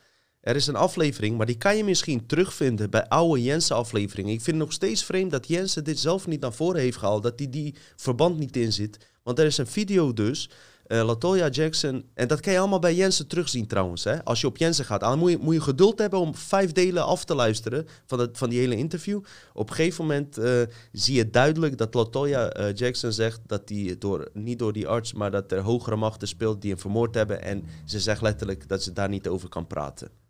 Er 0.47 0.55
is 0.55 0.67
een 0.67 0.75
aflevering, 0.75 1.37
maar 1.37 1.45
die 1.45 1.57
kan 1.57 1.77
je 1.77 1.83
misschien 1.83 2.25
terugvinden 2.25 2.89
bij 2.89 3.07
oude 3.07 3.43
Jensen-afleveringen. 3.43 4.33
Ik 4.33 4.41
vind 4.41 4.55
het 4.55 4.65
nog 4.65 4.73
steeds 4.73 5.03
vreemd 5.03 5.31
dat 5.31 5.47
Jensen 5.47 5.83
dit 5.83 5.99
zelf 5.99 6.27
niet 6.27 6.41
naar 6.41 6.53
voren 6.53 6.81
heeft 6.81 6.97
gehaald, 6.97 7.23
dat 7.23 7.39
hij 7.39 7.49
die 7.49 7.75
verband 7.95 8.37
niet 8.37 8.57
in 8.57 8.73
zit. 8.73 8.97
Want 9.23 9.39
er 9.39 9.45
is 9.45 9.57
een 9.57 9.67
video 9.67 10.13
dus, 10.13 10.49
eh 10.85 11.05
Latoya 11.05 11.49
Jackson, 11.49 12.05
en 12.13 12.27
dat 12.27 12.39
kan 12.39 12.53
je 12.53 12.59
allemaal 12.59 12.79
bij 12.79 12.95
Jensen 12.95 13.27
terugzien 13.27 13.67
trouwens. 13.67 14.03
Hè? 14.03 14.23
Als 14.23 14.41
je 14.41 14.47
op 14.47 14.57
Jensen 14.57 14.85
gaat, 14.85 14.99
dan 14.99 15.19
moet 15.19 15.31
je, 15.31 15.37
moet 15.37 15.53
je 15.53 15.61
geduld 15.61 15.99
hebben 15.99 16.19
om 16.19 16.35
vijf 16.35 16.71
delen 16.71 17.05
af 17.05 17.25
te 17.25 17.35
luisteren 17.35 17.87
van, 18.05 18.19
het, 18.19 18.37
van 18.37 18.49
die 18.49 18.59
hele 18.59 18.75
interview. 18.75 19.21
Op 19.53 19.69
een 19.69 19.75
gegeven 19.75 20.05
moment 20.05 20.37
eh, 20.37 20.61
zie 20.91 21.15
je 21.15 21.29
duidelijk 21.29 21.77
dat 21.77 21.93
Latoya 21.93 22.49
eh, 22.49 22.73
Jackson 22.73 23.11
zegt 23.11 23.39
dat 23.45 23.69
hij 23.69 23.95
door, 23.99 24.29
niet 24.33 24.59
door 24.59 24.73
die 24.73 24.87
arts, 24.87 25.13
maar 25.13 25.31
dat 25.31 25.51
er 25.51 25.61
hogere 25.61 25.95
machten 25.95 26.27
speelt 26.27 26.61
die 26.61 26.71
hem 26.71 26.79
vermoord 26.79 27.15
hebben. 27.15 27.41
En 27.41 27.63
ze 27.85 27.99
zegt 27.99 28.21
letterlijk 28.21 28.67
dat 28.67 28.83
ze 28.83 28.93
daar 28.93 29.09
niet 29.09 29.27
over 29.27 29.49
kan 29.49 29.67
praten. 29.67 30.25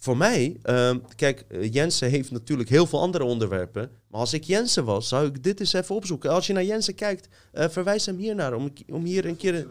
Voor 0.00 0.16
mij, 0.16 0.56
ehm, 0.62 0.98
kijk, 1.16 1.44
eh, 1.48 1.72
Jensen 1.72 2.10
heeft 2.10 2.30
natuurlijk 2.30 2.68
heel 2.68 2.86
veel 2.86 3.00
andere 3.00 3.24
onderwerpen. 3.24 3.90
Maar 4.08 4.20
als 4.20 4.32
ik 4.32 4.44
Jensen 4.44 4.84
was, 4.84 5.08
zou 5.08 5.26
ik 5.26 5.42
dit 5.42 5.60
eens 5.60 5.72
even 5.72 5.94
opzoeken. 5.94 6.30
Als 6.30 6.46
je 6.46 6.52
naar 6.52 6.64
Jensen 6.64 6.94
kijkt, 6.94 7.28
eh, 7.52 7.68
verwijs 7.68 8.06
hem 8.06 8.16
hier 8.16 8.34
naar. 8.34 8.54
Om, 8.54 8.72
om 8.92 9.04
hier 9.04 9.24
een 9.24 9.36
keer. 9.36 9.66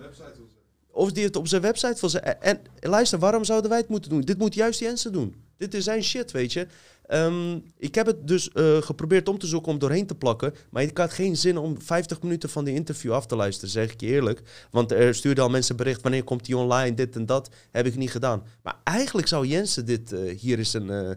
Of 0.91 1.11
die 1.11 1.23
het 1.23 1.35
op 1.35 1.47
zijn 1.47 1.61
website 1.61 1.99
wil 1.99 2.09
zetten. 2.09 2.41
En, 2.41 2.59
en 2.79 2.89
luister, 2.89 3.19
waarom 3.19 3.43
zouden 3.43 3.69
wij 3.69 3.79
het 3.79 3.89
moeten 3.89 4.09
doen? 4.09 4.21
Dit 4.21 4.37
moet 4.37 4.53
juist 4.53 4.79
Jensen 4.79 5.11
doen. 5.11 5.35
Dit 5.57 5.73
is 5.73 5.83
zijn 5.83 6.03
shit, 6.03 6.31
weet 6.31 6.53
je. 6.53 6.67
Ehm, 7.07 7.59
ik 7.77 7.95
heb 7.95 8.05
het 8.05 8.27
dus 8.27 8.51
eh, 8.51 8.81
geprobeerd 8.81 9.29
om 9.29 9.37
te 9.37 9.47
zoeken 9.47 9.71
om 9.71 9.79
doorheen 9.79 10.05
te 10.05 10.15
plakken. 10.15 10.53
Maar 10.69 10.83
ik 10.83 10.97
had 10.97 11.13
geen 11.13 11.37
zin 11.37 11.57
om 11.57 11.81
50 11.81 12.21
minuten 12.21 12.49
van 12.49 12.63
die 12.63 12.73
interview 12.73 13.11
af 13.11 13.25
te 13.25 13.35
luisteren, 13.35 13.69
zeg 13.69 13.91
ik 13.91 14.01
je 14.01 14.07
eerlijk. 14.07 14.41
Want 14.71 14.91
er 14.91 15.15
stuurden 15.15 15.43
al 15.43 15.49
mensen 15.49 15.75
bericht, 15.75 16.01
wanneer 16.01 16.23
komt 16.23 16.45
die 16.45 16.57
online, 16.57 16.95
dit 16.95 17.15
en 17.15 17.25
dat. 17.25 17.49
Heb 17.71 17.85
ik 17.85 17.95
niet 17.95 18.11
gedaan. 18.11 18.43
Maar 18.63 18.79
eigenlijk 18.83 19.27
zou 19.27 19.47
Jensen 19.47 19.85
dit 19.85 20.11
eh, 20.11 20.37
hier 20.39 20.57
eens 20.57 20.73
een 20.73 20.89
eh, 20.89 21.11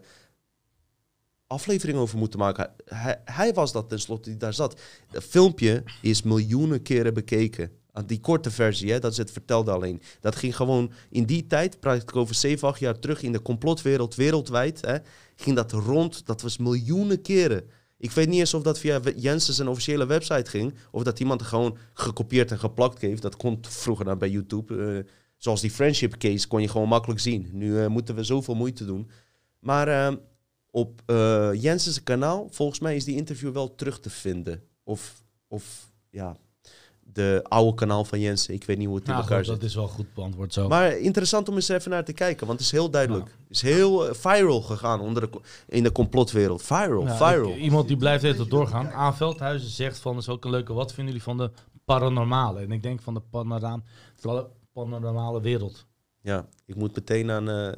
aflevering 1.46 1.98
over 1.98 2.18
moeten 2.18 2.38
maken. 2.38 2.70
Hij, 2.84 3.20
hij 3.24 3.52
was 3.52 3.72
dat 3.72 3.88
tenslotte 3.88 4.28
die 4.28 4.38
daar 4.38 4.54
zat. 4.54 4.80
Dat 5.10 5.24
filmpje 5.24 5.82
is 6.02 6.22
miljoenen 6.22 6.82
keren 6.82 7.14
bekeken. 7.14 7.70
Die 8.06 8.20
korte 8.20 8.50
versie, 8.50 8.92
hè, 8.92 8.98
dat 8.98 9.12
is 9.12 9.16
het 9.16 9.30
vertelde 9.30 9.70
alleen. 9.70 10.02
Dat 10.20 10.36
ging 10.36 10.56
gewoon 10.56 10.92
in 11.10 11.24
die 11.24 11.46
tijd, 11.46 11.80
praat 11.80 12.02
ik 12.02 12.16
over 12.16 12.34
7, 12.34 12.68
8 12.68 12.80
jaar 12.80 12.98
terug, 12.98 13.22
in 13.22 13.32
de 13.32 13.42
complotwereld 13.42 14.14
wereldwijd, 14.14 14.80
hè, 14.80 14.96
ging 15.40 15.56
dat 15.56 15.72
rond. 15.72 16.26
Dat 16.26 16.42
was 16.42 16.58
miljoenen 16.58 17.22
keren. 17.22 17.64
Ik 17.98 18.10
weet 18.10 18.28
niet 18.28 18.38
eens 18.38 18.54
of 18.54 18.62
dat 18.62 18.78
via 18.78 19.00
Jensen 19.16 19.68
officiële 19.68 20.06
website 20.06 20.50
ging, 20.50 20.74
of 20.90 21.02
dat 21.02 21.20
iemand 21.20 21.40
er 21.40 21.46
gewoon 21.46 21.76
gekopieerd 21.94 22.50
en 22.50 22.58
geplakt 22.58 23.00
heeft. 23.00 23.22
Dat 23.22 23.36
kon 23.36 23.58
vroeger 23.60 24.04
dan 24.04 24.18
bij 24.18 24.30
YouTube. 24.30 24.76
eh, 24.76 25.12
zoals 25.36 25.60
die 25.60 25.70
friendship 25.70 26.16
case 26.16 26.48
kon 26.48 26.60
je 26.60 26.68
gewoon 26.68 26.88
makkelijk 26.88 27.20
zien. 27.20 27.48
Nu 27.52 27.80
eh, 27.80 27.86
moeten 27.86 28.14
we 28.14 28.24
zoveel 28.24 28.54
moeite 28.54 28.84
doen. 28.84 29.10
Maar 29.58 29.88
eh, 29.88 30.16
op 30.70 31.02
eh 31.06 31.50
Jensen's 31.52 32.02
kanaal, 32.02 32.48
volgens 32.50 32.78
mij 32.78 32.96
is 32.96 33.04
die 33.04 33.16
interview 33.16 33.52
wel 33.52 33.74
terug 33.74 34.00
te 34.00 34.10
vinden. 34.10 34.62
Of, 34.82 35.22
of 35.48 35.90
ja, 36.10 36.36
de 37.12 37.40
oude 37.48 37.74
kanaal 37.74 38.04
van 38.04 38.20
Jensen. 38.20 38.54
Ik 38.54 38.64
weet 38.64 38.78
niet 38.78 38.86
hoe 38.86 38.96
het 38.96 39.04
in 39.04 39.10
Nou, 39.10 39.22
elkaar 39.22 39.38
goed, 39.38 39.46
zit. 39.46 39.60
dat 39.60 39.68
is 39.68 39.74
wel 39.74 39.88
goed 39.88 40.14
beantwoord 40.14 40.52
zo. 40.52 40.68
Maar 40.68 40.96
interessant 40.98 41.48
om 41.48 41.54
eens 41.54 41.68
even 41.68 41.90
naar 41.90 42.04
te 42.04 42.12
kijken, 42.12 42.46
want 42.46 42.58
het 42.58 42.66
is 42.68 42.72
heel 42.74 42.90
duidelijk. 42.90 43.24
Het 43.26 43.34
is 43.48 43.62
heel 43.62 44.08
eh, 44.08 44.14
viral 44.14 44.60
gegaan 44.62 45.00
onder 45.00 45.30
de, 45.30 45.40
in 45.68 45.82
de 45.82 45.92
complotwereld. 45.92 46.62
Viral, 46.62 47.04
Ja, 47.06 47.16
viral. 47.16 47.50
ik- 47.50 47.56
iemand 47.56 47.88
die 47.88 47.96
blijft 47.96 48.24
even 48.24 48.48
doorgaan. 48.48 48.86
A. 48.86 49.12
Veldhuizen 49.14 49.70
zegt 49.70 49.98
van, 49.98 50.12
dat 50.12 50.22
is 50.22 50.28
ook 50.28 50.44
een 50.44 50.50
leuke, 50.50 50.72
wat 50.72 50.92
vinden 50.92 51.06
jullie 51.14 51.22
van 51.28 51.36
de 51.38 51.50
paranormale? 51.84 52.60
En 52.60 52.70
ik 52.72 52.82
denk 52.82 53.02
van 53.02 53.14
de 53.14 53.20
panorama, 53.30 53.82
paranormale 54.72 55.40
wereld. 55.40 55.86
Ja, 56.22 56.46
ik 56.66 56.74
moet 56.76 56.94
meteen 56.94 57.30
aan... 57.30 57.48
eh, 57.50 57.72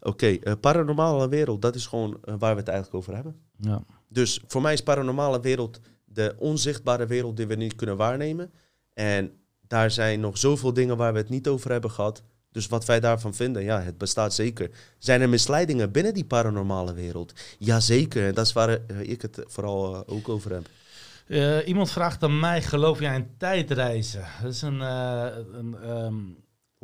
Oké, 0.00 0.26
eh, 0.26 0.52
paranormale 0.60 1.28
wereld, 1.28 1.62
dat 1.62 1.74
is 1.74 1.86
gewoon 1.86 2.18
waar 2.38 2.52
we 2.54 2.60
het 2.60 2.68
eigenlijk 2.68 2.94
over 2.96 3.14
hebben. 3.14 3.36
Ja. 3.56 3.82
Dus 4.08 4.40
voor 4.46 4.62
mij 4.62 4.72
is 4.72 4.82
paranormale 4.82 5.40
wereld 5.40 5.80
de 6.04 6.34
onzichtbare 6.38 7.06
wereld 7.06 7.36
die 7.36 7.46
we 7.46 7.54
niet 7.54 7.74
kunnen 7.74 7.96
waarnemen. 7.96 8.52
En 8.94 9.32
daar 9.60 9.90
zijn 9.90 10.20
nog 10.20 10.38
zoveel 10.38 10.72
dingen 10.72 10.96
waar 10.96 11.12
we 11.12 11.18
het 11.18 11.28
niet 11.28 11.48
over 11.48 11.70
hebben 11.70 11.90
gehad. 11.90 12.22
Dus 12.54 12.66
wat 12.66 12.84
wij 12.84 13.00
daarvan 13.00 13.34
vinden, 13.34 13.62
ja, 13.62 13.80
het 13.80 13.98
bestaat 13.98 14.34
zeker. 14.34 14.70
Zijn 14.98 15.20
er 15.20 15.28
misleidingen 15.28 15.92
binnen 15.92 16.14
die 16.14 16.24
paranormale 16.24 16.94
wereld? 16.94 17.32
Jazeker, 17.58 18.26
en 18.26 18.34
dat 18.34 18.46
is 18.46 18.52
waar 18.52 18.68
eh, 18.68 19.00
ik 19.00 19.22
het 19.22 19.44
vooral 19.46 19.94
eh, 19.94 20.00
ook 20.06 20.28
over 20.28 20.52
heb. 20.52 20.68
Eh, 21.26 21.68
iemand 21.68 21.90
vraagt 21.90 22.22
aan 22.22 22.40
mij, 22.40 22.62
geloof 22.62 23.00
jij 23.00 23.14
in 23.14 23.34
tijdreizen? 23.38 24.24
Dat 24.42 24.52
is 24.52 24.62
een, 24.62 24.80
een 24.80 26.36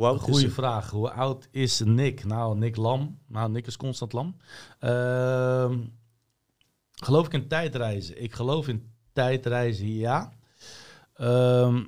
is 0.08 0.20
goede 0.20 0.50
vraag. 0.50 0.90
Hoe 0.90 1.10
oud 1.10 1.48
is 1.50 1.80
Nick? 1.84 2.24
Nou, 2.24 2.58
Nick 2.58 2.76
Lam. 2.76 3.18
Nou, 3.26 3.50
Nick 3.50 3.66
is 3.66 3.76
constant 3.76 4.12
lam. 4.12 4.36
Ehm, 4.78 5.78
geloof 6.92 7.26
ik 7.26 7.32
in 7.32 7.48
tijdreizen? 7.48 8.22
Ik 8.22 8.32
geloof 8.32 8.68
in 8.68 8.92
tijdreizen, 9.12 9.94
ja. 9.94 10.32
Ehm, 11.14 11.82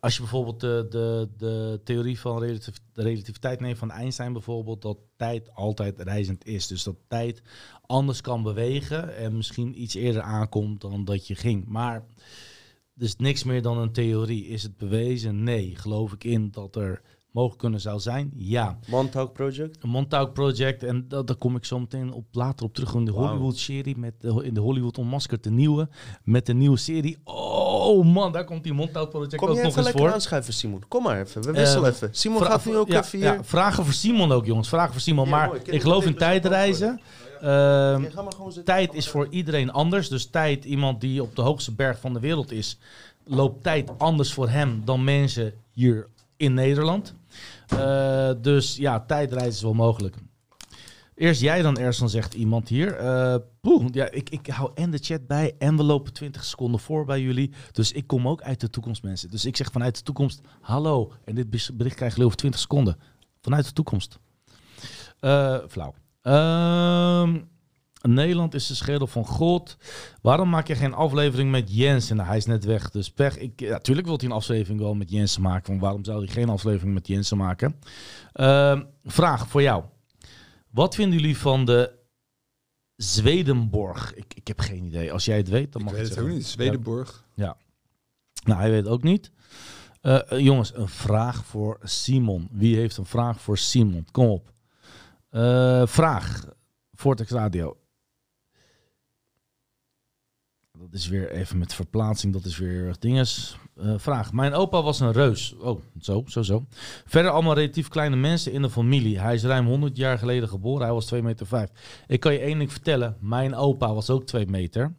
als 0.00 0.14
je 0.14 0.20
bijvoorbeeld 0.20 0.60
de, 0.60 0.86
de, 0.90 1.28
de 1.36 1.80
theorie 1.84 2.20
van 2.20 2.38
relativ- 2.38 2.78
de 2.92 3.02
relativiteit 3.02 3.60
neemt 3.60 3.78
van 3.78 3.90
Einstein 3.90 4.32
bijvoorbeeld, 4.32 4.82
dat 4.82 4.98
tijd 5.16 5.54
altijd 5.54 6.00
reizend 6.00 6.46
is. 6.46 6.66
Dus 6.66 6.82
dat 6.82 6.96
tijd 7.08 7.42
anders 7.86 8.20
kan 8.20 8.42
bewegen 8.42 9.16
en 9.16 9.36
misschien 9.36 9.82
iets 9.82 9.94
eerder 9.94 10.22
aankomt 10.22 10.80
dan 10.80 11.04
dat 11.04 11.26
je 11.26 11.34
ging. 11.34 11.66
Maar 11.66 12.06
dus 12.94 13.16
niks 13.16 13.44
meer 13.44 13.62
dan 13.62 13.78
een 13.78 13.92
theorie. 13.92 14.46
Is 14.46 14.62
het 14.62 14.76
bewezen? 14.76 15.42
Nee. 15.42 15.76
Geloof 15.76 16.12
ik 16.12 16.24
in 16.24 16.50
dat 16.50 16.76
er 16.76 17.02
mogelijk 17.30 17.60
kunnen 17.60 17.80
zou 17.80 18.00
zijn? 18.00 18.32
Ja. 18.34 18.78
Montauk 18.86 19.32
Project? 19.32 19.82
Een 19.82 19.88
Montauk 19.88 20.32
Project, 20.32 20.82
en 20.82 21.08
dat, 21.08 21.26
daar 21.26 21.36
kom 21.36 21.56
ik 21.56 21.64
zo 21.64 21.80
meteen 21.80 22.12
op, 22.12 22.24
later 22.32 22.66
op 22.66 22.74
terug 22.74 22.94
in 22.94 23.04
de. 23.04 23.10
Hollywood-serie, 23.10 23.96
met 23.98 24.20
de, 24.20 24.44
in 24.44 24.54
de 24.54 24.60
Hollywood 24.60 24.98
Onmaskerd, 24.98 25.44
de 25.44 25.50
nieuwe, 25.50 25.88
met 26.24 26.46
de 26.46 26.54
nieuwe 26.54 26.76
serie. 26.76 27.18
Oh 27.24 27.67
man, 27.94 28.32
daar 28.32 28.44
komt 28.44 28.62
die 28.62 28.72
Montauk 28.72 29.10
Project 29.10 29.36
Kom 29.36 29.48
ook 29.48 29.54
je 29.54 29.62
nog 29.62 29.70
even 29.70 29.82
eens 29.82 29.86
lekker 29.86 30.04
voor. 30.04 30.12
aanschuiven, 30.12 30.52
Simon? 30.52 30.82
Kom 30.88 31.02
maar 31.02 31.20
even, 31.20 31.42
we 31.42 31.52
wisselen 31.52 31.90
Eh, 31.90 31.96
even. 31.96 32.08
Simon 32.12 32.42
gaat 32.42 32.64
nu 32.64 32.76
ook 32.76 32.88
ja, 32.88 32.98
even 32.98 33.18
hier... 33.18 33.34
ja, 33.34 33.44
vragen 33.44 33.84
voor 33.84 33.94
Simon 33.94 34.32
ook, 34.32 34.46
jongens. 34.46 34.68
Vragen 34.68 34.92
voor 34.92 35.00
Simon. 35.00 35.28
Maar 35.28 35.48
mooi. 35.48 35.60
Ik 35.64 35.80
geloof 35.80 36.06
in 36.06 36.16
tijdreizen. 36.16 37.00
Ehm, 37.40 38.04
tijd 38.64 38.94
is 38.94 39.08
voor 39.08 39.26
iedereen 39.30 39.72
anders. 39.72 40.08
Dus 40.08 40.26
tijd, 40.26 40.64
iemand 40.64 41.00
die 41.00 41.22
op 41.22 41.36
de 41.36 41.42
hoogste 41.42 41.72
berg 41.72 41.98
van 42.00 42.12
de 42.12 42.20
wereld 42.20 42.52
is, 42.52 42.78
loopt 43.24 43.62
tijd 43.62 43.90
anders 43.98 44.32
voor 44.32 44.48
hem 44.48 44.82
dan 44.84 45.04
mensen 45.04 45.52
hier 45.72 46.06
in 46.36 46.54
Nederland. 46.54 47.14
Eh, 47.68 48.30
dus 48.42 48.76
ja, 48.76 49.00
tijdreizen 49.00 49.54
is 49.54 49.62
wel 49.62 49.74
mogelijk. 49.74 50.16
Eerst 51.18 51.40
jij 51.40 51.62
dan, 51.62 51.78
Ersan, 51.78 52.08
zegt 52.08 52.34
iemand 52.34 52.68
hier. 52.68 52.94
Eh, 52.94 53.36
poeh, 53.60 53.86
ja, 53.90 54.10
ik, 54.10 54.30
ik 54.30 54.46
hou 54.46 54.70
en 54.74 54.90
de 54.90 54.98
chat 54.98 55.26
bij 55.26 55.54
en 55.58 55.76
we 55.76 55.82
lopen 55.82 56.12
20 56.12 56.44
seconden 56.44 56.80
voor 56.80 57.04
bij 57.04 57.20
jullie. 57.20 57.52
Dus 57.72 57.92
ik 57.92 58.06
kom 58.06 58.28
ook 58.28 58.42
uit 58.42 58.60
de 58.60 58.70
toekomst, 58.70 59.02
mensen. 59.02 59.30
Dus 59.30 59.44
ik 59.44 59.56
zeg 59.56 59.72
vanuit 59.72 59.96
de 59.96 60.02
toekomst, 60.02 60.40
hallo. 60.60 61.12
En 61.24 61.34
dit 61.34 61.50
bericht 61.50 61.96
krijgen 61.96 62.08
jullie 62.08 62.24
over 62.24 62.36
20 62.36 62.60
seconden. 62.60 62.96
Vanuit 63.40 63.64
de 63.64 63.72
toekomst. 63.72 64.18
Eh, 65.20 65.58
flauw. 65.68 65.94
Ehm, 66.22 67.38
Nederland 68.02 68.54
is 68.54 68.66
de 68.66 68.74
schedel 68.74 69.06
van 69.06 69.26
God. 69.26 69.76
Waarom 70.22 70.48
maak 70.48 70.66
je 70.66 70.74
geen 70.74 70.94
aflevering 70.94 71.50
met 71.50 71.76
Jens? 71.76 72.10
En 72.10 72.20
hij 72.20 72.36
is 72.36 72.46
net 72.46 72.64
weg, 72.64 72.90
dus 72.90 73.10
pech. 73.10 73.38
Ik, 73.38 73.60
natuurlijk 73.60 74.06
wil 74.06 74.16
hij 74.16 74.26
een 74.26 74.34
aflevering 74.34 74.80
wel 74.80 74.94
met 74.94 75.10
Jensen 75.10 75.42
maken. 75.42 75.68
Want 75.68 75.80
waarom 75.80 76.04
zou 76.04 76.18
hij 76.24 76.32
geen 76.32 76.48
aflevering 76.48 76.94
met 76.94 77.06
Jensen 77.06 77.36
maken? 77.36 77.80
Ehm, 78.32 78.82
vraag 79.04 79.48
voor 79.48 79.62
jou. 79.62 79.84
Wat 80.78 80.94
vinden 80.94 81.18
jullie 81.18 81.38
van 81.38 81.64
de 81.64 81.92
Zwedenborg? 82.96 84.14
Ik, 84.14 84.34
ik 84.34 84.48
heb 84.48 84.60
geen 84.60 84.84
idee. 84.84 85.12
Als 85.12 85.24
jij 85.24 85.36
het 85.36 85.48
weet, 85.48 85.72
dan 85.72 85.80
Ik 85.80 85.86
mag 85.86 85.96
weet 85.96 86.08
je 86.08 86.14
het 86.14 86.22
ook 86.22 86.28
niet. 86.28 86.46
Zwedenborg. 86.46 87.24
nou, 88.44 88.60
hij 88.60 88.70
weet 88.70 88.86
ook 88.86 89.02
niet. 89.02 89.30
Eh, 90.00 90.32
eh, 90.32 90.38
jongens, 90.38 90.76
een 90.76 90.88
vraag 90.88 91.44
voor 91.44 91.78
Simon. 91.82 92.48
Wie 92.50 92.76
heeft 92.76 92.96
een 92.96 93.06
vraag 93.06 93.40
voor 93.40 93.58
Simon? 93.58 94.06
Kom 94.10 94.26
op. 94.26 94.52
Eh, 95.30 95.86
vraag. 95.86 96.44
Vortex 96.92 97.30
Radio. 97.30 97.77
Dat 100.80 100.92
is 100.92 101.08
weer 101.08 101.30
even 101.30 101.58
met 101.58 101.74
verplaatsing. 101.74 102.32
Dat 102.32 102.44
is 102.44 102.58
weer 102.58 102.94
dinges. 102.98 103.58
Eh, 103.76 103.94
vraag. 103.96 104.32
Mijn 104.32 104.54
opa 104.54 104.82
was 104.82 105.00
een 105.00 105.12
reus. 105.12 105.54
Oh, 105.60 105.80
zo, 106.00 106.24
zo, 106.26 106.42
zo. 106.42 106.66
Verder 107.06 107.30
allemaal 107.30 107.54
relatief 107.54 107.88
kleine 107.88 108.16
mensen 108.16 108.52
in 108.52 108.62
de 108.62 108.70
familie. 108.70 109.20
Hij 109.20 109.34
is 109.34 109.44
ruim 109.44 109.66
100 109.66 109.96
jaar 109.96 110.18
geleden 110.18 110.48
geboren. 110.48 110.84
Hij 110.84 110.94
was 110.94 111.06
2 111.06 111.22
meter 111.22 111.46
5. 111.46 111.70
Ik 112.06 112.20
kan 112.20 112.32
je 112.32 112.38
één 112.38 112.58
ding 112.58 112.72
vertellen. 112.72 113.16
Mijn 113.20 113.54
opa 113.54 113.94
was 113.94 114.10
ook 114.10 114.24
2 114.24 114.46
meter. 114.46 114.94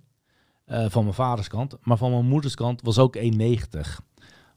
Eh, 0.66 0.86
van 0.90 1.04
mijn 1.04 1.16
vaders 1.16 1.48
kant. 1.48 1.78
Maar 1.82 1.98
van 1.98 2.12
mijn 2.12 2.26
moeders 2.26 2.56
kant 2.56 2.82
was 2.82 2.98
ook 2.98 3.16
1,90. 3.16 4.02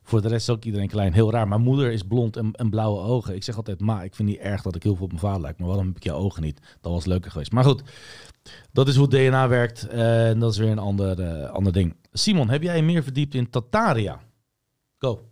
Voor 0.03 0.23
de 0.23 0.29
rest 0.29 0.49
is 0.49 0.55
ook 0.55 0.65
iedereen 0.65 0.89
klein. 0.89 1.13
Heel 1.13 1.31
raar. 1.31 1.49
Mijn 1.49 1.61
moeder 1.61 1.93
is 1.93 2.03
blond 2.03 2.37
en, 2.37 2.53
en 2.53 2.71
blauwe 2.71 3.01
ogen. 3.01 3.35
Ik 3.35 3.43
zeg 3.45 3.57
altijd, 3.57 3.81
ma, 3.81 4.03
ik 4.03 4.15
vind 4.15 4.29
niet 4.29 4.39
erg 4.39 4.63
dat 4.63 4.75
ik 4.75 4.83
heel 4.83 4.95
veel 4.95 5.05
op 5.05 5.11
mijn 5.11 5.23
vader 5.23 5.41
lijk. 5.41 5.59
Maar 5.59 5.69
waarom 5.69 5.87
heb 5.87 5.97
ik 5.97 6.05
jouw 6.05 6.17
ogen 6.17 6.43
niet? 6.43 6.61
Dat 6.81 6.93
was 6.93 7.05
leuker 7.05 7.31
geweest. 7.31 7.53
Maar 7.53 7.65
goed, 7.65 7.83
dat 8.73 8.89
is 8.89 8.97
hoe 8.97 9.09
DNA 9.09 9.49
werkt. 9.49 9.87
eh, 9.87 10.29
En 10.29 10.39
dat 10.39 10.53
is 10.53 10.59
weer 10.59 10.71
een 10.71 10.79
ander, 10.79 11.21
eh, 11.21 11.51
ander 11.51 11.73
ding. 11.73 11.97
Simon, 12.13 12.49
heb 12.49 12.63
jij 12.63 12.83
meer 12.83 13.03
verdiept 13.03 13.35
in 13.35 13.51
Tataria? 13.51 14.23
Go. 14.99 15.29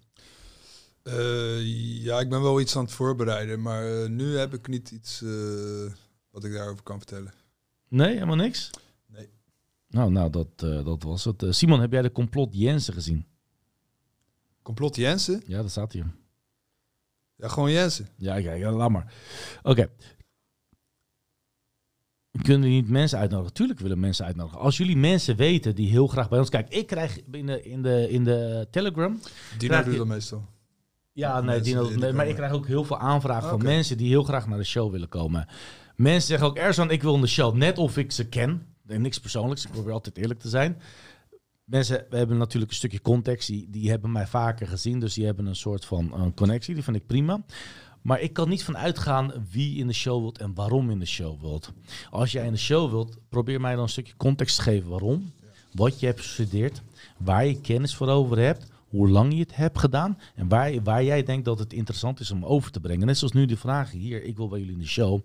Eh, 1.03 1.61
ja, 2.05 2.21
ik 2.21 2.29
ben 2.29 2.43
wel 2.43 2.61
iets 2.61 2.77
aan 2.77 2.85
het 2.85 2.93
voorbereiden, 2.93 3.63
maar 3.63 4.11
nu 4.11 4.37
heb 4.37 4.55
ik 4.55 4.69
niet 4.69 4.91
iets 4.91 5.21
wat 6.31 6.45
ik 6.45 6.53
daarover 6.53 6.83
kan 6.83 6.99
vertellen. 6.99 7.33
Nee, 7.89 8.13
helemaal 8.15 8.37
niks? 8.37 8.71
Nee. 9.07 9.29
Nou, 9.89 10.11
nou 10.11 10.31
dat, 10.31 10.59
dat 10.59 11.03
was 11.03 11.25
het. 11.25 11.45
Simon, 11.49 11.81
heb 11.81 11.93
jij 11.93 12.03
de 12.03 12.13
complot 12.13 12.49
Jensen 12.53 12.95
gezien? 12.95 13.27
Complot 14.63 14.97
Jensen? 14.97 15.43
Ja, 15.47 15.63
dat 15.63 15.71
staat 15.71 15.93
hier. 15.93 16.07
Ja, 17.37 17.49
gewoon 17.49 17.71
Jensen. 17.71 18.09
Ja, 18.17 18.35
ja, 18.35 18.53
ja 18.53 18.73
laat 18.73 18.91
maar. 18.91 19.13
Oké. 19.63 19.89
Kunnen 22.43 22.69
niet 22.69 22.89
mensen 22.89 23.19
uitnodigen? 23.19 23.53
Tuurlijk 23.53 23.81
willen 23.81 24.01
mensen 24.01 24.25
uitnodigen. 24.25 24.61
Als 24.61 24.77
jullie 24.77 24.97
mensen 24.97 25.37
weten 25.37 25.75
die 25.75 25.89
heel 25.89 26.07
graag 26.07 26.29
bij 26.29 26.39
ons... 26.39 26.49
Kijk, 26.49 26.69
ik 26.69 26.87
krijg 26.87 27.21
in 27.31 27.47
de, 27.47 27.63
in 27.63 27.83
de, 27.83 28.11
in 28.11 28.25
de 28.25 28.69
Telegram... 28.71 29.21
Dino 29.59 29.83
doet 29.83 29.97
dat 29.97 30.07
meestal. 30.07 30.45
Ja, 31.13 31.41
nee, 31.41 31.61
Dino, 31.61 31.91
maar 31.91 31.99
komen. 31.99 32.29
ik 32.29 32.35
krijg 32.35 32.53
ook 32.53 32.67
heel 32.67 32.85
veel 32.85 32.99
aanvragen 32.99 33.49
van 33.49 33.59
Oké. 33.59 33.65
mensen 33.65 33.97
die 33.97 34.09
heel 34.09 34.23
graag 34.23 34.47
naar 34.47 34.59
de 34.59 34.65
show 34.65 34.91
willen 34.91 35.09
komen. 35.09 35.49
Mensen 35.97 36.29
zeggen 36.29 36.47
ook, 36.47 36.57
Erzan, 36.57 36.91
ik 36.91 37.03
wil 37.03 37.15
in 37.15 37.21
de 37.21 37.27
show. 37.27 37.55
Net 37.55 37.79
of 37.79 37.97
ik 37.97 38.13
ze 38.13 38.29
ken. 38.29 38.67
Nee, 38.83 38.99
niks 38.99 39.21
persoonlijks, 39.21 39.65
ik 39.65 39.71
probeer 39.71 39.93
altijd 39.93 40.19
eerlijk 40.19 40.41
te 40.41 40.49
zijn. 40.49 40.81
Mensen, 41.65 42.07
we 42.11 42.17
hebben 42.17 42.39
natuurlijk 42.39 42.71
een 42.71 42.77
stukje 42.77 43.01
context. 43.01 43.49
Die, 43.49 43.71
die 43.71 43.91
hebben 43.91 44.13
mij 44.13 44.27
vaker 44.27 44.67
gezien, 44.67 45.01
dus 45.01 45.15
die 45.15 45.25
hebben 45.25 45.47
een 45.47 45.57
soort 45.57 45.85
van 45.85 46.13
een 46.15 46.35
connectie. 46.35 46.75
Die 46.75 46.83
vind 46.83 46.97
ik 46.97 47.07
prima. 47.07 47.45
Maar 48.03 48.21
ik 48.21 48.33
kan 48.33 48.49
niet 48.49 48.65
van 48.65 48.77
uitgaan 48.77 49.33
wie 49.51 49.79
in 49.79 49.87
de 49.87 49.93
show 49.93 50.21
wilt 50.21 50.39
en 50.39 50.55
waarom 50.55 50.91
in 50.91 50.99
de 50.99 51.07
show 51.07 51.41
wilt. 51.41 51.73
Als 52.11 52.33
jij 52.33 52.47
in 52.47 52.53
de 52.53 52.59
show 52.59 52.91
wilt, 52.91 53.17
probeer 53.29 53.61
mij 53.61 53.75
dan 53.75 53.83
een 53.83 53.89
stukje 53.89 54.17
context 54.17 54.57
te 54.57 54.63
geven 54.63 54.89
waarom. 54.89 55.33
Wat 55.73 56.01
je 56.01 56.07
hebt 56.07 56.21
gestudeerd, 56.21 56.83
waar 57.17 57.47
je 57.47 57.61
kennis 57.61 57.95
voor 57.95 58.09
over 58.09 58.39
hebt, 58.39 58.67
hoe 58.89 59.09
lang 59.09 59.33
je 59.33 59.41
het 59.41 59.57
hebt 59.57 59.79
gedaan 59.79 60.19
en 60.35 60.49
waar, 60.49 60.83
waar 60.83 61.05
jij 61.05 61.23
denkt 61.23 61.45
dat 61.45 61.59
het 61.59 61.73
interessant 61.73 62.21
is 62.21 62.31
om 62.31 62.45
over 62.45 62.71
te 62.71 62.81
brengen. 62.81 63.07
Net 63.07 63.19
zoals 63.19 63.33
nu 63.33 63.47
de 63.47 63.57
vragen 63.57 63.99
hier, 63.99 64.25
ik 64.25 64.37
wil 64.37 64.49
bij 64.49 64.59
jullie 64.59 64.75
in 64.75 64.81
de 64.81 64.87
show. 64.87 65.21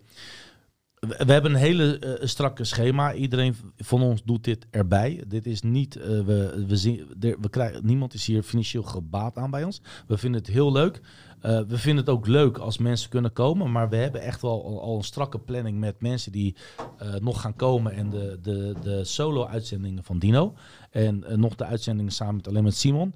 We, 0.99 1.31
hebben 1.31 1.52
een 1.52 1.57
hele 1.57 1.99
eh, 1.99 2.27
strakke 2.27 2.64
schema. 2.64 3.14
Iedereen 3.14 3.56
van 3.77 4.02
ons 4.02 4.23
doet 4.23 4.43
dit 4.43 4.65
erbij. 4.69 5.23
Dit 5.27 5.45
is 5.45 5.61
niet, 5.61 5.95
eh, 5.95 6.07
we, 6.07 6.65
we 6.68 6.76
zien, 6.76 7.07
we 7.19 7.49
krijgen, 7.49 7.85
niemand 7.85 8.14
is 8.14 8.26
hier 8.26 8.43
financieel 8.43 8.84
gebaat 8.84 9.38
aan 9.38 9.52
bij 9.52 9.64
ons. 9.64 9.81
We 10.07 10.18
vinden 10.18 10.41
het 10.41 10.49
heel 10.49 10.72
leuk. 10.72 11.02
Eh, 11.45 11.59
we 11.67 11.77
vinden 11.77 12.05
het 12.05 12.13
ook 12.13 12.27
leuk 12.27 12.57
als 12.57 12.77
mensen 12.77 13.09
kunnen 13.09 13.34
komen, 13.34 13.72
maar 13.72 13.89
we 13.89 13.95
hebben 13.95 14.22
echt 14.22 14.41
wel 14.41 14.81
al, 14.81 14.97
een 14.97 15.03
strakke 15.03 15.39
planning 15.39 15.80
met 15.80 16.01
mensen 16.01 16.31
die 16.31 16.55
eh, 16.97 17.13
nog 17.13 17.41
gaan 17.41 17.55
komen 17.55 17.91
en 17.91 18.09
de, 18.09 18.39
de, 18.41 18.76
de 18.81 19.03
solo-uitzendingen 19.03 20.03
van 20.03 20.19
Dino. 20.19 20.53
En 20.91 21.23
eh, 21.23 21.38
nog 21.38 21.55
de 21.55 21.65
uitzendingen 21.65 22.11
samen 22.11 22.35
met 22.35 22.47
alleen 22.47 22.63
met 22.63 22.76
Simon. 22.76 23.15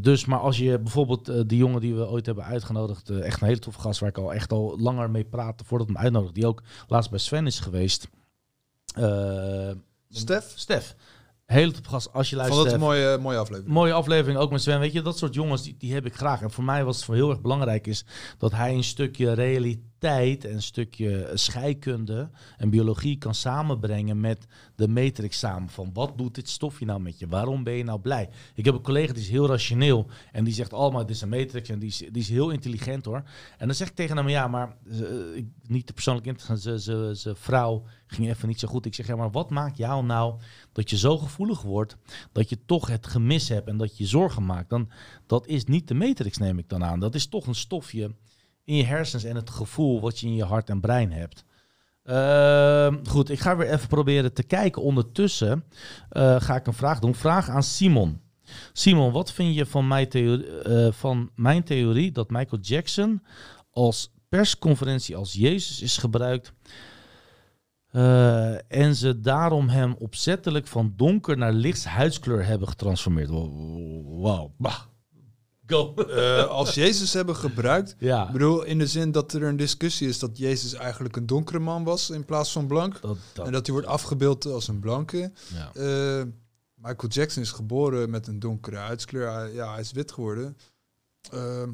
Dus, 0.00 0.24
maar 0.24 0.38
als 0.38 0.58
je 0.58 0.78
bijvoorbeeld 0.78 1.48
die 1.48 1.58
jongen 1.58 1.80
die 1.80 1.94
we 1.94 2.08
ooit 2.08 2.26
hebben 2.26 2.44
uitgenodigd, 2.44 3.10
echt 3.10 3.40
een 3.40 3.46
hele 3.46 3.58
toffe 3.58 3.80
gast 3.80 4.00
waar 4.00 4.08
ik 4.08 4.18
al 4.18 4.34
echt 4.34 4.52
al 4.52 4.78
langer 4.80 5.10
mee 5.10 5.24
praatte 5.24 5.64
voordat 5.64 5.86
we 5.86 5.92
hem 5.92 6.02
uitnodigden, 6.02 6.40
die 6.40 6.48
ook 6.48 6.62
laatst 6.88 7.10
bij 7.10 7.18
Sven 7.18 7.46
is 7.46 7.60
geweest. 7.60 8.08
Stef? 10.08 10.52
Stef. 10.54 10.96
Hele 11.52 11.72
toffe 11.72 11.88
gast. 11.90 12.12
Als 12.12 12.30
je 12.30 12.36
Vond 12.36 12.48
luistert. 12.48 12.72
het 12.72 12.82
een 12.82 12.88
Stef, 12.88 13.02
mooie, 13.04 13.18
mooie 13.18 13.38
aflevering. 13.38 13.74
Mooie 13.74 13.92
aflevering 13.92 14.38
ook 14.38 14.50
met 14.50 14.62
Sven. 14.62 14.80
Weet 14.80 14.92
je, 14.92 15.02
dat 15.02 15.18
soort 15.18 15.34
jongens, 15.34 15.62
die, 15.62 15.74
die 15.78 15.94
heb 15.94 16.06
ik 16.06 16.14
graag. 16.14 16.42
En 16.42 16.50
voor 16.50 16.64
mij 16.64 16.84
was 16.84 16.96
het 16.96 17.04
voor 17.04 17.14
heel 17.14 17.30
erg 17.30 17.40
belangrijk 17.40 17.86
is 17.86 18.04
dat 18.38 18.52
hij 18.52 18.74
een 18.74 18.84
stukje 18.84 19.32
realiteit 19.32 19.90
en 20.02 20.52
een 20.54 20.62
stukje 20.62 21.30
scheikunde 21.34 22.30
en 22.56 22.70
biologie 22.70 23.18
kan 23.18 23.34
samenbrengen 23.34 24.20
met 24.20 24.46
de 24.74 24.88
matrix 24.88 25.38
samen. 25.38 25.68
Van 25.68 25.90
wat 25.92 26.18
doet 26.18 26.34
dit 26.34 26.48
stofje 26.48 26.84
nou 26.84 27.00
met 27.00 27.18
je? 27.18 27.26
Waarom 27.28 27.64
ben 27.64 27.74
je 27.74 27.84
nou 27.84 28.00
blij? 28.00 28.28
Ik 28.54 28.64
heb 28.64 28.74
een 28.74 28.82
collega 28.82 29.12
die 29.12 29.22
is 29.22 29.28
heel 29.28 29.46
rationeel 29.46 30.06
en 30.32 30.44
die 30.44 30.54
zegt 30.54 30.72
allemaal, 30.72 31.06
dit 31.06 31.16
is 31.16 31.22
een 31.22 31.28
matrix 31.28 31.68
en 31.68 31.78
die 31.78 31.88
is, 31.88 31.96
die 31.98 32.22
is 32.22 32.28
heel 32.28 32.50
intelligent 32.50 33.04
hoor. 33.04 33.22
En 33.58 33.66
dan 33.66 33.76
zeg 33.76 33.88
ik 33.88 33.94
tegen 33.94 34.16
hem, 34.16 34.28
ja, 34.28 34.48
maar 34.48 34.76
eh, 34.90 34.98
niet 35.66 35.86
te 35.86 35.92
persoonlijk 35.92 36.26
in 36.26 36.36
te 36.36 36.44
gaan, 36.44 36.58
ze- 36.58 37.32
vrouw 37.34 37.84
ging 38.06 38.28
even 38.28 38.48
niet 38.48 38.60
zo 38.60 38.68
goed. 38.68 38.86
Ik 38.86 38.94
zeg, 38.94 39.06
ja, 39.06 39.16
maar 39.16 39.30
wat 39.30 39.50
maakt 39.50 39.76
jou 39.76 40.04
nou 40.04 40.40
dat 40.72 40.90
je 40.90 40.96
zo 40.96 41.18
gevoelig 41.18 41.62
wordt 41.62 41.96
dat 42.32 42.48
je 42.48 42.58
toch 42.66 42.88
het 42.88 43.06
gemis 43.06 43.48
hebt 43.48 43.68
en 43.68 43.76
dat 43.76 43.96
je 43.98 44.06
zorgen 44.06 44.46
maakt, 44.46 44.70
dan 44.70 44.90
dat 45.26 45.46
is 45.46 45.64
niet 45.64 45.88
de 45.88 45.94
matrix, 45.94 46.38
neem 46.38 46.58
ik 46.58 46.68
dan 46.68 46.84
aan. 46.84 47.00
Dat 47.00 47.14
is 47.14 47.26
toch 47.26 47.46
een 47.46 47.54
stofje 47.54 48.14
in 48.64 48.76
je 48.76 48.84
hersens 48.84 49.24
en 49.24 49.36
het 49.36 49.50
gevoel 49.50 50.00
wat 50.00 50.18
je 50.18 50.26
in 50.26 50.34
je 50.34 50.44
hart 50.44 50.68
en 50.68 50.80
brein 50.80 51.12
hebt. 51.12 51.44
Ehm, 52.04 53.04
goed, 53.04 53.30
ik 53.30 53.40
ga 53.40 53.56
weer 53.56 53.70
even 53.70 53.88
proberen 53.88 54.32
te 54.32 54.42
kijken. 54.42 54.82
Ondertussen 54.82 55.64
eh, 56.08 56.40
ga 56.40 56.56
ik 56.56 56.66
een 56.66 56.72
vraag 56.72 56.98
doen. 56.98 57.14
Vraag 57.14 57.48
aan 57.48 57.62
Simon. 57.62 58.20
Simon, 58.72 59.12
wat 59.12 59.32
vind 59.32 59.54
je 59.54 59.66
van 59.66 59.88
mijn, 59.88 60.08
theorie, 60.08 60.62
eh, 60.62 60.92
van 60.92 61.30
mijn 61.34 61.62
theorie 61.62 62.12
dat 62.12 62.30
Michael 62.30 62.62
Jackson 62.62 63.22
als 63.70 64.12
persconferentie 64.28 65.16
als 65.16 65.32
Jezus 65.32 65.80
is 65.80 65.96
gebruikt 65.96 66.52
eh, 67.90 68.72
en 68.72 68.94
ze 68.94 69.20
daarom 69.20 69.68
hem 69.68 69.94
opzettelijk 69.98 70.66
van 70.66 70.92
donker 70.96 71.36
naar 71.36 71.52
licht 71.52 71.84
huidskleur 71.84 72.44
hebben 72.44 72.68
getransformeerd? 72.68 73.28
Wow, 73.28 74.50
wow. 74.58 74.91
Eh, 75.72 76.44
als 76.48 76.74
Jezus 76.74 77.12
hebben 77.12 77.36
gebruikt. 77.36 77.96
ja. 77.98 78.26
Ik 78.26 78.32
bedoel, 78.32 78.62
in 78.62 78.78
de 78.78 78.86
zin 78.86 79.12
dat 79.12 79.32
er 79.32 79.42
een 79.42 79.56
discussie 79.56 80.08
is 80.08 80.18
dat 80.18 80.38
Jezus 80.38 80.74
eigenlijk 80.74 81.16
een 81.16 81.26
donkere 81.26 81.58
man 81.58 81.84
was 81.84 82.10
in 82.10 82.24
plaats 82.24 82.52
van 82.52 82.66
blank. 82.66 83.00
Dat, 83.00 83.16
dat, 83.32 83.46
En 83.46 83.52
dat 83.52 83.66
hij 83.66 83.74
wordt 83.74 83.90
afgebeeld 83.90 84.44
als 84.46 84.68
een 84.68 84.80
blanke. 84.80 85.32
ja. 85.54 85.70
Eh, 85.74 86.24
Michael 86.74 87.08
Jackson 87.08 87.42
is 87.42 87.50
geboren 87.50 88.10
met 88.10 88.26
een 88.26 88.38
donkere 88.38 88.76
huidskleur. 88.76 89.32
Hij, 89.32 89.52
ja, 89.52 89.70
hij 89.72 89.80
is 89.80 89.92
wit 89.92 90.12
geworden. 90.12 90.56
Ehm, 91.30 91.70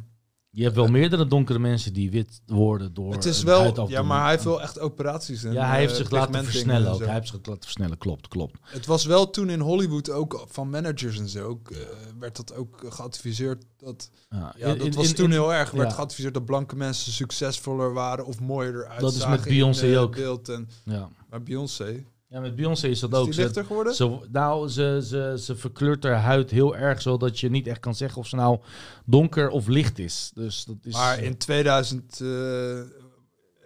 Je 0.50 0.62
hebt 0.62 0.76
wel 0.76 0.86
meerdere 0.88 1.26
donkere 1.26 1.58
mensen 1.58 1.92
die 1.92 2.10
wit 2.10 2.40
worden 2.46 2.94
door. 2.94 3.12
het 3.12 3.24
is 3.24 3.42
wel, 3.42 3.88
ja, 3.90 4.02
maar 4.02 4.20
hij 4.22 4.30
heeft 4.30 4.44
wel 4.44 4.62
echt 4.62 4.78
operaties. 4.80 5.44
En, 5.44 5.52
Ja, 5.52 5.66
hij 5.68 5.78
heeft 5.78 5.92
eh, 5.92 5.98
zich 5.98 6.10
laten 6.10 6.44
versnellen 6.44 6.86
en 6.88 6.92
ook. 6.94 7.00
Hij 7.00 7.12
heeft 7.14 7.28
zich 7.28 7.38
laten 7.46 7.62
versnellen, 7.62 7.98
klopt, 7.98 8.28
klopt. 8.28 8.58
Het 8.62 8.86
was 8.86 9.04
wel 9.04 9.30
toen 9.30 9.50
in 9.50 9.60
Hollywood 9.60 10.10
ook 10.10 10.44
van 10.48 10.70
managers 10.70 11.18
en 11.18 11.28
zo. 11.28 11.46
ook, 11.48 11.70
eh, 11.70 11.78
werd 12.18 12.36
dat 12.36 12.54
ook 12.54 12.84
geadviseerd 12.88 13.64
dat. 13.76 14.10
Ja, 14.30 14.52
dat 14.60 14.76
in- 14.76 14.92
was 14.94 15.08
in- 15.08 15.14
toen 15.14 15.24
in- 15.24 15.30
heel 15.30 15.54
erg. 15.54 15.70
werd 15.70 15.88
ja. 15.90 15.94
geadviseerd 15.94 16.34
dat 16.34 16.44
blanke 16.44 16.76
mensen 16.76 17.12
succesvoller 17.12 17.92
waren 17.92 18.26
of 18.26 18.40
mooier 18.40 18.74
eruit 18.74 19.00
Dat 19.00 19.14
is 19.14 19.26
met 19.26 19.42
Beyoncé 19.44 19.92
eh, 19.92 20.00
ook. 20.02 20.14
Beeld 20.14 20.48
en, 20.48 20.68
Ja. 20.84 21.08
maar 21.30 21.42
Beyoncé. 21.42 22.04
Ja, 22.28 22.40
met 22.40 22.56
Beyoncé 22.56 22.88
is 22.88 23.00
dat 23.00 23.12
Is 23.12 23.18
ook. 23.18 23.24
die 23.24 23.34
Ze, 23.34 23.40
lichter 23.42 23.64
geworden? 23.64 23.94
ze, 23.94 24.18
nou, 24.32 24.68
ze, 24.68 25.00
ze, 25.04 25.36
ze 25.40 25.56
verkleurt 25.56 26.04
haar 26.04 26.20
huid 26.20 26.50
heel 26.50 26.76
erg, 26.76 27.02
zodat 27.02 27.40
je 27.40 27.50
niet 27.50 27.66
echt 27.66 27.80
kan 27.80 27.94
zeggen 27.94 28.18
of 28.20 28.26
ze 28.26 28.36
nou 28.36 28.58
donker 29.04 29.48
of 29.48 29.66
licht 29.66 29.98
is. 29.98 30.30
Dus 30.34 30.64
dat 30.64 30.76
is. 30.82 30.92
maar 30.92 31.22
in 31.22 31.36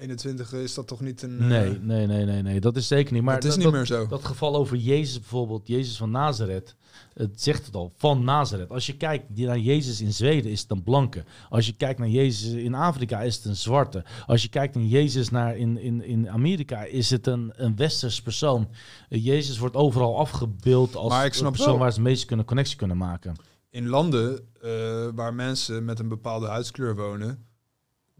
2021 0.08 0.52
is 0.52 0.74
dat 0.74 0.86
toch 0.86 1.00
niet 1.00 1.22
een. 1.22 1.40
eh, 1.40 1.46
Nee, 1.46 1.78
nee, 1.80 2.06
nee, 2.06 2.24
nee, 2.24 2.42
nee. 2.42 2.60
Dat 2.60 2.76
is 2.76 2.86
zeker 2.86 3.12
niet. 3.12 3.22
Maar 3.22 3.34
het 3.34 3.44
is 3.44 3.50
dat, 3.50 3.58
niet 3.58 3.66
dat- 3.66 3.74
meer 3.74 3.86
zo. 3.86 4.06
Dat 4.06 4.24
geval 4.24 4.54
over 4.56 4.76
Jezus 4.76 5.18
bijvoorbeeld, 5.18 5.66
Jezus 5.66 5.96
van 5.96 6.10
Nazareth, 6.10 6.76
het 7.14 7.42
zegt 7.42 7.66
het 7.66 7.74
al, 7.74 7.92
van 7.96 8.24
Nazareth. 8.24 8.70
Als 8.70 8.86
je 8.86 8.96
kijkt 8.96 9.24
naar 9.36 9.58
Jezus 9.58 10.00
in 10.00 10.12
Zweden 10.12 10.50
is 10.50 10.60
het 10.60 10.70
een 10.70 10.82
blanke. 10.82 11.24
Als 11.50 11.66
je 11.66 11.72
kijkt 11.76 11.98
naar 11.98 12.08
Jezus 12.08 12.52
in 12.52 12.74
Afrika 12.74 13.20
is 13.22 13.36
het 13.36 13.44
een 13.44 13.56
zwarte. 13.56 14.04
Als 14.26 14.42
je 14.42 14.48
kijkt 14.48 14.74
naar 14.74 14.84
Jezus 14.84 15.28
naar 15.30 15.56
in, 15.56 15.78
in, 15.78 16.04
in 16.04 16.30
Amerika 16.30 16.84
is 16.84 17.10
het 17.10 17.26
een, 17.26 17.52
een 17.56 17.76
westers 17.76 18.22
persoon. 18.22 18.68
Eh, 19.08 19.24
Jezus 19.24 19.58
wordt 19.58 19.74
overal 19.76 20.18
afgebeeld 20.18 20.96
als 20.96 21.12
Maar 21.12 21.26
ik 21.26 21.34
snap 21.34 21.50
persoon 21.52 21.70
wel. 21.70 21.78
waar 21.78 21.92
ze 21.92 21.98
het 21.98 22.08
meest 22.08 22.24
kunnen 22.24 22.44
connectie 22.46 22.76
kunnen 22.76 22.96
maken. 22.96 23.34
in 23.70 23.86
landen 23.88 24.40
eh, 24.62 24.70
waar 25.14 25.34
mensen 25.34 25.84
met 25.84 25.98
een 25.98 26.08
bepaalde 26.08 26.46
huidskleur 26.46 26.96
wonen, 26.96 27.44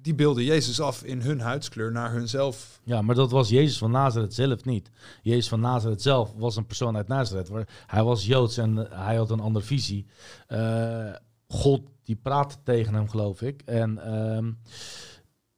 die 0.02 0.14
beelden 0.14 0.44
Jezus 0.44 0.80
af 0.80 1.02
in 1.02 1.20
hun 1.20 1.40
huidskleur 1.40 1.92
naar 1.92 2.12
hunzelf. 2.12 2.80
Ja, 2.84 3.02
maar 3.02 3.14
dat 3.14 3.30
was 3.30 3.48
Jezus 3.48 3.78
van 3.78 3.90
Nazareth 3.90 4.34
zelf 4.34 4.64
niet. 4.64 4.90
Jezus 5.22 5.48
van 5.48 5.60
Nazareth 5.60 6.02
zelf 6.02 6.32
was 6.36 6.56
een 6.56 6.66
persoon 6.66 6.96
uit 6.96 7.08
Nazareth. 7.08 7.48
Waar, 7.48 7.68
hij 7.86 8.02
was 8.02 8.26
Joods 8.26 8.56
en 8.56 8.90
eh, 8.90 9.04
hij 9.04 9.16
had 9.16 9.30
een 9.30 9.40
andere 9.40 9.64
visie. 9.64 10.06
Eh, 10.46 11.12
God 11.48 11.80
die 12.04 12.16
praatte 12.16 12.56
tegen 12.64 12.94
hem, 12.94 13.08
geloof 13.08 13.42
ik. 13.42 13.62
En, 13.64 13.98
ehm, 14.04 14.52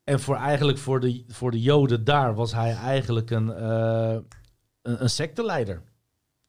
en 0.04 0.20
voor 0.20 0.36
eigenlijk 0.36 0.78
voor 0.78 1.00
de, 1.00 1.24
voor 1.28 1.50
de 1.50 1.60
Joden 1.60 2.04
daar 2.04 2.34
was 2.34 2.52
hij 2.52 2.72
eigenlijk 2.74 3.30
een, 3.30 3.52
eh 3.52 4.16
een, 4.82 5.02
een 5.02 5.10
secteleider. 5.10 5.82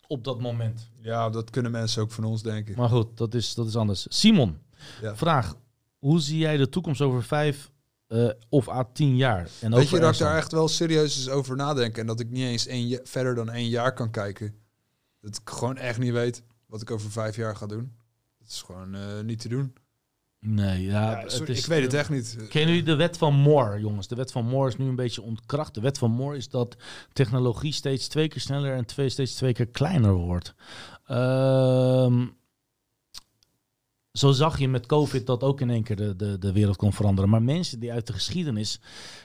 Op 0.08 0.24
dat 0.24 0.42
moment. 0.42 0.90
Ja, 1.00 1.30
dat 1.30 1.50
kunnen 1.50 1.72
mensen 1.72 2.02
ook 2.02 2.12
van 2.12 2.24
ons 2.24 2.44
denken. 2.44 2.76
Maar 2.78 2.90
goed, 2.90 3.18
dat 3.18 3.34
is, 3.34 3.54
dat 3.54 3.68
is 3.68 3.76
anders. 3.76 4.06
Simon, 4.10 4.58
Ja. 5.02 5.16
vraag. 5.16 5.56
Hoe 6.00 6.20
zie 6.20 6.38
jij 6.38 6.58
de 6.58 6.70
toekomst 6.70 7.02
over 7.02 7.24
vijf 7.24 7.72
eh, 8.08 8.30
of 8.50 8.70
à 8.70 8.84
tien 8.94 9.16
jaar? 9.16 9.50
En 9.62 9.72
Weet 9.76 9.90
je 9.90 10.00
dat 10.00 10.14
ik 10.14 10.20
daar 10.20 10.38
echt 10.38 10.52
wel 10.52 10.68
serieus 10.68 11.18
eens 11.18 11.30
over 11.30 11.56
nadenk 11.56 11.98
en 11.98 12.06
dat 12.06 12.20
ik 12.20 12.30
niet 12.30 12.46
eens 12.46 12.68
één 12.68 13.00
verder 13.04 13.36
dan 13.36 13.50
één 13.50 13.70
jaar 13.70 13.94
kan 13.94 14.12
kijken? 14.12 14.56
Dat 15.22 15.36
ik 15.36 15.50
gewoon 15.50 15.78
echt 15.78 16.00
niet 16.00 16.12
weet 16.12 16.44
wat 16.68 16.82
ik 16.82 16.92
over 16.92 17.12
vijf 17.12 17.36
jaar 17.36 17.56
ga 17.56 17.66
doen. 17.66 17.96
Dat 18.40 18.48
is 18.50 18.62
gewoon 18.62 18.96
eh, 18.96 19.22
niet 19.24 19.40
te 19.40 19.50
doen. 19.50 19.74
Nee, 20.40 20.84
ja, 20.84 21.12
Ja, 21.12 21.20
het 21.20 21.50
is, 21.50 21.60
ik 21.60 21.66
weet 21.66 21.84
het 21.84 21.94
echt 21.94 22.10
niet. 22.10 22.36
Kennen 22.50 22.70
jullie 22.70 22.84
de 22.84 22.96
wet 22.96 23.18
van 23.18 23.34
Moore, 23.34 23.80
jongens? 23.80 24.08
De 24.08 24.16
wet 24.16 24.32
van 24.32 24.46
Moore 24.46 24.70
is 24.70 24.78
nu 24.78 24.88
een 24.88 24.96
beetje 24.96 25.22
ontkracht. 25.22 25.74
De 25.74 25.82
wet 25.82 25.98
van 25.98 26.12
Moore 26.12 26.38
is 26.38 26.50
dat 26.50 26.76
technologie 27.14 27.74
steeds 27.74 28.08
twee 28.08 28.28
keer 28.28 28.42
sneller 28.42 28.76
en 28.76 28.86
twee, 28.86 29.10
steeds 29.10 29.34
twee 29.34 29.54
keer 29.54 29.68
kleiner 29.68 30.14
wordt. 30.14 30.54
Ehm, 31.06 32.26
zo 34.18 34.32
zag 34.32 34.60
je 34.60 34.68
met 34.68 34.86
COVID 34.86 35.26
dat 35.26 35.44
ook 35.44 35.62
in 35.62 35.70
één 35.70 35.84
keer 35.84 35.96
de, 35.96 36.16
de, 36.16 36.38
de 36.38 36.52
wereld 36.52 36.76
kon 36.76 36.94
veranderen. 36.94 37.30
Maar 37.30 37.44
mensen 37.44 37.80
die 37.80 37.92
uit 37.92 38.08
de 38.08 38.14
geschiedenis... 38.14 38.80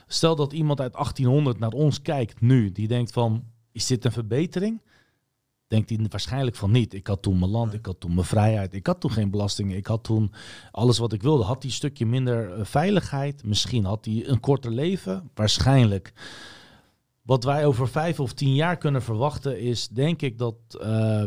Stel 0.07 0.37
dat 0.37 0.53
iemand 0.53 0.81
uit 0.81 0.93
1800 0.93 1.59
naar 1.59 1.71
ons 1.71 2.03
kijkt 2.03 2.41
nu. 2.41 2.73
Die 2.73 2.89
denkt 2.89 3.13
van, 3.13 3.45
is 3.73 3.87
dit 3.87 4.05
een 4.05 4.13
verbetering? 4.13 4.83
Denkt 5.67 5.91
hij 5.91 6.07
waarschijnlijk 6.09 6.57
van 6.57 6.71
niet. 6.71 6.95
Ik 6.95 7.07
had 7.07 7.23
toen 7.23 7.39
mijn 7.39 7.51
land, 7.51 7.73
ik 7.73 7.87
had 7.87 8.01
toen 8.01 8.15
mijn 8.15 8.27
vrijheid. 8.27 8.75
Ik 8.75 8.87
had 8.87 9.01
toen 9.01 9.11
geen 9.11 9.31
belastingen. 9.31 9.77
Ik 9.77 9.87
had 9.87 10.05
toen 10.05 10.33
alles 10.71 10.99
wat 10.99 11.13
ik 11.13 11.23
wilde. 11.23 11.45
Had 11.45 11.63
hij 11.63 11.71
een 11.71 11.77
stukje 11.77 12.07
minder 12.07 12.53
eh, 12.53 12.65
veiligheid? 12.65 13.45
Misschien 13.45 13.85
had 13.85 14.05
hij 14.05 14.29
een 14.29 14.41
korter 14.41 14.71
leven? 14.71 15.31
Waarschijnlijk. 15.35 16.13
Wat 17.23 17.45
wij 17.45 17.67
over 17.67 17.89
vijf 17.89 18.21
of 18.21 18.33
tien 18.33 18.55
jaar 18.55 18.77
kunnen 18.77 19.03
verwachten 19.03 19.61
is, 19.61 19.89
denk 19.89 20.23
ik 20.23 20.39
dat... 20.39 20.57
eh, 20.81 21.25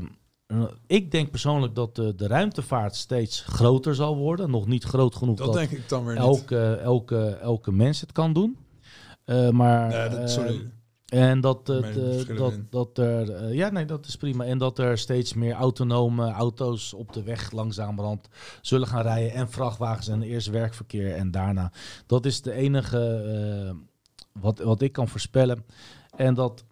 ik 0.87 1.11
denk 1.11 1.29
persoonlijk 1.31 1.75
dat 1.75 1.95
de, 1.95 2.15
de 2.15 2.27
ruimtevaart 2.27 2.95
steeds 2.95 3.41
groter 3.41 3.95
zal 3.95 4.17
worden. 4.17 4.49
Nog 4.49 4.67
niet 4.67 4.83
groot 4.83 5.15
genoeg 5.15 5.37
Dat 5.37 5.45
dat, 5.45 5.55
denk 5.55 5.71
ik 5.71 5.89
dan 5.89 6.05
weer 6.05 6.13
niet. 6.15 6.23
elke, 6.23 6.73
elke, 6.75 7.25
elke 7.29 7.71
mens 7.71 8.01
het 8.01 8.11
kan 8.11 8.33
doen. 8.33 8.57
Eh, 9.25 9.49
maar, 9.49 9.89
Nee, 9.89 10.09
dat, 10.19 10.29
sorry. 10.29 10.71
eh, 11.05 11.29
en 11.29 11.41
dat, 11.41 11.69
eh, 11.69 12.37
dat, 12.37 12.53
dat 12.69 12.97
er, 12.97 13.31
eh, 13.35 13.53
ja, 13.53 13.69
nee, 13.69 13.85
dat 13.85 14.05
is 14.05 14.15
prima. 14.15 14.45
En 14.45 14.57
dat 14.57 14.79
er 14.79 14.97
steeds 14.97 15.33
meer 15.33 15.53
autonome 15.53 16.31
auto's 16.31 16.93
op 16.93 17.13
de 17.13 17.23
weg 17.23 17.51
langzamerhand 17.51 18.27
zullen 18.61 18.87
gaan 18.87 19.01
rijden. 19.01 19.31
En 19.33 19.49
vrachtwagens 19.49 20.07
en 20.07 20.21
eerst 20.21 20.47
werkverkeer 20.49 21.15
en 21.15 21.31
daarna. 21.31 21.71
Dat 22.05 22.25
is 22.25 22.41
de 22.41 22.51
enige 22.51 22.99
eh, 23.07 23.75
wat, 24.41 24.59
wat 24.59 24.81
ik 24.81 24.91
kan 24.91 25.07
voorspellen. 25.07 25.65
En 26.15 26.33
dat, 26.33 26.63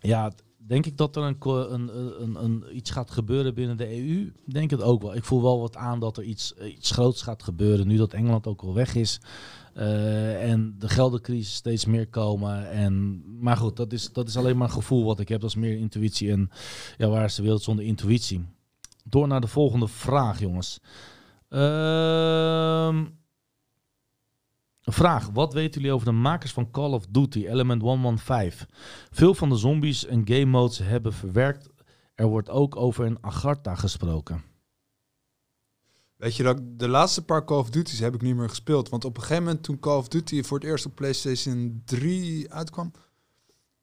ja, 0.00 0.32
denk 0.66 0.86
ik 0.86 0.96
dat 0.96 1.16
er 1.16 1.22
een, 1.22 1.36
een, 1.72 1.90
een, 2.22 2.44
een, 2.44 2.76
iets 2.76 2.90
gaat 2.90 3.10
gebeuren 3.10 3.54
binnen 3.54 3.76
de 3.76 3.96
EU? 3.96 4.32
Denk 4.46 4.70
het 4.70 4.82
ook 4.82 5.02
wel. 5.02 5.14
Ik 5.14 5.24
voel 5.24 5.42
wel 5.42 5.60
wat 5.60 5.76
aan 5.76 6.00
dat 6.00 6.16
er 6.16 6.22
iets, 6.22 6.54
eh, 6.54 6.72
iets 6.72 6.90
groots 6.90 7.22
gaat 7.22 7.42
gebeuren. 7.42 7.86
Nu 7.86 7.96
dat 7.96 8.12
Engeland 8.12 8.46
ook 8.46 8.62
al 8.62 8.74
weg 8.74 8.94
is. 8.94 9.20
Eh, 9.74 10.50
en 10.50 10.74
de 10.78 10.88
geldencrisis 10.88 11.54
steeds 11.54 11.84
meer 11.84 12.08
komen. 12.08 12.70
En, 12.70 13.22
maar 13.40 13.56
goed, 13.56 13.76
dat 13.76 13.92
is, 13.92 14.12
dat 14.12 14.28
is 14.28 14.36
alleen 14.36 14.56
maar 14.56 14.68
een 14.68 14.74
gevoel 14.74 15.04
wat 15.04 15.20
ik 15.20 15.28
heb. 15.28 15.40
Dat 15.40 15.50
is 15.50 15.56
meer 15.56 15.76
intuïtie. 15.76 16.30
En 16.30 16.50
ja, 16.96 17.08
waar 17.08 17.24
is 17.24 17.34
de 17.34 17.42
wereld 17.42 17.62
zonder 17.62 17.84
intuïtie? 17.84 18.46
Door 19.04 19.26
naar 19.26 19.40
de 19.40 19.46
volgende 19.46 19.88
vraag, 19.88 20.40
jongens. 20.40 20.80
Ehm, 21.48 23.04
vraag. 24.82 25.28
Wat 25.32 25.52
weten 25.52 25.80
jullie 25.80 25.94
over 25.94 26.06
de 26.06 26.12
makers 26.12 26.52
van 26.52 26.70
Call 26.70 26.92
of 26.92 27.06
Duty 27.06 27.46
Element 27.46 27.82
115? 27.82 28.68
Veel 29.10 29.34
van 29.34 29.48
de 29.48 29.56
zombies 29.56 30.06
en 30.06 30.26
game 30.26 30.44
modes 30.44 30.78
hebben 30.78 31.12
verwerkt. 31.12 31.68
Er 32.14 32.26
wordt 32.26 32.50
ook 32.50 32.76
over 32.76 33.06
een 33.06 33.18
Agartha 33.20 33.74
gesproken. 33.74 34.42
Weet 36.16 36.36
je 36.36 36.42
dat 36.42 36.60
de 36.78 36.88
laatste 36.88 37.24
paar 37.24 37.44
Call 37.44 37.58
of 37.58 37.70
Duty's 37.70 37.98
heb 37.98 38.14
ik 38.14 38.22
niet 38.22 38.36
meer 38.36 38.48
gespeeld. 38.48 38.88
Want 38.88 39.04
op 39.04 39.16
een 39.16 39.22
gegeven 39.22 39.44
moment 39.44 39.62
toen 39.62 39.78
Call 39.78 39.96
of 39.96 40.08
Duty 40.08 40.42
voor 40.42 40.58
het 40.58 40.66
eerst 40.66 40.86
op 40.86 40.94
PlayStation 40.94 41.82
3 41.84 42.52
uitkwam, 42.52 42.92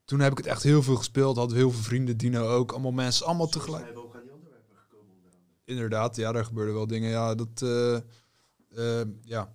toen 0.06 0.20
heb 0.20 0.32
ik 0.32 0.38
het 0.38 0.48
echt 0.48 0.64
heel 0.64 0.84
veel 0.84 0.96
gespeeld. 0.96 1.36
Hadden 1.38 1.56
we 1.56 1.62
heel 1.62 1.72
veel 1.72 1.84
vrienden, 1.84 2.18
Dino 2.18 2.48
ook, 2.48 2.72
allemaal 2.72 2.92
mensen, 2.92 3.26
allemaal 3.26 3.48
tegelijk. 3.48 3.94
Inderdaad, 5.66 6.16
ja, 6.16 6.32
daar 6.32 6.46
gebeurden 6.46 6.76
wel 6.76 6.88
dingen. 6.88 7.10
Ja, 7.10 7.36
dat, 7.36 7.62
eh, 7.62 7.96
eh, 7.96 9.08
ja. 9.22 9.54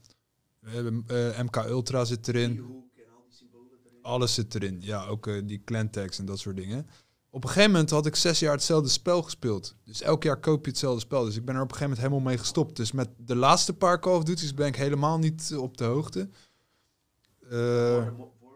We 0.64 0.70
hebben, 0.70 1.04
eh, 1.06 1.42
MK 1.42 1.56
Ultra 1.56 2.04
zit 2.04 2.28
erin. 2.28 2.82
Alles 4.02 4.34
zit 4.34 4.54
erin. 4.54 4.78
Ja, 4.80 5.06
ook 5.06 5.26
eh, 5.26 5.42
die 5.44 5.62
clan 5.64 5.90
tags 5.90 6.18
en 6.18 6.24
dat 6.24 6.38
soort 6.38 6.56
dingen. 6.56 6.86
Op 7.30 7.42
een 7.42 7.48
gegeven 7.48 7.70
moment 7.70 7.90
had 7.90 8.06
ik 8.06 8.16
zes 8.16 8.38
jaar 8.38 8.52
hetzelfde 8.52 8.88
spel 8.88 9.22
gespeeld. 9.22 9.76
Dus 9.84 10.02
elk 10.02 10.22
jaar 10.22 10.40
koop 10.40 10.64
je 10.64 10.70
hetzelfde 10.70 11.00
spel. 11.00 11.24
Dus 11.24 11.36
ik 11.36 11.44
ben 11.44 11.54
er 11.54 11.62
op 11.62 11.70
een 11.70 11.76
gegeven 11.76 11.96
moment 11.96 12.12
helemaal 12.12 12.32
mee 12.32 12.42
gestopt. 12.44 12.76
Dus 12.76 12.92
met 12.92 13.08
de 13.16 13.36
laatste 13.36 13.72
paar 13.72 14.00
Call 14.00 14.16
of 14.16 14.22
Duty's 14.22 14.54
ben 14.54 14.66
ik 14.66 14.76
helemaal 14.76 15.18
niet 15.18 15.50
eh, 15.52 15.62
op 15.62 15.76
de 15.76 15.84
hoogte. 15.84 16.28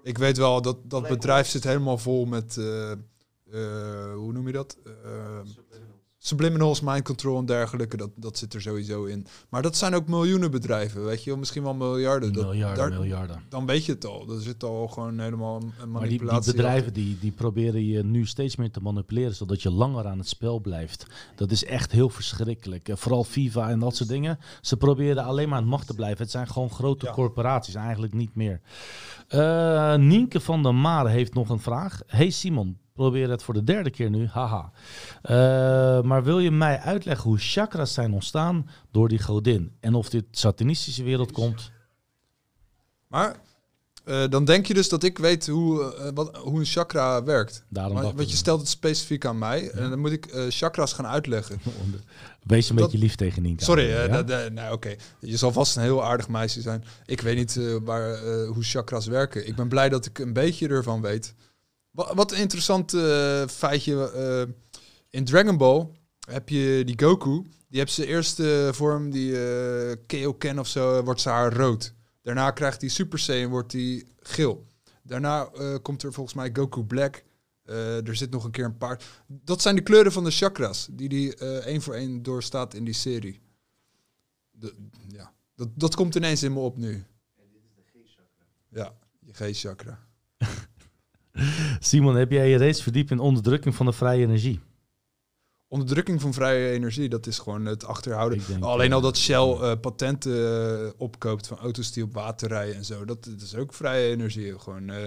Ik 0.02 0.18
weet 0.18 0.36
wel 0.36 0.62
dat 0.62 0.90
dat 0.90 1.08
bedrijf 1.08 1.48
zit 1.48 1.64
helemaal 1.64 1.98
vol 1.98 2.24
met... 2.24 2.54
hoe 4.14 4.32
noem 4.32 4.46
je 4.46 4.52
dat? 4.52 4.76
Subliminals, 6.20 6.80
mind 6.80 7.04
control 7.04 7.38
en 7.38 7.46
dergelijke, 7.46 7.96
dat, 7.96 8.10
dat 8.16 8.38
zit 8.38 8.54
er 8.54 8.60
sowieso 8.60 9.04
in. 9.04 9.26
Maar 9.48 9.62
dat 9.62 9.76
zijn 9.76 9.94
ook 9.94 10.08
miljoenen 10.08 10.50
bedrijven, 10.50 11.04
weet 11.04 11.24
je 11.24 11.36
misschien 11.36 11.62
wel 11.62 11.74
miljarden. 11.74 12.32
Dat, 12.32 12.44
miljarden, 12.44 12.90
daar- 12.90 12.98
miljarden. 13.00 13.42
Dan 13.48 13.66
weet 13.66 13.84
je 13.84 13.92
het 13.92 14.04
al. 14.06 14.30
Er 14.34 14.40
zit 14.40 14.64
al 14.64 14.88
gewoon 14.88 15.18
helemaal 15.18 15.56
een 15.56 15.66
Maar 15.66 15.76
die, 15.84 15.88
manipulatie. 15.88 16.42
die 16.42 16.52
bedrijven 16.62 16.92
die, 16.92 17.18
die 17.20 17.32
proberen 17.32 17.86
je 17.86 18.04
nu 18.04 18.26
steeds 18.26 18.56
meer 18.56 18.70
te 18.70 18.80
manipuleren, 18.80 19.34
zodat 19.34 19.62
je 19.62 19.70
langer 19.70 20.06
aan 20.06 20.18
het 20.18 20.28
spel 20.28 20.60
blijft. 20.60 21.06
Dat 21.36 21.50
is 21.50 21.64
echt 21.64 21.92
heel 21.92 22.08
verschrikkelijk. 22.08 22.88
Eh, 22.88 22.96
Vooral 22.96 23.24
FIFA 23.24 23.70
en 23.70 23.78
dat 23.78 23.96
soort 23.96 24.08
dingen. 24.08 24.38
Ze 24.60 24.76
proberen 24.76 25.24
alleen 25.24 25.48
maar 25.48 25.56
aan 25.56 25.62
het 25.62 25.72
macht 25.72 25.86
te 25.86 25.94
blijven. 25.94 26.22
Het 26.22 26.30
zijn 26.30 26.48
gewoon 26.48 26.70
grote 26.70 27.06
Ja. 27.06 27.12
corporaties, 27.12 27.74
eigenlijk 27.74 28.12
niet 28.12 28.34
meer. 28.34 28.60
Eh, 29.28 29.94
Nienke 29.94 30.40
van 30.40 30.62
der 30.62 30.74
Mare 30.74 31.08
heeft 31.08 31.34
nog 31.34 31.48
een 31.48 31.60
vraag. 31.60 32.00
Hey 32.06 32.30
Simon, 32.30 32.78
probeer 32.98 33.30
het 33.30 33.42
voor 33.42 33.54
de 33.54 33.64
derde 33.64 33.90
keer 33.90 34.10
nu. 34.10 34.26
Haha. 34.26 34.70
Eh, 35.22 36.02
maar 36.02 36.24
wil 36.24 36.38
je 36.38 36.50
mij 36.50 36.78
uitleggen 36.78 37.28
hoe 37.30 37.38
chakras 37.38 37.94
zijn 37.94 38.12
ontstaan 38.12 38.68
door 38.90 39.08
die 39.08 39.22
godin? 39.22 39.72
En 39.80 39.94
of 39.94 40.08
dit 40.08 40.24
satanistische 40.30 41.02
wereld 41.02 41.32
komt? 41.32 41.70
Maar 43.08 43.36
eh, 44.04 44.28
dan 44.28 44.44
denk 44.44 44.66
je 44.66 44.74
dus 44.74 44.88
dat 44.88 45.02
ik 45.02 45.18
weet 45.18 45.46
hoe, 45.46 45.94
eh, 45.94 46.10
wat, 46.14 46.36
hoe 46.36 46.58
een 46.58 46.64
chakra 46.64 47.22
werkt. 47.22 47.64
Daarom 47.68 47.94
Maar, 47.94 48.14
want 48.14 48.30
je 48.30 48.36
stelt 48.36 48.60
het 48.60 48.68
specifiek 48.68 49.24
aan 49.24 49.38
mij. 49.38 49.70
En 49.70 49.90
dan 49.90 49.98
moet 49.98 50.12
ik 50.12 50.26
chakras 50.48 50.92
gaan 50.92 51.06
uitleggen. 51.06 51.60
Wees 52.42 52.68
een 52.70 52.76
Dat- 52.76 52.84
beetje 52.84 53.00
lief 53.00 53.14
tegen 53.14 53.42
Nienke. 53.42 53.64
Sorry, 53.64 53.88
Ja? 53.88 54.48
nou 54.48 54.72
oké. 54.72 54.94
Je 55.20 55.36
zal 55.36 55.52
vast 55.52 55.76
een 55.76 55.82
heel 55.82 56.04
aardig 56.04 56.28
meisje 56.28 56.60
zijn. 56.60 56.84
Ik 57.06 57.20
weet 57.20 57.36
niet 57.36 57.60
waar, 57.84 58.18
hoe 58.46 58.62
chakras 58.64 59.06
werken. 59.06 59.46
Ik 59.46 59.56
ben 59.56 59.68
blij 59.68 59.88
dat 59.88 60.06
ik 60.06 60.18
een 60.18 60.32
beetje 60.32 60.68
ervan 60.68 61.00
weet. 61.00 61.34
Wat, 61.98 62.14
wat 62.14 62.32
een 62.32 62.38
interessant 62.38 62.94
eh, 62.94 63.46
feitje. 63.46 64.10
eh, 64.10 64.54
in 65.10 65.24
Dragon 65.24 65.56
Ball 65.56 65.88
heb 66.30 66.48
je 66.48 66.82
die 66.84 66.98
Goku. 66.98 67.42
Die 67.68 67.78
heeft 67.78 67.92
zijn 67.92 68.08
eerste 68.08 68.70
vorm, 68.72 69.10
die 69.10 69.46
eh 69.46 69.96
Kaioken 70.06 70.58
of 70.58 70.66
zo, 70.66 71.02
wordt 71.02 71.20
zijn 71.20 71.34
haar 71.34 71.52
rood. 71.52 71.94
Daarna 72.22 72.50
krijgt 72.50 72.80
hij 72.80 72.90
Super 72.90 73.18
Saiyan, 73.18 73.50
wordt 73.50 73.72
hij 73.72 74.06
geel. 74.20 74.66
Daarna 75.02 75.48
eh, 75.48 75.74
komt 75.82 76.02
er 76.02 76.12
volgens 76.12 76.36
mij 76.36 76.50
Goku 76.52 76.84
Black. 76.84 77.24
Eh, 77.64 78.06
er 78.06 78.16
zit 78.16 78.30
nog 78.30 78.44
een 78.44 78.50
keer 78.50 78.64
een 78.64 78.76
paar. 78.76 79.22
Dat 79.26 79.62
zijn 79.62 79.74
de 79.74 79.82
kleuren 79.82 80.12
van 80.12 80.24
de 80.24 80.30
chakras, 80.30 80.88
die 80.90 81.08
die 81.08 81.36
eh, 81.36 81.56
één 81.56 81.82
voor 81.82 81.94
één 81.94 82.22
doorstaat 82.22 82.74
in 82.74 82.84
die 82.84 82.94
serie. 82.94 83.40
De, 84.50 84.74
ja, 85.08 85.32
dat, 85.54 85.68
dat 85.74 85.94
komt 85.94 86.14
ineens 86.14 86.42
in 86.42 86.52
me 86.52 86.58
op 86.58 86.76
nu. 86.76 87.04
Ja, 88.68 88.94
je 89.20 89.32
G-chakra. 89.32 90.06
Simon, 91.80 92.16
heb 92.16 92.30
jij 92.30 92.48
je 92.48 92.56
reeds 92.56 92.82
verdiept 92.82 93.10
in 93.10 93.18
onderdrukking 93.18 93.74
van 93.74 93.86
de 93.86 93.92
vrije 93.92 94.22
energie? 94.22 94.60
Onderdrukking 95.68 96.20
van 96.20 96.32
vrije 96.32 96.70
energie, 96.70 97.08
dat 97.08 97.26
is 97.26 97.38
gewoon 97.38 97.64
het 97.66 97.84
achterhouden. 97.84 98.40
Denk, 98.48 98.64
Alleen 98.64 98.88
eh, 98.88 98.94
al 98.94 99.00
dat 99.00 99.16
Shell 99.18 99.50
eh, 99.52 99.72
patenten 99.80 100.32
eh, 100.84 100.90
opkoopt 100.96 101.46
van 101.46 101.58
auto's 101.58 101.92
die 101.92 102.02
op 102.02 102.14
water 102.14 102.48
rijden 102.48 102.74
en 102.74 102.84
zo. 102.84 103.04
Dat, 103.04 103.24
dat 103.24 103.40
is 103.40 103.54
ook 103.54 103.74
vrije 103.74 104.10
energie. 104.10 104.58
Gewoon, 104.58 104.90
eh, 104.90 105.04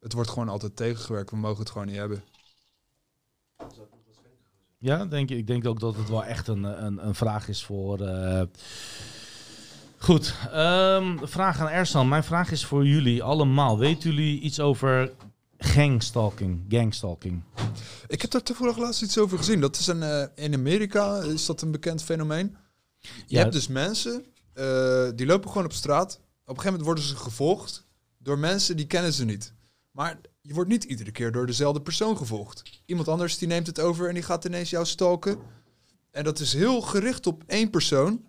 het 0.00 0.12
wordt 0.12 0.30
gewoon 0.30 0.48
altijd 0.48 0.76
tegengewerkt. 0.76 1.30
We 1.30 1.36
mogen 1.36 1.58
het 1.58 1.70
gewoon 1.70 1.86
niet 1.86 1.96
hebben. 1.96 2.22
Ja, 4.78 5.06
denk, 5.06 5.28
je- 5.28 5.36
ik 5.36 5.46
denk 5.46 5.66
ook 5.66 5.80
dat 5.80 5.96
het 5.96 6.08
wel 6.08 6.24
echt 6.24 6.48
een, 6.48 6.64
een, 6.84 7.06
een 7.06 7.14
vraag 7.14 7.48
is 7.48 7.64
voor... 7.64 8.00
eh, 8.00 8.42
Goed, 10.00 10.34
ehm, 10.52 11.16
vraag 11.22 11.60
aan 11.60 11.68
Ersan. 11.68 12.08
Mijn 12.08 12.24
vraag 12.24 12.50
is 12.50 12.64
voor 12.64 12.86
jullie 12.86 13.22
allemaal. 13.22 13.78
Weten 13.78 14.10
jullie 14.14 14.40
iets 14.40 14.60
over 14.60 15.12
gangstalking? 15.58 16.64
Gangstalking. 16.68 17.42
Ik 18.06 18.22
heb 18.22 18.30
daar 18.30 18.42
toevallig 18.42 18.76
laatst 18.78 19.02
iets 19.02 19.18
over 19.18 19.38
gezien. 19.38 19.60
Dat 19.60 19.78
is 19.78 19.86
een, 19.86 20.02
eh, 20.02 20.24
in 20.44 20.54
Amerika 20.54 21.16
is 21.20 21.46
dat 21.46 21.62
een 21.62 21.70
bekend 21.70 22.02
fenomeen. 22.02 22.56
Je 22.98 23.08
Ja. 23.26 23.38
hebt 23.38 23.52
dus 23.52 23.68
mensen, 23.68 24.24
eh, 24.52 25.08
die 25.14 25.26
lopen 25.26 25.50
gewoon 25.50 25.64
op 25.66 25.72
straat. 25.72 26.14
Op 26.14 26.20
een 26.56 26.62
gegeven 26.62 26.64
moment 26.64 26.84
worden 26.84 27.04
ze 27.04 27.16
gevolgd 27.16 27.86
door 28.18 28.38
mensen 28.38 28.76
die 28.76 28.86
kennen 28.86 29.12
ze 29.12 29.24
niet. 29.24 29.52
Maar 29.90 30.20
je 30.40 30.54
wordt 30.54 30.70
niet 30.70 30.84
iedere 30.84 31.10
keer 31.10 31.32
door 31.32 31.46
dezelfde 31.46 31.80
persoon 31.80 32.16
gevolgd. 32.16 32.62
Iemand 32.86 33.08
anders 33.08 33.38
die 33.38 33.48
neemt 33.48 33.66
het 33.66 33.80
over 33.80 34.08
en 34.08 34.14
die 34.14 34.22
gaat 34.22 34.44
ineens 34.44 34.70
jou 34.70 34.86
stalken. 34.86 35.38
En 36.10 36.24
dat 36.24 36.40
is 36.40 36.52
heel 36.52 36.80
gericht 36.80 37.26
op 37.26 37.42
één 37.46 37.70
persoon. 37.70 38.26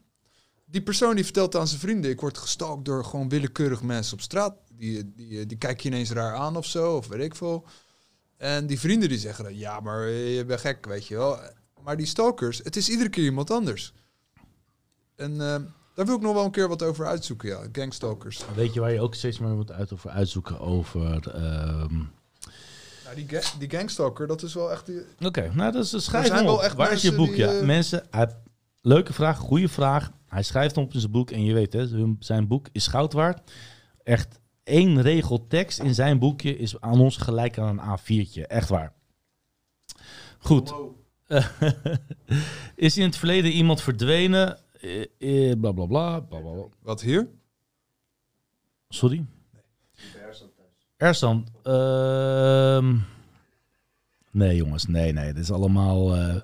Die 0.65 0.81
persoon 0.81 1.15
die 1.15 1.23
vertelt 1.23 1.55
aan 1.55 1.67
zijn 1.67 1.79
vrienden... 1.79 2.11
ik 2.11 2.19
word 2.21 2.37
gestalkt 2.37 2.85
door 2.85 3.05
gewoon 3.05 3.29
willekeurig 3.29 3.81
mensen 3.81 4.13
op 4.13 4.21
straat. 4.21 4.57
Die, 4.79 5.13
die, 5.15 5.45
die 5.45 5.57
kijk 5.57 5.79
je 5.81 5.89
ineens 5.89 6.11
raar 6.11 6.35
aan 6.35 6.57
of 6.57 6.65
zo, 6.65 6.95
of 6.95 7.07
weet 7.07 7.23
ik 7.23 7.35
veel. 7.35 7.65
En 8.37 8.67
die 8.67 8.79
vrienden 8.79 9.09
die 9.09 9.17
zeggen 9.17 9.43
dan... 9.43 9.57
ja, 9.57 9.79
maar 9.79 10.07
je 10.09 10.45
bent 10.45 10.59
gek, 10.59 10.85
weet 10.85 11.07
je 11.07 11.15
wel. 11.15 11.39
Maar 11.83 11.97
die 11.97 12.05
stalkers, 12.05 12.57
het 12.63 12.75
is 12.75 12.89
iedere 12.89 13.09
keer 13.09 13.23
iemand 13.23 13.51
anders. 13.51 13.93
En 15.15 15.31
eh, 15.31 15.55
daar 15.95 16.05
wil 16.05 16.15
ik 16.15 16.21
nog 16.21 16.33
wel 16.33 16.45
een 16.45 16.51
keer 16.51 16.67
wat 16.67 16.83
over 16.83 17.05
uitzoeken, 17.05 17.49
ja. 17.49 17.63
Gangstalkers. 17.71 18.41
Weet 18.55 18.73
je 18.73 18.79
waar 18.79 18.91
je 18.93 19.01
ook 19.01 19.15
steeds 19.15 19.39
meer 19.39 19.49
moet 19.49 19.71
uit 19.71 19.93
over 19.93 20.09
uitzoeken 20.09 20.59
over... 20.59 21.29
ehm, 21.33 21.93
Nou, 23.03 23.15
die, 23.15 23.27
ga- 23.29 23.57
die 23.59 23.69
gangstalker, 23.69 24.27
dat 24.27 24.43
is 24.43 24.53
wel 24.53 24.71
echt... 24.71 24.85
Die, 24.85 25.01
Oké, 25.25 25.51
nou 25.53 25.71
dat 25.71 25.83
is 25.85 25.91
een 25.91 26.01
schrijf 26.01 26.27
zijn 26.27 26.45
wel 26.45 26.63
echt 26.63 26.75
Waar 26.75 26.91
is 26.91 27.01
je 27.01 27.15
boek? 27.15 27.27
die, 27.27 27.37
ja, 27.37 27.53
eh, 27.53 27.65
mensen, 27.65 28.03
hij- 28.09 28.35
leuke 28.81 29.13
vraag, 29.13 29.37
goede 29.37 29.67
vraag. 29.69 30.11
Hij 30.27 30.43
schrijft 30.43 30.75
hem 30.75 30.83
op 30.83 30.93
in 30.93 30.99
zijn 30.99 31.11
boek 31.11 31.31
en 31.31 31.43
je 31.45 31.53
weet 31.53 31.73
hè, 31.73 31.87
zijn 32.19 32.47
boek 32.47 32.67
is 32.71 32.87
goud 32.87 33.13
waard. 33.13 33.51
Echt 34.03 34.39
één 34.69 35.01
regel 35.01 35.47
tekst 35.47 35.79
in 35.79 35.93
zijn 35.93 36.19
boekje 36.19 36.57
is 36.57 36.81
aan 36.81 36.99
ons 36.99 37.17
gelijk 37.17 37.57
aan 37.57 37.79
een 37.79 37.99
A4'tje. 37.99 38.41
Echt 38.47 38.69
waar. 38.69 38.93
Goed. 40.37 40.73
is 42.75 42.97
in 42.97 43.03
het 43.03 43.17
verleden 43.17 43.51
iemand 43.51 43.81
verdwenen? 43.81 44.57
Eh, 44.81 45.51
eh, 45.51 45.59
bla 45.59 45.71
bla 45.71 45.85
bla. 45.85 46.19
bla, 46.19 46.39
bla, 46.39 46.67
wat 46.81 47.01
hier? 47.01 47.27
Sorry? 48.89 49.25
Ersan. 50.97 51.47
ehm, 51.63 52.97
nee 54.31 54.55
jongens, 54.55 54.85
nee, 54.85 55.11
nee. 55.11 55.33
Dit 55.33 55.43
is 55.43 55.51
allemaal... 55.51 56.15
eh, 56.15 56.35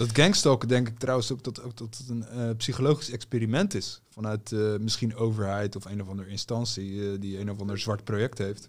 Dat 0.00 0.16
gangstalken 0.18 0.68
denk 0.68 0.88
ik 0.88 0.98
trouwens 0.98 1.32
ook 1.32 1.42
dat, 1.44 1.62
ook 1.62 1.76
dat 1.76 1.96
het 1.98 2.08
een 2.08 2.24
eh, 2.24 2.56
psychologisch 2.56 3.10
experiment 3.10 3.74
is. 3.74 4.00
Vanuit 4.10 4.52
eh, 4.52 4.76
misschien 4.76 5.14
overheid 5.16 5.76
of 5.76 5.84
een 5.84 6.02
of 6.02 6.08
andere 6.08 6.28
instantie 6.28 7.12
eh, 7.12 7.20
die 7.20 7.38
een 7.40 7.50
of 7.50 7.60
ander 7.60 7.78
zwart 7.78 8.04
project 8.04 8.38
heeft. 8.38 8.68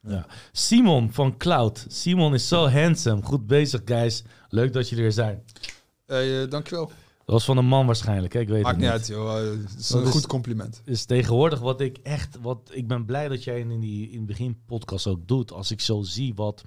Ja. 0.00 0.26
Simon 0.52 1.12
van 1.12 1.36
Cloud. 1.36 1.84
Simon 1.88 2.34
is 2.34 2.48
zo 2.48 2.66
handsome. 2.68 3.22
Goed 3.22 3.46
bezig, 3.46 3.80
guys. 3.84 4.22
Leuk 4.48 4.72
dat 4.72 4.88
jullie 4.88 5.04
er 5.04 5.12
zijn. 5.12 5.44
Dankjewel. 6.48 6.86
Dat 6.86 7.38
was 7.38 7.44
van 7.44 7.56
een 7.56 7.66
man 7.66 7.86
waarschijnlijk. 7.86 8.32
Hè? 8.32 8.40
Ik 8.40 8.48
weet 8.48 8.62
Maakt 8.62 8.74
het 8.74 8.84
niet 8.84 8.92
uit, 8.92 9.06
joh. 9.06 9.34
Het 9.34 9.78
is 9.78 9.88
Dat 9.88 10.00
een 10.00 10.06
is- 10.06 10.12
goed 10.12 10.26
compliment. 10.26 10.82
Is 10.84 11.04
tegenwoordig 11.04 11.60
wat 11.60 11.80
ik 11.80 11.98
echt... 12.02 12.36
Wat, 12.40 12.70
ik 12.72 12.88
ben 12.88 13.04
blij 13.04 13.28
dat 13.28 13.44
jij 13.44 13.60
in, 13.60 13.80
die, 13.80 14.10
in 14.10 14.16
het 14.18 14.26
begin 14.26 14.60
podcast 14.66 15.06
ook 15.06 15.28
doet. 15.28 15.52
Als 15.52 15.70
ik 15.70 15.80
zo 15.80 16.02
zie 16.02 16.34
wat... 16.34 16.64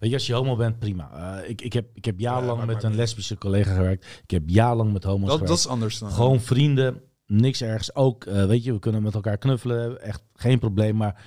Weet 0.00 0.10
je, 0.10 0.16
als 0.16 0.26
je 0.26 0.34
homo 0.34 0.56
bent, 0.56 0.78
prima. 0.78 1.10
Eh, 1.40 1.48
ik, 1.50 1.60
ik, 1.60 1.72
heb, 1.72 1.86
ik 1.94 2.04
heb 2.04 2.20
jarenlang 2.20 2.64
met 2.64 2.82
een 2.82 2.94
lesbische 2.94 3.38
collega 3.38 3.74
gewerkt. 3.74 4.20
Ik 4.22 4.30
heb 4.30 4.42
jarenlang 4.46 4.92
met 4.92 5.04
homo's 5.04 5.28
Dat, 5.28 5.38
gewerkt. 5.38 5.48
dat 5.48 5.58
is 5.58 5.66
anders 5.66 5.98
dan. 5.98 6.10
Gewoon 6.10 6.40
vrienden, 6.40 7.00
niks 7.26 7.62
ergens. 7.62 7.94
Ook, 7.94 8.24
eh, 8.24 8.46
weet 8.46 8.64
je, 8.64 8.72
we 8.72 8.78
kunnen 8.78 9.02
met 9.02 9.14
elkaar 9.14 9.38
knuffelen, 9.38 10.02
echt 10.02 10.22
geen 10.34 10.58
probleem. 10.58 10.96
Maar 10.96 11.22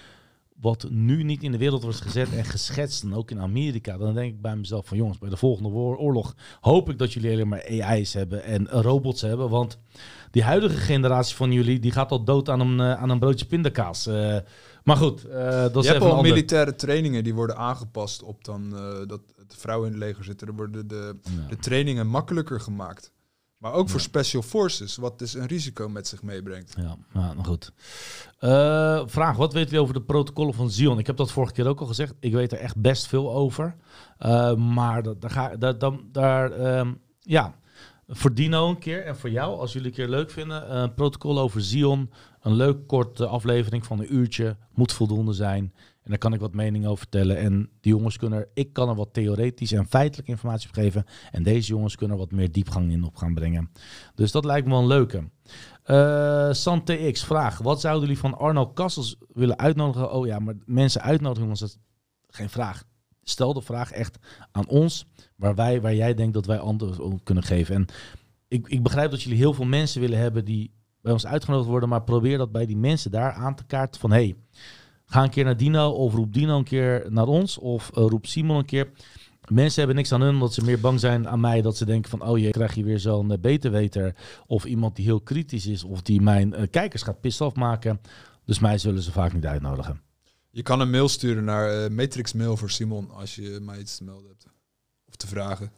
wat 0.59 0.87
nu 0.89 1.23
niet 1.23 1.43
in 1.43 1.51
de 1.51 1.57
wereld 1.57 1.83
wordt 1.83 2.01
gezet 2.01 2.33
en 2.33 2.45
geschetst, 2.45 3.03
en 3.03 3.13
ook 3.13 3.31
in 3.31 3.39
Amerika, 3.39 3.97
dan 3.97 4.13
denk 4.13 4.33
ik 4.33 4.41
bij 4.41 4.55
mezelf 4.55 4.85
van 4.85 4.97
jongens, 4.97 5.17
bij 5.17 5.29
de 5.29 5.37
volgende 5.37 5.69
oorlog 5.69 6.35
hoop 6.59 6.89
ik 6.89 6.97
dat 6.97 7.13
jullie 7.13 7.31
alleen 7.31 7.47
maar 7.47 7.65
AI's 7.81 8.13
hebben 8.13 8.43
en 8.43 8.67
robots 8.67 9.21
hebben. 9.21 9.49
Want 9.49 9.79
die 10.31 10.43
huidige 10.43 10.77
generatie 10.77 11.35
van 11.35 11.51
jullie, 11.51 11.79
die 11.79 11.91
gaat 11.91 12.11
al 12.11 12.23
dood 12.23 12.49
aan 12.49 12.59
een, 12.59 12.79
eh, 12.79 13.01
aan 13.01 13.09
een 13.09 13.19
broodje 13.19 13.45
pindakaas. 13.45 14.09
Maar 14.87 14.97
goed, 14.97 15.25
eh, 15.25 15.49
dat 15.49 15.75
is 15.75 15.83
je 15.83 15.91
hebt 15.91 16.03
even 16.03 16.15
al 16.15 16.21
militaire 16.21 16.75
trainingen 16.75 17.23
die 17.23 17.33
worden 17.33 17.57
aangepast 17.57 18.23
op 18.23 18.43
dan 18.43 18.75
eh, 18.75 19.07
dat 19.07 19.21
de 19.47 19.57
vrouwen 19.57 19.87
in 19.87 19.93
het 19.93 20.03
leger 20.03 20.23
zitten. 20.23 20.47
Er 20.47 20.55
worden 20.55 20.87
de, 20.87 21.15
Ja. 21.21 21.47
de 21.49 21.57
trainingen 21.57 22.07
makkelijker 22.07 22.59
gemaakt. 22.61 23.11
Maar 23.57 23.73
ook 23.73 23.89
voor 23.89 23.99
special 23.99 24.41
forces, 24.41 24.95
wat 24.95 25.19
dus 25.19 25.33
een 25.33 25.45
risico 25.45 25.89
met 25.89 26.07
zich 26.07 26.23
meebrengt. 26.23 26.75
Ja, 26.77 26.97
nou, 27.13 27.43
goed. 27.43 27.71
Eh, 28.39 29.01
vraag, 29.05 29.37
wat 29.37 29.53
weten 29.53 29.73
we 29.73 29.79
over 29.81 29.93
de 29.93 30.01
protocollen 30.01 30.53
van 30.53 30.69
Zion? 30.69 30.99
Ik 30.99 31.07
heb 31.07 31.17
dat 31.17 31.31
vorige 31.31 31.53
keer 31.53 31.67
ook 31.67 31.79
al 31.79 31.87
gezegd. 31.87 32.13
Ik 32.19 32.33
weet 32.33 32.51
er 32.51 32.59
echt 32.59 32.77
best 32.81 33.07
veel 33.07 33.33
over. 33.33 33.75
Maar 34.57 35.03
dat, 35.03 35.21
daar 35.21 35.31
ga, 35.31 35.55
daar, 35.55 35.77
dan, 35.77 36.03
daar 36.11 36.51
ehm, 36.51 36.93
ja, 37.19 37.55
voor 38.07 38.33
Dino 38.33 38.69
een 38.69 38.79
keer 38.79 39.05
en 39.05 39.17
voor 39.17 39.29
jou, 39.29 39.59
als 39.59 39.73
jullie 39.73 39.87
een 39.87 39.93
keer 39.93 40.07
leuk 40.07 40.31
vinden. 40.31 40.77
Een 40.77 40.93
protocol 40.93 41.39
over 41.39 41.61
Zion. 41.61 42.09
Een 42.41 42.53
leuk 42.53 42.87
korte 42.87 43.27
aflevering 43.27 43.85
van 43.85 43.99
een 43.99 44.13
uurtje. 44.13 44.57
Moet 44.73 44.93
voldoende 44.93 45.33
zijn. 45.33 45.73
En 46.03 46.13
daar 46.13 46.17
kan 46.17 46.33
ik 46.33 46.39
wat 46.39 46.53
mening 46.53 46.85
over 46.85 46.97
vertellen. 46.97 47.37
En 47.37 47.69
die 47.81 47.93
jongens 47.93 48.17
kunnen 48.17 48.47
ik 48.53 48.73
kan 48.73 48.89
er 48.89 48.95
wat 48.95 49.13
theoretisch 49.13 49.71
en 49.71 49.87
feitelijke 49.87 50.31
informatie 50.31 50.67
op 50.67 50.73
geven. 50.73 51.05
En 51.31 51.43
deze 51.43 51.67
jongens 51.67 51.95
kunnen 51.95 52.15
er 52.15 52.21
wat 52.21 52.31
meer 52.31 52.51
diepgang 52.51 52.91
in 52.91 53.03
op 53.03 53.15
gaan 53.15 53.33
brengen. 53.33 53.71
Dus 54.15 54.31
dat 54.31 54.45
lijkt 54.45 54.65
me 54.67 54.71
wel 54.71 54.81
een 54.81 54.87
leuke. 54.87 55.23
Eh 55.83 56.51
Santé 56.51 57.11
X 57.11 57.23
vraag: 57.23 57.57
Wat 57.57 57.81
zouden 57.81 58.01
jullie 58.01 58.21
van 58.21 58.37
Arno 58.37 58.67
Kassels 58.67 59.15
willen 59.33 59.57
uitnodigen? 59.57 60.11
Oh 60.11 60.25
ja, 60.25 60.39
maar 60.39 60.55
mensen 60.65 61.01
uitnodigen, 61.01 61.41
jongens, 61.41 61.59
dat 61.59 61.77
geen 62.27 62.49
vraag. 62.49 62.83
Stel 63.23 63.53
de 63.53 63.61
vraag 63.61 63.91
echt 63.91 64.17
aan 64.51 64.67
ons, 64.67 65.05
waar, 65.35 65.55
wij, 65.55 65.81
waar 65.81 65.95
jij 65.95 66.13
denkt 66.13 66.33
dat 66.33 66.45
wij 66.45 66.59
antwoord 66.59 66.99
op 66.99 67.23
kunnen 67.23 67.43
geven. 67.43 67.75
En 67.75 67.85
ik, 68.47 68.67
ik 68.67 68.83
begrijp 68.83 69.11
dat 69.11 69.21
jullie 69.21 69.37
heel 69.37 69.53
veel 69.53 69.65
mensen 69.65 70.01
willen 70.01 70.19
hebben 70.19 70.45
die 70.45 70.71
bij 71.07 71.15
ons 71.15 71.25
uitgenodigd 71.25 71.69
worden, 71.69 71.89
maar 71.89 72.03
probeer 72.03 72.37
dat 72.37 72.51
bij 72.51 72.65
die 72.65 72.77
mensen 72.77 73.11
daar 73.11 73.31
aan 73.31 73.55
te 73.55 73.63
kaarten 73.65 74.01
van 74.01 74.11
hey, 74.11 74.35
ga 75.05 75.23
een 75.23 75.29
keer 75.29 75.43
naar 75.43 75.57
Dino 75.57 75.89
of 75.89 76.13
roep 76.13 76.33
Dino 76.33 76.57
een 76.57 76.63
keer 76.63 77.05
naar 77.09 77.27
ons 77.27 77.57
of 77.57 77.89
eh, 77.89 78.05
roep 78.07 78.25
Simon 78.25 78.57
een 78.57 78.65
keer. 78.65 78.91
Mensen 79.47 79.77
hebben 79.77 79.95
niks 79.95 80.11
aan 80.11 80.21
hun 80.21 80.33
omdat 80.33 80.53
ze 80.53 80.63
meer 80.63 80.79
bang 80.79 80.99
zijn 80.99 81.27
aan 81.27 81.39
mij. 81.39 81.61
Dat 81.61 81.77
ze 81.77 81.85
denken 81.85 82.09
van, 82.09 82.21
oh 82.21 82.37
je 82.37 82.49
krijg 82.49 82.75
je 82.75 82.83
weer 82.83 82.99
zo'n 82.99 83.31
uh, 83.31 83.37
beterweter. 83.37 84.15
Of 84.47 84.65
iemand 84.65 84.95
die 84.95 85.05
heel 85.05 85.21
kritisch 85.21 85.65
is. 85.65 85.83
Of 85.83 86.01
die 86.01 86.21
mijn 86.21 86.53
uh, 86.53 86.67
kijkers 86.71 87.03
gaat 87.03 87.21
pissed 87.21 87.47
afmaken. 87.47 88.01
Dus 88.45 88.59
mij 88.59 88.77
zullen 88.77 89.01
ze 89.01 89.11
vaak 89.11 89.33
niet 89.33 89.45
uitnodigen. 89.45 90.01
Je 90.49 90.61
kan 90.61 90.79
een 90.79 90.89
mail 90.89 91.09
sturen 91.09 91.43
naar 91.43 91.91
Matrix 91.91 92.33
Mail 92.33 92.57
voor 92.57 92.69
Simon 92.69 93.11
als 93.11 93.35
je 93.35 93.59
mij 93.61 93.79
iets 93.79 93.97
te 93.97 94.03
melden 94.03 94.27
hebt. 94.27 94.47
Of 95.07 95.15
te 95.15 95.27
vragen. 95.27 95.71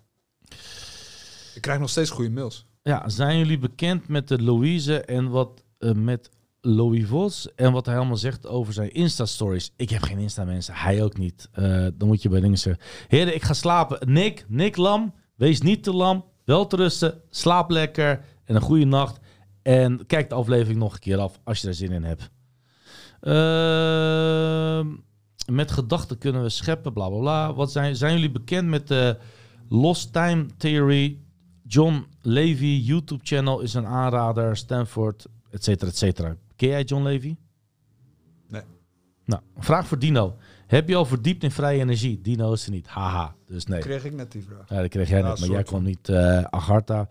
Ik 1.56 1.62
krijg 1.62 1.80
nog 1.80 1.90
steeds 1.90 2.10
goede 2.10 2.30
mails. 2.30 2.69
Ja, 2.82 3.10
zijn 3.10 3.38
jullie 3.38 3.60
bekend 3.60 4.08
met 4.08 4.28
de 4.28 4.44
Louise 4.44 5.02
en 5.02 5.30
wat 5.30 5.64
uh, 5.80 5.92
met 5.92 6.30
Louis 6.62 7.06
Vos 7.08 7.56
en 7.56 7.72
wat 7.72 7.86
hij 7.86 7.98
allemaal 7.98 8.18
zegt 8.18 8.48
over 8.48 8.74
zijn 8.74 8.94
Insta-stories. 8.94 9.74
Ik 9.76 9.90
heb 9.90 10.02
geen 10.02 10.18
Insta-mensen, 10.18 10.74
hij 10.74 11.04
ook 11.04 11.18
niet. 11.18 11.50
Uh, 11.60 11.88
dan 11.94 12.08
moet 12.08 12.22
je 12.22 12.30
bij 12.30 12.40
dingen 12.40 12.58
zeggen. 12.58 12.84
Heren, 13.08 13.36
ik 13.36 13.44
ga 13.44 13.54
slapen. 13.54 14.12
Nick, 14.12 14.46
Nick 14.48 14.78
Lam, 14.78 15.14
wees 15.36 15.62
niet 15.62 15.84
te 15.84 15.94
lam. 15.94 16.26
Wel 16.46 16.68
te 16.68 16.76
rusten, 16.76 17.22
slaap 17.30 17.70
lekker 17.70 18.26
en 18.46 18.56
een 18.56 18.62
goede 18.62 18.86
nacht. 18.86 19.20
En 19.62 20.06
kijk 20.06 20.30
de 20.30 20.36
aflevering 20.36 20.80
nog 20.80 20.94
een 20.94 21.00
keer 21.00 21.18
af 21.18 21.40
als 21.44 21.60
je 21.60 21.66
daar 21.66 21.76
zin 21.76 21.92
in 21.92 22.04
hebt. 22.04 22.30
Uh, 23.22 24.94
met 25.54 25.72
gedachten 25.72 26.18
kunnen 26.18 26.42
we 26.42 26.50
scheppen, 26.50 26.94
bla 26.94 27.10
bla 27.10 27.20
bla. 27.20 27.54
Wat 27.54 27.72
zijn, 27.72 27.96
zijn 27.96 28.14
jullie 28.14 28.32
bekend 28.32 28.68
met 28.68 28.88
de 28.88 29.18
Lost 29.70 30.14
Time 30.14 30.46
Theory? 30.58 31.20
John 31.72 32.06
Levy 32.22 32.82
YouTube-channel 32.84 33.60
is 33.60 33.74
een 33.74 33.86
aanrader. 33.86 34.58
Stanford, 34.58 35.26
et 35.50 35.64
cetera, 35.64 35.90
et 35.90 35.98
cetera. 35.98 36.36
Ken 36.56 36.70
jij 36.70 36.84
John 36.84 37.04
Levy? 37.04 37.36
Nee. 38.48 38.62
Nou, 39.26 39.42
vraag 39.58 39.88
voor 39.88 40.00
Dino. 40.00 40.36
Heb 40.68 40.90
je 40.90 40.96
al 40.96 41.06
verdiept 41.06 41.44
in 41.44 41.52
vrije 41.52 41.80
energie? 41.80 42.22
Dino 42.22 42.54
is 42.54 42.66
er 42.66 42.72
niet. 42.72 42.88
Haha, 42.88 43.36
dus 43.46 43.66
nee. 43.66 43.80
Kreeg 43.80 44.06
ik 44.06 44.14
net 44.14 44.32
die 44.32 44.44
vraag. 44.44 44.70
Ja, 44.70 44.82
dat 44.82 44.90
kreeg 44.90 45.10
jij 45.10 45.22
net, 45.22 45.40
maar 45.40 45.50
jij 45.50 45.64
kwam 45.64 45.84
niet 45.84 46.10
uh, 46.10 46.44
Agartha. 46.44 47.08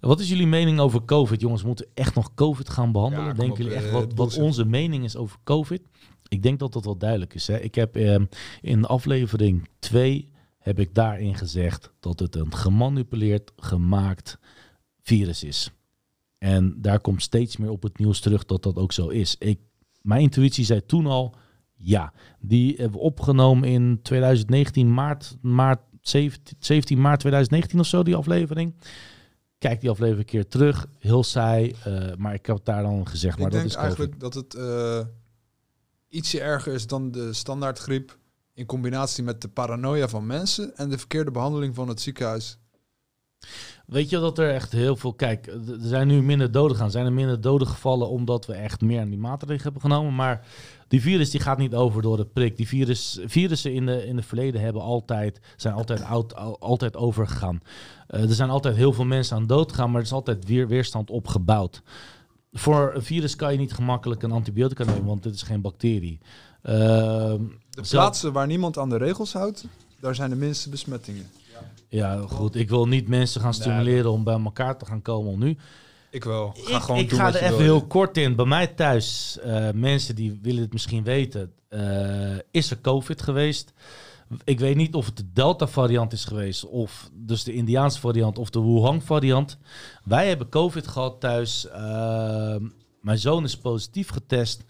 Wat 0.00 0.20
is 0.20 0.28
jullie 0.28 0.46
mening 0.46 0.80
over 0.80 1.04
COVID? 1.04 1.40
Jongens, 1.40 1.62
moeten 1.62 1.84
we 1.84 1.90
echt 1.94 2.14
nog 2.14 2.34
COVID 2.34 2.68
gaan 2.68 2.92
behandelen? 2.92 3.26
Ja, 3.26 3.32
Denken 3.32 3.64
jullie 3.64 3.78
echt 3.78 3.86
uh, 3.86 3.92
wat, 3.92 4.14
wat 4.14 4.38
onze 4.38 4.64
mening 4.64 5.04
is 5.04 5.16
over 5.16 5.38
COVID? 5.44 5.82
Ik 6.28 6.42
denk 6.42 6.58
dat 6.58 6.72
dat 6.72 6.84
wel 6.84 6.96
duidelijk 6.96 7.34
is. 7.34 7.46
Hè? 7.46 7.58
Ik 7.58 7.74
heb 7.74 7.96
uh, 7.96 8.18
in 8.60 8.84
aflevering 8.84 9.68
2 9.78 10.31
heb 10.62 10.78
ik 10.78 10.94
daarin 10.94 11.34
gezegd 11.34 11.90
dat 12.00 12.18
het 12.18 12.36
een 12.36 12.54
gemanipuleerd, 12.54 13.52
gemaakt 13.56 14.38
virus 15.02 15.44
is. 15.44 15.70
En 16.38 16.74
daar 16.80 17.00
komt 17.00 17.22
steeds 17.22 17.56
meer 17.56 17.70
op 17.70 17.82
het 17.82 17.98
nieuws 17.98 18.20
terug 18.20 18.44
dat 18.44 18.62
dat 18.62 18.76
ook 18.76 18.92
zo 18.92 19.08
is. 19.08 19.36
Ik, 19.38 19.60
mijn 20.00 20.20
intuïtie 20.20 20.64
zei 20.64 20.86
toen 20.86 21.06
al, 21.06 21.34
ja. 21.74 22.12
Die 22.40 22.74
hebben 22.76 22.98
we 22.98 23.04
opgenomen 23.04 23.68
in 23.68 23.98
2019, 24.02 24.94
maart, 24.94 25.36
maart 25.40 25.80
17, 26.00 26.56
17 26.58 27.00
maart 27.00 27.20
2019 27.20 27.80
of 27.80 27.86
zo, 27.86 28.02
die 28.02 28.16
aflevering. 28.16 28.74
Kijk 29.58 29.80
die 29.80 29.90
aflevering 29.90 30.24
een 30.24 30.30
keer 30.30 30.48
terug. 30.48 30.86
Heel 30.98 31.24
saai, 31.24 31.74
uh, 31.86 32.14
maar 32.16 32.34
ik 32.34 32.46
heb 32.46 32.58
daar 32.62 32.82
dan 32.82 33.08
gezegd. 33.08 33.38
Maar 33.38 33.46
ik 33.46 33.52
dat 33.52 33.60
denk 33.60 33.72
is 33.72 33.78
eigenlijk 33.78 34.20
dat 34.20 34.34
het 34.34 34.54
uh, 34.54 35.00
ietsje 36.08 36.40
erger 36.40 36.72
is 36.72 36.86
dan 36.86 37.10
de 37.10 37.32
standaardgriep 37.32 38.18
in 38.54 38.66
combinatie 38.66 39.24
met 39.24 39.40
de 39.40 39.48
paranoia 39.48 40.08
van 40.08 40.26
mensen 40.26 40.76
en 40.76 40.90
de 40.90 40.98
verkeerde 40.98 41.30
behandeling 41.30 41.74
van 41.74 41.88
het 41.88 42.00
ziekenhuis. 42.00 42.58
Weet 43.86 44.10
je 44.10 44.18
dat 44.18 44.38
er 44.38 44.54
echt 44.54 44.72
heel 44.72 44.96
veel... 44.96 45.14
Kijk, 45.14 45.46
er 45.46 45.78
zijn 45.80 46.06
nu 46.06 46.22
minder 46.22 46.52
doden 46.52 46.76
gaan. 46.76 46.90
Zijn 46.90 47.06
er 47.06 47.12
minder 47.12 47.40
doden 47.40 47.66
gevallen 47.66 48.08
omdat 48.08 48.46
we 48.46 48.52
echt 48.52 48.80
meer 48.80 49.00
aan 49.00 49.08
die 49.08 49.18
maatregelen 49.18 49.62
hebben 49.62 49.80
genomen. 49.80 50.14
Maar 50.14 50.46
die 50.88 51.00
virus 51.00 51.30
die 51.30 51.40
gaat 51.40 51.58
niet 51.58 51.74
over 51.74 52.02
door 52.02 52.16
de 52.16 52.26
prik. 52.26 52.56
Die 52.56 52.68
virus, 52.68 53.20
virussen 53.24 53.72
in 53.72 53.86
de, 53.86 54.06
in 54.06 54.16
de 54.16 54.22
verleden 54.22 54.60
hebben 54.60 54.82
altijd, 54.82 55.40
zijn 55.56 55.74
altijd, 55.74 56.02
oud, 56.02 56.34
altijd 56.60 56.96
overgegaan. 56.96 57.60
Uh, 58.10 58.22
er 58.22 58.34
zijn 58.34 58.50
altijd 58.50 58.76
heel 58.76 58.92
veel 58.92 59.04
mensen 59.04 59.36
aan 59.36 59.46
dood 59.46 59.70
gegaan, 59.70 59.90
maar 59.90 60.00
er 60.00 60.06
is 60.06 60.12
altijd 60.12 60.44
weer 60.46 60.68
weerstand 60.68 61.10
opgebouwd. 61.10 61.82
Voor 62.52 62.92
een 62.94 63.02
virus 63.02 63.36
kan 63.36 63.52
je 63.52 63.58
niet 63.58 63.72
gemakkelijk 63.72 64.22
een 64.22 64.32
antibiotica 64.32 64.84
nemen, 64.84 65.04
want 65.04 65.22
dit 65.22 65.34
is 65.34 65.42
geen 65.42 65.60
bacterie. 65.60 66.20
Uh, 66.62 66.72
de 67.70 67.82
plaatsen 67.90 68.32
waar 68.32 68.46
niemand 68.46 68.78
aan 68.78 68.88
de 68.88 68.96
regels 68.96 69.32
houdt, 69.32 69.64
daar 70.00 70.14
zijn 70.14 70.30
de 70.30 70.36
minste 70.36 70.68
besmettingen. 70.68 71.30
Ja, 71.88 72.24
goed. 72.28 72.54
Ik 72.54 72.68
wil 72.68 72.88
niet 72.88 73.08
mensen 73.08 73.40
gaan 73.40 73.54
stimuleren 73.54 74.10
om 74.10 74.24
bij 74.24 74.40
elkaar 74.44 74.78
te 74.78 74.86
gaan 74.86 75.02
komen 75.02 75.38
nu. 75.38 75.56
Ik 76.10 76.24
wel. 76.24 76.54
Ga 76.56 76.76
ik 76.76 76.82
gewoon 76.82 77.00
ik 77.00 77.08
doen 77.08 77.18
ga 77.18 77.24
wat 77.24 77.34
er 77.34 77.40
je 77.40 77.46
even 77.46 77.58
wil. 77.58 77.66
heel 77.66 77.86
kort 77.86 78.16
in. 78.16 78.36
Bij 78.36 78.44
mij 78.44 78.66
thuis, 78.66 79.38
eh, 79.38 79.68
mensen 79.74 80.14
die 80.14 80.38
willen 80.42 80.62
het 80.62 80.72
misschien 80.72 81.04
weten, 81.04 81.52
eh, 81.68 82.36
is 82.50 82.70
er 82.70 82.80
COVID 82.80 83.22
geweest. 83.22 83.72
Ik 84.44 84.60
weet 84.60 84.76
niet 84.76 84.94
of 84.94 85.06
het 85.06 85.16
de 85.16 85.32
Delta-variant 85.32 86.12
is 86.12 86.24
geweest, 86.24 86.64
of 86.64 87.10
dus 87.12 87.44
de 87.44 87.52
Indiaanse 87.52 88.00
variant, 88.00 88.38
of 88.38 88.50
de 88.50 88.60
Wuhan-variant. 88.60 89.58
Wij 90.04 90.28
hebben 90.28 90.48
COVID 90.48 90.86
gehad 90.86 91.20
thuis. 91.20 91.68
Eh, 91.68 92.56
mijn 93.00 93.18
zoon 93.18 93.44
is 93.44 93.56
positief 93.56 94.08
getest. 94.08 94.64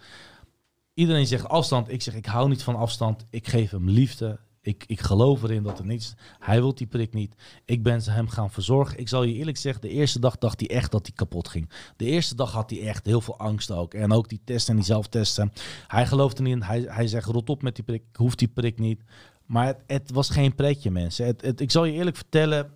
Iedereen 0.94 1.27
zegt 1.27 1.48
afstand. 1.48 1.90
Ik 1.90 2.02
zeg, 2.02 2.14
ik 2.14 2.27
hou 2.27 2.48
niet 2.48 2.62
van 2.62 2.77
afstand. 2.77 3.27
Ik 3.31 3.48
geef 3.48 3.70
hem 3.70 3.89
liefde. 3.89 4.39
Ik, 4.60 4.85
ik 4.86 5.01
geloof 5.01 5.43
erin 5.43 5.62
dat 5.62 5.78
er 5.78 5.86
niets... 5.86 6.14
Hij 6.39 6.60
wil 6.60 6.74
die 6.74 6.86
prik 6.86 7.14
niet. 7.14 7.35
Ik 7.64 7.82
ben 7.82 8.02
hem 8.02 8.28
gaan 8.28 8.51
verzorgen. 8.51 8.98
Ik 8.98 9.09
zal 9.09 9.23
je 9.23 9.35
eerlijk 9.35 9.56
zeggen, 9.56 9.82
de 9.82 9.89
eerste 9.89 10.20
dag 10.20 10.39
dacht 10.39 10.60
hij 10.60 10.69
echt 10.69 10.90
dat 10.90 11.06
hij 11.06 11.14
kapot 11.14 11.48
ging. 11.48 11.70
De 11.97 12.05
eerste 12.05 12.35
dag 12.35 12.52
had 12.52 12.70
hij 12.70 12.86
echt 12.86 13.06
heel 13.06 13.20
veel 13.20 13.39
angst 13.39 13.70
ook. 13.70 13.94
En 13.94 14.12
ook 14.12 14.28
die 14.28 14.40
testen 14.44 14.70
en 14.70 14.77
die 14.77 14.86
zelftesten. 14.86 15.52
Hij 15.86 16.06
geloofde 16.06 16.43
niet 16.43 16.55
in. 16.55 16.62
Hij, 16.62 16.81
hij 16.81 17.06
zegt, 17.06 17.27
rot 17.27 17.51
op 17.51 17.62
met 17.62 17.74
die 17.74 17.85
prik. 17.85 18.02
Ik 18.10 18.16
hoef 18.16 18.35
die 18.35 18.48
prik 18.48 18.78
niet. 18.78 19.02
Maar 19.47 19.66
het, 19.66 19.82
het 19.86 20.10
was 20.10 20.31
geen 20.31 20.55
pretje, 20.55 20.90
mensen. 20.90 21.27
Het, 21.27 21.60
ik 21.60 21.70
zal 21.70 21.85
je 21.85 21.93
eerlijk 21.93 22.16
vertellen... 22.16 22.70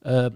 eh, 0.00 0.26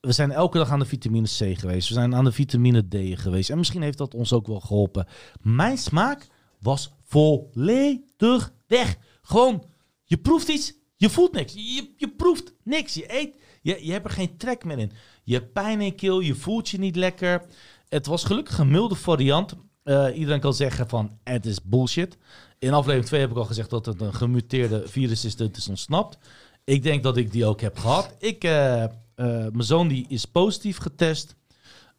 we 0.00 0.12
zijn 0.12 0.30
elke 0.30 0.58
dag 0.58 0.70
aan 0.70 0.78
de 0.78 0.84
vitamine 0.84 1.26
C 1.26 1.58
geweest. 1.58 1.88
We 1.88 1.94
zijn 1.94 2.14
aan 2.14 2.24
de 2.24 2.32
vitamine 2.32 2.88
D 2.88 3.20
geweest. 3.20 3.50
En 3.50 3.58
misschien 3.58 3.82
heeft 3.82 3.98
dat 3.98 4.14
ons 4.14 4.32
ook 4.32 4.46
wel 4.46 4.60
geholpen. 4.60 5.06
Mijn 5.40 5.78
smaak 5.78 6.28
was 6.62 6.92
volledig 7.04 8.52
weg. 8.66 8.96
Gewoon, 9.22 9.64
je 10.04 10.16
proeft 10.16 10.48
iets, 10.48 10.74
je 10.96 11.10
voelt 11.10 11.32
niks. 11.32 11.52
Je, 11.52 11.94
je 11.96 12.08
proeft 12.08 12.54
niks. 12.64 12.94
Je 12.94 13.18
eet, 13.18 13.36
je, 13.62 13.86
je 13.86 13.92
hebt 13.92 14.04
er 14.04 14.10
geen 14.10 14.36
trek 14.36 14.64
meer 14.64 14.78
in. 14.78 14.92
Je 15.24 15.34
hebt 15.34 15.52
pijn 15.52 15.80
in 15.80 15.94
keel, 15.94 16.20
je 16.20 16.34
voelt 16.34 16.68
je 16.68 16.78
niet 16.78 16.96
lekker. 16.96 17.42
Het 17.88 18.06
was 18.06 18.24
gelukkig 18.24 18.58
een 18.58 18.70
milde 18.70 18.94
variant. 18.94 19.54
Eh, 19.82 20.06
iedereen 20.14 20.40
kan 20.40 20.54
zeggen 20.54 20.88
van, 20.88 21.18
het 21.24 21.46
is 21.46 21.62
bullshit. 21.62 22.18
In 22.58 22.72
aflevering 22.72 23.06
2 23.06 23.20
heb 23.20 23.30
ik 23.30 23.36
al 23.36 23.44
gezegd 23.44 23.70
dat 23.70 23.86
het 23.86 24.00
een 24.00 24.14
gemuteerde 24.14 24.82
virus 24.88 25.24
is 25.24 25.36
dat 25.36 25.56
is 25.56 25.68
ontsnapt. 25.68 26.18
Ik 26.64 26.82
denk 26.82 27.02
dat 27.02 27.16
ik 27.16 27.32
die 27.32 27.46
ook 27.46 27.60
heb 27.60 27.78
gehad. 27.78 28.14
Ik, 28.18 28.44
eh, 28.44 28.82
eh, 28.82 28.90
mijn 29.14 29.62
zoon 29.62 29.88
die 29.88 30.04
is 30.08 30.24
positief 30.24 30.78
getest. 30.78 31.34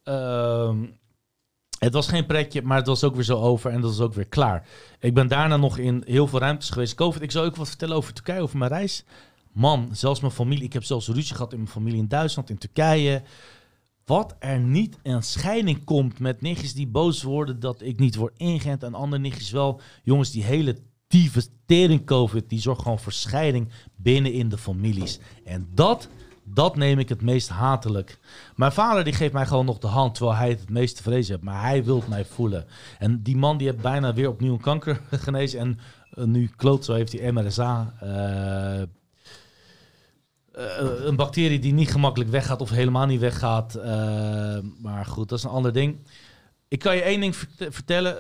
Ehm, 0.03 0.85
het 1.84 1.94
was 1.94 2.08
geen 2.08 2.26
pretje, 2.26 2.62
maar 2.62 2.78
het 2.78 2.88
was 2.88 3.04
ook 3.04 3.16
weer 3.16 3.24
zo 3.24 3.40
over 3.40 3.72
en 3.72 3.82
dat 3.82 3.92
is 3.92 4.00
ook 4.00 4.14
weer 4.14 4.28
klaar. 4.28 4.68
Ik 5.00 5.14
ben 5.14 5.28
daarna 5.28 5.58
nog 5.58 5.78
in 5.78 6.04
heel 6.06 6.28
veel 6.28 6.40
ruimtes 6.40 6.70
geweest. 6.70 6.96
COVID, 6.96 7.22
ik 7.22 7.32
zou 7.32 7.46
ook 7.46 7.56
wat 7.56 7.68
vertellen 7.68 7.96
over 7.96 8.14
Turkije, 8.14 8.42
over 8.42 8.58
mijn 8.58 8.72
reis. 8.72 9.04
Man, 9.52 9.90
zelfs 9.92 10.20
mijn 10.20 10.34
familie. 10.34 10.64
Ik 10.64 10.74
heb 10.74 10.84
zelfs 10.84 11.08
ruzie 11.08 11.36
gehad 11.36 11.52
in 11.52 11.58
mijn 11.58 11.72
familie 11.72 12.00
in 12.00 12.08
Duitsland, 12.08 12.50
in 12.50 12.58
Turkije. 12.58 13.24
Wat 14.06 14.36
er 14.40 14.60
niet 14.60 14.98
een 15.04 15.24
scheiding 15.24 15.84
komt 15.84 16.20
met 16.20 16.42
nichtjes 16.42 16.74
die 16.74 16.88
boos 16.88 17.24
worden 17.24 17.60
dat 17.60 17.82
ik 17.82 18.00
niet 18.00 18.16
word 18.16 18.34
ingeënt 18.38 18.84
en 18.84 18.94
andere 18.94 19.22
nichtjes 19.22 19.52
wel. 19.52 19.82
Jongens, 20.04 20.32
die 20.32 20.44
hele 20.44 20.78
tering 21.66 22.06
COVID, 22.06 22.50
die 22.50 22.60
zorgt 22.60 22.82
gewoon 22.82 23.00
voor 23.00 23.12
scheiding 23.12 23.70
binnen 23.96 24.34
in 24.34 24.50
de 24.50 24.58
families. 24.58 25.20
En 25.46 25.70
dat, 25.74 26.10
dat 26.44 26.76
neem 26.76 26.99
ik 26.99 27.10
het 27.10 27.22
meest 27.22 27.49
hatelijk. 27.49 28.20
Mijn 28.56 28.72
vader 28.72 29.03
die 29.03 29.14
geeft 29.14 29.34
mij 29.34 29.45
gewoon 29.45 29.65
nog 29.65 29.78
de 29.80 29.88
hand, 29.88 30.15
terwijl 30.15 30.38
hij 30.38 30.49
het 30.49 30.60
het 30.60 30.70
meest 30.70 30.95
te 30.95 31.03
vrezen 31.03 31.34
heeft. 31.34 31.45
Maar 31.45 31.61
hij 31.61 31.84
wil 31.84 32.03
mij 32.10 32.26
voelen. 32.26 32.65
En 32.99 33.22
die 33.24 33.38
man 33.38 33.57
die 33.57 33.68
heeft 33.68 33.82
bijna 33.82 34.14
weer 34.14 34.30
opnieuw 34.30 34.57
kanker 34.57 35.02
genezen. 35.11 35.60
En 35.60 35.80
eh, 36.14 36.24
nu 36.24 36.49
kloot 36.56 36.86
zo 36.86 36.94
heeft 36.94 37.20
hij 37.20 37.32
MRSA. 37.32 37.94
eh, 37.99 38.82
eh, 38.82 38.88
een 41.06 41.15
bacterie 41.15 41.60
die 41.60 41.74
niet 41.74 41.91
gemakkelijk 41.91 42.32
weggaat 42.32 42.61
of 42.61 42.70
helemaal 42.70 43.06
niet 43.06 43.20
weggaat. 43.20 43.74
Maar 44.82 45.06
goed, 45.06 45.30
dat 45.30 45.38
is 45.38 45.44
een 45.44 45.49
ander 45.49 45.74
ding. 45.74 45.98
Ik 46.68 46.80
kan 46.80 46.95
je 46.95 47.02
één 47.02 47.20
ding 47.20 47.36
vert- 47.36 47.74
vertellen. 47.74 48.15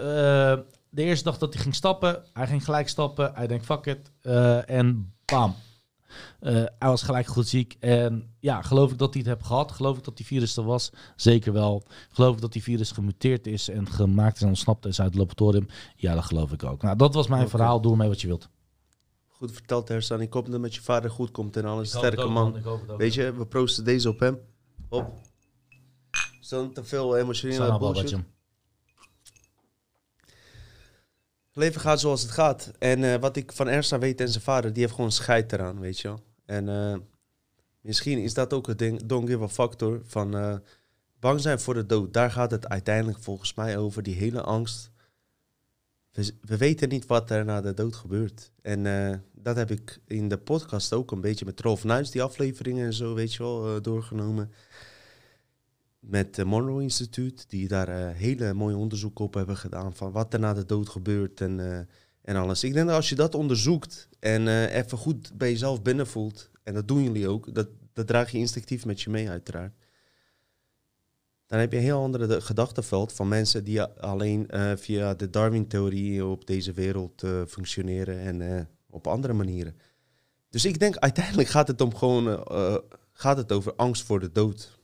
De 0.89 1.03
eerste 1.03 1.23
dag 1.23 1.37
dat 1.37 1.53
hij 1.53 1.61
ging 1.63 1.75
stappen, 1.75 2.23
hij 2.33 2.47
ging 2.47 2.63
gelijk 2.63 2.89
stappen. 2.89 3.31
Hij 3.33 3.47
denkt, 3.47 3.65
fuck 3.65 3.85
it. 3.85 4.11
En 4.67 5.13
bam. 5.25 5.55
Eh, 6.43 6.53
hij 6.53 6.89
was 6.89 7.03
gelijk 7.03 7.27
goed 7.27 7.47
ziek. 7.47 7.75
En 7.79 8.35
ja, 8.39 8.61
geloof 8.61 8.91
ik 8.91 8.97
dat 8.97 9.13
hij 9.13 9.23
het 9.25 9.33
heeft 9.33 9.45
gehad? 9.47 9.71
Geloof 9.71 9.97
ik 9.97 10.03
dat 10.03 10.17
die 10.17 10.25
virus 10.25 10.57
er 10.57 10.63
was? 10.63 10.91
Zeker 11.15 11.53
wel. 11.53 11.83
Geloof 12.09 12.35
ik 12.35 12.41
dat 12.41 12.53
die 12.53 12.63
virus 12.63 12.91
gemuteerd 12.91 13.47
is 13.47 13.69
en 13.69 13.87
gemaakt 13.87 14.35
is 14.35 14.41
en 14.41 14.47
ontsnapt 14.47 14.85
is 14.85 14.99
uit 14.99 15.07
het 15.07 15.17
laboratorium? 15.17 15.67
Ja, 15.95 16.15
dat 16.15 16.23
geloof 16.23 16.51
ik 16.51 16.63
ook. 16.63 16.81
Nou, 16.81 16.97
dat 16.97 17.13
was 17.13 17.27
mijn 17.27 17.49
verhaal. 17.49 17.81
Doe 17.81 17.91
ermee 17.91 18.07
wat 18.07 18.21
je 18.21 18.27
wilt. 18.27 18.49
Goed 19.27 19.51
verteld, 19.51 19.87
Hersan. 19.87 20.21
Ik 20.21 20.33
hoop 20.33 20.43
dat 20.43 20.53
het 20.53 20.61
met 20.61 20.75
je 20.75 20.81
vader 20.81 21.09
goed 21.09 21.31
komt 21.31 21.57
en 21.57 21.65
alles. 21.65 21.89
Sterke 21.89 22.27
man. 22.27 22.61
Weet 22.97 23.13
je, 23.13 23.33
we 23.33 23.45
proosten 23.45 23.83
deze 23.83 24.09
op 24.09 24.19
hem. 24.19 24.39
Op. 24.89 25.11
Zo'n 26.39 26.73
te 26.73 26.83
veel 26.83 27.17
emotionele 27.17 27.77
bullshit. 27.79 28.17
Leven 31.53 31.81
gaat 31.81 31.99
zoals 31.99 32.21
het 32.21 32.31
gaat. 32.31 32.71
En 32.79 33.03
eh, 33.03 33.19
wat 33.19 33.35
ik 33.35 33.51
van 33.51 33.67
Ersa 33.67 33.99
weet 33.99 34.21
en 34.21 34.29
zijn 34.29 34.43
vader, 34.43 34.73
die 34.73 34.81
heeft 34.81 34.95
gewoon 34.95 35.11
scheid 35.11 35.53
eraan, 35.53 35.79
weet 35.79 35.99
je 35.99 36.07
wel. 36.07 36.19
En 36.45 36.69
eh, 36.69 36.97
misschien 37.81 38.19
is 38.19 38.33
dat 38.33 38.53
ook 38.53 38.67
het 38.67 38.79
ding, 38.79 39.05
don't 39.05 39.29
give 39.29 39.49
factor, 39.49 40.01
van 40.03 40.37
eh, 40.37 40.55
bang 41.19 41.41
zijn 41.41 41.59
voor 41.59 41.73
de 41.73 41.85
dood. 41.85 42.13
Daar 42.13 42.31
gaat 42.31 42.51
het 42.51 42.69
uiteindelijk 42.69 43.19
volgens 43.19 43.53
mij 43.53 43.77
over, 43.77 44.03
die 44.03 44.15
hele 44.15 44.41
angst. 44.41 44.91
We, 46.11 46.33
we 46.41 46.57
weten 46.57 46.89
niet 46.89 47.05
wat 47.05 47.29
er 47.29 47.45
na 47.45 47.61
de 47.61 47.73
dood 47.73 47.95
gebeurt. 47.95 48.51
En 48.61 48.85
eh, 48.85 49.17
dat 49.31 49.55
heb 49.55 49.71
ik 49.71 49.99
in 50.07 50.29
de 50.29 50.37
podcast 50.37 50.93
ook 50.93 51.11
een 51.11 51.21
beetje 51.21 51.45
met 51.45 51.59
Rolf 51.59 51.83
Nuis, 51.83 52.11
die 52.11 52.23
afleveringen 52.23 52.85
en 52.85 52.93
zo, 52.93 53.13
weet 53.13 53.33
je 53.33 53.43
wel, 53.43 53.81
doorgenomen. 53.81 54.51
Met 55.99 56.35
het 56.35 56.45
Monroe 56.45 56.81
Instituut, 56.81 57.49
die 57.49 57.67
daar 57.67 58.13
hele 58.13 58.53
mooie 58.53 58.75
onderzoek 58.75 59.19
op 59.19 59.33
hebben 59.33 59.57
gedaan 59.57 59.95
van 59.95 60.11
wat 60.11 60.33
er 60.33 60.39
na 60.39 60.53
de 60.53 60.65
dood 60.65 60.89
gebeurt 60.89 61.41
en, 61.41 61.87
en 62.23 62.35
alles. 62.35 62.63
Ik 62.63 62.73
denk 62.73 62.87
dat 62.87 62.95
als 62.95 63.09
je 63.09 63.15
dat 63.15 63.35
onderzoekt 63.35 64.07
en 64.19 64.47
eh, 64.47 64.75
even 64.75 64.97
goed 64.97 65.31
bij 65.37 65.49
jezelf 65.49 65.81
binnenvoelt, 65.81 66.49
en 66.63 66.73
dat 66.73 66.87
doen 66.87 67.03
jullie 67.03 67.27
ook, 67.27 67.53
dat, 67.53 67.67
dat 67.93 68.07
draag 68.07 68.31
je 68.31 68.37
instinctief 68.37 68.85
met 68.85 69.01
je 69.01 69.09
mee 69.09 69.29
uiteraard. 69.29 69.73
Dan 71.47 71.59
heb 71.59 71.71
je 71.71 71.77
een 71.77 71.83
heel 71.83 72.01
ander 72.01 72.27
de- 72.27 72.41
gedachtenveld 72.41 73.13
van 73.13 73.27
mensen 73.27 73.63
die 73.63 73.81
alleen 73.83 74.49
eh, 74.49 74.71
via 74.75 75.13
de 75.13 75.29
Darwin-theorie 75.29 76.25
op 76.25 76.45
deze 76.47 76.73
wereld 76.73 77.23
eh, 77.23 77.41
functioneren 77.47 78.19
en 78.19 78.67
op 78.89 79.07
andere 79.07 79.33
manieren. 79.33 79.77
Dus 80.49 80.65
ik 80.65 80.79
denk 80.79 80.97
uiteindelijk 80.97 81.47
gaat 81.49 81.67
het 81.67 81.81
om 81.81 81.95
gewoon 81.95 82.45
gaat 83.13 83.37
het 83.37 83.51
over 83.51 83.75
angst 83.75 84.03
voor 84.03 84.19
de 84.19 84.31
dood. 84.31 84.79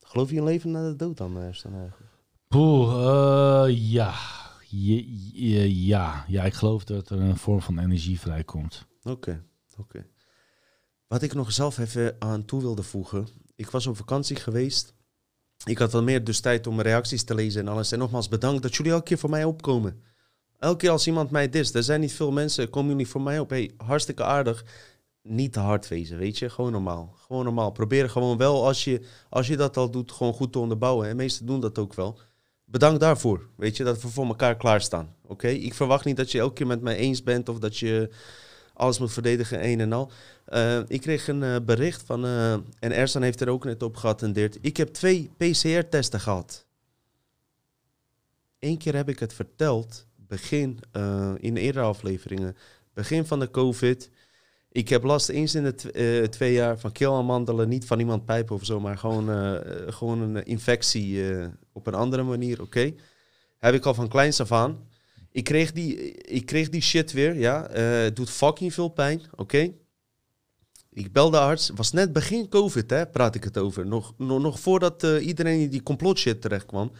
Geloof 0.00 0.30
je 0.30 0.36
in 0.36 0.44
leven 0.44 0.70
na 0.70 0.88
de 0.88 0.96
dood 0.96 1.16
dan, 1.16 1.54
Stan, 1.54 1.72
eigenlijk? 1.72 2.10
Poeh, 2.48 3.66
eh, 3.68 3.90
ja. 3.92 4.39
Ja. 4.70 6.24
Ja, 6.28 6.44
ik 6.44 6.54
geloof 6.54 6.84
dat 6.84 7.10
er 7.10 7.20
een 7.20 7.36
vorm 7.36 7.60
van 7.60 7.78
energie 7.78 8.20
vrijkomt. 8.20 8.86
Oké, 9.02 9.44
oké. 9.78 10.06
Wat 11.06 11.22
ik 11.22 11.34
nog 11.34 11.52
zelf 11.52 11.78
even 11.78 12.16
aan 12.18 12.44
toe 12.44 12.60
wilde 12.60 12.82
voegen. 12.82 13.28
Ik 13.56 13.70
was 13.70 13.86
op 13.86 13.96
vakantie 13.96 14.36
geweest. 14.36 14.94
Ik 15.64 15.78
had 15.78 15.92
wel 15.92 16.02
meer 16.02 16.24
dus 16.24 16.40
tijd 16.40 16.66
om 16.66 16.80
reacties 16.80 17.24
te 17.24 17.34
lezen 17.34 17.60
en 17.60 17.68
alles. 17.68 17.92
En 17.92 17.98
nogmaals 17.98 18.28
bedankt 18.28 18.62
dat 18.62 18.74
jullie 18.74 18.92
elke 18.92 19.04
keer 19.04 19.18
voor 19.18 19.30
mij 19.30 19.44
opkomen. 19.44 20.02
Elke 20.58 20.76
keer 20.76 20.90
als 20.90 21.06
iemand 21.06 21.30
mij 21.30 21.48
dist, 21.48 21.74
er 21.74 21.82
zijn 21.82 22.00
niet 22.00 22.12
veel 22.12 22.32
mensen, 22.32 22.70
komen 22.70 22.90
jullie 22.90 23.08
voor 23.08 23.22
mij 23.22 23.38
op. 23.38 23.50
Hey, 23.50 23.70
hartstikke 23.76 24.24
aardig. 24.24 24.64
Niet 25.22 25.52
te 25.52 25.60
hard 25.60 25.88
wezen, 25.88 26.18
weet 26.18 26.38
je. 26.38 26.50
Gewoon 26.50 26.72
normaal. 26.72 27.14
Gewoon 27.26 27.44
normaal. 27.44 27.70
Probeer 27.70 28.10
gewoon 28.10 28.36
wel, 28.36 28.66
als 28.66 28.84
je, 28.84 29.06
als 29.28 29.46
je 29.46 29.56
dat 29.56 29.76
al 29.76 29.90
doet, 29.90 30.12
gewoon 30.12 30.32
goed 30.32 30.52
te 30.52 30.58
onderbouwen. 30.58 31.08
En 31.08 31.16
meesten 31.16 31.46
doen 31.46 31.60
dat 31.60 31.78
ook 31.78 31.94
wel. 31.94 32.18
Bedankt 32.70 33.00
daarvoor. 33.00 33.48
Weet 33.56 33.76
je, 33.76 33.84
dat 33.84 34.02
we 34.02 34.08
voor 34.08 34.26
elkaar 34.26 34.56
klaarstaan. 34.56 35.14
Oké? 35.26 35.48
Ik 35.48 35.74
verwacht 35.74 36.04
niet 36.04 36.16
dat 36.16 36.32
je 36.32 36.38
elke 36.38 36.54
keer 36.54 36.66
met 36.66 36.80
mij 36.80 36.96
eens 36.96 37.22
bent 37.22 37.48
of 37.48 37.58
dat 37.58 37.78
je 37.78 38.10
alles 38.74 38.98
moet 38.98 39.12
verdedigen, 39.12 39.64
een 39.64 39.80
en 39.80 39.92
al. 39.92 40.10
Eh, 40.44 40.78
ik 40.86 41.00
kreeg 41.00 41.28
een 41.28 41.42
eh, 41.42 41.56
bericht 41.64 42.02
van, 42.02 42.24
eh, 42.24 42.52
en 42.52 42.92
Ersan 42.92 43.22
heeft 43.22 43.40
er 43.40 43.48
ook 43.48 43.64
net 43.64 43.82
op 43.82 43.96
geattendeerd. 43.96 44.58
Ik 44.60 44.76
heb 44.76 44.88
twee 44.88 45.30
PCR-testen 45.36 46.20
gehad. 46.20 46.66
Eén 48.58 48.78
keer 48.78 48.94
heb 48.94 49.08
ik 49.08 49.18
het 49.18 49.32
verteld, 49.32 50.06
begin 50.16 50.78
uh, 50.96 51.32
in 51.38 51.54
de 51.54 51.60
eerdere 51.60 51.84
afleveringen, 51.84 52.56
begin 52.94 53.26
van 53.26 53.40
de 53.40 53.50
COVID. 53.50 54.10
Ik 54.72 54.88
heb 54.88 55.02
last 55.02 55.28
eens 55.28 55.54
in 55.54 55.64
de 55.64 55.74
tw 55.74 55.96
uh, 55.96 56.24
twee 56.24 56.52
jaar 56.52 56.78
van 56.78 56.92
keelamandelen, 56.92 57.68
niet 57.68 57.84
van 57.86 57.98
iemand 57.98 58.24
pijpen 58.24 58.54
of 58.54 58.64
zo, 58.64 58.80
maar 58.80 58.98
gewoon, 58.98 59.30
uh, 59.30 59.58
gewoon 59.86 60.20
een 60.20 60.44
infectie 60.44 61.22
op 61.72 61.86
een 61.86 61.94
andere 61.94 62.22
manier, 62.22 62.62
oké. 62.62 62.94
Heb 63.58 63.74
ik 63.74 63.84
al 63.84 63.94
van 63.94 64.08
kleins 64.08 64.40
af 64.40 64.52
aan. 64.52 64.88
Ik 65.32 65.44
kreeg 65.44 65.72
die, 65.72 66.12
ik 66.12 66.46
kreeg 66.46 66.68
die 66.68 66.82
shit 66.82 67.12
weer, 67.12 67.34
ja. 67.34 67.70
het 67.70 68.16
doet 68.16 68.30
fucking 68.30 68.74
veel 68.74 68.88
pijn, 68.88 69.22
oké. 69.34 69.72
Ik 70.92 71.12
bel 71.12 71.30
de 71.30 71.38
arts. 71.38 71.70
was 71.74 71.92
net 71.92 72.12
begin 72.12 72.48
COVID, 72.48 72.90
hè, 72.90 73.06
praat 73.06 73.34
ik 73.34 73.44
het 73.44 73.58
over. 73.58 73.86
Nog, 73.86 74.14
nog, 74.16 74.42
nog 74.42 74.60
voordat 74.60 75.04
uh, 75.04 75.26
iedereen 75.26 75.60
in 75.60 75.70
die 75.70 75.82
complot 75.82 76.18
shit 76.18 76.40
terecht 76.40 76.66
kwam. 76.66 76.92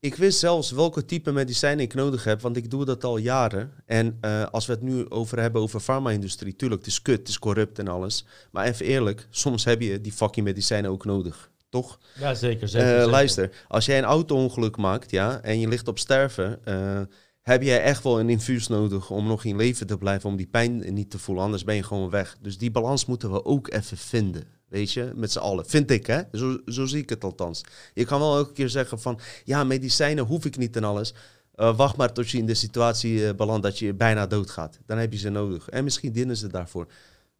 Ik 0.00 0.14
wist 0.14 0.38
zelfs 0.38 0.70
welke 0.70 1.04
type 1.04 1.32
medicijnen 1.32 1.84
ik 1.84 1.94
nodig 1.94 2.24
heb, 2.24 2.40
want 2.40 2.56
ik 2.56 2.70
doe 2.70 2.84
dat 2.84 3.04
al 3.04 3.16
jaren. 3.16 3.72
En 3.86 4.18
eh, 4.20 4.46
als 4.50 4.66
we 4.66 4.72
het 4.72 4.82
nu 4.82 5.10
over 5.10 5.40
hebben 5.40 5.62
over 5.62 5.80
farma-industrie, 5.80 6.56
tuurlijk, 6.56 6.80
het 6.80 6.90
is 6.90 7.02
kut, 7.02 7.18
het 7.18 7.28
is 7.28 7.38
corrupt 7.38 7.78
en 7.78 7.88
alles. 7.88 8.24
Maar 8.50 8.66
even 8.66 8.86
eerlijk, 8.86 9.26
soms 9.30 9.64
heb 9.64 9.80
je 9.80 10.00
die 10.00 10.12
fucking 10.12 10.46
medicijnen 10.46 10.90
ook 10.90 11.04
nodig, 11.04 11.50
toch? 11.68 11.98
Ja, 12.18 12.34
zeker. 12.34 12.62
Eh, 12.62 12.68
zeker, 12.68 12.88
zeker. 12.88 13.10
luister, 13.10 13.50
als 13.68 13.86
jij 13.86 13.98
een 13.98 14.04
auto-ongeluk 14.04 14.76
maakt, 14.76 15.10
ja, 15.10 15.40
en 15.40 15.60
je 15.60 15.68
ligt 15.68 15.88
op 15.88 15.98
sterven, 15.98 16.64
eh, 16.64 17.00
heb 17.42 17.62
jij 17.62 17.82
echt 17.82 18.02
wel 18.02 18.20
een 18.20 18.30
infuus 18.30 18.68
nodig 18.68 19.10
om 19.10 19.26
nog 19.26 19.44
in 19.44 19.56
leven 19.56 19.86
te 19.86 19.98
blijven, 19.98 20.30
om 20.30 20.36
die 20.36 20.46
pijn 20.46 20.94
niet 20.94 21.10
te 21.10 21.18
voelen, 21.18 21.44
anders 21.44 21.64
ben 21.64 21.74
je 21.74 21.82
gewoon 21.82 22.10
weg. 22.10 22.36
Dus 22.40 22.58
die 22.58 22.70
balans 22.70 23.06
moeten 23.06 23.32
we 23.32 23.44
ook 23.44 23.72
even 23.72 23.96
vinden, 23.96 24.44
weet 24.68 24.92
je, 24.92 25.12
met 25.14 25.32
z'n 25.32 25.38
allen. 25.38 25.66
Vind 25.66 25.90
ik, 25.90 26.06
hè? 26.06 26.20
Zo, 26.32 26.58
zo 26.66 26.86
zie 26.86 27.02
ik 27.02 27.08
het 27.08 27.24
althans. 27.24 27.64
Je 27.94 28.04
kan 28.04 28.20
wel 28.20 28.36
elke 28.36 28.52
keer 28.52 28.68
zeggen 28.68 29.00
van, 29.00 29.20
ja, 29.44 29.64
medicijnen 29.64 30.24
hoef 30.24 30.44
ik 30.44 30.56
niet 30.56 30.76
en 30.76 30.84
alles. 30.84 31.14
Eh, 31.54 31.76
wacht 31.76 31.96
maar 31.96 32.12
tot 32.12 32.30
je 32.30 32.38
in 32.38 32.46
de 32.46 32.54
situatie 32.54 33.34
belandt 33.34 33.62
dat 33.62 33.78
je 33.78 33.94
bijna 33.94 34.26
doodgaat. 34.26 34.78
Dan 34.86 34.98
heb 34.98 35.12
je 35.12 35.18
ze 35.18 35.28
nodig. 35.28 35.68
En 35.68 35.84
misschien 35.84 36.12
dienen 36.12 36.36
ze 36.36 36.46
daarvoor. 36.46 36.86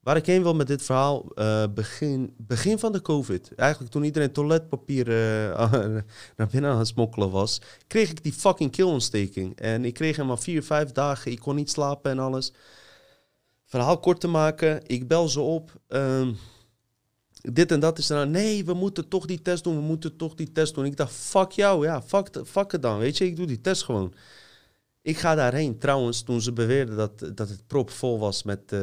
Waar 0.01 0.16
ik 0.16 0.27
heen 0.27 0.43
wil 0.43 0.55
met 0.55 0.66
dit 0.66 0.83
verhaal, 0.83 1.31
eh, 1.35 1.65
begin, 1.75 2.35
begin 2.37 2.79
van 2.79 2.93
de 2.93 3.03
COVID, 3.03 3.55
eigenlijk 3.55 3.93
toen 3.93 4.05
iedereen 4.05 4.32
toiletpapier 4.32 5.09
eh, 5.09 5.72
naar 6.37 6.48
binnen 6.51 6.71
aan 6.71 6.79
het 6.79 6.87
smokkelen 6.87 7.31
was, 7.31 7.61
kreeg 7.87 8.11
ik 8.11 8.22
die 8.22 8.32
fucking 8.32 8.71
keelontsteking. 8.71 9.56
En 9.56 9.85
ik 9.85 9.95
kreeg 9.95 10.16
hem 10.16 10.31
al 10.31 10.37
vier, 10.37 10.63
vijf 10.63 10.93
dagen, 10.93 11.32
ik 11.32 11.39
kon 11.39 11.55
niet 11.55 11.71
slapen 11.71 12.11
en 12.11 12.19
alles. 12.19 12.53
Verhaal 13.64 13.98
kort 14.01 14.21
te 14.21 14.29
maken, 14.29 14.87
ik 14.87 15.09
bel 15.09 15.29
ze 15.29 15.40
op. 15.40 15.72
ehm, 15.89 16.32
dit 17.43 17.72
en 17.72 17.81
dat 17.81 17.98
is 17.98 18.11
er. 18.11 18.27
Nee, 18.27 18.64
we 18.64 18.74
moeten 18.74 19.09
toch 19.09 19.27
die 19.27 19.43
test 19.43 19.64
doen, 19.64 19.77
we 19.77 19.82
moeten 19.82 20.16
toch 20.16 20.35
die 20.35 20.53
test 20.53 20.74
doen. 20.74 20.85
Ik 20.85 20.97
dacht, 20.97 21.13
fuck 21.13 21.51
jou, 21.51 21.85
ja, 21.85 22.03
fuck, 22.03 22.43
fuck 22.47 22.72
het 22.72 22.82
dan, 22.82 22.98
weet 22.98 23.16
je, 23.19 23.27
ik 23.27 23.37
doe 23.37 23.47
die 23.47 23.61
test 23.61 23.82
gewoon. 23.82 24.14
Ik 25.09 25.19
ga 25.19 25.35
daarheen. 25.35 25.78
Trouwens, 25.78 26.22
toen 26.22 26.40
ze 26.40 26.53
beweerden 26.53 26.96
dat, 26.96 27.19
dat 27.35 27.48
het 27.48 27.66
propvol 27.66 28.19
was 28.19 28.43
met... 28.43 28.72
eh, 28.72 28.80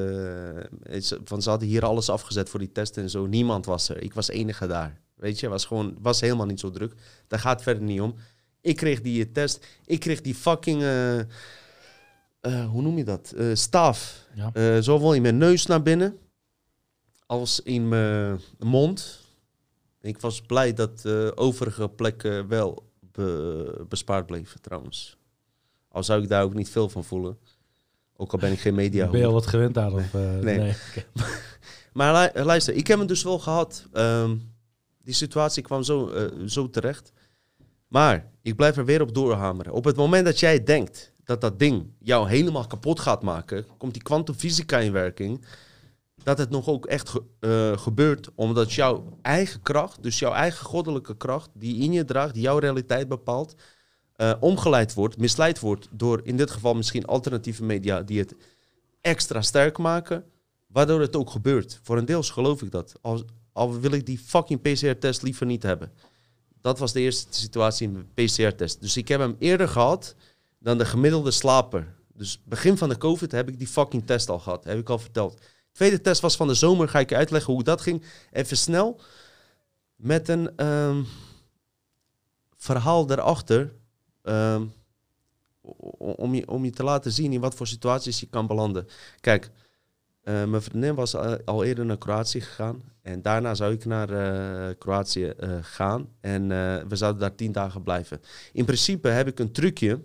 van, 1.23 1.41
ze 1.41 1.49
hadden 1.49 1.67
hier 1.67 1.85
alles 1.85 2.09
afgezet 2.09 2.49
voor 2.49 2.59
die 2.59 2.71
testen 2.71 3.03
en 3.03 3.09
zo. 3.09 3.25
Niemand 3.25 3.65
was 3.65 3.89
er. 3.89 4.01
Ik 4.01 4.13
was 4.13 4.29
enige 4.29 4.67
daar. 4.67 5.01
Weet 5.15 5.39
je, 5.39 5.47
was 5.47 5.65
gewoon 5.65 5.97
was 6.01 6.21
helemaal 6.21 6.45
niet 6.45 6.59
zo 6.59 6.69
druk. 6.69 6.93
Daar 7.27 7.39
gaat 7.39 7.53
het 7.53 7.63
verder 7.63 7.83
niet 7.83 8.01
om. 8.01 8.15
Ik 8.61 8.75
kreeg 8.75 9.01
die 9.01 9.25
eh, 9.25 9.31
test. 9.31 9.65
Ik 9.85 9.99
kreeg 9.99 10.21
die 10.21 10.35
fucking... 10.35 10.81
eh, 10.81 11.19
hoe 12.69 12.81
noem 12.81 12.97
je 12.97 13.03
dat? 13.03 13.35
Staaf. 13.53 14.27
Ja. 14.33 14.81
Zowel 14.81 15.13
in 15.13 15.21
mijn 15.21 15.37
neus 15.37 15.65
naar 15.65 15.81
binnen 15.81 16.17
als 17.25 17.59
in 17.59 17.87
mijn 17.87 18.39
mond. 18.59 19.19
Ik 20.01 20.21
was 20.21 20.41
blij 20.41 20.73
dat 20.73 20.99
de 20.99 21.31
overige 21.35 21.89
plekken 21.89 22.47
wel 22.47 22.91
be- 22.99 23.85
bespaard 23.89 24.25
bleven 24.25 24.61
trouwens. 24.61 25.17
Al 25.95 26.03
zou 26.03 26.21
ik 26.21 26.29
daar 26.29 26.43
ook 26.43 26.53
niet 26.53 26.69
veel 26.69 26.89
van 26.89 27.03
voelen. 27.03 27.37
Ook 28.15 28.31
al 28.33 28.39
ben 28.39 28.51
ik 28.51 28.59
geen 28.59 28.75
media. 28.75 29.07
ben 29.09 29.19
je 29.19 29.25
al 29.25 29.33
wat 29.33 29.47
gewend 29.47 29.73
daar? 29.73 29.93
Of, 29.93 30.13
eh, 30.13 30.21
Nee. 30.39 30.57
nee. 30.57 30.73
Maar 31.93 32.31
lu- 32.35 32.43
luister, 32.43 32.73
ik 32.73 32.87
heb 32.87 32.97
hem 32.97 33.07
dus 33.07 33.23
wel 33.23 33.39
gehad. 33.39 33.85
Ehm, 33.93 34.35
die 35.03 35.13
situatie 35.13 35.63
kwam 35.63 35.83
zo, 35.83 36.09
eh, 36.09 36.25
zo 36.47 36.69
terecht. 36.69 37.11
Maar 37.87 38.31
ik 38.41 38.55
blijf 38.55 38.77
er 38.77 38.85
weer 38.85 39.01
op 39.01 39.13
doorhameren. 39.13 39.73
Op 39.73 39.85
het 39.85 39.95
moment 39.95 40.25
dat 40.25 40.39
jij 40.39 40.63
denkt 40.63 41.13
dat 41.23 41.41
dat 41.41 41.59
ding 41.59 41.91
jou 41.99 42.29
helemaal 42.29 42.67
kapot 42.67 42.99
gaat 42.99 43.21
maken, 43.23 43.65
komt 43.77 43.93
die 43.93 44.01
kwantumfysica 44.03 44.77
in 44.77 44.91
werking. 44.91 45.45
Dat 46.23 46.37
het 46.37 46.49
nog 46.49 46.67
ook 46.67 46.85
echt 46.85 47.09
ge- 47.09 47.23
eh, 47.39 47.77
gebeurt, 47.77 48.29
omdat 48.35 48.73
jouw 48.73 49.17
eigen 49.21 49.61
kracht, 49.61 50.03
dus 50.03 50.19
jouw 50.19 50.33
eigen 50.33 50.65
goddelijke 50.65 51.17
kracht, 51.17 51.49
die 51.53 51.77
in 51.83 51.91
je 51.93 52.05
draagt, 52.05 52.33
die 52.33 52.43
jouw 52.43 52.57
realiteit 52.57 53.07
bepaalt, 53.07 53.55
eh, 54.15 54.33
omgeleid 54.39 54.93
wordt, 54.93 55.17
misleid 55.17 55.59
wordt 55.59 55.87
door 55.91 56.19
in 56.23 56.37
dit 56.37 56.51
geval 56.51 56.73
misschien 56.73 57.05
alternatieve 57.05 57.63
media 57.63 58.01
die 58.01 58.19
het 58.19 58.35
extra 59.01 59.41
sterk 59.41 59.77
maken. 59.77 60.25
Waardoor 60.67 61.01
het 61.01 61.15
ook 61.15 61.29
gebeurt. 61.29 61.79
Voor 61.83 61.97
een 61.97 62.05
deels 62.05 62.29
geloof 62.29 62.61
ik 62.61 62.71
dat. 62.71 62.93
Al, 63.01 63.25
al 63.53 63.79
wil 63.79 63.91
ik 63.91 64.05
die 64.05 64.19
fucking 64.19 64.61
PCR-test 64.61 65.21
liever 65.21 65.45
niet 65.45 65.63
hebben. 65.63 65.91
Dat 66.61 66.79
was 66.79 66.93
de 66.93 66.99
eerste 66.99 67.27
situatie 67.29 67.87
in 67.87 67.93
de 67.93 68.23
PCR-test. 68.23 68.81
Dus 68.81 68.97
ik 68.97 69.07
heb 69.07 69.19
hem 69.19 69.35
eerder 69.39 69.67
gehad 69.67 70.15
dan 70.59 70.77
de 70.77 70.85
gemiddelde 70.85 71.31
slaper. 71.31 71.95
Dus 72.13 72.41
begin 72.43 72.77
van 72.77 72.89
de 72.89 72.97
COVID 72.97 73.31
heb 73.31 73.49
ik 73.49 73.57
die 73.57 73.67
fucking 73.67 74.05
test 74.05 74.29
al 74.29 74.39
gehad. 74.39 74.63
Heb 74.63 74.79
ik 74.79 74.89
al 74.89 74.99
verteld. 74.99 75.41
Tweede 75.71 76.01
test 76.01 76.21
was 76.21 76.35
van 76.35 76.47
de 76.47 76.53
zomer. 76.53 76.89
Ga 76.89 76.99
ik 76.99 77.09
je 77.09 77.15
uitleggen 77.15 77.53
hoe 77.53 77.63
dat 77.63 77.81
ging. 77.81 78.03
Even 78.31 78.57
snel. 78.57 79.01
Met 79.95 80.29
een 80.29 80.55
ehm, 80.55 81.03
verhaal 82.57 83.05
daarachter. 83.05 83.73
Ehm, 84.25 84.65
om, 85.97 86.35
je, 86.35 86.47
om 86.47 86.65
je 86.65 86.71
te 86.71 86.83
laten 86.83 87.11
zien 87.11 87.33
in 87.33 87.39
wat 87.39 87.55
voor 87.55 87.67
situaties 87.67 88.19
je 88.19 88.25
kan 88.25 88.47
belanden. 88.47 88.87
Kijk, 89.19 89.49
eh, 90.21 90.43
mijn 90.45 90.61
vriendin 90.61 90.95
was 90.95 91.15
al- 91.45 91.63
eerder 91.63 91.85
naar 91.85 91.97
Kroatië 91.97 92.41
gegaan. 92.41 92.83
En 93.01 93.21
daarna 93.21 93.55
zou 93.55 93.73
ik 93.73 93.85
naar 93.85 94.09
eh, 94.09 94.75
Kroatië 94.77 95.25
eh, 95.25 95.57
gaan. 95.61 96.09
En 96.19 96.47
we 96.87 96.95
zouden 96.95 97.21
daar 97.21 97.35
tien 97.35 97.51
dagen 97.51 97.83
blijven. 97.83 98.21
In 98.53 98.65
principe 98.65 99.07
heb 99.07 99.27
ik 99.27 99.39
een 99.39 99.51
trucje. 99.51 99.99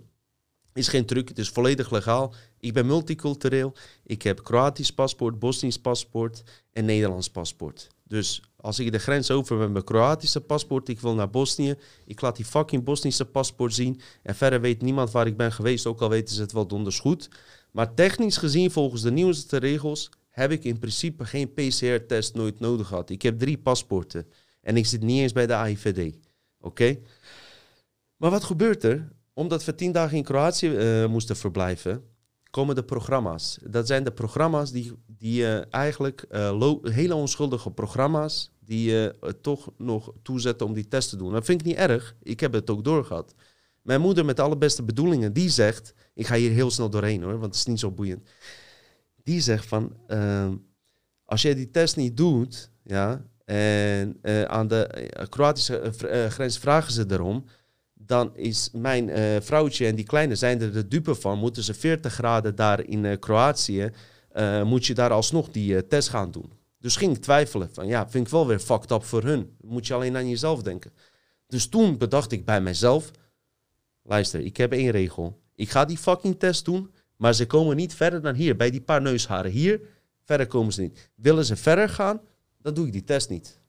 Is 0.73 0.87
geen 0.87 1.05
truc, 1.05 1.27
het 1.27 1.37
is 1.37 1.49
volledig 1.49 1.91
legaal. 1.91 2.33
Ik 2.59 2.73
ben 2.73 2.85
multicultureel. 2.85 3.73
Ik 4.03 4.21
heb 4.21 4.43
Kroatisch 4.43 4.91
paspoort, 4.91 5.39
Bosnisch 5.39 5.79
paspoort 5.79 6.43
en 6.71 6.85
Nederlands 6.85 7.29
paspoort. 7.29 7.87
Dus 8.03 8.41
als 8.61 8.79
ik 8.79 8.91
de 8.91 8.99
grens 8.99 9.31
over 9.31 9.57
met 9.57 9.71
mijn 9.71 9.83
Kroatische 9.83 10.41
paspoort, 10.41 10.89
ik 10.89 10.99
wil 10.99 11.13
naar 11.13 11.29
Bosnië. 11.29 11.75
Ik 12.05 12.21
laat 12.21 12.35
die 12.35 12.45
fucking 12.45 12.83
Bosnische 12.83 13.25
paspoort 13.25 13.73
zien. 13.73 14.01
En 14.23 14.35
verder 14.35 14.61
weet 14.61 14.81
niemand 14.81 15.11
waar 15.11 15.27
ik 15.27 15.37
ben 15.37 15.51
geweest, 15.51 15.85
ook 15.85 16.01
al 16.01 16.09
weten 16.09 16.35
ze 16.35 16.41
het 16.41 16.51
wel 16.51 16.67
donders 16.67 16.99
goed. 16.99 17.29
Maar 17.71 17.93
technisch 17.93 18.37
gezien, 18.37 18.71
volgens 18.71 19.01
de 19.01 19.11
nieuwste 19.11 19.57
regels, 19.57 20.09
heb 20.29 20.51
ik 20.51 20.63
in 20.63 20.79
principe 20.79 21.25
geen 21.25 21.53
PCR-test 21.53 22.33
nooit 22.35 22.59
nodig 22.59 22.87
gehad. 22.87 23.09
Ik 23.09 23.21
heb 23.21 23.39
drie 23.39 23.57
paspoorten. 23.57 24.27
En 24.61 24.77
ik 24.77 24.85
zit 24.85 25.01
niet 25.01 25.21
eens 25.21 25.33
bij 25.33 25.47
de 25.47 25.55
AIVD. 25.55 26.15
Oké? 26.59 26.99
Maar 28.17 28.29
wat 28.29 28.43
gebeurt 28.43 28.83
er? 28.83 29.11
Omdat 29.33 29.65
we 29.65 29.75
tien 29.75 29.91
dagen 29.91 30.17
in 30.17 30.23
Kroatië 30.23 30.75
eh, 30.75 31.05
moesten 31.05 31.35
verblijven, 31.35 32.03
komen 32.51 32.75
de 32.75 32.83
programma's. 32.83 33.57
Dat 33.63 33.87
zijn 33.87 34.03
de 34.03 34.11
programma's 34.11 34.71
die, 34.71 34.91
die 35.05 35.45
eh, 35.45 35.73
eigenlijk 35.73 36.25
eh, 36.29 36.73
hele 36.81 37.15
onschuldige 37.15 37.71
programma's 37.71 38.51
die 38.59 38.89
je 38.89 39.15
eh, 39.21 39.29
toch 39.41 39.71
nog 39.77 40.13
toezetten 40.21 40.67
om 40.67 40.73
die 40.73 40.87
test 40.87 41.09
te 41.09 41.17
doen. 41.17 41.31
Dat 41.31 41.45
vind 41.45 41.59
ik 41.59 41.67
niet 41.67 41.75
erg. 41.75 42.15
Ik 42.23 42.39
heb 42.39 42.53
het 42.53 42.69
ook 42.69 42.83
doorgehad. 42.83 43.33
Mijn 43.81 44.01
moeder 44.01 44.25
met 44.25 44.39
alle 44.39 44.57
beste 44.57 44.83
bedoelingen, 44.83 45.33
die 45.33 45.49
zegt... 45.49 45.93
Ik 46.13 46.27
ga 46.27 46.35
hier 46.35 46.51
heel 46.51 46.71
snel 46.71 46.89
doorheen 46.89 47.23
hoor, 47.23 47.31
want 47.31 47.45
het 47.45 47.55
is 47.55 47.65
niet 47.65 47.79
zo 47.79 47.91
boeiend. 47.91 48.29
Die 49.23 49.41
zegt 49.41 49.65
van... 49.65 49.97
ehm, 50.07 50.55
als 51.25 51.41
jij 51.41 51.55
die 51.55 51.71
test 51.71 51.95
niet 51.95 52.17
doet, 52.17 52.71
ja... 52.83 53.29
En 53.45 54.19
aan 54.47 54.67
de 54.67 55.09
Kroatische 55.29 55.91
grens 56.29 56.57
vragen 56.57 56.93
ze 56.93 57.05
erom 57.09 57.45
dan 58.11 58.35
is 58.35 58.69
mijn 58.73 59.09
eh, 59.09 59.41
vrouwtje 59.41 59.85
en 59.85 59.95
die 59.95 60.05
kleine 60.05 60.35
zijn 60.35 60.61
er 60.61 60.73
de 60.73 60.87
dupe 60.87 61.15
van. 61.15 61.37
Moeten 61.37 61.63
ze 61.63 61.73
40 61.73 62.13
graden 62.13 62.55
daar 62.55 62.85
in 62.85 63.05
eh, 63.05 63.19
Kroatië, 63.19 63.91
eh, 64.31 64.63
moet 64.63 64.85
je 64.85 64.93
daar 64.93 65.11
alsnog 65.11 65.49
die 65.49 65.87
test 65.87 66.09
gaan 66.09 66.31
doen. 66.31 66.51
Dus 66.79 66.95
ging 66.95 67.15
ik 67.15 67.21
twijfelen 67.21 67.69
van, 67.73 67.87
ja, 67.87 68.09
vind 68.09 68.25
ik 68.25 68.31
wel 68.31 68.47
weer 68.47 68.59
fucked 68.59 68.91
up 68.91 69.03
voor 69.03 69.23
hun. 69.23 69.55
Moet 69.61 69.87
je 69.87 69.93
alleen 69.93 70.15
aan 70.15 70.29
jezelf 70.29 70.61
denken. 70.61 70.91
Dus 71.47 71.67
toen 71.67 71.97
bedacht 71.97 72.31
ik 72.31 72.45
bij 72.45 72.61
mezelf, 72.61 73.11
luister, 74.03 74.39
ik 74.39 74.57
heb 74.57 74.71
één 74.71 74.91
regel. 74.91 75.41
Ik 75.55 75.69
ga 75.69 75.85
die 75.85 75.97
fucking 75.97 76.39
test 76.39 76.65
doen, 76.65 76.91
maar 77.15 77.33
ze 77.33 77.45
komen 77.45 77.75
niet 77.75 77.93
verder 77.93 78.21
dan 78.21 78.35
hier, 78.35 78.55
bij 78.55 78.71
die 78.71 78.81
paar 78.81 79.01
neusharen. 79.01 79.51
Hier, 79.51 79.81
verder 80.23 80.47
komen 80.47 80.73
ze 80.73 80.81
niet. 80.81 81.09
Willen 81.15 81.45
ze 81.45 81.55
verder 81.55 81.89
gaan, 81.89 82.21
dan 82.61 82.73
doe 82.73 82.85
ik 82.85 82.91
die 82.91 83.03
test 83.03 83.29
niet. 83.29 83.59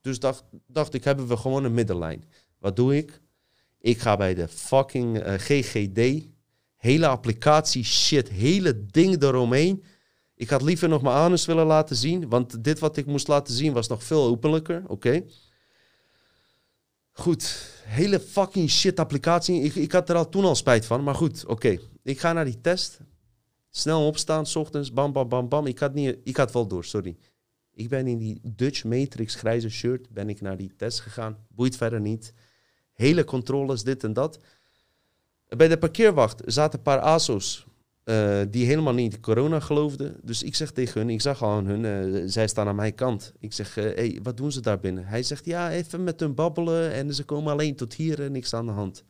Dus 0.00 0.18
dacht, 0.18 0.44
dacht 0.66 0.94
ik, 0.94 1.04
hebben 1.04 1.26
we 1.26 1.36
gewoon 1.36 1.64
een 1.64 1.74
middenlijn. 1.74 2.24
Wat 2.58 2.76
doe 2.76 2.96
ik? 2.96 3.22
Ik 3.84 3.98
ga 3.98 4.16
bij 4.16 4.34
de 4.34 4.48
fucking 4.48 5.18
eh, 5.18 5.34
GGD. 5.34 6.26
Hele 6.76 7.06
applicatie 7.06 7.84
shit. 7.84 8.28
Hele 8.28 8.86
ding 8.86 9.22
eromheen. 9.22 9.84
Ik 10.34 10.50
had 10.50 10.62
liever 10.62 10.88
nog 10.88 11.02
mijn 11.02 11.16
anus 11.16 11.46
willen 11.46 11.66
laten 11.66 11.96
zien. 11.96 12.28
Want 12.28 12.64
dit 12.64 12.78
wat 12.78 12.96
ik 12.96 13.06
moest 13.06 13.28
laten 13.28 13.54
zien 13.54 13.72
was 13.72 13.88
nog 13.88 14.04
veel 14.04 14.24
openlijker. 14.24 14.82
Oké. 14.86 15.24
Goed. 17.12 17.72
Hele 17.82 18.20
fucking 18.20 18.70
shit 18.70 19.00
applicatie. 19.00 19.62
Ik, 19.62 19.74
ik 19.74 19.92
had 19.92 20.08
er 20.08 20.16
al 20.16 20.28
toen 20.28 20.44
al 20.44 20.54
spijt 20.54 20.86
van. 20.86 21.02
Maar 21.02 21.14
goed, 21.14 21.46
oké. 21.46 21.78
Ik 22.02 22.20
ga 22.20 22.32
naar 22.32 22.44
die 22.44 22.60
test. 22.60 22.98
Snel 23.70 24.06
opstaan, 24.06 24.46
s 24.46 24.56
ochtends. 24.56 24.92
Bam, 24.92 25.12
bam, 25.12 25.28
bam, 25.28 25.48
bam. 25.48 25.66
Ik 25.66 25.78
had, 25.78 25.94
niet, 25.94 26.18
ik 26.24 26.36
had 26.36 26.52
wel 26.52 26.66
door, 26.66 26.84
sorry. 26.84 27.16
Ik 27.74 27.88
ben 27.88 28.06
in 28.06 28.18
die 28.18 28.40
Dutch 28.42 28.84
Matrix 28.84 29.34
grijze 29.34 29.68
shirt. 29.68 30.10
Ben 30.10 30.28
ik 30.28 30.40
naar 30.40 30.56
die 30.56 30.74
test 30.76 31.00
gegaan. 31.00 31.46
Boeit 31.48 31.76
verder 31.76 32.00
niet 32.00 32.32
hele 32.94 33.24
controles, 33.24 33.82
dit 33.82 34.04
en 34.04 34.12
dat. 34.12 34.38
Bij 35.48 35.68
de 35.68 35.78
parkeerwacht 35.78 36.42
zaten 36.44 36.78
een 36.78 36.84
paar 36.84 37.00
ASO's 37.00 37.66
eh, 38.04 38.40
die 38.48 38.66
helemaal 38.66 38.92
niet 38.92 39.20
corona 39.20 39.60
geloofden. 39.60 40.16
Dus 40.22 40.42
ik 40.42 40.54
zeg 40.54 40.70
tegen 40.70 41.00
hun, 41.00 41.10
ik 41.10 41.20
zag 41.20 41.42
al 41.42 41.50
aan 41.50 41.66
hun, 41.66 41.84
eh, 41.84 42.22
zij 42.26 42.46
staan 42.46 42.68
aan 42.68 42.76
mijn 42.76 42.94
kant. 42.94 43.32
Ik 43.38 43.52
zeg, 43.52 43.74
hé, 43.74 43.82
hey, 43.82 44.20
wat 44.22 44.36
doen 44.36 44.52
ze 44.52 44.60
daar 44.60 44.80
binnen? 44.80 45.06
Hij 45.06 45.22
zegt, 45.22 45.44
ja, 45.44 45.70
even 45.70 46.04
met 46.04 46.20
hun 46.20 46.34
babbelen 46.34 46.92
en 46.92 47.14
ze 47.14 47.24
komen 47.24 47.52
alleen 47.52 47.76
tot 47.76 47.94
hier 47.94 48.22
en 48.22 48.32
niks 48.32 48.54
aan 48.54 48.66
de 48.66 48.72
hand. 48.72 49.04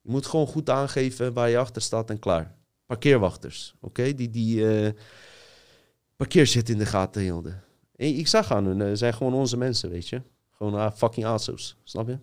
Je 0.00 0.10
moet 0.10 0.26
gewoon 0.26 0.46
goed 0.46 0.70
aangeven 0.70 1.32
waar 1.32 1.50
je 1.50 1.58
achter 1.58 1.82
staat 1.82 2.10
en 2.10 2.18
klaar. 2.18 2.54
Parkeerwachters, 2.86 3.74
oké? 3.80 4.14
Die, 4.14 4.30
die 4.30 4.68
eh 4.68 4.92
parkeershit 6.20 6.68
in 6.68 6.78
de 6.78 6.86
gaten 6.86 7.22
hielden. 7.22 7.62
En 7.96 8.06
ik 8.06 8.26
zag 8.26 8.52
aan 8.52 8.64
hun, 8.64 8.80
eh, 8.80 8.90
zijn 8.92 9.14
gewoon 9.14 9.34
onze 9.34 9.56
mensen, 9.56 9.90
weet 9.90 10.08
je. 10.08 10.22
Gewoon 10.50 10.74
ah, 10.74 10.92
fucking 10.92 11.26
ASO's, 11.26 11.76
snap 11.84 12.08
je? 12.08 12.18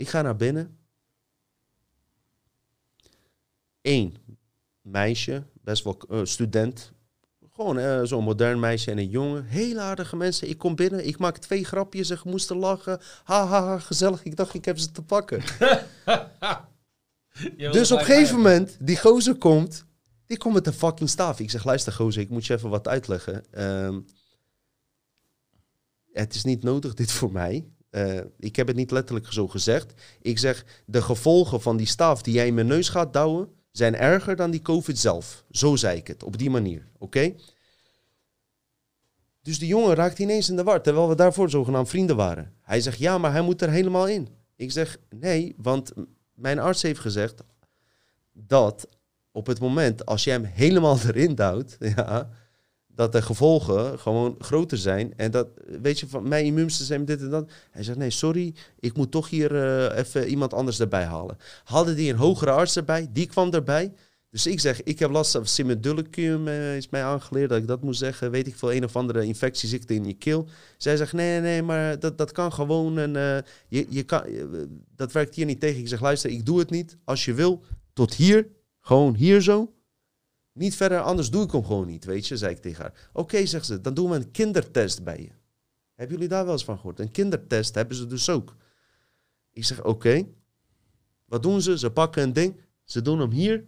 Ik 0.00 0.08
ga 0.08 0.22
naar 0.22 0.36
binnen. 0.36 0.78
Eén 3.82 4.16
meisje, 4.80 5.42
best 5.62 5.84
wel 5.84 6.00
eh, 6.08 6.20
student. 6.24 6.92
Gewoon 7.50 7.78
eh, 7.78 8.00
zo'n 8.02 8.24
modern 8.24 8.60
meisje 8.60 8.90
en 8.90 8.98
een 8.98 9.08
jongen. 9.08 9.44
Hele 9.44 9.80
aardige 9.80 10.16
mensen. 10.16 10.48
Ik 10.48 10.58
kom 10.58 10.74
binnen, 10.74 11.06
ik 11.06 11.18
maak 11.18 11.38
twee 11.38 11.64
grapjes 11.64 12.10
en 12.10 12.18
ze 12.18 12.28
moesten 12.28 12.56
lachen. 12.56 13.00
Ha, 13.24 13.46
ha, 13.46 13.62
ha, 13.62 13.78
gezellig. 13.78 14.24
Ik 14.24 14.36
dacht, 14.36 14.54
ik 14.54 14.64
heb 14.64 14.78
ze 14.78 14.90
te 14.90 15.02
pakken. 15.02 15.42
Dus 17.56 17.92
op 17.92 17.98
een 17.98 18.04
gegeven 18.04 18.36
moment, 18.36 18.76
die 18.80 18.98
gozer 18.98 19.34
komt, 19.34 19.84
die 20.26 20.38
komt 20.38 20.54
met 20.54 20.66
een 20.66 20.72
fucking 20.72 21.08
staaf. 21.08 21.40
Ik 21.40 21.50
zeg, 21.50 21.64
luister 21.64 21.92
gozer, 21.92 22.22
ik 22.22 22.28
moet 22.28 22.46
je 22.46 22.54
even 22.54 22.68
wat 22.70 22.88
uitleggen. 22.88 23.44
Ehm, 23.52 24.00
het 26.12 26.34
is 26.34 26.44
niet 26.44 26.62
nodig 26.62 26.94
dit 26.94 27.12
voor 27.12 27.32
mij. 27.32 27.70
Eh, 27.90 28.20
ik 28.38 28.56
heb 28.56 28.66
het 28.66 28.76
niet 28.76 28.90
letterlijk 28.90 29.32
zo 29.32 29.48
gezegd. 29.48 29.92
Ik 30.20 30.38
zeg, 30.38 30.64
de 30.86 31.02
gevolgen 31.02 31.60
van 31.60 31.76
die 31.76 31.86
staaf 31.86 32.22
die 32.22 32.34
jij 32.34 32.46
in 32.46 32.54
mijn 32.54 32.66
neus 32.66 32.88
gaat 32.88 33.12
douwen, 33.12 33.48
zijn 33.70 33.96
erger 33.96 34.36
dan 34.36 34.50
die 34.50 34.62
COVID 34.62 34.98
zelf. 34.98 35.44
Zo 35.50 35.76
zei 35.76 35.96
ik 35.96 36.06
het, 36.06 36.22
op 36.22 36.38
die 36.38 36.50
manier, 36.50 36.86
oké? 36.98 37.34
Dus 39.42 39.58
die 39.58 39.68
jongen 39.68 39.94
raakt 39.94 40.18
ineens 40.18 40.48
in 40.48 40.56
de 40.56 40.62
war, 40.62 40.82
terwijl 40.82 41.08
we 41.08 41.14
daarvoor 41.14 41.50
zogenaamd 41.50 41.88
vrienden 41.88 42.16
waren. 42.16 42.52
Hij 42.62 42.80
zegt, 42.80 42.98
ja, 42.98 43.18
maar 43.18 43.32
hij 43.32 43.42
moet 43.42 43.62
er 43.62 43.70
helemaal 43.70 44.08
in. 44.08 44.28
Ik 44.56 44.72
zeg, 44.72 44.98
nee, 45.08 45.54
want 45.56 45.92
mijn 46.34 46.58
arts 46.58 46.82
heeft 46.82 47.00
gezegd 47.00 47.42
dat 48.32 48.88
op 49.32 49.46
het 49.46 49.60
moment 49.60 50.06
als 50.06 50.24
jij 50.24 50.34
hem 50.34 50.44
helemaal 50.44 50.98
erin 51.06 51.34
duwt, 51.34 51.76
ja, 51.96 52.30
dat 53.00 53.12
de 53.12 53.22
gevolgen 53.22 53.98
gewoon 53.98 54.34
groter 54.38 54.78
zijn. 54.78 55.12
En 55.16 55.30
dat, 55.30 55.48
weet 55.82 56.00
je, 56.00 56.08
van 56.08 56.28
mijn 56.28 56.44
immuunsysteem 56.44 57.04
dit 57.04 57.20
en 57.20 57.30
dat. 57.30 57.50
Hij 57.70 57.82
zegt, 57.82 57.98
nee, 57.98 58.10
sorry, 58.10 58.54
ik 58.80 58.96
moet 58.96 59.10
toch 59.10 59.28
hier 59.28 59.54
eh, 59.54 59.98
even 59.98 60.28
iemand 60.28 60.54
anders 60.54 60.80
erbij 60.80 61.04
halen. 61.04 61.36
Hadden 61.64 61.96
die 61.96 62.10
een 62.10 62.18
hogere 62.18 62.50
arts 62.50 62.76
erbij, 62.76 63.08
die 63.12 63.26
kwam 63.26 63.50
erbij. 63.50 63.92
Dus 64.30 64.46
ik 64.46 64.60
zeg, 64.60 64.82
ik 64.82 64.98
heb 64.98 65.10
last 65.10 65.32
van 65.32 65.46
simedullicum, 65.46 66.48
eh, 66.48 66.76
is 66.76 66.88
mij 66.88 67.04
aangeleerd 67.04 67.48
dat 67.48 67.58
ik 67.58 67.66
dat 67.66 67.82
moet 67.82 67.96
zeggen. 67.96 68.30
Weet 68.30 68.46
ik 68.46 68.56
veel, 68.56 68.72
een 68.72 68.84
of 68.84 68.96
andere 68.96 69.24
infectieziekte 69.24 69.94
in 69.94 70.04
je 70.04 70.14
keel. 70.14 70.48
Zij 70.76 70.96
zegt, 70.96 71.12
nee, 71.12 71.40
nee, 71.40 71.62
maar 71.62 71.98
dat, 71.98 72.18
dat 72.18 72.32
kan 72.32 72.52
gewoon. 72.52 72.98
En, 72.98 73.16
eh, 73.16 73.38
je, 73.68 73.86
je 73.88 74.02
kan, 74.02 74.22
dat 74.96 75.12
werkt 75.12 75.34
hier 75.34 75.46
niet 75.46 75.60
tegen. 75.60 75.80
Ik 75.80 75.88
zeg, 75.88 76.00
luister, 76.00 76.30
ik 76.30 76.46
doe 76.46 76.58
het 76.58 76.70
niet. 76.70 76.96
Als 77.04 77.24
je 77.24 77.34
wil, 77.34 77.62
tot 77.92 78.14
hier, 78.14 78.48
gewoon 78.80 79.14
hier 79.14 79.42
zo. 79.42 79.72
Niet 80.52 80.76
verder, 80.76 81.00
anders 81.00 81.30
doe 81.30 81.44
ik 81.44 81.50
hem 81.50 81.64
gewoon 81.64 81.86
niet, 81.86 82.04
weet 82.04 82.26
je, 82.26 82.36
zei 82.36 82.54
ik 82.54 82.60
tegen 82.60 82.82
haar. 82.82 83.08
Oké, 83.12 83.46
zegt 83.46 83.66
ze, 83.66 83.80
dan 83.80 83.94
doen 83.94 84.10
we 84.10 84.16
een 84.16 84.30
kindertest 84.30 85.04
bij 85.04 85.18
je. 85.18 85.30
Hebben 85.94 86.16
jullie 86.16 86.30
daar 86.30 86.44
wel 86.44 86.52
eens 86.52 86.64
van 86.64 86.76
gehoord? 86.76 87.00
Een 87.00 87.10
kindertest 87.10 87.74
hebben 87.74 87.96
ze 87.96 88.06
dus 88.06 88.28
ook. 88.28 88.56
Ik 89.52 89.64
zeg, 89.64 89.84
oké. 89.84 90.26
Wat 91.24 91.42
doen 91.42 91.62
ze? 91.62 91.78
Ze 91.78 91.90
pakken 91.90 92.22
een 92.22 92.32
ding, 92.32 92.60
ze 92.84 93.02
doen 93.02 93.20
hem 93.20 93.30
hier, 93.30 93.64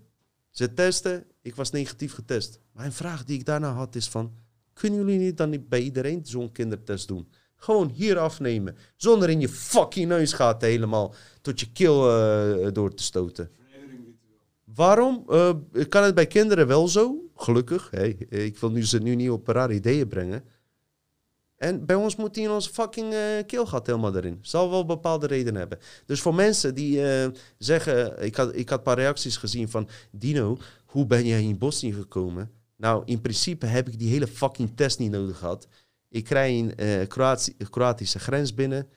ze 0.50 0.74
testen. 0.74 1.26
Ik 1.42 1.54
was 1.54 1.70
negatief 1.70 2.14
getest. 2.14 2.60
Mijn 2.72 2.92
vraag 2.92 3.24
die 3.24 3.38
ik 3.38 3.44
daarna 3.44 3.72
had 3.72 3.94
is 3.94 4.08
van, 4.08 4.34
kunnen 4.72 4.98
jullie 4.98 5.18
niet 5.18 5.36
dan 5.36 5.64
bij 5.68 5.80
iedereen 5.80 6.20
zo'n 6.26 6.52
kindertest 6.52 7.08
doen? 7.08 7.28
Gewoon 7.56 7.88
hier 7.88 8.18
afnemen, 8.18 8.76
zonder 8.96 9.30
in 9.30 9.40
je 9.40 9.48
fucking 9.48 10.08
neus 10.08 10.32
gaat 10.32 10.62
helemaal 10.62 11.14
tot 11.40 11.60
je 11.60 11.72
keel 11.72 12.10
eh, 12.10 12.72
door 12.72 12.94
te 12.94 13.02
stoten. 13.02 13.50
Waarom 14.74 15.24
uh, 15.28 15.50
kan 15.88 16.02
het 16.02 16.14
bij 16.14 16.26
kinderen 16.26 16.66
wel 16.66 16.88
zo? 16.88 17.30
Gelukkig. 17.36 17.88
Hey, 17.90 18.08
ik 18.28 18.58
wil 18.58 18.70
nu 18.70 18.84
ze 18.84 18.98
nu 18.98 19.14
niet 19.14 19.30
op 19.30 19.46
rare 19.48 19.74
ideeën 19.74 20.08
brengen. 20.08 20.44
En 21.56 21.86
bij 21.86 21.96
ons 21.96 22.16
moet 22.16 22.34
hij 22.34 22.44
in 22.44 22.50
onze 22.50 22.70
fucking 22.70 23.12
uh, 23.12 23.18
keelgat 23.46 23.86
helemaal 23.86 24.16
erin. 24.16 24.38
Zal 24.40 24.70
wel 24.70 24.84
bepaalde 24.84 25.26
redenen 25.26 25.60
hebben. 25.60 25.78
Dus 26.06 26.20
voor 26.20 26.34
mensen 26.34 26.74
die 26.74 26.98
uh, 26.98 27.26
zeggen... 27.58 28.22
Ik 28.22 28.36
had, 28.36 28.56
ik 28.56 28.68
had 28.68 28.78
een 28.78 28.84
paar 28.84 28.98
reacties 28.98 29.36
gezien 29.36 29.68
van... 29.68 29.88
Dino, 30.10 30.58
hoe 30.84 31.06
ben 31.06 31.26
jij 31.26 31.42
in 31.42 31.58
Bosnië 31.58 31.92
gekomen? 31.92 32.50
Nou, 32.76 33.02
in 33.04 33.20
principe 33.20 33.66
heb 33.66 33.88
ik 33.88 33.98
die 33.98 34.10
hele 34.10 34.26
fucking 34.26 34.72
test 34.74 34.98
niet 34.98 35.10
nodig 35.10 35.38
gehad. 35.38 35.68
Ik 36.08 36.24
krijg 36.24 36.72
een 36.76 37.08
Kroatische 37.70 38.18
grens 38.18 38.54
binnen 38.54 38.88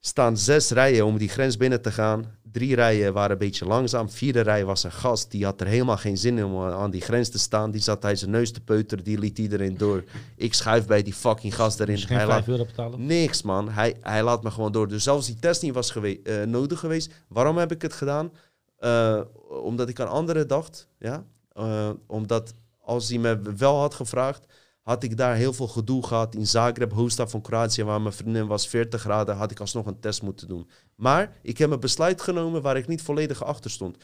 staan 0.00 0.36
zes 0.38 0.70
rijen 0.70 1.06
om 1.06 1.18
die 1.18 1.28
grens 1.28 1.56
binnen 1.56 1.82
te 1.82 1.92
gaan. 1.92 2.38
Drie 2.52 2.74
rijen 2.74 3.12
waren 3.12 3.30
een 3.30 3.38
beetje 3.38 3.64
langzaam. 3.66 4.10
Vierde 4.10 4.40
rij 4.40 4.64
was 4.64 4.84
een 4.84 4.92
gast. 4.92 5.30
Die 5.30 5.44
had 5.44 5.60
er 5.60 5.66
helemaal 5.66 5.96
geen 5.96 6.16
zin 6.18 6.38
in 6.38 6.44
om 6.44 6.62
aan 6.62 6.90
die 6.90 7.00
grens 7.00 7.28
te 7.28 7.38
staan. 7.38 7.70
Die 7.70 7.80
zat 7.80 8.02
hij 8.02 8.16
zijn 8.16 8.30
neus 8.30 8.52
te 8.52 8.60
peuteren. 8.60 9.04
Die 9.04 9.18
liet 9.18 9.38
iedereen 9.38 9.76
door. 9.76 10.04
Ik 10.36 10.54
schuif 10.54 10.86
bij 10.86 11.02
die 11.02 11.12
fucking 11.14 11.54
gast 11.54 11.80
erin. 11.80 11.94
Hij 11.96 12.06
5 12.16 12.28
laat, 12.28 12.48
euro 12.48 12.64
betalen? 12.64 13.06
niks, 13.06 13.42
man. 13.42 13.68
Hij, 13.68 13.96
hij 14.00 14.22
laat 14.22 14.42
me 14.42 14.50
gewoon 14.50 14.72
door. 14.72 14.88
Dus 14.88 15.02
zelfs 15.02 15.26
die 15.26 15.36
test 15.38 15.62
niet 15.62 15.74
was 15.74 15.90
gewe- 15.90 16.20
eh, 16.22 16.42
nodig 16.46 16.78
geweest. 16.78 17.12
Waarom 17.28 17.56
heb 17.56 17.72
ik 17.72 17.82
het 17.82 17.92
gedaan? 17.92 18.32
Eh, 18.78 19.20
omdat 19.62 19.88
ik 19.88 20.00
aan 20.00 20.08
anderen 20.08 20.48
dacht. 20.48 20.88
Ja? 20.98 21.24
Eh, 21.52 21.90
omdat 22.06 22.54
als 22.80 23.08
hij 23.08 23.18
me 23.18 23.40
wel 23.56 23.78
had 23.78 23.94
gevraagd 23.94 24.44
had 24.90 25.02
ik 25.02 25.16
daar 25.16 25.34
heel 25.34 25.52
veel 25.52 25.68
gedoe 25.68 26.06
gehad 26.06 26.34
in 26.34 26.46
Zagreb, 26.46 26.92
hoofdstad 26.92 27.30
van 27.30 27.40
Kroatië, 27.40 27.84
waar 27.84 28.00
mijn 28.00 28.14
vriendin 28.14 28.46
was 28.46 28.68
40 28.68 29.00
graden, 29.00 29.36
had 29.36 29.50
ik 29.50 29.60
alsnog 29.60 29.86
een 29.86 30.00
test 30.00 30.22
moeten 30.22 30.48
doen. 30.48 30.68
Maar 30.94 31.36
ik 31.42 31.58
heb 31.58 31.70
een 31.70 31.80
besluit 31.80 32.22
genomen 32.22 32.62
waar 32.62 32.76
ik 32.76 32.86
niet 32.86 33.02
volledig 33.02 33.44
achter 33.44 33.70
stond. 33.70 33.96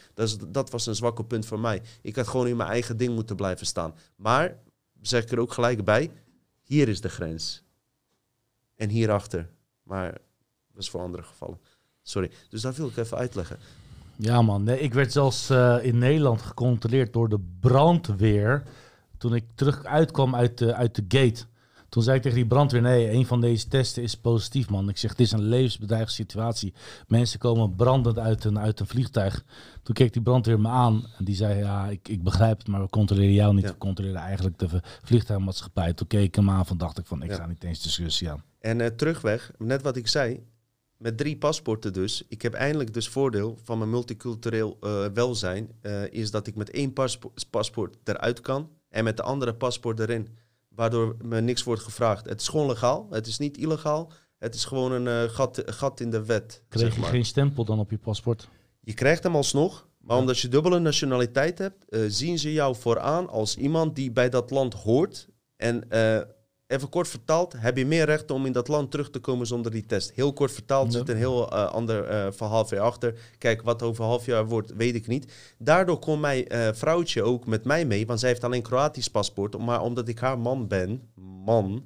Dat, 0.49 0.71
was 0.71 0.87
een 0.87 0.95
zwakke 0.95 1.25
punt 1.25 1.47
voor 1.47 1.61
mij. 1.61 1.83
Ik 2.03 2.17
had 2.17 2.29
gewoon 2.29 2.47
in 2.47 2.57
mijn 2.57 2.69
eigen 2.69 2.97
ding 2.97 3.15
moeten 3.15 3.37
blijven 3.37 3.67
staan. 3.67 3.95
Maar, 4.17 4.59
zeg 5.01 5.23
ik 5.23 5.31
er 5.31 5.41
ook 5.41 5.53
gelijk 5.53 5.85
bij, 5.85 6.11
hier 6.63 6.89
is 6.89 7.01
de 7.01 7.09
grens. 7.09 7.63
En 8.77 8.89
hierachter. 8.89 9.51
Maar 9.83 10.13
dat 10.73 10.83
is 10.83 10.91
voor 10.91 11.01
andere 11.01 11.23
gevallen. 11.23 11.61
Sorry. 12.03 12.31
Dus 12.49 12.61
dat 12.61 12.77
wil 12.77 12.89
ik 12.89 12.97
even 12.97 13.17
uitleggen. 13.17 13.59
Ja 14.17 14.43
man, 14.43 14.69
ik 14.69 14.95
werd 14.95 15.13
zelfs 15.13 15.51
eh, 15.51 15.77
in 15.83 15.99
Nederland 15.99 16.43
gecontroleerd 16.43 17.13
door 17.13 17.29
de 17.29 17.41
brandweer 17.61 18.63
toen 19.19 19.35
ik 19.35 19.45
terug 19.55 19.85
uitkwam 19.85 20.35
uit 20.35 20.59
de, 20.59 20.75
uit 20.75 20.95
de 20.95 21.05
gate. 21.19 21.45
Toen 21.89 22.03
zei 22.03 22.17
ik 22.17 22.23
tegen 22.23 22.37
die 22.39 22.47
brandweer, 22.47 22.83
nee, 22.83 23.11
een 23.11 23.27
van 23.27 23.41
deze 23.41 23.69
testen 23.69 24.03
is 24.03 24.15
positief, 24.17 24.69
man. 24.71 24.89
Ik 24.89 24.97
zeg, 24.99 25.15
dit 25.15 25.27
is 25.27 25.33
een 25.33 25.43
levensbedreigende 25.49 26.15
situatie. 26.15 26.75
Mensen 27.07 27.39
komen 27.39 27.75
brandend 27.77 28.19
uit 28.19 28.45
een, 28.45 28.59
uit 28.59 28.81
een 28.81 28.87
vliegtuig. 28.87 29.45
Toen 29.83 29.95
keek 29.95 30.13
die 30.13 30.23
brandweer 30.23 30.61
me 30.61 30.69
aan 30.69 31.07
en 31.19 31.25
die 31.25 31.35
zei, 31.35 31.59
ja, 31.59 31.87
ik, 31.89 32.09
ik 32.09 32.23
begrijp 32.23 32.59
het, 32.59 32.69
maar 32.69 32.81
we 32.83 32.89
controleren 32.89 33.33
jou 33.33 33.55
niet. 33.55 33.65
Ja. 33.65 33.71
We 33.71 33.79
controleren 33.79 34.21
eigenlijk 34.21 34.59
de 34.59 34.69
vliegtuigmaatschappij. 35.03 35.93
Toen 35.93 36.07
keek 36.07 36.25
ik 36.25 36.35
hem 36.35 36.51
aan 36.51 36.67
van, 36.67 36.79
dacht 36.79 36.99
ik 36.99 37.07
van, 37.07 37.23
ik 37.23 37.31
Ja. 37.31 37.37
ga 37.37 37.47
niet 37.47 37.65
eens 37.65 37.83
discussie 37.83 38.31
aan. 38.31 38.43
En 38.61 38.81
eh, 38.81 38.87
terugweg, 38.87 39.51
net 39.59 39.83
wat 39.83 39.97
ik 39.97 40.09
zei, 40.09 40.45
met 40.97 41.17
drie 41.17 41.37
paspoorten 41.37 41.93
dus. 41.93 42.25
Ik 42.29 42.43
heb 42.43 42.55
eindelijk 42.55 42.95
dus 42.95 43.09
voordeel 43.09 43.59
van 43.63 43.79
mijn 43.79 43.91
multicultureel 43.91 44.77
eh, 44.81 45.05
welzijn, 45.15 45.69
eh, 45.81 46.13
is 46.13 46.31
dat 46.31 46.47
ik 46.47 46.55
met 46.55 46.71
één 46.71 46.93
paspo- 46.93 47.33
paspoort 47.51 47.97
eruit 48.05 48.41
kan 48.41 48.69
en 48.97 49.05
met 49.05 49.17
de 49.17 49.23
andere 49.23 49.55
paspoort 49.55 50.01
erin. 50.01 50.29
Waardoor 50.69 51.17
me 51.23 51.41
niks 51.41 51.63
wordt 51.63 51.83
gevraagd. 51.83 52.29
Het 52.29 52.41
is 52.41 52.49
gewoon 52.49 52.67
legaal, 52.67 53.07
het 53.11 53.27
is 53.27 53.39
niet 53.39 53.57
illegaal. 53.57 54.13
Het 54.39 54.55
is 54.55 54.65
gewoon 54.65 54.93
een 54.93 55.07
eh, 55.29 55.35
gat, 55.35 55.63
gat 55.67 56.01
in 56.01 56.11
de 56.11 56.25
wet, 56.25 56.63
Kreeg 56.69 56.83
zeg 56.83 56.95
je 56.95 57.01
maar. 57.01 57.11
geen 57.11 57.25
stempel 57.25 57.65
dan 57.65 57.79
op 57.79 57.91
je 57.91 57.99
paspoort? 57.99 58.49
Je 58.81 58.95
krijgt 58.95 59.23
hem 59.23 59.35
alsnog, 59.37 59.89
maar 60.01 60.15
Ja. 60.17 60.21
omdat 60.23 60.39
je 60.39 60.49
dubbele 60.49 60.79
nationaliteit 60.79 61.59
hebt, 61.59 61.89
eh, 61.89 62.01
zien 62.09 62.39
ze 62.39 62.53
jou 62.53 62.77
vooraan 62.77 63.29
als 63.29 63.57
iemand 63.57 63.95
die 63.95 64.11
bij 64.13 64.29
dat 64.29 64.51
land 64.51 64.75
hoort. 64.75 65.29
En 65.57 65.91
eh, 65.91 66.21
even 66.67 66.89
kort 66.89 67.09
vertaald, 67.09 67.55
heb 67.57 67.77
je 67.77 67.87
meer 67.87 68.05
rechten 68.05 68.35
om 68.35 68.47
in 68.47 68.53
dat 68.53 68.69
land 68.69 68.91
terug 68.91 69.11
te 69.11 69.19
komen 69.19 69.47
zonder 69.47 69.73
die 69.73 69.87
test. 69.87 70.13
Heel 70.15 70.33
kort 70.33 70.53
vertaald 70.53 70.93
Ja. 70.93 70.99
zit 70.99 71.09
een 71.09 71.17
heel 71.17 71.51
eh, 71.51 71.67
ander 71.73 72.05
eh, 72.05 72.27
verhaal 72.33 72.69
weer 72.69 72.81
achter. 72.81 73.15
Kijk, 73.39 73.63
wat 73.63 73.83
over 73.83 74.05
half 74.05 74.27
jaar 74.27 74.47
wordt, 74.47 74.73
weet 74.77 74.95
ik 74.95 75.07
niet. 75.07 75.33
Daardoor 75.59 75.99
kon 75.99 76.21
mijn 76.21 76.49
eh, 76.49 76.69
vrouwtje 76.73 77.23
ook 77.23 77.47
met 77.47 77.65
mij 77.65 77.85
mee, 77.85 78.07
want 78.07 78.21
zij 78.21 78.29
heeft 78.29 78.45
alleen 78.45 78.63
Kroatisch 78.63 79.09
paspoort. 79.09 79.59
Maar 79.59 79.81
omdat 79.81 80.09
ik 80.09 80.19
haar 80.19 80.39
man 80.39 80.69
ben, 80.69 81.03
man, 81.45 81.85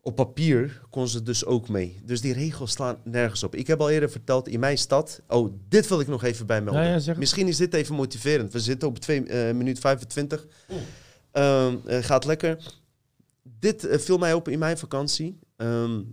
op 0.00 0.16
papier 0.16 0.80
kon 0.90 1.08
ze 1.08 1.22
dus 1.22 1.44
ook 1.44 1.68
mee. 1.68 2.00
Dus 2.04 2.20
die 2.20 2.32
regels 2.32 2.72
slaan 2.72 2.98
nergens 3.04 3.42
op. 3.42 3.54
Ik 3.54 3.66
heb 3.66 3.80
al 3.80 3.90
eerder 3.90 4.10
verteld, 4.10 4.48
in 4.48 4.60
mijn 4.60 4.78
stad... 4.78 5.20
Oh, 5.28 5.52
dit 5.68 5.88
wil 5.88 6.00
ik 6.00 6.06
nog 6.06 6.24
even 6.24 6.46
bijmelden. 6.46 6.82
Ja, 6.82 6.88
ja, 6.88 6.98
zeg 6.98 7.06
het. 7.06 7.18
Misschien 7.18 7.48
is 7.48 7.56
dit 7.56 7.74
even 7.74 7.94
motiverend. 7.94 8.52
We 8.52 8.60
zitten 8.60 8.88
op 8.88 8.98
2 8.98 9.20
minuut 9.54 9.78
25. 9.78 10.46
Ehm, 11.32 11.76
eh, 11.86 12.02
gaat 12.02 12.24
lekker. 12.24 12.58
Dit 13.58 13.84
eh, 13.84 13.98
viel 13.98 14.18
mij 14.18 14.32
op 14.34 14.48
in 14.48 14.58
mijn 14.58 14.78
vakantie. 14.78 15.38
De 15.56 16.06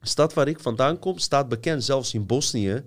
stad 0.00 0.34
waar 0.34 0.48
ik 0.48 0.60
vandaan 0.60 0.98
kom 0.98 1.18
staat 1.18 1.48
bekend, 1.48 1.84
zelfs 1.84 2.14
in 2.14 2.26
Bosnië... 2.26 2.84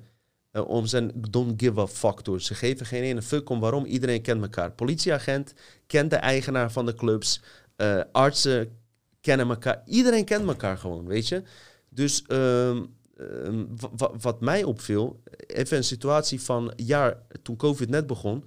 eh, 0.52 0.68
om 0.68 0.86
zijn 0.86 1.12
don't 1.30 1.62
give 1.62 1.80
a 1.80 1.88
fuck 1.88 2.24
door. 2.24 2.42
Ze 2.42 2.54
geven 2.56 2.86
geen 2.86 3.04
ene 3.04 3.22
fuck 3.22 3.50
om 3.50 3.60
waarom. 3.60 3.86
Iedereen 3.86 4.22
kent 4.22 4.42
elkaar. 4.42 4.72
Politieagent 4.72 5.54
kent 5.88 6.10
de 6.10 6.16
eigenaar 6.16 6.72
van 6.72 6.86
de 6.86 6.94
clubs. 6.96 7.42
eh, 7.76 8.02
artsen 8.12 8.78
kennen 9.22 9.50
elkaar. 9.50 9.82
Iedereen 9.86 10.26
kent 10.26 10.48
elkaar 10.48 10.78
gewoon, 10.78 11.06
weet 11.08 11.28
je. 11.28 11.44
Dus 11.90 12.24
ehm, 12.28 12.84
ehm, 13.18 13.66
wa- 13.80 13.90
wa- 13.98 14.12
wat 14.22 14.42
mij 14.42 14.64
opviel, 14.64 15.24
even 15.48 15.78
een 15.78 15.84
situatie 15.84 16.42
van 16.42 16.74
jaar 16.76 17.18
toen 17.42 17.56
COVID 17.56 17.90
net 17.90 18.08
begon. 18.08 18.44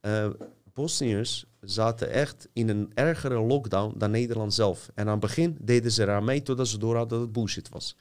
eh 0.00 0.28
Bosniërs 0.72 1.44
zaten 1.60 2.10
echt 2.10 2.48
in 2.52 2.68
een 2.68 2.90
ergere 2.94 3.40
lockdown 3.40 3.94
dan 3.98 4.10
Nederland 4.10 4.54
zelf. 4.54 4.90
En 4.94 5.04
aan 5.04 5.10
het 5.10 5.20
begin 5.20 5.56
deden 5.60 5.92
ze 5.92 6.02
eraan 6.02 6.24
mee 6.24 6.42
totdat 6.42 6.68
ze 6.68 6.78
door 6.78 6.96
hadden 6.96 7.18
dat 7.18 7.26
het 7.26 7.36
bullshit 7.36 7.68
was. 7.68 7.96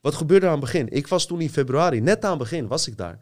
Wat 0.00 0.14
gebeurde 0.14 0.46
aan 0.46 0.52
het 0.52 0.60
begin? 0.60 0.88
Ik 0.88 1.06
was 1.06 1.26
toen 1.26 1.40
in 1.40 1.50
februari, 1.50 2.00
net 2.00 2.24
aan 2.24 2.30
het 2.30 2.38
begin 2.38 2.66
was 2.66 2.88
ik 2.88 2.96
daar. 2.96 3.18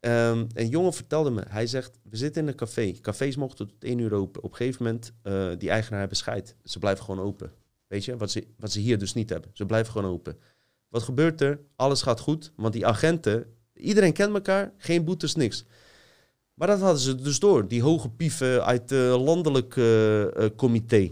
Ehm, 0.00 0.46
een 0.54 0.68
jongen 0.68 0.92
vertelde 0.92 1.30
me, 1.30 1.42
hij 1.48 1.66
zegt, 1.66 1.98
we 2.02 2.16
zitten 2.16 2.42
in 2.42 2.48
een 2.48 2.54
café. 2.54 2.92
Cafés 3.00 3.36
mochten 3.36 3.68
tot 3.68 3.84
één 3.84 3.98
uur 3.98 4.12
open. 4.12 4.42
Op 4.42 4.50
een 4.50 4.56
gegeven 4.56 4.84
moment, 4.84 5.12
eh, 5.22 5.48
die 5.58 5.70
eigenaar 5.70 5.98
hebben 5.98 6.16
scheid. 6.16 6.56
Ze 6.64 6.78
blijven 6.78 7.04
gewoon 7.04 7.24
open. 7.26 7.52
Weet 7.86 8.04
je, 8.04 8.16
wat 8.16 8.30
ze, 8.30 8.46
wat 8.56 8.72
ze 8.72 8.80
hier 8.80 8.98
dus 8.98 9.14
niet 9.14 9.30
hebben. 9.30 9.50
Ze 9.52 9.66
blijven 9.66 9.92
gewoon 9.92 10.12
open. 10.12 10.38
Wat 10.88 11.02
gebeurt 11.02 11.40
er? 11.40 11.60
Alles 11.76 12.02
gaat 12.02 12.20
goed, 12.20 12.52
want 12.56 12.72
die 12.72 12.86
agenten, 12.86 13.46
iedereen 13.74 14.12
kent 14.12 14.34
elkaar, 14.34 14.72
geen 14.76 15.04
boetes, 15.04 15.34
niks. 15.34 15.64
Maar 16.62 16.70
dat 16.70 16.80
hadden 16.80 17.00
ze 17.00 17.14
dus 17.14 17.38
door, 17.38 17.68
die 17.68 17.82
hoge 17.82 18.08
pieven 18.08 18.64
uit 18.64 18.90
het 18.90 19.20
landelijk 19.20 19.76
eh, 19.76 20.44
eh, 20.44 20.50
comité. 20.56 21.10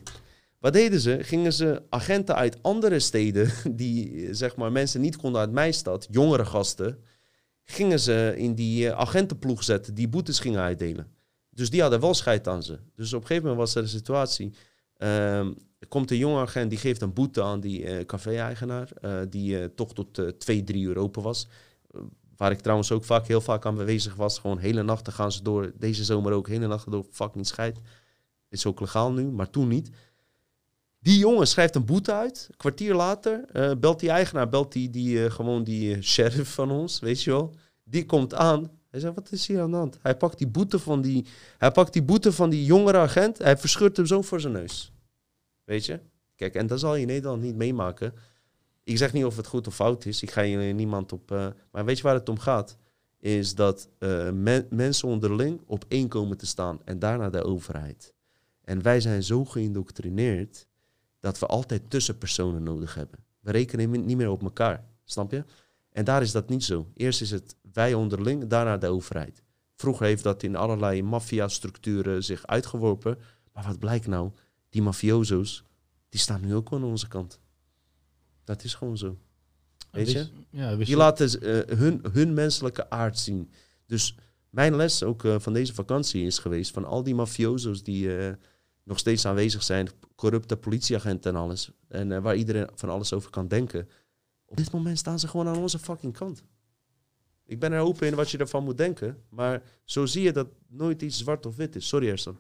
Wat 0.59 0.73
deden 0.73 1.01
ze? 1.01 1.19
Gingen 1.23 1.53
ze 1.53 1.83
agenten 1.89 2.35
uit 2.35 2.63
andere 2.63 2.99
steden, 2.99 3.51
die 3.77 4.27
eh, 4.27 4.29
zeg 4.35 4.57
maar 4.57 4.73
mensen 4.73 5.01
niet 5.01 5.17
konden 5.17 5.41
uit 5.41 5.51
mijn 5.51 5.75
stad, 5.75 6.09
jongere 6.11 6.45
gasten, 6.45 6.99
gingen 7.65 8.01
ze 8.01 8.35
in 8.37 8.55
die 8.55 8.89
eh, 8.89 8.99
agentenploeg 8.99 9.65
zetten 9.65 9.95
die 9.95 10.09
boetes 10.09 10.39
gingen 10.39 10.61
uitdelen. 10.61 11.07
Dus 11.51 11.71
die 11.71 11.81
hadden 11.81 12.01
wel 12.01 12.15
scheid 12.15 12.49
aan 12.49 12.63
ze. 12.63 12.79
Dus 12.95 13.13
op 13.13 13.21
een 13.21 13.27
gegeven 13.27 13.49
moment 13.49 13.67
was 13.67 13.75
er 13.75 13.83
een 13.83 13.89
situatie. 13.89 14.53
ehm, 14.97 15.53
komt 15.89 16.11
een 16.11 16.17
jonge 16.17 16.41
agent 16.41 16.71
die 16.71 16.79
geeft 16.79 17.03
een 17.03 17.13
boete 17.13 17.43
aan 17.43 17.61
die 17.61 17.85
eh, 17.85 18.07
café-eigenaar, 18.07 18.91
eh, 19.01 19.21
die 19.29 19.61
eh, 19.61 19.65
toch 19.75 19.95
tot 19.95 20.19
eh, 20.19 20.27
twee, 20.27 20.65
drie 20.65 20.83
uur 20.83 20.97
open 20.97 21.23
was. 21.23 21.49
Waar 22.41 22.51
ik 22.51 22.61
trouwens 22.61 22.93
ook 22.93 23.05
vaak, 23.05 23.27
heel 23.27 23.41
vaak 23.41 23.67
aan 23.67 23.77
bezig 23.77 24.15
was. 24.15 24.39
Gewoon 24.39 24.59
hele 24.59 24.83
nachten 24.83 25.13
gaan 25.13 25.33
ze 25.33 25.43
door. 25.43 25.73
Deze 25.79 26.05
zomer 26.05 26.33
ook 26.33 26.49
hele 26.49 26.67
nachten 26.67 26.91
door. 26.91 27.07
Fucking 27.11 27.47
scheid. 27.47 27.79
Is 28.49 28.67
ook 28.67 28.81
legaal 28.81 29.13
nu, 29.13 29.31
maar 29.31 29.51
toen 29.51 29.69
niet. 29.69 29.91
Die 31.01 31.19
jongen 31.19 31.47
schrijft 31.47 31.75
een 31.75 31.85
boete 31.85 32.13
uit. 32.13 32.47
Een 32.51 32.57
kwartier 32.57 32.95
later 32.95 33.45
eh, 33.53 33.71
belt 33.79 34.01
die 34.01 34.11
eigenaar, 34.11 34.49
belt 34.49 34.73
die, 34.73 34.91
die 34.91 35.25
eh, 35.25 35.31
gewoon 35.31 35.65
die 35.65 35.95
eh, 35.95 36.03
sheriff 36.03 36.55
van 36.55 36.71
ons, 36.71 37.01
weet 37.01 37.23
je 37.23 37.31
wel. 37.31 37.55
Die 37.85 38.07
komt 38.07 38.35
aan. 38.35 38.71
Hij 38.91 39.01
zegt, 39.01 39.15
wat 39.15 39.33
is 39.33 39.47
hier 39.47 39.61
aan 39.61 39.71
de 39.71 39.77
hand? 39.77 39.99
Hij 40.03 40.17
pakt 40.17 40.39
die 40.39 40.49
boete 40.49 40.79
van 40.79 41.01
die, 41.01 41.27
hij 41.59 41.71
pakt 41.71 41.93
die, 41.93 42.03
boete 42.03 42.33
van 42.33 42.51
die 42.51 42.65
jongere 42.65 42.99
agent. 42.99 43.39
Hij 43.39 43.57
verscheurt 43.57 43.97
hem 43.97 44.07
zo 44.07 44.23
voor 44.23 44.41
zijn 44.41 44.53
neus. 44.53 44.93
Weet 45.65 45.87
je? 45.87 46.01
Kijk, 46.37 46.55
en 46.55 46.67
dat 46.67 46.81
zal 46.81 46.95
je 46.95 47.01
in 47.01 47.07
Nederland 47.07 47.43
niet 47.43 47.57
meemaken. 47.57 48.15
Ik 48.91 48.99
zeg 48.99 49.13
niet 49.13 49.25
of 49.25 49.37
het 49.37 49.47
goed 49.47 49.67
of 49.67 49.75
fout 49.75 50.05
is. 50.05 50.23
Ik 50.23 50.31
ga 50.31 50.43
hier 50.43 50.75
niemand 50.75 51.13
op... 51.13 51.31
eh, 51.31 51.47
maar 51.73 51.85
weet 51.85 51.97
je 51.97 52.03
waar 52.03 52.15
het 52.15 52.29
om 52.29 52.39
gaat? 52.39 52.77
Is 53.19 53.55
dat 53.55 53.89
eh, 53.99 54.31
men- 54.31 54.67
mensen 54.71 55.09
onderling 55.09 55.61
op 55.67 55.85
één 55.89 56.09
komen 56.09 56.37
te 56.37 56.47
staan. 56.47 56.81
En 56.85 56.99
daarna 56.99 57.31
de 57.31 57.43
overheid. 57.43 58.15
En 58.65 58.83
wij 58.83 59.01
zijn 59.01 59.23
zo 59.23 59.45
geïndoctrineerd... 59.45 60.67
dat 61.21 61.39
we 61.39 61.47
altijd 61.47 61.91
tussenpersonen 61.91 62.63
nodig 62.63 62.95
hebben. 62.95 63.25
We 63.41 63.51
rekenen 63.51 64.07
niet 64.07 64.17
meer 64.17 64.31
op 64.31 64.43
elkaar. 64.43 64.85
Snap 65.05 65.31
je? 65.31 65.45
En 65.93 66.05
daar 66.05 66.23
is 66.23 66.33
dat 66.33 66.49
niet 66.49 66.65
zo. 66.65 66.87
Eerst 66.95 67.21
is 67.21 67.31
het 67.31 67.57
wij 67.73 67.95
onderling, 67.95 68.47
daarna 68.47 68.77
de 68.77 68.87
overheid. 68.87 69.43
Vroeger 69.75 70.07
heeft 70.07 70.23
dat 70.23 70.43
in 70.43 70.57
allerlei 70.57 71.03
maffia-structuren 71.03 72.25
zich 72.25 72.47
uitgeworpen. 72.47 73.19
Maar 73.53 73.65
wat 73.67 73.79
blijkt 73.79 74.07
nou? 74.07 74.31
Die 74.69 74.83
mafioso's, 74.83 75.65
die 76.09 76.21
staan 76.21 76.41
nu 76.41 76.55
ook 76.55 76.73
aan 76.73 76.85
onze 76.85 77.09
kant. 77.09 77.41
Dat 78.51 78.65
is 78.65 78.75
gewoon 78.75 78.99
zo. 78.99 79.19
Weet 79.91 80.11
je? 80.11 80.27
Ja, 80.51 80.77
Die 80.77 80.87
je- 80.87 80.97
laten 80.97 81.41
eh, 81.41 81.79
hun, 81.79 82.05
hun 82.13 82.35
menselijke 82.35 82.91
aard 82.91 83.19
zien. 83.19 83.51
Dus 83.87 84.15
mijn 84.51 84.77
les 84.77 85.03
ook 85.03 85.25
eh, 85.25 85.39
van 85.39 85.53
deze 85.53 85.75
vakantie 85.75 86.25
is 86.27 86.39
geweest... 86.39 86.71
van 86.73 86.85
al 86.85 87.03
die 87.03 87.15
mafioso's 87.15 87.83
die 87.83 88.17
eh, 88.17 88.35
nog 88.83 88.99
steeds 88.99 89.27
aanwezig 89.27 89.63
zijn... 89.63 89.89
corrupte 90.15 90.57
politieagenten 90.57 91.35
en 91.35 91.41
alles... 91.41 91.71
en 91.89 92.23
waar 92.23 92.37
iedereen 92.37 92.69
van 92.75 92.89
alles 92.89 93.13
over 93.13 93.31
kan 93.31 93.49
denken... 93.49 93.89
op 94.47 94.57
dit 94.57 94.73
moment 94.73 94.99
staan 94.99 95.19
ze 95.19 95.29
gewoon 95.29 95.49
aan 95.49 95.59
onze 95.59 95.79
fucking 95.79 96.13
kant. 96.13 96.43
Ik 97.47 97.59
ben 97.59 97.73
er 97.73 97.81
open 97.81 98.07
in 98.07 98.15
wat 98.15 98.31
je 98.31 98.39
ervan 98.39 98.65
moet 98.65 98.79
denken... 98.79 99.23
maar 99.29 99.63
zo 99.85 100.07
zie 100.07 100.23
je 100.23 100.33
dat 100.33 100.49
nooit 100.69 101.03
iets 101.03 101.19
zwart 101.19 101.47
of 101.47 101.57
wit 101.57 101.77
is. 101.77 101.89
Sorry, 101.89 102.09
Ersan. 102.09 102.39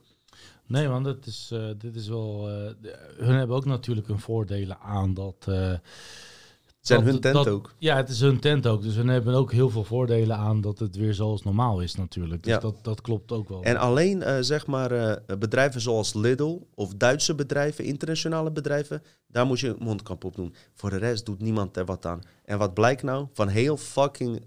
Nee, 0.70 0.88
want 0.88 1.06
het 1.06 1.26
is, 1.26 1.50
eh, 1.52 1.64
dit 1.78 1.96
is 1.96 2.08
wel. 2.08 2.40
de- 2.80 3.14
hun 3.18 3.34
hebben 3.34 3.56
ook 3.56 3.64
natuurlijk 3.64 4.06
hun 4.06 4.18
voordelen 4.20 4.78
aan 4.80 5.14
dat. 5.14 5.34
eh, 5.48 5.54
Het 5.70 6.88
zijn 6.88 7.00
dat- 7.04 7.12
hun 7.12 7.20
tent 7.20 7.34
dat- 7.34 7.48
ook. 7.48 7.74
Ja, 7.78 7.96
het 7.96 8.08
is 8.08 8.20
hun 8.20 8.40
tent 8.40 8.66
ook. 8.66 8.82
Dus 8.82 8.94
hun 8.94 9.08
hebben 9.08 9.34
ook 9.34 9.52
heel 9.52 9.70
veel 9.70 9.84
voordelen 9.84 10.36
aan 10.36 10.60
dat 10.60 10.78
het 10.78 10.96
weer 10.96 11.14
zoals 11.14 11.42
normaal 11.42 11.80
is, 11.80 11.94
natuurlijk. 11.94 12.42
Dus 12.42 12.52
Ja. 12.52 12.58
dat, 12.58 12.74
dat 12.82 13.00
klopt 13.00 13.32
ook 13.32 13.48
wel. 13.48 13.62
En 13.62 13.76
alleen 13.76 14.44
zeg 14.44 14.66
maar 14.66 15.18
bedrijven 15.38 15.80
zoals 15.80 16.14
Lidl 16.14 16.58
of 16.74 16.94
Duitse 16.94 17.34
bedrijven, 17.34 17.84
internationale 17.84 18.50
bedrijven, 18.50 19.02
daar 19.26 19.46
moet 19.46 19.60
je 19.60 19.68
een 19.68 19.76
mondkap 19.78 20.24
op 20.24 20.34
doen. 20.36 20.54
Voor 20.74 20.90
de 20.90 20.96
rest 20.96 21.26
doet 21.26 21.40
niemand 21.40 21.76
er 21.76 21.84
wat 21.84 22.06
aan. 22.06 22.20
En 22.44 22.58
wat 22.58 22.74
blijkt 22.74 23.02
nou? 23.02 23.26
Van 23.32 23.48
heel 23.48 23.76
fucking 23.76 24.42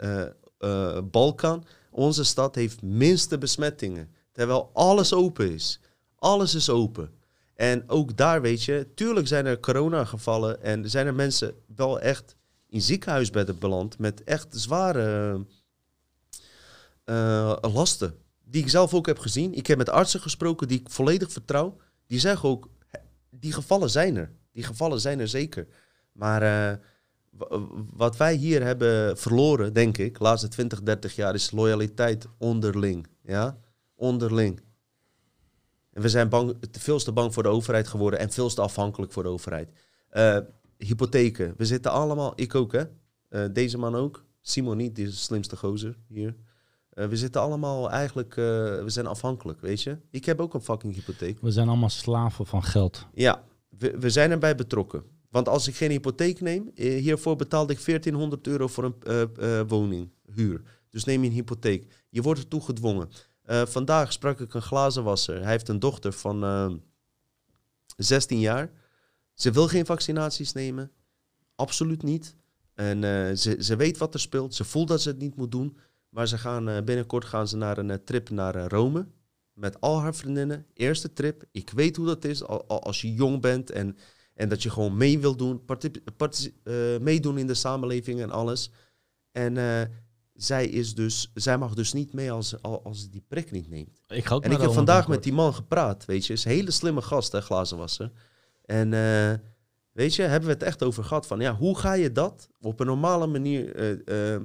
Balkan, 1.11 1.63
onze 1.91 2.23
stad 2.23 2.55
heeft 2.55 2.81
minste 2.81 3.37
besmettingen. 3.37 4.09
Terwijl 4.31 4.69
alles 4.73 5.13
open 5.13 5.53
is. 5.53 5.79
Alles 6.23 6.55
is 6.55 6.69
open. 6.69 7.11
En 7.55 7.89
ook 7.89 8.17
daar 8.17 8.41
weet 8.41 8.63
je, 8.63 8.87
tuurlijk 8.95 9.27
zijn 9.27 9.45
er 9.45 9.59
coronagevallen 9.59 10.61
en 10.61 10.89
zijn 10.89 11.07
er 11.07 11.13
mensen 11.13 11.53
wel 11.75 11.99
echt 11.99 12.35
in 12.69 12.81
ziekenhuisbedden 12.81 13.59
beland 13.59 13.97
met 13.99 14.23
echt 14.23 14.47
zware 14.49 15.39
eh, 17.03 17.55
lasten. 17.61 18.15
Die 18.43 18.61
ik 18.61 18.69
zelf 18.69 18.93
ook 18.93 19.05
heb 19.05 19.19
gezien. 19.19 19.53
Ik 19.53 19.67
heb 19.67 19.77
met 19.77 19.89
artsen 19.89 20.19
gesproken 20.19 20.67
die 20.67 20.79
ik 20.79 20.89
volledig 20.89 21.31
vertrouw. 21.31 21.77
Die 22.07 22.19
zeggen 22.19 22.49
ook, 22.49 22.69
die 23.29 23.53
gevallen 23.53 23.89
zijn 23.89 24.15
er. 24.15 24.31
Die 24.51 24.63
gevallen 24.63 24.99
zijn 24.99 25.19
er 25.19 25.27
zeker. 25.27 25.67
Maar 26.11 26.41
eh, 26.41 26.77
wat 27.93 28.17
wij 28.17 28.35
hier 28.35 28.63
hebben 28.63 29.17
verloren, 29.17 29.73
denk 29.73 29.97
ik, 29.97 30.17
de 30.17 30.23
laatste 30.23 30.47
20, 30.47 30.81
30 30.81 31.15
jaar, 31.15 31.33
is 31.33 31.51
loyaliteit 31.51 32.27
onderling. 32.37 33.07
Ja? 33.21 33.57
Onderling. 33.95 34.61
En 35.93 36.01
we 36.01 36.09
zijn 36.09 36.29
bang, 36.29 36.55
veel 36.71 36.99
te 36.99 37.11
bang 37.11 37.33
voor 37.33 37.43
de 37.43 37.49
overheid 37.49 37.87
geworden 37.87 38.19
en 38.19 38.29
veel 38.29 38.49
te 38.49 38.61
afhankelijk 38.61 39.11
voor 39.11 39.23
de 39.23 39.29
overheid. 39.29 39.69
Eh, 40.09 40.37
hypotheken. 40.77 41.53
We 41.57 41.65
zitten 41.65 41.91
allemaal, 41.91 42.33
ik 42.35 42.55
ook 42.55 42.71
hè. 42.71 42.83
Eh, 43.29 43.45
deze 43.53 43.77
man 43.77 43.95
ook. 43.95 44.25
Simon 44.41 44.77
niet, 44.77 44.95
die 44.95 45.05
is 45.05 45.11
de 45.11 45.17
slimste 45.17 45.57
gozer 45.57 45.97
hier. 46.07 46.35
Eh, 46.89 47.07
we 47.07 47.17
zitten 47.17 47.41
allemaal 47.41 47.89
eigenlijk, 47.89 48.35
we 48.35 48.83
zijn 48.85 49.07
afhankelijk, 49.07 49.61
weet 49.61 49.81
je. 49.81 49.97
Ik 50.09 50.25
heb 50.25 50.39
ook 50.39 50.53
een 50.53 50.61
fucking 50.61 50.93
hypotheek. 50.93 51.37
We 51.41 51.51
zijn 51.51 51.67
allemaal 51.67 51.89
slaven 51.89 52.45
van 52.45 52.63
geld. 52.63 53.07
Ja, 53.13 53.43
we, 53.69 53.97
we 53.99 54.09
zijn 54.09 54.31
erbij 54.31 54.55
betrokken. 54.55 55.03
Want 55.29 55.49
als 55.49 55.67
ik 55.67 55.75
geen 55.75 55.91
hypotheek 55.91 56.41
neem, 56.41 56.71
hiervoor 56.75 57.35
betaalde 57.35 57.73
ik 57.73 57.85
1400 57.85 58.47
euro 58.47 58.67
voor 58.67 58.93
een 59.03 59.67
woning, 59.67 60.09
huur. 60.31 60.61
Dus 60.89 61.03
neem 61.03 61.21
je 61.21 61.29
een 61.29 61.35
hypotheek. 61.35 61.93
Je 62.09 62.21
wordt 62.21 62.39
ertoe 62.39 62.61
gedwongen. 62.61 63.09
Eh, 63.43 63.65
vandaag 63.65 64.11
sprak 64.13 64.39
ik 64.39 64.53
een 64.53 64.61
glazenwasser. 64.61 65.41
Hij 65.41 65.51
heeft 65.51 65.67
een 65.67 65.79
dochter 65.79 66.13
van 66.13 66.43
eh, 66.43 66.71
16 67.97 68.39
jaar. 68.39 68.71
Ze 69.33 69.51
wil 69.51 69.67
geen 69.67 69.85
vaccinaties 69.85 70.51
nemen. 70.53 70.91
Absoluut 71.55 72.03
niet. 72.03 72.35
En 72.73 73.03
eh, 73.03 73.35
ze, 73.35 73.55
ze 73.59 73.75
weet 73.75 73.97
wat 73.97 74.13
er 74.13 74.19
speelt. 74.19 74.55
Ze 74.55 74.63
voelt 74.63 74.87
dat 74.87 75.01
ze 75.01 75.09
het 75.09 75.19
niet 75.19 75.35
moet 75.35 75.51
doen. 75.51 75.77
Maar 76.09 76.27
ze 76.27 76.37
gaan, 76.37 76.69
eh, 76.69 76.83
binnenkort 76.83 77.25
gaan 77.25 77.47
ze 77.47 77.57
naar 77.57 77.77
een 77.77 77.89
eh, 77.91 77.97
trip 78.05 78.29
naar 78.29 78.55
eh, 78.55 78.65
Rome. 78.67 79.07
Met 79.53 79.81
al 79.81 79.99
haar 80.01 80.15
vriendinnen. 80.15 80.65
Eerste 80.73 81.13
trip. 81.13 81.43
Ik 81.51 81.69
weet 81.69 81.95
hoe 81.95 82.05
dat 82.05 82.25
is 82.25 82.43
al, 82.43 82.67
al- 82.67 82.83
als 82.83 83.01
je 83.01 83.13
jong 83.13 83.41
bent. 83.41 83.71
En, 83.71 83.97
en 84.33 84.49
dat 84.49 84.63
je 84.63 84.69
gewoon 84.69 84.97
mee 84.97 85.19
wil 85.19 85.35
doen. 85.35 85.61
eh, 85.67 86.97
meedoen 86.99 87.37
in 87.37 87.47
de 87.47 87.53
samenleving 87.53 88.21
en 88.21 88.31
alles. 88.31 88.71
En 89.31 89.57
eh, 89.57 89.81
zij, 90.33 90.67
is 90.67 90.95
dus, 90.95 91.31
zij 91.33 91.57
mag 91.57 91.73
dus 91.73 91.93
niet 91.93 92.13
mee 92.13 92.31
als, 92.31 92.61
als, 92.61 93.01
ze 93.01 93.09
die 93.09 93.23
prik 93.27 93.51
niet 93.51 93.69
neemt. 93.69 94.01
Ik 94.07 94.25
ga 94.25 94.35
ook 94.35 94.43
En 94.43 94.51
ik 94.51 94.61
heb 94.61 94.71
vandaag 94.71 95.07
met 95.07 95.23
die 95.23 95.33
man 95.33 95.53
gepraat, 95.53 96.05
weet 96.05 96.25
je. 96.25 96.33
Is 96.33 96.45
een 96.45 96.51
hele 96.51 96.71
slimme 96.71 97.01
gast, 97.01 97.31
hè, 97.31 97.41
glazenwasser. 97.41 98.11
En 98.65 98.93
eh, 98.93 99.33
weet 99.91 100.15
je, 100.15 100.21
hebben 100.21 100.49
we 100.49 100.53
het 100.53 100.63
echt 100.63 100.83
over 100.83 101.03
gehad 101.03 101.27
van... 101.27 101.39
Ja, 101.39 101.55
hoe 101.55 101.77
ga 101.77 101.93
je 101.93 102.11
dat 102.11 102.49
op 102.61 102.79
een 102.79 102.85
normale 102.85 103.27
manier 103.27 103.75
eh, 103.75 104.33
eh, 104.33 104.41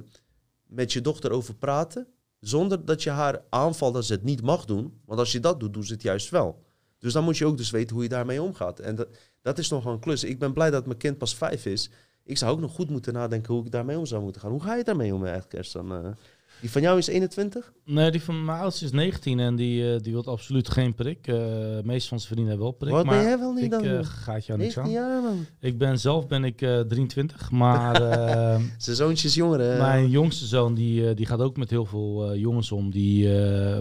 met 0.65 0.93
je 0.93 1.01
dochter 1.01 1.31
over 1.31 1.55
praten... 1.55 2.07
zonder 2.39 2.85
dat 2.85 3.03
je 3.03 3.09
haar 3.09 3.41
aanvalt 3.49 3.93
dat 3.93 4.05
ze 4.05 4.13
het 4.13 4.23
niet 4.23 4.41
mag 4.41 4.65
doen. 4.65 5.01
Want 5.05 5.19
als 5.19 5.31
je 5.31 5.39
dat 5.39 5.59
doet, 5.59 5.73
doet 5.73 5.87
ze 5.87 5.93
het 5.93 6.01
juist 6.01 6.29
wel. 6.29 6.67
Dus 6.97 7.13
dan 7.13 7.23
moet 7.23 7.37
je 7.37 7.45
ook 7.45 7.57
dus 7.57 7.69
weten 7.69 7.93
hoe 7.93 8.03
je 8.03 8.09
daarmee 8.09 8.41
omgaat. 8.41 8.79
En 8.79 8.95
dat, 8.95 9.07
dat 9.41 9.57
is 9.57 9.69
nog 9.69 9.85
een 9.85 9.99
klus. 9.99 10.23
Ik 10.23 10.39
ben 10.39 10.53
blij 10.53 10.69
dat 10.69 10.85
mijn 10.85 10.97
kind 10.97 11.17
pas 11.17 11.35
vijf 11.35 11.65
is. 11.65 11.89
Ik 12.29 12.37
zou 12.37 12.51
ook 12.51 12.59
nog 12.59 12.71
goed 12.71 12.89
moeten 12.89 13.13
nadenken 13.13 13.53
hoe 13.53 13.65
ik 13.65 13.71
daarmee 13.71 13.97
om 13.97 14.05
zou 14.05 14.23
moeten 14.23 14.41
gaan. 14.41 14.51
Hoe 14.51 14.61
ga 14.61 14.75
je 14.75 14.83
daarmee 14.83 15.13
om 15.13 15.23
eigenlijk, 15.23 15.53
Ersan? 15.53 16.15
Die 16.61 16.71
van 16.71 16.81
jou 16.81 16.97
is 16.97 17.07
21? 17.07 17.71
Nee, 17.85 18.11
die 18.11 18.21
van 18.21 18.45
mijn 18.45 18.59
oudste 18.59 18.85
is 18.85 18.91
19 18.91 19.39
en 19.39 19.55
die, 19.55 19.93
eh, 19.93 19.99
die 20.01 20.13
wil 20.13 20.25
absoluut 20.25 20.69
geen 20.69 20.93
prik. 20.95 21.23
De 21.23 21.81
meeste 21.83 22.09
van 22.09 22.19
zijn 22.19 22.31
vrienden 22.33 22.47
hebben 22.47 22.65
wel 22.65 22.75
prik. 22.77 22.91
Wat 22.91 23.05
maar 23.05 23.15
ben 23.15 23.23
jij 23.23 23.39
wel 23.39 23.53
niet 23.53 23.63
ik 23.63 23.69
dan? 23.71 23.83
eh, 23.83 23.99
gaat 24.01 24.45
jou 24.45 24.59
niks 24.59 24.75
19 24.75 24.83
aan. 24.83 24.89
jaar, 24.91 25.21
man. 25.21 25.45
Ik 25.59 25.77
ben 25.77 25.99
zelf 25.99 26.27
ben 26.27 26.43
ik 26.43 26.61
eh, 26.61 26.79
23, 26.79 27.51
maar 27.51 27.95
Zijn 28.77 28.95
zoontje 28.95 29.27
is 29.27 29.35
jonger, 29.35 29.59
hè? 29.59 29.77
mijn 29.77 30.09
jongste 30.09 30.45
zoon 30.45 30.73
die, 30.73 31.13
die 31.13 31.25
gaat 31.25 31.39
ook 31.39 31.57
met 31.57 31.69
heel 31.69 31.85
veel 31.85 32.35
jongens 32.35 32.71
om 32.71 32.91
die, 32.91 33.29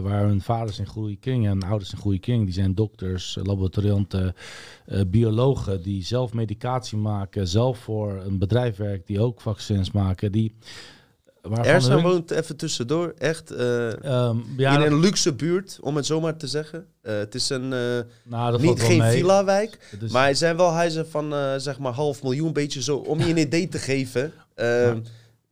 waar 0.02 0.26
hun 0.26 0.40
vaders 0.40 0.78
in 0.78 0.86
goede 0.86 1.16
kring 1.16 1.46
en 1.46 1.62
ouders 1.62 1.92
in 1.92 1.98
goede 1.98 2.18
kring. 2.18 2.44
Die 2.44 2.54
zijn 2.54 2.74
dokters, 2.74 3.38
laboratorianten, 3.42 4.34
biologen 5.06 5.82
die 5.82 6.04
zelf 6.04 6.32
medicatie 6.32 6.98
maken, 6.98 7.48
zelf 7.48 7.78
voor 7.78 8.22
een 8.24 8.38
bedrijf 8.38 8.76
werken 8.76 9.06
die 9.06 9.20
ook 9.20 9.40
vaccins 9.40 9.90
maken. 9.90 10.32
Die, 10.32 10.54
Ersan 11.62 11.92
hun- 11.92 12.02
woont 12.02 12.30
even 12.30 12.56
tussendoor, 12.56 13.14
echt 13.18 13.50
eh, 13.50 14.04
ehm, 14.04 14.36
ja, 14.56 14.74
in 14.84 14.92
een 14.92 15.00
luxe 15.00 15.32
buurt, 15.34 15.78
om 15.80 15.96
het 15.96 16.06
zo 16.06 16.20
maar 16.20 16.36
te 16.36 16.46
zeggen. 16.46 16.86
Eh, 17.02 17.16
het 17.16 17.34
is 17.34 17.48
een, 17.50 17.72
eh, 17.72 17.78
nou, 18.24 18.50
dat 18.52 18.60
niet, 18.60 18.80
geen 18.82 19.02
villa-wijk, 19.04 19.96
maar 20.10 20.22
hij 20.22 20.34
zijn 20.34 20.56
wel 20.56 20.70
huizen 20.70 21.08
van 21.08 21.34
zeg 21.60 21.78
maar 21.78 21.92
half 21.92 22.22
miljoen, 22.22 22.52
beetje 22.52 22.82
zo, 22.82 22.96
om 22.96 23.18
je 23.18 23.28
een 23.30 23.36
idee 23.36 23.68
te 23.68 23.78
geven. 23.78 24.32
Eh, 24.54 24.92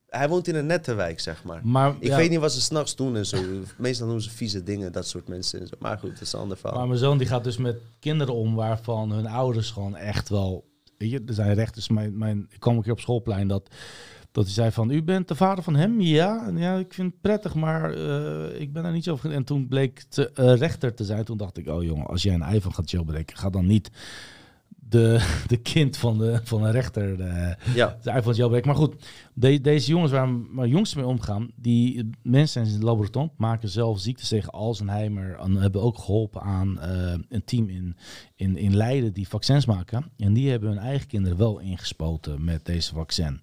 Hij 0.07 0.29
woont 0.29 0.49
in 0.49 0.55
een 0.55 0.67
nette 0.67 0.95
wijk, 0.95 1.21
zeg 1.21 1.45
maar. 1.45 1.61
maar, 1.65 1.95
Ik 1.99 2.09
ja, 2.09 2.17
weet 2.17 2.31
niet 2.31 2.39
wat 2.39 2.53
ze 2.53 2.61
s'nachts 2.61 2.97
doen 2.97 3.17
en 3.17 3.27
zo. 3.27 3.39
Meestal 3.79 4.09
doen 4.09 4.21
ze 4.21 4.31
vieze 4.31 4.63
dingen, 4.63 4.93
dat 4.93 5.07
soort 5.09 5.29
mensen. 5.29 5.61
En 5.61 5.67
zo. 5.67 5.75
Maar 5.79 5.99
goed, 5.99 6.11
dat 6.11 6.21
is 6.21 6.33
een 6.33 6.41
ander 6.41 6.57
verhaal. 6.57 6.79
Maar 6.79 6.87
mijn 6.87 6.99
zoon 6.99 7.19
die 7.19 7.27
gaat 7.27 7.45
dus 7.45 7.57
met 7.57 7.77
kinderen 8.01 8.35
om 8.35 8.55
waarvan 8.55 9.11
hun 9.13 9.27
ouders 9.27 9.71
gewoon 9.71 9.97
echt 9.97 10.29
wel... 10.29 10.65
Weet 10.99 11.11
je, 11.11 11.23
er 11.27 11.35
zijn 11.35 11.55
rechters. 11.55 11.89
Mijn, 11.89 12.19
mijn, 12.19 12.47
ik 12.51 12.61
kwam 12.61 12.77
een 12.77 12.83
keer 12.83 12.93
op 12.93 13.01
schoolplein 13.01 13.49
dat, 13.49 13.69
dat 14.37 14.45
hij 14.45 14.55
zei 14.55 14.71
van... 14.71 14.91
U 14.91 15.03
bent 15.03 15.29
de 15.29 15.35
vader 15.35 15.65
van 15.65 15.77
hem? 15.77 16.01
Ja. 16.01 16.47
En 16.47 16.57
ja, 16.57 16.77
ik 16.77 16.95
vind 16.95 17.13
het 17.13 17.21
prettig, 17.21 17.55
maar 17.55 17.95
eh, 17.95 18.61
ik 18.61 18.73
ben 18.73 18.83
daar 18.83 18.93
niet 18.93 19.05
zo 19.05 19.17
van... 19.17 19.31
En 19.31 19.45
toen 19.45 19.69
bleek 19.69 20.05
het 20.09 20.33
eh, 20.33 20.55
rechter 20.57 20.95
te 20.95 21.05
zijn. 21.05 21.25
Toen 21.25 21.37
dacht 21.37 21.57
ik, 21.57 21.69
oh 21.69 21.83
jongen, 21.83 22.07
als 22.07 22.23
jij 22.23 22.35
een 22.35 22.55
iPhone 22.55 22.75
gaat 22.75 22.91
jailbreken... 22.91 23.37
ga 23.37 23.51
dan 23.51 23.67
niet 23.67 23.91
de, 24.69 25.27
de 25.47 25.57
kind 25.57 25.97
van, 25.97 26.19
de, 26.19 26.41
van 26.43 26.65
een 26.65 26.73
rechter... 26.73 27.21
eh, 27.21 27.75
ja, 27.75 27.99
de 28.03 28.11
iPhone 28.11 28.37
jailbreak. 28.37 28.65
Maar 28.65 28.75
goed, 28.75 28.95
de- 29.35 29.61
deze 29.61 29.91
jongens 29.91 30.13
waar 30.13 30.29
mijn 30.29 30.69
jongsten 30.69 30.99
mee 31.01 31.09
omgaan, 31.09 31.51
die 31.55 32.11
mensen 32.23 32.65
in 32.65 32.73
het 32.73 32.83
laboratorium 32.83 33.33
maken 33.37 33.69
zelf 33.69 34.01
ziektes 34.01 34.29
tegen 34.29 34.53
Alzheimer 34.53 35.39
en 35.39 35.57
hebben 35.57 35.83
ook 35.83 35.99
geholpen 35.99 36.41
aan 36.41 36.79
een 37.29 37.45
team 37.45 37.69
in, 37.69 37.97
in, 38.35 38.57
in 38.57 38.77
Leiden 38.77 39.13
die 39.13 39.29
vaccins 39.29 39.67
maken. 39.67 40.11
En 40.17 40.33
die 40.33 40.51
hebben 40.51 40.69
hun 40.69 40.79
eigen 40.79 41.07
kinderen 41.07 41.39
wel 41.39 41.59
ingespoten 41.59 42.45
met 42.45 42.65
deze 42.65 42.95
vaccin. 42.95 43.41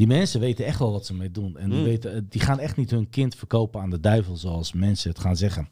Die 0.00 0.08
mensen 0.08 0.40
weten 0.40 0.64
echt 0.64 0.78
wel 0.78 0.92
wat 0.92 1.06
ze 1.06 1.14
mee 1.14 1.30
doen. 1.30 1.56
En 1.56 1.70
die, 1.70 1.78
Mm. 1.78 1.84
weten, 1.84 2.14
eh, 2.14 2.20
die 2.28 2.40
gaan 2.40 2.58
echt 2.58 2.76
niet 2.76 2.90
hun 2.90 3.08
kind 3.10 3.34
verkopen 3.34 3.80
aan 3.80 3.90
de 3.90 4.00
duivel, 4.00 4.36
zoals 4.36 4.72
mensen 4.72 5.10
het 5.10 5.18
gaan 5.18 5.36
zeggen. 5.36 5.68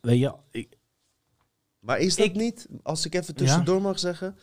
Weet 0.00 0.18
je, 0.18 0.34
ik, 0.50 0.76
maar 1.78 1.98
is 1.98 2.16
dat 2.16 2.26
Ik- 2.26 2.34
niet, 2.34 2.66
als 2.82 3.06
ik 3.06 3.14
even 3.14 3.34
tussendoor 3.34 3.80
mag 3.82 3.98
zeggen... 3.98 4.36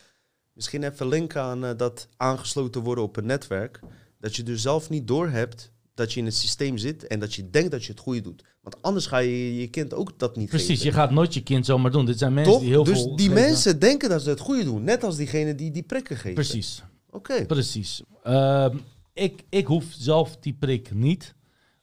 Misschien 0.52 0.82
even 0.82 1.08
linken 1.08 1.42
aan 1.42 1.64
eh, 1.64 1.76
dat 1.76 2.08
aangesloten 2.16 2.82
worden 2.82 3.04
op 3.04 3.16
een 3.16 3.26
netwerk. 3.26 3.80
Dat 4.18 4.36
je 4.36 4.42
dus 4.42 4.62
zelf 4.62 4.90
niet 4.90 5.06
doorhebt 5.08 5.72
dat 5.94 6.12
je 6.12 6.20
in 6.20 6.26
het 6.26 6.34
systeem 6.36 6.78
zit... 6.78 7.06
en 7.06 7.20
dat 7.20 7.34
je 7.34 7.50
denkt 7.50 7.70
dat 7.70 7.84
je 7.84 7.90
het 7.92 8.00
goede 8.00 8.20
doet. 8.20 8.44
Want 8.60 8.82
anders 8.82 9.06
ga 9.06 9.18
je 9.18 9.56
je 9.60 9.66
kind 9.68 9.94
ook 9.94 10.18
dat 10.18 10.36
niet 10.36 10.48
precies, 10.48 10.68
geven. 10.68 10.84
je 10.86 10.92
gaat 10.92 11.10
nooit 11.10 11.34
je 11.34 11.42
kind 11.42 11.66
zomaar 11.66 11.90
doen. 11.90 12.06
Dit 12.06 12.18
zijn 12.18 12.34
mensen 12.34 12.52
Toch? 12.52 12.62
die 12.62 12.70
heel 12.70 12.84
dus 12.84 12.98
veel... 13.02 13.16
die 13.16 13.28
geven. 13.28 13.42
mensen 13.42 13.78
denken 13.78 14.08
dat 14.08 14.22
ze 14.22 14.28
het 14.30 14.40
goede 14.40 14.64
doen. 14.64 14.84
Net 14.84 15.04
als 15.04 15.16
diegene 15.16 15.54
die 15.54 15.70
die 15.70 15.82
prikken 15.82 16.16
geven. 16.16 16.34
Precies. 16.34 16.82
Oké. 17.14 17.46
Precies. 17.46 18.02
Ehm, 18.22 18.76
ik, 19.12 19.44
ik 19.48 19.66
hoef 19.66 19.84
zelf 19.98 20.36
die 20.36 20.52
prik 20.58 20.94
niet 20.94 21.34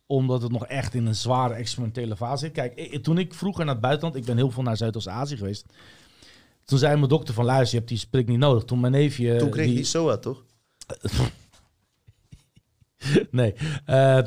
omdat 0.06 0.42
het 0.42 0.52
nog 0.52 0.66
echt 0.66 0.94
in 0.94 1.06
een 1.06 1.16
zware 1.16 1.54
experimentele 1.54 2.16
fase 2.16 2.46
zit. 2.46 2.54
Kijk, 2.54 2.76
ik- 2.76 3.04
toen 3.04 3.18
ik 3.18 3.34
vroeger 3.34 3.66
naar 3.66 3.74
het 3.74 3.84
buitenland... 3.84 4.16
Ik 4.16 4.26
ben 4.26 4.38
heel 4.38 4.52
veel 4.52 4.64
naar 4.64 4.78
Zuidoost-Azië 4.78 5.38
geweest. 5.38 5.66
Toen 6.66 6.78
zei 6.80 6.96
mijn 6.96 7.10
dokter 7.10 7.34
van... 7.34 7.46
Luister, 7.46 7.80
je 7.80 7.86
hebt 7.86 8.00
die 8.00 8.10
prik 8.10 8.28
niet 8.28 8.38
nodig. 8.38 8.64
Toen 8.64 8.80
mijn 8.80 8.92
neefje... 8.94 9.36
Toen 9.36 9.50
kreeg 9.50 9.66
die, 9.66 9.76
die 9.76 9.84
SOA, 9.84 10.18
toch? 10.18 10.44
Nee. 13.32 13.54
Eh, 13.86 14.20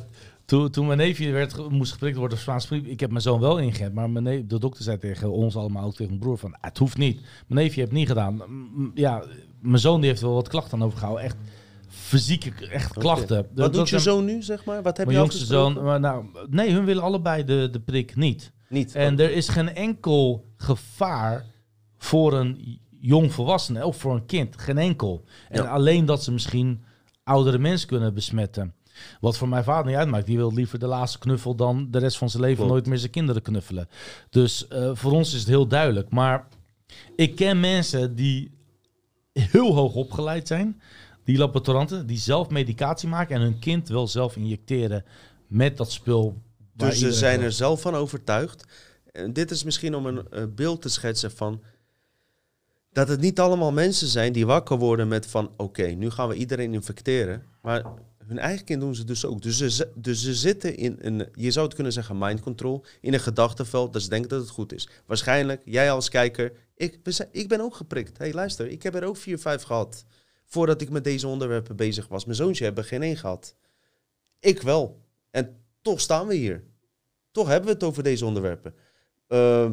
toen, 0.44 0.70
toen 0.70 0.86
mijn 0.86 0.98
neefje 0.98 1.30
werd, 1.30 1.70
moest 1.70 1.92
geprikt 1.92 2.16
worden 2.16 2.38
griep, 2.38 2.86
ik 2.86 3.00
heb 3.00 3.10
mijn 3.10 3.22
zoon 3.22 3.40
wel 3.40 3.58
ingeënt, 3.58 3.94
maar 3.94 4.10
mijn 4.10 4.24
neef, 4.24 4.46
de 4.46 4.58
dokter 4.58 4.84
zei 4.84 4.98
tegen 4.98 5.32
ons 5.32 5.56
allemaal, 5.56 5.84
ook 5.84 5.92
tegen 5.94 6.06
mijn 6.06 6.20
broer, 6.20 6.38
van 6.38 6.52
"Ah, 6.54 6.62
het 6.62 6.78
hoeft 6.78 6.96
niet. 6.98 7.20
Mijn 7.20 7.60
neefje 7.60 7.80
heeft 7.80 7.92
niet 7.92 8.08
gedaan. 8.08 8.42
Ja, 8.94 9.24
mijn 9.60 9.78
zoon 9.78 10.00
die 10.00 10.08
heeft 10.10 10.22
wel 10.22 10.34
wat 10.34 10.48
klachten 10.48 10.78
aan 10.78 10.84
overgehouden. 10.86 11.24
Echt 11.24 11.36
fysieke 11.88 12.66
echt 12.68 12.92
klachten. 12.92 13.36
Wat 13.36 13.56
Dat- 13.56 13.72
doet 13.72 13.88
je 13.88 13.98
zoon 13.98 14.24
nu, 14.24 14.42
zeg 14.42 14.64
maar? 14.64 14.82
Wat 14.82 14.96
heb 14.96 15.06
Mijn 15.06 15.18
je 15.18 15.24
jongste 15.24 15.44
zoon, 15.44 15.82
maar 15.82 16.00
nou, 16.00 16.24
nee, 16.50 16.70
hun 16.72 16.84
willen 16.84 17.02
allebei 17.02 17.44
de, 17.44 17.68
de 17.72 17.80
prik 17.80 18.16
niet. 18.16 18.52
Niet. 18.68 18.94
En 18.94 19.18
er 19.20 19.30
is 19.30 19.48
geen 19.48 19.74
enkel 19.74 20.44
gevaar 20.56 21.44
voor 21.98 22.32
een 22.32 22.80
jong 22.90 23.32
volwassene 23.32 23.86
of 23.86 23.96
voor 23.96 24.14
een 24.14 24.26
kind. 24.26 24.56
Geen 24.58 24.78
enkel. 24.78 25.24
En 25.48 25.62
Ja. 25.62 25.68
alleen 25.68 26.04
dat 26.04 26.22
ze 26.24 26.32
misschien 26.32 26.84
oudere 27.24 27.58
mensen 27.58 27.88
kunnen 27.88 28.14
besmetten. 28.14 28.74
Wat 29.20 29.36
voor 29.36 29.48
mijn 29.48 29.64
vader 29.64 29.86
niet 29.86 29.96
uitmaakt. 29.96 30.26
Die 30.26 30.36
wil 30.36 30.52
liever 30.52 30.78
de 30.78 30.86
laatste 30.86 31.18
knuffel 31.18 31.54
dan 31.54 31.90
de 31.90 31.98
rest 31.98 32.16
van 32.16 32.30
zijn 32.30 32.42
leven 32.42 32.56
Klopt. 32.56 32.72
nooit 32.72 32.86
meer 32.86 32.98
zijn 32.98 33.10
kinderen 33.10 33.42
knuffelen. 33.42 33.88
Dus 34.30 34.68
eh, 34.68 34.90
voor 34.94 35.12
ons 35.12 35.32
is 35.32 35.40
het 35.40 35.48
heel 35.48 35.66
duidelijk. 35.66 36.10
Maar 36.10 36.46
ik 37.16 37.36
ken 37.36 37.60
mensen 37.60 38.14
die 38.14 38.50
heel 39.32 39.74
hoog 39.74 39.94
opgeleid 39.94 40.46
zijn. 40.46 40.80
Die 41.24 41.38
laboranten 41.38 42.06
die 42.06 42.18
zelf 42.18 42.50
medicatie 42.50 43.08
maken 43.08 43.36
en 43.36 43.42
hun 43.42 43.58
kind 43.58 43.88
wel 43.88 44.08
zelf 44.08 44.36
injecteren 44.36 45.04
met 45.46 45.76
dat 45.76 45.92
spul. 45.92 46.42
Dus 46.72 46.98
ze 46.98 47.12
zijn 47.12 47.40
er 47.40 47.52
zelf 47.52 47.80
van 47.80 47.94
overtuigd. 47.94 48.64
En 49.12 49.32
dit 49.32 49.50
is 49.50 49.64
misschien 49.64 49.94
om 49.94 50.06
een 50.06 50.28
eh, 50.30 50.44
beeld 50.54 50.82
te 50.82 50.88
schetsen 50.88 51.30
van... 51.30 51.62
dat 52.92 53.08
het 53.08 53.20
niet 53.20 53.40
allemaal 53.40 53.72
mensen 53.72 54.06
zijn 54.06 54.32
die 54.32 54.46
wakker 54.46 54.78
worden 54.78 55.08
met 55.08 55.26
van... 55.26 55.50
oké, 55.56 55.86
nu 55.86 56.10
gaan 56.10 56.28
we 56.28 56.34
iedereen 56.34 56.74
infecteren. 56.74 57.42
Maar 57.62 57.84
hun 58.26 58.38
eigen 58.38 58.64
kind 58.64 58.80
doen 58.80 58.94
ze 58.94 59.04
dus 59.04 59.24
ook. 59.24 59.42
Dus 59.42 59.56
ze, 59.56 59.90
dus 59.94 60.22
ze 60.22 60.34
zitten 60.34 60.76
in 60.76 60.96
een, 61.00 61.28
je 61.34 61.50
zou 61.50 61.66
het 61.66 61.74
kunnen 61.74 61.92
zeggen, 61.92 62.18
mind 62.18 62.40
control... 62.40 62.84
in 63.00 63.12
een 63.14 63.20
gedachtenveld 63.20 63.92
dat 63.92 64.02
ze 64.02 64.08
denken 64.08 64.28
dat 64.28 64.40
het 64.40 64.50
goed 64.50 64.72
is. 64.72 64.88
Waarschijnlijk, 65.06 65.62
jij 65.64 65.90
als 65.90 66.08
kijker... 66.08 66.52
ik, 66.76 66.98
zijn, 67.04 67.28
ik 67.32 67.48
ben 67.48 67.60
ook 67.60 67.74
geprikt. 67.74 68.18
hey, 68.18 68.32
luister, 68.32 68.66
ik 68.66 68.82
heb 68.82 68.94
er 68.94 69.04
ook 69.04 69.16
vier, 69.16 69.38
vijf 69.38 69.62
gehad... 69.62 70.04
voordat 70.44 70.80
ik 70.80 70.90
met 70.90 71.04
deze 71.04 71.28
onderwerpen 71.28 71.76
bezig 71.76 72.08
was. 72.08 72.24
Mijn 72.24 72.36
zoontje 72.36 72.64
hebben 72.64 72.82
er 72.82 72.88
geen 72.88 73.02
één 73.02 73.16
gehad. 73.16 73.56
Ik 74.40 74.62
wel. 74.62 75.02
En 75.30 75.56
toch 75.82 76.00
staan 76.00 76.26
we 76.26 76.34
hier. 76.34 76.64
Toch 77.30 77.48
hebben 77.48 77.68
we 77.68 77.74
het 77.74 77.84
over 77.84 78.02
deze 78.02 78.24
onderwerpen. 78.24 78.74
Ehm, 79.28 79.72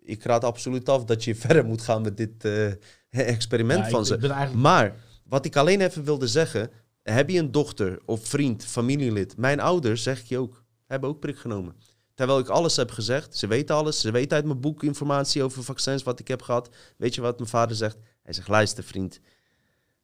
ik 0.00 0.22
raad 0.22 0.44
absoluut 0.44 0.88
af 0.88 1.04
dat 1.04 1.24
je 1.24 1.34
verder 1.46 1.64
moet 1.64 1.82
gaan 1.82 2.02
met 2.02 2.16
dit 2.16 2.44
eh, 2.44 2.72
experiment 3.10 3.84
Ja, 3.84 3.90
van 3.90 4.06
ze. 4.06 4.16
eigenlijk 4.16 4.54
Maar 4.54 4.96
wat 5.24 5.44
ik 5.44 5.56
alleen 5.56 5.80
even 5.80 6.04
wilde 6.04 6.26
zeggen. 6.26 6.70
Heb 7.10 7.30
je 7.30 7.38
een 7.38 7.52
dochter 7.52 7.98
of 8.04 8.26
vriend, 8.26 8.64
familielid? 8.64 9.36
Mijn 9.36 9.60
ouders, 9.60 10.02
zeg 10.02 10.20
ik 10.20 10.26
je 10.26 10.38
ook, 10.38 10.64
hebben 10.86 11.08
ook 11.08 11.20
prik 11.20 11.38
genomen. 11.38 11.76
Terwijl 12.14 12.38
ik 12.38 12.48
alles 12.48 12.76
heb 12.76 12.90
gezegd. 12.90 13.36
Ze 13.36 13.46
weten 13.46 13.76
alles. 13.76 14.00
Ze 14.00 14.10
weten 14.10 14.36
uit 14.36 14.44
mijn 14.44 14.60
boek 14.60 14.82
informatie 14.82 15.42
over 15.42 15.64
vaccins 15.64 16.02
wat 16.02 16.20
ik 16.20 16.28
heb 16.28 16.42
gehad. 16.42 16.68
Weet 16.96 17.14
je 17.14 17.20
wat 17.20 17.38
mijn 17.38 17.50
vader 17.50 17.76
zegt? 17.76 17.98
Hij 18.22 18.32
zegt, 18.32 18.48
luister 18.48 18.84
vriend. 18.84 19.20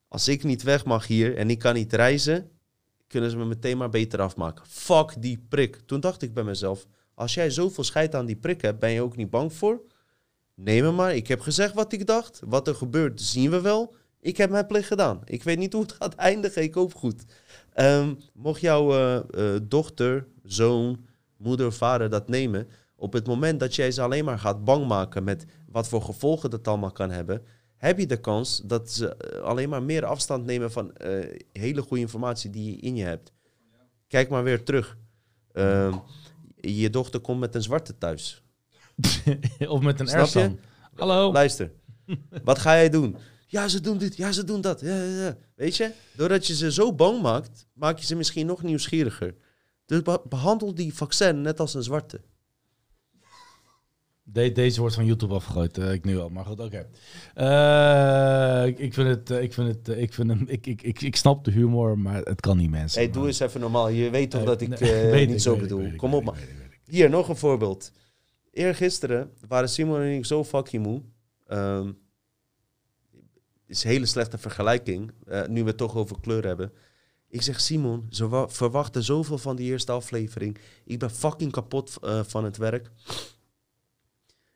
Als 0.08 0.28
ik 0.28 0.44
niet 0.44 0.62
weg 0.62 0.84
mag 0.84 1.07
hier 1.07 1.36
en 1.36 1.50
ik 1.50 1.58
kan 1.58 1.74
niet 1.74 1.92
reizen, 1.92 2.50
kunnen 3.07 3.31
ze 3.31 3.36
me 3.36 3.44
meteen 3.44 3.76
maar 3.78 3.91
beter 3.91 4.20
afmaken. 4.20 4.66
Fuck 4.66 5.15
die 5.18 5.44
prik. 5.49 5.76
Toen 5.86 6.00
dacht 6.00 6.23
ik 6.23 6.34
bij 6.34 6.44
mezelf, 6.44 6.86
als 7.15 7.34
jij 7.34 7.50
zoveel 7.50 7.84
scheid 7.84 8.15
aan 8.15 8.26
die 8.26 8.36
prik 8.36 8.60
hebt, 8.60 8.78
ben 8.78 8.91
je 8.91 9.02
ook 9.02 9.16
niet 9.16 9.31
bang 9.31 9.52
voor? 9.52 9.83
Neem 10.55 10.84
hem 10.84 10.94
maar. 10.94 11.15
Ik 11.15 11.28
heb 11.28 11.41
gezegd 11.41 11.74
wat 11.74 11.92
ik 11.92 12.07
dacht. 12.07 12.41
Wat 12.44 12.68
er 12.68 12.74
gebeurt, 12.74 13.20
zien 13.20 13.50
we 13.50 13.60
wel. 13.60 13.94
Ik 14.24 14.36
heb 14.36 14.50
mijn 14.50 14.66
plicht 14.66 14.86
gedaan. 14.86 15.20
Ik 15.24 15.42
weet 15.42 15.58
niet 15.58 15.72
hoe 15.72 15.82
het 15.82 15.92
gaat 15.92 16.14
eindigen. 16.14 16.62
Ik 16.62 16.74
hoop 16.74 16.94
goed. 16.94 17.24
Ehm, 17.72 18.14
mocht 18.32 18.60
jouw 18.60 18.92
eh, 18.92 19.16
eh, 19.16 19.60
dochter, 19.62 20.26
zoon, 20.42 21.06
moeder 21.36 21.66
of 21.66 21.74
vader 21.74 22.10
dat 22.10 22.28
nemen... 22.28 22.68
op 22.96 23.12
het 23.12 23.26
moment 23.26 23.60
dat 23.60 23.74
jij 23.74 23.90
ze 23.90 24.02
alleen 24.02 24.24
maar 24.24 24.38
gaat 24.38 24.64
bang 24.64 24.86
maken... 24.86 25.24
met 25.24 25.46
wat 25.68 25.88
voor 25.88 26.02
gevolgen 26.02 26.50
dat 26.50 26.68
allemaal 26.68 26.92
kan 26.92 27.10
hebben... 27.10 27.42
heb 27.76 27.98
je 27.98 28.06
de 28.06 28.20
kans 28.20 28.62
dat 28.64 28.90
ze 28.90 29.16
eh, 29.16 29.40
alleen 29.40 29.68
maar 29.68 29.82
meer 29.82 30.04
afstand 30.04 30.44
nemen... 30.44 30.72
van 30.72 30.92
hele 31.52 31.82
goede 31.82 32.02
informatie 32.02 32.50
die 32.50 32.70
je 32.70 32.80
in 32.80 32.96
je 32.96 33.04
hebt. 33.04 33.32
Kijk 34.06 34.28
maar 34.28 34.42
weer 34.44 34.62
terug. 34.62 34.96
Ehm, 35.52 35.96
je 36.56 36.90
dochter 36.90 37.20
komt 37.20 37.40
met 37.40 37.54
een 37.54 37.62
zwarte 37.62 37.98
thuis. 37.98 38.42
of 39.68 39.80
met 39.80 40.00
een 40.00 40.08
Snap. 40.08 40.58
Hallo. 40.94 41.32
Luister, 41.32 41.72
wat 42.44 42.58
ga 42.58 42.74
jij 42.74 42.90
doen? 42.90 43.16
Ja, 43.55 43.68
ze 43.68 43.81
doen 43.81 43.99
dit, 43.99 44.16
ja, 44.16 44.33
ze 44.33 44.44
doen 44.44 44.60
dat. 44.60 44.81
Ja, 44.81 44.97
ja, 44.97 45.23
ja. 45.24 45.36
Weet 45.55 45.76
je, 45.76 45.91
doordat 46.16 46.47
je 46.47 46.55
ze 46.55 46.73
zo 46.73 46.94
bang 46.94 47.23
maakt, 47.23 47.66
maak 47.73 47.99
je 47.99 48.07
ze 48.07 48.16
misschien 48.16 48.47
nog 48.47 48.62
nieuwsgieriger. 48.62 49.34
Dus 49.86 50.02
be- 50.02 50.20
behandel 50.28 50.74
die 50.74 50.94
vaccin 50.94 51.41
net 51.41 51.60
als 51.60 51.74
een 51.74 51.83
zwarte. 51.83 52.20
De- 54.23 54.52
deze 54.52 54.81
wordt 54.81 54.94
van 54.94 55.05
YouTube 55.07 55.34
afgegooid, 55.34 55.78
eh, 55.78 55.92
ik 55.92 56.05
nu 56.05 56.18
al, 56.18 56.28
maar 56.28 56.44
goed, 56.44 56.60
oké. 56.60 56.86
Eh, 57.34 58.66
ik, 58.66 58.78
ik 58.78 58.94
vind 58.94 59.08
het, 59.08 59.31
eh, 59.31 59.42
ik 59.42 59.52
vind 59.52 59.68
het, 59.68 59.89
ik 59.99 60.12
vind 60.12 60.28
hem, 60.31 60.44
ik, 60.47 60.66
ik, 60.66 60.83
ik, 60.83 61.00
ik 61.02 61.16
snap 61.16 61.44
de 61.44 61.50
humor, 61.50 61.99
maar 61.99 62.23
het 62.23 62.41
kan 62.41 62.57
niet 62.57 62.70
mensen. 62.70 63.02
Hey, 63.02 63.10
doe 63.10 63.26
eens 63.26 63.41
even 63.41 63.60
normaal. 63.60 63.89
Je 63.89 64.10
weet 64.10 64.31
toch 64.31 64.44
dat 64.44 64.60
ik 64.60 64.68
weet 64.78 65.26
niet 65.26 65.36
ik, 65.36 65.41
zo 65.42 65.57
bedoel. 65.57 65.81
ik, 65.84 65.97
Kom 65.97 66.15
op, 66.15 66.24
man. 66.24 66.34
Hier, 66.84 67.10
nog 67.10 67.28
een 67.28 67.36
voorbeeld. 67.36 67.92
Eergisteren 68.52 69.31
waren 69.49 69.68
Simon 69.68 70.00
en 70.00 70.15
ik 70.16 70.24
zo 70.26 70.44
fucking 70.44 70.83
moe. 70.83 71.02
Ehm 71.47 71.91
is 73.76 73.84
een 73.84 73.90
hele 73.90 74.06
slechte 74.06 74.38
vergelijking, 74.38 75.12
eh, 75.26 75.46
nu 75.46 75.62
we 75.62 75.68
het 75.68 75.76
toch 75.76 75.96
over 75.96 76.20
kleur 76.20 76.46
hebben. 76.46 76.72
Ik 77.28 77.42
zeg, 77.42 77.60
Simon, 77.60 78.06
ze 78.10 78.28
wa- 78.28 78.48
verwachten 78.48 79.02
zoveel 79.02 79.38
van 79.38 79.56
die 79.56 79.70
eerste 79.70 79.92
aflevering. 79.92 80.58
Ik 80.84 80.98
ben 80.98 81.10
fucking 81.10 81.52
kapot 81.52 81.96
eh, 82.02 82.20
van 82.24 82.44
het 82.44 82.56
werk. 82.56 82.90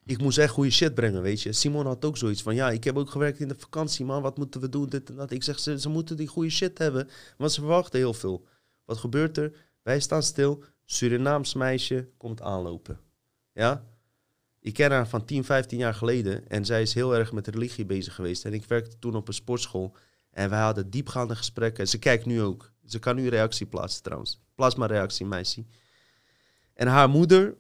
Ik 0.05 0.21
moest 0.21 0.39
echt 0.39 0.53
goede 0.53 0.71
shit 0.71 0.95
brengen, 0.95 1.23
weet 1.23 1.43
je. 1.43 1.53
Simon 1.53 1.87
had 1.87 2.05
ook 2.05 2.17
zoiets 2.17 2.43
van, 2.43 2.55
ja, 2.55 2.71
ik 2.71 2.85
heb 2.85 2.97
ook 2.97 3.11
gewerkt 3.11 3.41
in 3.41 3.49
de 3.49 3.55
vakantie, 3.59 4.05
man. 4.05 4.23
Wat 4.23 4.39
moeten 4.39 4.61
we 4.61 4.69
doen, 4.69 4.89
dit 4.89 5.09
en 5.11 5.17
dat. 5.17 5.31
Ik 5.31 5.43
zeg, 5.43 5.59
ze, 5.59 5.81
ze 5.81 5.89
moeten 5.89 6.17
die 6.17 6.27
goede 6.27 6.51
shit 6.51 6.79
hebben, 6.79 7.09
want 7.37 7.53
ze 7.53 7.61
verwachten 7.61 7.99
heel 7.99 8.15
veel. 8.15 8.47
Wat 8.85 8.99
gebeurt 8.99 9.37
er? 9.37 9.53
Wij 9.83 10.01
staan 10.01 10.23
stil. 10.23 10.65
Surinaams 10.85 11.55
meisje 11.55 12.09
komt 12.17 12.41
aanlopen. 12.43 13.01
Ja? 13.53 13.85
Ik 14.61 14.75
ken 14.75 14.91
haar 14.91 15.09
van 15.09 15.25
10, 15.25 15.45
15 15.45 15.79
jaar 15.79 15.95
geleden. 15.95 16.49
En 16.49 16.65
zij 16.65 16.83
is 16.83 16.95
heel 16.95 17.15
erg 17.15 17.33
met 17.33 17.47
religie 17.47 17.87
bezig 17.87 18.15
geweest. 18.15 18.45
En 18.45 18.53
ik 18.53 18.65
werkte 18.65 18.99
toen 18.99 19.17
op 19.17 19.29
een 19.29 19.35
sportschool. 19.35 19.97
En 20.31 20.51
wij 20.51 20.61
hadden 20.61 20.91
diepgaande 20.91 21.37
gesprekken. 21.37 21.83
En 21.83 21.89
ze 21.89 21.99
kijkt 21.99 22.27
nu 22.27 22.43
ook. 22.43 22.73
Ze 22.87 22.99
kan 22.99 23.17
nu 23.17 23.29
reactie 23.29 23.67
plaatsen 23.67 24.03
trouwens. 24.03 24.41
Plaats 24.55 24.75
maar 24.75 24.89
reactie, 24.89 25.27
meisje. 25.27 25.65
En 26.75 26.87
haar 26.87 27.09
moeder, 27.09 27.57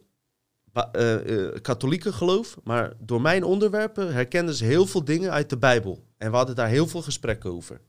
eh, 0.73 1.47
eh, 1.47 1.55
katholieke 1.62 2.12
geloof. 2.12 2.57
Maar 2.65 2.93
door 3.01 3.20
mijn 3.20 3.44
onderwerpen 3.44 4.12
herkende 4.12 4.55
ze 4.55 4.65
heel 4.65 4.86
veel 4.86 5.05
dingen 5.05 5.31
uit 5.31 5.51
de 5.51 5.59
Bijbel. 5.59 6.05
En 6.17 6.31
we 6.31 6.36
hadden 6.36 6.55
daar 6.55 6.68
heel 6.68 6.86
veel 6.86 7.02
gesprekken 7.02 7.51
over. 7.51 7.81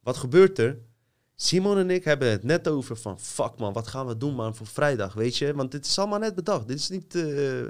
Wat 0.00 0.16
gebeurt 0.16 0.58
er? 0.58 0.78
Simon 1.34 1.78
en 1.78 1.90
ik 1.90 2.04
hebben 2.04 2.30
het 2.30 2.42
net 2.42 2.68
over 2.68 2.96
van... 2.96 3.20
Fuck 3.20 3.58
man, 3.58 3.72
wat 3.72 3.86
gaan 3.86 4.06
we 4.06 4.16
doen 4.16 4.34
man 4.34 4.54
voor 4.54 4.66
vrijdag, 4.66 5.14
weet 5.14 5.36
je? 5.36 5.54
Want 5.54 5.70
dit 5.70 5.86
is 5.86 5.98
allemaal 5.98 6.18
net 6.18 6.34
bedacht. 6.34 6.68
Dit 6.68 6.78
is 6.78 6.88
niet... 6.88 7.14
eh 7.14 7.66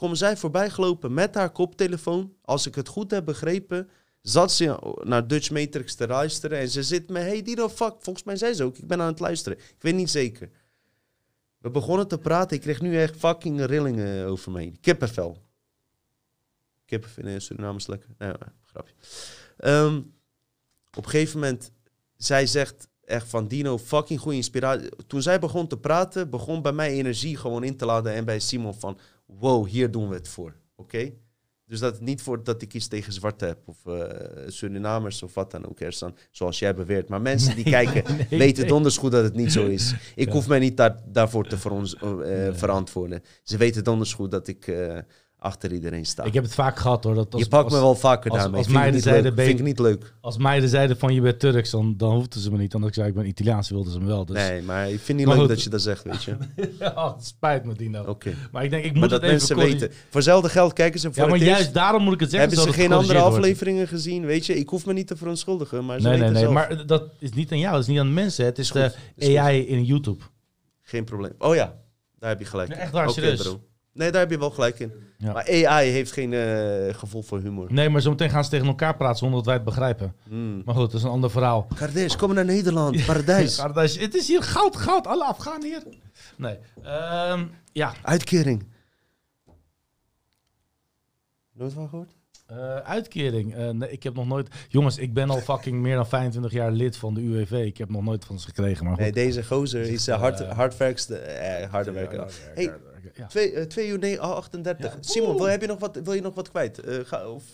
Komen 0.00 0.16
zij 0.16 0.36
voorbij 0.36 0.70
gelopen 0.70 1.14
met 1.14 1.34
haar 1.34 1.50
koptelefoon. 1.50 2.34
Als 2.44 2.66
ik 2.66 2.74
het 2.74 2.88
goed 2.88 3.10
heb 3.10 3.24
begrepen... 3.24 3.90
Zat 4.20 4.52
ze 4.52 4.96
naar 5.02 5.26
Dutch 5.26 5.50
Matrix 5.50 5.94
te 5.94 6.06
luisteren. 6.06 6.58
En 6.58 6.68
ze 6.68 6.82
zit 6.82 7.08
me... 7.08 7.18
Hey 7.18 7.42
Dino, 7.42 7.68
fuck. 7.68 7.94
Volgens 7.98 8.24
mij 8.24 8.36
zei 8.36 8.52
ze 8.52 8.64
ook. 8.64 8.76
Ik 8.76 8.86
ben 8.86 9.00
aan 9.00 9.06
het 9.06 9.20
luisteren. 9.20 9.58
Ik 9.58 9.76
weet 9.78 9.94
niet 9.94 10.10
zeker. 10.10 10.50
We 11.58 11.70
begonnen 11.70 12.08
te 12.08 12.18
praten. 12.18 12.56
Ik 12.56 12.62
kreeg 12.62 12.80
nu 12.80 12.98
echt 12.98 13.16
fucking 13.16 13.64
rillingen 13.64 14.26
over 14.26 14.52
me 14.52 14.58
heen. 14.58 14.80
Kippenvel. 14.80 15.42
Kippenvel 16.84 17.26
in 17.26 17.40
Suriname 17.40 17.78
is 17.78 17.86
lekker. 17.86 18.10
Nee, 18.18 18.32
grapje. 18.64 18.94
Ehm, 19.56 19.96
op 20.96 21.04
een 21.04 21.10
gegeven 21.10 21.40
moment... 21.40 21.72
Zij 22.16 22.46
zegt 22.46 22.88
echt 23.04 23.28
van 23.28 23.48
Dino, 23.48 23.78
fucking 23.78 24.20
goede 24.20 24.36
inspiratie. 24.36 24.90
Toen 25.06 25.22
zij 25.22 25.38
begon 25.38 25.66
te 25.66 25.78
praten, 25.78 26.30
begon 26.30 26.62
bij 26.62 26.72
mij 26.72 26.90
energie 26.90 27.36
gewoon 27.36 27.64
in 27.64 27.76
te 27.76 27.84
laden. 27.84 28.12
En 28.12 28.24
bij 28.24 28.38
Simon 28.38 28.74
van, 28.74 28.98
wow, 29.38 29.66
hier 29.66 29.90
doen 29.90 30.08
we 30.08 30.14
het 30.14 30.28
voor. 30.28 30.54
Oké? 30.76 31.12
Dus 31.66 31.80
dat 31.80 31.92
het 31.92 32.02
niet 32.02 32.22
voor 32.22 32.44
dat 32.44 32.62
ik 32.62 32.74
iets 32.74 32.88
tegen 32.88 33.12
zwarte 33.12 33.44
heb. 33.44 33.58
Of 33.68 33.86
eh, 33.86 34.08
Surinamers 34.46 35.22
of 35.22 35.34
wat 35.34 35.50
dan 35.50 35.68
ook. 35.68 35.80
Ersan, 35.80 36.16
zoals 36.30 36.58
jij 36.58 36.74
beweert. 36.74 37.08
Maar 37.08 37.20
mensen 37.20 37.54
die 37.54 37.64
kijken 37.64 38.02
nee, 38.30 38.38
weten 38.38 38.66
donders 38.68 38.96
goed 38.96 39.12
dat 39.12 39.24
het 39.24 39.34
niet 39.34 39.52
zo 39.52 39.66
is. 39.66 39.94
Ik 40.14 40.26
Ja. 40.26 40.32
hoef 40.32 40.48
mij 40.48 40.58
niet 40.58 40.76
daar, 40.76 40.96
daarvoor 41.06 41.46
te 41.46 41.58
verons- 41.58 41.96
eh, 41.96 42.14
Nee. 42.14 42.52
verantwoorden. 42.52 43.22
Ze 43.42 43.56
weten 43.56 43.84
donders 43.84 44.14
goed 44.14 44.30
dat 44.30 44.48
ik 44.48 44.66
eh, 44.66 44.98
achter 45.40 45.72
iedereen 45.72 46.06
sta. 46.06 46.24
Ik 46.24 46.34
heb 46.34 46.42
het 46.44 46.54
vaak 46.54 46.78
gehad 46.78 47.04
hoor. 47.04 47.14
Dat 47.14 47.32
als, 47.34 47.42
je 47.42 47.48
pakt 47.48 47.64
als, 47.64 47.72
me 47.72 47.78
wel 47.80 47.94
vaker 47.94 48.30
als- 48.30 48.40
daarmee. 48.40 48.58
als 48.58 48.68
meiden 48.68 48.94
niet 48.94 49.02
zeiden, 49.02 49.34
vind 49.34 49.58
ik 49.58 49.64
niet 49.64 49.78
leuk. 49.78 50.14
als 50.20 50.36
meiden 50.38 50.68
zeiden 50.68 50.98
van 50.98 51.14
je 51.14 51.20
bent 51.20 51.38
Turks, 51.40 51.70
dan, 51.70 51.94
dan 51.96 52.14
hoefden 52.14 52.40
ze 52.40 52.50
me 52.50 52.58
niet. 52.58 52.70
Dan 52.70 52.86
ik 52.86 52.94
zei 52.94 53.08
ik 53.08 53.14
ben 53.14 53.26
Italiaans, 53.26 53.70
wilden 53.70 53.92
ze 53.92 54.00
me 54.00 54.06
wel. 54.06 54.24
Dus 54.24 54.36
Nee, 54.36 54.62
maar 54.62 54.90
ik 54.90 55.00
vind 55.00 55.18
niet 55.18 55.26
Maar 55.26 55.36
leuk 55.36 55.44
goed. 55.46 55.54
dat 55.54 55.64
je 55.64 55.70
dat 55.70 55.82
zegt, 55.82 56.02
weet 56.04 56.24
je. 56.24 56.36
ja, 56.80 57.14
het 57.14 57.26
spijt 57.26 57.64
me 57.64 57.74
Dino. 57.74 58.04
Oké. 58.04 58.34
Maar 58.52 58.64
ik 58.64 58.70
denk, 58.70 58.84
ik 58.84 58.90
Maar 58.90 59.00
moet 59.00 59.10
dat 59.10 59.20
het 59.22 59.30
even 59.30 59.36
mensen 59.36 59.54
corrigeren. 59.56 59.88
weten. 59.88 60.04
Voor 60.04 60.14
hetzelfde 60.20 60.48
geld 60.48 60.72
kijken 60.72 61.00
ze 61.00 61.12
voor 61.12 61.22
Ja, 61.24 61.28
maar 61.28 61.38
juist 61.38 61.74
daarom 61.74 62.02
moet 62.02 62.14
ik 62.14 62.20
het 62.20 62.30
zeggen. 62.30 62.48
Hebben 62.50 62.72
ze 62.74 62.80
geen 62.80 62.92
andere 62.92 63.18
wordt. 63.20 63.34
afleveringen 63.36 63.88
gezien? 63.88 64.24
Weet 64.26 64.46
je, 64.46 64.56
ik 64.56 64.68
hoef 64.68 64.86
me 64.86 64.92
niet 64.92 65.06
te 65.06 65.16
verontschuldigen, 65.16 65.84
maar 65.84 66.00
ze 66.00 66.08
Nee, 66.08 66.18
nee, 66.18 66.30
nee. 66.30 66.40
zelf. 66.40 66.52
Maar 66.54 66.86
dat 66.86 67.04
is 67.18 67.32
niet 67.32 67.52
aan 67.52 67.58
jou. 67.58 67.72
Dat 67.72 67.80
is 67.82 67.88
niet 67.88 67.98
aan 67.98 68.06
de 68.06 68.12
mensen. 68.12 68.44
Het 68.44 68.58
is, 68.58 68.70
de. 68.72 68.92
AI 69.38 69.66
in 69.66 69.84
YouTube. 69.84 70.22
Geen 70.82 71.04
probleem. 71.04 71.32
Oh 71.38 71.54
ja, 71.54 71.74
daar 72.18 72.30
heb 72.30 72.38
je 72.38 72.44
gelijk 72.44 72.70
echt 72.70 72.92
waar, 72.92 73.04
Oké, 73.08 73.12
serieus. 73.12 73.56
Nee, 73.92 74.10
daar 74.10 74.20
heb 74.20 74.30
je 74.30 74.38
wel 74.38 74.50
gelijk 74.50 74.78
in. 74.78 74.92
Ja. 75.18 75.32
Maar 75.32 75.66
AI 75.66 75.90
heeft 75.90 76.12
geen 76.12 76.32
eh, 76.32 76.94
gevoel 76.94 77.22
voor 77.22 77.40
humor. 77.40 77.72
Nee, 77.72 77.88
maar 77.88 78.00
zometeen 78.00 78.30
gaan 78.30 78.44
ze 78.44 78.50
tegen 78.50 78.66
elkaar 78.66 78.96
praten 78.96 79.16
zonder 79.18 79.36
dat 79.36 79.46
wij 79.46 79.54
het 79.54 79.64
begrijpen. 79.64 80.14
Hmm. 80.28 80.62
Maar 80.64 80.74
goed, 80.74 80.90
dat 80.90 81.00
is 81.00 81.02
een 81.02 81.10
ander 81.10 81.30
verhaal. 81.30 81.66
Kardesh, 81.74 82.16
kom 82.16 82.34
naar 82.34 82.44
Nederland. 82.44 83.06
Paradijs. 83.06 83.56
Paradijs. 83.60 83.98
Het 83.98 84.14
is 84.14 84.28
hier 84.28 84.42
goud, 84.42 84.76
goud. 84.76 85.06
Alle 85.06 85.24
Afghanen 85.24 85.68
hier. 85.68 85.82
Nee. 86.36 86.58
Ehm, 86.82 87.44
ja, 87.72 87.94
Uitkering. 88.02 88.68
Nooit 91.52 91.72
van 91.72 91.88
gehoord? 91.88 92.12
Eh, 92.46 92.76
uitkering. 92.76 93.54
Eh, 93.54 93.70
nee, 93.70 93.90
ik 93.90 94.02
heb 94.02 94.14
nog 94.14 94.26
nooit... 94.26 94.48
Jongens, 94.68 94.98
ik 94.98 95.14
ben 95.14 95.30
al 95.30 95.38
fucking 95.38 95.76
meer 95.76 95.94
dan 95.94 96.06
25 96.06 96.52
jaar 96.52 96.70
lid 96.70 96.96
van 96.96 97.14
de 97.14 97.20
UWV. 97.20 97.52
Ik 97.52 97.78
heb 97.78 97.90
nog 97.90 98.02
nooit 98.02 98.24
van 98.24 98.38
ze 98.38 98.46
gekregen, 98.46 98.84
maar 98.84 98.94
goed. 98.94 99.02
Nee, 99.02 99.12
deze 99.12 99.44
gozer 99.44 99.80
is 99.80 100.08
uh, 100.08 100.18
hard, 100.18 100.40
hardwerkste, 100.44 101.16
eh, 101.16 101.70
harde 101.70 101.90
werker. 101.92 102.18
Ja, 102.18 102.26
Hey, 102.54 102.72
ja, 103.02 103.10
ja. 103.14 103.26
2 103.26 103.52
uh, 103.52 103.62
twee 103.62 103.88
uur 103.88 103.98
nee, 103.98 104.22
oh, 104.22 104.30
38. 104.30 104.92
Ja. 104.92 104.98
Simon, 105.00 105.36
wil, 105.36 105.44
heb 105.48 105.60
je 105.60 105.66
nog 105.66 105.78
wat, 105.78 105.96
wil 106.04 106.12
je 106.12 106.20
nog 106.20 106.34
wat 106.34 106.50
kwijt? 106.50 106.78
Eh, 106.78 106.98
ga, 107.04 107.28
of... 107.28 107.44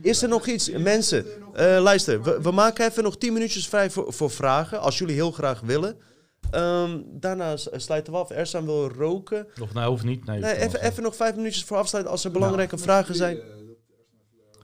Is 0.00 0.22
er 0.22 0.28
nog 0.28 0.46
iets? 0.46 0.70
Mensen, 0.70 1.26
eh, 1.54 1.78
luister. 1.82 2.22
We, 2.22 2.42
we 2.42 2.50
maken 2.50 2.86
even 2.86 3.02
nog 3.02 3.18
10 3.18 3.32
minuutjes 3.32 3.68
vrij 3.68 3.90
voor, 3.90 4.12
voor 4.12 4.30
vragen. 4.30 4.80
Als 4.80 4.98
jullie 4.98 5.14
heel 5.14 5.30
graag 5.30 5.60
willen. 5.60 5.96
Ehm, 6.50 7.00
daarna 7.06 7.56
sluiten 7.56 8.12
we 8.12 8.18
af. 8.18 8.30
Ersan 8.30 8.64
wil 8.64 8.88
roken. 8.88 9.46
Of 9.60 9.72
nou, 9.72 9.90
hoeft 9.90 10.04
niet. 10.04 10.24
Nee, 10.24 10.40
Nee, 10.40 10.56
even, 10.56 10.82
even 10.82 11.02
nog 11.02 11.16
5 11.16 11.36
minuutjes 11.36 11.64
voor 11.64 11.76
afsluiten 11.76 12.12
als 12.12 12.24
er 12.24 12.30
belangrijke 12.30 12.78
vragen 12.78 13.14
zijn. 13.14 13.38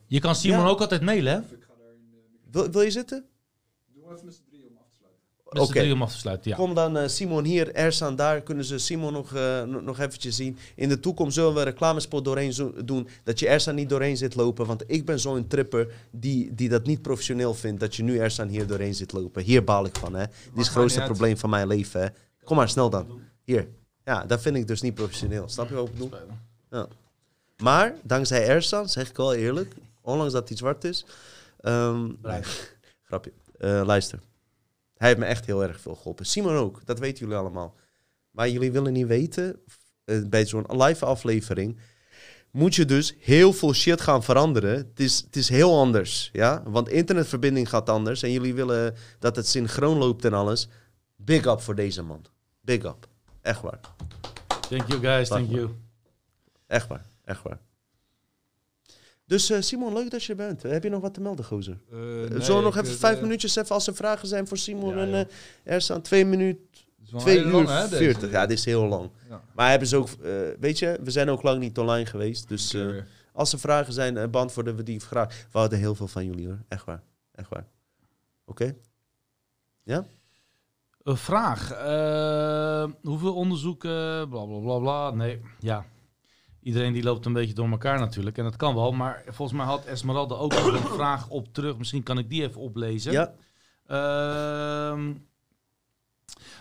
Je 0.07 0.21
kan 0.21 0.35
Simon 0.35 0.61
Ja. 0.61 0.69
ook 0.69 0.81
altijd 0.81 1.03
mailen, 1.03 1.33
hè? 1.33 1.57
Wil, 2.51 2.71
wil 2.71 2.83
je 2.83 2.91
zitten? 2.91 3.27
Dus 5.53 5.63
Oké. 5.63 5.73
de 5.73 5.79
drie 5.79 5.93
om 5.93 6.03
af 6.03 6.13
te 6.13 6.19
sluiten, 6.19 6.51
ja. 6.51 6.57
Kom 6.57 6.75
dan 6.75 6.97
eh, 6.97 7.09
Simon 7.09 7.45
hier, 7.45 7.75
Ersan 7.75 8.17
daar. 8.17 8.41
Kunnen 8.41 8.65
ze 8.65 8.79
Simon 8.79 9.13
nog, 9.13 9.35
eh, 9.35 9.63
nog- 9.63 9.99
eventjes 9.99 10.37
zien. 10.37 10.59
In 10.75 10.89
de 10.89 11.01
toekomst 11.01 11.35
zullen 11.35 11.53
we 11.55 11.59
een 11.59 11.65
reclamespot 11.65 12.25
doorheen 12.25 12.53
zo- 12.53 12.73
doen. 12.85 13.09
Dat 13.25 13.39
je 13.39 13.49
Ersan 13.49 13.75
niet 13.75 13.89
doorheen 13.89 14.17
zit 14.17 14.35
lopen. 14.35 14.67
Want 14.67 14.83
ik 14.87 15.05
ben 15.05 15.21
zo'n 15.21 15.47
tripper 15.47 15.89
die, 16.11 16.55
die 16.55 16.69
dat 16.69 16.87
niet 16.87 17.03
professioneel 17.03 17.55
vindt. 17.55 17.81
Dat 17.81 17.95
je 17.97 18.03
nu 18.03 18.19
Ersan 18.19 18.49
hier 18.49 18.67
doorheen 18.67 18.95
zit 18.95 19.13
lopen. 19.13 19.43
Hier 19.43 19.65
baal 19.65 19.85
ik 19.85 19.97
van, 19.97 20.15
hè. 20.15 20.27
Dit 20.27 20.31
is 20.55 20.67
het 20.67 20.67
grootste 20.67 21.01
uit. 21.01 21.09
probleem 21.11 21.37
van 21.37 21.51
mijn 21.51 21.67
leven, 21.67 22.01
hè. 22.01 22.07
Kom 22.45 22.57
maar, 22.57 22.69
snel 22.69 22.91
dan. 22.91 23.21
Hier. 23.45 23.69
Ja, 24.05 24.25
dat 24.25 24.43
vind 24.43 24.57
ik 24.57 24.67
dus 24.67 24.81
niet 24.81 24.95
professioneel. 24.95 25.49
Snap 25.49 25.69
je 25.69 25.75
wat 25.75 25.87
ik 25.87 25.93
bedoel? 25.93 26.11
Ja. 26.71 26.87
Maar, 27.57 27.95
dankzij 28.03 28.47
Ersan, 28.49 28.89
zeg 28.89 29.09
ik 29.11 29.17
wel 29.17 29.35
eerlijk. 29.35 29.75
Ondanks 30.01 30.33
dat 30.33 30.49
hij 30.49 30.57
zwart 30.57 30.85
is. 30.85 31.05
ehm, 31.61 32.09
grapje. 33.09 33.33
Eh, 33.59 33.83
luister. 33.85 34.19
Hij 35.03 35.11
heeft 35.11 35.23
me 35.23 35.29
echt 35.31 35.47
heel 35.47 35.63
erg 35.63 35.81
veel 35.81 35.95
geholpen. 35.95 36.27
Simon 36.27 36.55
ook, 36.55 36.81
dat 36.85 36.99
weten 36.99 37.19
jullie 37.19 37.41
allemaal. 37.41 37.75
Maar 38.31 38.49
jullie 38.49 38.73
willen 38.73 38.93
niet 38.93 39.07
weten, 39.07 39.61
eh, 40.05 40.23
bij 40.29 40.47
zo'n 40.47 40.65
live 40.69 41.05
aflevering 41.05 41.79
moet 42.51 42.75
je 42.75 42.85
dus 42.85 43.15
heel 43.19 43.53
veel 43.53 43.75
shit 43.75 44.01
gaan 44.01 44.23
veranderen. 44.23 44.77
Het 44.77 45.01
is, 45.01 45.23
het 45.27 45.37
is 45.37 45.49
heel 45.49 45.79
anders, 45.79 46.31
ja. 46.33 46.63
Want 46.67 46.89
internetverbinding 46.89 47.69
gaat 47.69 47.89
anders 47.89 48.23
en 48.23 48.31
jullie 48.33 48.55
willen 48.55 48.95
dat 49.19 49.37
het 49.37 49.47
synchroon 49.47 49.99
loopt 49.99 50.25
en 50.25 50.33
alles. 50.33 50.69
Big 51.17 51.47
up 51.47 51.61
voor 51.61 51.75
deze 51.75 52.03
man. 52.03 52.25
Big 52.61 52.85
up. 52.85 53.09
Echt 53.41 53.61
waar. 53.61 53.81
Thank 54.69 54.89
you, 54.89 55.01
guys. 55.01 55.29
Thank 55.29 55.51
you. 55.51 55.71
Echt 56.67 56.87
waar. 56.87 57.05
Echt 57.25 57.43
waar. 57.43 57.61
Dus 59.33 59.51
eh, 59.51 59.61
Simon, 59.61 59.93
leuk 59.93 60.11
dat 60.11 60.25
je 60.25 60.31
er 60.31 60.37
bent. 60.37 60.63
Heb 60.63 60.83
je 60.83 60.91
nog 60.91 61.01
wat 61.01 61.15
te 61.15 61.21
melden, 61.21 61.45
gozer? 61.45 61.79
Uh, 61.93 61.99
Zullen 62.41 62.57
we 62.57 62.63
nog 62.63 62.77
even 62.77 62.99
vijf 62.99 63.21
minuutjes 63.21 63.57
even 63.57 63.75
als 63.75 63.87
er 63.87 63.95
vragen 63.95 64.29
zijn 64.29 64.49
voor 64.49 64.57
Simon 64.57 64.97
Ja, 64.97 65.03
en 65.03 65.15
eh, 65.15 65.75
er 65.75 65.81
staan 65.81 66.03
twee 66.03 66.25
minuten, 66.25 66.65
twee 67.17 67.43
uur 67.43 67.69
veertig. 67.69 68.31
Ja, 68.31 68.47
dit 68.47 68.59
is 68.59 68.65
heel 68.65 68.87
lang. 68.87 69.11
Ja. 69.29 69.43
Maar 69.55 69.71
hebben 69.71 69.89
ze 69.89 69.97
ook, 69.97 70.09
eh, 70.09 70.33
weet 70.61 70.79
je, 70.79 70.99
we 71.03 71.11
zijn 71.11 71.31
ook 71.31 71.43
lang 71.43 71.61
niet 71.61 71.79
online 71.79 72.07
geweest. 72.07 72.49
Dus 72.49 72.75
eh, 72.75 72.87
als 73.33 73.53
er 73.53 73.59
vragen 73.59 73.93
zijn, 73.93 74.17
eh, 74.17 74.29
beantwoorden 74.29 74.77
we 74.77 74.83
die 74.83 75.01
graag. 75.01 75.47
We 75.53 75.59
hadden 75.59 75.79
heel 75.79 75.95
veel 75.95 76.09
van 76.09 76.25
jullie 76.25 76.47
hoor. 76.47 76.59
Echt 76.69 76.85
waar. 76.85 77.03
Echt 77.35 77.49
waar. 77.49 77.67
Oké? 78.45 78.77
Een 81.03 81.17
vraag. 81.17 81.73
Eh, 81.73 82.91
hoeveel 83.03 83.35
onderzoeken, 83.35 84.29
bla 84.29 84.45
bla 84.45 84.59
bla 84.59 84.79
bla. 84.79 85.11
Nee, 85.11 85.41
ja. 85.59 85.85
Iedereen 86.63 86.93
die 86.93 87.03
loopt 87.03 87.27
een 87.27 87.33
beetje 87.33 87.55
door 87.55 87.71
elkaar 87.71 87.99
natuurlijk. 87.99 88.39
En 88.39 88.45
dat 88.45 88.57
kan 88.57 88.75
wel. 88.75 88.93
Maar 88.93 89.23
volgens 89.27 89.59
mij 89.59 89.67
had 89.67 89.85
Esmeralda 89.85 90.35
ook 90.35 90.53
nog 90.53 90.67
een 90.67 90.89
vraag 90.95 91.29
op 91.29 91.53
terug. 91.53 91.79
Misschien 91.79 92.03
kan 92.03 92.19
ik 92.19 92.29
die 92.29 92.43
even 92.43 92.61
oplezen. 92.61 93.13
Ja. 93.13 93.33
Ehm, 93.87 95.13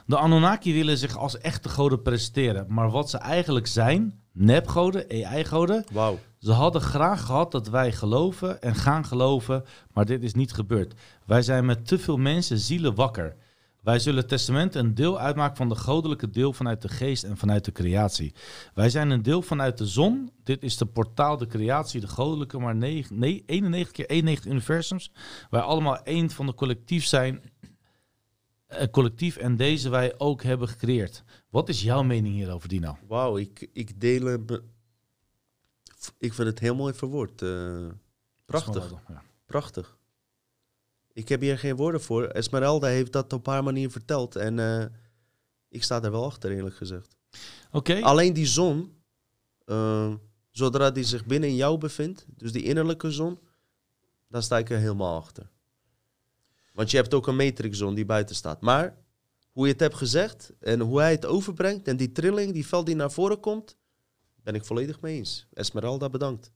De 0.06 0.18
Anunnaki 0.18 0.74
willen 0.74 0.98
zich 0.98 1.18
als 1.18 1.38
echte 1.38 1.70
goden 1.70 2.02
presenteren. 2.02 2.66
Maar 2.70 2.90
wat 2.90 3.10
ze 3.10 3.18
eigenlijk 3.18 3.68
zijn, 3.68 4.22
nepgoden, 4.32 5.26
AI-goden. 5.26 5.84
Wauw. 5.92 6.20
Ze 6.38 6.52
hadden 6.52 6.82
graag 6.82 7.26
gehad 7.26 7.52
dat 7.52 7.68
wij 7.68 7.92
geloven 7.92 8.62
en 8.62 8.76
gaan 8.76 9.06
geloven, 9.06 9.64
maar 9.94 10.06
dit 10.06 10.24
is 10.24 10.34
niet 10.34 10.54
gebeurd. 10.54 10.94
Wij 11.26 11.42
zijn 11.42 11.66
met 11.66 11.88
te 11.88 12.00
veel 12.00 12.18
mensen 12.18 12.58
zielen 12.58 12.96
wakker. 12.96 13.36
Wij 13.82 14.00
zullen 14.00 14.20
het 14.20 14.28
testament 14.30 14.76
een 14.76 14.94
deel 14.94 15.20
uitmaken 15.20 15.58
van 15.58 15.70
de 15.70 15.76
goddelijke 15.76 16.30
deel 16.30 16.54
vanuit 16.54 16.82
de 16.82 16.88
geest 16.90 17.24
en 17.24 17.38
vanuit 17.38 17.66
de 17.66 17.72
creatie. 17.72 18.34
Wij 18.74 18.90
zijn 18.90 19.10
een 19.10 19.22
deel 19.22 19.42
vanuit 19.42 19.78
de 19.78 19.86
zon. 19.88 20.32
Dit 20.44 20.64
is 20.64 20.78
de 20.78 20.86
portaal, 20.86 21.38
de 21.38 21.48
creatie, 21.48 22.00
de 22.02 22.08
goddelijke, 22.08 22.60
maar 22.60 22.76
negen- 22.76 23.20
nee, 23.20 23.44
91 23.46 23.92
keer 23.92 24.10
91 24.10 24.52
universums. 24.52 25.12
Wij 25.50 25.62
allemaal 25.62 26.04
één 26.04 26.30
van 26.30 26.46
de 26.46 26.54
collectief 26.54 27.06
zijn. 27.06 27.42
Een 28.68 28.90
collectief 28.90 29.38
en 29.38 29.56
deze 29.58 29.90
wij 29.90 30.14
ook 30.20 30.44
hebben 30.44 30.68
gecreëerd. 30.68 31.24
Wat 31.50 31.70
is 31.70 31.82
jouw 31.82 32.04
mening 32.04 32.34
hierover, 32.36 32.70
Dino? 32.70 32.98
Wauw, 33.08 33.38
ik, 33.38 33.70
ik 33.74 34.00
deel. 34.02 34.28
Ik 36.18 36.34
vind 36.34 36.48
het 36.48 36.60
heel 36.60 36.76
mooi 36.76 36.94
verwoord. 36.94 37.42
eh, 37.42 37.86
prachtig, 38.46 38.94
Ja. 39.08 39.22
prachtig. 39.46 39.98
Ik 41.14 41.30
heb 41.30 41.42
hier 41.42 41.58
geen 41.60 41.76
woorden 41.76 42.02
voor. 42.02 42.24
Esmeralda 42.28 42.88
heeft 42.88 43.12
dat 43.12 43.34
op 43.34 43.46
haar 43.46 43.64
manier 43.64 43.92
verteld. 43.92 44.36
En 44.36 44.60
eh, 44.60 44.86
ik 45.70 45.84
sta 45.84 46.00
daar 46.00 46.12
wel 46.12 46.26
achter, 46.26 46.52
eerlijk 46.52 46.76
gezegd. 46.76 47.16
Oké, 47.72 48.02
Alleen 48.02 48.34
die 48.34 48.46
zon, 48.46 48.94
eh, 49.66 50.14
zodra 50.52 50.92
die 50.92 51.04
zich 51.04 51.26
binnen 51.26 51.56
jou 51.56 51.78
bevindt, 51.78 52.26
dus 52.28 52.52
die 52.52 52.64
innerlijke 52.64 53.12
zon, 53.12 53.40
dan 54.28 54.44
sta 54.44 54.58
ik 54.58 54.70
er 54.70 54.78
helemaal 54.78 55.18
achter. 55.18 55.50
Want 56.74 56.92
je 56.92 56.98
hebt 56.98 57.14
ook 57.14 57.28
een 57.28 57.36
matrixzon 57.36 57.94
die 57.94 58.06
buiten 58.06 58.36
staat. 58.36 58.62
Maar 58.62 58.98
hoe 59.52 59.66
je 59.66 59.72
het 59.72 59.82
hebt 59.82 59.96
gezegd 59.96 60.54
en 60.60 60.80
hoe 60.80 61.00
hij 61.00 61.12
het 61.12 61.26
overbrengt 61.26 61.88
en 61.88 61.98
die 61.98 62.12
trilling, 62.12 62.54
die 62.54 62.68
veld 62.68 62.86
die 62.86 62.96
naar 62.96 63.12
voren 63.12 63.40
komt, 63.40 63.78
ben 64.44 64.56
ik 64.56 64.66
volledig 64.66 65.02
mee 65.02 65.18
eens. 65.18 65.48
Esmeralda, 65.54 66.10
bedankt. 66.10 66.52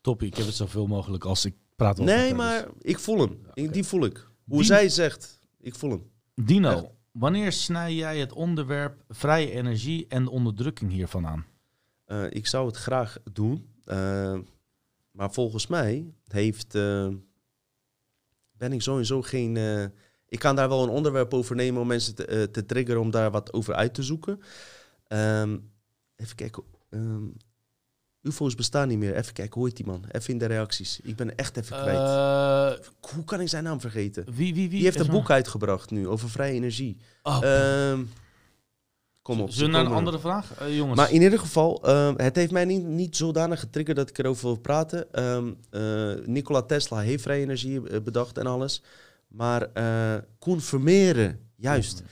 toppie. 0.00 0.28
Ik 0.28 0.36
heb 0.36 0.46
het 0.46 0.54
zoveel 0.54 0.86
mogelijk 0.86 1.24
als 1.24 1.44
ik 1.44 1.54
praat 1.76 2.00
over 2.00 2.14
Nee, 2.14 2.34
maar 2.34 2.66
ik 2.78 2.98
voel 2.98 3.18
hem. 3.20 3.70
Die 3.72 3.84
voel 3.84 4.04
ik. 4.04 4.28
Hoe 4.44 4.64
zij 4.64 4.88
zegt, 4.88 5.38
ik 5.60 5.74
voel 5.74 5.90
hem. 5.90 6.10
Dino, 6.34 6.70
Echt. 6.70 6.84
wanneer 7.12 7.52
snij 7.52 7.94
jij 7.94 8.18
het 8.18 8.32
onderwerp 8.32 9.04
vrije 9.08 9.50
energie 9.50 10.06
en 10.08 10.24
de 10.24 10.30
onderdrukking 10.30 10.90
hiervan 10.90 11.26
aan? 11.26 11.46
Eh, 12.04 12.24
ik 12.30 12.46
zou 12.46 12.66
het 12.66 12.76
graag 12.76 13.16
doen. 13.32 13.68
eh, 13.84 14.38
maar 15.10 15.32
volgens 15.32 15.66
mij 15.66 16.14
heeft, 16.28 16.74
eh, 16.74 17.08
ben 18.52 18.72
ik 18.72 18.82
sowieso 18.82 19.22
geen... 19.22 19.56
eh, 19.56 19.84
ik 20.28 20.38
kan 20.38 20.56
daar 20.56 20.68
wel 20.68 20.82
een 20.82 20.88
onderwerp 20.88 21.34
over 21.34 21.56
nemen 21.56 21.80
om 21.80 21.86
mensen 21.86 22.14
te, 22.14 22.48
te 22.50 22.66
triggeren 22.66 23.00
om 23.00 23.10
daar 23.10 23.30
wat 23.30 23.52
over 23.52 23.74
uit 23.74 23.94
te 23.94 24.02
zoeken. 24.02 24.40
Ehm, 25.06 25.58
even 26.16 26.36
kijken. 26.36 26.62
ehm, 26.90 27.24
UFO's 28.24 28.54
bestaan 28.54 28.88
niet 28.88 28.98
meer. 28.98 29.14
Even 29.16 29.32
kijken, 29.32 29.54
hoe 29.54 29.66
heet 29.68 29.76
die 29.76 29.86
man? 29.86 30.04
Even 30.10 30.30
in 30.32 30.38
de 30.38 30.46
reacties. 30.46 31.00
Ik 31.02 31.16
ben 31.16 31.36
echt 31.36 31.56
even 31.56 31.76
kwijt. 31.82 31.98
Eh, 31.98 32.86
hoe 33.14 33.24
kan 33.24 33.40
ik 33.40 33.48
zijn 33.48 33.64
naam 33.64 33.80
vergeten? 33.80 34.24
wie, 34.24 34.34
wie, 34.34 34.54
wie? 34.54 34.68
Die 34.68 34.82
heeft 34.84 34.98
een 34.98 35.06
boek 35.10 35.30
uitgebracht 35.30 35.90
nu 35.90 36.08
over 36.08 36.30
vrije 36.30 36.52
energie. 36.52 36.96
Oh, 37.22 37.38
Ehm, 37.42 38.02
kom 39.22 39.40
op. 39.40 39.50
Zullen 39.50 39.70
we 39.70 39.76
naar 39.76 39.86
een 39.86 39.92
andere 39.92 40.18
vraag? 40.18 40.54
Eh, 40.58 40.76
jongens, 40.76 40.96
maar 40.96 41.12
in 41.12 41.22
ieder 41.22 41.38
geval, 41.38 41.82
ehm, 41.84 42.14
het 42.16 42.36
heeft 42.36 42.50
mij 42.52 42.64
niet, 42.64 42.84
niet 42.84 43.16
zodanig 43.16 43.60
getriggerd 43.60 43.96
dat 43.96 44.08
ik 44.08 44.18
erover 44.18 44.46
wil 44.46 44.56
praten. 44.56 45.12
Eh, 45.12 46.26
Nikola 46.26 46.62
Tesla 46.62 47.00
heeft 47.00 47.22
vrije 47.22 47.42
energie 47.42 48.00
bedacht 48.00 48.38
en 48.38 48.46
alles. 48.46 48.82
Maar 49.28 49.68
Koen 50.38 50.60
Vermeeren, 50.60 51.38
juist, 51.56 52.02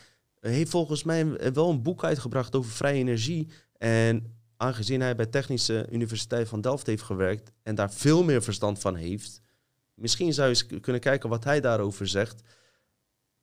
heeft 0.41 0.71
volgens 0.71 1.03
mij 1.03 1.53
wel 1.53 1.71
een 1.71 1.83
boek 1.83 2.05
uitgebracht 2.05 2.57
over 2.57 2.71
vrije 2.71 2.99
energie. 2.99 3.49
En 3.79 4.41
aangezien 4.63 5.01
hij 5.01 5.17
bij 5.17 5.27
Technische 5.27 5.87
Universiteit 5.91 6.49
van 6.49 6.61
Delft 6.61 6.87
heeft 6.87 7.03
gewerkt 7.03 7.53
en 7.63 7.75
daar 7.75 7.93
veel 7.93 8.25
meer 8.25 8.43
verstand 8.43 8.79
van 8.79 8.95
heeft, 8.95 9.41
misschien 9.95 10.33
zou 10.33 10.49
je 10.49 10.55
eens 10.55 10.81
kunnen 10.81 11.01
kijken 11.01 11.29
wat 11.29 11.45
hij 11.45 11.61
daarover 11.61 12.07
zegt. 12.07 12.43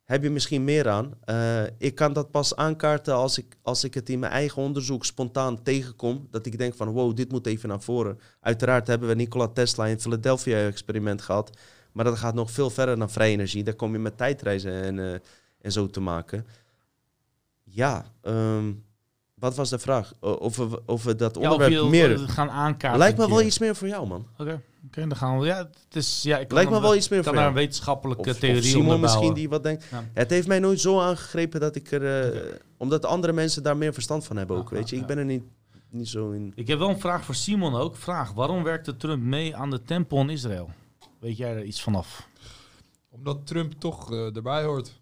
Heb 0.03 0.23
je 0.23 0.29
misschien 0.29 0.63
meer 0.63 0.89
aan? 0.89 1.13
Eh, 1.23 1.63
ik 1.77 1.95
kan 1.95 2.13
dat 2.13 2.31
pas 2.31 2.55
aankaarten 2.55 3.13
als 3.13 3.37
ik, 3.37 3.55
als 3.61 3.83
ik 3.83 3.93
het 3.93 4.09
in 4.09 4.19
mijn 4.19 4.31
eigen 4.31 4.61
onderzoek 4.61 5.05
spontaan 5.05 5.63
tegenkom. 5.63 6.27
Dat 6.31 6.45
ik 6.45 6.57
denk 6.57 6.75
van, 6.75 6.87
wow, 6.87 7.15
dit 7.15 7.31
moet 7.31 7.47
even 7.47 7.69
naar 7.69 7.81
voren. 7.81 8.19
Uiteraard 8.39 8.87
hebben 8.87 9.07
we 9.07 9.15
Nikola 9.15 9.47
Tesla 9.47 9.85
in 9.85 9.99
Philadelphia 9.99 10.57
experiment 10.67 11.21
gehad. 11.21 11.57
Maar 11.91 12.05
dat 12.05 12.17
gaat 12.17 12.33
nog 12.33 12.51
veel 12.51 12.69
verder 12.69 12.97
dan 12.97 13.09
vrije 13.09 13.31
energie. 13.31 13.63
Daar 13.63 13.73
kom 13.73 13.91
je 13.91 13.99
met 13.99 14.17
tijdreizen 14.17 14.71
en, 14.71 14.99
eh, 14.99 15.19
en 15.61 15.71
zo 15.71 15.87
te 15.87 15.99
maken. 15.99 16.45
Ja, 17.63 18.13
ehm, 18.21 18.71
wat 19.39 19.55
was 19.55 19.69
de 19.69 19.79
vraag? 19.79 20.13
Of 20.19 20.55
we, 20.57 20.81
of 20.85 21.03
we 21.03 21.15
dat 21.15 21.35
ja, 21.35 21.41
of 21.41 21.51
onderwerp 21.51 21.71
je 21.83 21.89
meer... 21.89 22.17
gaan 22.19 22.49
aankaarten. 22.49 22.99
Lijkt 22.99 23.17
me 23.17 23.27
wel 23.29 23.41
iets 23.41 23.59
meer 23.59 23.75
voor 23.75 23.87
jou, 23.87 24.07
man. 24.07 24.27
Oké, 24.37 24.61
oké, 24.87 25.01
dan 25.07 25.15
gaan 25.15 25.39
we. 25.39 25.45
Ja, 25.45 25.57
het 25.57 25.95
is, 25.95 26.21
ja, 26.23 26.37
ik 26.37 26.47
kan 26.47 26.55
Lijkt 26.57 26.69
me 26.71 26.75
dan- 26.79 26.85
wel 26.85 26.95
iets 26.95 27.09
meer 27.09 27.23
voor 27.23 27.33
daar 27.33 27.41
jou. 27.41 27.55
een 27.55 27.59
wetenschappelijke 27.61 28.21
Of, 28.23 28.29
of 28.29 28.39
theorie 28.39 28.61
Simon 28.61 28.99
misschien 28.99 29.33
die 29.33 29.49
wat 29.49 29.63
denkt. 29.63 29.85
Ja. 29.91 30.03
Het 30.13 30.29
heeft 30.29 30.47
mij 30.47 30.59
nooit 30.59 30.79
zo 30.79 30.99
aangegrepen 30.99 31.59
dat 31.59 31.75
ik 31.75 31.91
er... 31.91 32.33
eh, 32.33 32.53
Omdat 32.77 33.05
andere 33.05 33.33
mensen 33.33 33.63
daar 33.63 33.77
meer 33.77 33.93
verstand 33.93 34.25
van 34.25 34.37
hebben 34.37 34.55
Ja, 34.55 34.61
ook, 34.61 34.69
weet 34.69 34.89
je. 34.89 34.95
ja, 34.95 35.01
Ik 35.01 35.07
ben 35.07 35.17
er 35.17 35.25
niet, 35.25 35.43
niet 35.89 36.07
zo 36.09 36.31
in... 36.31 36.51
Ik 36.55 36.67
heb 36.67 36.79
wel 36.79 36.89
een 36.89 36.99
vraag 36.99 37.23
voor 37.25 37.35
Simon 37.35 37.75
ook. 37.75 37.95
Vraag, 37.95 38.31
waarom 38.33 38.63
werkte 38.63 38.97
Trump 38.97 39.23
mee 39.23 39.55
aan 39.55 39.69
de 39.69 39.83
tempel 39.83 40.19
in 40.19 40.29
Israël? 40.29 40.69
Weet 41.19 41.37
jij 41.37 41.55
er 41.55 41.63
iets 41.63 41.81
vanaf? 41.81 42.27
Omdat 43.09 43.47
Trump 43.47 43.73
toch 43.79 44.11
eh, 44.11 44.35
erbij 44.35 44.63
hoort. 44.63 44.99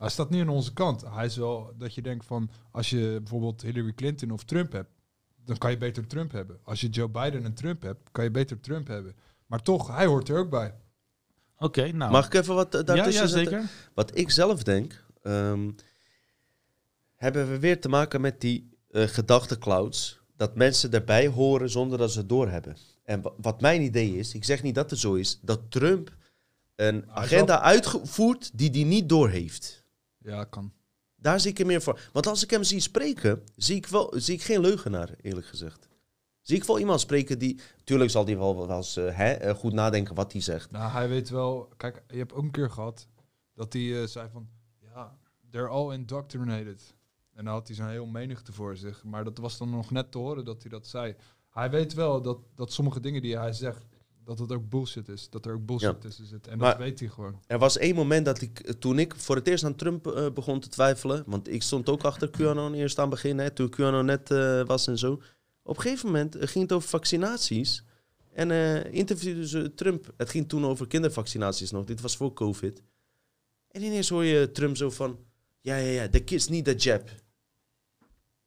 Hij 0.00 0.08
staat 0.08 0.30
niet 0.30 0.40
aan 0.40 0.48
onze 0.48 0.72
kant. 0.72 1.04
Hij 1.10 1.24
is 1.24 1.36
wel 1.36 1.72
dat 1.78 1.94
je 1.94 2.02
denkt 2.02 2.26
van 2.26 2.50
als 2.70 2.90
je 2.90 3.16
bijvoorbeeld 3.20 3.62
Hillary 3.62 3.92
Clinton 3.92 4.30
of 4.30 4.44
Trump 4.44 4.72
hebt, 4.72 4.90
dan 5.44 5.58
kan 5.58 5.70
je 5.70 5.76
beter 5.78 6.06
Trump 6.06 6.32
hebben. 6.32 6.58
Als 6.62 6.80
je 6.80 6.88
Joe 6.88 7.08
Biden 7.08 7.44
en 7.44 7.54
Trump 7.54 7.82
hebt, 7.82 8.08
kan 8.12 8.24
je 8.24 8.30
beter 8.30 8.60
Trump 8.60 8.86
hebben. 8.86 9.14
Maar 9.46 9.62
toch, 9.62 9.96
hij 9.96 10.06
hoort 10.06 10.28
er 10.28 10.38
ook 10.38 10.50
bij. 10.50 10.74
Oké, 11.58 11.92
nou. 11.92 12.12
Mag 12.12 12.26
ik 12.26 12.34
even 12.34 12.54
wat 12.54 12.74
eh, 12.74 12.80
ja, 12.80 12.86
daartussen 12.86 13.22
ja, 13.24 13.28
zetten? 13.30 13.68
Wat 13.94 14.18
ik 14.18 14.30
zelf 14.30 14.62
denk, 14.62 15.04
ehm, 15.22 15.70
hebben 17.16 17.50
we 17.50 17.58
weer 17.58 17.80
te 17.80 17.88
maken 17.88 18.20
met 18.20 18.40
die 18.40 18.70
eh 18.90 19.06
gedachtenclouds. 19.06 20.20
Dat 20.36 20.56
mensen 20.56 20.92
erbij 20.92 21.26
horen 21.26 21.70
zonder 21.70 21.98
dat 21.98 22.12
ze 22.12 22.18
het 22.18 22.28
doorhebben. 22.28 22.76
En 23.04 23.22
wa- 23.22 23.32
wat 23.36 23.60
mijn 23.60 23.82
idee 23.82 24.16
is, 24.16 24.34
ik 24.34 24.44
zeg 24.44 24.62
niet 24.62 24.74
dat 24.74 24.90
het 24.90 24.98
zo 24.98 25.14
is, 25.14 25.38
dat 25.42 25.60
Trump 25.70 26.16
een 26.76 27.10
agenda 27.10 27.60
uitvoert 27.60 28.50
die 28.58 28.70
hij 28.70 28.82
niet 28.82 29.08
doorheeft. 29.08 29.79
Ja, 30.22 30.44
kan. 30.44 30.72
Daar 31.16 31.40
zie 31.40 31.50
ik 31.50 31.58
hem 31.58 31.66
meer 31.66 31.82
voor. 31.82 32.00
Want 32.12 32.26
als 32.26 32.42
ik 32.42 32.50
hem 32.50 32.64
zie 32.64 32.80
spreken, 32.80 33.42
zie 33.56 33.76
ik, 33.76 33.86
wel, 33.86 34.12
zie 34.16 34.34
ik 34.34 34.42
geen 34.42 34.60
leugenaar, 34.60 35.14
eerlijk 35.20 35.46
gezegd. 35.46 35.88
Zie 36.42 36.56
ik 36.56 36.64
wel 36.64 36.78
iemand 36.78 37.00
spreken 37.00 37.38
die... 37.38 37.60
Tuurlijk 37.84 38.10
zal 38.10 38.24
hij 38.24 38.38
wel, 38.38 38.66
wel 38.66 38.76
eens 38.76 38.96
eh, 38.96 39.16
hè, 39.16 39.32
eh, 39.32 39.54
goed 39.54 39.72
nadenken 39.72 40.14
wat 40.14 40.32
hij 40.32 40.40
zegt. 40.40 40.70
Nou, 40.70 40.90
hij 40.90 41.08
weet 41.08 41.28
wel. 41.28 41.68
Kijk, 41.76 42.02
je 42.08 42.16
hebt 42.16 42.32
ook 42.32 42.42
een 42.42 42.50
keer 42.50 42.70
gehad 42.70 43.08
dat 43.54 43.72
hij 43.72 44.00
eh, 44.00 44.06
zei 44.06 44.28
van 44.32 44.48
ja, 44.80 45.18
they're 45.50 45.68
all 45.68 45.92
indoctrinated. 45.92 46.94
En 47.34 47.44
dan 47.44 47.54
had 47.54 47.66
hij 47.66 47.76
zo'n 47.76 47.88
heel 47.88 48.06
menigte 48.06 48.52
voor 48.52 48.76
zich. 48.76 49.04
Maar 49.04 49.24
dat 49.24 49.38
was 49.38 49.58
dan 49.58 49.70
nog 49.70 49.90
net 49.90 50.12
te 50.12 50.18
horen 50.18 50.44
dat 50.44 50.62
hij 50.62 50.70
dat 50.70 50.86
zei. 50.86 51.14
Hij 51.50 51.70
weet 51.70 51.94
wel 51.94 52.22
dat, 52.22 52.38
dat 52.54 52.72
sommige 52.72 53.00
dingen 53.00 53.22
die 53.22 53.38
hij 53.38 53.52
zegt, 53.52 53.86
dat 54.30 54.38
het 54.48 54.52
ook 54.52 54.68
bullshit 54.68 55.08
is. 55.08 55.30
Dat 55.30 55.46
er 55.46 55.52
ook 55.54 55.66
bullshit 55.66 55.88
Ja. 55.90 55.98
tussen 55.98 56.26
zit. 56.26 56.46
En 56.46 56.58
Maar- 56.58 56.70
dat 56.70 56.78
weet 56.78 57.00
hij 57.00 57.08
gewoon. 57.08 57.40
Er 57.46 57.58
was 57.58 57.78
één 57.78 57.94
moment 57.94 58.24
dat 58.24 58.40
ik, 58.40 58.60
eh, 58.60 58.72
toen 58.72 58.98
ik 58.98 59.14
voor 59.16 59.36
het 59.36 59.46
eerst 59.48 59.64
aan 59.64 59.74
Trump 59.74 60.06
eh, 60.06 60.30
begon 60.34 60.60
te 60.60 60.68
twijfelen, 60.68 61.22
want 61.26 61.48
ik 61.48 61.62
stond 61.62 61.88
ook 61.88 62.02
achter 62.02 62.30
QAnon 62.30 62.74
eerst 62.74 62.98
aan 62.98 63.04
het 63.04 63.14
begin, 63.14 63.38
hè, 63.38 63.50
toen 63.50 63.68
QAnon 63.70 64.04
net 64.04 64.30
eh, 64.30 64.64
was 64.64 64.86
en 64.86 64.98
zo. 64.98 65.12
Op 65.62 65.76
een 65.76 65.82
gegeven 65.82 66.06
moment 66.06 66.36
ging 66.38 66.64
het 66.64 66.72
over 66.72 66.88
vaccinaties. 66.88 67.84
En 68.32 68.50
eh 68.50 68.92
interviewden 68.92 69.46
ze 69.46 69.74
Trump. 69.74 70.12
Het 70.16 70.30
ging 70.30 70.48
toen 70.48 70.64
over 70.66 70.86
kindervaccinaties 70.86 71.70
nog. 71.70 71.84
Dit 71.84 72.00
was 72.00 72.16
voor 72.16 72.32
COVID. 72.32 72.82
En 73.70 73.82
ineens 73.82 74.08
hoor 74.08 74.24
je 74.24 74.50
Trump 74.52 74.76
zo 74.76 74.90
van... 74.90 75.18
Ja, 75.60 75.76
ja, 75.76 75.90
ja, 76.02 76.08
the 76.08 76.20
kids 76.20 76.48
need 76.48 76.68
a 76.68 76.72
jab. 76.72 77.08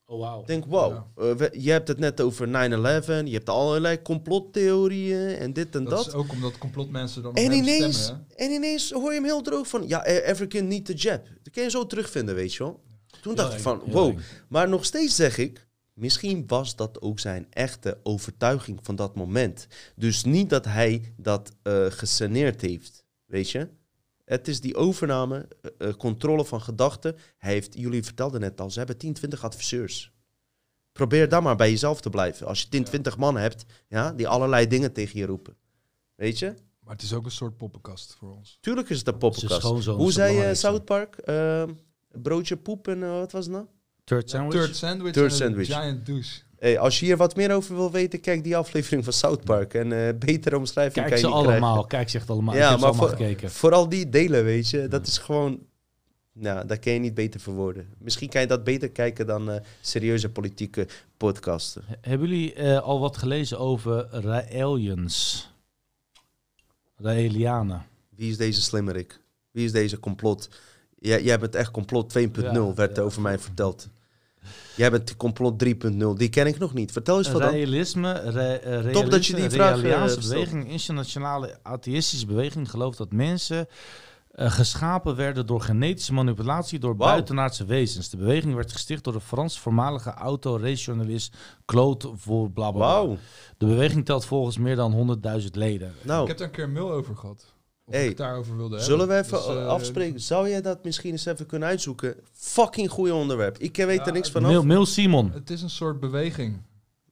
Oh. 0.05 0.39
Ik 0.41 0.47
denk, 0.47 0.65
wow. 0.65 0.91
Ja. 1.17 1.23
eh, 1.47 1.63
je 1.63 1.71
hebt 1.71 1.87
het 1.87 1.99
net 1.99 2.21
over 2.21 2.47
9-11. 2.47 2.51
Je 2.51 3.33
hebt 3.33 3.49
allerlei 3.49 4.01
complottheorieën 4.01 5.35
en 5.37 5.53
dit 5.53 5.75
en 5.75 5.83
Dat, 5.83 5.93
dat. 5.93 6.07
is 6.07 6.13
ook 6.13 6.31
omdat 6.31 6.57
complotmensen 6.57 7.23
dan 7.23 7.35
En 7.35 7.51
ineens, 7.51 8.03
stemmen. 8.03 8.25
hè? 8.35 8.45
en 8.45 8.51
ineens 8.51 8.91
hoor 8.91 9.09
je 9.09 9.15
hem 9.15 9.23
heel 9.23 9.41
droog 9.41 9.67
van... 9.67 9.87
Ja, 9.87 10.03
eh, 10.05 10.29
every 10.29 10.47
kid 10.47 10.63
need 10.63 10.89
a 10.89 10.93
jab. 10.93 11.25
Dat 11.43 11.53
kun 11.53 11.63
je 11.63 11.69
zo 11.69 11.87
terugvinden, 11.87 12.35
weet 12.35 12.53
je 12.53 12.63
wel. 12.63 12.83
Toen 13.21 13.35
dacht 13.35 13.53
ik 13.53 13.59
van, 13.59 13.81
wow. 13.85 14.17
Maar 14.49 14.69
nog 14.69 14.85
steeds 14.85 15.15
zeg 15.15 15.37
ik... 15.37 15.67
Misschien 15.93 16.43
was 16.47 16.75
dat 16.75 17.01
ook 17.01 17.19
zijn 17.19 17.47
echte 17.49 17.99
overtuiging 18.03 18.79
van 18.81 18.95
dat 18.95 19.15
moment. 19.15 19.67
Dus 19.95 20.23
niet 20.23 20.49
dat 20.49 20.65
hij 20.65 21.13
dat 21.17 21.51
eh 21.61 21.85
gesaneerd 21.89 22.61
heeft, 22.61 23.05
weet 23.25 23.49
je. 23.49 23.67
Het 24.25 24.47
is 24.47 24.61
die 24.61 24.75
overname, 24.75 25.47
eh, 25.61 25.87
eh, 25.87 25.95
controle 25.95 26.45
van 26.45 26.61
gedachten. 26.61 27.15
Hij 27.37 27.53
heeft, 27.53 27.73
jullie 27.77 28.03
vertelden 28.03 28.39
net 28.39 28.61
al, 28.61 28.69
ze 28.69 28.77
hebben 28.77 28.97
10, 28.97 29.13
20 29.13 29.43
adviseurs. 29.43 30.11
Probeer 30.91 31.29
dan 31.29 31.43
maar 31.43 31.55
bij 31.55 31.69
jezelf 31.69 32.01
te 32.01 32.09
blijven. 32.09 32.47
Als 32.47 32.61
je 32.61 32.69
10, 32.69 32.83
20 32.83 33.17
man 33.17 33.37
hebt, 33.37 33.65
ja, 33.87 34.13
die 34.13 34.27
allerlei 34.27 34.67
dingen 34.67 34.93
tegen 34.93 35.19
je 35.19 35.25
roepen. 35.25 35.57
Weet 36.15 36.39
je? 36.39 36.53
Maar 36.79 36.93
het 36.93 37.01
is 37.01 37.13
ook 37.13 37.25
een 37.25 37.31
soort 37.31 37.57
poppenkast 37.57 38.15
voor 38.19 38.35
ons. 38.35 38.57
Tuurlijk 38.61 38.89
is 38.89 38.97
het 38.97 39.07
een 39.07 39.17
poppenkast. 39.17 39.85
Hoe 39.85 40.11
zei 40.11 40.35
je. 40.35 40.55
South 40.55 40.85
Park? 40.85 41.15
Ehm, 41.17 41.73
Broodje 42.21 42.57
poep 42.57 42.87
en 42.87 43.03
eh, 43.03 43.09
wat 43.09 43.31
was 43.31 43.45
het 43.45 43.53
nou? 43.53 43.65
Turd 44.03 44.29
sandwich. 44.29 44.61
Third 44.61 44.75
sandwich 44.75 45.13
Third 45.13 45.33
sandwich. 45.33 45.69
een 45.69 45.75
giant 45.75 46.05
douche. 46.05 46.41
Hey, 46.63 46.79
als 46.79 46.99
je 46.99 47.05
hier 47.05 47.17
wat 47.17 47.35
meer 47.35 47.51
over 47.55 47.75
wil 47.75 47.91
weten, 47.91 48.19
kijk 48.19 48.43
die 48.43 48.57
aflevering 48.57 49.03
van 49.03 49.13
South 49.13 49.43
Park. 49.43 49.73
En 49.73 50.07
eh 50.07 50.13
betere 50.19 50.57
omschrijving 50.57 50.93
Kijk 51.05 51.07
kan 51.07 51.17
je 51.17 51.23
ze 51.23 51.27
niet 51.27 51.35
allemaal. 51.35 51.71
krijgen. 51.71 51.87
Kijk 51.87 52.09
ze 52.09 52.17
echt 52.17 52.29
allemaal. 52.29 52.55
Ja, 52.55 52.63
ik 52.63 52.69
heb 52.69 52.79
ze 52.79 52.85
maar 52.85 52.89
allemaal 52.93 53.09
voor- 53.17 53.17
gekeken. 53.25 53.51
Vooral 53.51 53.89
die 53.89 54.09
delen, 54.09 54.43
weet 54.43 54.69
je. 54.69 54.87
Dat 54.87 55.07
is 55.07 55.17
gewoon... 55.17 55.59
Nou, 56.33 56.67
dat 56.67 56.79
kan 56.79 56.93
je 56.93 56.99
niet 56.99 57.13
beter 57.13 57.39
verwoorden. 57.39 57.87
Misschien 57.97 58.29
kan 58.29 58.41
je 58.41 58.47
dat 58.47 58.63
beter 58.63 58.89
kijken 58.89 59.25
dan 59.25 59.51
eh, 59.51 59.59
serieuze 59.81 60.29
politieke 60.29 60.87
podcasten. 61.17 61.83
He- 61.87 61.95
Hebben 62.09 62.27
jullie 62.29 62.53
eh, 62.53 62.79
al 62.81 62.99
wat 62.99 63.17
gelezen 63.17 63.59
over 63.59 64.07
Raelians? 64.11 65.49
Raelianen. 66.97 67.85
Wie 68.15 68.29
is 68.29 68.37
deze 68.37 68.61
slimmerik? 68.61 69.19
Wie 69.51 69.65
is 69.65 69.71
deze 69.71 69.99
complot? 69.99 70.49
Jij, 70.99 71.23
jij 71.23 71.39
bent 71.39 71.55
echt 71.55 71.71
complot 71.71 72.17
2.0, 72.19 72.41
Ja, 72.41 72.73
werd 72.73 72.95
ja, 72.95 73.01
over 73.01 73.21
mij 73.21 73.39
verteld. 73.39 73.87
Jij 74.75 74.91
bent 74.91 75.15
complot 75.15 75.63
3.0. 75.65 75.69
Die 76.15 76.29
ken 76.29 76.47
ik 76.47 76.57
nog 76.57 76.73
niet. 76.73 76.91
Vertel 76.91 77.17
eens 77.17 77.31
wat 77.31 77.41
dan. 77.41 77.51
Realisme, 77.51 78.11
re, 78.11 78.41
eh, 78.41 78.69
realisme, 78.69 78.91
Top 78.91 79.11
dat 79.11 79.25
je 79.25 79.35
die 79.35 79.49
vraag, 79.49 79.83
eh, 79.83 80.15
beweging, 80.15 80.69
internationale 80.69 81.57
atheïstische 81.61 82.25
beweging 82.25 82.69
gelooft 82.69 82.97
dat 82.97 83.11
mensen 83.11 83.67
eh, 84.33 84.51
geschapen 84.51 85.15
werden 85.15 85.45
door 85.45 85.61
genetische 85.61 86.13
manipulatie 86.13 86.79
door 86.79 86.95
buitenaardse 86.95 87.65
wezens. 87.65 88.09
De 88.09 88.17
beweging 88.17 88.55
werd 88.55 88.71
gesticht 88.71 89.03
door 89.03 89.13
de 89.13 89.21
Frans 89.21 89.59
voormalige 89.59 90.11
autorationalist 90.11 91.35
Claude 91.65 92.11
voor 92.15 92.51
bla 92.51 92.71
bla, 92.71 92.79
bla. 92.79 92.87
Wauw. 92.87 93.17
De 93.57 93.65
beweging 93.65 94.05
telt 94.05 94.25
volgens 94.25 94.57
meer 94.57 94.75
dan 94.75 95.17
100.000 95.41 95.55
leden. 95.55 95.87
Ik 95.87 96.05
Nou, 96.05 96.27
heb 96.27 96.37
daar 96.37 96.47
een 96.47 96.53
keer 96.53 96.63
een 96.63 96.71
mail 96.71 96.91
over 96.91 97.15
gehad. 97.15 97.52
Of 97.85 97.93
Hey, 97.93 98.03
ik 98.03 98.09
het 98.09 98.17
daarover 98.17 98.57
wilde 98.57 98.79
zullen 98.79 99.07
we 99.07 99.17
even 99.17 99.37
Dus, 99.37 99.47
eh, 99.47 99.67
afspreken? 99.67 100.19
Zou 100.19 100.49
jij 100.49 100.61
dat 100.61 100.83
misschien 100.83 101.11
eens 101.11 101.25
even 101.25 101.45
kunnen 101.45 101.67
uitzoeken? 101.67 102.15
Fucking 102.33 102.89
goeie 102.89 103.13
onderwerp. 103.13 103.57
Ik 103.57 103.75
weet 103.75 103.97
Ja, 103.97 104.05
er 104.05 104.11
niks 104.13 104.27
het 104.27 104.35
vanaf. 104.37 104.51
Mail, 104.51 104.63
mail 104.65 104.85
Simon. 104.85 105.31
Het 105.31 105.49
is 105.49 105.61
een 105.61 105.69
soort 105.69 105.99
beweging. 105.99 106.61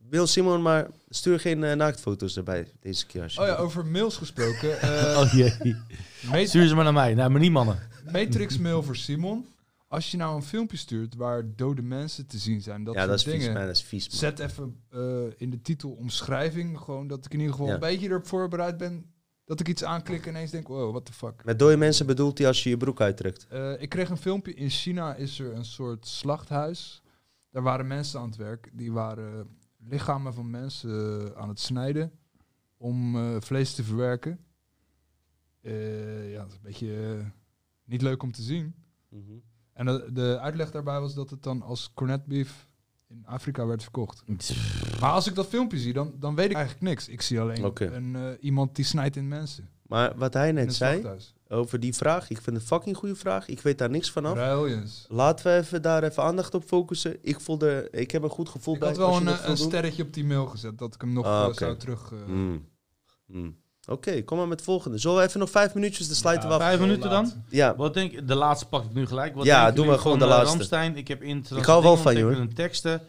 Wil 0.10 0.28
Simon, 0.28 0.62
maar 0.62 0.88
stuur 1.10 1.40
geen 1.40 1.64
eh, 1.64 1.76
naaktfoto's 1.76 2.38
erbij 2.38 2.68
deze 2.80 3.06
keer. 3.06 3.20
Oh 3.22 3.26
alsjeblieft. 3.28 3.58
ja, 3.58 3.64
over 3.64 3.86
mails 3.86 4.18
gesproken. 4.18 4.80
eh, 4.82 5.18
Oh 5.20 5.34
jee. 5.34 6.48
Stuur 6.48 6.68
ze 6.68 6.76
maar 6.76 6.84
naar 6.84 6.94
mij. 6.94 7.14
naar 7.14 7.32
maar 7.32 7.40
niet 7.42 7.52
mannen. 7.52 7.80
Matrix 8.12 8.58
mail 8.58 8.84
voor 8.84 8.96
Simon. 8.96 9.46
Als 9.88 10.12
je 10.12 10.18
nou 10.18 10.36
een 10.36 10.44
filmpje 10.44 10.78
stuurt 10.78 11.16
waar 11.16 11.44
dode 11.56 11.82
mensen 11.82 12.28
te 12.28 12.38
zien 12.38 12.62
zijn, 12.62 12.84
dat 12.84 12.94
ja, 12.94 13.00
soort 13.00 13.12
dat 13.12 13.20
is 13.20 13.24
vies, 13.34 13.40
dingen. 13.40 13.54
man. 13.54 13.66
Dat 13.66 13.76
is 13.76 13.82
vies, 13.82 14.10
man. 14.10 14.18
Zet 14.18 14.40
even 14.40 14.76
eh, 14.90 15.00
in 15.38 15.50
de 15.50 15.62
titel 15.62 15.90
omschrijving, 15.90 16.80
gewoon 16.80 17.08
dat 17.08 17.26
ik 17.26 17.34
in 17.34 17.40
ieder 17.40 17.52
geval 17.54 17.68
Ja. 17.68 17.74
een 17.74 17.80
beetje 17.80 18.08
erop 18.10 18.28
voorbereid 18.28 18.78
ben. 18.78 19.06
Dat 19.52 19.60
ik 19.60 19.68
iets 19.68 19.84
aanklik 19.84 20.26
en 20.26 20.30
ineens 20.30 20.52
denk, 20.52 20.68
wow, 20.68 20.90
what 20.90 21.06
the 21.06 21.14
fuck. 21.14 21.46
Met 21.46 21.60
dode 21.60 21.78
mensen 21.78 22.06
bedoelt 22.06 22.38
hij 22.38 22.48
als 22.48 22.64
je 22.64 22.70
je 22.70 22.78
broek 22.78 23.02
uittrekt. 23.02 23.48
Eh, 23.48 23.82
ik 23.82 23.90
kreeg 23.90 24.10
een 24.10 24.18
filmpje. 24.18 24.54
In 24.54 24.70
China 24.70 25.16
is 25.16 25.40
er 25.40 25.54
een 25.54 25.66
soort 25.66 26.08
slachthuis. 26.08 27.02
Daar 27.50 27.64
waren 27.64 27.88
mensen 27.88 28.20
aan 28.20 28.26
het 28.26 28.36
werk. 28.36 28.70
Die 28.74 28.92
waren 28.92 29.58
lichamen 29.78 30.34
van 30.34 30.50
mensen 30.50 31.22
eh, 31.22 31.42
aan 31.42 31.50
het 31.50 31.60
snijden 31.60 32.12
om 32.78 33.16
eh, 33.16 33.36
vlees 33.40 33.76
te 33.76 33.84
verwerken. 33.84 34.40
Ja, 35.62 36.42
dat 36.42 36.48
is 36.48 36.56
een 36.56 36.62
beetje 36.62 37.26
niet 37.84 38.02
leuk 38.02 38.24
om 38.24 38.32
te 38.32 38.42
zien. 38.42 38.76
Mhm. 39.10 39.22
En 39.74 39.86
de, 39.86 40.10
de 40.14 40.40
uitleg 40.40 40.72
daarbij 40.72 41.00
was 41.00 41.14
dat 41.14 41.30
het 41.30 41.44
dan 41.44 41.62
als 41.62 41.94
cornet 41.94 42.26
beef 42.26 42.68
in 43.12 43.26
Afrika 43.26 43.66
werd 43.66 43.82
verkocht. 43.84 44.24
Maar 45.00 45.12
als 45.12 45.28
ik 45.28 45.36
dat 45.36 45.48
filmpje 45.48 45.78
zie, 45.78 45.94
dan, 45.94 46.14
dan 46.20 46.36
weet 46.36 46.50
ik 46.50 46.56
eigenlijk 46.56 46.86
niks. 46.86 47.08
Ik 47.08 47.22
zie 47.22 47.40
alleen 47.40 47.64
een, 47.80 48.16
eh, 48.16 48.22
iemand 48.40 48.76
die 48.76 48.86
snijdt 48.86 49.16
in 49.16 49.28
mensen. 49.28 49.70
Maar 49.88 50.14
wat 50.16 50.34
hij 50.34 50.52
net 50.52 50.74
zei 50.76 51.08
over 51.48 51.80
die 51.80 51.94
vraag, 51.96 52.30
ik 52.30 52.42
vind 52.42 52.46
het 52.46 52.56
een 52.56 52.62
fucking 52.62 52.98
goede 52.98 53.16
vraag. 53.16 53.48
Ik 53.48 53.62
weet 53.62 53.78
daar 53.78 53.90
niks 53.90 54.12
vanaf. 54.12 54.34
Brilliance. 54.34 55.06
Laten 55.14 55.46
we 55.46 55.58
even 55.58 55.82
daar 55.82 56.04
even 56.04 56.24
aandacht 56.24 56.54
op 56.54 56.64
focussen. 56.64 57.18
Ik 57.22 57.40
voelde, 57.40 57.88
ik 57.92 58.12
heb 58.12 58.24
een 58.24 58.30
goed 58.30 58.50
gevoel 58.50 58.74
Ik 58.74 58.80
bij 58.80 58.90
had 58.90 58.98
wel 58.98 59.16
een, 59.18 59.28
eh, 59.28 59.40
een 59.46 59.58
sterretje 59.58 60.04
op 60.04 60.14
die 60.14 60.26
mail 60.26 60.46
gezet, 60.46 60.78
dat 60.78 60.94
ik 60.96 61.02
hem 61.02 61.14
nog 61.14 61.26
Ah, 61.26 61.48
eh, 61.50 61.54
zou 61.56 61.78
terug... 61.78 62.12
eh, 62.12 62.26
Mm. 62.28 62.66
Mm. 63.26 63.56
Oké, 63.92 64.22
kom 64.24 64.38
maar 64.38 64.48
met 64.48 64.58
het 64.58 64.66
volgende. 64.68 64.98
Zullen 64.98 65.18
we 65.18 65.24
even 65.24 65.40
nog 65.40 65.50
vijf 65.50 65.74
minuutjes, 65.74 66.08
dan 66.08 66.16
sluiten 66.16 66.48
we 66.50 66.56
af. 66.56 66.62
Vijf 66.62 66.80
minuten 66.80 67.10
dan? 67.10 67.32
Ja, 67.50 67.76
Wat 67.76 67.94
denk 67.94 68.12
je? 68.12 68.26
De 68.26 68.36
laatste 68.36 68.68
pak 68.68 68.84
ik 68.86 68.94
nu 68.94 69.06
gelijk. 69.06 69.36
Wat 69.36 69.46
Ja, 69.46 69.72
doen 69.72 69.88
we 69.88 69.98
gewoon 69.98 70.20
van, 70.20 70.28
de 70.28 70.34
eh, 70.34 70.40
laatste. 70.40 70.58
Ramstein? 70.58 70.96
Ik 70.98 71.08
heb 71.08 71.22
in 71.22 71.46
Ik 71.56 71.66
hou 71.66 71.84
wel 71.84 71.98
van 71.98 72.16
je, 72.18 72.24
hoor. 72.24 72.32
Een 72.32 72.54
teksten. 72.54 73.02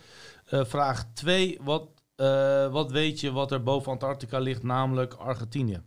Eh, 0.46 0.64
vraag 0.64 1.04
2. 1.12 1.58
Wat, 1.62 1.88
eh, 2.16 2.72
wat 2.72 2.90
weet 2.90 3.20
je 3.20 3.32
wat 3.32 3.52
er 3.52 3.62
boven 3.62 3.92
Antarctica 3.92 4.38
ligt, 4.38 4.62
namelijk 4.62 5.14
Argentinië? 5.14 5.82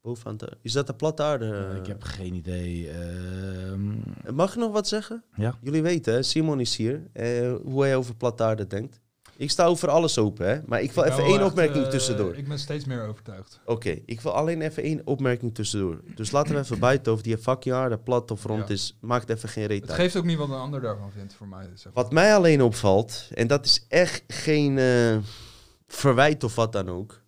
bovenaan 0.00 0.36
de- 0.36 0.56
Is 0.62 0.72
dat 0.72 0.86
de 0.86 0.94
platte 0.94 1.22
aarde? 1.22 1.76
Ik 1.80 1.86
heb 1.86 2.02
geen 2.02 2.34
idee. 2.34 2.90
Ehm, 2.90 3.90
Mag 4.34 4.50
ik 4.50 4.56
nog 4.56 4.72
wat 4.72 4.88
zeggen? 4.88 5.24
ja. 5.36 5.58
Jullie 5.62 5.82
weten, 5.82 6.12
hè, 6.14 6.22
Simon 6.22 6.60
is 6.60 6.76
hier, 6.76 7.02
eh, 7.12 7.54
hoe 7.64 7.82
hij 7.82 7.96
over 7.96 8.14
platte 8.16 8.42
aarde 8.42 8.66
denkt. 8.66 9.00
Ik 9.38 9.50
sta 9.50 9.64
over 9.64 9.88
alles 9.88 10.18
open, 10.18 10.46
hè? 10.48 10.60
maar 10.66 10.82
ik 10.82 10.92
wil 10.92 11.04
Ik 11.04 11.10
even 11.12 11.24
één 11.24 11.34
echt, 11.40 11.44
opmerking 11.50 11.84
eh, 11.84 11.90
tussendoor. 11.90 12.36
Ik 12.36 12.48
ben 12.48 12.58
steeds 12.58 12.84
meer 12.84 13.06
overtuigd. 13.06 13.60
Oké, 13.64 13.98
ik 14.06 14.20
wil 14.20 14.32
alleen 14.32 14.60
even 14.62 14.82
één 14.82 15.00
opmerking 15.04 15.54
tussendoor. 15.54 16.00
Dus 16.14 16.30
laten 16.30 16.54
we 16.54 16.60
even 16.60 16.78
buiten 16.78 17.12
over 17.12 17.24
die 17.24 17.38
fucking 17.38 17.74
aarde 17.74 17.98
plat 17.98 18.30
of 18.30 18.44
rond 18.44 18.68
Ja. 18.68 18.74
is. 18.74 18.96
Maakt 19.00 19.28
even 19.30 19.48
geen 19.48 19.66
reet 19.66 19.80
Het 19.80 19.90
uit. 19.90 20.00
geeft 20.00 20.16
ook 20.16 20.24
niet 20.24 20.38
wat 20.38 20.48
een 20.48 20.54
ander 20.54 20.80
daarvan 20.80 21.12
vindt 21.12 21.34
voor 21.34 21.48
mij. 21.48 21.68
Zeg. 21.74 21.92
Wat 21.92 22.12
mij 22.12 22.34
alleen 22.34 22.62
opvalt, 22.62 23.28
en 23.34 23.46
dat 23.46 23.64
is 23.64 23.84
echt 23.88 24.22
geen 24.26 24.78
eh, 24.78 25.16
verwijt 25.86 26.44
of 26.44 26.54
wat 26.54 26.72
dan 26.72 26.88
ook. 26.88 27.22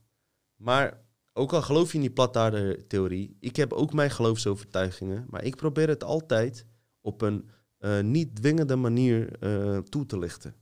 Maar 0.57 1.01
ook 1.33 1.53
al 1.53 1.63
geloof 1.63 1.89
je 1.89 1.95
in 1.95 2.01
die 2.01 2.11
plataarde-theorie, 2.11 3.37
ik 3.41 3.57
heb 3.57 3.73
ook 3.73 3.93
mijn 3.93 4.11
geloofsovertuigingen. 4.11 5.27
Maar 5.31 5.45
ik 5.45 5.57
probeer 5.57 5.89
het 5.89 6.05
altijd 6.05 6.67
op 7.01 7.23
een 7.23 7.51
eh, 7.79 8.01
niet 8.01 8.37
dwingende 8.37 8.77
manier 8.77 9.31
toe 9.89 10.07
te 10.07 10.19
lichten. 10.19 10.55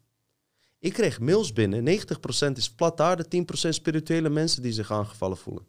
Ik 0.86 0.92
kreeg 0.92 1.20
mails 1.20 1.52
binnen, 1.52 1.84
90% 2.48 2.52
is 2.52 2.70
plataarde, 2.70 3.26
10% 3.66 3.68
spirituele 3.68 4.28
mensen 4.28 4.62
die 4.62 4.73
zich 4.73 4.90
aangevallen 4.92 5.36
voelen. 5.36 5.66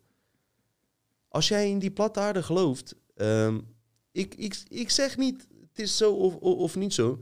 Als 1.27 1.47
jij 1.47 1.69
in 1.69 1.79
die 1.79 1.91
plataarde 1.91 2.43
gelooft, 2.43 2.95
ehm, 3.15 3.59
ik, 4.11 4.35
ik, 4.35 4.63
ik 4.67 4.89
zeg 4.89 5.17
niet 5.17 5.47
het 5.69 5.79
is 5.79 5.97
zo 5.97 6.11
of, 6.13 6.35
of, 6.35 6.75
niet 6.75 6.93
zo. 6.93 7.19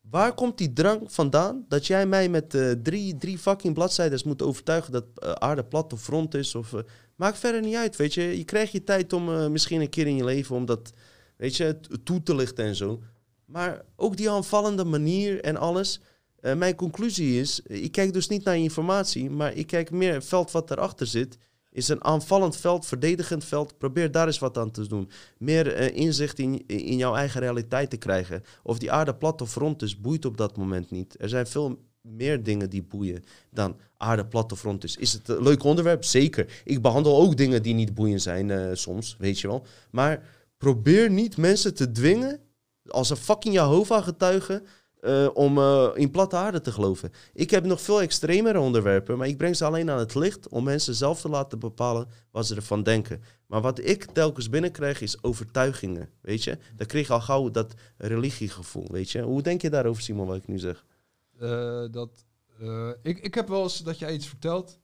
Waar 0.00 0.34
komt 0.34 0.58
die 0.58 0.72
drang 0.72 1.12
vandaan 1.12 1.64
dat 1.68 1.86
jij 1.86 2.06
mij 2.06 2.28
met 2.28 2.54
eh, 2.54 2.70
drie, 2.70 3.16
drie 3.16 3.38
fucking 3.38 3.74
bladzijden 3.74 4.20
moet 4.24 4.42
overtuigen 4.42 4.92
dat 4.92 5.04
eh, 5.14 5.30
aarde 5.30 5.64
plat 5.64 5.92
of 5.92 6.08
rond 6.08 6.34
is? 6.34 6.54
Of, 6.54 6.72
eh, 6.72 6.80
maakt 7.16 7.38
verder 7.38 7.60
niet 7.60 7.74
uit, 7.74 7.96
weet 7.96 8.14
je. 8.14 8.38
Je 8.38 8.44
krijgt 8.44 8.72
je 8.72 8.84
tijd 8.84 9.12
om 9.12 9.52
misschien 9.52 9.80
een 9.80 9.88
keer 9.88 10.06
in 10.06 10.16
je 10.16 10.24
leven 10.24 10.56
om 10.56 10.64
dat, 10.64 10.92
weet 11.36 11.56
je, 11.56 11.80
toe 12.04 12.22
te 12.22 12.34
lichten 12.34 12.64
en 12.64 12.76
zo. 12.76 13.02
Maar 13.44 13.84
ook 13.96 14.16
die 14.16 14.30
aanvallende 14.30 14.84
manier 14.84 15.40
en 15.40 15.56
alles. 15.56 16.00
Eh, 16.46 16.54
mijn 16.54 16.74
conclusie 16.74 17.40
is, 17.40 17.60
ik 17.60 17.92
kijk 17.92 18.12
dus 18.12 18.28
niet 18.28 18.44
naar 18.44 18.56
informatie, 18.56 19.30
maar 19.30 19.54
ik 19.54 19.66
kijk 19.66 19.90
meer 19.90 20.12
het 20.12 20.24
veld 20.24 20.50
wat 20.50 20.70
erachter 20.70 21.06
zit. 21.06 21.38
Is 21.70 21.88
een 21.88 22.04
aanvallend 22.04 22.56
veld, 22.56 22.86
verdedigend 22.86 23.44
veld. 23.44 23.78
Probeer 23.78 24.10
daar 24.10 24.26
eens 24.26 24.38
wat 24.38 24.58
aan 24.58 24.70
te 24.70 24.88
doen. 24.88 25.10
Meer 25.38 25.74
eh, 25.74 25.96
inzicht 25.96 26.38
in, 26.38 26.66
in 26.66 26.96
jouw 26.96 27.14
eigen 27.14 27.40
realiteit 27.40 27.90
te 27.90 27.96
krijgen. 27.96 28.42
Of 28.62 28.78
die 28.78 28.92
aarde 28.92 29.14
plat 29.14 29.40
of 29.40 29.54
rond 29.54 29.82
is, 29.82 30.00
boeit 30.00 30.24
op 30.24 30.36
dat 30.36 30.56
moment 30.56 30.90
niet. 30.90 31.16
Er 31.20 31.28
zijn 31.28 31.46
veel 31.46 31.78
meer 32.00 32.42
dingen 32.42 32.70
die 32.70 32.82
boeien 32.82 33.24
dan 33.50 33.76
aarde 33.96 34.26
plat 34.26 34.52
of 34.52 34.62
rond 34.62 34.84
is. 34.84 34.96
Is 34.96 35.12
het 35.12 35.28
een 35.28 35.42
leuk 35.42 35.62
onderwerp? 35.64 36.04
Zeker. 36.04 36.62
Ik 36.64 36.82
behandel 36.82 37.16
ook 37.16 37.36
dingen 37.36 37.62
die 37.62 37.74
niet 37.74 37.94
boeiend 37.94 38.22
zijn 38.22 38.50
eh, 38.50 38.68
soms, 38.72 39.16
weet 39.18 39.40
je 39.40 39.48
wel. 39.48 39.66
Maar 39.90 40.22
probeer 40.56 41.10
niet 41.10 41.36
mensen 41.36 41.74
te 41.74 41.92
dwingen, 41.92 42.40
als 42.86 43.10
een 43.10 43.16
fucking 43.16 43.54
Jehovah-getuige, 43.54 44.62
eh, 45.06 45.28
om 45.34 45.58
eh, 45.58 45.88
in 45.94 46.10
platte 46.10 46.36
aarde 46.36 46.60
te 46.60 46.72
geloven. 46.72 47.12
Ik 47.32 47.50
heb 47.50 47.64
nog 47.64 47.80
veel 47.80 48.00
extremere 48.00 48.60
onderwerpen, 48.60 49.18
maar 49.18 49.28
ik 49.28 49.36
breng 49.36 49.56
ze 49.56 49.64
alleen 49.64 49.90
aan 49.90 49.98
het 49.98 50.14
licht 50.14 50.48
om 50.48 50.64
mensen 50.64 50.94
zelf 50.94 51.20
te 51.20 51.28
laten 51.28 51.58
bepalen 51.58 52.08
wat 52.30 52.46
ze 52.46 52.54
ervan 52.54 52.82
denken. 52.82 53.22
Maar 53.46 53.60
wat 53.60 53.78
ik 53.78 54.04
telkens 54.04 54.48
binnenkrijg 54.48 55.00
is 55.00 55.22
overtuigingen, 55.22 56.10
weet 56.20 56.44
je. 56.44 56.58
Dan 56.76 56.86
kreeg 56.86 57.10
al 57.10 57.20
gauw 57.20 57.50
dat 57.50 57.74
religiegevoel, 57.96 58.88
weet 58.90 59.10
je. 59.10 59.22
Hoe 59.22 59.42
denk 59.42 59.62
je 59.62 59.70
daarover, 59.70 60.02
Simon, 60.02 60.26
wat 60.26 60.36
ik 60.36 60.46
nu 60.46 60.58
zeg? 60.58 60.84
Eh, 61.38 61.84
dat, 61.90 62.24
ik, 63.02 63.18
ik 63.18 63.34
heb 63.34 63.48
wel 63.48 63.62
eens 63.62 63.82
dat 63.82 63.98
jij 63.98 64.12
iets 64.12 64.26
vertelt. 64.26 64.78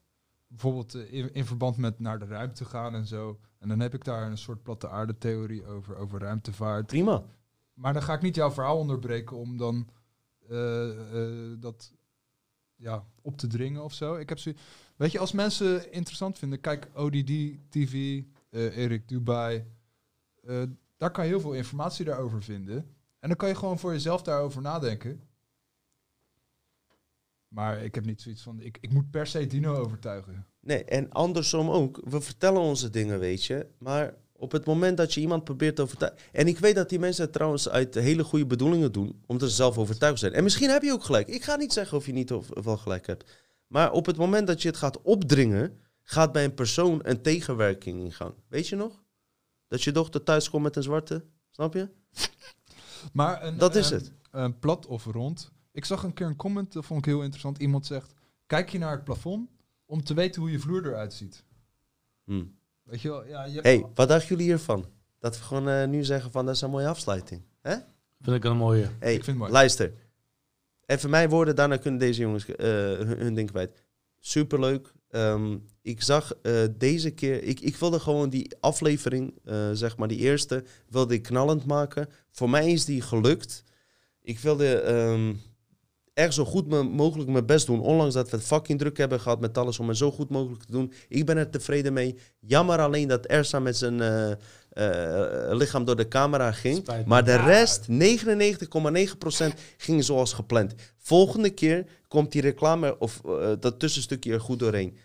Bijvoorbeeld 0.46 0.94
in, 0.94 1.34
in 1.34 1.44
verband 1.44 1.76
met 1.76 1.98
naar 1.98 2.18
de 2.18 2.26
ruimte 2.26 2.64
gaan 2.64 2.94
en 2.94 3.06
zo. 3.06 3.38
En 3.58 3.68
dan 3.68 3.80
heb 3.80 3.94
ik 3.94 4.04
daar 4.04 4.30
een 4.30 4.38
soort 4.38 4.62
platte 4.62 4.88
aarde 4.88 5.18
theorie 5.18 5.66
over, 5.66 5.96
over 5.96 6.20
ruimtevaart. 6.20 6.86
Prima. 6.86 7.22
Maar 7.74 7.92
dan 7.92 8.02
ga 8.02 8.14
ik 8.14 8.22
niet 8.22 8.34
jouw 8.34 8.50
verhaal 8.50 8.78
onderbreken 8.78 9.36
om 9.36 9.56
dan 9.56 9.88
dat 11.60 11.92
ja, 12.76 13.06
op 13.22 13.36
te 13.36 13.46
dringen 13.46 13.84
of 13.84 13.92
zo. 13.92 14.14
Ik 14.16 14.28
heb 14.28 14.38
zo, 14.38 14.52
weet 14.96 15.12
je, 15.12 15.18
als 15.18 15.32
mensen 15.32 15.92
interessant 15.92 16.38
vinden, 16.38 16.60
kijk 16.60 16.88
ODD 16.94 17.32
TV, 17.68 18.22
eh 18.50 18.76
Erik 18.76 19.08
Dubai. 19.08 19.64
eh, 20.42 20.62
daar 20.96 21.10
kan 21.10 21.24
je 21.24 21.30
heel 21.30 21.40
veel 21.40 21.52
informatie 21.52 22.04
daarover 22.04 22.42
vinden. 22.42 22.76
En 23.18 23.28
dan 23.28 23.36
kan 23.36 23.48
je 23.48 23.54
gewoon 23.54 23.78
voor 23.78 23.92
jezelf 23.92 24.22
daarover 24.22 24.62
nadenken. 24.62 25.20
Maar 27.48 27.84
ik 27.84 27.94
heb 27.94 28.04
niet 28.04 28.20
zoiets 28.20 28.42
van, 28.42 28.60
ik, 28.60 28.78
ik 28.80 28.92
moet 28.92 29.10
per 29.10 29.26
se 29.26 29.46
Dino 29.46 29.74
overtuigen. 29.74 30.46
Nee, 30.60 30.84
en 30.84 31.10
andersom 31.10 31.70
ook. 31.70 32.00
We 32.04 32.20
vertellen 32.20 32.60
onze 32.60 32.90
dingen, 32.90 33.18
weet 33.18 33.44
je. 33.44 33.66
Maar 33.78 34.14
Op 34.42 34.52
het 34.52 34.64
moment 34.66 34.96
dat 34.96 35.14
je 35.14 35.20
iemand 35.20 35.44
probeert 35.44 35.76
te 35.76 35.82
overtuigen. 35.82 36.20
En 36.32 36.46
ik 36.46 36.58
weet 36.58 36.74
dat 36.74 36.88
die 36.88 36.98
mensen 36.98 37.24
het 37.24 37.32
trouwens 37.32 37.68
uit 37.68 37.94
hele 37.94 38.24
goede 38.24 38.46
bedoelingen 38.46 38.92
doen, 38.92 39.22
omdat 39.26 39.48
ze 39.48 39.54
zelf 39.54 39.78
overtuigd 39.78 40.18
zijn. 40.18 40.32
En 40.32 40.42
misschien 40.42 40.70
heb 40.70 40.82
je 40.82 40.92
ook 40.92 41.04
gelijk. 41.04 41.28
Ik 41.28 41.42
ga 41.42 41.56
niet 41.56 41.72
zeggen 41.72 41.96
of 41.98 42.06
je 42.06 42.12
niet 42.12 42.32
of, 42.32 42.48
wel 42.64 42.76
gelijk 42.76 43.06
hebt. 43.06 43.30
Maar 43.66 43.92
op 43.92 44.06
het 44.06 44.16
moment 44.16 44.46
dat 44.46 44.62
je 44.62 44.68
het 44.68 44.76
gaat 44.76 45.02
opdringen, 45.02 45.78
gaat 46.02 46.32
bij 46.32 46.44
een 46.44 46.54
persoon 46.54 47.00
een 47.02 47.22
tegenwerking 47.22 48.00
in 48.00 48.12
gang. 48.12 48.34
Weet 48.48 48.68
je 48.68 48.76
nog? 48.76 49.02
Dat 49.68 49.82
je 49.82 49.92
dochter 49.92 50.22
thuis 50.22 50.50
komt 50.50 50.62
met 50.62 50.76
een 50.76 50.82
zwarte. 50.82 51.24
Snap 51.50 51.74
je? 51.74 51.88
Maar 53.12 53.44
een, 53.44 53.58
Dat 53.58 53.74
is 53.74 53.90
een- 53.90 53.96
het. 53.98 54.12
Een 54.30 54.58
plat 54.58 54.86
of 54.86 55.04
rond. 55.04 55.50
Ik 55.72 55.84
zag 55.84 56.02
een 56.02 56.12
keer 56.12 56.26
een 56.26 56.36
comment, 56.36 56.72
dat 56.72 56.84
vond 56.84 56.98
ik 57.00 57.04
heel 57.06 57.20
interessant. 57.22 57.58
Iemand 57.58 57.86
zegt, 57.86 58.12
kijk 58.46 58.70
je 58.70 58.78
naar 58.78 58.92
het 58.92 59.04
plafond 59.04 59.50
om 59.86 60.04
te 60.04 60.14
weten 60.14 60.40
hoe 60.40 60.50
je 60.50 60.58
vloer 60.58 60.86
eruit 60.86 61.12
ziet. 61.14 61.44
Hm. 62.24 62.44
Weet 62.82 63.00
je 63.00 63.08
wel, 63.08 63.26
ja, 63.26 63.44
je 63.44 63.52
hebt- 63.52 63.66
hey, 63.66 63.86
wat 63.94 64.08
dachten 64.08 64.28
jullie 64.28 64.44
hiervan? 64.44 64.86
Dat 65.18 65.38
we 65.38 65.44
gewoon 65.44 65.68
eh, 65.68 65.86
nu 65.88 66.04
zeggen 66.04 66.32
van 66.32 66.46
dat 66.46 66.54
is 66.54 66.60
een 66.60 66.70
mooie 66.70 66.88
afsluiting. 66.88 67.42
Hè? 67.60 67.74
Vind 68.22 68.36
ik 68.36 68.44
een 68.44 68.56
mooie. 68.56 68.88
Hey, 68.98 69.08
Ik 69.14 69.24
vind 69.24 69.26
het 69.26 69.36
mooi. 69.36 69.52
luister. 69.52 69.92
Even 70.86 71.10
mijn 71.10 71.28
woorden, 71.28 71.56
daarna 71.56 71.76
kunnen 71.76 72.00
deze 72.00 72.20
jongens 72.20 72.46
eh, 72.46 72.66
hun, 72.66 73.18
hun 73.18 73.34
ding 73.34 73.50
kwijt. 73.50 73.82
Superleuk. 74.18 74.92
Ehm, 75.08 75.58
ik 75.82 76.02
zag 76.02 76.32
eh, 76.42 76.52
deze 76.76 77.10
keer, 77.10 77.42
ik, 77.42 77.60
ik 77.60 77.76
wilde 77.76 78.00
gewoon 78.00 78.28
die 78.30 78.56
aflevering, 78.60 79.38
eh, 79.44 79.70
zeg 79.72 79.96
maar 79.96 80.08
die 80.08 80.18
eerste, 80.18 80.64
wilde 80.88 81.14
ik 81.14 81.22
knallend 81.22 81.66
maken. 81.66 82.08
Voor 82.30 82.50
mij 82.50 82.72
is 82.72 82.84
die 82.84 83.00
gelukt. 83.02 83.64
Ik 84.22 84.38
wilde 84.38 84.74
ehm, 84.80 85.34
echt 86.14 86.34
zo 86.34 86.44
goed 86.44 86.66
me- 86.66 86.82
mogelijk 86.82 87.30
mijn 87.30 87.46
best 87.46 87.66
doen. 87.66 87.80
Ondanks 87.80 88.14
dat 88.14 88.30
we 88.30 88.36
het 88.36 88.46
fucking 88.46 88.78
druk 88.78 88.96
hebben 88.96 89.20
gehad 89.20 89.40
met 89.40 89.58
alles 89.58 89.78
om 89.78 89.88
het 89.88 89.96
zo 89.96 90.10
goed 90.10 90.30
mogelijk 90.30 90.64
te 90.64 90.72
doen. 90.72 90.92
Ik 91.08 91.26
ben 91.26 91.36
er 91.36 91.50
tevreden 91.50 91.92
mee. 91.92 92.16
Jammer 92.40 92.78
alleen 92.78 93.08
dat 93.08 93.26
Ersa 93.26 93.58
met 93.60 93.76
zijn 93.76 94.00
eh, 94.00 94.30
eh, 94.30 95.56
lichaam 95.56 95.84
door 95.84 95.96
de 95.96 96.08
camera 96.08 96.52
ging. 96.52 96.76
Spijt. 96.76 97.06
Maar 97.06 97.24
de 97.24 97.36
rest, 97.36 97.86
99,9% 97.88 99.54
ging 99.76 100.04
zoals 100.04 100.32
gepland. 100.32 100.74
Volgende 100.98 101.50
keer 101.50 101.84
komt 102.08 102.32
die 102.32 102.42
reclame 102.42 102.98
of 102.98 103.20
eh, 103.24 103.50
dat 103.60 103.78
tussenstukje 103.78 104.32
er 104.32 104.40
goed 104.40 104.58
doorheen. 104.58 104.96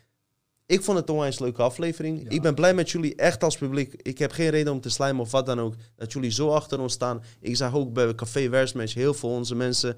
Ik 0.66 0.82
vond 0.84 0.98
het 0.98 1.08
een 1.10 1.14
onwijs 1.16 1.40
leuke 1.40 1.62
aflevering. 1.62 2.24
Ja. 2.24 2.30
Ik 2.30 2.42
ben 2.42 2.56
blij 2.56 2.74
met 2.74 2.90
jullie, 2.90 3.16
echt 3.16 3.44
als 3.44 3.58
publiek. 3.58 3.94
Ik 4.02 4.18
heb 4.18 4.32
geen 4.32 4.50
reden 4.50 4.74
om 4.74 4.82
te 4.82 4.90
slijmen 4.90 5.22
of 5.22 5.32
wat 5.32 5.46
dan 5.46 5.60
ook. 5.60 5.74
Dat 5.96 6.14
jullie 6.14 6.32
zo 6.32 6.50
achter 6.50 6.80
ons 6.80 6.94
staan. 6.94 7.24
Ik 7.40 7.56
zag 7.56 7.76
ook 7.76 7.94
bij 7.94 8.16
Café 8.16 8.50
Versmatch 8.50 8.94
heel 8.94 9.14
veel 9.14 9.30
onze 9.30 9.56
mensen. 9.56 9.98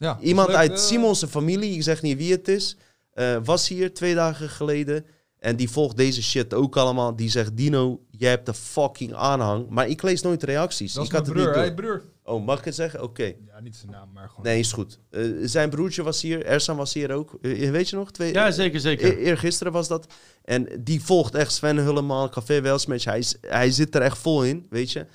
Ja, 0.00 0.18
iemand 0.20 0.48
leuk, 0.48 0.56
uit 0.56 0.80
Simon's 0.80 1.24
familie, 1.24 1.74
ik 1.74 1.82
zeg 1.82 2.02
niet 2.02 2.16
wie 2.16 2.32
het 2.32 2.48
is, 2.48 2.76
eh, 3.12 3.36
was 3.44 3.68
hier 3.68 3.94
twee 3.94 4.14
dagen 4.14 4.48
geleden. 4.48 5.04
En 5.38 5.56
die 5.56 5.70
volgt 5.70 5.96
deze 5.96 6.22
shit 6.22 6.54
ook 6.54 6.76
allemaal. 6.76 7.16
Die 7.16 7.30
zegt, 7.30 7.56
Dino, 7.56 8.00
jij 8.10 8.30
hebt 8.30 8.46
de 8.46 8.54
fucking 8.54 9.14
aanhang. 9.14 9.68
Maar 9.68 9.88
ik 9.88 10.02
lees 10.02 10.22
nooit 10.22 10.42
reacties. 10.42 10.92
Dat 10.92 11.02
is 11.02 11.08
ik 11.08 11.14
had 11.14 11.26
mijn 11.26 11.36
het 11.38 11.46
niet 11.46 11.54
door. 11.54 11.64
Hey 11.64 11.74
broer. 11.74 12.02
Oh, 12.24 12.44
mag 12.44 12.58
ik 12.58 12.64
het 12.64 12.74
zeggen? 12.74 13.02
Oké. 13.02 13.24
Ja, 13.46 13.60
niet 13.60 13.76
zijn 13.76 13.90
naam, 13.90 14.08
maar 14.14 14.28
gewoon. 14.28 14.44
Nee, 14.44 14.58
is 14.58 14.72
goed. 14.72 14.98
Eh, 15.10 15.22
zijn 15.42 15.70
broertje 15.70 16.02
was 16.02 16.22
hier, 16.22 16.44
Ersan 16.44 16.76
was 16.76 16.94
hier 16.94 17.12
ook. 17.12 17.38
Eh, 17.42 17.70
weet 17.70 17.88
je 17.88 17.96
nog? 17.96 18.10
Twee, 18.12 18.32
Ja, 18.32 18.50
zeker, 18.50 18.80
zeker. 18.80 19.18
E- 19.18 19.22
Eergisteren 19.22 19.72
was 19.72 19.88
dat. 19.88 20.12
En 20.44 20.68
die 20.80 21.04
volgt 21.04 21.34
echt 21.34 21.52
Sven 21.52 21.76
Hulleman, 21.76 22.30
Café 22.30 22.60
Welsmatch. 22.60 23.04
Hij, 23.04 23.18
is- 23.18 23.36
hij 23.40 23.70
zit 23.70 23.94
er 23.94 24.02
echt 24.02 24.18
vol 24.18 24.44
in, 24.44 24.66
weet 24.70 24.92
je. 24.92 25.06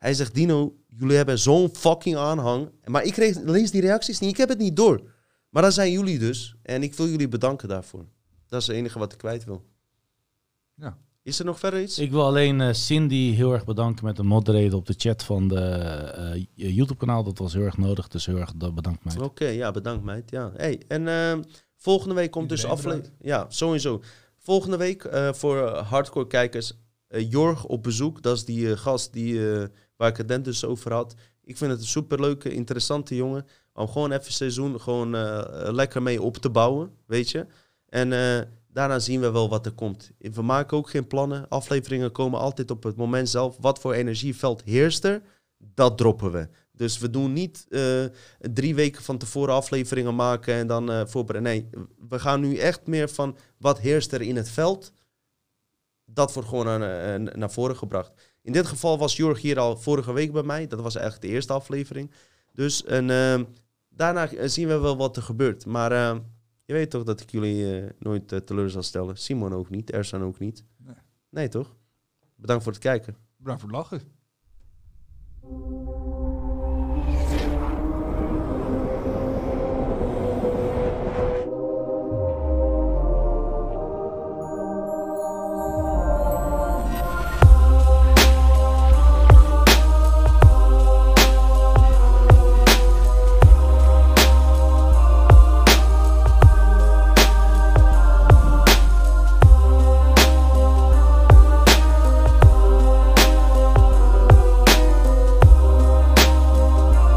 Hij 0.00 0.14
zegt, 0.14 0.34
Dino, 0.34 0.74
jullie 0.86 1.16
hebben 1.16 1.38
zo'n 1.38 1.68
fucking 1.76 2.16
aanhang. 2.16 2.70
Maar 2.84 3.04
ik 3.04 3.12
kreeg, 3.12 3.38
lees 3.44 3.70
die 3.70 3.80
reacties 3.80 4.18
niet, 4.18 4.30
ik 4.30 4.36
heb 4.36 4.48
het 4.48 4.58
niet 4.58 4.76
door. 4.76 5.02
Maar 5.50 5.62
dat 5.62 5.74
zijn 5.74 5.92
jullie 5.92 6.18
dus. 6.18 6.54
En 6.62 6.82
ik 6.82 6.94
wil 6.94 7.08
jullie 7.08 7.28
bedanken 7.28 7.68
daarvoor. 7.68 8.04
Dat 8.46 8.60
is 8.60 8.66
het 8.66 8.76
enige 8.76 8.98
wat 8.98 9.12
ik 9.12 9.18
kwijt 9.18 9.44
wil. 9.44 9.64
Ja. 10.74 10.98
Is 11.22 11.38
er 11.38 11.44
nog 11.44 11.58
verder 11.58 11.82
iets? 11.82 11.98
Ik 11.98 12.10
wil 12.10 12.24
alleen 12.24 12.60
eh, 12.60 12.72
Cindy 12.72 13.32
heel 13.34 13.52
erg 13.52 13.64
bedanken 13.64 14.04
met 14.04 14.16
de 14.16 14.22
moderator 14.22 14.78
op 14.78 14.86
de 14.86 14.94
chat 14.96 15.22
van 15.24 15.48
de 15.48 15.60
eh, 15.60 16.44
YouTube-kanaal. 16.54 17.24
Dat 17.24 17.38
was 17.38 17.52
heel 17.52 17.62
erg 17.62 17.76
nodig, 17.76 18.08
dus 18.08 18.26
heel 18.26 18.36
erg 18.36 18.52
da- 18.56 18.72
bedankt 18.72 19.04
mij. 19.04 19.18
Oké, 19.18 19.46
ja, 19.46 19.70
bedankt 19.70 20.04
meid. 20.04 20.30
Ja. 20.30 20.52
Hey, 20.56 20.80
en 20.88 21.08
ehm, 21.08 21.42
volgende 21.76 22.14
week 22.14 22.30
komt 22.30 22.48
dus 22.48 22.64
aflevering. 22.64 23.12
Ja, 23.20 23.46
sowieso. 23.48 24.02
Volgende 24.38 24.76
week 24.76 25.04
eh, 25.04 25.32
voor 25.32 25.66
eh, 25.66 25.88
hardcore 25.90 26.26
kijkers. 26.26 26.72
eh, 27.08 27.30
Jorg 27.30 27.64
op 27.64 27.82
bezoek. 27.82 28.22
Dat 28.22 28.36
is 28.36 28.44
die 28.44 28.70
eh, 28.70 28.76
gast 28.78 29.12
die, 29.12 29.52
eh, 29.54 29.64
waar 30.00 30.08
ik 30.08 30.16
het 30.16 30.26
net 30.26 30.44
dus 30.44 30.64
over 30.64 30.92
had. 30.92 31.14
Ik 31.44 31.56
vind 31.56 31.70
het 31.70 31.80
een 31.80 31.86
superleuke, 31.86 32.52
interessante 32.52 33.16
jongen. 33.16 33.46
Om 33.72 33.88
gewoon 33.88 34.12
even 34.12 34.32
seizoen 34.32 34.80
gewoon 34.80 35.16
eh, 35.16 35.68
lekker 35.72 36.02
mee 36.02 36.22
op 36.22 36.36
te 36.36 36.50
bouwen, 36.50 36.92
weet 37.06 37.30
je. 37.30 37.46
En 37.88 38.12
eh, 38.12 38.46
daarna 38.68 38.98
zien 38.98 39.20
we 39.20 39.30
wel 39.30 39.48
wat 39.48 39.66
er 39.66 39.72
komt. 39.72 40.10
We 40.18 40.42
maken 40.42 40.76
ook 40.76 40.90
geen 40.90 41.06
plannen. 41.06 41.48
Afleveringen 41.48 42.12
komen 42.12 42.40
altijd 42.40 42.70
op 42.70 42.82
het 42.82 42.96
moment 42.96 43.28
zelf. 43.28 43.56
Wat 43.60 43.78
voor 43.78 43.92
energieveld 43.92 44.62
heerst 44.64 45.04
er, 45.04 45.22
dat 45.58 45.98
droppen 45.98 46.32
we. 46.32 46.48
Dus 46.72 46.98
we 46.98 47.10
doen 47.10 47.32
niet 47.32 47.66
eh, 47.68 48.04
drie 48.38 48.74
weken 48.74 49.02
van 49.02 49.18
tevoren 49.18 49.54
afleveringen 49.54 50.14
maken 50.14 50.54
en 50.54 50.66
dan 50.66 50.90
eh 50.90 51.06
voorbereiden. 51.06 51.52
Nee, 51.52 51.86
we 52.08 52.18
gaan 52.18 52.40
nu 52.40 52.56
echt 52.56 52.86
meer 52.86 53.08
van 53.08 53.36
wat 53.58 53.80
heerst 53.80 54.12
er 54.12 54.22
in 54.22 54.36
het 54.36 54.50
veld. 54.50 54.92
Dat 56.04 56.32
wordt 56.32 56.48
gewoon 56.48 56.82
eh, 56.82 57.14
naar 57.34 57.50
voren 57.50 57.76
gebracht. 57.76 58.29
In 58.42 58.52
dit 58.52 58.66
geval 58.66 58.98
was 58.98 59.16
Jorg 59.16 59.40
hier 59.40 59.58
al 59.58 59.76
vorige 59.76 60.12
week 60.12 60.32
bij 60.32 60.42
mij. 60.42 60.66
Dat 60.66 60.80
was 60.80 60.94
eigenlijk 60.94 61.26
de 61.26 61.32
eerste 61.32 61.52
aflevering. 61.52 62.10
Dus 62.52 62.84
en, 62.84 63.10
eh, 63.10 63.40
daarna 63.88 64.32
eh, 64.32 64.48
zien 64.48 64.68
we 64.68 64.78
wel 64.78 64.96
wat 64.96 65.16
er 65.16 65.22
gebeurt. 65.22 65.66
Maar 65.66 65.92
eh, 65.92 66.16
je 66.64 66.72
weet 66.72 66.90
toch 66.90 67.04
dat 67.04 67.20
ik 67.20 67.30
jullie 67.30 67.80
eh, 67.80 67.90
nooit 67.98 68.32
eh, 68.32 68.38
teleur 68.38 68.70
zal 68.70 68.82
stellen. 68.82 69.16
Simon 69.16 69.54
ook 69.54 69.70
niet, 69.70 69.90
Ersan 69.90 70.22
ook 70.22 70.38
niet. 70.38 70.64
Nee. 70.76 70.94
Nee 71.28 71.48
toch? 71.48 71.76
Bedankt 72.36 72.62
voor 72.62 72.72
het 72.72 72.80
kijken. 72.80 73.16
Bedankt 73.36 73.60
voor 73.60 73.70
het 73.70 73.78
lachen. 73.78 74.00